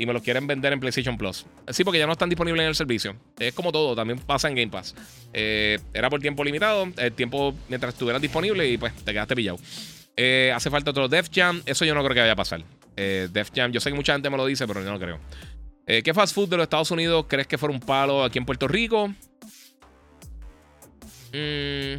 y 0.00 0.06
me 0.06 0.14
los 0.14 0.22
quieren 0.22 0.46
vender 0.46 0.72
en 0.72 0.80
PlayStation 0.80 1.18
Plus. 1.18 1.44
Sí, 1.68 1.84
porque 1.84 1.98
ya 1.98 2.06
no 2.06 2.12
están 2.12 2.30
disponibles 2.30 2.62
en 2.62 2.68
el 2.68 2.74
servicio. 2.74 3.14
Es 3.38 3.52
como 3.52 3.70
todo, 3.70 3.94
también 3.94 4.18
pasa 4.18 4.48
en 4.48 4.54
Game 4.54 4.68
Pass. 4.68 4.94
Eh, 5.34 5.78
era 5.92 6.08
por 6.08 6.20
tiempo 6.20 6.42
limitado, 6.42 6.88
el 6.96 7.12
tiempo 7.12 7.54
mientras 7.68 7.92
estuvieran 7.92 8.22
disponibles 8.22 8.66
y 8.72 8.78
pues 8.78 8.94
te 8.94 9.12
quedaste 9.12 9.36
pillado. 9.36 9.58
Eh, 10.16 10.52
hace 10.56 10.70
falta 10.70 10.90
otro 10.90 11.06
Def 11.06 11.28
Jam, 11.30 11.62
eso 11.66 11.84
yo 11.84 11.94
no 11.94 12.02
creo 12.02 12.14
que 12.14 12.20
vaya 12.20 12.32
a 12.32 12.36
pasar. 12.36 12.64
Eh, 12.96 13.28
Def 13.30 13.50
Jam, 13.54 13.72
yo 13.72 13.80
sé 13.80 13.90
que 13.90 13.96
mucha 13.96 14.14
gente 14.14 14.30
me 14.30 14.38
lo 14.38 14.46
dice, 14.46 14.66
pero 14.66 14.82
yo 14.82 14.90
no 14.90 14.98
creo. 14.98 15.20
¿Qué 15.86 16.14
fast 16.14 16.34
food 16.34 16.48
de 16.48 16.56
los 16.56 16.64
Estados 16.64 16.90
Unidos 16.92 17.26
crees 17.28 17.48
que 17.48 17.58
fuera 17.58 17.74
un 17.74 17.80
palo 17.80 18.22
aquí 18.22 18.38
en 18.38 18.46
Puerto 18.46 18.68
Rico? 18.68 19.08
Mm, 21.32 21.96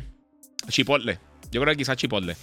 Chipotle. 0.69 1.19
Yo 1.51 1.59
creo 1.59 1.73
que 1.73 1.77
quizás 1.77 1.97
Chipotle. 1.97 2.37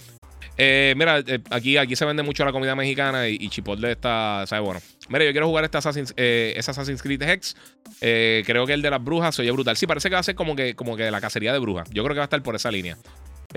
Eh, 0.61 0.93
mira, 0.97 1.19
eh, 1.19 1.39
aquí, 1.51 1.77
aquí 1.77 1.95
se 1.95 2.03
vende 2.03 2.21
mucho 2.21 2.43
la 2.43 2.51
comida 2.51 2.75
mexicana 2.75 3.29
y, 3.29 3.47
Chipotle 3.47 3.93
está, 3.93 4.43
¿sabes? 4.45 4.65
Bueno. 4.65 4.81
Mira, 5.09 5.25
yo 5.25 5.31
quiero 5.31 5.47
jugar 5.47 5.65
este 5.65 5.77
Assassin's, 5.77 6.13
eh, 6.17 6.55
Assassin's 6.57 7.01
Creed 7.01 7.21
Hex. 7.21 7.55
creo 7.99 8.65
que 8.65 8.73
el 8.73 8.81
de 8.81 8.89
las 8.89 9.03
brujas 9.03 9.35
se 9.35 9.41
oye 9.41 9.51
brutal. 9.51 9.75
Sí, 9.75 9.87
parece 9.87 10.09
que 10.09 10.15
va 10.15 10.19
a 10.19 10.23
ser 10.23 10.35
como 10.35 10.55
que, 10.55 10.75
como 10.75 10.95
que 10.95 11.09
la 11.11 11.19
cacería 11.19 11.51
de 11.53 11.59
brujas. 11.59 11.89
Yo 11.91 12.03
creo 12.03 12.13
que 12.13 12.19
va 12.19 12.23
a 12.23 12.25
estar 12.25 12.43
por 12.43 12.55
esa 12.55 12.71
línea. 12.71 12.97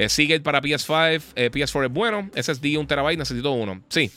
Seagate 0.09 0.41
para 0.41 0.63
PS5, 0.63 1.21
PS4 1.35 1.87
es 1.87 1.93
bueno. 1.93 2.31
SSD 2.35 2.79
1 2.79 2.87
terabyte, 2.87 3.19
necesito 3.19 3.53
uno. 3.53 3.83
Sí. 3.89 4.11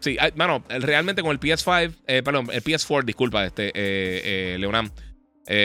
Sí, 0.00 0.18
mano, 0.34 0.62
realmente 0.68 1.22
con 1.22 1.30
el 1.30 1.40
PS5, 1.40 2.22
perdón, 2.22 2.48
el 2.52 2.62
PS4, 2.62 3.04
disculpa, 3.04 3.46
este, 3.46 4.58
Leonam, 4.58 4.90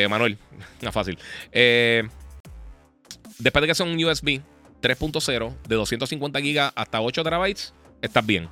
Manuel, 0.10 0.38
no 0.82 0.92
fácil. 0.94 1.18
después 1.52 3.62
de 3.62 3.68
que 3.68 3.76
sea 3.76 3.86
un 3.86 4.02
USB, 4.02 4.40
3.0 4.82 5.56
de 5.68 5.76
250 5.76 6.40
GB 6.40 6.72
hasta 6.76 7.02
8 7.02 7.24
terabytes, 7.24 7.74
estás 8.02 8.26
bien. 8.26 8.50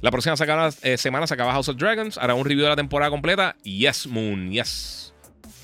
La 0.00 0.10
próxima 0.10 0.34
eh, 0.82 0.96
semana 0.96 1.26
se 1.26 1.34
acaba 1.34 1.52
House 1.52 1.68
of 1.68 1.76
Dragons. 1.76 2.18
Hará 2.18 2.34
un 2.34 2.44
review 2.44 2.62
de 2.62 2.70
la 2.70 2.76
temporada 2.76 3.10
completa. 3.10 3.56
Yes, 3.62 4.06
Moon, 4.06 4.50
yes. 4.50 5.14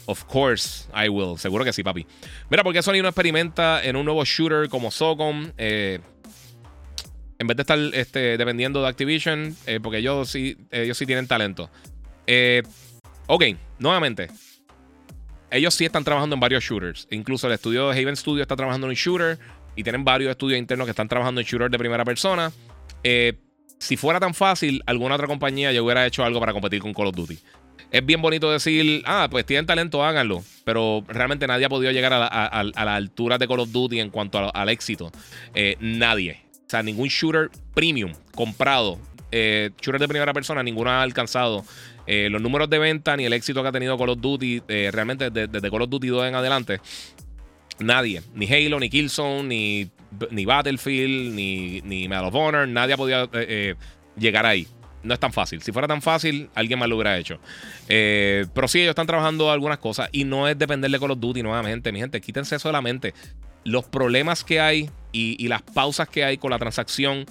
Of 0.06 0.24
course, 0.24 0.89
I 0.94 1.09
will. 1.09 1.39
Seguro 1.39 1.65
que 1.65 1.73
sí, 1.73 1.82
papi. 1.82 2.06
Mira, 2.51 2.62
porque 2.62 2.82
Sony 2.82 3.01
no 3.02 3.09
experimenta 3.09 3.82
en 3.82 3.97
un 3.97 4.05
nuevo 4.05 4.24
shooter 4.24 4.69
como 4.69 4.90
Socom. 4.90 5.52
Eh, 5.56 6.01
en 7.39 7.47
vez 7.47 7.56
de 7.56 7.62
estar 7.62 7.78
este, 7.78 8.36
dependiendo 8.36 8.82
de 8.82 8.89
Activision, 8.89 9.56
eh, 9.66 9.81
porque 9.82 9.98
ellos 9.98 10.28
sí, 10.31 10.56
ellos 10.70 10.97
sí 10.97 11.06
tienen 11.06 11.27
talento. 11.27 11.70
ok, 13.27 13.44
nuevamente. 13.78 14.28
Ellos 15.51 15.74
sí 15.74 15.85
están 15.85 16.05
trabajando 16.05 16.35
en 16.35 16.40
varios 16.40 16.65
shooters. 16.65 17.06
Incluso 17.11 17.47
el 17.47 17.52
estudio 17.52 17.89
de 17.89 18.01
Haven 18.01 18.16
Studio 18.16 18.43
está 18.43 18.56
trabajando 18.56 18.86
en 18.86 18.90
un 18.90 18.97
shooter 18.97 19.39
y 19.77 19.82
tienen 19.82 20.05
varios 20.05 20.31
estudios 20.31 20.59
internos 20.59 20.86
que 20.86 20.90
están 20.90 21.09
trabajando 21.09 21.40
en 21.40 21.47
shooters 21.47 21.70
de 21.70 21.78
primera 21.78 22.05
persona. 22.05 22.52
Eh, 23.02 23.35
si 23.85 23.98
fuera 23.98 24.19
tan 24.19 24.32
fácil, 24.32 24.82
alguna 24.86 25.16
otra 25.16 25.27
compañía 25.27 25.70
ya 25.70 25.82
hubiera 25.82 26.06
hecho 26.06 26.24
algo 26.24 26.40
para 26.40 26.55
competir 26.55 26.81
con 26.81 26.94
Call 26.94 27.09
of 27.09 27.16
Duty. 27.16 27.39
Es 27.90 28.05
bien 28.05 28.23
bonito 28.23 28.51
decir, 28.51 29.02
ah, 29.05 29.28
pues 29.31 29.44
tienen 29.44 29.66
talento, 29.66 30.02
háganlo. 30.02 30.43
Pero 30.65 31.05
realmente 31.06 31.47
nadie 31.47 31.66
ha 31.66 31.69
podido 31.69 31.93
llegar 31.93 32.15
a 32.15 32.65
la, 32.65 32.94
altura 32.97 33.36
de 33.36 33.47
Call 33.47 33.61
of 33.61 33.73
Duty 33.73 34.01
en 34.01 34.09
cuanto 34.09 34.51
al 34.55 34.69
éxito. 34.70 35.12
Eh, 35.55 35.77
nadie. 35.81 36.40
O 36.66 36.70
sea, 36.70 36.82
ningún 36.82 37.09
shooter 37.09 37.51
premium 37.74 38.15
comprado, 38.35 38.98
eh, 39.31 39.70
shooter 39.82 40.01
de 40.01 40.09
primera 40.09 40.32
persona, 40.32 40.62
ninguno 40.62 40.90
ha 40.90 41.02
alcanzado 41.02 41.62
los 42.06 42.40
números 42.40 42.69
de 42.69 42.78
venta 42.78 43.16
ni 43.16 43.24
el 43.27 43.32
éxito 43.35 43.62
que 43.62 43.69
ha 43.69 43.73
tenido 43.73 43.98
Call 43.98 44.09
of 44.09 44.20
Duty. 44.20 44.62
realmente 44.93 45.31
desde, 45.31 45.47
desde 45.47 45.70
Call 45.70 45.82
of 45.82 45.90
Duty 45.90 46.09
2 46.09 46.28
en 46.28 46.35
adelante. 46.35 46.81
Nadie, 47.79 48.23
ni 48.35 48.47
Halo, 48.47 48.79
ni 48.79 48.89
Killzone, 48.89 49.49
ni, 49.49 49.91
ni 50.31 50.45
Battlefield, 50.45 51.35
ni, 51.35 51.81
ni 51.83 52.09
Medal 52.09 52.27
of 52.27 52.35
Honor, 52.35 52.69
nadie 52.69 52.95
ha 52.95 52.97
podido 52.97 53.25
eh, 53.25 53.29
eh, 53.33 53.75
llegar 54.17 54.47
ahí. 54.47 54.67
No 55.03 55.13
es 55.13 55.21
tan 55.21 55.33
fácil. 55.33 55.61
Si 55.63 55.71
fuera 55.71 55.87
tan 55.87 56.01
fácil, 56.01 56.49
alguien 56.55 56.79
más 56.79 56.89
lo 56.89 56.97
hubiera 56.97 57.19
hecho. 57.19 57.39
Eh, 57.89 58.47
pero 58.55 58.67
sí, 58.69 58.81
ellos 58.81 58.91
están 58.91 59.07
trabajando 59.07 59.51
algunas 59.51 59.79
cosas 59.79 60.09
y 60.13 60.25
no 60.25 60.49
es 60.49 60.59
depender 60.59 60.91
de 60.91 60.99
Call 60.99 61.11
of 61.11 61.21
Duty 61.21 61.43
nuevamente. 61.43 61.93
Mi 61.93 62.01
gente, 62.01 62.21
quítense 62.23 62.57
eso 62.57 62.69
de 62.69 62.73
la 62.73 62.81
mente. 62.81 63.13
Los 63.65 63.85
problemas 63.85 64.45
que 64.45 64.61
hay 64.61 64.91
y, 65.13 65.47
las 65.49 65.63
pausas 65.63 66.09
que 66.09 66.25
hay 66.25 66.39
con 66.39 66.51
la 66.51 66.59
transacción 66.59 67.27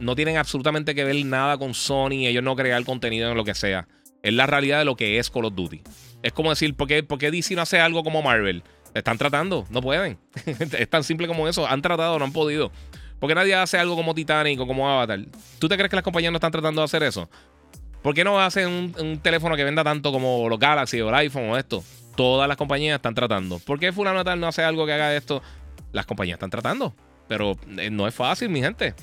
no 0.00 0.16
tienen 0.16 0.36
absolutamente 0.36 0.96
que 0.96 1.04
ver 1.04 1.24
nada 1.24 1.56
con 1.58 1.74
Sony. 1.74 2.26
Ellos 2.26 2.42
no 2.42 2.56
crean 2.56 2.82
contenido 2.82 3.30
en 3.30 3.36
lo 3.36 3.44
que 3.44 3.54
sea. 3.54 3.86
Es 4.24 4.32
la 4.32 4.46
realidad 4.46 4.80
de 4.80 4.84
lo 4.84 4.96
que 4.96 5.18
es 5.18 5.30
Call 5.30 5.44
of 5.44 5.54
Duty. 5.54 5.80
Es 6.24 6.32
como 6.32 6.50
decir, 6.50 6.74
¿por 6.74 6.88
qué, 6.88 7.04
¿por 7.04 7.18
qué 7.18 7.30
DC 7.30 7.54
no 7.54 7.62
hace 7.62 7.78
algo 7.78 8.02
como 8.02 8.22
Marvel? 8.22 8.64
Están 8.94 9.18
tratando, 9.18 9.66
no 9.70 9.80
pueden. 9.80 10.18
es 10.46 10.88
tan 10.88 11.04
simple 11.04 11.26
como 11.26 11.48
eso. 11.48 11.66
Han 11.66 11.82
tratado, 11.82 12.18
no 12.18 12.24
han 12.24 12.32
podido. 12.32 12.70
Porque 13.18 13.34
nadie 13.34 13.54
hace 13.54 13.78
algo 13.78 13.94
como 13.94 14.14
Titanic 14.14 14.58
o 14.60 14.66
como 14.66 14.88
Avatar. 14.88 15.20
¿Tú 15.58 15.68
te 15.68 15.76
crees 15.76 15.88
que 15.88 15.96
las 15.96 16.02
compañías 16.02 16.32
no 16.32 16.38
están 16.38 16.52
tratando 16.52 16.80
de 16.80 16.86
hacer 16.86 17.02
eso? 17.02 17.30
¿Por 18.02 18.14
qué 18.14 18.24
no 18.24 18.40
hacen 18.40 18.92
un, 18.98 19.20
teléfono 19.20 19.54
que 19.54 19.62
venda 19.62 19.84
tanto 19.84 20.10
como 20.10 20.48
los 20.48 20.58
Galaxy 20.58 21.00
o 21.00 21.08
el 21.08 21.14
iPhone 21.14 21.50
o 21.50 21.56
esto? 21.56 21.84
Todas 22.16 22.48
las 22.48 22.56
compañías 22.56 22.96
están 22.96 23.14
tratando. 23.14 23.60
¿Por 23.60 23.78
qué 23.78 23.92
Fulano 23.92 24.24
no 24.36 24.46
hace 24.48 24.64
algo 24.64 24.84
que 24.86 24.92
haga 24.92 25.14
esto? 25.14 25.40
Las 25.92 26.04
compañías 26.04 26.34
están 26.34 26.50
tratando. 26.50 26.94
Pero 27.28 27.56
eh, 27.78 27.90
no 27.90 28.08
es 28.08 28.14
fácil, 28.14 28.48
mi 28.48 28.60
gente. 28.60 28.94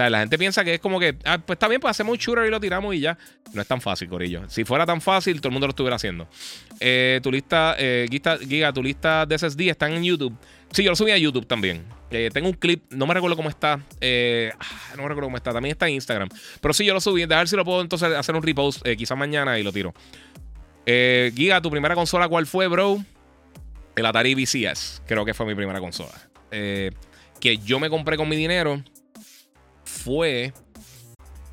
Sea, 0.00 0.08
la 0.08 0.20
gente 0.20 0.38
piensa 0.38 0.64
que 0.64 0.72
es 0.72 0.80
como 0.80 0.98
que, 0.98 1.14
ah, 1.26 1.36
pues 1.36 1.56
está 1.56 1.68
bien, 1.68 1.78
pues 1.78 1.90
hacemos 1.90 2.12
un 2.12 2.18
shooter 2.18 2.46
y 2.46 2.50
lo 2.50 2.58
tiramos 2.58 2.94
y 2.94 3.00
ya. 3.00 3.18
No 3.52 3.60
es 3.60 3.68
tan 3.68 3.82
fácil, 3.82 4.08
Corillo. 4.08 4.48
Si 4.48 4.64
fuera 4.64 4.86
tan 4.86 5.02
fácil, 5.02 5.42
todo 5.42 5.48
el 5.48 5.52
mundo 5.52 5.66
lo 5.66 5.72
estuviera 5.72 5.96
haciendo. 5.96 6.26
Eh, 6.80 7.20
tu 7.22 7.30
lista, 7.30 7.74
eh, 7.78 8.08
Giga, 8.08 8.72
tu 8.72 8.82
lista 8.82 9.26
de 9.26 9.36
SSD 9.36 9.68
están 9.68 9.92
en 9.92 10.02
YouTube. 10.02 10.34
Sí, 10.72 10.82
yo 10.84 10.90
lo 10.90 10.96
subí 10.96 11.10
a 11.10 11.18
YouTube 11.18 11.46
también. 11.46 11.84
Eh, 12.10 12.30
tengo 12.32 12.48
un 12.48 12.54
clip, 12.54 12.90
no 12.90 13.06
me 13.06 13.12
recuerdo 13.12 13.36
cómo 13.36 13.50
está. 13.50 13.74
Ah, 13.74 14.94
no 14.96 15.02
me 15.02 15.08
recuerdo 15.08 15.26
cómo 15.26 15.36
está. 15.36 15.52
También 15.52 15.72
está 15.72 15.86
en 15.86 15.96
Instagram. 15.96 16.30
Pero 16.62 16.72
sí, 16.72 16.86
yo 16.86 16.94
lo 16.94 17.00
subí. 17.02 17.24
A 17.24 17.26
ver 17.26 17.48
si 17.48 17.56
lo 17.56 17.66
puedo 17.66 17.82
entonces 17.82 18.10
hacer 18.14 18.34
un 18.34 18.42
repost 18.42 18.82
quizás 18.96 19.18
mañana 19.18 19.58
y 19.58 19.62
lo 19.62 19.70
tiro. 19.70 19.92
Giga, 20.86 21.60
tu 21.60 21.70
primera 21.70 21.94
consola, 21.94 22.26
¿cuál 22.26 22.46
fue, 22.46 22.68
bro? 22.68 23.04
El 23.96 24.06
Atari 24.06 24.34
VCS. 24.34 25.02
Creo 25.06 25.26
que 25.26 25.34
fue 25.34 25.44
mi 25.44 25.54
primera 25.54 25.78
consola. 25.78 26.14
que 26.50 27.58
yo 27.66 27.78
me 27.78 27.90
compré 27.90 28.16
con 28.16 28.30
mi 28.30 28.36
dinero 28.36 28.82
fue 29.90 30.52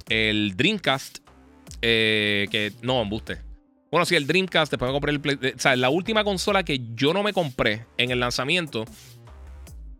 el 0.10 0.56
Dreamcast. 0.56 1.20
Eh, 1.82 2.48
que 2.50 2.72
no, 2.82 3.02
embuste. 3.02 3.40
Bueno, 3.92 4.06
sí, 4.06 4.16
el 4.16 4.28
Dreamcast. 4.28 4.72
Después 4.72 4.90
me 4.90 4.94
compré 4.94 5.12
el 5.12 5.20
Play. 5.20 5.36
O 5.56 5.60
sea, 5.60 5.76
la 5.76 5.90
última 5.90 6.24
consola 6.24 6.64
que 6.64 6.80
yo 6.96 7.14
no 7.14 7.24
me 7.24 7.34
compré 7.34 7.86
en 7.98 8.12
el 8.12 8.20
lanzamiento. 8.20 8.86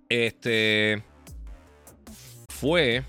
Este. 0.10 1.04
Fue. 2.50 3.04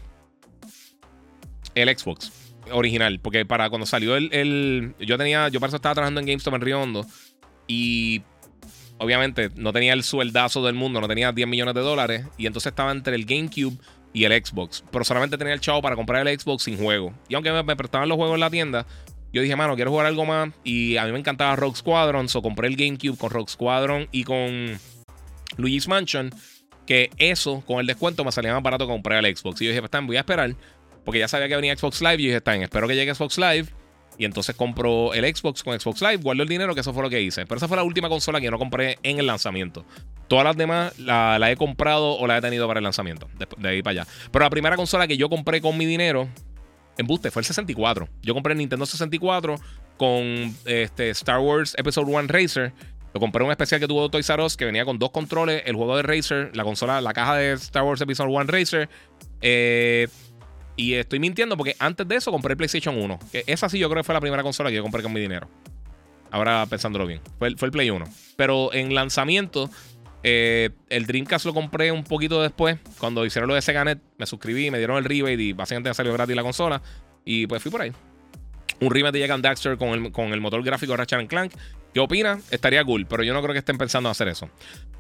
El 1.74 1.96
Xbox 1.96 2.32
original. 2.72 3.20
Porque 3.20 3.46
para 3.46 3.70
cuando 3.70 3.86
salió 3.86 4.16
el. 4.16 4.94
yo 4.98 5.18
tenía. 5.18 5.48
Yo 5.48 5.60
para 5.60 5.68
eso 5.68 5.76
estaba 5.76 5.94
trabajando 5.94 6.20
en 6.20 6.26
GameStop 6.26 6.54
en 6.54 6.60
Río 6.60 6.80
Hondo. 6.80 7.06
Y. 7.66 8.22
Obviamente 9.00 9.50
no 9.54 9.72
tenía 9.72 9.92
el 9.92 10.02
sueldazo 10.02 10.64
del 10.66 10.74
mundo, 10.74 11.00
no 11.00 11.06
tenía 11.06 11.30
10 11.30 11.46
millones 11.46 11.74
de 11.74 11.82
dólares. 11.82 12.26
Y 12.36 12.46
entonces 12.46 12.72
estaba 12.72 12.90
entre 12.90 13.14
el 13.14 13.26
GameCube 13.26 13.78
y 14.12 14.24
el 14.24 14.32
Xbox. 14.32 14.84
Pero 14.90 15.04
solamente 15.04 15.38
tenía 15.38 15.54
el 15.54 15.60
chavo 15.60 15.82
para 15.82 15.96
comprar 15.96 16.26
el 16.26 16.38
Xbox 16.38 16.64
sin 16.64 16.78
juego. 16.78 17.12
Y 17.28 17.34
aunque 17.34 17.50
me, 17.50 17.76
prestaban 17.76 18.08
los 18.08 18.16
juegos 18.16 18.34
en 18.34 18.40
la 18.40 18.50
tienda, 18.50 18.86
yo 19.32 19.42
dije, 19.42 19.56
mano, 19.56 19.74
quiero 19.76 19.90
jugar 19.90 20.06
algo 20.06 20.24
más. 20.24 20.50
Y 20.64 20.96
a 20.96 21.04
mí 21.04 21.12
me 21.12 21.18
encantaba 21.18 21.56
Rock 21.56 21.76
Squadron. 21.76 22.28
So 22.28 22.42
compré 22.42 22.68
el 22.68 22.76
GameCube 22.76 23.18
con 23.18 23.30
Rock 23.30 23.48
Squadron 23.48 24.08
y 24.12 24.24
con 24.24 24.78
Luigi's 25.56 25.88
Mansion. 25.88 26.30
Que 26.86 27.10
eso, 27.18 27.62
con 27.66 27.80
el 27.80 27.86
descuento, 27.86 28.24
me 28.24 28.32
salía 28.32 28.54
más 28.54 28.62
barato 28.62 28.86
comprar 28.86 29.24
el 29.24 29.36
Xbox. 29.36 29.60
Y 29.60 29.66
yo 29.66 29.70
dije, 29.70 29.82
pues, 29.82 30.06
voy 30.06 30.16
a 30.16 30.20
esperar. 30.20 30.54
Porque 31.04 31.18
ya 31.18 31.28
sabía 31.28 31.48
que 31.48 31.56
venía 31.56 31.76
Xbox 31.76 32.00
Live. 32.00 32.14
Y 32.14 32.22
yo 32.22 32.28
dije, 32.28 32.36
está 32.36 32.56
espero 32.56 32.88
que 32.88 32.94
llegue 32.94 33.14
Xbox 33.14 33.38
Live. 33.38 33.68
Y 34.18 34.24
entonces 34.24 34.56
compro 34.56 35.14
el 35.14 35.24
Xbox 35.24 35.62
con 35.62 35.78
Xbox 35.78 36.02
Live, 36.02 36.16
guardo 36.16 36.42
el 36.42 36.48
dinero, 36.48 36.74
que 36.74 36.80
eso 36.80 36.92
fue 36.92 37.04
lo 37.04 37.08
que 37.08 37.22
hice. 37.22 37.46
Pero 37.46 37.58
esa 37.58 37.68
fue 37.68 37.76
la 37.76 37.84
última 37.84 38.08
consola 38.08 38.40
que 38.40 38.46
yo 38.46 38.50
no 38.50 38.58
compré 38.58 38.98
en 39.04 39.20
el 39.20 39.26
lanzamiento. 39.26 39.84
Todas 40.26 40.44
las 40.44 40.56
demás 40.56 40.98
la, 40.98 41.38
he 41.50 41.56
comprado 41.56 42.18
o 42.18 42.26
la 42.26 42.36
he 42.36 42.40
tenido 42.40 42.66
para 42.66 42.80
el 42.80 42.84
lanzamiento. 42.84 43.28
De, 43.56 43.68
ahí 43.68 43.80
para 43.80 44.02
allá. 44.02 44.10
Pero 44.32 44.44
la 44.44 44.50
primera 44.50 44.74
consola 44.76 45.06
que 45.06 45.16
yo 45.16 45.30
compré 45.30 45.60
con 45.60 45.78
mi 45.78 45.86
dinero, 45.86 46.28
en 46.98 47.06
buste, 47.06 47.30
fue 47.30 47.40
el 47.40 47.46
64. 47.46 48.08
Yo 48.22 48.34
compré 48.34 48.54
el 48.54 48.58
Nintendo 48.58 48.86
64 48.86 49.54
con 49.96 50.12
este, 50.64 51.10
Star 51.10 51.38
Wars 51.38 51.76
Episode 51.78 52.10
1 52.10 52.26
Racer. 52.26 52.72
Lo 53.14 53.20
compré 53.20 53.44
un 53.44 53.52
especial 53.52 53.80
que 53.80 53.86
tuvo 53.86 54.10
Toys 54.10 54.28
R 54.28 54.42
Us 54.42 54.56
que 54.56 54.64
venía 54.64 54.84
con 54.84 54.98
dos 54.98 55.10
controles, 55.10 55.62
el 55.64 55.76
juego 55.76 55.96
de 55.96 56.02
Racer, 56.02 56.50
la 56.54 56.64
consola, 56.64 57.00
la 57.00 57.12
caja 57.12 57.36
de 57.36 57.52
Star 57.52 57.84
Wars 57.84 58.00
Episode 58.00 58.28
1 58.28 58.44
Racer. 58.44 58.88
Eh, 59.40 60.08
y 60.78 60.94
estoy 60.94 61.18
mintiendo 61.18 61.56
porque 61.56 61.74
antes 61.80 62.06
de 62.06 62.14
eso 62.16 62.30
compré 62.30 62.52
el 62.52 62.56
PlayStation 62.56 62.96
1. 62.96 63.18
Que 63.32 63.42
esa 63.48 63.68
sí 63.68 63.80
yo 63.80 63.90
creo 63.90 64.02
que 64.02 64.06
fue 64.06 64.14
la 64.14 64.20
primera 64.20 64.44
consola 64.44 64.70
que 64.70 64.76
yo 64.76 64.82
compré 64.82 65.02
con 65.02 65.12
mi 65.12 65.20
dinero. 65.20 65.48
Ahora 66.30 66.64
pensándolo 66.66 67.04
bien. 67.04 67.20
Fue, 67.38 67.54
fue 67.56 67.66
el 67.66 67.72
Play 67.72 67.90
1. 67.90 68.06
Pero 68.36 68.72
en 68.72 68.94
lanzamiento, 68.94 69.68
eh, 70.22 70.70
el 70.88 71.06
Dreamcast 71.06 71.46
lo 71.46 71.52
compré 71.52 71.90
un 71.90 72.04
poquito 72.04 72.40
después. 72.40 72.78
Cuando 72.98 73.26
hicieron 73.26 73.48
lo 73.48 73.56
de 73.56 73.62
Seganet, 73.62 73.98
me 74.18 74.26
suscribí, 74.26 74.70
me 74.70 74.78
dieron 74.78 74.96
el 74.98 75.04
rebate 75.04 75.42
y 75.42 75.52
básicamente 75.52 75.90
me 75.90 75.94
salió 75.94 76.12
gratis 76.12 76.36
la 76.36 76.42
consola. 76.42 76.80
Y 77.24 77.48
pues 77.48 77.60
fui 77.60 77.72
por 77.72 77.82
ahí. 77.82 77.92
Un 78.80 78.90
remake 78.90 79.12
de 79.12 79.26
Jack 79.26 79.40
Daxter 79.40 79.76
con 79.76 79.88
el, 79.90 80.12
con 80.12 80.32
el 80.32 80.40
motor 80.40 80.62
gráfico 80.62 80.92
de 80.92 80.98
Ratchet 80.98 81.28
Clank. 81.28 81.52
¿Qué 81.92 82.00
opina? 82.00 82.38
Estaría 82.50 82.84
cool, 82.84 83.06
pero 83.06 83.22
yo 83.22 83.32
no 83.32 83.40
creo 83.40 83.54
que 83.54 83.60
estén 83.60 83.78
pensando 83.78 84.08
en 84.08 84.10
hacer 84.10 84.28
eso. 84.28 84.48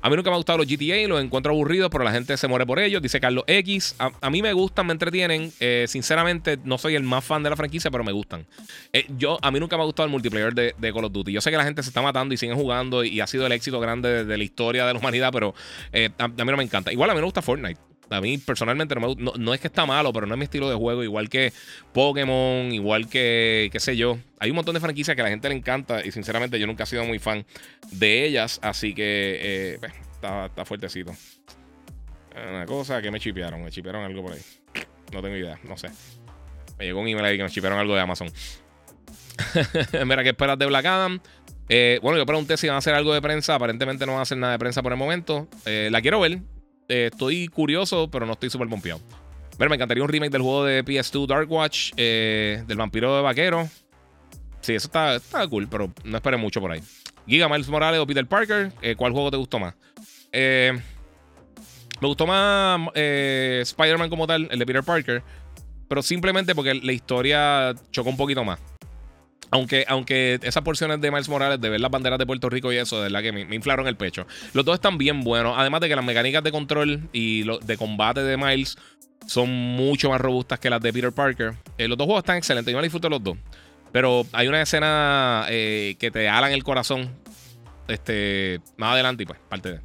A 0.00 0.08
mí 0.08 0.16
nunca 0.16 0.30
me 0.30 0.36
han 0.36 0.38
gustado 0.38 0.58
los 0.58 0.66
GTA, 0.66 1.06
los 1.06 1.22
encuentro 1.22 1.52
aburridos, 1.52 1.90
pero 1.90 2.02
la 2.02 2.12
gente 2.12 2.36
se 2.36 2.48
muere 2.48 2.64
por 2.64 2.78
ellos. 2.78 3.02
Dice 3.02 3.20
Carlos 3.20 3.44
X. 3.46 3.94
A, 3.98 4.30
mí 4.30 4.40
me 4.40 4.52
gustan, 4.52 4.86
me 4.86 4.92
entretienen. 4.92 5.52
Eh, 5.60 5.84
sinceramente, 5.86 6.58
no 6.64 6.78
soy 6.78 6.94
el 6.94 7.02
más 7.02 7.24
fan 7.24 7.42
de 7.42 7.50
la 7.50 7.56
franquicia, 7.56 7.90
pero 7.90 8.04
me 8.04 8.12
gustan. 8.12 8.46
Eh, 8.92 9.06
yo, 9.18 9.38
a 9.42 9.50
mí 9.50 9.60
nunca 9.60 9.76
me 9.76 9.82
ha 9.82 9.86
gustado 9.86 10.06
el 10.06 10.10
multiplayer 10.10 10.54
de, 10.54 10.92
Call 10.92 11.04
of 11.04 11.12
Duty. 11.12 11.32
Yo 11.32 11.40
sé 11.40 11.50
que 11.50 11.56
la 11.56 11.64
gente 11.64 11.82
se 11.82 11.90
está 11.90 12.00
matando 12.00 12.32
y 12.32 12.38
siguen 12.38 12.56
jugando 12.56 13.04
y, 13.04 13.20
ha 13.20 13.26
sido 13.26 13.44
el 13.44 13.52
éxito 13.52 13.80
grande 13.80 14.24
de, 14.24 14.38
la 14.38 14.44
historia 14.44 14.86
de 14.86 14.94
la 14.94 14.98
humanidad, 14.98 15.30
pero 15.32 15.54
eh, 15.92 16.10
a, 16.18 16.24
a, 16.24 16.28
mí 16.28 16.50
no 16.50 16.56
me 16.56 16.64
encanta. 16.64 16.90
Igual 16.90 17.10
a 17.10 17.14
mí 17.14 17.20
me 17.20 17.24
gusta 17.24 17.42
Fortnite. 17.42 17.87
A 18.10 18.20
mí 18.20 18.38
personalmente 18.38 18.94
no, 18.94 19.14
no, 19.14 19.54
es 19.54 19.60
que 19.60 19.66
está 19.66 19.84
malo, 19.84 20.12
pero 20.12 20.26
no 20.26 20.34
es 20.34 20.38
mi 20.38 20.44
estilo 20.44 20.68
de 20.70 20.76
juego. 20.76 21.02
Igual 21.02 21.28
que 21.28 21.52
Pokémon, 21.92 22.72
igual 22.72 23.08
que, 23.08 23.68
qué 23.70 23.80
sé 23.80 23.96
yo. 23.96 24.18
Hay 24.38 24.50
un 24.50 24.56
montón 24.56 24.74
de 24.74 24.80
franquicias 24.80 25.14
que 25.14 25.20
a 25.20 25.24
la 25.24 25.30
gente 25.30 25.48
le 25.48 25.54
encanta 25.54 26.04
y 26.04 26.10
sinceramente 26.10 26.58
yo 26.58 26.66
nunca 26.66 26.84
he 26.84 26.86
sido 26.86 27.04
muy 27.04 27.18
fan 27.18 27.44
de 27.90 28.24
ellas. 28.24 28.60
Así 28.62 28.94
que 28.94 29.38
eh, 29.40 29.76
pues, 29.78 29.92
está, 30.12 30.64
fuertecito. 30.64 31.12
Una 32.50 32.64
cosa 32.66 33.02
que 33.02 33.10
me 33.10 33.20
chipearon. 33.20 33.62
Me 33.62 33.70
chipearon 33.70 34.04
algo 34.04 34.22
por 34.22 34.32
ahí. 34.32 34.40
No 35.12 35.20
tengo 35.20 35.36
idea, 35.36 35.58
no 35.64 35.76
sé. 35.76 35.90
Me 36.78 36.86
llegó 36.86 37.00
un 37.00 37.08
email 37.08 37.26
ahí 37.26 37.36
que 37.36 37.42
me 37.42 37.50
chipearon 37.50 37.78
algo 37.78 37.94
de 37.94 38.00
Amazon. 38.00 38.28
Mira, 40.06 40.22
¿qué 40.22 40.30
esperas 40.30 40.58
de 40.58 40.66
Black 40.66 40.86
Adam? 40.86 41.20
Eh, 41.68 41.98
bueno, 42.02 42.18
yo 42.18 42.24
pregunté 42.24 42.56
si 42.56 42.66
van 42.66 42.76
a 42.76 42.78
hacer 42.78 42.94
algo 42.94 43.12
de 43.12 43.20
prensa. 43.20 43.54
Aparentemente 43.54 44.06
no 44.06 44.12
van 44.12 44.20
a 44.20 44.22
hacer 44.22 44.38
nada 44.38 44.52
de 44.54 44.58
prensa 44.58 44.82
por 44.82 44.92
el 44.92 44.98
momento. 44.98 45.48
Eh, 45.66 45.88
la 45.90 46.00
quiero 46.00 46.20
ver. 46.20 46.38
Eh, 46.88 47.10
estoy 47.12 47.48
curioso, 47.48 48.10
pero 48.10 48.24
no 48.24 48.32
estoy 48.32 48.48
súper 48.48 48.68
pompeado. 48.68 49.00
Ver, 49.58 49.68
me 49.68 49.74
encantaría 49.74 50.02
un 50.02 50.08
remake 50.08 50.30
del 50.32 50.42
juego 50.42 50.64
de 50.64 50.84
PS2 50.84 51.26
Dark 51.26 51.50
Watch, 51.50 51.92
eh, 51.96 52.62
del 52.66 52.78
vampiro 52.78 53.16
de 53.16 53.22
vaquero. 53.22 53.68
Sí, 54.60 54.74
eso 54.74 54.86
está, 54.88 55.46
cool, 55.48 55.68
pero 55.68 55.92
no 56.04 56.16
esperé 56.16 56.36
mucho 56.36 56.60
por 56.60 56.72
ahí. 56.72 56.80
Giga 57.26 57.48
Miles 57.48 57.68
Morales 57.68 58.00
o 58.00 58.06
Peter 58.06 58.26
Parker, 58.26 58.72
eh, 58.80 58.94
¿cuál 58.96 59.12
juego 59.12 59.30
te 59.30 59.36
gustó 59.36 59.58
más? 59.58 59.74
me 60.32 62.06
gustó 62.06 62.26
más 62.26 62.80
Spider-Man 62.94 64.08
como 64.08 64.26
tal, 64.26 64.46
el 64.50 64.58
de 64.58 64.66
Peter 64.66 64.84
Parker, 64.84 65.22
pero 65.88 66.00
simplemente 66.00 66.54
porque 66.54 66.74
la 66.74 66.92
historia 66.92 67.74
chocó 67.90 68.10
un 68.10 68.16
poquito 68.16 68.44
más. 68.44 68.60
Aunque, 69.50 69.84
aunque 69.88 70.38
esas 70.42 70.62
porciones 70.62 71.00
de 71.00 71.10
Miles 71.10 71.28
Morales, 71.28 71.60
de 71.60 71.68
ver 71.70 71.80
las 71.80 71.90
banderas 71.90 72.18
de 72.18 72.26
Puerto 72.26 72.50
Rico 72.50 72.72
y 72.72 72.76
eso, 72.76 72.96
de 72.96 73.04
verdad 73.04 73.22
que 73.22 73.32
me, 73.32 73.54
inflaron 73.54 73.86
el 73.88 73.96
pecho. 73.96 74.26
Los 74.52 74.64
dos 74.64 74.74
están 74.74 74.98
bien 74.98 75.22
buenos. 75.22 75.54
Además 75.56 75.80
de 75.80 75.88
que 75.88 75.96
las 75.96 76.04
mecánicas 76.04 76.42
de 76.42 76.52
control 76.52 77.08
y 77.12 77.44
de 77.44 77.76
combate 77.76 78.22
de 78.22 78.36
Miles 78.36 78.76
son 79.26 79.50
mucho 79.50 80.10
más 80.10 80.20
robustas 80.20 80.58
que 80.58 80.70
las 80.70 80.80
de 80.80 80.92
Peter 80.92 81.12
Parker. 81.12 81.54
Eh, 81.78 81.88
los 81.88 81.96
dos 81.96 82.06
juegos 82.06 82.22
están 82.22 82.36
excelentes. 82.36 82.72
Yo 82.72 82.78
me 82.78 82.82
disfruto 82.82 83.08
los 83.08 83.22
dos. 83.22 83.36
Pero 83.92 84.26
hay 84.32 84.48
una 84.48 84.60
escena 84.60 85.46
eh, 85.48 85.96
que 85.98 86.10
te 86.10 86.26
en 86.26 86.44
el 86.44 86.64
corazón. 86.64 87.10
Este. 87.88 88.60
Más 88.76 88.92
adelante 88.92 89.22
y 89.22 89.26
pues, 89.26 89.38
parte 89.48 89.72
de. 89.72 89.80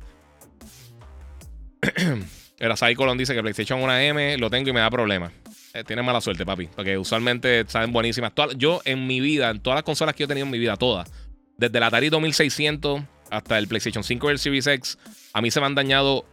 El 2.59 2.95
Colon 2.95 3.17
dice 3.17 3.33
que 3.33 3.41
PlayStation 3.41 3.81
1M 3.81 4.37
lo 4.37 4.49
tengo 4.49 4.69
y 4.69 4.73
me 4.73 4.79
da 4.79 4.89
problemas. 4.89 5.33
Eh, 5.73 5.83
tienes 5.83 6.05
mala 6.05 6.21
suerte, 6.21 6.45
papi. 6.45 6.67
Porque 6.67 6.97
usualmente 6.97 7.65
saben 7.67 7.91
buenísimas. 7.91 8.31
yo 8.57 8.81
en 8.85 9.07
mi 9.07 9.19
vida, 9.19 9.49
en 9.49 9.59
todas 9.59 9.77
las 9.77 9.83
consolas 9.83 10.13
que 10.13 10.19
yo 10.19 10.25
he 10.25 10.27
tenido 10.27 10.45
en 10.45 10.51
mi 10.51 10.59
vida, 10.59 10.77
todas, 10.77 11.11
desde 11.57 11.77
el 11.77 11.83
Atari 11.83 12.09
2600 12.09 13.01
hasta 13.31 13.57
el 13.57 13.67
PlayStation 13.67 14.03
5 14.03 14.29
y 14.29 14.31
el 14.31 14.39
Series 14.39 14.67
X, 14.67 14.99
a 15.33 15.41
mí 15.41 15.49
se 15.49 15.59
me 15.59 15.65
han 15.65 15.73
dañado 15.73 16.25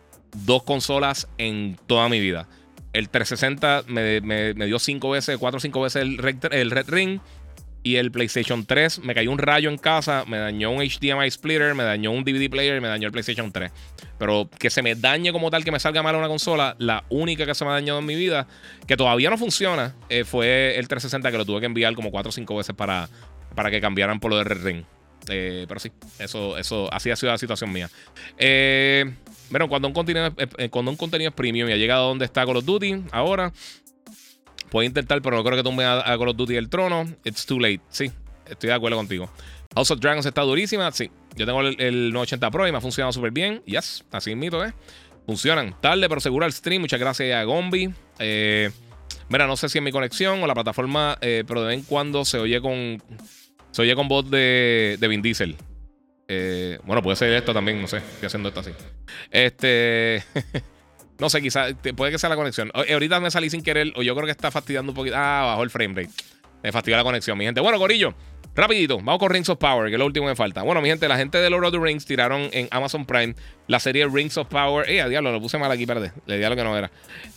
dos 0.45 0.63
consolas 0.65 1.27
en 1.39 1.79
toda 1.87 2.11
mi 2.11 2.21
vida. 2.21 2.49
El 2.93 3.09
360 3.09 3.85
me, 3.87 4.53
dio 4.67 4.79
cinco 4.79 5.11
veces, 5.11 5.39
cuatro 5.39 5.57
o 5.57 5.61
cinco 5.61 5.81
veces 5.81 6.03
el 6.03 6.19
Red 6.19 6.89
Ring. 6.89 7.21
Y 7.83 7.97
el 7.97 8.11
PlayStation 8.11 8.67
3 8.67 9.01
me 9.01 9.15
cayó 9.15 9.31
un 9.31 9.39
rayo 9.39 9.71
en 9.71 9.79
casa, 9.79 10.25
me 10.27 10.37
dañó 10.39 10.71
un 10.71 10.83
HDMI 10.83 11.31
splitter, 11.31 11.75
me 11.75 11.83
dañó 11.83 12.11
un 12.11 12.25
DVD 12.25 12.51
player 12.51 12.77
y 12.77 12.81
me 12.81 12.89
dañó 12.89 13.07
el 13.07 13.13
PlayStation 13.13 13.51
3. 13.51 13.73
Pero 14.19 14.51
que 14.59 14.69
se 14.69 14.83
me 14.83 14.95
dañe 14.95 15.33
como 15.33 15.51
tal, 15.51 15.65
que 15.65 15.73
me 15.73 15.81
salga 15.81 16.03
mal 16.03 16.15
una 16.15 16.29
consola, 16.29 16.77
la 16.79 17.05
única 17.09 17.47
que 17.47 17.55
se 17.55 17.65
me 17.65 17.71
ha 17.71 17.75
dañado 17.75 18.01
en 18.01 18.07
mi 18.07 18.17
vida, 18.17 18.47
que 18.87 18.99
todavía 18.99 19.31
no 19.31 19.39
funciona, 19.39 19.95
eh, 20.11 20.25
fue 20.25 20.79
el 20.79 20.89
360 20.89 21.31
que 21.31 21.39
lo 21.39 21.47
tuve 21.47 21.61
que 21.61 21.67
enviar 21.67 21.95
como 21.95 22.11
4 22.11 22.29
o 22.29 22.33
5 22.33 22.57
veces 22.57 22.75
para, 22.77 23.09
para 23.55 23.71
que 23.71 23.81
cambiaran 23.81 24.21
por 24.21 24.31
lo 24.31 24.37
de 24.37 24.45
Red 24.45 24.63
Ring. 24.63 24.85
Eh, 25.29 25.65
pero 25.67 25.81
sí, 25.81 25.91
eso, 26.19 26.59
eso 26.59 26.93
así 26.93 27.11
ha 27.11 27.17
sido 27.17 27.33
la 27.33 27.39
situación 27.39 27.73
mía. 27.73 27.89
Eh, 28.37 29.11
bueno, 29.49 29.69
cuando 29.69 29.89
un, 29.89 29.95
contenido, 29.95 30.35
cuando 30.71 30.91
un 30.91 30.97
contenido 30.99 31.31
es 31.31 31.35
premium 31.35 31.71
y 31.71 31.73
ha 31.73 31.77
llegado 31.77 32.05
a 32.05 32.09
donde 32.09 32.27
está 32.27 32.45
Call 32.45 32.59
of 32.59 32.65
Duty, 32.65 33.05
ahora 33.11 33.53
Puedo 34.71 34.85
intentar, 34.85 35.21
pero 35.23 35.37
no 35.37 35.45
creo 35.45 35.57
que 35.57 35.63
tumbe 35.63 35.85
a, 35.85 36.01
a 36.01 36.19
Call 36.19 36.29
of 36.29 36.37
Duty 36.37 36.57
el 36.57 36.69
trono. 36.69 37.07
It's 37.25 37.45
too 37.45 37.59
late. 37.59 37.81
Sí, 37.91 38.11
estoy 38.47 38.69
de 38.69 38.75
acuerdo 38.75 38.97
contigo. 38.97 39.31
House 39.75 39.91
of 39.91 40.01
Dragons 40.01 40.27
está 40.27 40.43
durísima. 40.43 40.91
Sí, 40.93 41.11
yo 41.37 41.47
tengo 41.47 41.61
el, 41.61 42.13
980 42.13 42.51
Pro 42.51 42.67
y 42.67 42.73
me 42.73 42.79
ha 42.79 42.81
funcionado 42.81 43.13
súper 43.13 43.31
bien. 43.31 43.63
Yes, 43.67 44.05
así 44.11 44.35
mito, 44.35 44.65
¿eh? 44.65 44.73
Funcionan. 45.27 45.77
Tarde, 45.81 46.09
pero 46.09 46.21
seguro 46.21 46.47
el 46.47 46.53
stream. 46.53 46.83
Muchas 46.83 46.99
gracias 46.99 47.37
a 47.37 47.45
Gombi. 47.45 47.93
Eh, 48.19 48.71
mira, 49.29 49.47
no 49.47 49.57
sé 49.57 49.69
si 49.69 49.79
es 49.79 49.85
mi 49.85 49.93
conexión 49.93 50.43
o 50.43 50.47
la 50.47 50.55
plataforma, 50.55 51.17
eh, 51.21 51.45
pero 51.47 51.63
de 51.63 51.69
vez 51.69 51.79
en 51.79 51.85
cuando 51.85 52.25
se 52.25 52.39
oye 52.39 52.61
con. 52.61 53.03
Se 53.71 53.83
oye 53.83 53.95
con 53.95 54.09
voz 54.09 54.29
de, 54.29 54.97
de 54.99 55.09
Vin 55.09 55.23
Diesel. 55.23 55.57
Eh, 56.27 56.79
bueno, 56.85 57.03
puede 57.03 57.17
ser 57.17 57.33
esto 57.33 57.55
también, 57.55 57.81
no 57.81 57.87
sé. 57.87 57.99
Estoy 57.99 58.27
haciendo 58.27 58.49
esto 58.49 58.61
así. 58.61 58.71
Este. 59.31 60.25
No 61.21 61.29
sé, 61.29 61.43
quizás 61.43 61.75
puede 61.97 62.13
que 62.13 62.19
sea 62.19 62.31
la 62.31 62.37
conexión. 62.37 62.73
Eh, 62.87 62.95
ahorita 62.95 63.21
me 63.21 63.31
salí 63.31 63.51
sin 63.51 63.63
querer, 63.63 63.93
o 63.95 64.03
yo 64.03 64.15
creo 64.15 64.25
que 64.25 64.33
está 64.33 64.51
fastidiando 64.51 64.93
un 64.93 64.97
poquito. 64.97 65.17
Ah, 65.17 65.45
bajó 65.47 65.63
el 65.63 65.71
frame 65.71 66.03
rate. 66.03 66.11
Me 66.63 66.73
fastidió 66.73 66.97
la 66.97 67.05
conexión, 67.05 67.39
mi 67.39 67.45
gente. 67.45 67.61
Bueno, 67.61 67.79
Corillo, 67.79 68.15
rapidito, 68.55 68.97
vamos 68.99 69.19
con 69.19 69.31
Rings 69.31 69.49
of 69.49 69.59
Power, 69.59 69.89
que 69.89 69.95
es 69.95 69.99
lo 69.99 70.05
último 70.05 70.27
que 70.27 70.33
me 70.33 70.37
falta. 70.37 70.63
Bueno, 70.63 70.83
mi 70.83 70.89
gente, 70.89 71.09
la 71.09 71.17
gente 71.17 71.39
de 71.39 71.49
Lord 71.49 71.67
of 71.67 71.73
the 71.73 71.79
Rings 71.79 72.05
tiraron 72.05 72.49
en 72.53 72.69
Amazon 72.71 73.07
Prime 73.07 73.35
la 73.67 73.81
serie 73.81 74.07
Rings 74.07 74.37
of 74.37 74.49
Power. 74.49 74.89
Eh, 74.91 75.01
a 75.01 75.09
diablo, 75.09 75.33
lo 75.33 75.41
puse 75.41 75.57
mal 75.59 75.71
aquí, 75.71 75.87
perdé. 75.87 76.13
Le 76.27 76.39
di 76.39 76.45
a 76.45 76.51
lo 76.51 76.57
que 76.57 76.65
no 76.65 76.77
era. 76.77 76.91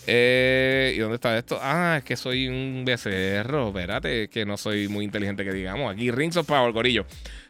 Eh, 0.08 0.94
¿Y 0.96 1.00
dónde 1.00 1.16
está 1.16 1.38
esto? 1.38 1.60
Ah, 1.62 1.96
es 2.00 2.04
que 2.04 2.18
soy 2.18 2.48
un 2.48 2.84
becerro. 2.86 3.70
Espérate, 3.70 4.28
que 4.30 4.46
no 4.46 4.58
soy 4.58 4.88
muy 4.90 5.06
inteligente 5.06 5.46
que 5.46 5.54
digamos. 5.54 5.94
Aquí, 5.94 6.12
Rings 6.12 6.36
of 6.38 6.46
Power, 6.46 6.74
Corillo. 6.74 7.06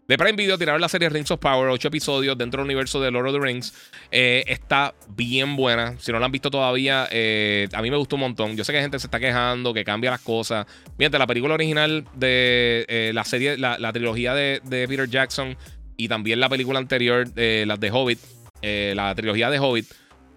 De 0.08 0.18
Prime 0.18 0.34
Video 0.34 0.58
tiraron 0.58 0.82
la 0.82 0.90
serie 0.90 1.08
Rings 1.08 1.32
of 1.32 1.40
Power, 1.40 1.70
8 1.70 1.88
episodios 1.88 2.38
dentro 2.38 2.60
del 2.60 2.66
universo 2.66 3.00
de 3.00 3.10
Lord 3.10 3.28
of 3.28 3.34
the 3.36 3.40
Rings. 3.40 3.74
Eh, 4.12 4.44
está 4.48 4.94
bien 5.08 5.56
buena. 5.56 5.98
Si 5.98 6.12
no 6.12 6.20
la 6.20 6.26
han 6.26 6.32
visto 6.32 6.52
todavía, 6.52 7.08
eh, 7.10 7.70
a 7.72 7.82
mí 7.82 7.90
me 7.90 7.96
gustó 7.96 8.18
un 8.18 8.22
montón. 8.22 8.58
Yo 8.58 8.66
sé 8.66 8.74
que 8.74 8.82
gente 8.82 9.00
se 9.00 9.08
está 9.08 9.18
quejando, 9.18 9.74
que 9.74 9.86
cambia 9.86 10.12
las 10.12 10.20
cosas. 10.20 10.66
Mientras 10.98 11.20
la 11.20 11.28
película 11.28 11.54
original 11.54 12.04
de 12.16 12.86
eh, 12.90 13.12
la 13.14 13.24
serie, 13.24 13.58
la, 13.58 13.94
trilogía 13.94 14.34
de, 14.34 14.60
Peter 14.70 15.08
Jackson 15.08 15.56
y 15.96 16.10
también 16.10 16.42
la 16.42 16.50
película 16.50 16.80
anterior, 16.80 17.26
las 17.36 17.80
de 17.80 17.92
Hobbit, 17.92 18.20
la 18.62 19.16
trilogía 19.16 19.50
de 19.50 19.60
Hobbit. 19.60 19.86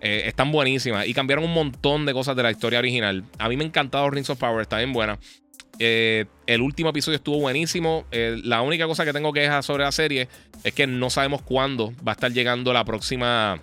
están 0.01 0.53
buenísimas 0.53 1.09
y 1.09 1.15
cambiaron 1.15 1.45
un 1.45 1.53
montón 1.53 2.07
de 2.07 2.13
cosas 2.13 2.37
de 2.37 2.45
la 2.45 2.53
historia 2.53 2.79
original. 2.79 3.25
A 3.39 3.49
mí 3.49 3.57
me 3.57 3.65
ha 3.65 3.67
encantado 3.67 4.09
Rings 4.11 4.31
of 4.31 4.39
Power, 4.39 4.63
está 4.63 4.77
bien 4.77 4.93
buena. 4.93 5.19
Eh, 5.79 6.27
el 6.47 6.61
último 6.63 6.91
episodio 6.91 7.17
estuvo 7.17 7.39
buenísimo. 7.41 8.05
Eh, 8.11 8.41
la 8.45 8.63
única 8.63 8.87
cosa 8.87 9.05
que 9.05 9.13
tengo 9.13 9.33
que 9.33 9.41
dejar 9.41 9.63
sobre 9.63 9.85
la 9.85 9.93
serie 9.93 10.29
es 10.65 10.73
que 10.73 10.87
no 10.87 11.11
sabemos 11.11 11.43
cuándo 11.43 11.93
va 12.07 12.13
a 12.13 12.15
estar 12.15 12.33
llegando 12.33 12.73
la 12.73 12.85
próxima. 12.85 13.61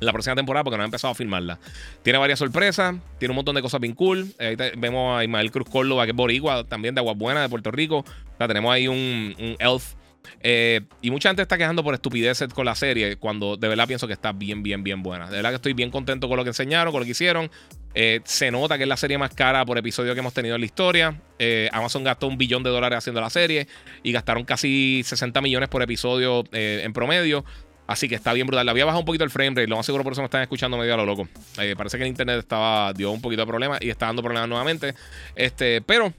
La 0.00 0.12
próxima 0.12 0.34
temporada, 0.34 0.64
porque 0.64 0.76
no 0.76 0.82
ha 0.82 0.86
empezado 0.86 1.12
a 1.12 1.14
filmarla. 1.14 1.58
Tiene 2.02 2.18
varias 2.18 2.40
sorpresas, 2.40 2.96
tiene 3.18 3.32
un 3.32 3.36
montón 3.36 3.54
de 3.54 3.62
cosas 3.62 3.80
bien 3.80 3.94
cool. 3.94 4.34
Ahí 4.38 4.56
vemos 4.76 5.18
a 5.18 5.24
Ismael 5.24 5.50
Cruz 5.50 5.68
Córdoba, 5.70 6.04
que 6.04 6.10
es 6.10 6.16
boricua, 6.16 6.64
también 6.64 6.94
de 6.94 7.00
Aguabuena, 7.00 7.40
de 7.40 7.48
Puerto 7.48 7.70
Rico. 7.70 8.04
tenemos 8.38 8.72
ahí 8.72 8.88
un 8.88 9.56
elf 9.58 9.94
eh, 10.40 10.82
y 11.00 11.10
mucha 11.10 11.28
gente 11.28 11.42
está 11.42 11.56
quejando 11.56 11.82
por 11.82 11.94
estupideces 11.94 12.52
con 12.52 12.66
la 12.66 12.74
serie, 12.74 13.16
cuando 13.16 13.56
de 13.56 13.68
verdad 13.68 13.86
pienso 13.86 14.06
que 14.06 14.12
está 14.12 14.32
bien, 14.32 14.62
bien, 14.62 14.82
bien 14.82 15.02
buena. 15.02 15.28
De 15.28 15.36
verdad 15.36 15.50
que 15.50 15.56
estoy 15.56 15.72
bien 15.72 15.90
contento 15.90 16.28
con 16.28 16.36
lo 16.36 16.44
que 16.44 16.50
enseñaron, 16.50 16.92
con 16.92 17.00
lo 17.00 17.04
que 17.04 17.12
hicieron. 17.12 17.50
Eh, 17.94 18.20
se 18.24 18.50
nota 18.50 18.76
que 18.76 18.82
es 18.82 18.88
la 18.88 18.96
serie 18.96 19.16
más 19.18 19.32
cara 19.34 19.64
por 19.64 19.78
episodio 19.78 20.14
que 20.14 20.20
hemos 20.20 20.34
tenido 20.34 20.54
en 20.56 20.60
la 20.60 20.66
historia. 20.66 21.20
Eh, 21.38 21.68
Amazon 21.72 22.04
gastó 22.04 22.26
un 22.26 22.36
billón 22.36 22.62
de 22.62 22.70
dólares 22.70 22.98
haciendo 22.98 23.20
la 23.20 23.30
serie 23.30 23.68
y 24.02 24.12
gastaron 24.12 24.44
casi 24.44 25.02
60 25.04 25.40
millones 25.40 25.68
por 25.68 25.82
episodio 25.82 26.44
en 26.52 26.92
promedio. 26.92 27.44
Así 27.86 28.08
que 28.08 28.14
está 28.14 28.32
bien 28.32 28.46
brutal. 28.46 28.64
Le 28.64 28.70
había 28.70 28.86
bajado 28.86 29.00
un 29.00 29.06
poquito 29.06 29.24
el 29.24 29.30
frame 29.30 29.50
rate. 29.50 29.68
Lo 29.68 29.76
más 29.76 29.86
seguro 29.86 30.04
por 30.04 30.14
eso 30.14 30.22
me 30.22 30.26
están 30.26 30.42
escuchando 30.42 30.76
medio 30.78 30.94
a 30.94 30.96
lo 30.96 31.06
loco. 31.06 31.28
parece 31.76 31.98
que 31.98 32.04
el 32.04 32.08
internet 32.08 32.38
estaba 32.38 32.92
dio 32.94 33.10
un 33.10 33.20
poquito 33.20 33.42
de 33.42 33.46
problemas 33.46 33.78
y 33.82 33.90
está 33.90 34.06
dando 34.06 34.22
problemas 34.22 34.48
nuevamente. 34.48 34.94
Este, 35.36 35.82
pero 35.82 36.12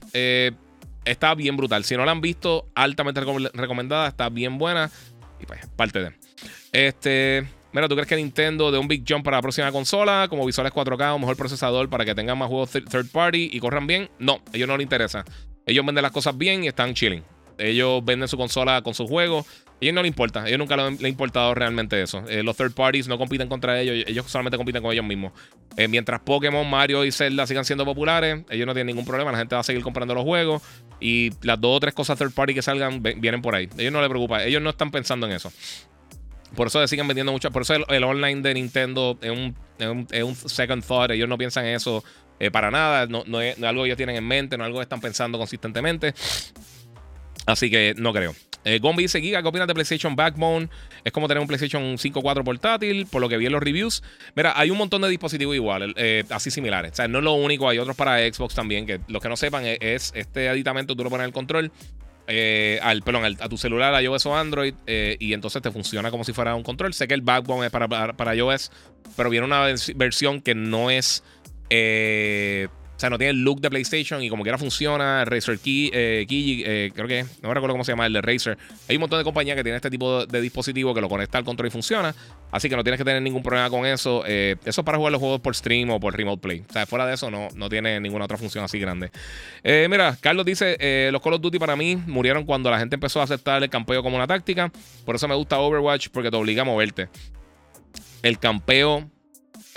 está 1.06 1.34
bien 1.34 1.56
brutal. 1.56 1.84
Si 1.84 1.96
no 1.96 2.04
la 2.04 2.12
han 2.12 2.20
visto, 2.20 2.68
altamente 2.74 3.20
recomendada, 3.20 4.08
está 4.08 4.28
bien 4.28 4.58
buena. 4.58 4.90
Y 5.40 5.46
pues, 5.46 5.66
parte 5.76 6.00
de. 6.00 6.12
Este. 6.72 7.46
Mira, 7.72 7.88
¿tú 7.88 7.94
crees 7.94 8.08
que 8.08 8.16
Nintendo 8.16 8.70
de 8.70 8.78
un 8.78 8.88
big 8.88 9.04
jump 9.06 9.24
para 9.24 9.36
la 9.36 9.42
próxima 9.42 9.70
consola? 9.70 10.28
Como 10.30 10.46
visuales 10.46 10.72
4K 10.72 11.14
o 11.14 11.18
mejor 11.18 11.36
procesador 11.36 11.90
para 11.90 12.06
que 12.06 12.14
tengan 12.14 12.38
más 12.38 12.48
juegos 12.48 12.70
third 12.70 13.10
party 13.10 13.50
y 13.52 13.60
corran 13.60 13.86
bien? 13.86 14.08
No, 14.18 14.34
a 14.34 14.56
ellos 14.56 14.66
no 14.66 14.76
les 14.78 14.84
interesa. 14.84 15.24
Ellos 15.66 15.84
venden 15.84 16.02
las 16.02 16.12
cosas 16.12 16.38
bien 16.38 16.64
y 16.64 16.68
están 16.68 16.94
chilling. 16.94 17.22
ellos 17.58 18.02
venden 18.04 18.28
su 18.28 18.38
consola 18.38 18.80
con 18.82 18.94
sus 18.94 19.08
juegos. 19.08 19.46
A 19.76 19.84
ellos 19.84 19.94
no 19.94 20.02
les 20.02 20.08
importa. 20.08 20.44
A 20.44 20.48
ellos 20.48 20.58
nunca 20.58 20.76
les 20.76 21.02
ha 21.02 21.08
importado 21.08 21.54
realmente 21.54 22.00
eso. 22.00 22.24
Eh, 22.28 22.42
los 22.42 22.56
third 22.56 22.72
parties 22.72 23.08
no 23.08 23.18
compiten 23.18 23.48
contra 23.48 23.78
ellos. 23.80 24.04
Ellos 24.08 24.26
solamente 24.30 24.56
compiten 24.56 24.82
con 24.82 24.92
ellos 24.92 25.04
mismos. 25.04 25.32
Eh, 25.76 25.86
mientras 25.86 26.20
Pokémon, 26.20 26.68
Mario 26.68 27.04
y 27.04 27.12
Zelda 27.12 27.46
sigan 27.46 27.64
siendo 27.64 27.84
populares, 27.84 28.44
ellos 28.48 28.66
no 28.66 28.72
tienen 28.72 28.86
ningún 28.86 29.04
problema. 29.04 29.32
La 29.32 29.38
gente 29.38 29.54
va 29.54 29.60
a 29.60 29.64
seguir 29.64 29.82
comprando 29.82 30.14
los 30.14 30.24
juegos. 30.24 30.62
Y 30.98 31.30
las 31.42 31.60
dos 31.60 31.76
o 31.76 31.80
tres 31.80 31.92
cosas 31.92 32.18
third 32.18 32.32
party 32.32 32.54
que 32.54 32.62
salgan 32.62 33.02
vienen 33.02 33.42
por 33.42 33.54
ahí. 33.54 33.68
A 33.76 33.80
ellos 33.80 33.92
no 33.92 34.00
les 34.00 34.08
preocupa. 34.08 34.42
Ellos 34.44 34.62
no 34.62 34.70
están 34.70 34.90
pensando 34.90 35.26
en 35.26 35.32
eso. 35.32 35.52
Por 36.54 36.68
eso 36.68 36.86
siguen 36.88 37.06
vendiendo 37.06 37.32
muchas. 37.32 37.52
Por 37.52 37.62
eso 37.62 37.74
el, 37.74 38.04
online 38.04 38.40
de 38.40 38.54
Nintendo 38.54 39.18
es 39.20 39.30
un, 39.30 39.54
es, 40.10 40.22
un, 40.22 40.34
second 40.34 40.82
thought. 40.82 41.10
Ellos 41.10 41.28
no 41.28 41.36
piensan 41.36 41.66
en 41.66 41.74
eso 41.74 42.02
eh, 42.40 42.50
para 42.50 42.70
nada. 42.70 43.06
No, 43.06 43.24
no, 43.26 43.42
es, 43.42 43.62
algo 43.62 43.82
que 43.82 43.88
ellos 43.88 43.96
tienen 43.98 44.16
en 44.16 44.26
mente, 44.26 44.56
no 44.56 44.64
es 44.64 44.66
algo 44.66 44.78
que 44.78 44.84
están 44.84 45.02
pensando 45.02 45.36
consistentemente. 45.36 46.14
Así 47.44 47.70
que 47.70 47.94
no 47.96 48.12
creo. 48.12 48.34
Eh, 48.66 48.80
Gombi 48.80 49.04
dice: 49.04 49.20
Giga, 49.20 49.40
¿qué 49.42 49.48
opinas 49.48 49.68
de 49.68 49.74
PlayStation 49.74 50.16
Backbone? 50.16 50.68
Es 51.04 51.12
como 51.12 51.28
tener 51.28 51.40
un 51.40 51.46
PlayStation 51.46 51.96
5 51.96 52.20
4 52.20 52.42
portátil, 52.42 53.06
por 53.06 53.22
lo 53.22 53.28
que 53.28 53.36
vi 53.36 53.46
en 53.46 53.52
los 53.52 53.62
reviews. 53.62 54.02
Mira, 54.34 54.58
hay 54.58 54.70
un 54.70 54.76
montón 54.76 55.02
de 55.02 55.08
dispositivos 55.08 55.54
iguales, 55.54 55.94
eh, 55.96 56.24
así 56.30 56.50
similares. 56.50 56.92
O 56.92 56.94
sea, 56.96 57.06
no 57.06 57.18
es 57.18 57.24
lo 57.24 57.34
único, 57.34 57.68
hay 57.68 57.78
otros 57.78 57.94
para 57.94 58.18
Xbox 58.18 58.56
también. 58.56 58.84
Que 58.84 59.00
los 59.06 59.22
que 59.22 59.28
no 59.28 59.36
sepan, 59.36 59.64
es, 59.64 59.78
es 59.80 60.12
este 60.16 60.48
aditamento, 60.48 60.96
tú 60.96 61.04
lo 61.04 61.10
pones 61.10 61.22
en 61.24 61.28
el 61.28 61.32
control 61.32 61.70
eh, 62.28 62.80
al, 62.82 63.02
perdón, 63.02 63.36
a 63.38 63.48
tu 63.48 63.56
celular, 63.56 63.94
a 63.94 64.02
iOS 64.02 64.26
o 64.26 64.36
Android, 64.36 64.74
eh, 64.86 65.16
y 65.20 65.32
entonces 65.32 65.62
te 65.62 65.70
funciona 65.70 66.10
como 66.10 66.24
si 66.24 66.32
fuera 66.32 66.56
un 66.56 66.64
control. 66.64 66.92
Sé 66.92 67.06
que 67.06 67.14
el 67.14 67.20
Backbone 67.20 67.66
es 67.66 67.72
para, 67.72 67.88
para, 67.88 68.34
iOS, 68.34 68.72
pero 69.16 69.30
viene 69.30 69.46
una 69.46 69.66
versión 69.94 70.40
que 70.40 70.54
no 70.54 70.90
es 70.90 71.22
o 72.96 72.98
sea, 72.98 73.10
no 73.10 73.18
tiene 73.18 73.32
el 73.32 73.44
look 73.44 73.60
de 73.60 73.68
PlayStation 73.68 74.22
y 74.22 74.30
como 74.30 74.42
quiera 74.42 74.56
funciona. 74.56 75.22
Razer 75.26 75.58
Key, 75.58 75.90
eh, 75.92 76.26
eh, 76.30 76.90
creo 76.94 77.06
que 77.06 77.24
no 77.42 77.48
me 77.48 77.54
recuerdo 77.54 77.74
cómo 77.74 77.84
se 77.84 77.92
llama 77.92 78.06
el 78.06 78.14
de 78.14 78.22
Razer. 78.22 78.56
Hay 78.88 78.96
un 78.96 79.00
montón 79.00 79.18
de 79.18 79.24
compañías 79.24 79.54
que 79.54 79.62
tienen 79.62 79.76
este 79.76 79.90
tipo 79.90 80.24
de, 80.24 80.40
dispositivo 80.40 80.94
que 80.94 81.02
lo 81.02 81.08
conecta 81.10 81.36
al 81.36 81.44
control 81.44 81.68
y 81.68 81.70
funciona. 81.70 82.14
Así 82.50 82.70
que 82.70 82.76
no 82.76 82.82
tienes 82.82 82.96
que 82.96 83.04
tener 83.04 83.20
ningún 83.20 83.42
problema 83.42 83.68
con 83.68 83.84
eso. 83.84 84.24
Eh, 84.26 84.56
eso 84.64 84.80
es 84.80 84.84
para 84.84 84.96
jugar 84.96 85.12
los 85.12 85.20
juegos 85.20 85.40
por 85.40 85.54
stream 85.54 85.90
o 85.90 86.00
por 86.00 86.16
remote 86.16 86.40
play. 86.40 86.64
O 86.66 86.72
sea, 86.72 86.86
fuera 86.86 87.06
de 87.06 87.14
eso 87.14 87.30
no, 87.30 87.48
no 87.54 87.68
tiene 87.68 88.00
ninguna 88.00 88.24
otra 88.24 88.38
función 88.38 88.64
así 88.64 88.78
grande. 88.78 89.10
mira, 89.62 90.16
Carlos 90.18 90.46
dice: 90.46 91.10
Los 91.12 91.20
Call 91.20 91.34
of 91.34 91.42
Duty 91.42 91.58
para 91.58 91.76
mí 91.76 91.96
murieron 91.96 92.44
cuando 92.44 92.70
la 92.70 92.78
gente 92.78 92.96
empezó 92.96 93.20
a 93.20 93.24
aceptar 93.24 93.62
el 93.62 93.68
campeo 93.68 94.02
como 94.02 94.16
una 94.16 94.26
táctica. 94.26 94.72
Por 95.04 95.16
eso 95.16 95.28
me 95.28 95.34
gusta 95.34 95.58
Overwatch 95.58 96.08
porque 96.08 96.30
te 96.30 96.36
obliga 96.38 96.62
a 96.62 96.64
moverte. 96.64 97.10
El 98.22 98.38
campeo. 98.38 99.10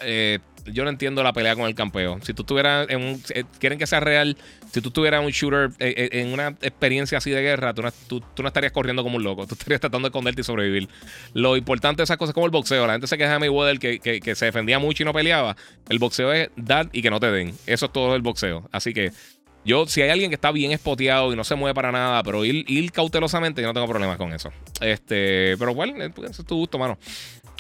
Eh, 0.04 0.40
yo 0.72 0.84
no 0.84 0.90
entiendo 0.90 1.24
la 1.24 1.34
pelea 1.34 1.56
con 1.56 1.66
el 1.66 1.76
campeo. 1.76 2.20
Si 2.22 2.34
tú 2.34 2.44
estuvieras 2.44 2.88
en 2.90 3.02
un. 3.02 3.24
Eh, 3.34 3.44
quieren 3.60 3.78
que 3.80 3.88
sea 3.88 4.00
real. 4.00 4.38
Si 4.72 4.82
tú 4.82 4.90
estuvieras 4.90 5.24
un 5.24 5.32
shooter, 5.32 5.72
eh, 5.80 5.94
eh, 5.98 6.22
en 6.22 6.34
una 6.34 6.50
experiencia 6.62 7.18
así 7.18 7.32
de 7.32 7.42
guerra, 7.42 7.74
tú 7.74 7.82
no, 7.82 8.48
estarías 8.48 8.72
corriendo 8.72 9.04
como 9.04 9.18
un 9.18 9.24
loco. 9.24 9.48
Tú 9.48 9.56
estarías 9.56 9.82
tratando 9.82 10.08
de 10.08 10.10
esconderte 10.10 10.42
y 10.42 10.44
sobrevivir. 10.44 10.90
Lo 11.34 11.58
importante 11.58 12.02
de 12.02 12.04
esas 12.06 12.18
cosas 12.18 12.34
como 12.34 12.46
el 12.46 12.52
boxeo. 12.52 12.86
La 12.88 12.94
gente 12.94 13.08
se 13.08 13.18
queja 13.18 13.34
de 13.34 13.40
Mayweather 13.40 13.80
que, 13.80 14.00
que, 14.00 14.36
se 14.36 14.46
defendía 14.46 14.80
mucho 14.80 15.04
y 15.04 15.06
no 15.06 15.14
peleaba. 15.14 15.56
El 15.90 16.00
boxeo 16.00 16.32
es 16.34 16.50
dar 16.56 16.90
y 16.92 17.02
que 17.02 17.10
no 17.10 17.20
te 17.20 17.32
den. 17.32 17.54
Eso 17.66 17.88
es 17.88 17.92
todo 17.92 18.16
el 18.16 18.22
boxeo. 18.22 18.70
Así 18.72 18.94
que. 18.94 19.12
Yo, 19.66 19.86
si 19.88 20.02
hay 20.02 20.10
alguien 20.10 20.32
que 20.32 20.36
está 20.36 20.52
bien 20.52 20.72
espoteado 20.72 21.34
y 21.34 21.36
no 21.36 21.44
se 21.44 21.54
mueve 21.54 21.76
para 21.76 21.92
nada, 21.92 22.24
pero 22.24 22.46
ir, 22.46 22.64
ir 22.70 22.92
cautelosamente, 22.94 23.62
yo 23.62 23.68
no 23.68 23.74
tengo 23.74 23.88
problemas 23.88 24.18
con 24.18 24.32
eso. 24.32 24.52
Este, 24.80 25.58
pero 25.58 25.76
bueno, 25.76 26.02
es 26.02 26.46
tu 26.46 26.56
gusto, 26.56 26.80
mano. 26.80 26.98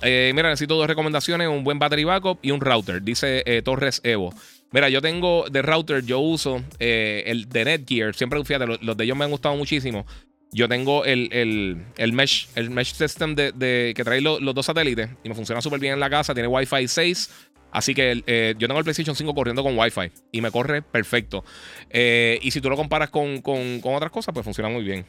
Eh, 0.01 0.31
mira, 0.33 0.49
necesito 0.49 0.75
dos 0.75 0.87
recomendaciones: 0.87 1.47
un 1.47 1.63
buen 1.63 1.79
battery 1.79 2.03
backup 2.03 2.39
y 2.41 2.51
un 2.51 2.61
router, 2.61 3.01
dice 3.01 3.43
eh, 3.45 3.61
Torres 3.61 4.01
Evo. 4.03 4.33
Mira, 4.71 4.89
yo 4.89 5.01
tengo 5.01 5.45
de 5.49 5.61
router, 5.61 6.03
yo 6.03 6.19
uso 6.19 6.63
eh, 6.79 7.23
el 7.25 7.49
de 7.49 7.65
Netgear. 7.65 8.15
Siempre, 8.15 8.43
fíjate, 8.43 8.67
los, 8.67 8.97
de 8.97 9.03
ellos 9.03 9.17
me 9.17 9.25
han 9.25 9.31
gustado 9.31 9.55
muchísimo. 9.55 10.05
Yo 10.51 10.67
tengo 10.67 11.05
el, 11.05 11.29
el, 11.31 12.13
mesh, 12.13 12.49
el 12.55 12.69
mesh 12.69 12.93
system 12.93 13.35
de, 13.35 13.93
que 13.95 14.03
trae 14.03 14.19
los 14.21 14.55
dos 14.55 14.65
satélites 14.65 15.09
y 15.23 15.29
me 15.29 15.35
funciona 15.35 15.61
súper 15.61 15.79
bien 15.79 15.93
en 15.93 15.99
la 15.99 16.09
casa. 16.09 16.33
Tiene 16.33 16.47
Wi-Fi 16.47 16.87
6. 16.87 17.29
Así 17.71 17.93
que 17.93 18.23
yo 18.57 18.67
tengo 18.67 18.79
el 18.79 18.83
PlayStation 18.83 19.15
5 19.15 19.35
corriendo 19.35 19.61
con 19.61 19.77
Wi-Fi 19.77 20.11
y 20.31 20.41
me 20.41 20.49
corre 20.49 20.81
perfecto. 20.81 21.43
y 21.91 22.49
si 22.49 22.61
tú 22.61 22.69
lo 22.69 22.75
comparas 22.75 23.11
con, 23.11 23.41
con 23.41 23.79
otras 23.83 24.11
cosas, 24.11 24.33
pues 24.33 24.43
funciona 24.43 24.69
muy 24.69 24.83
bien. 24.83 25.05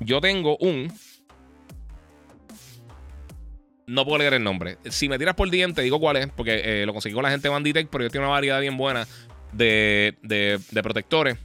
Yo 0.00 0.20
tengo 0.20 0.56
un 0.58 0.92
no 3.88 4.04
puedo 4.04 4.18
leer 4.18 4.34
el 4.34 4.44
nombre. 4.44 4.78
Si 4.90 5.08
me 5.08 5.18
tiras 5.18 5.34
por 5.34 5.50
DM, 5.50 5.72
te 5.74 5.82
digo 5.82 5.98
cuál 5.98 6.16
es, 6.18 6.28
porque 6.28 6.60
eh, 6.64 6.86
lo 6.86 6.92
conseguí 6.92 7.14
con 7.14 7.22
la 7.22 7.30
gente 7.30 7.48
de 7.48 7.52
Banditech, 7.52 7.88
pero 7.88 8.04
yo 8.04 8.10
tengo 8.10 8.26
una 8.26 8.32
variedad 8.32 8.60
bien 8.60 8.76
buena 8.76 9.08
de, 9.52 10.14
protectores 10.82 11.38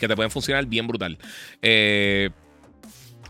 que 0.00 0.08
te 0.08 0.16
pueden 0.16 0.30
funcionar 0.30 0.66
bien 0.66 0.86
brutal. 0.86 1.16
Eh, 1.62 2.30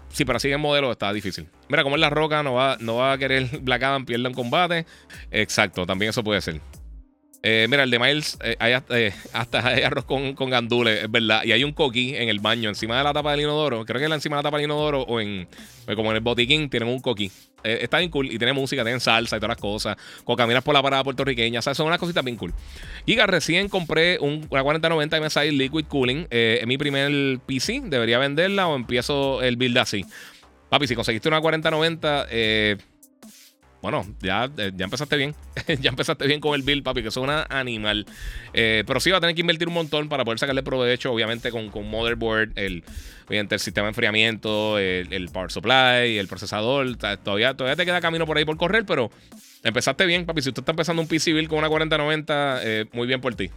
sí, 0.09 0.25
pero 0.25 0.39
así 0.39 0.51
en 0.51 0.61
modelo 0.61 0.91
está 0.91 1.13
difícil. 1.13 1.49
Mira, 1.69 1.83
como 1.83 1.97
es 1.97 2.01
la 2.01 2.11
roca, 2.11 2.43
no 2.43 2.55
va, 2.55 2.79
no 2.81 2.97
va 2.97 3.13
a 3.13 3.19
querer 3.19 3.47
Black 3.61 3.83
Adam 3.83 4.07
pierda 4.07 4.29
en 4.29 4.35
combate. 4.35 4.87
Exacto, 5.31 5.85
también 5.85 6.11
eso 6.11 6.25
puede 6.25 6.41
ser. 6.41 6.61
Eh, 7.47 7.67
mira, 7.69 7.83
el 7.83 7.91
de 7.91 7.99
Miles, 7.99 8.39
hay 8.59 8.73
hasta, 9.33 9.69
hay 9.69 9.83
arroz 9.83 10.07
con, 10.07 10.35
con, 10.35 10.49
gandules, 10.49 11.05
es 11.05 11.11
verdad. 11.11 11.45
Y 11.45 11.53
hay 11.53 11.63
un 11.63 11.73
coquí 11.73 12.17
en 12.17 12.31
el 12.31 12.39
baño, 12.39 12.71
encima 12.71 12.97
de 12.97 13.05
la 13.05 13.13
tapa 13.13 13.33
del 13.33 13.43
inodoro. 13.43 13.85
Creo 13.85 13.99
que 14.01 14.07
es 14.07 14.13
encima 14.13 14.37
de 14.37 14.39
la 14.39 14.49
tapa 14.49 14.57
del 14.57 14.65
inodoro 14.65 15.03
o 15.03 15.21
en. 15.21 15.47
Como 15.95 16.11
en 16.11 16.17
el 16.17 16.23
botiquín, 16.23 16.71
tienen 16.71 16.89
un 16.89 17.01
coquí. 17.01 17.31
Eh, 17.63 17.81
está 17.83 17.99
bien 17.99 18.11
cool 18.11 18.33
y 18.33 18.39
tiene 18.39 18.55
música, 18.55 18.83
tiene 18.83 18.99
salsa 18.99 19.37
y 19.37 19.41
todas 19.41 19.57
las 19.57 19.61
cosas. 19.61 19.95
Cuando 20.25 20.43
caminas 20.43 20.65
por 20.65 20.73
la 20.73 20.83
parada 20.83 21.05
puertorriqueña, 21.05 21.59
o 21.59 21.63
sea, 21.63 21.75
son 21.75 21.87
unas 21.87 21.99
cositas 21.99 22.25
bien 22.25 22.39
cool. 22.39 22.55
Giga, 23.05 23.27
recién 23.27 23.69
compré 23.69 24.19
un, 24.19 24.47
una 24.49 24.63
4090 24.63 25.21
MSI 25.21 25.51
Liquid 25.51 25.85
Cooling. 25.85 26.27
Eh, 26.31 26.61
en 26.63 26.69
mi 26.69 26.79
primer 26.79 27.41
PC, 27.41 27.83
¿debería 27.85 28.19
venderla 28.19 28.69
o 28.69 28.75
empiezo 28.75 29.43
el 29.43 29.57
build 29.57 29.77
así? 29.77 30.07
Papi, 30.71 30.87
si 30.87 30.95
conseguiste 30.95 31.29
una 31.29 31.43
4090, 31.43 32.27
eh 32.31 32.79
bueno, 33.85 34.07
ya, 34.23 34.51
eh, 34.57 34.73
ya 34.75 34.87
empezaste 34.87 35.15
bien. 35.15 35.35
ya 35.79 35.91
empezaste 35.91 36.27
bien 36.27 36.41
con 36.41 36.55
el 36.55 36.63
build, 36.63 36.83
papi, 36.83 37.03
que 37.03 37.09
es 37.09 37.17
una 37.19 37.43
animal. 37.51 38.07
Eh, 38.55 38.83
pero 38.87 38.99
sí 38.99 39.11
va 39.11 39.19
a 39.19 39.21
tener 39.21 39.35
que 39.35 39.43
invertir 39.43 39.69
un 39.69 39.75
montón 39.75 40.09
para 40.09 40.25
poder 40.25 40.39
sacarle 40.39 40.63
provecho, 40.63 41.13
obviamente, 41.13 41.51
con, 41.51 41.69
con 41.69 41.91
motherboard, 41.91 42.53
el, 42.55 42.83
el 43.29 43.59
sistema 43.61 43.85
de 43.85 43.91
enfriamiento, 43.91 44.79
el, 44.79 45.29
power 45.31 45.53
supply, 45.53 46.17
el 46.17 46.27
procesador. 46.29 46.97
Todavía, 46.97 47.53
todavía 47.53 47.77
te 47.77 47.85
queda 47.85 48.01
camino 48.01 48.25
por 48.25 48.39
ahí 48.39 48.47
por 48.47 48.57
correr, 48.57 48.87
pero 48.87 49.11
empezaste 49.63 50.07
bien, 50.07 50.25
papi. 50.25 50.41
Si 50.41 50.49
usted 50.49 50.63
está 50.63 50.73
empezando 50.73 51.03
un 51.03 51.09
PC 51.09 51.35
build 51.35 51.51
con 51.51 51.59
una 51.59 51.69
4090, 51.69 52.61
eh, 52.63 52.87
muy 52.95 53.07
bien 53.07 53.21
por 53.21 53.35
ti. 53.35 53.51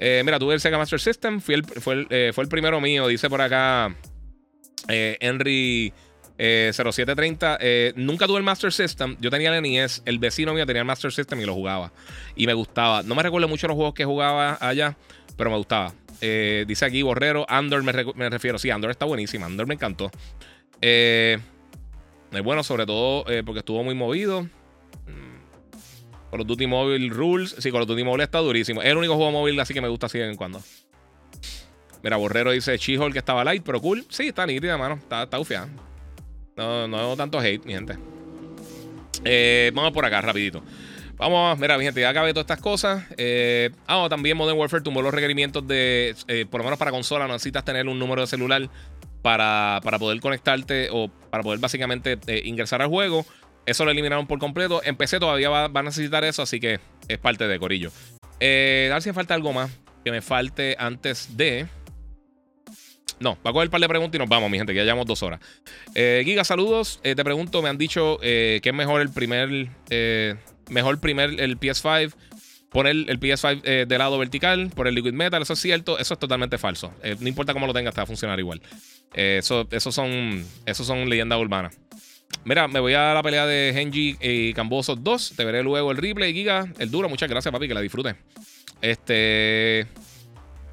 mira, 0.00 0.38
tuve 0.38 0.54
el 0.54 0.60
Sega 0.60 0.78
Master 0.78 1.00
System, 1.00 1.38
fue, 1.38 1.56
el, 1.56 1.64
fue 2.32 2.44
el 2.44 2.48
primero 2.48 2.80
mío, 2.80 3.08
dice 3.08 3.28
por 3.28 3.42
acá 3.42 3.94
Henry. 4.88 5.92
0730. 6.38 7.54
Eh, 7.54 7.58
eh, 7.60 7.92
nunca 7.96 8.26
tuve 8.26 8.38
el 8.38 8.44
Master 8.44 8.72
System. 8.72 9.16
Yo 9.20 9.30
tenía 9.30 9.56
el 9.56 9.62
NES. 9.62 10.02
El 10.04 10.18
vecino 10.18 10.52
mío 10.54 10.66
tenía 10.66 10.80
el 10.80 10.86
Master 10.86 11.12
System 11.12 11.40
y 11.40 11.44
lo 11.44 11.54
jugaba. 11.54 11.92
Y 12.34 12.46
me 12.46 12.54
gustaba. 12.54 13.02
No 13.02 13.14
me 13.14 13.22
recuerdo 13.22 13.48
mucho 13.48 13.66
los 13.68 13.76
juegos 13.76 13.94
que 13.94 14.04
jugaba 14.04 14.58
allá, 14.60 14.96
pero 15.36 15.50
me 15.50 15.56
gustaba. 15.56 15.92
Eh, 16.20 16.64
dice 16.66 16.84
aquí 16.84 17.02
Borrero. 17.02 17.46
Andor 17.48 17.82
me, 17.82 17.92
refiero. 18.30 18.58
Sí, 18.58 18.70
Andor 18.70 18.90
está 18.90 19.06
buenísima. 19.06 19.46
Andor 19.46 19.66
me 19.66 19.74
encantó. 19.74 20.10
es 20.80 21.40
bueno, 22.42 22.62
sobre 22.62 22.86
todo 22.86 23.24
porque 23.44 23.60
estuvo 23.60 23.82
muy 23.82 23.94
movido. 23.94 24.42
Mm. 24.42 26.30
Call 26.30 26.40
of 26.40 26.46
Duty 26.46 26.66
Mobile 26.66 27.08
Rules. 27.10 27.56
Sí, 27.58 27.70
Call 27.70 27.82
of 27.82 27.88
Duty 27.88 28.04
Mobile 28.04 28.24
está 28.24 28.38
durísimo. 28.38 28.82
Es 28.82 28.88
el 28.88 28.96
único 28.96 29.16
juego 29.16 29.32
móvil 29.32 29.58
así 29.60 29.72
que 29.72 29.80
me 29.80 29.88
gusta 29.88 30.06
así 30.06 30.18
de 30.18 30.24
vez 30.24 30.32
en 30.32 30.36
cuando. 30.36 30.62
Mira, 32.02 32.18
Borrero 32.18 32.52
dice 32.52 32.76
she 32.76 32.98
que 33.10 33.18
estaba 33.18 33.42
light, 33.42 33.62
pero 33.64 33.80
cool. 33.80 34.04
Sí, 34.10 34.28
está 34.28 34.46
nítida, 34.46 34.76
mano. 34.76 34.94
Está, 34.94 35.24
está. 35.24 35.38
No, 36.56 36.88
no 36.88 37.16
tanto 37.16 37.38
hate, 37.38 37.64
mi 37.66 37.74
gente. 37.74 37.98
Eh, 39.24 39.70
vamos 39.74 39.92
por 39.92 40.04
acá, 40.06 40.22
rapidito. 40.22 40.62
Vamos, 41.16 41.58
mira, 41.58 41.76
mi 41.76 41.84
gente, 41.84 42.00
ya 42.00 42.08
acabé 42.08 42.32
todas 42.32 42.44
estas 42.44 42.60
cosas. 42.60 43.04
Eh, 43.18 43.70
ah, 43.86 44.06
también 44.08 44.36
Modern 44.36 44.58
Warfare 44.58 44.82
tumbó 44.82 45.02
los 45.02 45.12
requerimientos 45.12 45.66
de, 45.66 46.14
eh, 46.28 46.46
por 46.50 46.60
lo 46.60 46.64
menos 46.64 46.78
para 46.78 46.90
consola, 46.90 47.26
necesitas 47.26 47.64
tener 47.64 47.86
un 47.86 47.98
número 47.98 48.22
de 48.22 48.26
celular 48.26 48.68
para, 49.20 49.80
poder 49.98 50.20
conectarte 50.20 50.88
o 50.90 51.08
para 51.30 51.42
poder 51.42 51.58
básicamente 51.58 52.18
ingresar 52.44 52.80
al 52.80 52.88
juego. 52.88 53.26
Eso 53.66 53.84
lo 53.84 53.90
eliminaron 53.90 54.26
por 54.26 54.38
completo. 54.38 54.80
En 54.84 54.96
PC 54.96 55.18
todavía 55.18 55.50
va, 55.50 55.64
a 55.64 55.82
necesitar 55.82 56.24
eso, 56.24 56.42
así 56.42 56.58
que 56.58 56.80
es 57.08 57.18
parte 57.18 57.48
de 57.48 57.58
Corillo. 57.58 57.90
a 57.90 58.38
ver 58.40 59.02
si 59.02 59.10
me 59.10 59.14
falta 59.14 59.34
algo 59.34 59.52
más 59.52 59.70
que 60.04 60.10
me 60.10 60.22
falte 60.22 60.76
antes 60.78 61.36
de... 61.36 61.66
No, 63.18 63.38
va 63.44 63.50
a 63.50 63.52
coger 63.52 63.68
un 63.68 63.70
par 63.70 63.80
de 63.80 63.88
preguntas 63.88 64.14
y 64.14 64.18
nos 64.18 64.28
vamos, 64.28 64.50
mi 64.50 64.58
gente, 64.58 64.72
que 64.72 64.78
ya 64.78 64.84
llevamos 64.84 65.06
dos 65.06 65.22
horas. 65.22 65.40
Eh, 65.94 66.22
Giga, 66.24 66.44
saludos. 66.44 67.00
Eh, 67.02 67.14
te 67.14 67.24
pregunto, 67.24 67.62
me 67.62 67.68
han 67.68 67.78
dicho 67.78 68.18
eh, 68.22 68.60
que 68.62 68.70
es 68.70 68.74
mejor 68.74 69.00
el 69.00 69.10
primer. 69.10 69.68
mejor 70.68 71.00
primer 71.00 71.40
el 71.40 71.58
PS5. 71.58 72.12
Poner 72.68 72.94
el 73.08 73.20
PS5 73.20 73.86
de 73.86 73.98
lado 73.98 74.18
vertical 74.18 74.70
por 74.74 74.86
el 74.86 74.94
Liquid 74.94 75.14
Metal. 75.14 75.40
Eso 75.40 75.54
es 75.54 75.60
cierto. 75.60 75.98
Eso 75.98 76.14
es 76.14 76.20
totalmente 76.20 76.58
falso. 76.58 76.92
no 77.20 77.28
importa 77.28 77.54
cómo 77.54 77.66
lo 77.66 77.72
tengas, 77.72 77.94
te 77.94 78.00
va 78.00 78.02
a 78.02 78.06
funcionar 78.06 78.38
igual. 78.38 78.60
eso, 79.14 79.66
son, 79.92 80.44
esos 80.66 80.86
son 80.86 81.08
leyendas 81.08 81.38
urbanas. 81.38 81.78
Mira, 82.44 82.68
me 82.68 82.80
voy 82.80 82.92
a 82.92 83.14
la 83.14 83.22
pelea 83.22 83.46
de 83.46 83.72
Genji 83.74 84.16
y 84.20 84.52
Camboso 84.52 84.94
2. 84.94 85.34
Te 85.36 85.44
veré 85.44 85.62
luego 85.62 85.90
el 85.90 85.96
replay, 85.96 86.34
Giga. 86.34 86.70
El 86.78 86.90
duro, 86.90 87.08
muchas 87.08 87.30
gracias, 87.30 87.50
papi, 87.50 87.66
que 87.66 87.74
la 87.74 87.80
disfrutes. 87.80 88.16
Este. 88.82 89.86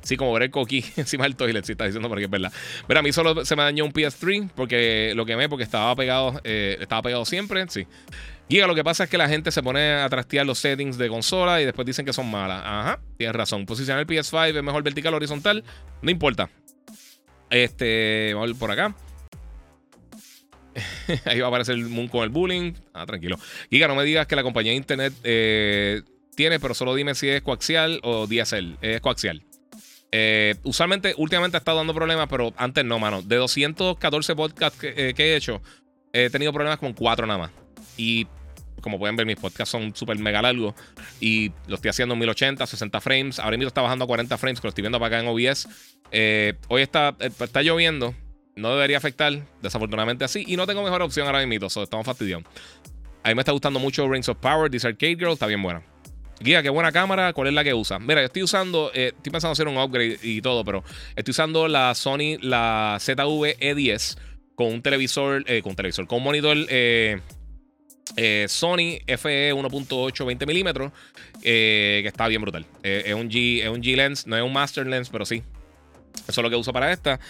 Sí, 0.03 0.17
como 0.17 0.34
ver 0.34 0.43
el 0.43 0.51
coquí 0.51 0.84
encima 0.97 1.23
del 1.23 1.35
toilet, 1.35 1.65
si 1.65 1.71
está 1.71 1.85
diciendo 1.85 2.09
porque 2.09 2.25
es 2.25 2.30
verdad. 2.30 2.51
Pero 2.88 2.99
a 2.99 3.03
mí 3.03 3.11
solo 3.11 3.45
se 3.45 3.55
me 3.55 3.63
dañó 3.63 3.85
un 3.85 3.93
PS3 3.93 4.51
porque 4.53 5.13
lo 5.15 5.25
quemé 5.25 5.49
porque 5.49 5.63
estaba 5.63 5.95
pegado, 5.95 6.39
eh, 6.43 6.77
estaba 6.80 7.01
pegado 7.01 7.25
siempre, 7.25 7.65
sí. 7.69 7.88
Giga, 8.49 8.67
lo 8.67 8.75
que 8.75 8.84
pasa 8.84 9.05
es 9.05 9.09
que 9.09 9.17
la 9.17 9.30
gente 9.30 9.51
se 9.51 9.63
pone 9.63 9.93
a 9.93 10.09
trastear 10.09 10.45
los 10.45 10.59
settings 10.59 10.97
de 10.97 11.07
consola 11.07 11.61
y 11.61 11.65
después 11.65 11.85
dicen 11.85 12.05
que 12.05 12.13
son 12.13 12.30
malas. 12.30 12.61
Ajá, 12.63 12.99
tienes 13.17 13.35
razón. 13.35 13.65
Posicionar 13.65 14.01
el 14.01 14.07
PS5 14.07 14.57
es 14.57 14.63
mejor 14.63 14.84
vertical 14.84 15.13
o 15.13 15.17
horizontal, 15.17 15.63
no 16.01 16.11
importa. 16.11 16.49
Este, 17.49 18.34
vamos 18.34 18.51
a 18.51 18.59
por 18.59 18.71
acá. 18.71 18.95
Ahí 21.25 21.39
va 21.39 21.45
a 21.45 21.49
aparecer 21.49 21.75
el 21.75 21.85
Moon 21.85 22.07
con 22.07 22.23
el 22.23 22.30
bullying. 22.30 22.73
Ah, 22.93 23.05
tranquilo. 23.05 23.38
Giga, 23.69 23.88
no 23.88 23.95
me 23.95 24.03
digas 24.03 24.27
que 24.27 24.35
la 24.35 24.43
compañía 24.43 24.71
de 24.71 24.77
internet 24.77 25.13
eh, 25.23 26.01
tiene, 26.35 26.59
pero 26.59 26.73
solo 26.73 26.95
dime 26.95 27.15
si 27.15 27.30
es 27.30 27.41
coaxial 27.41 27.99
o 28.03 28.27
DSL. 28.27 28.77
Es 28.81 29.01
coaxial. 29.01 29.43
Eh, 30.15 30.53
usualmente, 30.61 31.15
últimamente 31.18 31.57
ha 31.57 31.60
estado 31.60 31.80
dando 31.80 31.91
problemas, 31.91 32.27
pero 32.30 32.53
antes 32.57 32.85
no, 32.85 32.99
mano. 32.99 33.23
De 33.23 33.35
214 33.35 34.35
podcasts 34.35 34.77
eh, 34.84 35.14
que, 35.15 35.34
he 35.34 35.35
hecho, 35.35 35.60
he 36.14 36.30
tenido 36.30 36.53
problemas 36.53 36.77
con 36.77 36.94
4 36.94 37.26
nada 37.26 37.40
más. 37.40 37.52
Y 37.98 38.27
como 38.80 38.99
pueden 38.99 39.15
ver, 39.15 39.26
mis 39.26 39.38
podcasts 39.38 39.72
son 39.72 39.95
súper 39.95 40.19
mega 40.19 40.44
largos. 40.44 40.76
Y 41.19 41.52
lo 41.65 41.76
estoy 41.76 41.90
haciendo 41.90 42.14
en 42.14 42.19
1080, 42.19 42.64
60 42.68 43.02
frames. 43.02 43.40
Ahora 43.40 43.57
mismo 43.57 43.69
está 43.69 43.81
bajando 43.81 44.06
a 44.06 44.07
40 44.07 44.38
frames, 44.38 44.61
que 44.61 44.68
lo 44.68 44.69
estoy 44.69 44.84
viendo 44.84 44.99
para 44.99 45.18
acá 45.18 45.27
en 45.27 45.30
OBS. 45.30 45.68
hoy 46.68 46.81
está, 46.84 47.15
está 47.19 47.64
lloviendo. 47.64 48.14
No 48.56 48.72
debería 48.76 48.98
afectar, 48.98 49.34
desafortunadamente 49.64 50.26
así. 50.26 50.44
Y 50.45 50.57
no 50.57 50.68
tengo 50.68 50.84
mejor 50.84 51.02
opción 51.02 51.26
ahora 51.26 51.44
mismo, 51.44 51.72
so 51.72 51.81
estamos 51.81 52.06
fastidiados. 52.06 52.45
A 53.23 53.30
mí 53.30 53.35
me 53.35 53.41
está 53.41 53.52
gustando 53.52 53.80
mucho 53.80 54.07
Rings 54.07 54.30
of 54.30 54.38
Power, 54.38 54.69
This 54.69 54.85
Arcade 54.85 55.15
Girl, 55.15 55.31
está 55.31 55.48
bien 55.48 55.64
buena. 55.64 55.81
Guía, 56.44 56.61
qué 56.61 56.70
buena 56.70 56.91
cámara, 56.91 57.32
¿cuál 57.32 57.48
es 57.48 57.53
la 57.53 57.64
que 57.64 57.74
usa? 57.74 57.99
Mira, 57.99 58.20
yo 58.20 58.26
estoy 58.26 58.44
usando, 58.44 58.91
eh, 58.94 59.14
estoy 59.15 59.32
pensando 59.32 59.53
hacer 59.53 59.70
un 59.70 59.78
upgrade 59.78 60.20
y 60.22 60.41
todo, 60.41 60.65
pero 60.65 60.84
estoy 61.15 61.32
usando 61.32 61.70
la 61.70 61.95
Sony, 61.95 62.38
la 62.41 62.98
ZV 62.99 63.57
E10 63.61 64.18
con 64.53 64.68
un 64.68 64.82
televisor, 64.82 65.45
eh, 65.48 65.61
con 65.61 65.70
un 65.70 65.76
televisor, 65.78 66.06
con 66.06 66.22
monitor 66.22 66.57
eh, 66.68 67.22
Sony 68.49 68.99
FE 69.07 69.53
1.8 69.53 70.26
20 70.26 70.45
milímetros, 70.45 70.91
que 71.41 72.06
está 72.06 72.28
bien 72.28 72.41
brutal. 72.41 72.65
es, 72.84 73.14
un 73.14 73.30
G, 73.30 73.61
es 73.61 73.70
un 73.70 73.82
G 73.82 73.95
lens, 73.95 74.28
no 74.28 74.36
es 74.36 74.44
un 74.44 74.52
Master 74.52 74.86
Lens, 74.86 75.10
pero 75.10 75.26
sí. 75.26 75.44
Eso 76.28 76.41
es 76.41 76.44
lo 76.44 76.49
que 76.49 76.57
uso 76.57 76.74
para 76.74 76.91
esta. 76.91 77.22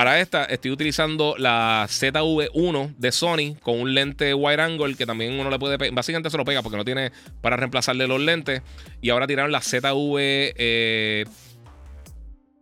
Para 0.00 0.18
esta 0.18 0.44
estoy 0.46 0.70
utilizando 0.70 1.34
la 1.36 1.84
ZV1 1.86 2.94
de 2.96 3.12
Sony 3.12 3.54
con 3.60 3.78
un 3.78 3.92
lente 3.92 4.32
wide 4.32 4.62
angle 4.62 4.94
que 4.94 5.04
también 5.04 5.38
uno 5.38 5.50
le 5.50 5.58
puede 5.58 5.76
pegar. 5.76 5.94
Básicamente 5.94 6.30
se 6.30 6.38
lo 6.38 6.44
pega 6.46 6.62
porque 6.62 6.78
no 6.78 6.86
tiene 6.86 7.12
para 7.42 7.58
reemplazarle 7.58 8.06
los 8.06 8.18
lentes. 8.18 8.62
Y 9.02 9.10
ahora 9.10 9.26
tiraron 9.26 9.52
la 9.52 9.60
ZV... 9.60 10.16
Eh, 10.16 11.26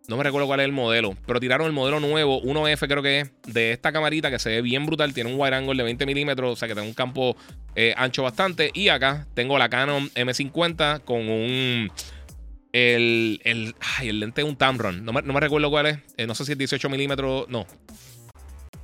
no 0.09 0.17
me 0.17 0.25
recuerdo 0.25 0.49
cuál 0.49 0.59
es 0.59 0.65
el 0.65 0.73
modelo, 0.73 1.17
pero 1.29 1.39
tiraron 1.39 1.69
el 1.69 1.73
modelo 1.73 2.01
nuevo, 2.01 2.43
1F 2.43 2.89
creo 2.89 3.03
que 3.03 3.21
es, 3.21 3.31
de 3.47 3.71
esta 3.71 3.93
camarita 3.93 4.33
que 4.33 4.41
se 4.41 4.49
ve 4.49 4.61
bien 4.61 4.85
brutal. 4.85 5.15
Tiene 5.15 5.33
un 5.33 5.39
wide 5.39 5.55
angle 5.55 5.77
de 5.77 5.85
20 5.85 6.07
milímetros, 6.07 6.55
o 6.55 6.57
sea 6.57 6.67
que 6.67 6.75
tiene 6.75 6.89
un 6.89 6.95
campo 6.95 7.37
eh, 7.77 7.95
ancho 7.97 8.25
bastante. 8.25 8.73
Y 8.75 8.89
acá 8.89 9.29
tengo 9.35 9.59
la 9.59 9.69
Canon 9.69 10.11
M50 10.11 11.05
con 11.05 11.29
un 11.29 11.93
el, 12.73 13.41
el, 13.45 13.75
ay, 13.99 14.09
el 14.09 14.21
lente 14.21 14.43
es 14.43 14.47
un 14.47 14.57
Tamron. 14.57 15.05
No 15.05 15.13
me, 15.13 15.23
no 15.23 15.33
me 15.33 15.41
recuerdo 15.41 15.71
cuál 15.71 15.87
es. 15.87 15.99
Eh, 16.17 16.27
no 16.27 16.35
sé 16.35 16.45
si 16.45 16.53
es 16.53 16.59
18 16.59 16.89
milímetros. 16.89 17.49
No. 17.49 17.67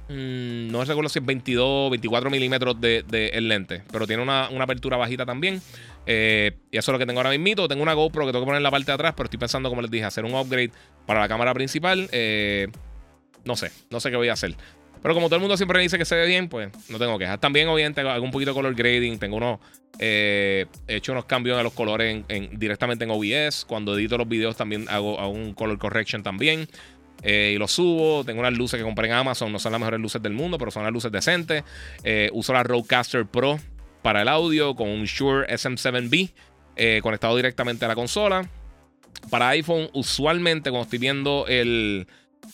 Mm, 0.08 0.70
no 0.70 0.78
me 0.78 0.84
recuerdo 0.84 1.08
si 1.08 1.18
es 1.18 1.24
22, 1.24 1.90
24 1.90 2.30
milímetros 2.30 2.80
de, 2.80 3.30
el 3.32 3.48
lente. 3.48 3.82
Pero 3.90 4.06
tiene 4.06 4.22
una, 4.22 4.46
apertura 4.46 4.96
bajita 4.96 5.26
también. 5.26 5.60
Eh, 6.06 6.52
y 6.70 6.76
eso 6.76 6.90
es 6.90 6.94
lo 6.94 6.98
que 6.98 7.06
tengo 7.06 7.20
ahora 7.20 7.36
mismo. 7.36 7.68
Tengo 7.68 7.82
una 7.82 7.94
GoPro 7.94 8.26
que 8.26 8.32
tengo 8.32 8.44
que 8.44 8.46
poner 8.46 8.58
en 8.58 8.64
la 8.64 8.70
parte 8.70 8.86
de 8.86 8.92
atrás. 8.92 9.14
Pero 9.16 9.24
estoy 9.24 9.38
pensando, 9.38 9.68
como 9.68 9.82
les 9.82 9.90
dije, 9.90 10.04
hacer 10.04 10.24
un 10.24 10.34
upgrade 10.34 10.72
para 11.06 11.20
la 11.20 11.28
cámara 11.28 11.52
principal. 11.54 12.08
Eh, 12.12 12.68
no 13.44 13.56
sé. 13.56 13.70
No 13.90 14.00
sé 14.00 14.10
qué 14.10 14.16
voy 14.16 14.28
a 14.28 14.34
hacer. 14.34 14.56
Pero 15.04 15.14
como 15.14 15.26
todo 15.26 15.36
el 15.36 15.42
mundo 15.42 15.58
siempre 15.58 15.78
dice 15.82 15.98
que 15.98 16.06
se 16.06 16.16
ve 16.16 16.26
bien, 16.26 16.48
pues 16.48 16.70
no 16.88 16.98
tengo 16.98 17.18
quejas. 17.18 17.38
También, 17.38 17.68
obviamente, 17.68 18.00
hago 18.00 18.24
un 18.24 18.30
poquito 18.30 18.52
de 18.52 18.54
color 18.54 18.74
grading. 18.74 19.18
Tengo 19.18 19.36
unos. 19.36 19.58
Eh, 19.98 20.64
he 20.88 20.96
hecho 20.96 21.12
unos 21.12 21.26
cambios 21.26 21.58
en 21.58 21.64
los 21.64 21.74
colores 21.74 22.24
directamente 22.52 23.04
en 23.04 23.10
OBS. 23.10 23.66
Cuando 23.66 23.98
edito 23.98 24.16
los 24.16 24.26
videos 24.26 24.56
también 24.56 24.86
hago, 24.88 25.28
un 25.28 25.52
color 25.52 25.76
correction 25.76 26.22
también. 26.22 26.66
Eh, 27.22 27.52
y 27.54 27.58
lo 27.58 27.68
subo. 27.68 28.24
Tengo 28.24 28.40
unas 28.40 28.54
luces 28.54 28.78
que 28.78 28.82
compré 28.82 29.08
en 29.08 29.12
Amazon. 29.12 29.52
No 29.52 29.58
son 29.58 29.72
las 29.72 29.78
mejores 29.82 30.00
luces 30.00 30.22
del 30.22 30.32
mundo, 30.32 30.56
pero 30.56 30.70
son 30.70 30.84
las 30.84 30.92
luces 30.92 31.12
decentes. 31.12 31.64
Eh, 32.02 32.30
uso 32.32 32.54
la 32.54 32.62
Rodecaster 32.62 33.26
Pro 33.26 33.60
para 34.00 34.22
el 34.22 34.28
audio 34.28 34.74
con 34.74 34.88
un 34.88 35.04
Shure 35.04 35.46
SM7B 35.48 36.32
conectado 37.02 37.36
directamente 37.36 37.84
a 37.84 37.88
la 37.88 37.94
consola. 37.94 38.48
Para 39.28 39.50
iPhone, 39.50 39.90
usualmente 39.92 40.70
cuando 40.70 40.84
estoy 40.84 40.98
viendo 40.98 41.44
el, 41.46 42.06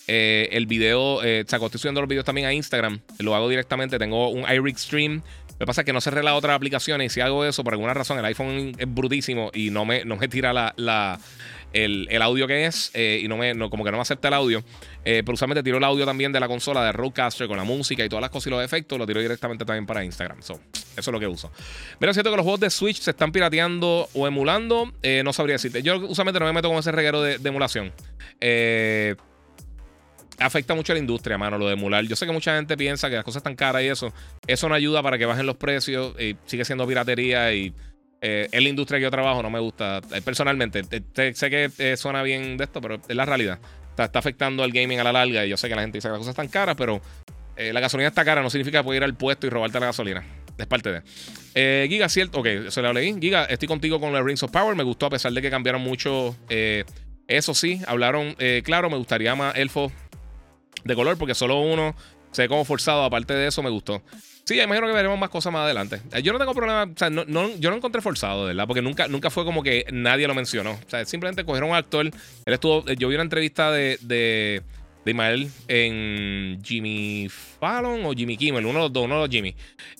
eh, 0.06 0.48
el 0.52 0.66
video, 0.66 1.22
eh, 1.22 1.44
o 1.46 1.48
sea, 1.48 1.58
estoy 1.64 1.78
subiendo 1.78 2.00
los 2.00 2.08
videos 2.08 2.24
también 2.24 2.46
a 2.46 2.52
Instagram, 2.52 3.00
lo 3.18 3.34
hago 3.34 3.48
directamente. 3.48 3.98
Tengo 3.98 4.28
un 4.30 4.44
iRig 4.50 4.78
Stream. 4.78 5.22
Lo 5.52 5.58
que 5.58 5.66
pasa 5.66 5.82
es 5.82 5.84
que 5.84 5.92
no 5.92 6.00
cerré 6.00 6.22
las 6.22 6.34
otras 6.34 6.56
aplicaciones 6.56 7.12
y 7.12 7.14
si 7.14 7.20
hago 7.20 7.44
eso, 7.44 7.62
por 7.62 7.74
alguna 7.74 7.92
razón, 7.92 8.18
el 8.18 8.24
iPhone 8.24 8.72
es 8.78 8.92
brutísimo 8.92 9.50
y 9.52 9.70
no 9.70 9.84
me, 9.84 10.04
no 10.06 10.16
me 10.16 10.26
tira 10.26 10.52
la, 10.54 11.20
el, 11.74 12.22
audio 12.22 12.46
que 12.46 12.64
es 12.64 12.90
eh, 12.94 13.20
y 13.22 13.28
no 13.28 13.36
me, 13.36 13.56
como 13.68 13.84
que 13.84 13.90
no 13.90 13.98
me 13.98 14.02
acepta 14.02 14.28
el 14.28 14.34
audio. 14.34 14.64
pero 15.04 15.32
usualmente 15.32 15.62
tiro 15.62 15.76
el 15.76 15.84
audio 15.84 16.06
también 16.06 16.32
de 16.32 16.40
la 16.40 16.48
consola 16.48 16.82
de 16.82 16.92
Rodecaster 16.92 17.46
con 17.46 17.58
la 17.58 17.64
música 17.64 18.02
y 18.02 18.08
todas 18.08 18.22
las 18.22 18.30
cosas 18.30 18.46
y 18.46 18.50
los 18.50 18.64
efectos, 18.64 18.98
lo 18.98 19.06
tiro 19.06 19.20
directamente 19.20 19.66
también 19.66 19.84
para 19.84 20.02
Instagram. 20.02 20.40
eso 20.40 20.60
es 20.96 21.06
lo 21.06 21.20
que 21.20 21.26
uso. 21.26 21.52
Mira, 22.00 22.14
siento 22.14 22.30
que 22.30 22.36
los 22.36 22.44
juegos 22.44 22.60
de 22.60 22.70
Switch 22.70 23.00
se 23.00 23.10
están 23.10 23.30
pirateando 23.30 24.08
o 24.14 24.26
emulando. 24.26 24.90
no 25.22 25.32
sabría 25.34 25.56
decirte. 25.56 25.82
Yo 25.82 25.98
usualmente 25.98 26.40
no 26.40 26.46
me 26.46 26.54
meto 26.54 26.70
con 26.70 26.78
ese 26.78 26.90
reguero 26.90 27.20
de, 27.20 27.36
de 27.36 27.48
emulación. 27.50 27.92
Eh 28.40 29.14
afecta 30.40 30.74
mucho 30.74 30.92
a 30.92 30.94
la 30.94 31.00
industria, 31.00 31.38
mano, 31.38 31.58
lo 31.58 31.66
de 31.66 31.74
emular. 31.74 32.04
Yo 32.04 32.16
sé 32.16 32.26
que 32.26 32.32
mucha 32.32 32.56
gente 32.56 32.76
piensa 32.76 33.08
que 33.08 33.16
las 33.16 33.24
cosas 33.24 33.40
están 33.40 33.54
caras 33.54 33.82
y 33.82 33.86
eso. 33.86 34.12
Eso 34.46 34.68
no 34.68 34.74
ayuda 34.74 35.02
para 35.02 35.18
que 35.18 35.26
bajen 35.26 35.46
los 35.46 35.56
precios 35.56 36.14
y 36.18 36.36
sigue 36.46 36.64
siendo 36.64 36.86
piratería 36.86 37.52
y 37.52 37.72
eh, 38.22 38.48
en 38.52 38.62
la 38.62 38.68
industria 38.68 38.98
que 38.98 39.04
yo 39.04 39.10
trabajo 39.10 39.42
no 39.42 39.50
me 39.50 39.60
gusta. 39.60 40.00
Eh, 40.12 40.20
personalmente, 40.22 40.82
sé 41.34 41.50
que 41.50 41.70
eh, 41.78 41.96
suena 41.96 42.22
bien 42.22 42.56
de 42.56 42.64
esto, 42.64 42.80
pero 42.80 43.00
es 43.06 43.16
la 43.16 43.24
realidad. 43.24 43.58
Está, 43.90 44.18
afectando 44.18 44.62
al 44.62 44.72
gaming 44.72 44.98
a 44.98 45.04
la 45.04 45.12
larga 45.12 45.44
y 45.44 45.50
yo 45.50 45.56
sé 45.56 45.68
que 45.68 45.74
la 45.74 45.82
gente 45.82 45.98
dice 45.98 46.08
que 46.08 46.12
las 46.12 46.18
cosas 46.18 46.32
están 46.32 46.48
caras, 46.48 46.74
pero 46.76 47.00
la 47.56 47.80
gasolina 47.80 48.08
está 48.08 48.24
cara 48.24 48.40
no 48.40 48.48
significa 48.48 48.78
que 48.78 48.84
puedes 48.84 49.00
ir 49.00 49.04
al 49.04 49.14
puesto 49.14 49.46
y 49.46 49.50
robarte 49.50 49.78
la 49.78 49.86
gasolina. 49.86 50.24
Es 50.56 50.66
parte 50.66 50.90
de. 50.90 51.86
Giga, 51.86 52.08
cierto. 52.08 52.40
Ok, 52.40 52.46
eso 52.46 52.80
le 52.80 52.94
leí. 52.94 53.14
Giga, 53.20 53.44
estoy 53.44 53.68
contigo 53.68 54.00
con 54.00 54.14
los 54.14 54.24
Rings 54.24 54.42
of 54.42 54.50
Power. 54.50 54.74
Me 54.74 54.82
gustó 54.82 55.06
a 55.06 55.10
pesar 55.10 55.32
de 55.32 55.42
que 55.42 55.50
cambiaron 55.50 55.82
mucho. 55.82 56.34
eso 57.28 57.54
sí, 57.54 57.82
hablaron. 57.86 58.34
claro, 58.64 58.88
me 58.88 58.96
gustaría 58.96 59.34
más 59.34 59.54
elfo 59.56 59.92
de 60.84 60.94
color, 60.94 61.18
porque 61.18 61.34
solo 61.34 61.60
uno 61.60 61.94
se 62.32 62.42
ve 62.42 62.48
como 62.48 62.64
forzado. 62.64 63.04
Aparte 63.04 63.34
de 63.34 63.48
eso, 63.48 63.62
me 63.62 63.70
gustó. 63.70 64.02
Sí, 64.44 64.60
imagino 64.60 64.86
que 64.88 64.92
veremos 64.92 65.18
más 65.18 65.30
cosas 65.30 65.52
más 65.52 65.62
adelante. 65.62 66.00
Eh, 66.12 66.22
yo 66.22 66.32
no 66.32 66.38
tengo 66.38 66.54
problema, 66.54 66.84
o 66.84 66.98
sea, 66.98 67.08
no, 67.08 67.24
yo 67.58 67.70
no 67.70 67.76
encontré 67.76 68.02
forzado, 68.02 68.46
¿verdad? 68.46 68.66
Porque 68.66 68.82
nunca, 68.82 69.06
nunca 69.06 69.30
fue 69.30 69.44
como 69.44 69.62
que 69.62 69.84
nadie 69.92 70.26
lo 70.26 70.34
mencionó. 70.34 70.72
O 70.72 70.90
sea, 70.90 71.04
simplemente 71.04 71.44
cogieron 71.44 71.70
un 71.70 71.76
actor. 71.76 72.06
Él 72.06 72.52
estuvo, 72.52 72.84
yo 72.84 73.08
vi 73.08 73.14
una 73.14 73.22
entrevista 73.22 73.70
de, 73.70 73.98
de, 74.00 74.62
de 75.04 75.10
Ismael 75.10 75.50
en 75.68 76.60
Jimmy 76.64 77.28
Fallon 77.60 78.04
o 78.04 78.12
Jimmy 78.12 78.36
Kimmel, 78.36 78.66
uno 78.66 78.78
de 78.78 78.84
los 78.86 78.92
dos, 78.92 79.04
uno 79.04 79.16
de 79.16 79.20
los 79.20 79.30
Jimmy, 79.30 79.54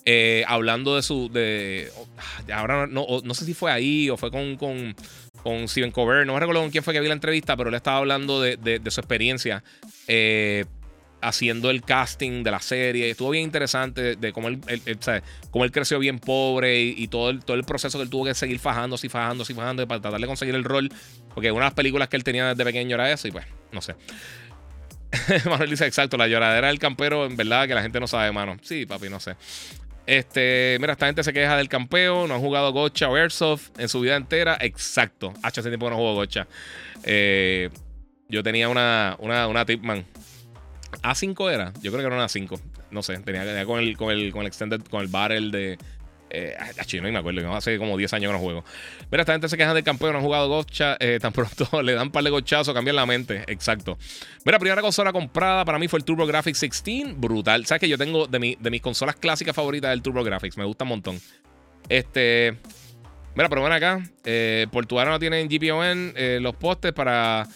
eh, 0.05 0.43
hablando 0.47 0.95
de 0.95 1.01
su, 1.01 1.29
de, 1.29 1.89
ah, 2.17 2.59
ahora 2.59 2.87
no, 2.87 3.05
no 3.23 3.33
sé 3.33 3.45
si 3.45 3.53
fue 3.53 3.71
ahí 3.71 4.09
o 4.09 4.17
fue 4.17 4.31
con, 4.31 4.95
con 5.43 5.67
Steven 5.67 5.91
Colbert, 5.91 6.25
no 6.25 6.33
me 6.33 6.39
recuerdo 6.39 6.61
con 6.61 6.71
quién 6.71 6.83
fue 6.83 6.93
que 6.93 6.99
vi 6.99 7.07
la 7.07 7.13
entrevista, 7.13 7.57
pero 7.57 7.69
él 7.69 7.75
estaba 7.75 7.97
hablando 7.97 8.41
de, 8.41 8.57
de 8.57 8.91
su 8.91 8.99
experiencia 8.99 9.63
eh, 10.07 10.65
haciendo 11.21 11.69
el 11.69 11.83
casting 11.83 12.43
de 12.43 12.51
la 12.51 12.59
serie. 12.59 13.09
Estuvo 13.09 13.29
bien 13.29 13.43
interesante 13.43 14.15
de 14.15 14.33
cómo 14.33 14.47
él, 14.47 14.59
cómo 15.51 15.65
él 15.65 15.71
creció 15.71 15.99
bien 15.99 16.19
pobre 16.19 16.81
y, 16.81 17.07
todo, 17.07 17.29
el, 17.29 17.43
todo 17.43 17.55
el 17.55 17.63
proceso 17.63 17.97
que 17.97 18.03
él 18.03 18.09
tuvo 18.09 18.25
que 18.25 18.33
seguir 18.33 18.59
fajando, 18.59 18.95
así 18.95 19.07
fajando, 19.07 19.43
así 19.43 19.53
fajando 19.53 19.87
para 19.87 20.01
tratar 20.01 20.19
de 20.19 20.27
conseguir 20.27 20.55
el 20.55 20.63
rol. 20.63 20.89
Porque 21.33 21.51
una 21.51 21.61
de 21.61 21.67
las 21.67 21.73
películas 21.73 22.09
que 22.09 22.17
él 22.17 22.23
tenía 22.23 22.49
desde 22.49 22.63
pequeño 22.63 22.95
era 22.95 23.11
eso 23.11 23.27
y 23.27 23.31
pues, 23.31 23.45
no 23.71 23.81
sé. 23.81 23.95
Manuel 25.49 25.69
dice, 25.69 25.85
exacto, 25.85 26.17
la 26.17 26.27
lloradera 26.27 26.67
del 26.67 26.79
campero, 26.79 27.25
en 27.25 27.35
verdad 27.35 27.67
que 27.67 27.75
la 27.75 27.81
gente 27.81 27.99
no 27.99 28.07
sabe, 28.07 28.31
mano. 28.31 28.57
Sí, 28.61 28.85
papi, 28.85 29.09
no 29.09 29.19
sé. 29.19 29.35
Este, 30.11 30.75
mira, 30.81 30.91
esta 30.91 31.05
gente 31.05 31.23
se 31.23 31.31
queja 31.31 31.55
del 31.55 31.69
campeo, 31.69 32.27
no 32.27 32.33
han 32.33 32.41
jugado 32.41 32.73
Gocha 32.73 33.07
o 33.07 33.15
Airsoft 33.15 33.69
en 33.79 33.87
su 33.87 34.01
vida 34.01 34.17
entera. 34.17 34.57
Exacto. 34.59 35.31
Hace 35.41 35.61
tiempo 35.61 35.85
que 35.85 35.91
no 35.91 35.95
juego 35.95 36.15
Gocha. 36.15 36.47
Eh, 37.05 37.69
yo 38.27 38.43
tenía 38.43 38.67
una, 38.67 39.15
una, 39.19 39.47
una 39.47 39.65
Tipman. 39.65 40.03
A5 41.01 41.53
era. 41.53 41.71
Yo 41.81 41.93
creo 41.93 41.99
que 41.99 42.07
era 42.07 42.15
una 42.17 42.25
A5. 42.25 42.59
No 42.91 43.01
sé. 43.03 43.19
Tenía, 43.19 43.65
con 43.65 43.79
el, 43.79 43.95
con 43.95 44.11
el, 44.11 44.33
con 44.33 44.41
el 44.41 44.47
extended, 44.47 44.81
con 44.81 44.99
el 44.99 45.07
barrel 45.07 45.49
de. 45.49 45.77
Eh, 46.33 46.55
no 47.01 47.11
me 47.11 47.17
acuerdo, 47.17 47.55
hace 47.55 47.77
como 47.77 47.97
10 47.97 48.13
años 48.13 48.29
que 48.29 48.33
no 48.33 48.39
juego. 48.39 48.63
Mira, 49.11 49.21
esta 49.21 49.33
gente 49.33 49.49
se 49.49 49.57
queja 49.57 49.73
del 49.73 49.83
campeón, 49.83 50.13
no 50.13 50.19
han 50.19 50.23
jugado 50.23 50.47
gocha, 50.47 50.95
eh, 50.99 51.19
tan 51.21 51.33
pronto 51.33 51.81
le 51.83 51.93
dan 51.93 52.07
un 52.07 52.11
par 52.11 52.23
de 52.23 52.29
gochazos, 52.29 52.73
cambian 52.73 52.95
la 52.95 53.05
mente. 53.05 53.43
Exacto. 53.47 53.97
Mira, 54.45 54.59
primera 54.59 54.81
consola 54.81 55.11
comprada 55.11 55.65
para 55.65 55.77
mí 55.77 55.87
fue 55.87 55.99
el 55.99 56.05
TurboGrafx 56.05 56.61
16, 56.61 57.19
brutal. 57.19 57.65
¿Sabes 57.65 57.81
que 57.81 57.89
yo 57.89 57.97
tengo 57.97 58.27
de, 58.27 58.39
mis 58.39 58.81
consolas 58.81 59.15
clásicas 59.15 59.55
favoritas 59.55 59.91
el 59.93 60.01
TurboGrafx? 60.01 60.57
Me 60.57 60.65
gusta 60.65 60.85
un 60.85 60.89
montón. 60.89 61.19
Este. 61.89 62.57
Mira, 63.35 63.49
pero 63.49 63.61
bueno 63.61 63.75
acá. 63.75 64.01
Eh, 64.23 64.67
Portugal 64.71 65.09
no 65.09 65.19
tienen 65.19 65.47
GPON, 65.47 66.13
eh, 66.15 66.39
los 66.41 66.55
postes 66.55 66.93
para 66.93 67.47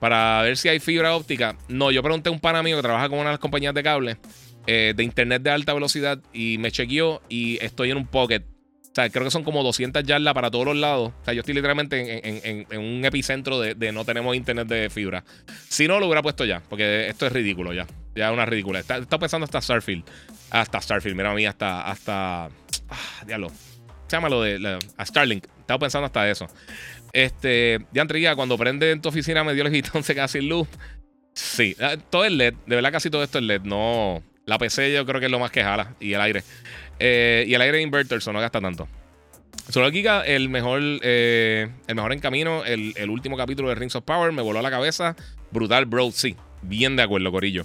para 0.00 0.42
ver 0.42 0.56
si 0.56 0.68
hay 0.68 0.78
fibra 0.78 1.16
óptica. 1.16 1.56
No, 1.68 1.90
yo 1.90 2.02
pregunté 2.02 2.28
a 2.28 2.32
un 2.32 2.38
pan 2.38 2.54
amigo 2.54 2.78
que 2.78 2.82
trabaja 2.82 3.08
con 3.08 3.18
una 3.18 3.30
de 3.30 3.34
las 3.34 3.40
compañías 3.40 3.74
de 3.74 3.82
cable 3.82 4.18
eh, 4.66 4.94
de 4.96 5.04
internet 5.04 5.42
de 5.42 5.50
alta 5.50 5.74
velocidad 5.74 6.18
y 6.32 6.58
me 6.58 6.70
chequeó 6.70 7.22
y 7.28 7.62
estoy 7.64 7.90
en 7.90 7.98
un 7.98 8.06
pocket. 8.06 8.40
O 8.40 8.94
sea, 8.96 9.10
creo 9.10 9.24
que 9.24 9.30
son 9.30 9.44
como 9.44 9.62
200 9.62 10.04
yardas 10.04 10.32
para 10.32 10.50
todos 10.50 10.64
los 10.64 10.76
lados. 10.76 11.12
O 11.20 11.24
sea, 11.24 11.34
yo 11.34 11.40
estoy 11.40 11.54
literalmente 11.54 12.64
en, 12.74 12.80
un 12.80 13.04
epicentro 13.04 13.60
de, 13.60 13.92
no 13.92 14.06
tenemos 14.06 14.34
internet 14.34 14.66
de 14.68 14.88
fibra. 14.88 15.22
Si 15.68 15.86
no, 15.86 16.00
lo 16.00 16.06
hubiera 16.06 16.22
puesto 16.22 16.46
ya, 16.46 16.62
porque 16.68 17.06
esto 17.08 17.26
es 17.26 17.32
ridículo 17.32 17.74
ya. 17.74 17.86
Ya 18.14 18.28
es 18.28 18.32
una 18.32 18.46
ridícula. 18.46 18.80
Está, 18.80 19.18
pensando 19.18 19.44
hasta 19.44 19.60
Starfield. 19.60 20.02
Hasta 20.50 20.80
Starfield, 20.80 21.14
mira 21.14 21.30
a 21.30 21.34
mí, 21.34 21.44
hasta. 21.44 21.82
hasta 21.82 22.46
ah, 22.46 23.24
diablo. 23.26 23.50
Se 24.06 24.16
llama 24.16 24.30
lo 24.30 24.40
de. 24.40 24.78
Starlink. 25.04 25.44
Estaba 25.60 25.78
pensando 25.78 26.06
hasta 26.06 26.30
eso. 26.30 26.46
Este. 27.12 27.84
Ya 27.92 28.00
entregué, 28.00 28.34
cuando 28.34 28.56
prende 28.56 28.92
en 28.92 29.02
tu 29.02 29.10
oficina 29.10 29.44
me 29.44 29.52
dio 29.52 29.64
el 29.64 29.70
gitón, 29.70 30.02
se 30.04 30.14
queda 30.14 30.26
luz. 30.40 30.68
Sí, 31.34 31.76
ah, 31.80 31.96
todo 32.08 32.24
es 32.24 32.32
LED. 32.32 32.54
De 32.66 32.76
verdad, 32.76 32.92
casi 32.92 33.10
todo 33.10 33.22
esto 33.22 33.38
es 33.38 33.44
LED. 33.44 33.60
No. 33.64 34.22
La 34.48 34.58
PC 34.58 34.92
yo 34.92 35.04
creo 35.04 35.18
que 35.18 35.26
es 35.26 35.32
lo 35.32 35.40
más 35.40 35.50
que 35.50 35.64
jala. 35.64 35.96
Y 35.98 36.12
el 36.12 36.20
aire. 36.20 36.44
Eh, 37.00 37.44
y 37.48 37.54
el 37.54 37.60
aire 37.60 37.82
inverter, 37.82 38.18
eso 38.18 38.32
no 38.32 38.38
gasta 38.38 38.60
tanto. 38.60 38.86
Solo 39.68 39.90
Giga, 39.90 40.24
el 40.24 40.48
mejor, 40.48 40.80
eh, 41.02 41.68
el 41.88 41.94
mejor 41.96 42.12
en 42.12 42.20
camino, 42.20 42.64
el, 42.64 42.92
el, 42.96 43.10
último 43.10 43.36
capítulo 43.36 43.70
de 43.70 43.74
Rings 43.74 43.96
of 43.96 44.04
Power, 44.04 44.30
me 44.30 44.42
voló 44.42 44.60
a 44.60 44.62
la 44.62 44.70
cabeza. 44.70 45.16
Brutal, 45.50 45.86
bro, 45.86 46.12
sí. 46.12 46.36
Bien 46.62 46.94
de 46.94 47.02
acuerdo, 47.02 47.32
Corillo. 47.32 47.64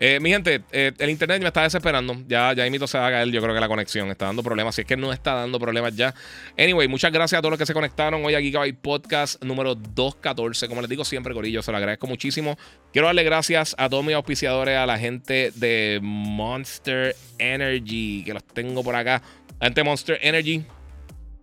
Eh, 0.00 0.20
mi 0.20 0.30
gente, 0.30 0.62
eh, 0.70 0.92
el 0.98 1.10
internet 1.10 1.42
me 1.42 1.48
está 1.48 1.62
desesperando. 1.62 2.16
Ya, 2.28 2.52
ya 2.52 2.68
mito 2.70 2.86
se 2.86 2.98
va 2.98 3.08
a 3.08 3.10
caer. 3.10 3.28
Yo 3.30 3.42
creo 3.42 3.54
que 3.54 3.60
la 3.60 3.68
conexión 3.68 4.08
está 4.10 4.26
dando 4.26 4.42
problemas. 4.42 4.74
Si 4.74 4.82
es 4.82 4.86
que 4.86 4.96
no 4.96 5.12
está 5.12 5.34
dando 5.34 5.58
problemas 5.58 5.94
ya. 5.96 6.14
Anyway, 6.56 6.86
muchas 6.86 7.12
gracias 7.12 7.38
a 7.38 7.42
todos 7.42 7.50
los 7.50 7.58
que 7.58 7.66
se 7.66 7.74
conectaron 7.74 8.24
hoy 8.24 8.34
a 8.34 8.40
Gigabyte 8.40 8.78
Podcast 8.78 9.42
número 9.42 9.74
214. 9.74 10.68
Como 10.68 10.80
les 10.80 10.90
digo 10.90 11.04
siempre, 11.04 11.34
Corillo, 11.34 11.62
se 11.62 11.72
lo 11.72 11.78
agradezco 11.78 12.06
muchísimo. 12.06 12.56
Quiero 12.92 13.06
darle 13.06 13.24
gracias 13.24 13.74
a 13.78 13.88
todos 13.88 14.04
mis 14.04 14.14
auspiciadores, 14.14 14.76
a 14.76 14.86
la 14.86 14.98
gente 14.98 15.50
de 15.54 15.98
Monster 16.02 17.16
Energy, 17.38 18.22
que 18.24 18.34
los 18.34 18.44
tengo 18.44 18.84
por 18.84 18.94
acá. 18.94 19.22
La 19.60 19.66
gente 19.66 19.82
Monster 19.82 20.18
Energy. 20.22 20.64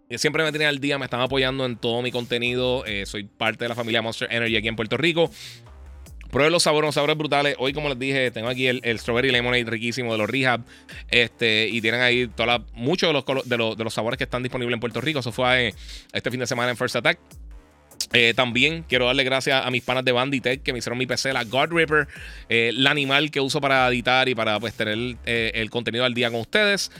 Que 0.07 0.19
siempre 0.19 0.43
me 0.43 0.51
tienen 0.51 0.67
al 0.67 0.79
día, 0.79 0.99
me 0.99 1.05
están 1.05 1.19
apoyando 1.21 1.65
en 1.65 1.77
todo 1.77 2.03
mi 2.03 2.11
contenido. 2.11 2.85
Eh, 2.85 3.07
soy 3.07 3.23
parte 3.23 3.65
de 3.65 3.69
la 3.69 3.75
familia 3.75 4.03
Monster 4.03 4.31
Energy 4.31 4.55
aquí 4.55 4.67
en 4.67 4.75
Puerto 4.75 4.97
Rico. 4.97 5.31
Prueben 6.31 6.51
los 6.51 6.63
sabores, 6.63 6.87
los 6.87 6.95
sabores 6.95 7.17
brutales. 7.17 7.55
Hoy, 7.59 7.73
como 7.73 7.89
les 7.89 7.99
dije, 7.99 8.31
tengo 8.31 8.49
aquí 8.49 8.67
el, 8.67 8.99
Strawberry 8.99 9.31
Lemonade 9.31 9.65
riquísimo 9.65 10.11
de 10.11 10.17
los 10.17 10.29
Rehab. 10.29 10.61
Este, 11.09 11.67
y 11.67 11.81
tienen 11.81 12.01
ahí 12.01 12.29
muchos 12.73 13.09
de 13.09 13.13
los, 13.13 13.77
de, 13.77 13.83
los, 13.83 13.93
sabores 13.93 14.17
que 14.17 14.25
están 14.25 14.43
disponibles 14.43 14.73
en 14.73 14.79
Puerto 14.79 15.01
Rico. 15.01 15.19
Eso 15.19 15.31
fue 15.31 15.67
eh, 15.67 15.73
este 16.13 16.31
fin 16.31 16.39
de 16.39 16.47
semana 16.47 16.71
en 16.71 16.77
First 16.77 16.97
Attack. 16.97 17.19
Eh, 18.13 18.33
también 18.35 18.83
quiero 18.87 19.05
darle 19.05 19.23
gracias 19.23 19.65
a 19.65 19.71
mis 19.71 19.83
panas 19.83 20.05
de 20.05 20.11
Banditech 20.11 20.61
que 20.61 20.73
me 20.73 20.79
hicieron 20.79 20.97
mi 20.97 21.05
PC, 21.05 21.33
la 21.33 21.43
God 21.43 21.71
Ripper, 21.71 22.07
eh, 22.49 22.69
el 22.69 22.85
animal 22.85 23.31
que 23.31 23.39
uso 23.39 23.61
para 23.61 23.87
editar 23.87 24.29
y 24.29 24.35
para 24.35 24.59
pues, 24.59 24.73
tener 24.73 25.17
el 25.25 25.69
contenido 25.69 26.05
al 26.05 26.13
día 26.13 26.29
con 26.29 26.41
ustedes. 26.41 26.91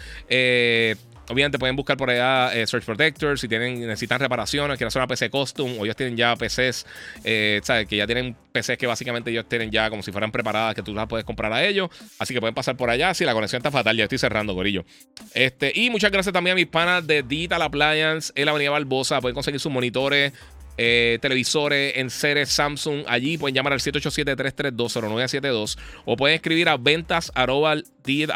Obviamente 1.30 1.58
pueden 1.58 1.76
buscar 1.76 1.98
por 1.98 2.10
allá 2.10 2.54
eh, 2.54 2.68
Search 2.68 2.86
Protector 2.86 3.38
si 3.40 3.48
tienen, 3.48 3.80
necesitan 3.82 4.20
reparaciones, 4.20 4.78
quieren 4.78 4.88
hacer 4.88 5.02
una 5.02 5.08
PC 5.08 5.30
custom 5.30 5.80
o 5.80 5.86
ellos 5.86 5.96
tienen 5.96 6.18
ya 6.18 6.36
PCs, 6.36 6.86
eh, 7.24 7.62
¿sabes? 7.64 7.88
Que 7.88 7.98
ya 7.98 8.06
tienen 8.06 8.36
PCs 8.52 8.78
que 8.78 8.88
básicamente 8.88 9.32
ellos 9.32 9.46
tienen 9.48 9.72
ya 9.72 9.90
como 9.90 10.04
si 10.04 10.12
fueran 10.12 10.32
preparadas, 10.32 10.76
que 10.76 10.84
tú 10.84 10.94
las 10.94 11.08
puedes 11.08 11.26
comprar 11.26 11.52
a 11.52 11.64
ellos. 11.64 11.90
Así 12.20 12.34
que 12.34 12.40
pueden 12.40 12.56
pasar 12.56 12.78
por 12.78 12.90
allá. 12.90 13.14
Si 13.14 13.26
la 13.26 13.34
conexión 13.34 13.60
está 13.60 13.72
fatal, 13.72 13.98
ya 13.98 14.04
estoy 14.04 14.18
cerrando, 14.18 14.54
gorillo. 14.54 14.86
Este, 15.34 15.72
y 15.76 15.90
muchas 15.90 16.12
gracias 16.12 16.34
también 16.34 16.54
a 16.54 16.56
mis 16.56 16.68
panas 16.68 17.06
de 17.06 17.24
Digital 17.24 17.62
Appliance 17.62 18.32
en 18.36 18.46
la 18.46 18.52
Avenida 18.52 18.72
Barbosa. 18.72 19.20
Pueden 19.22 19.36
conseguir 19.36 19.60
sus 19.60 19.72
monitores, 19.72 20.34
eh, 20.78 21.20
televisores 21.22 21.94
en 21.98 22.10
series 22.10 22.50
Samsung. 22.50 23.06
Allí 23.08 23.38
pueden 23.38 23.56
llamar 23.56 23.72
al 23.74 23.80
787-332-0972 23.80 25.78
o 26.04 26.18
pueden 26.18 26.36
escribir 26.36 26.68
a 26.68 26.76
ventas 26.78 27.32
arroba, 27.34 27.78
y 28.06 28.28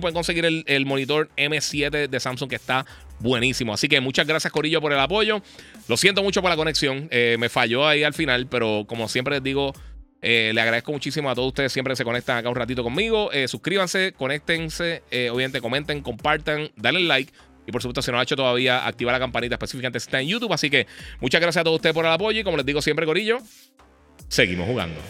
pueden 0.00 0.14
conseguir 0.14 0.44
el, 0.66 0.86
monitor 0.86 1.28
M7 1.36 2.08
de 2.08 2.20
Samsung 2.20 2.48
que 2.48 2.56
está 2.56 2.86
buenísimo. 3.18 3.74
Así 3.74 3.86
que 3.88 4.00
muchas 4.00 4.26
gracias 4.26 4.50
Corillo 4.52 4.80
por 4.80 4.92
el 4.92 4.98
apoyo. 4.98 5.42
Lo 5.88 5.96
siento 5.96 6.22
mucho 6.22 6.40
por 6.40 6.50
la 6.50 6.56
conexión. 6.56 7.08
Eh, 7.10 7.36
me 7.38 7.48
falló 7.50 7.86
ahí 7.86 8.02
al 8.02 8.14
final, 8.14 8.46
pero 8.48 8.86
como 8.88 9.08
siempre 9.08 9.34
les 9.36 9.42
digo... 9.42 9.74
Eh, 10.22 10.50
le 10.52 10.60
agradezco 10.60 10.92
muchísimo 10.92 11.30
a 11.30 11.34
todos 11.34 11.48
ustedes 11.48 11.72
siempre 11.72 11.96
se 11.96 12.04
conectan 12.04 12.36
acá 12.36 12.50
un 12.50 12.54
ratito 12.54 12.82
conmigo. 12.82 13.30
suscríbanse, 13.48 14.12
conéctense, 14.12 15.02
obviamente 15.32 15.62
comenten, 15.62 16.02
compartan, 16.02 16.70
denle 16.76 17.00
like. 17.04 17.32
Y 17.70 17.72
por 17.72 17.80
supuesto, 17.82 18.02
si 18.02 18.10
no 18.10 18.16
lo 18.16 18.20
ha 18.20 18.22
hecho 18.24 18.36
todavía, 18.36 18.86
activa 18.86 19.12
la 19.12 19.20
campanita 19.20 19.54
específicamente 19.54 19.98
está 19.98 20.20
en 20.20 20.28
YouTube. 20.28 20.52
Así 20.52 20.68
que 20.68 20.86
muchas 21.20 21.40
gracias 21.40 21.60
a 21.60 21.64
todos 21.64 21.76
ustedes 21.76 21.94
por 21.94 22.04
el 22.04 22.10
apoyo. 22.10 22.40
Y 22.40 22.44
como 22.44 22.56
les 22.56 22.66
digo 22.66 22.82
siempre, 22.82 23.06
Corillo, 23.06 23.38
seguimos 24.28 24.66
jugando. 24.66 25.00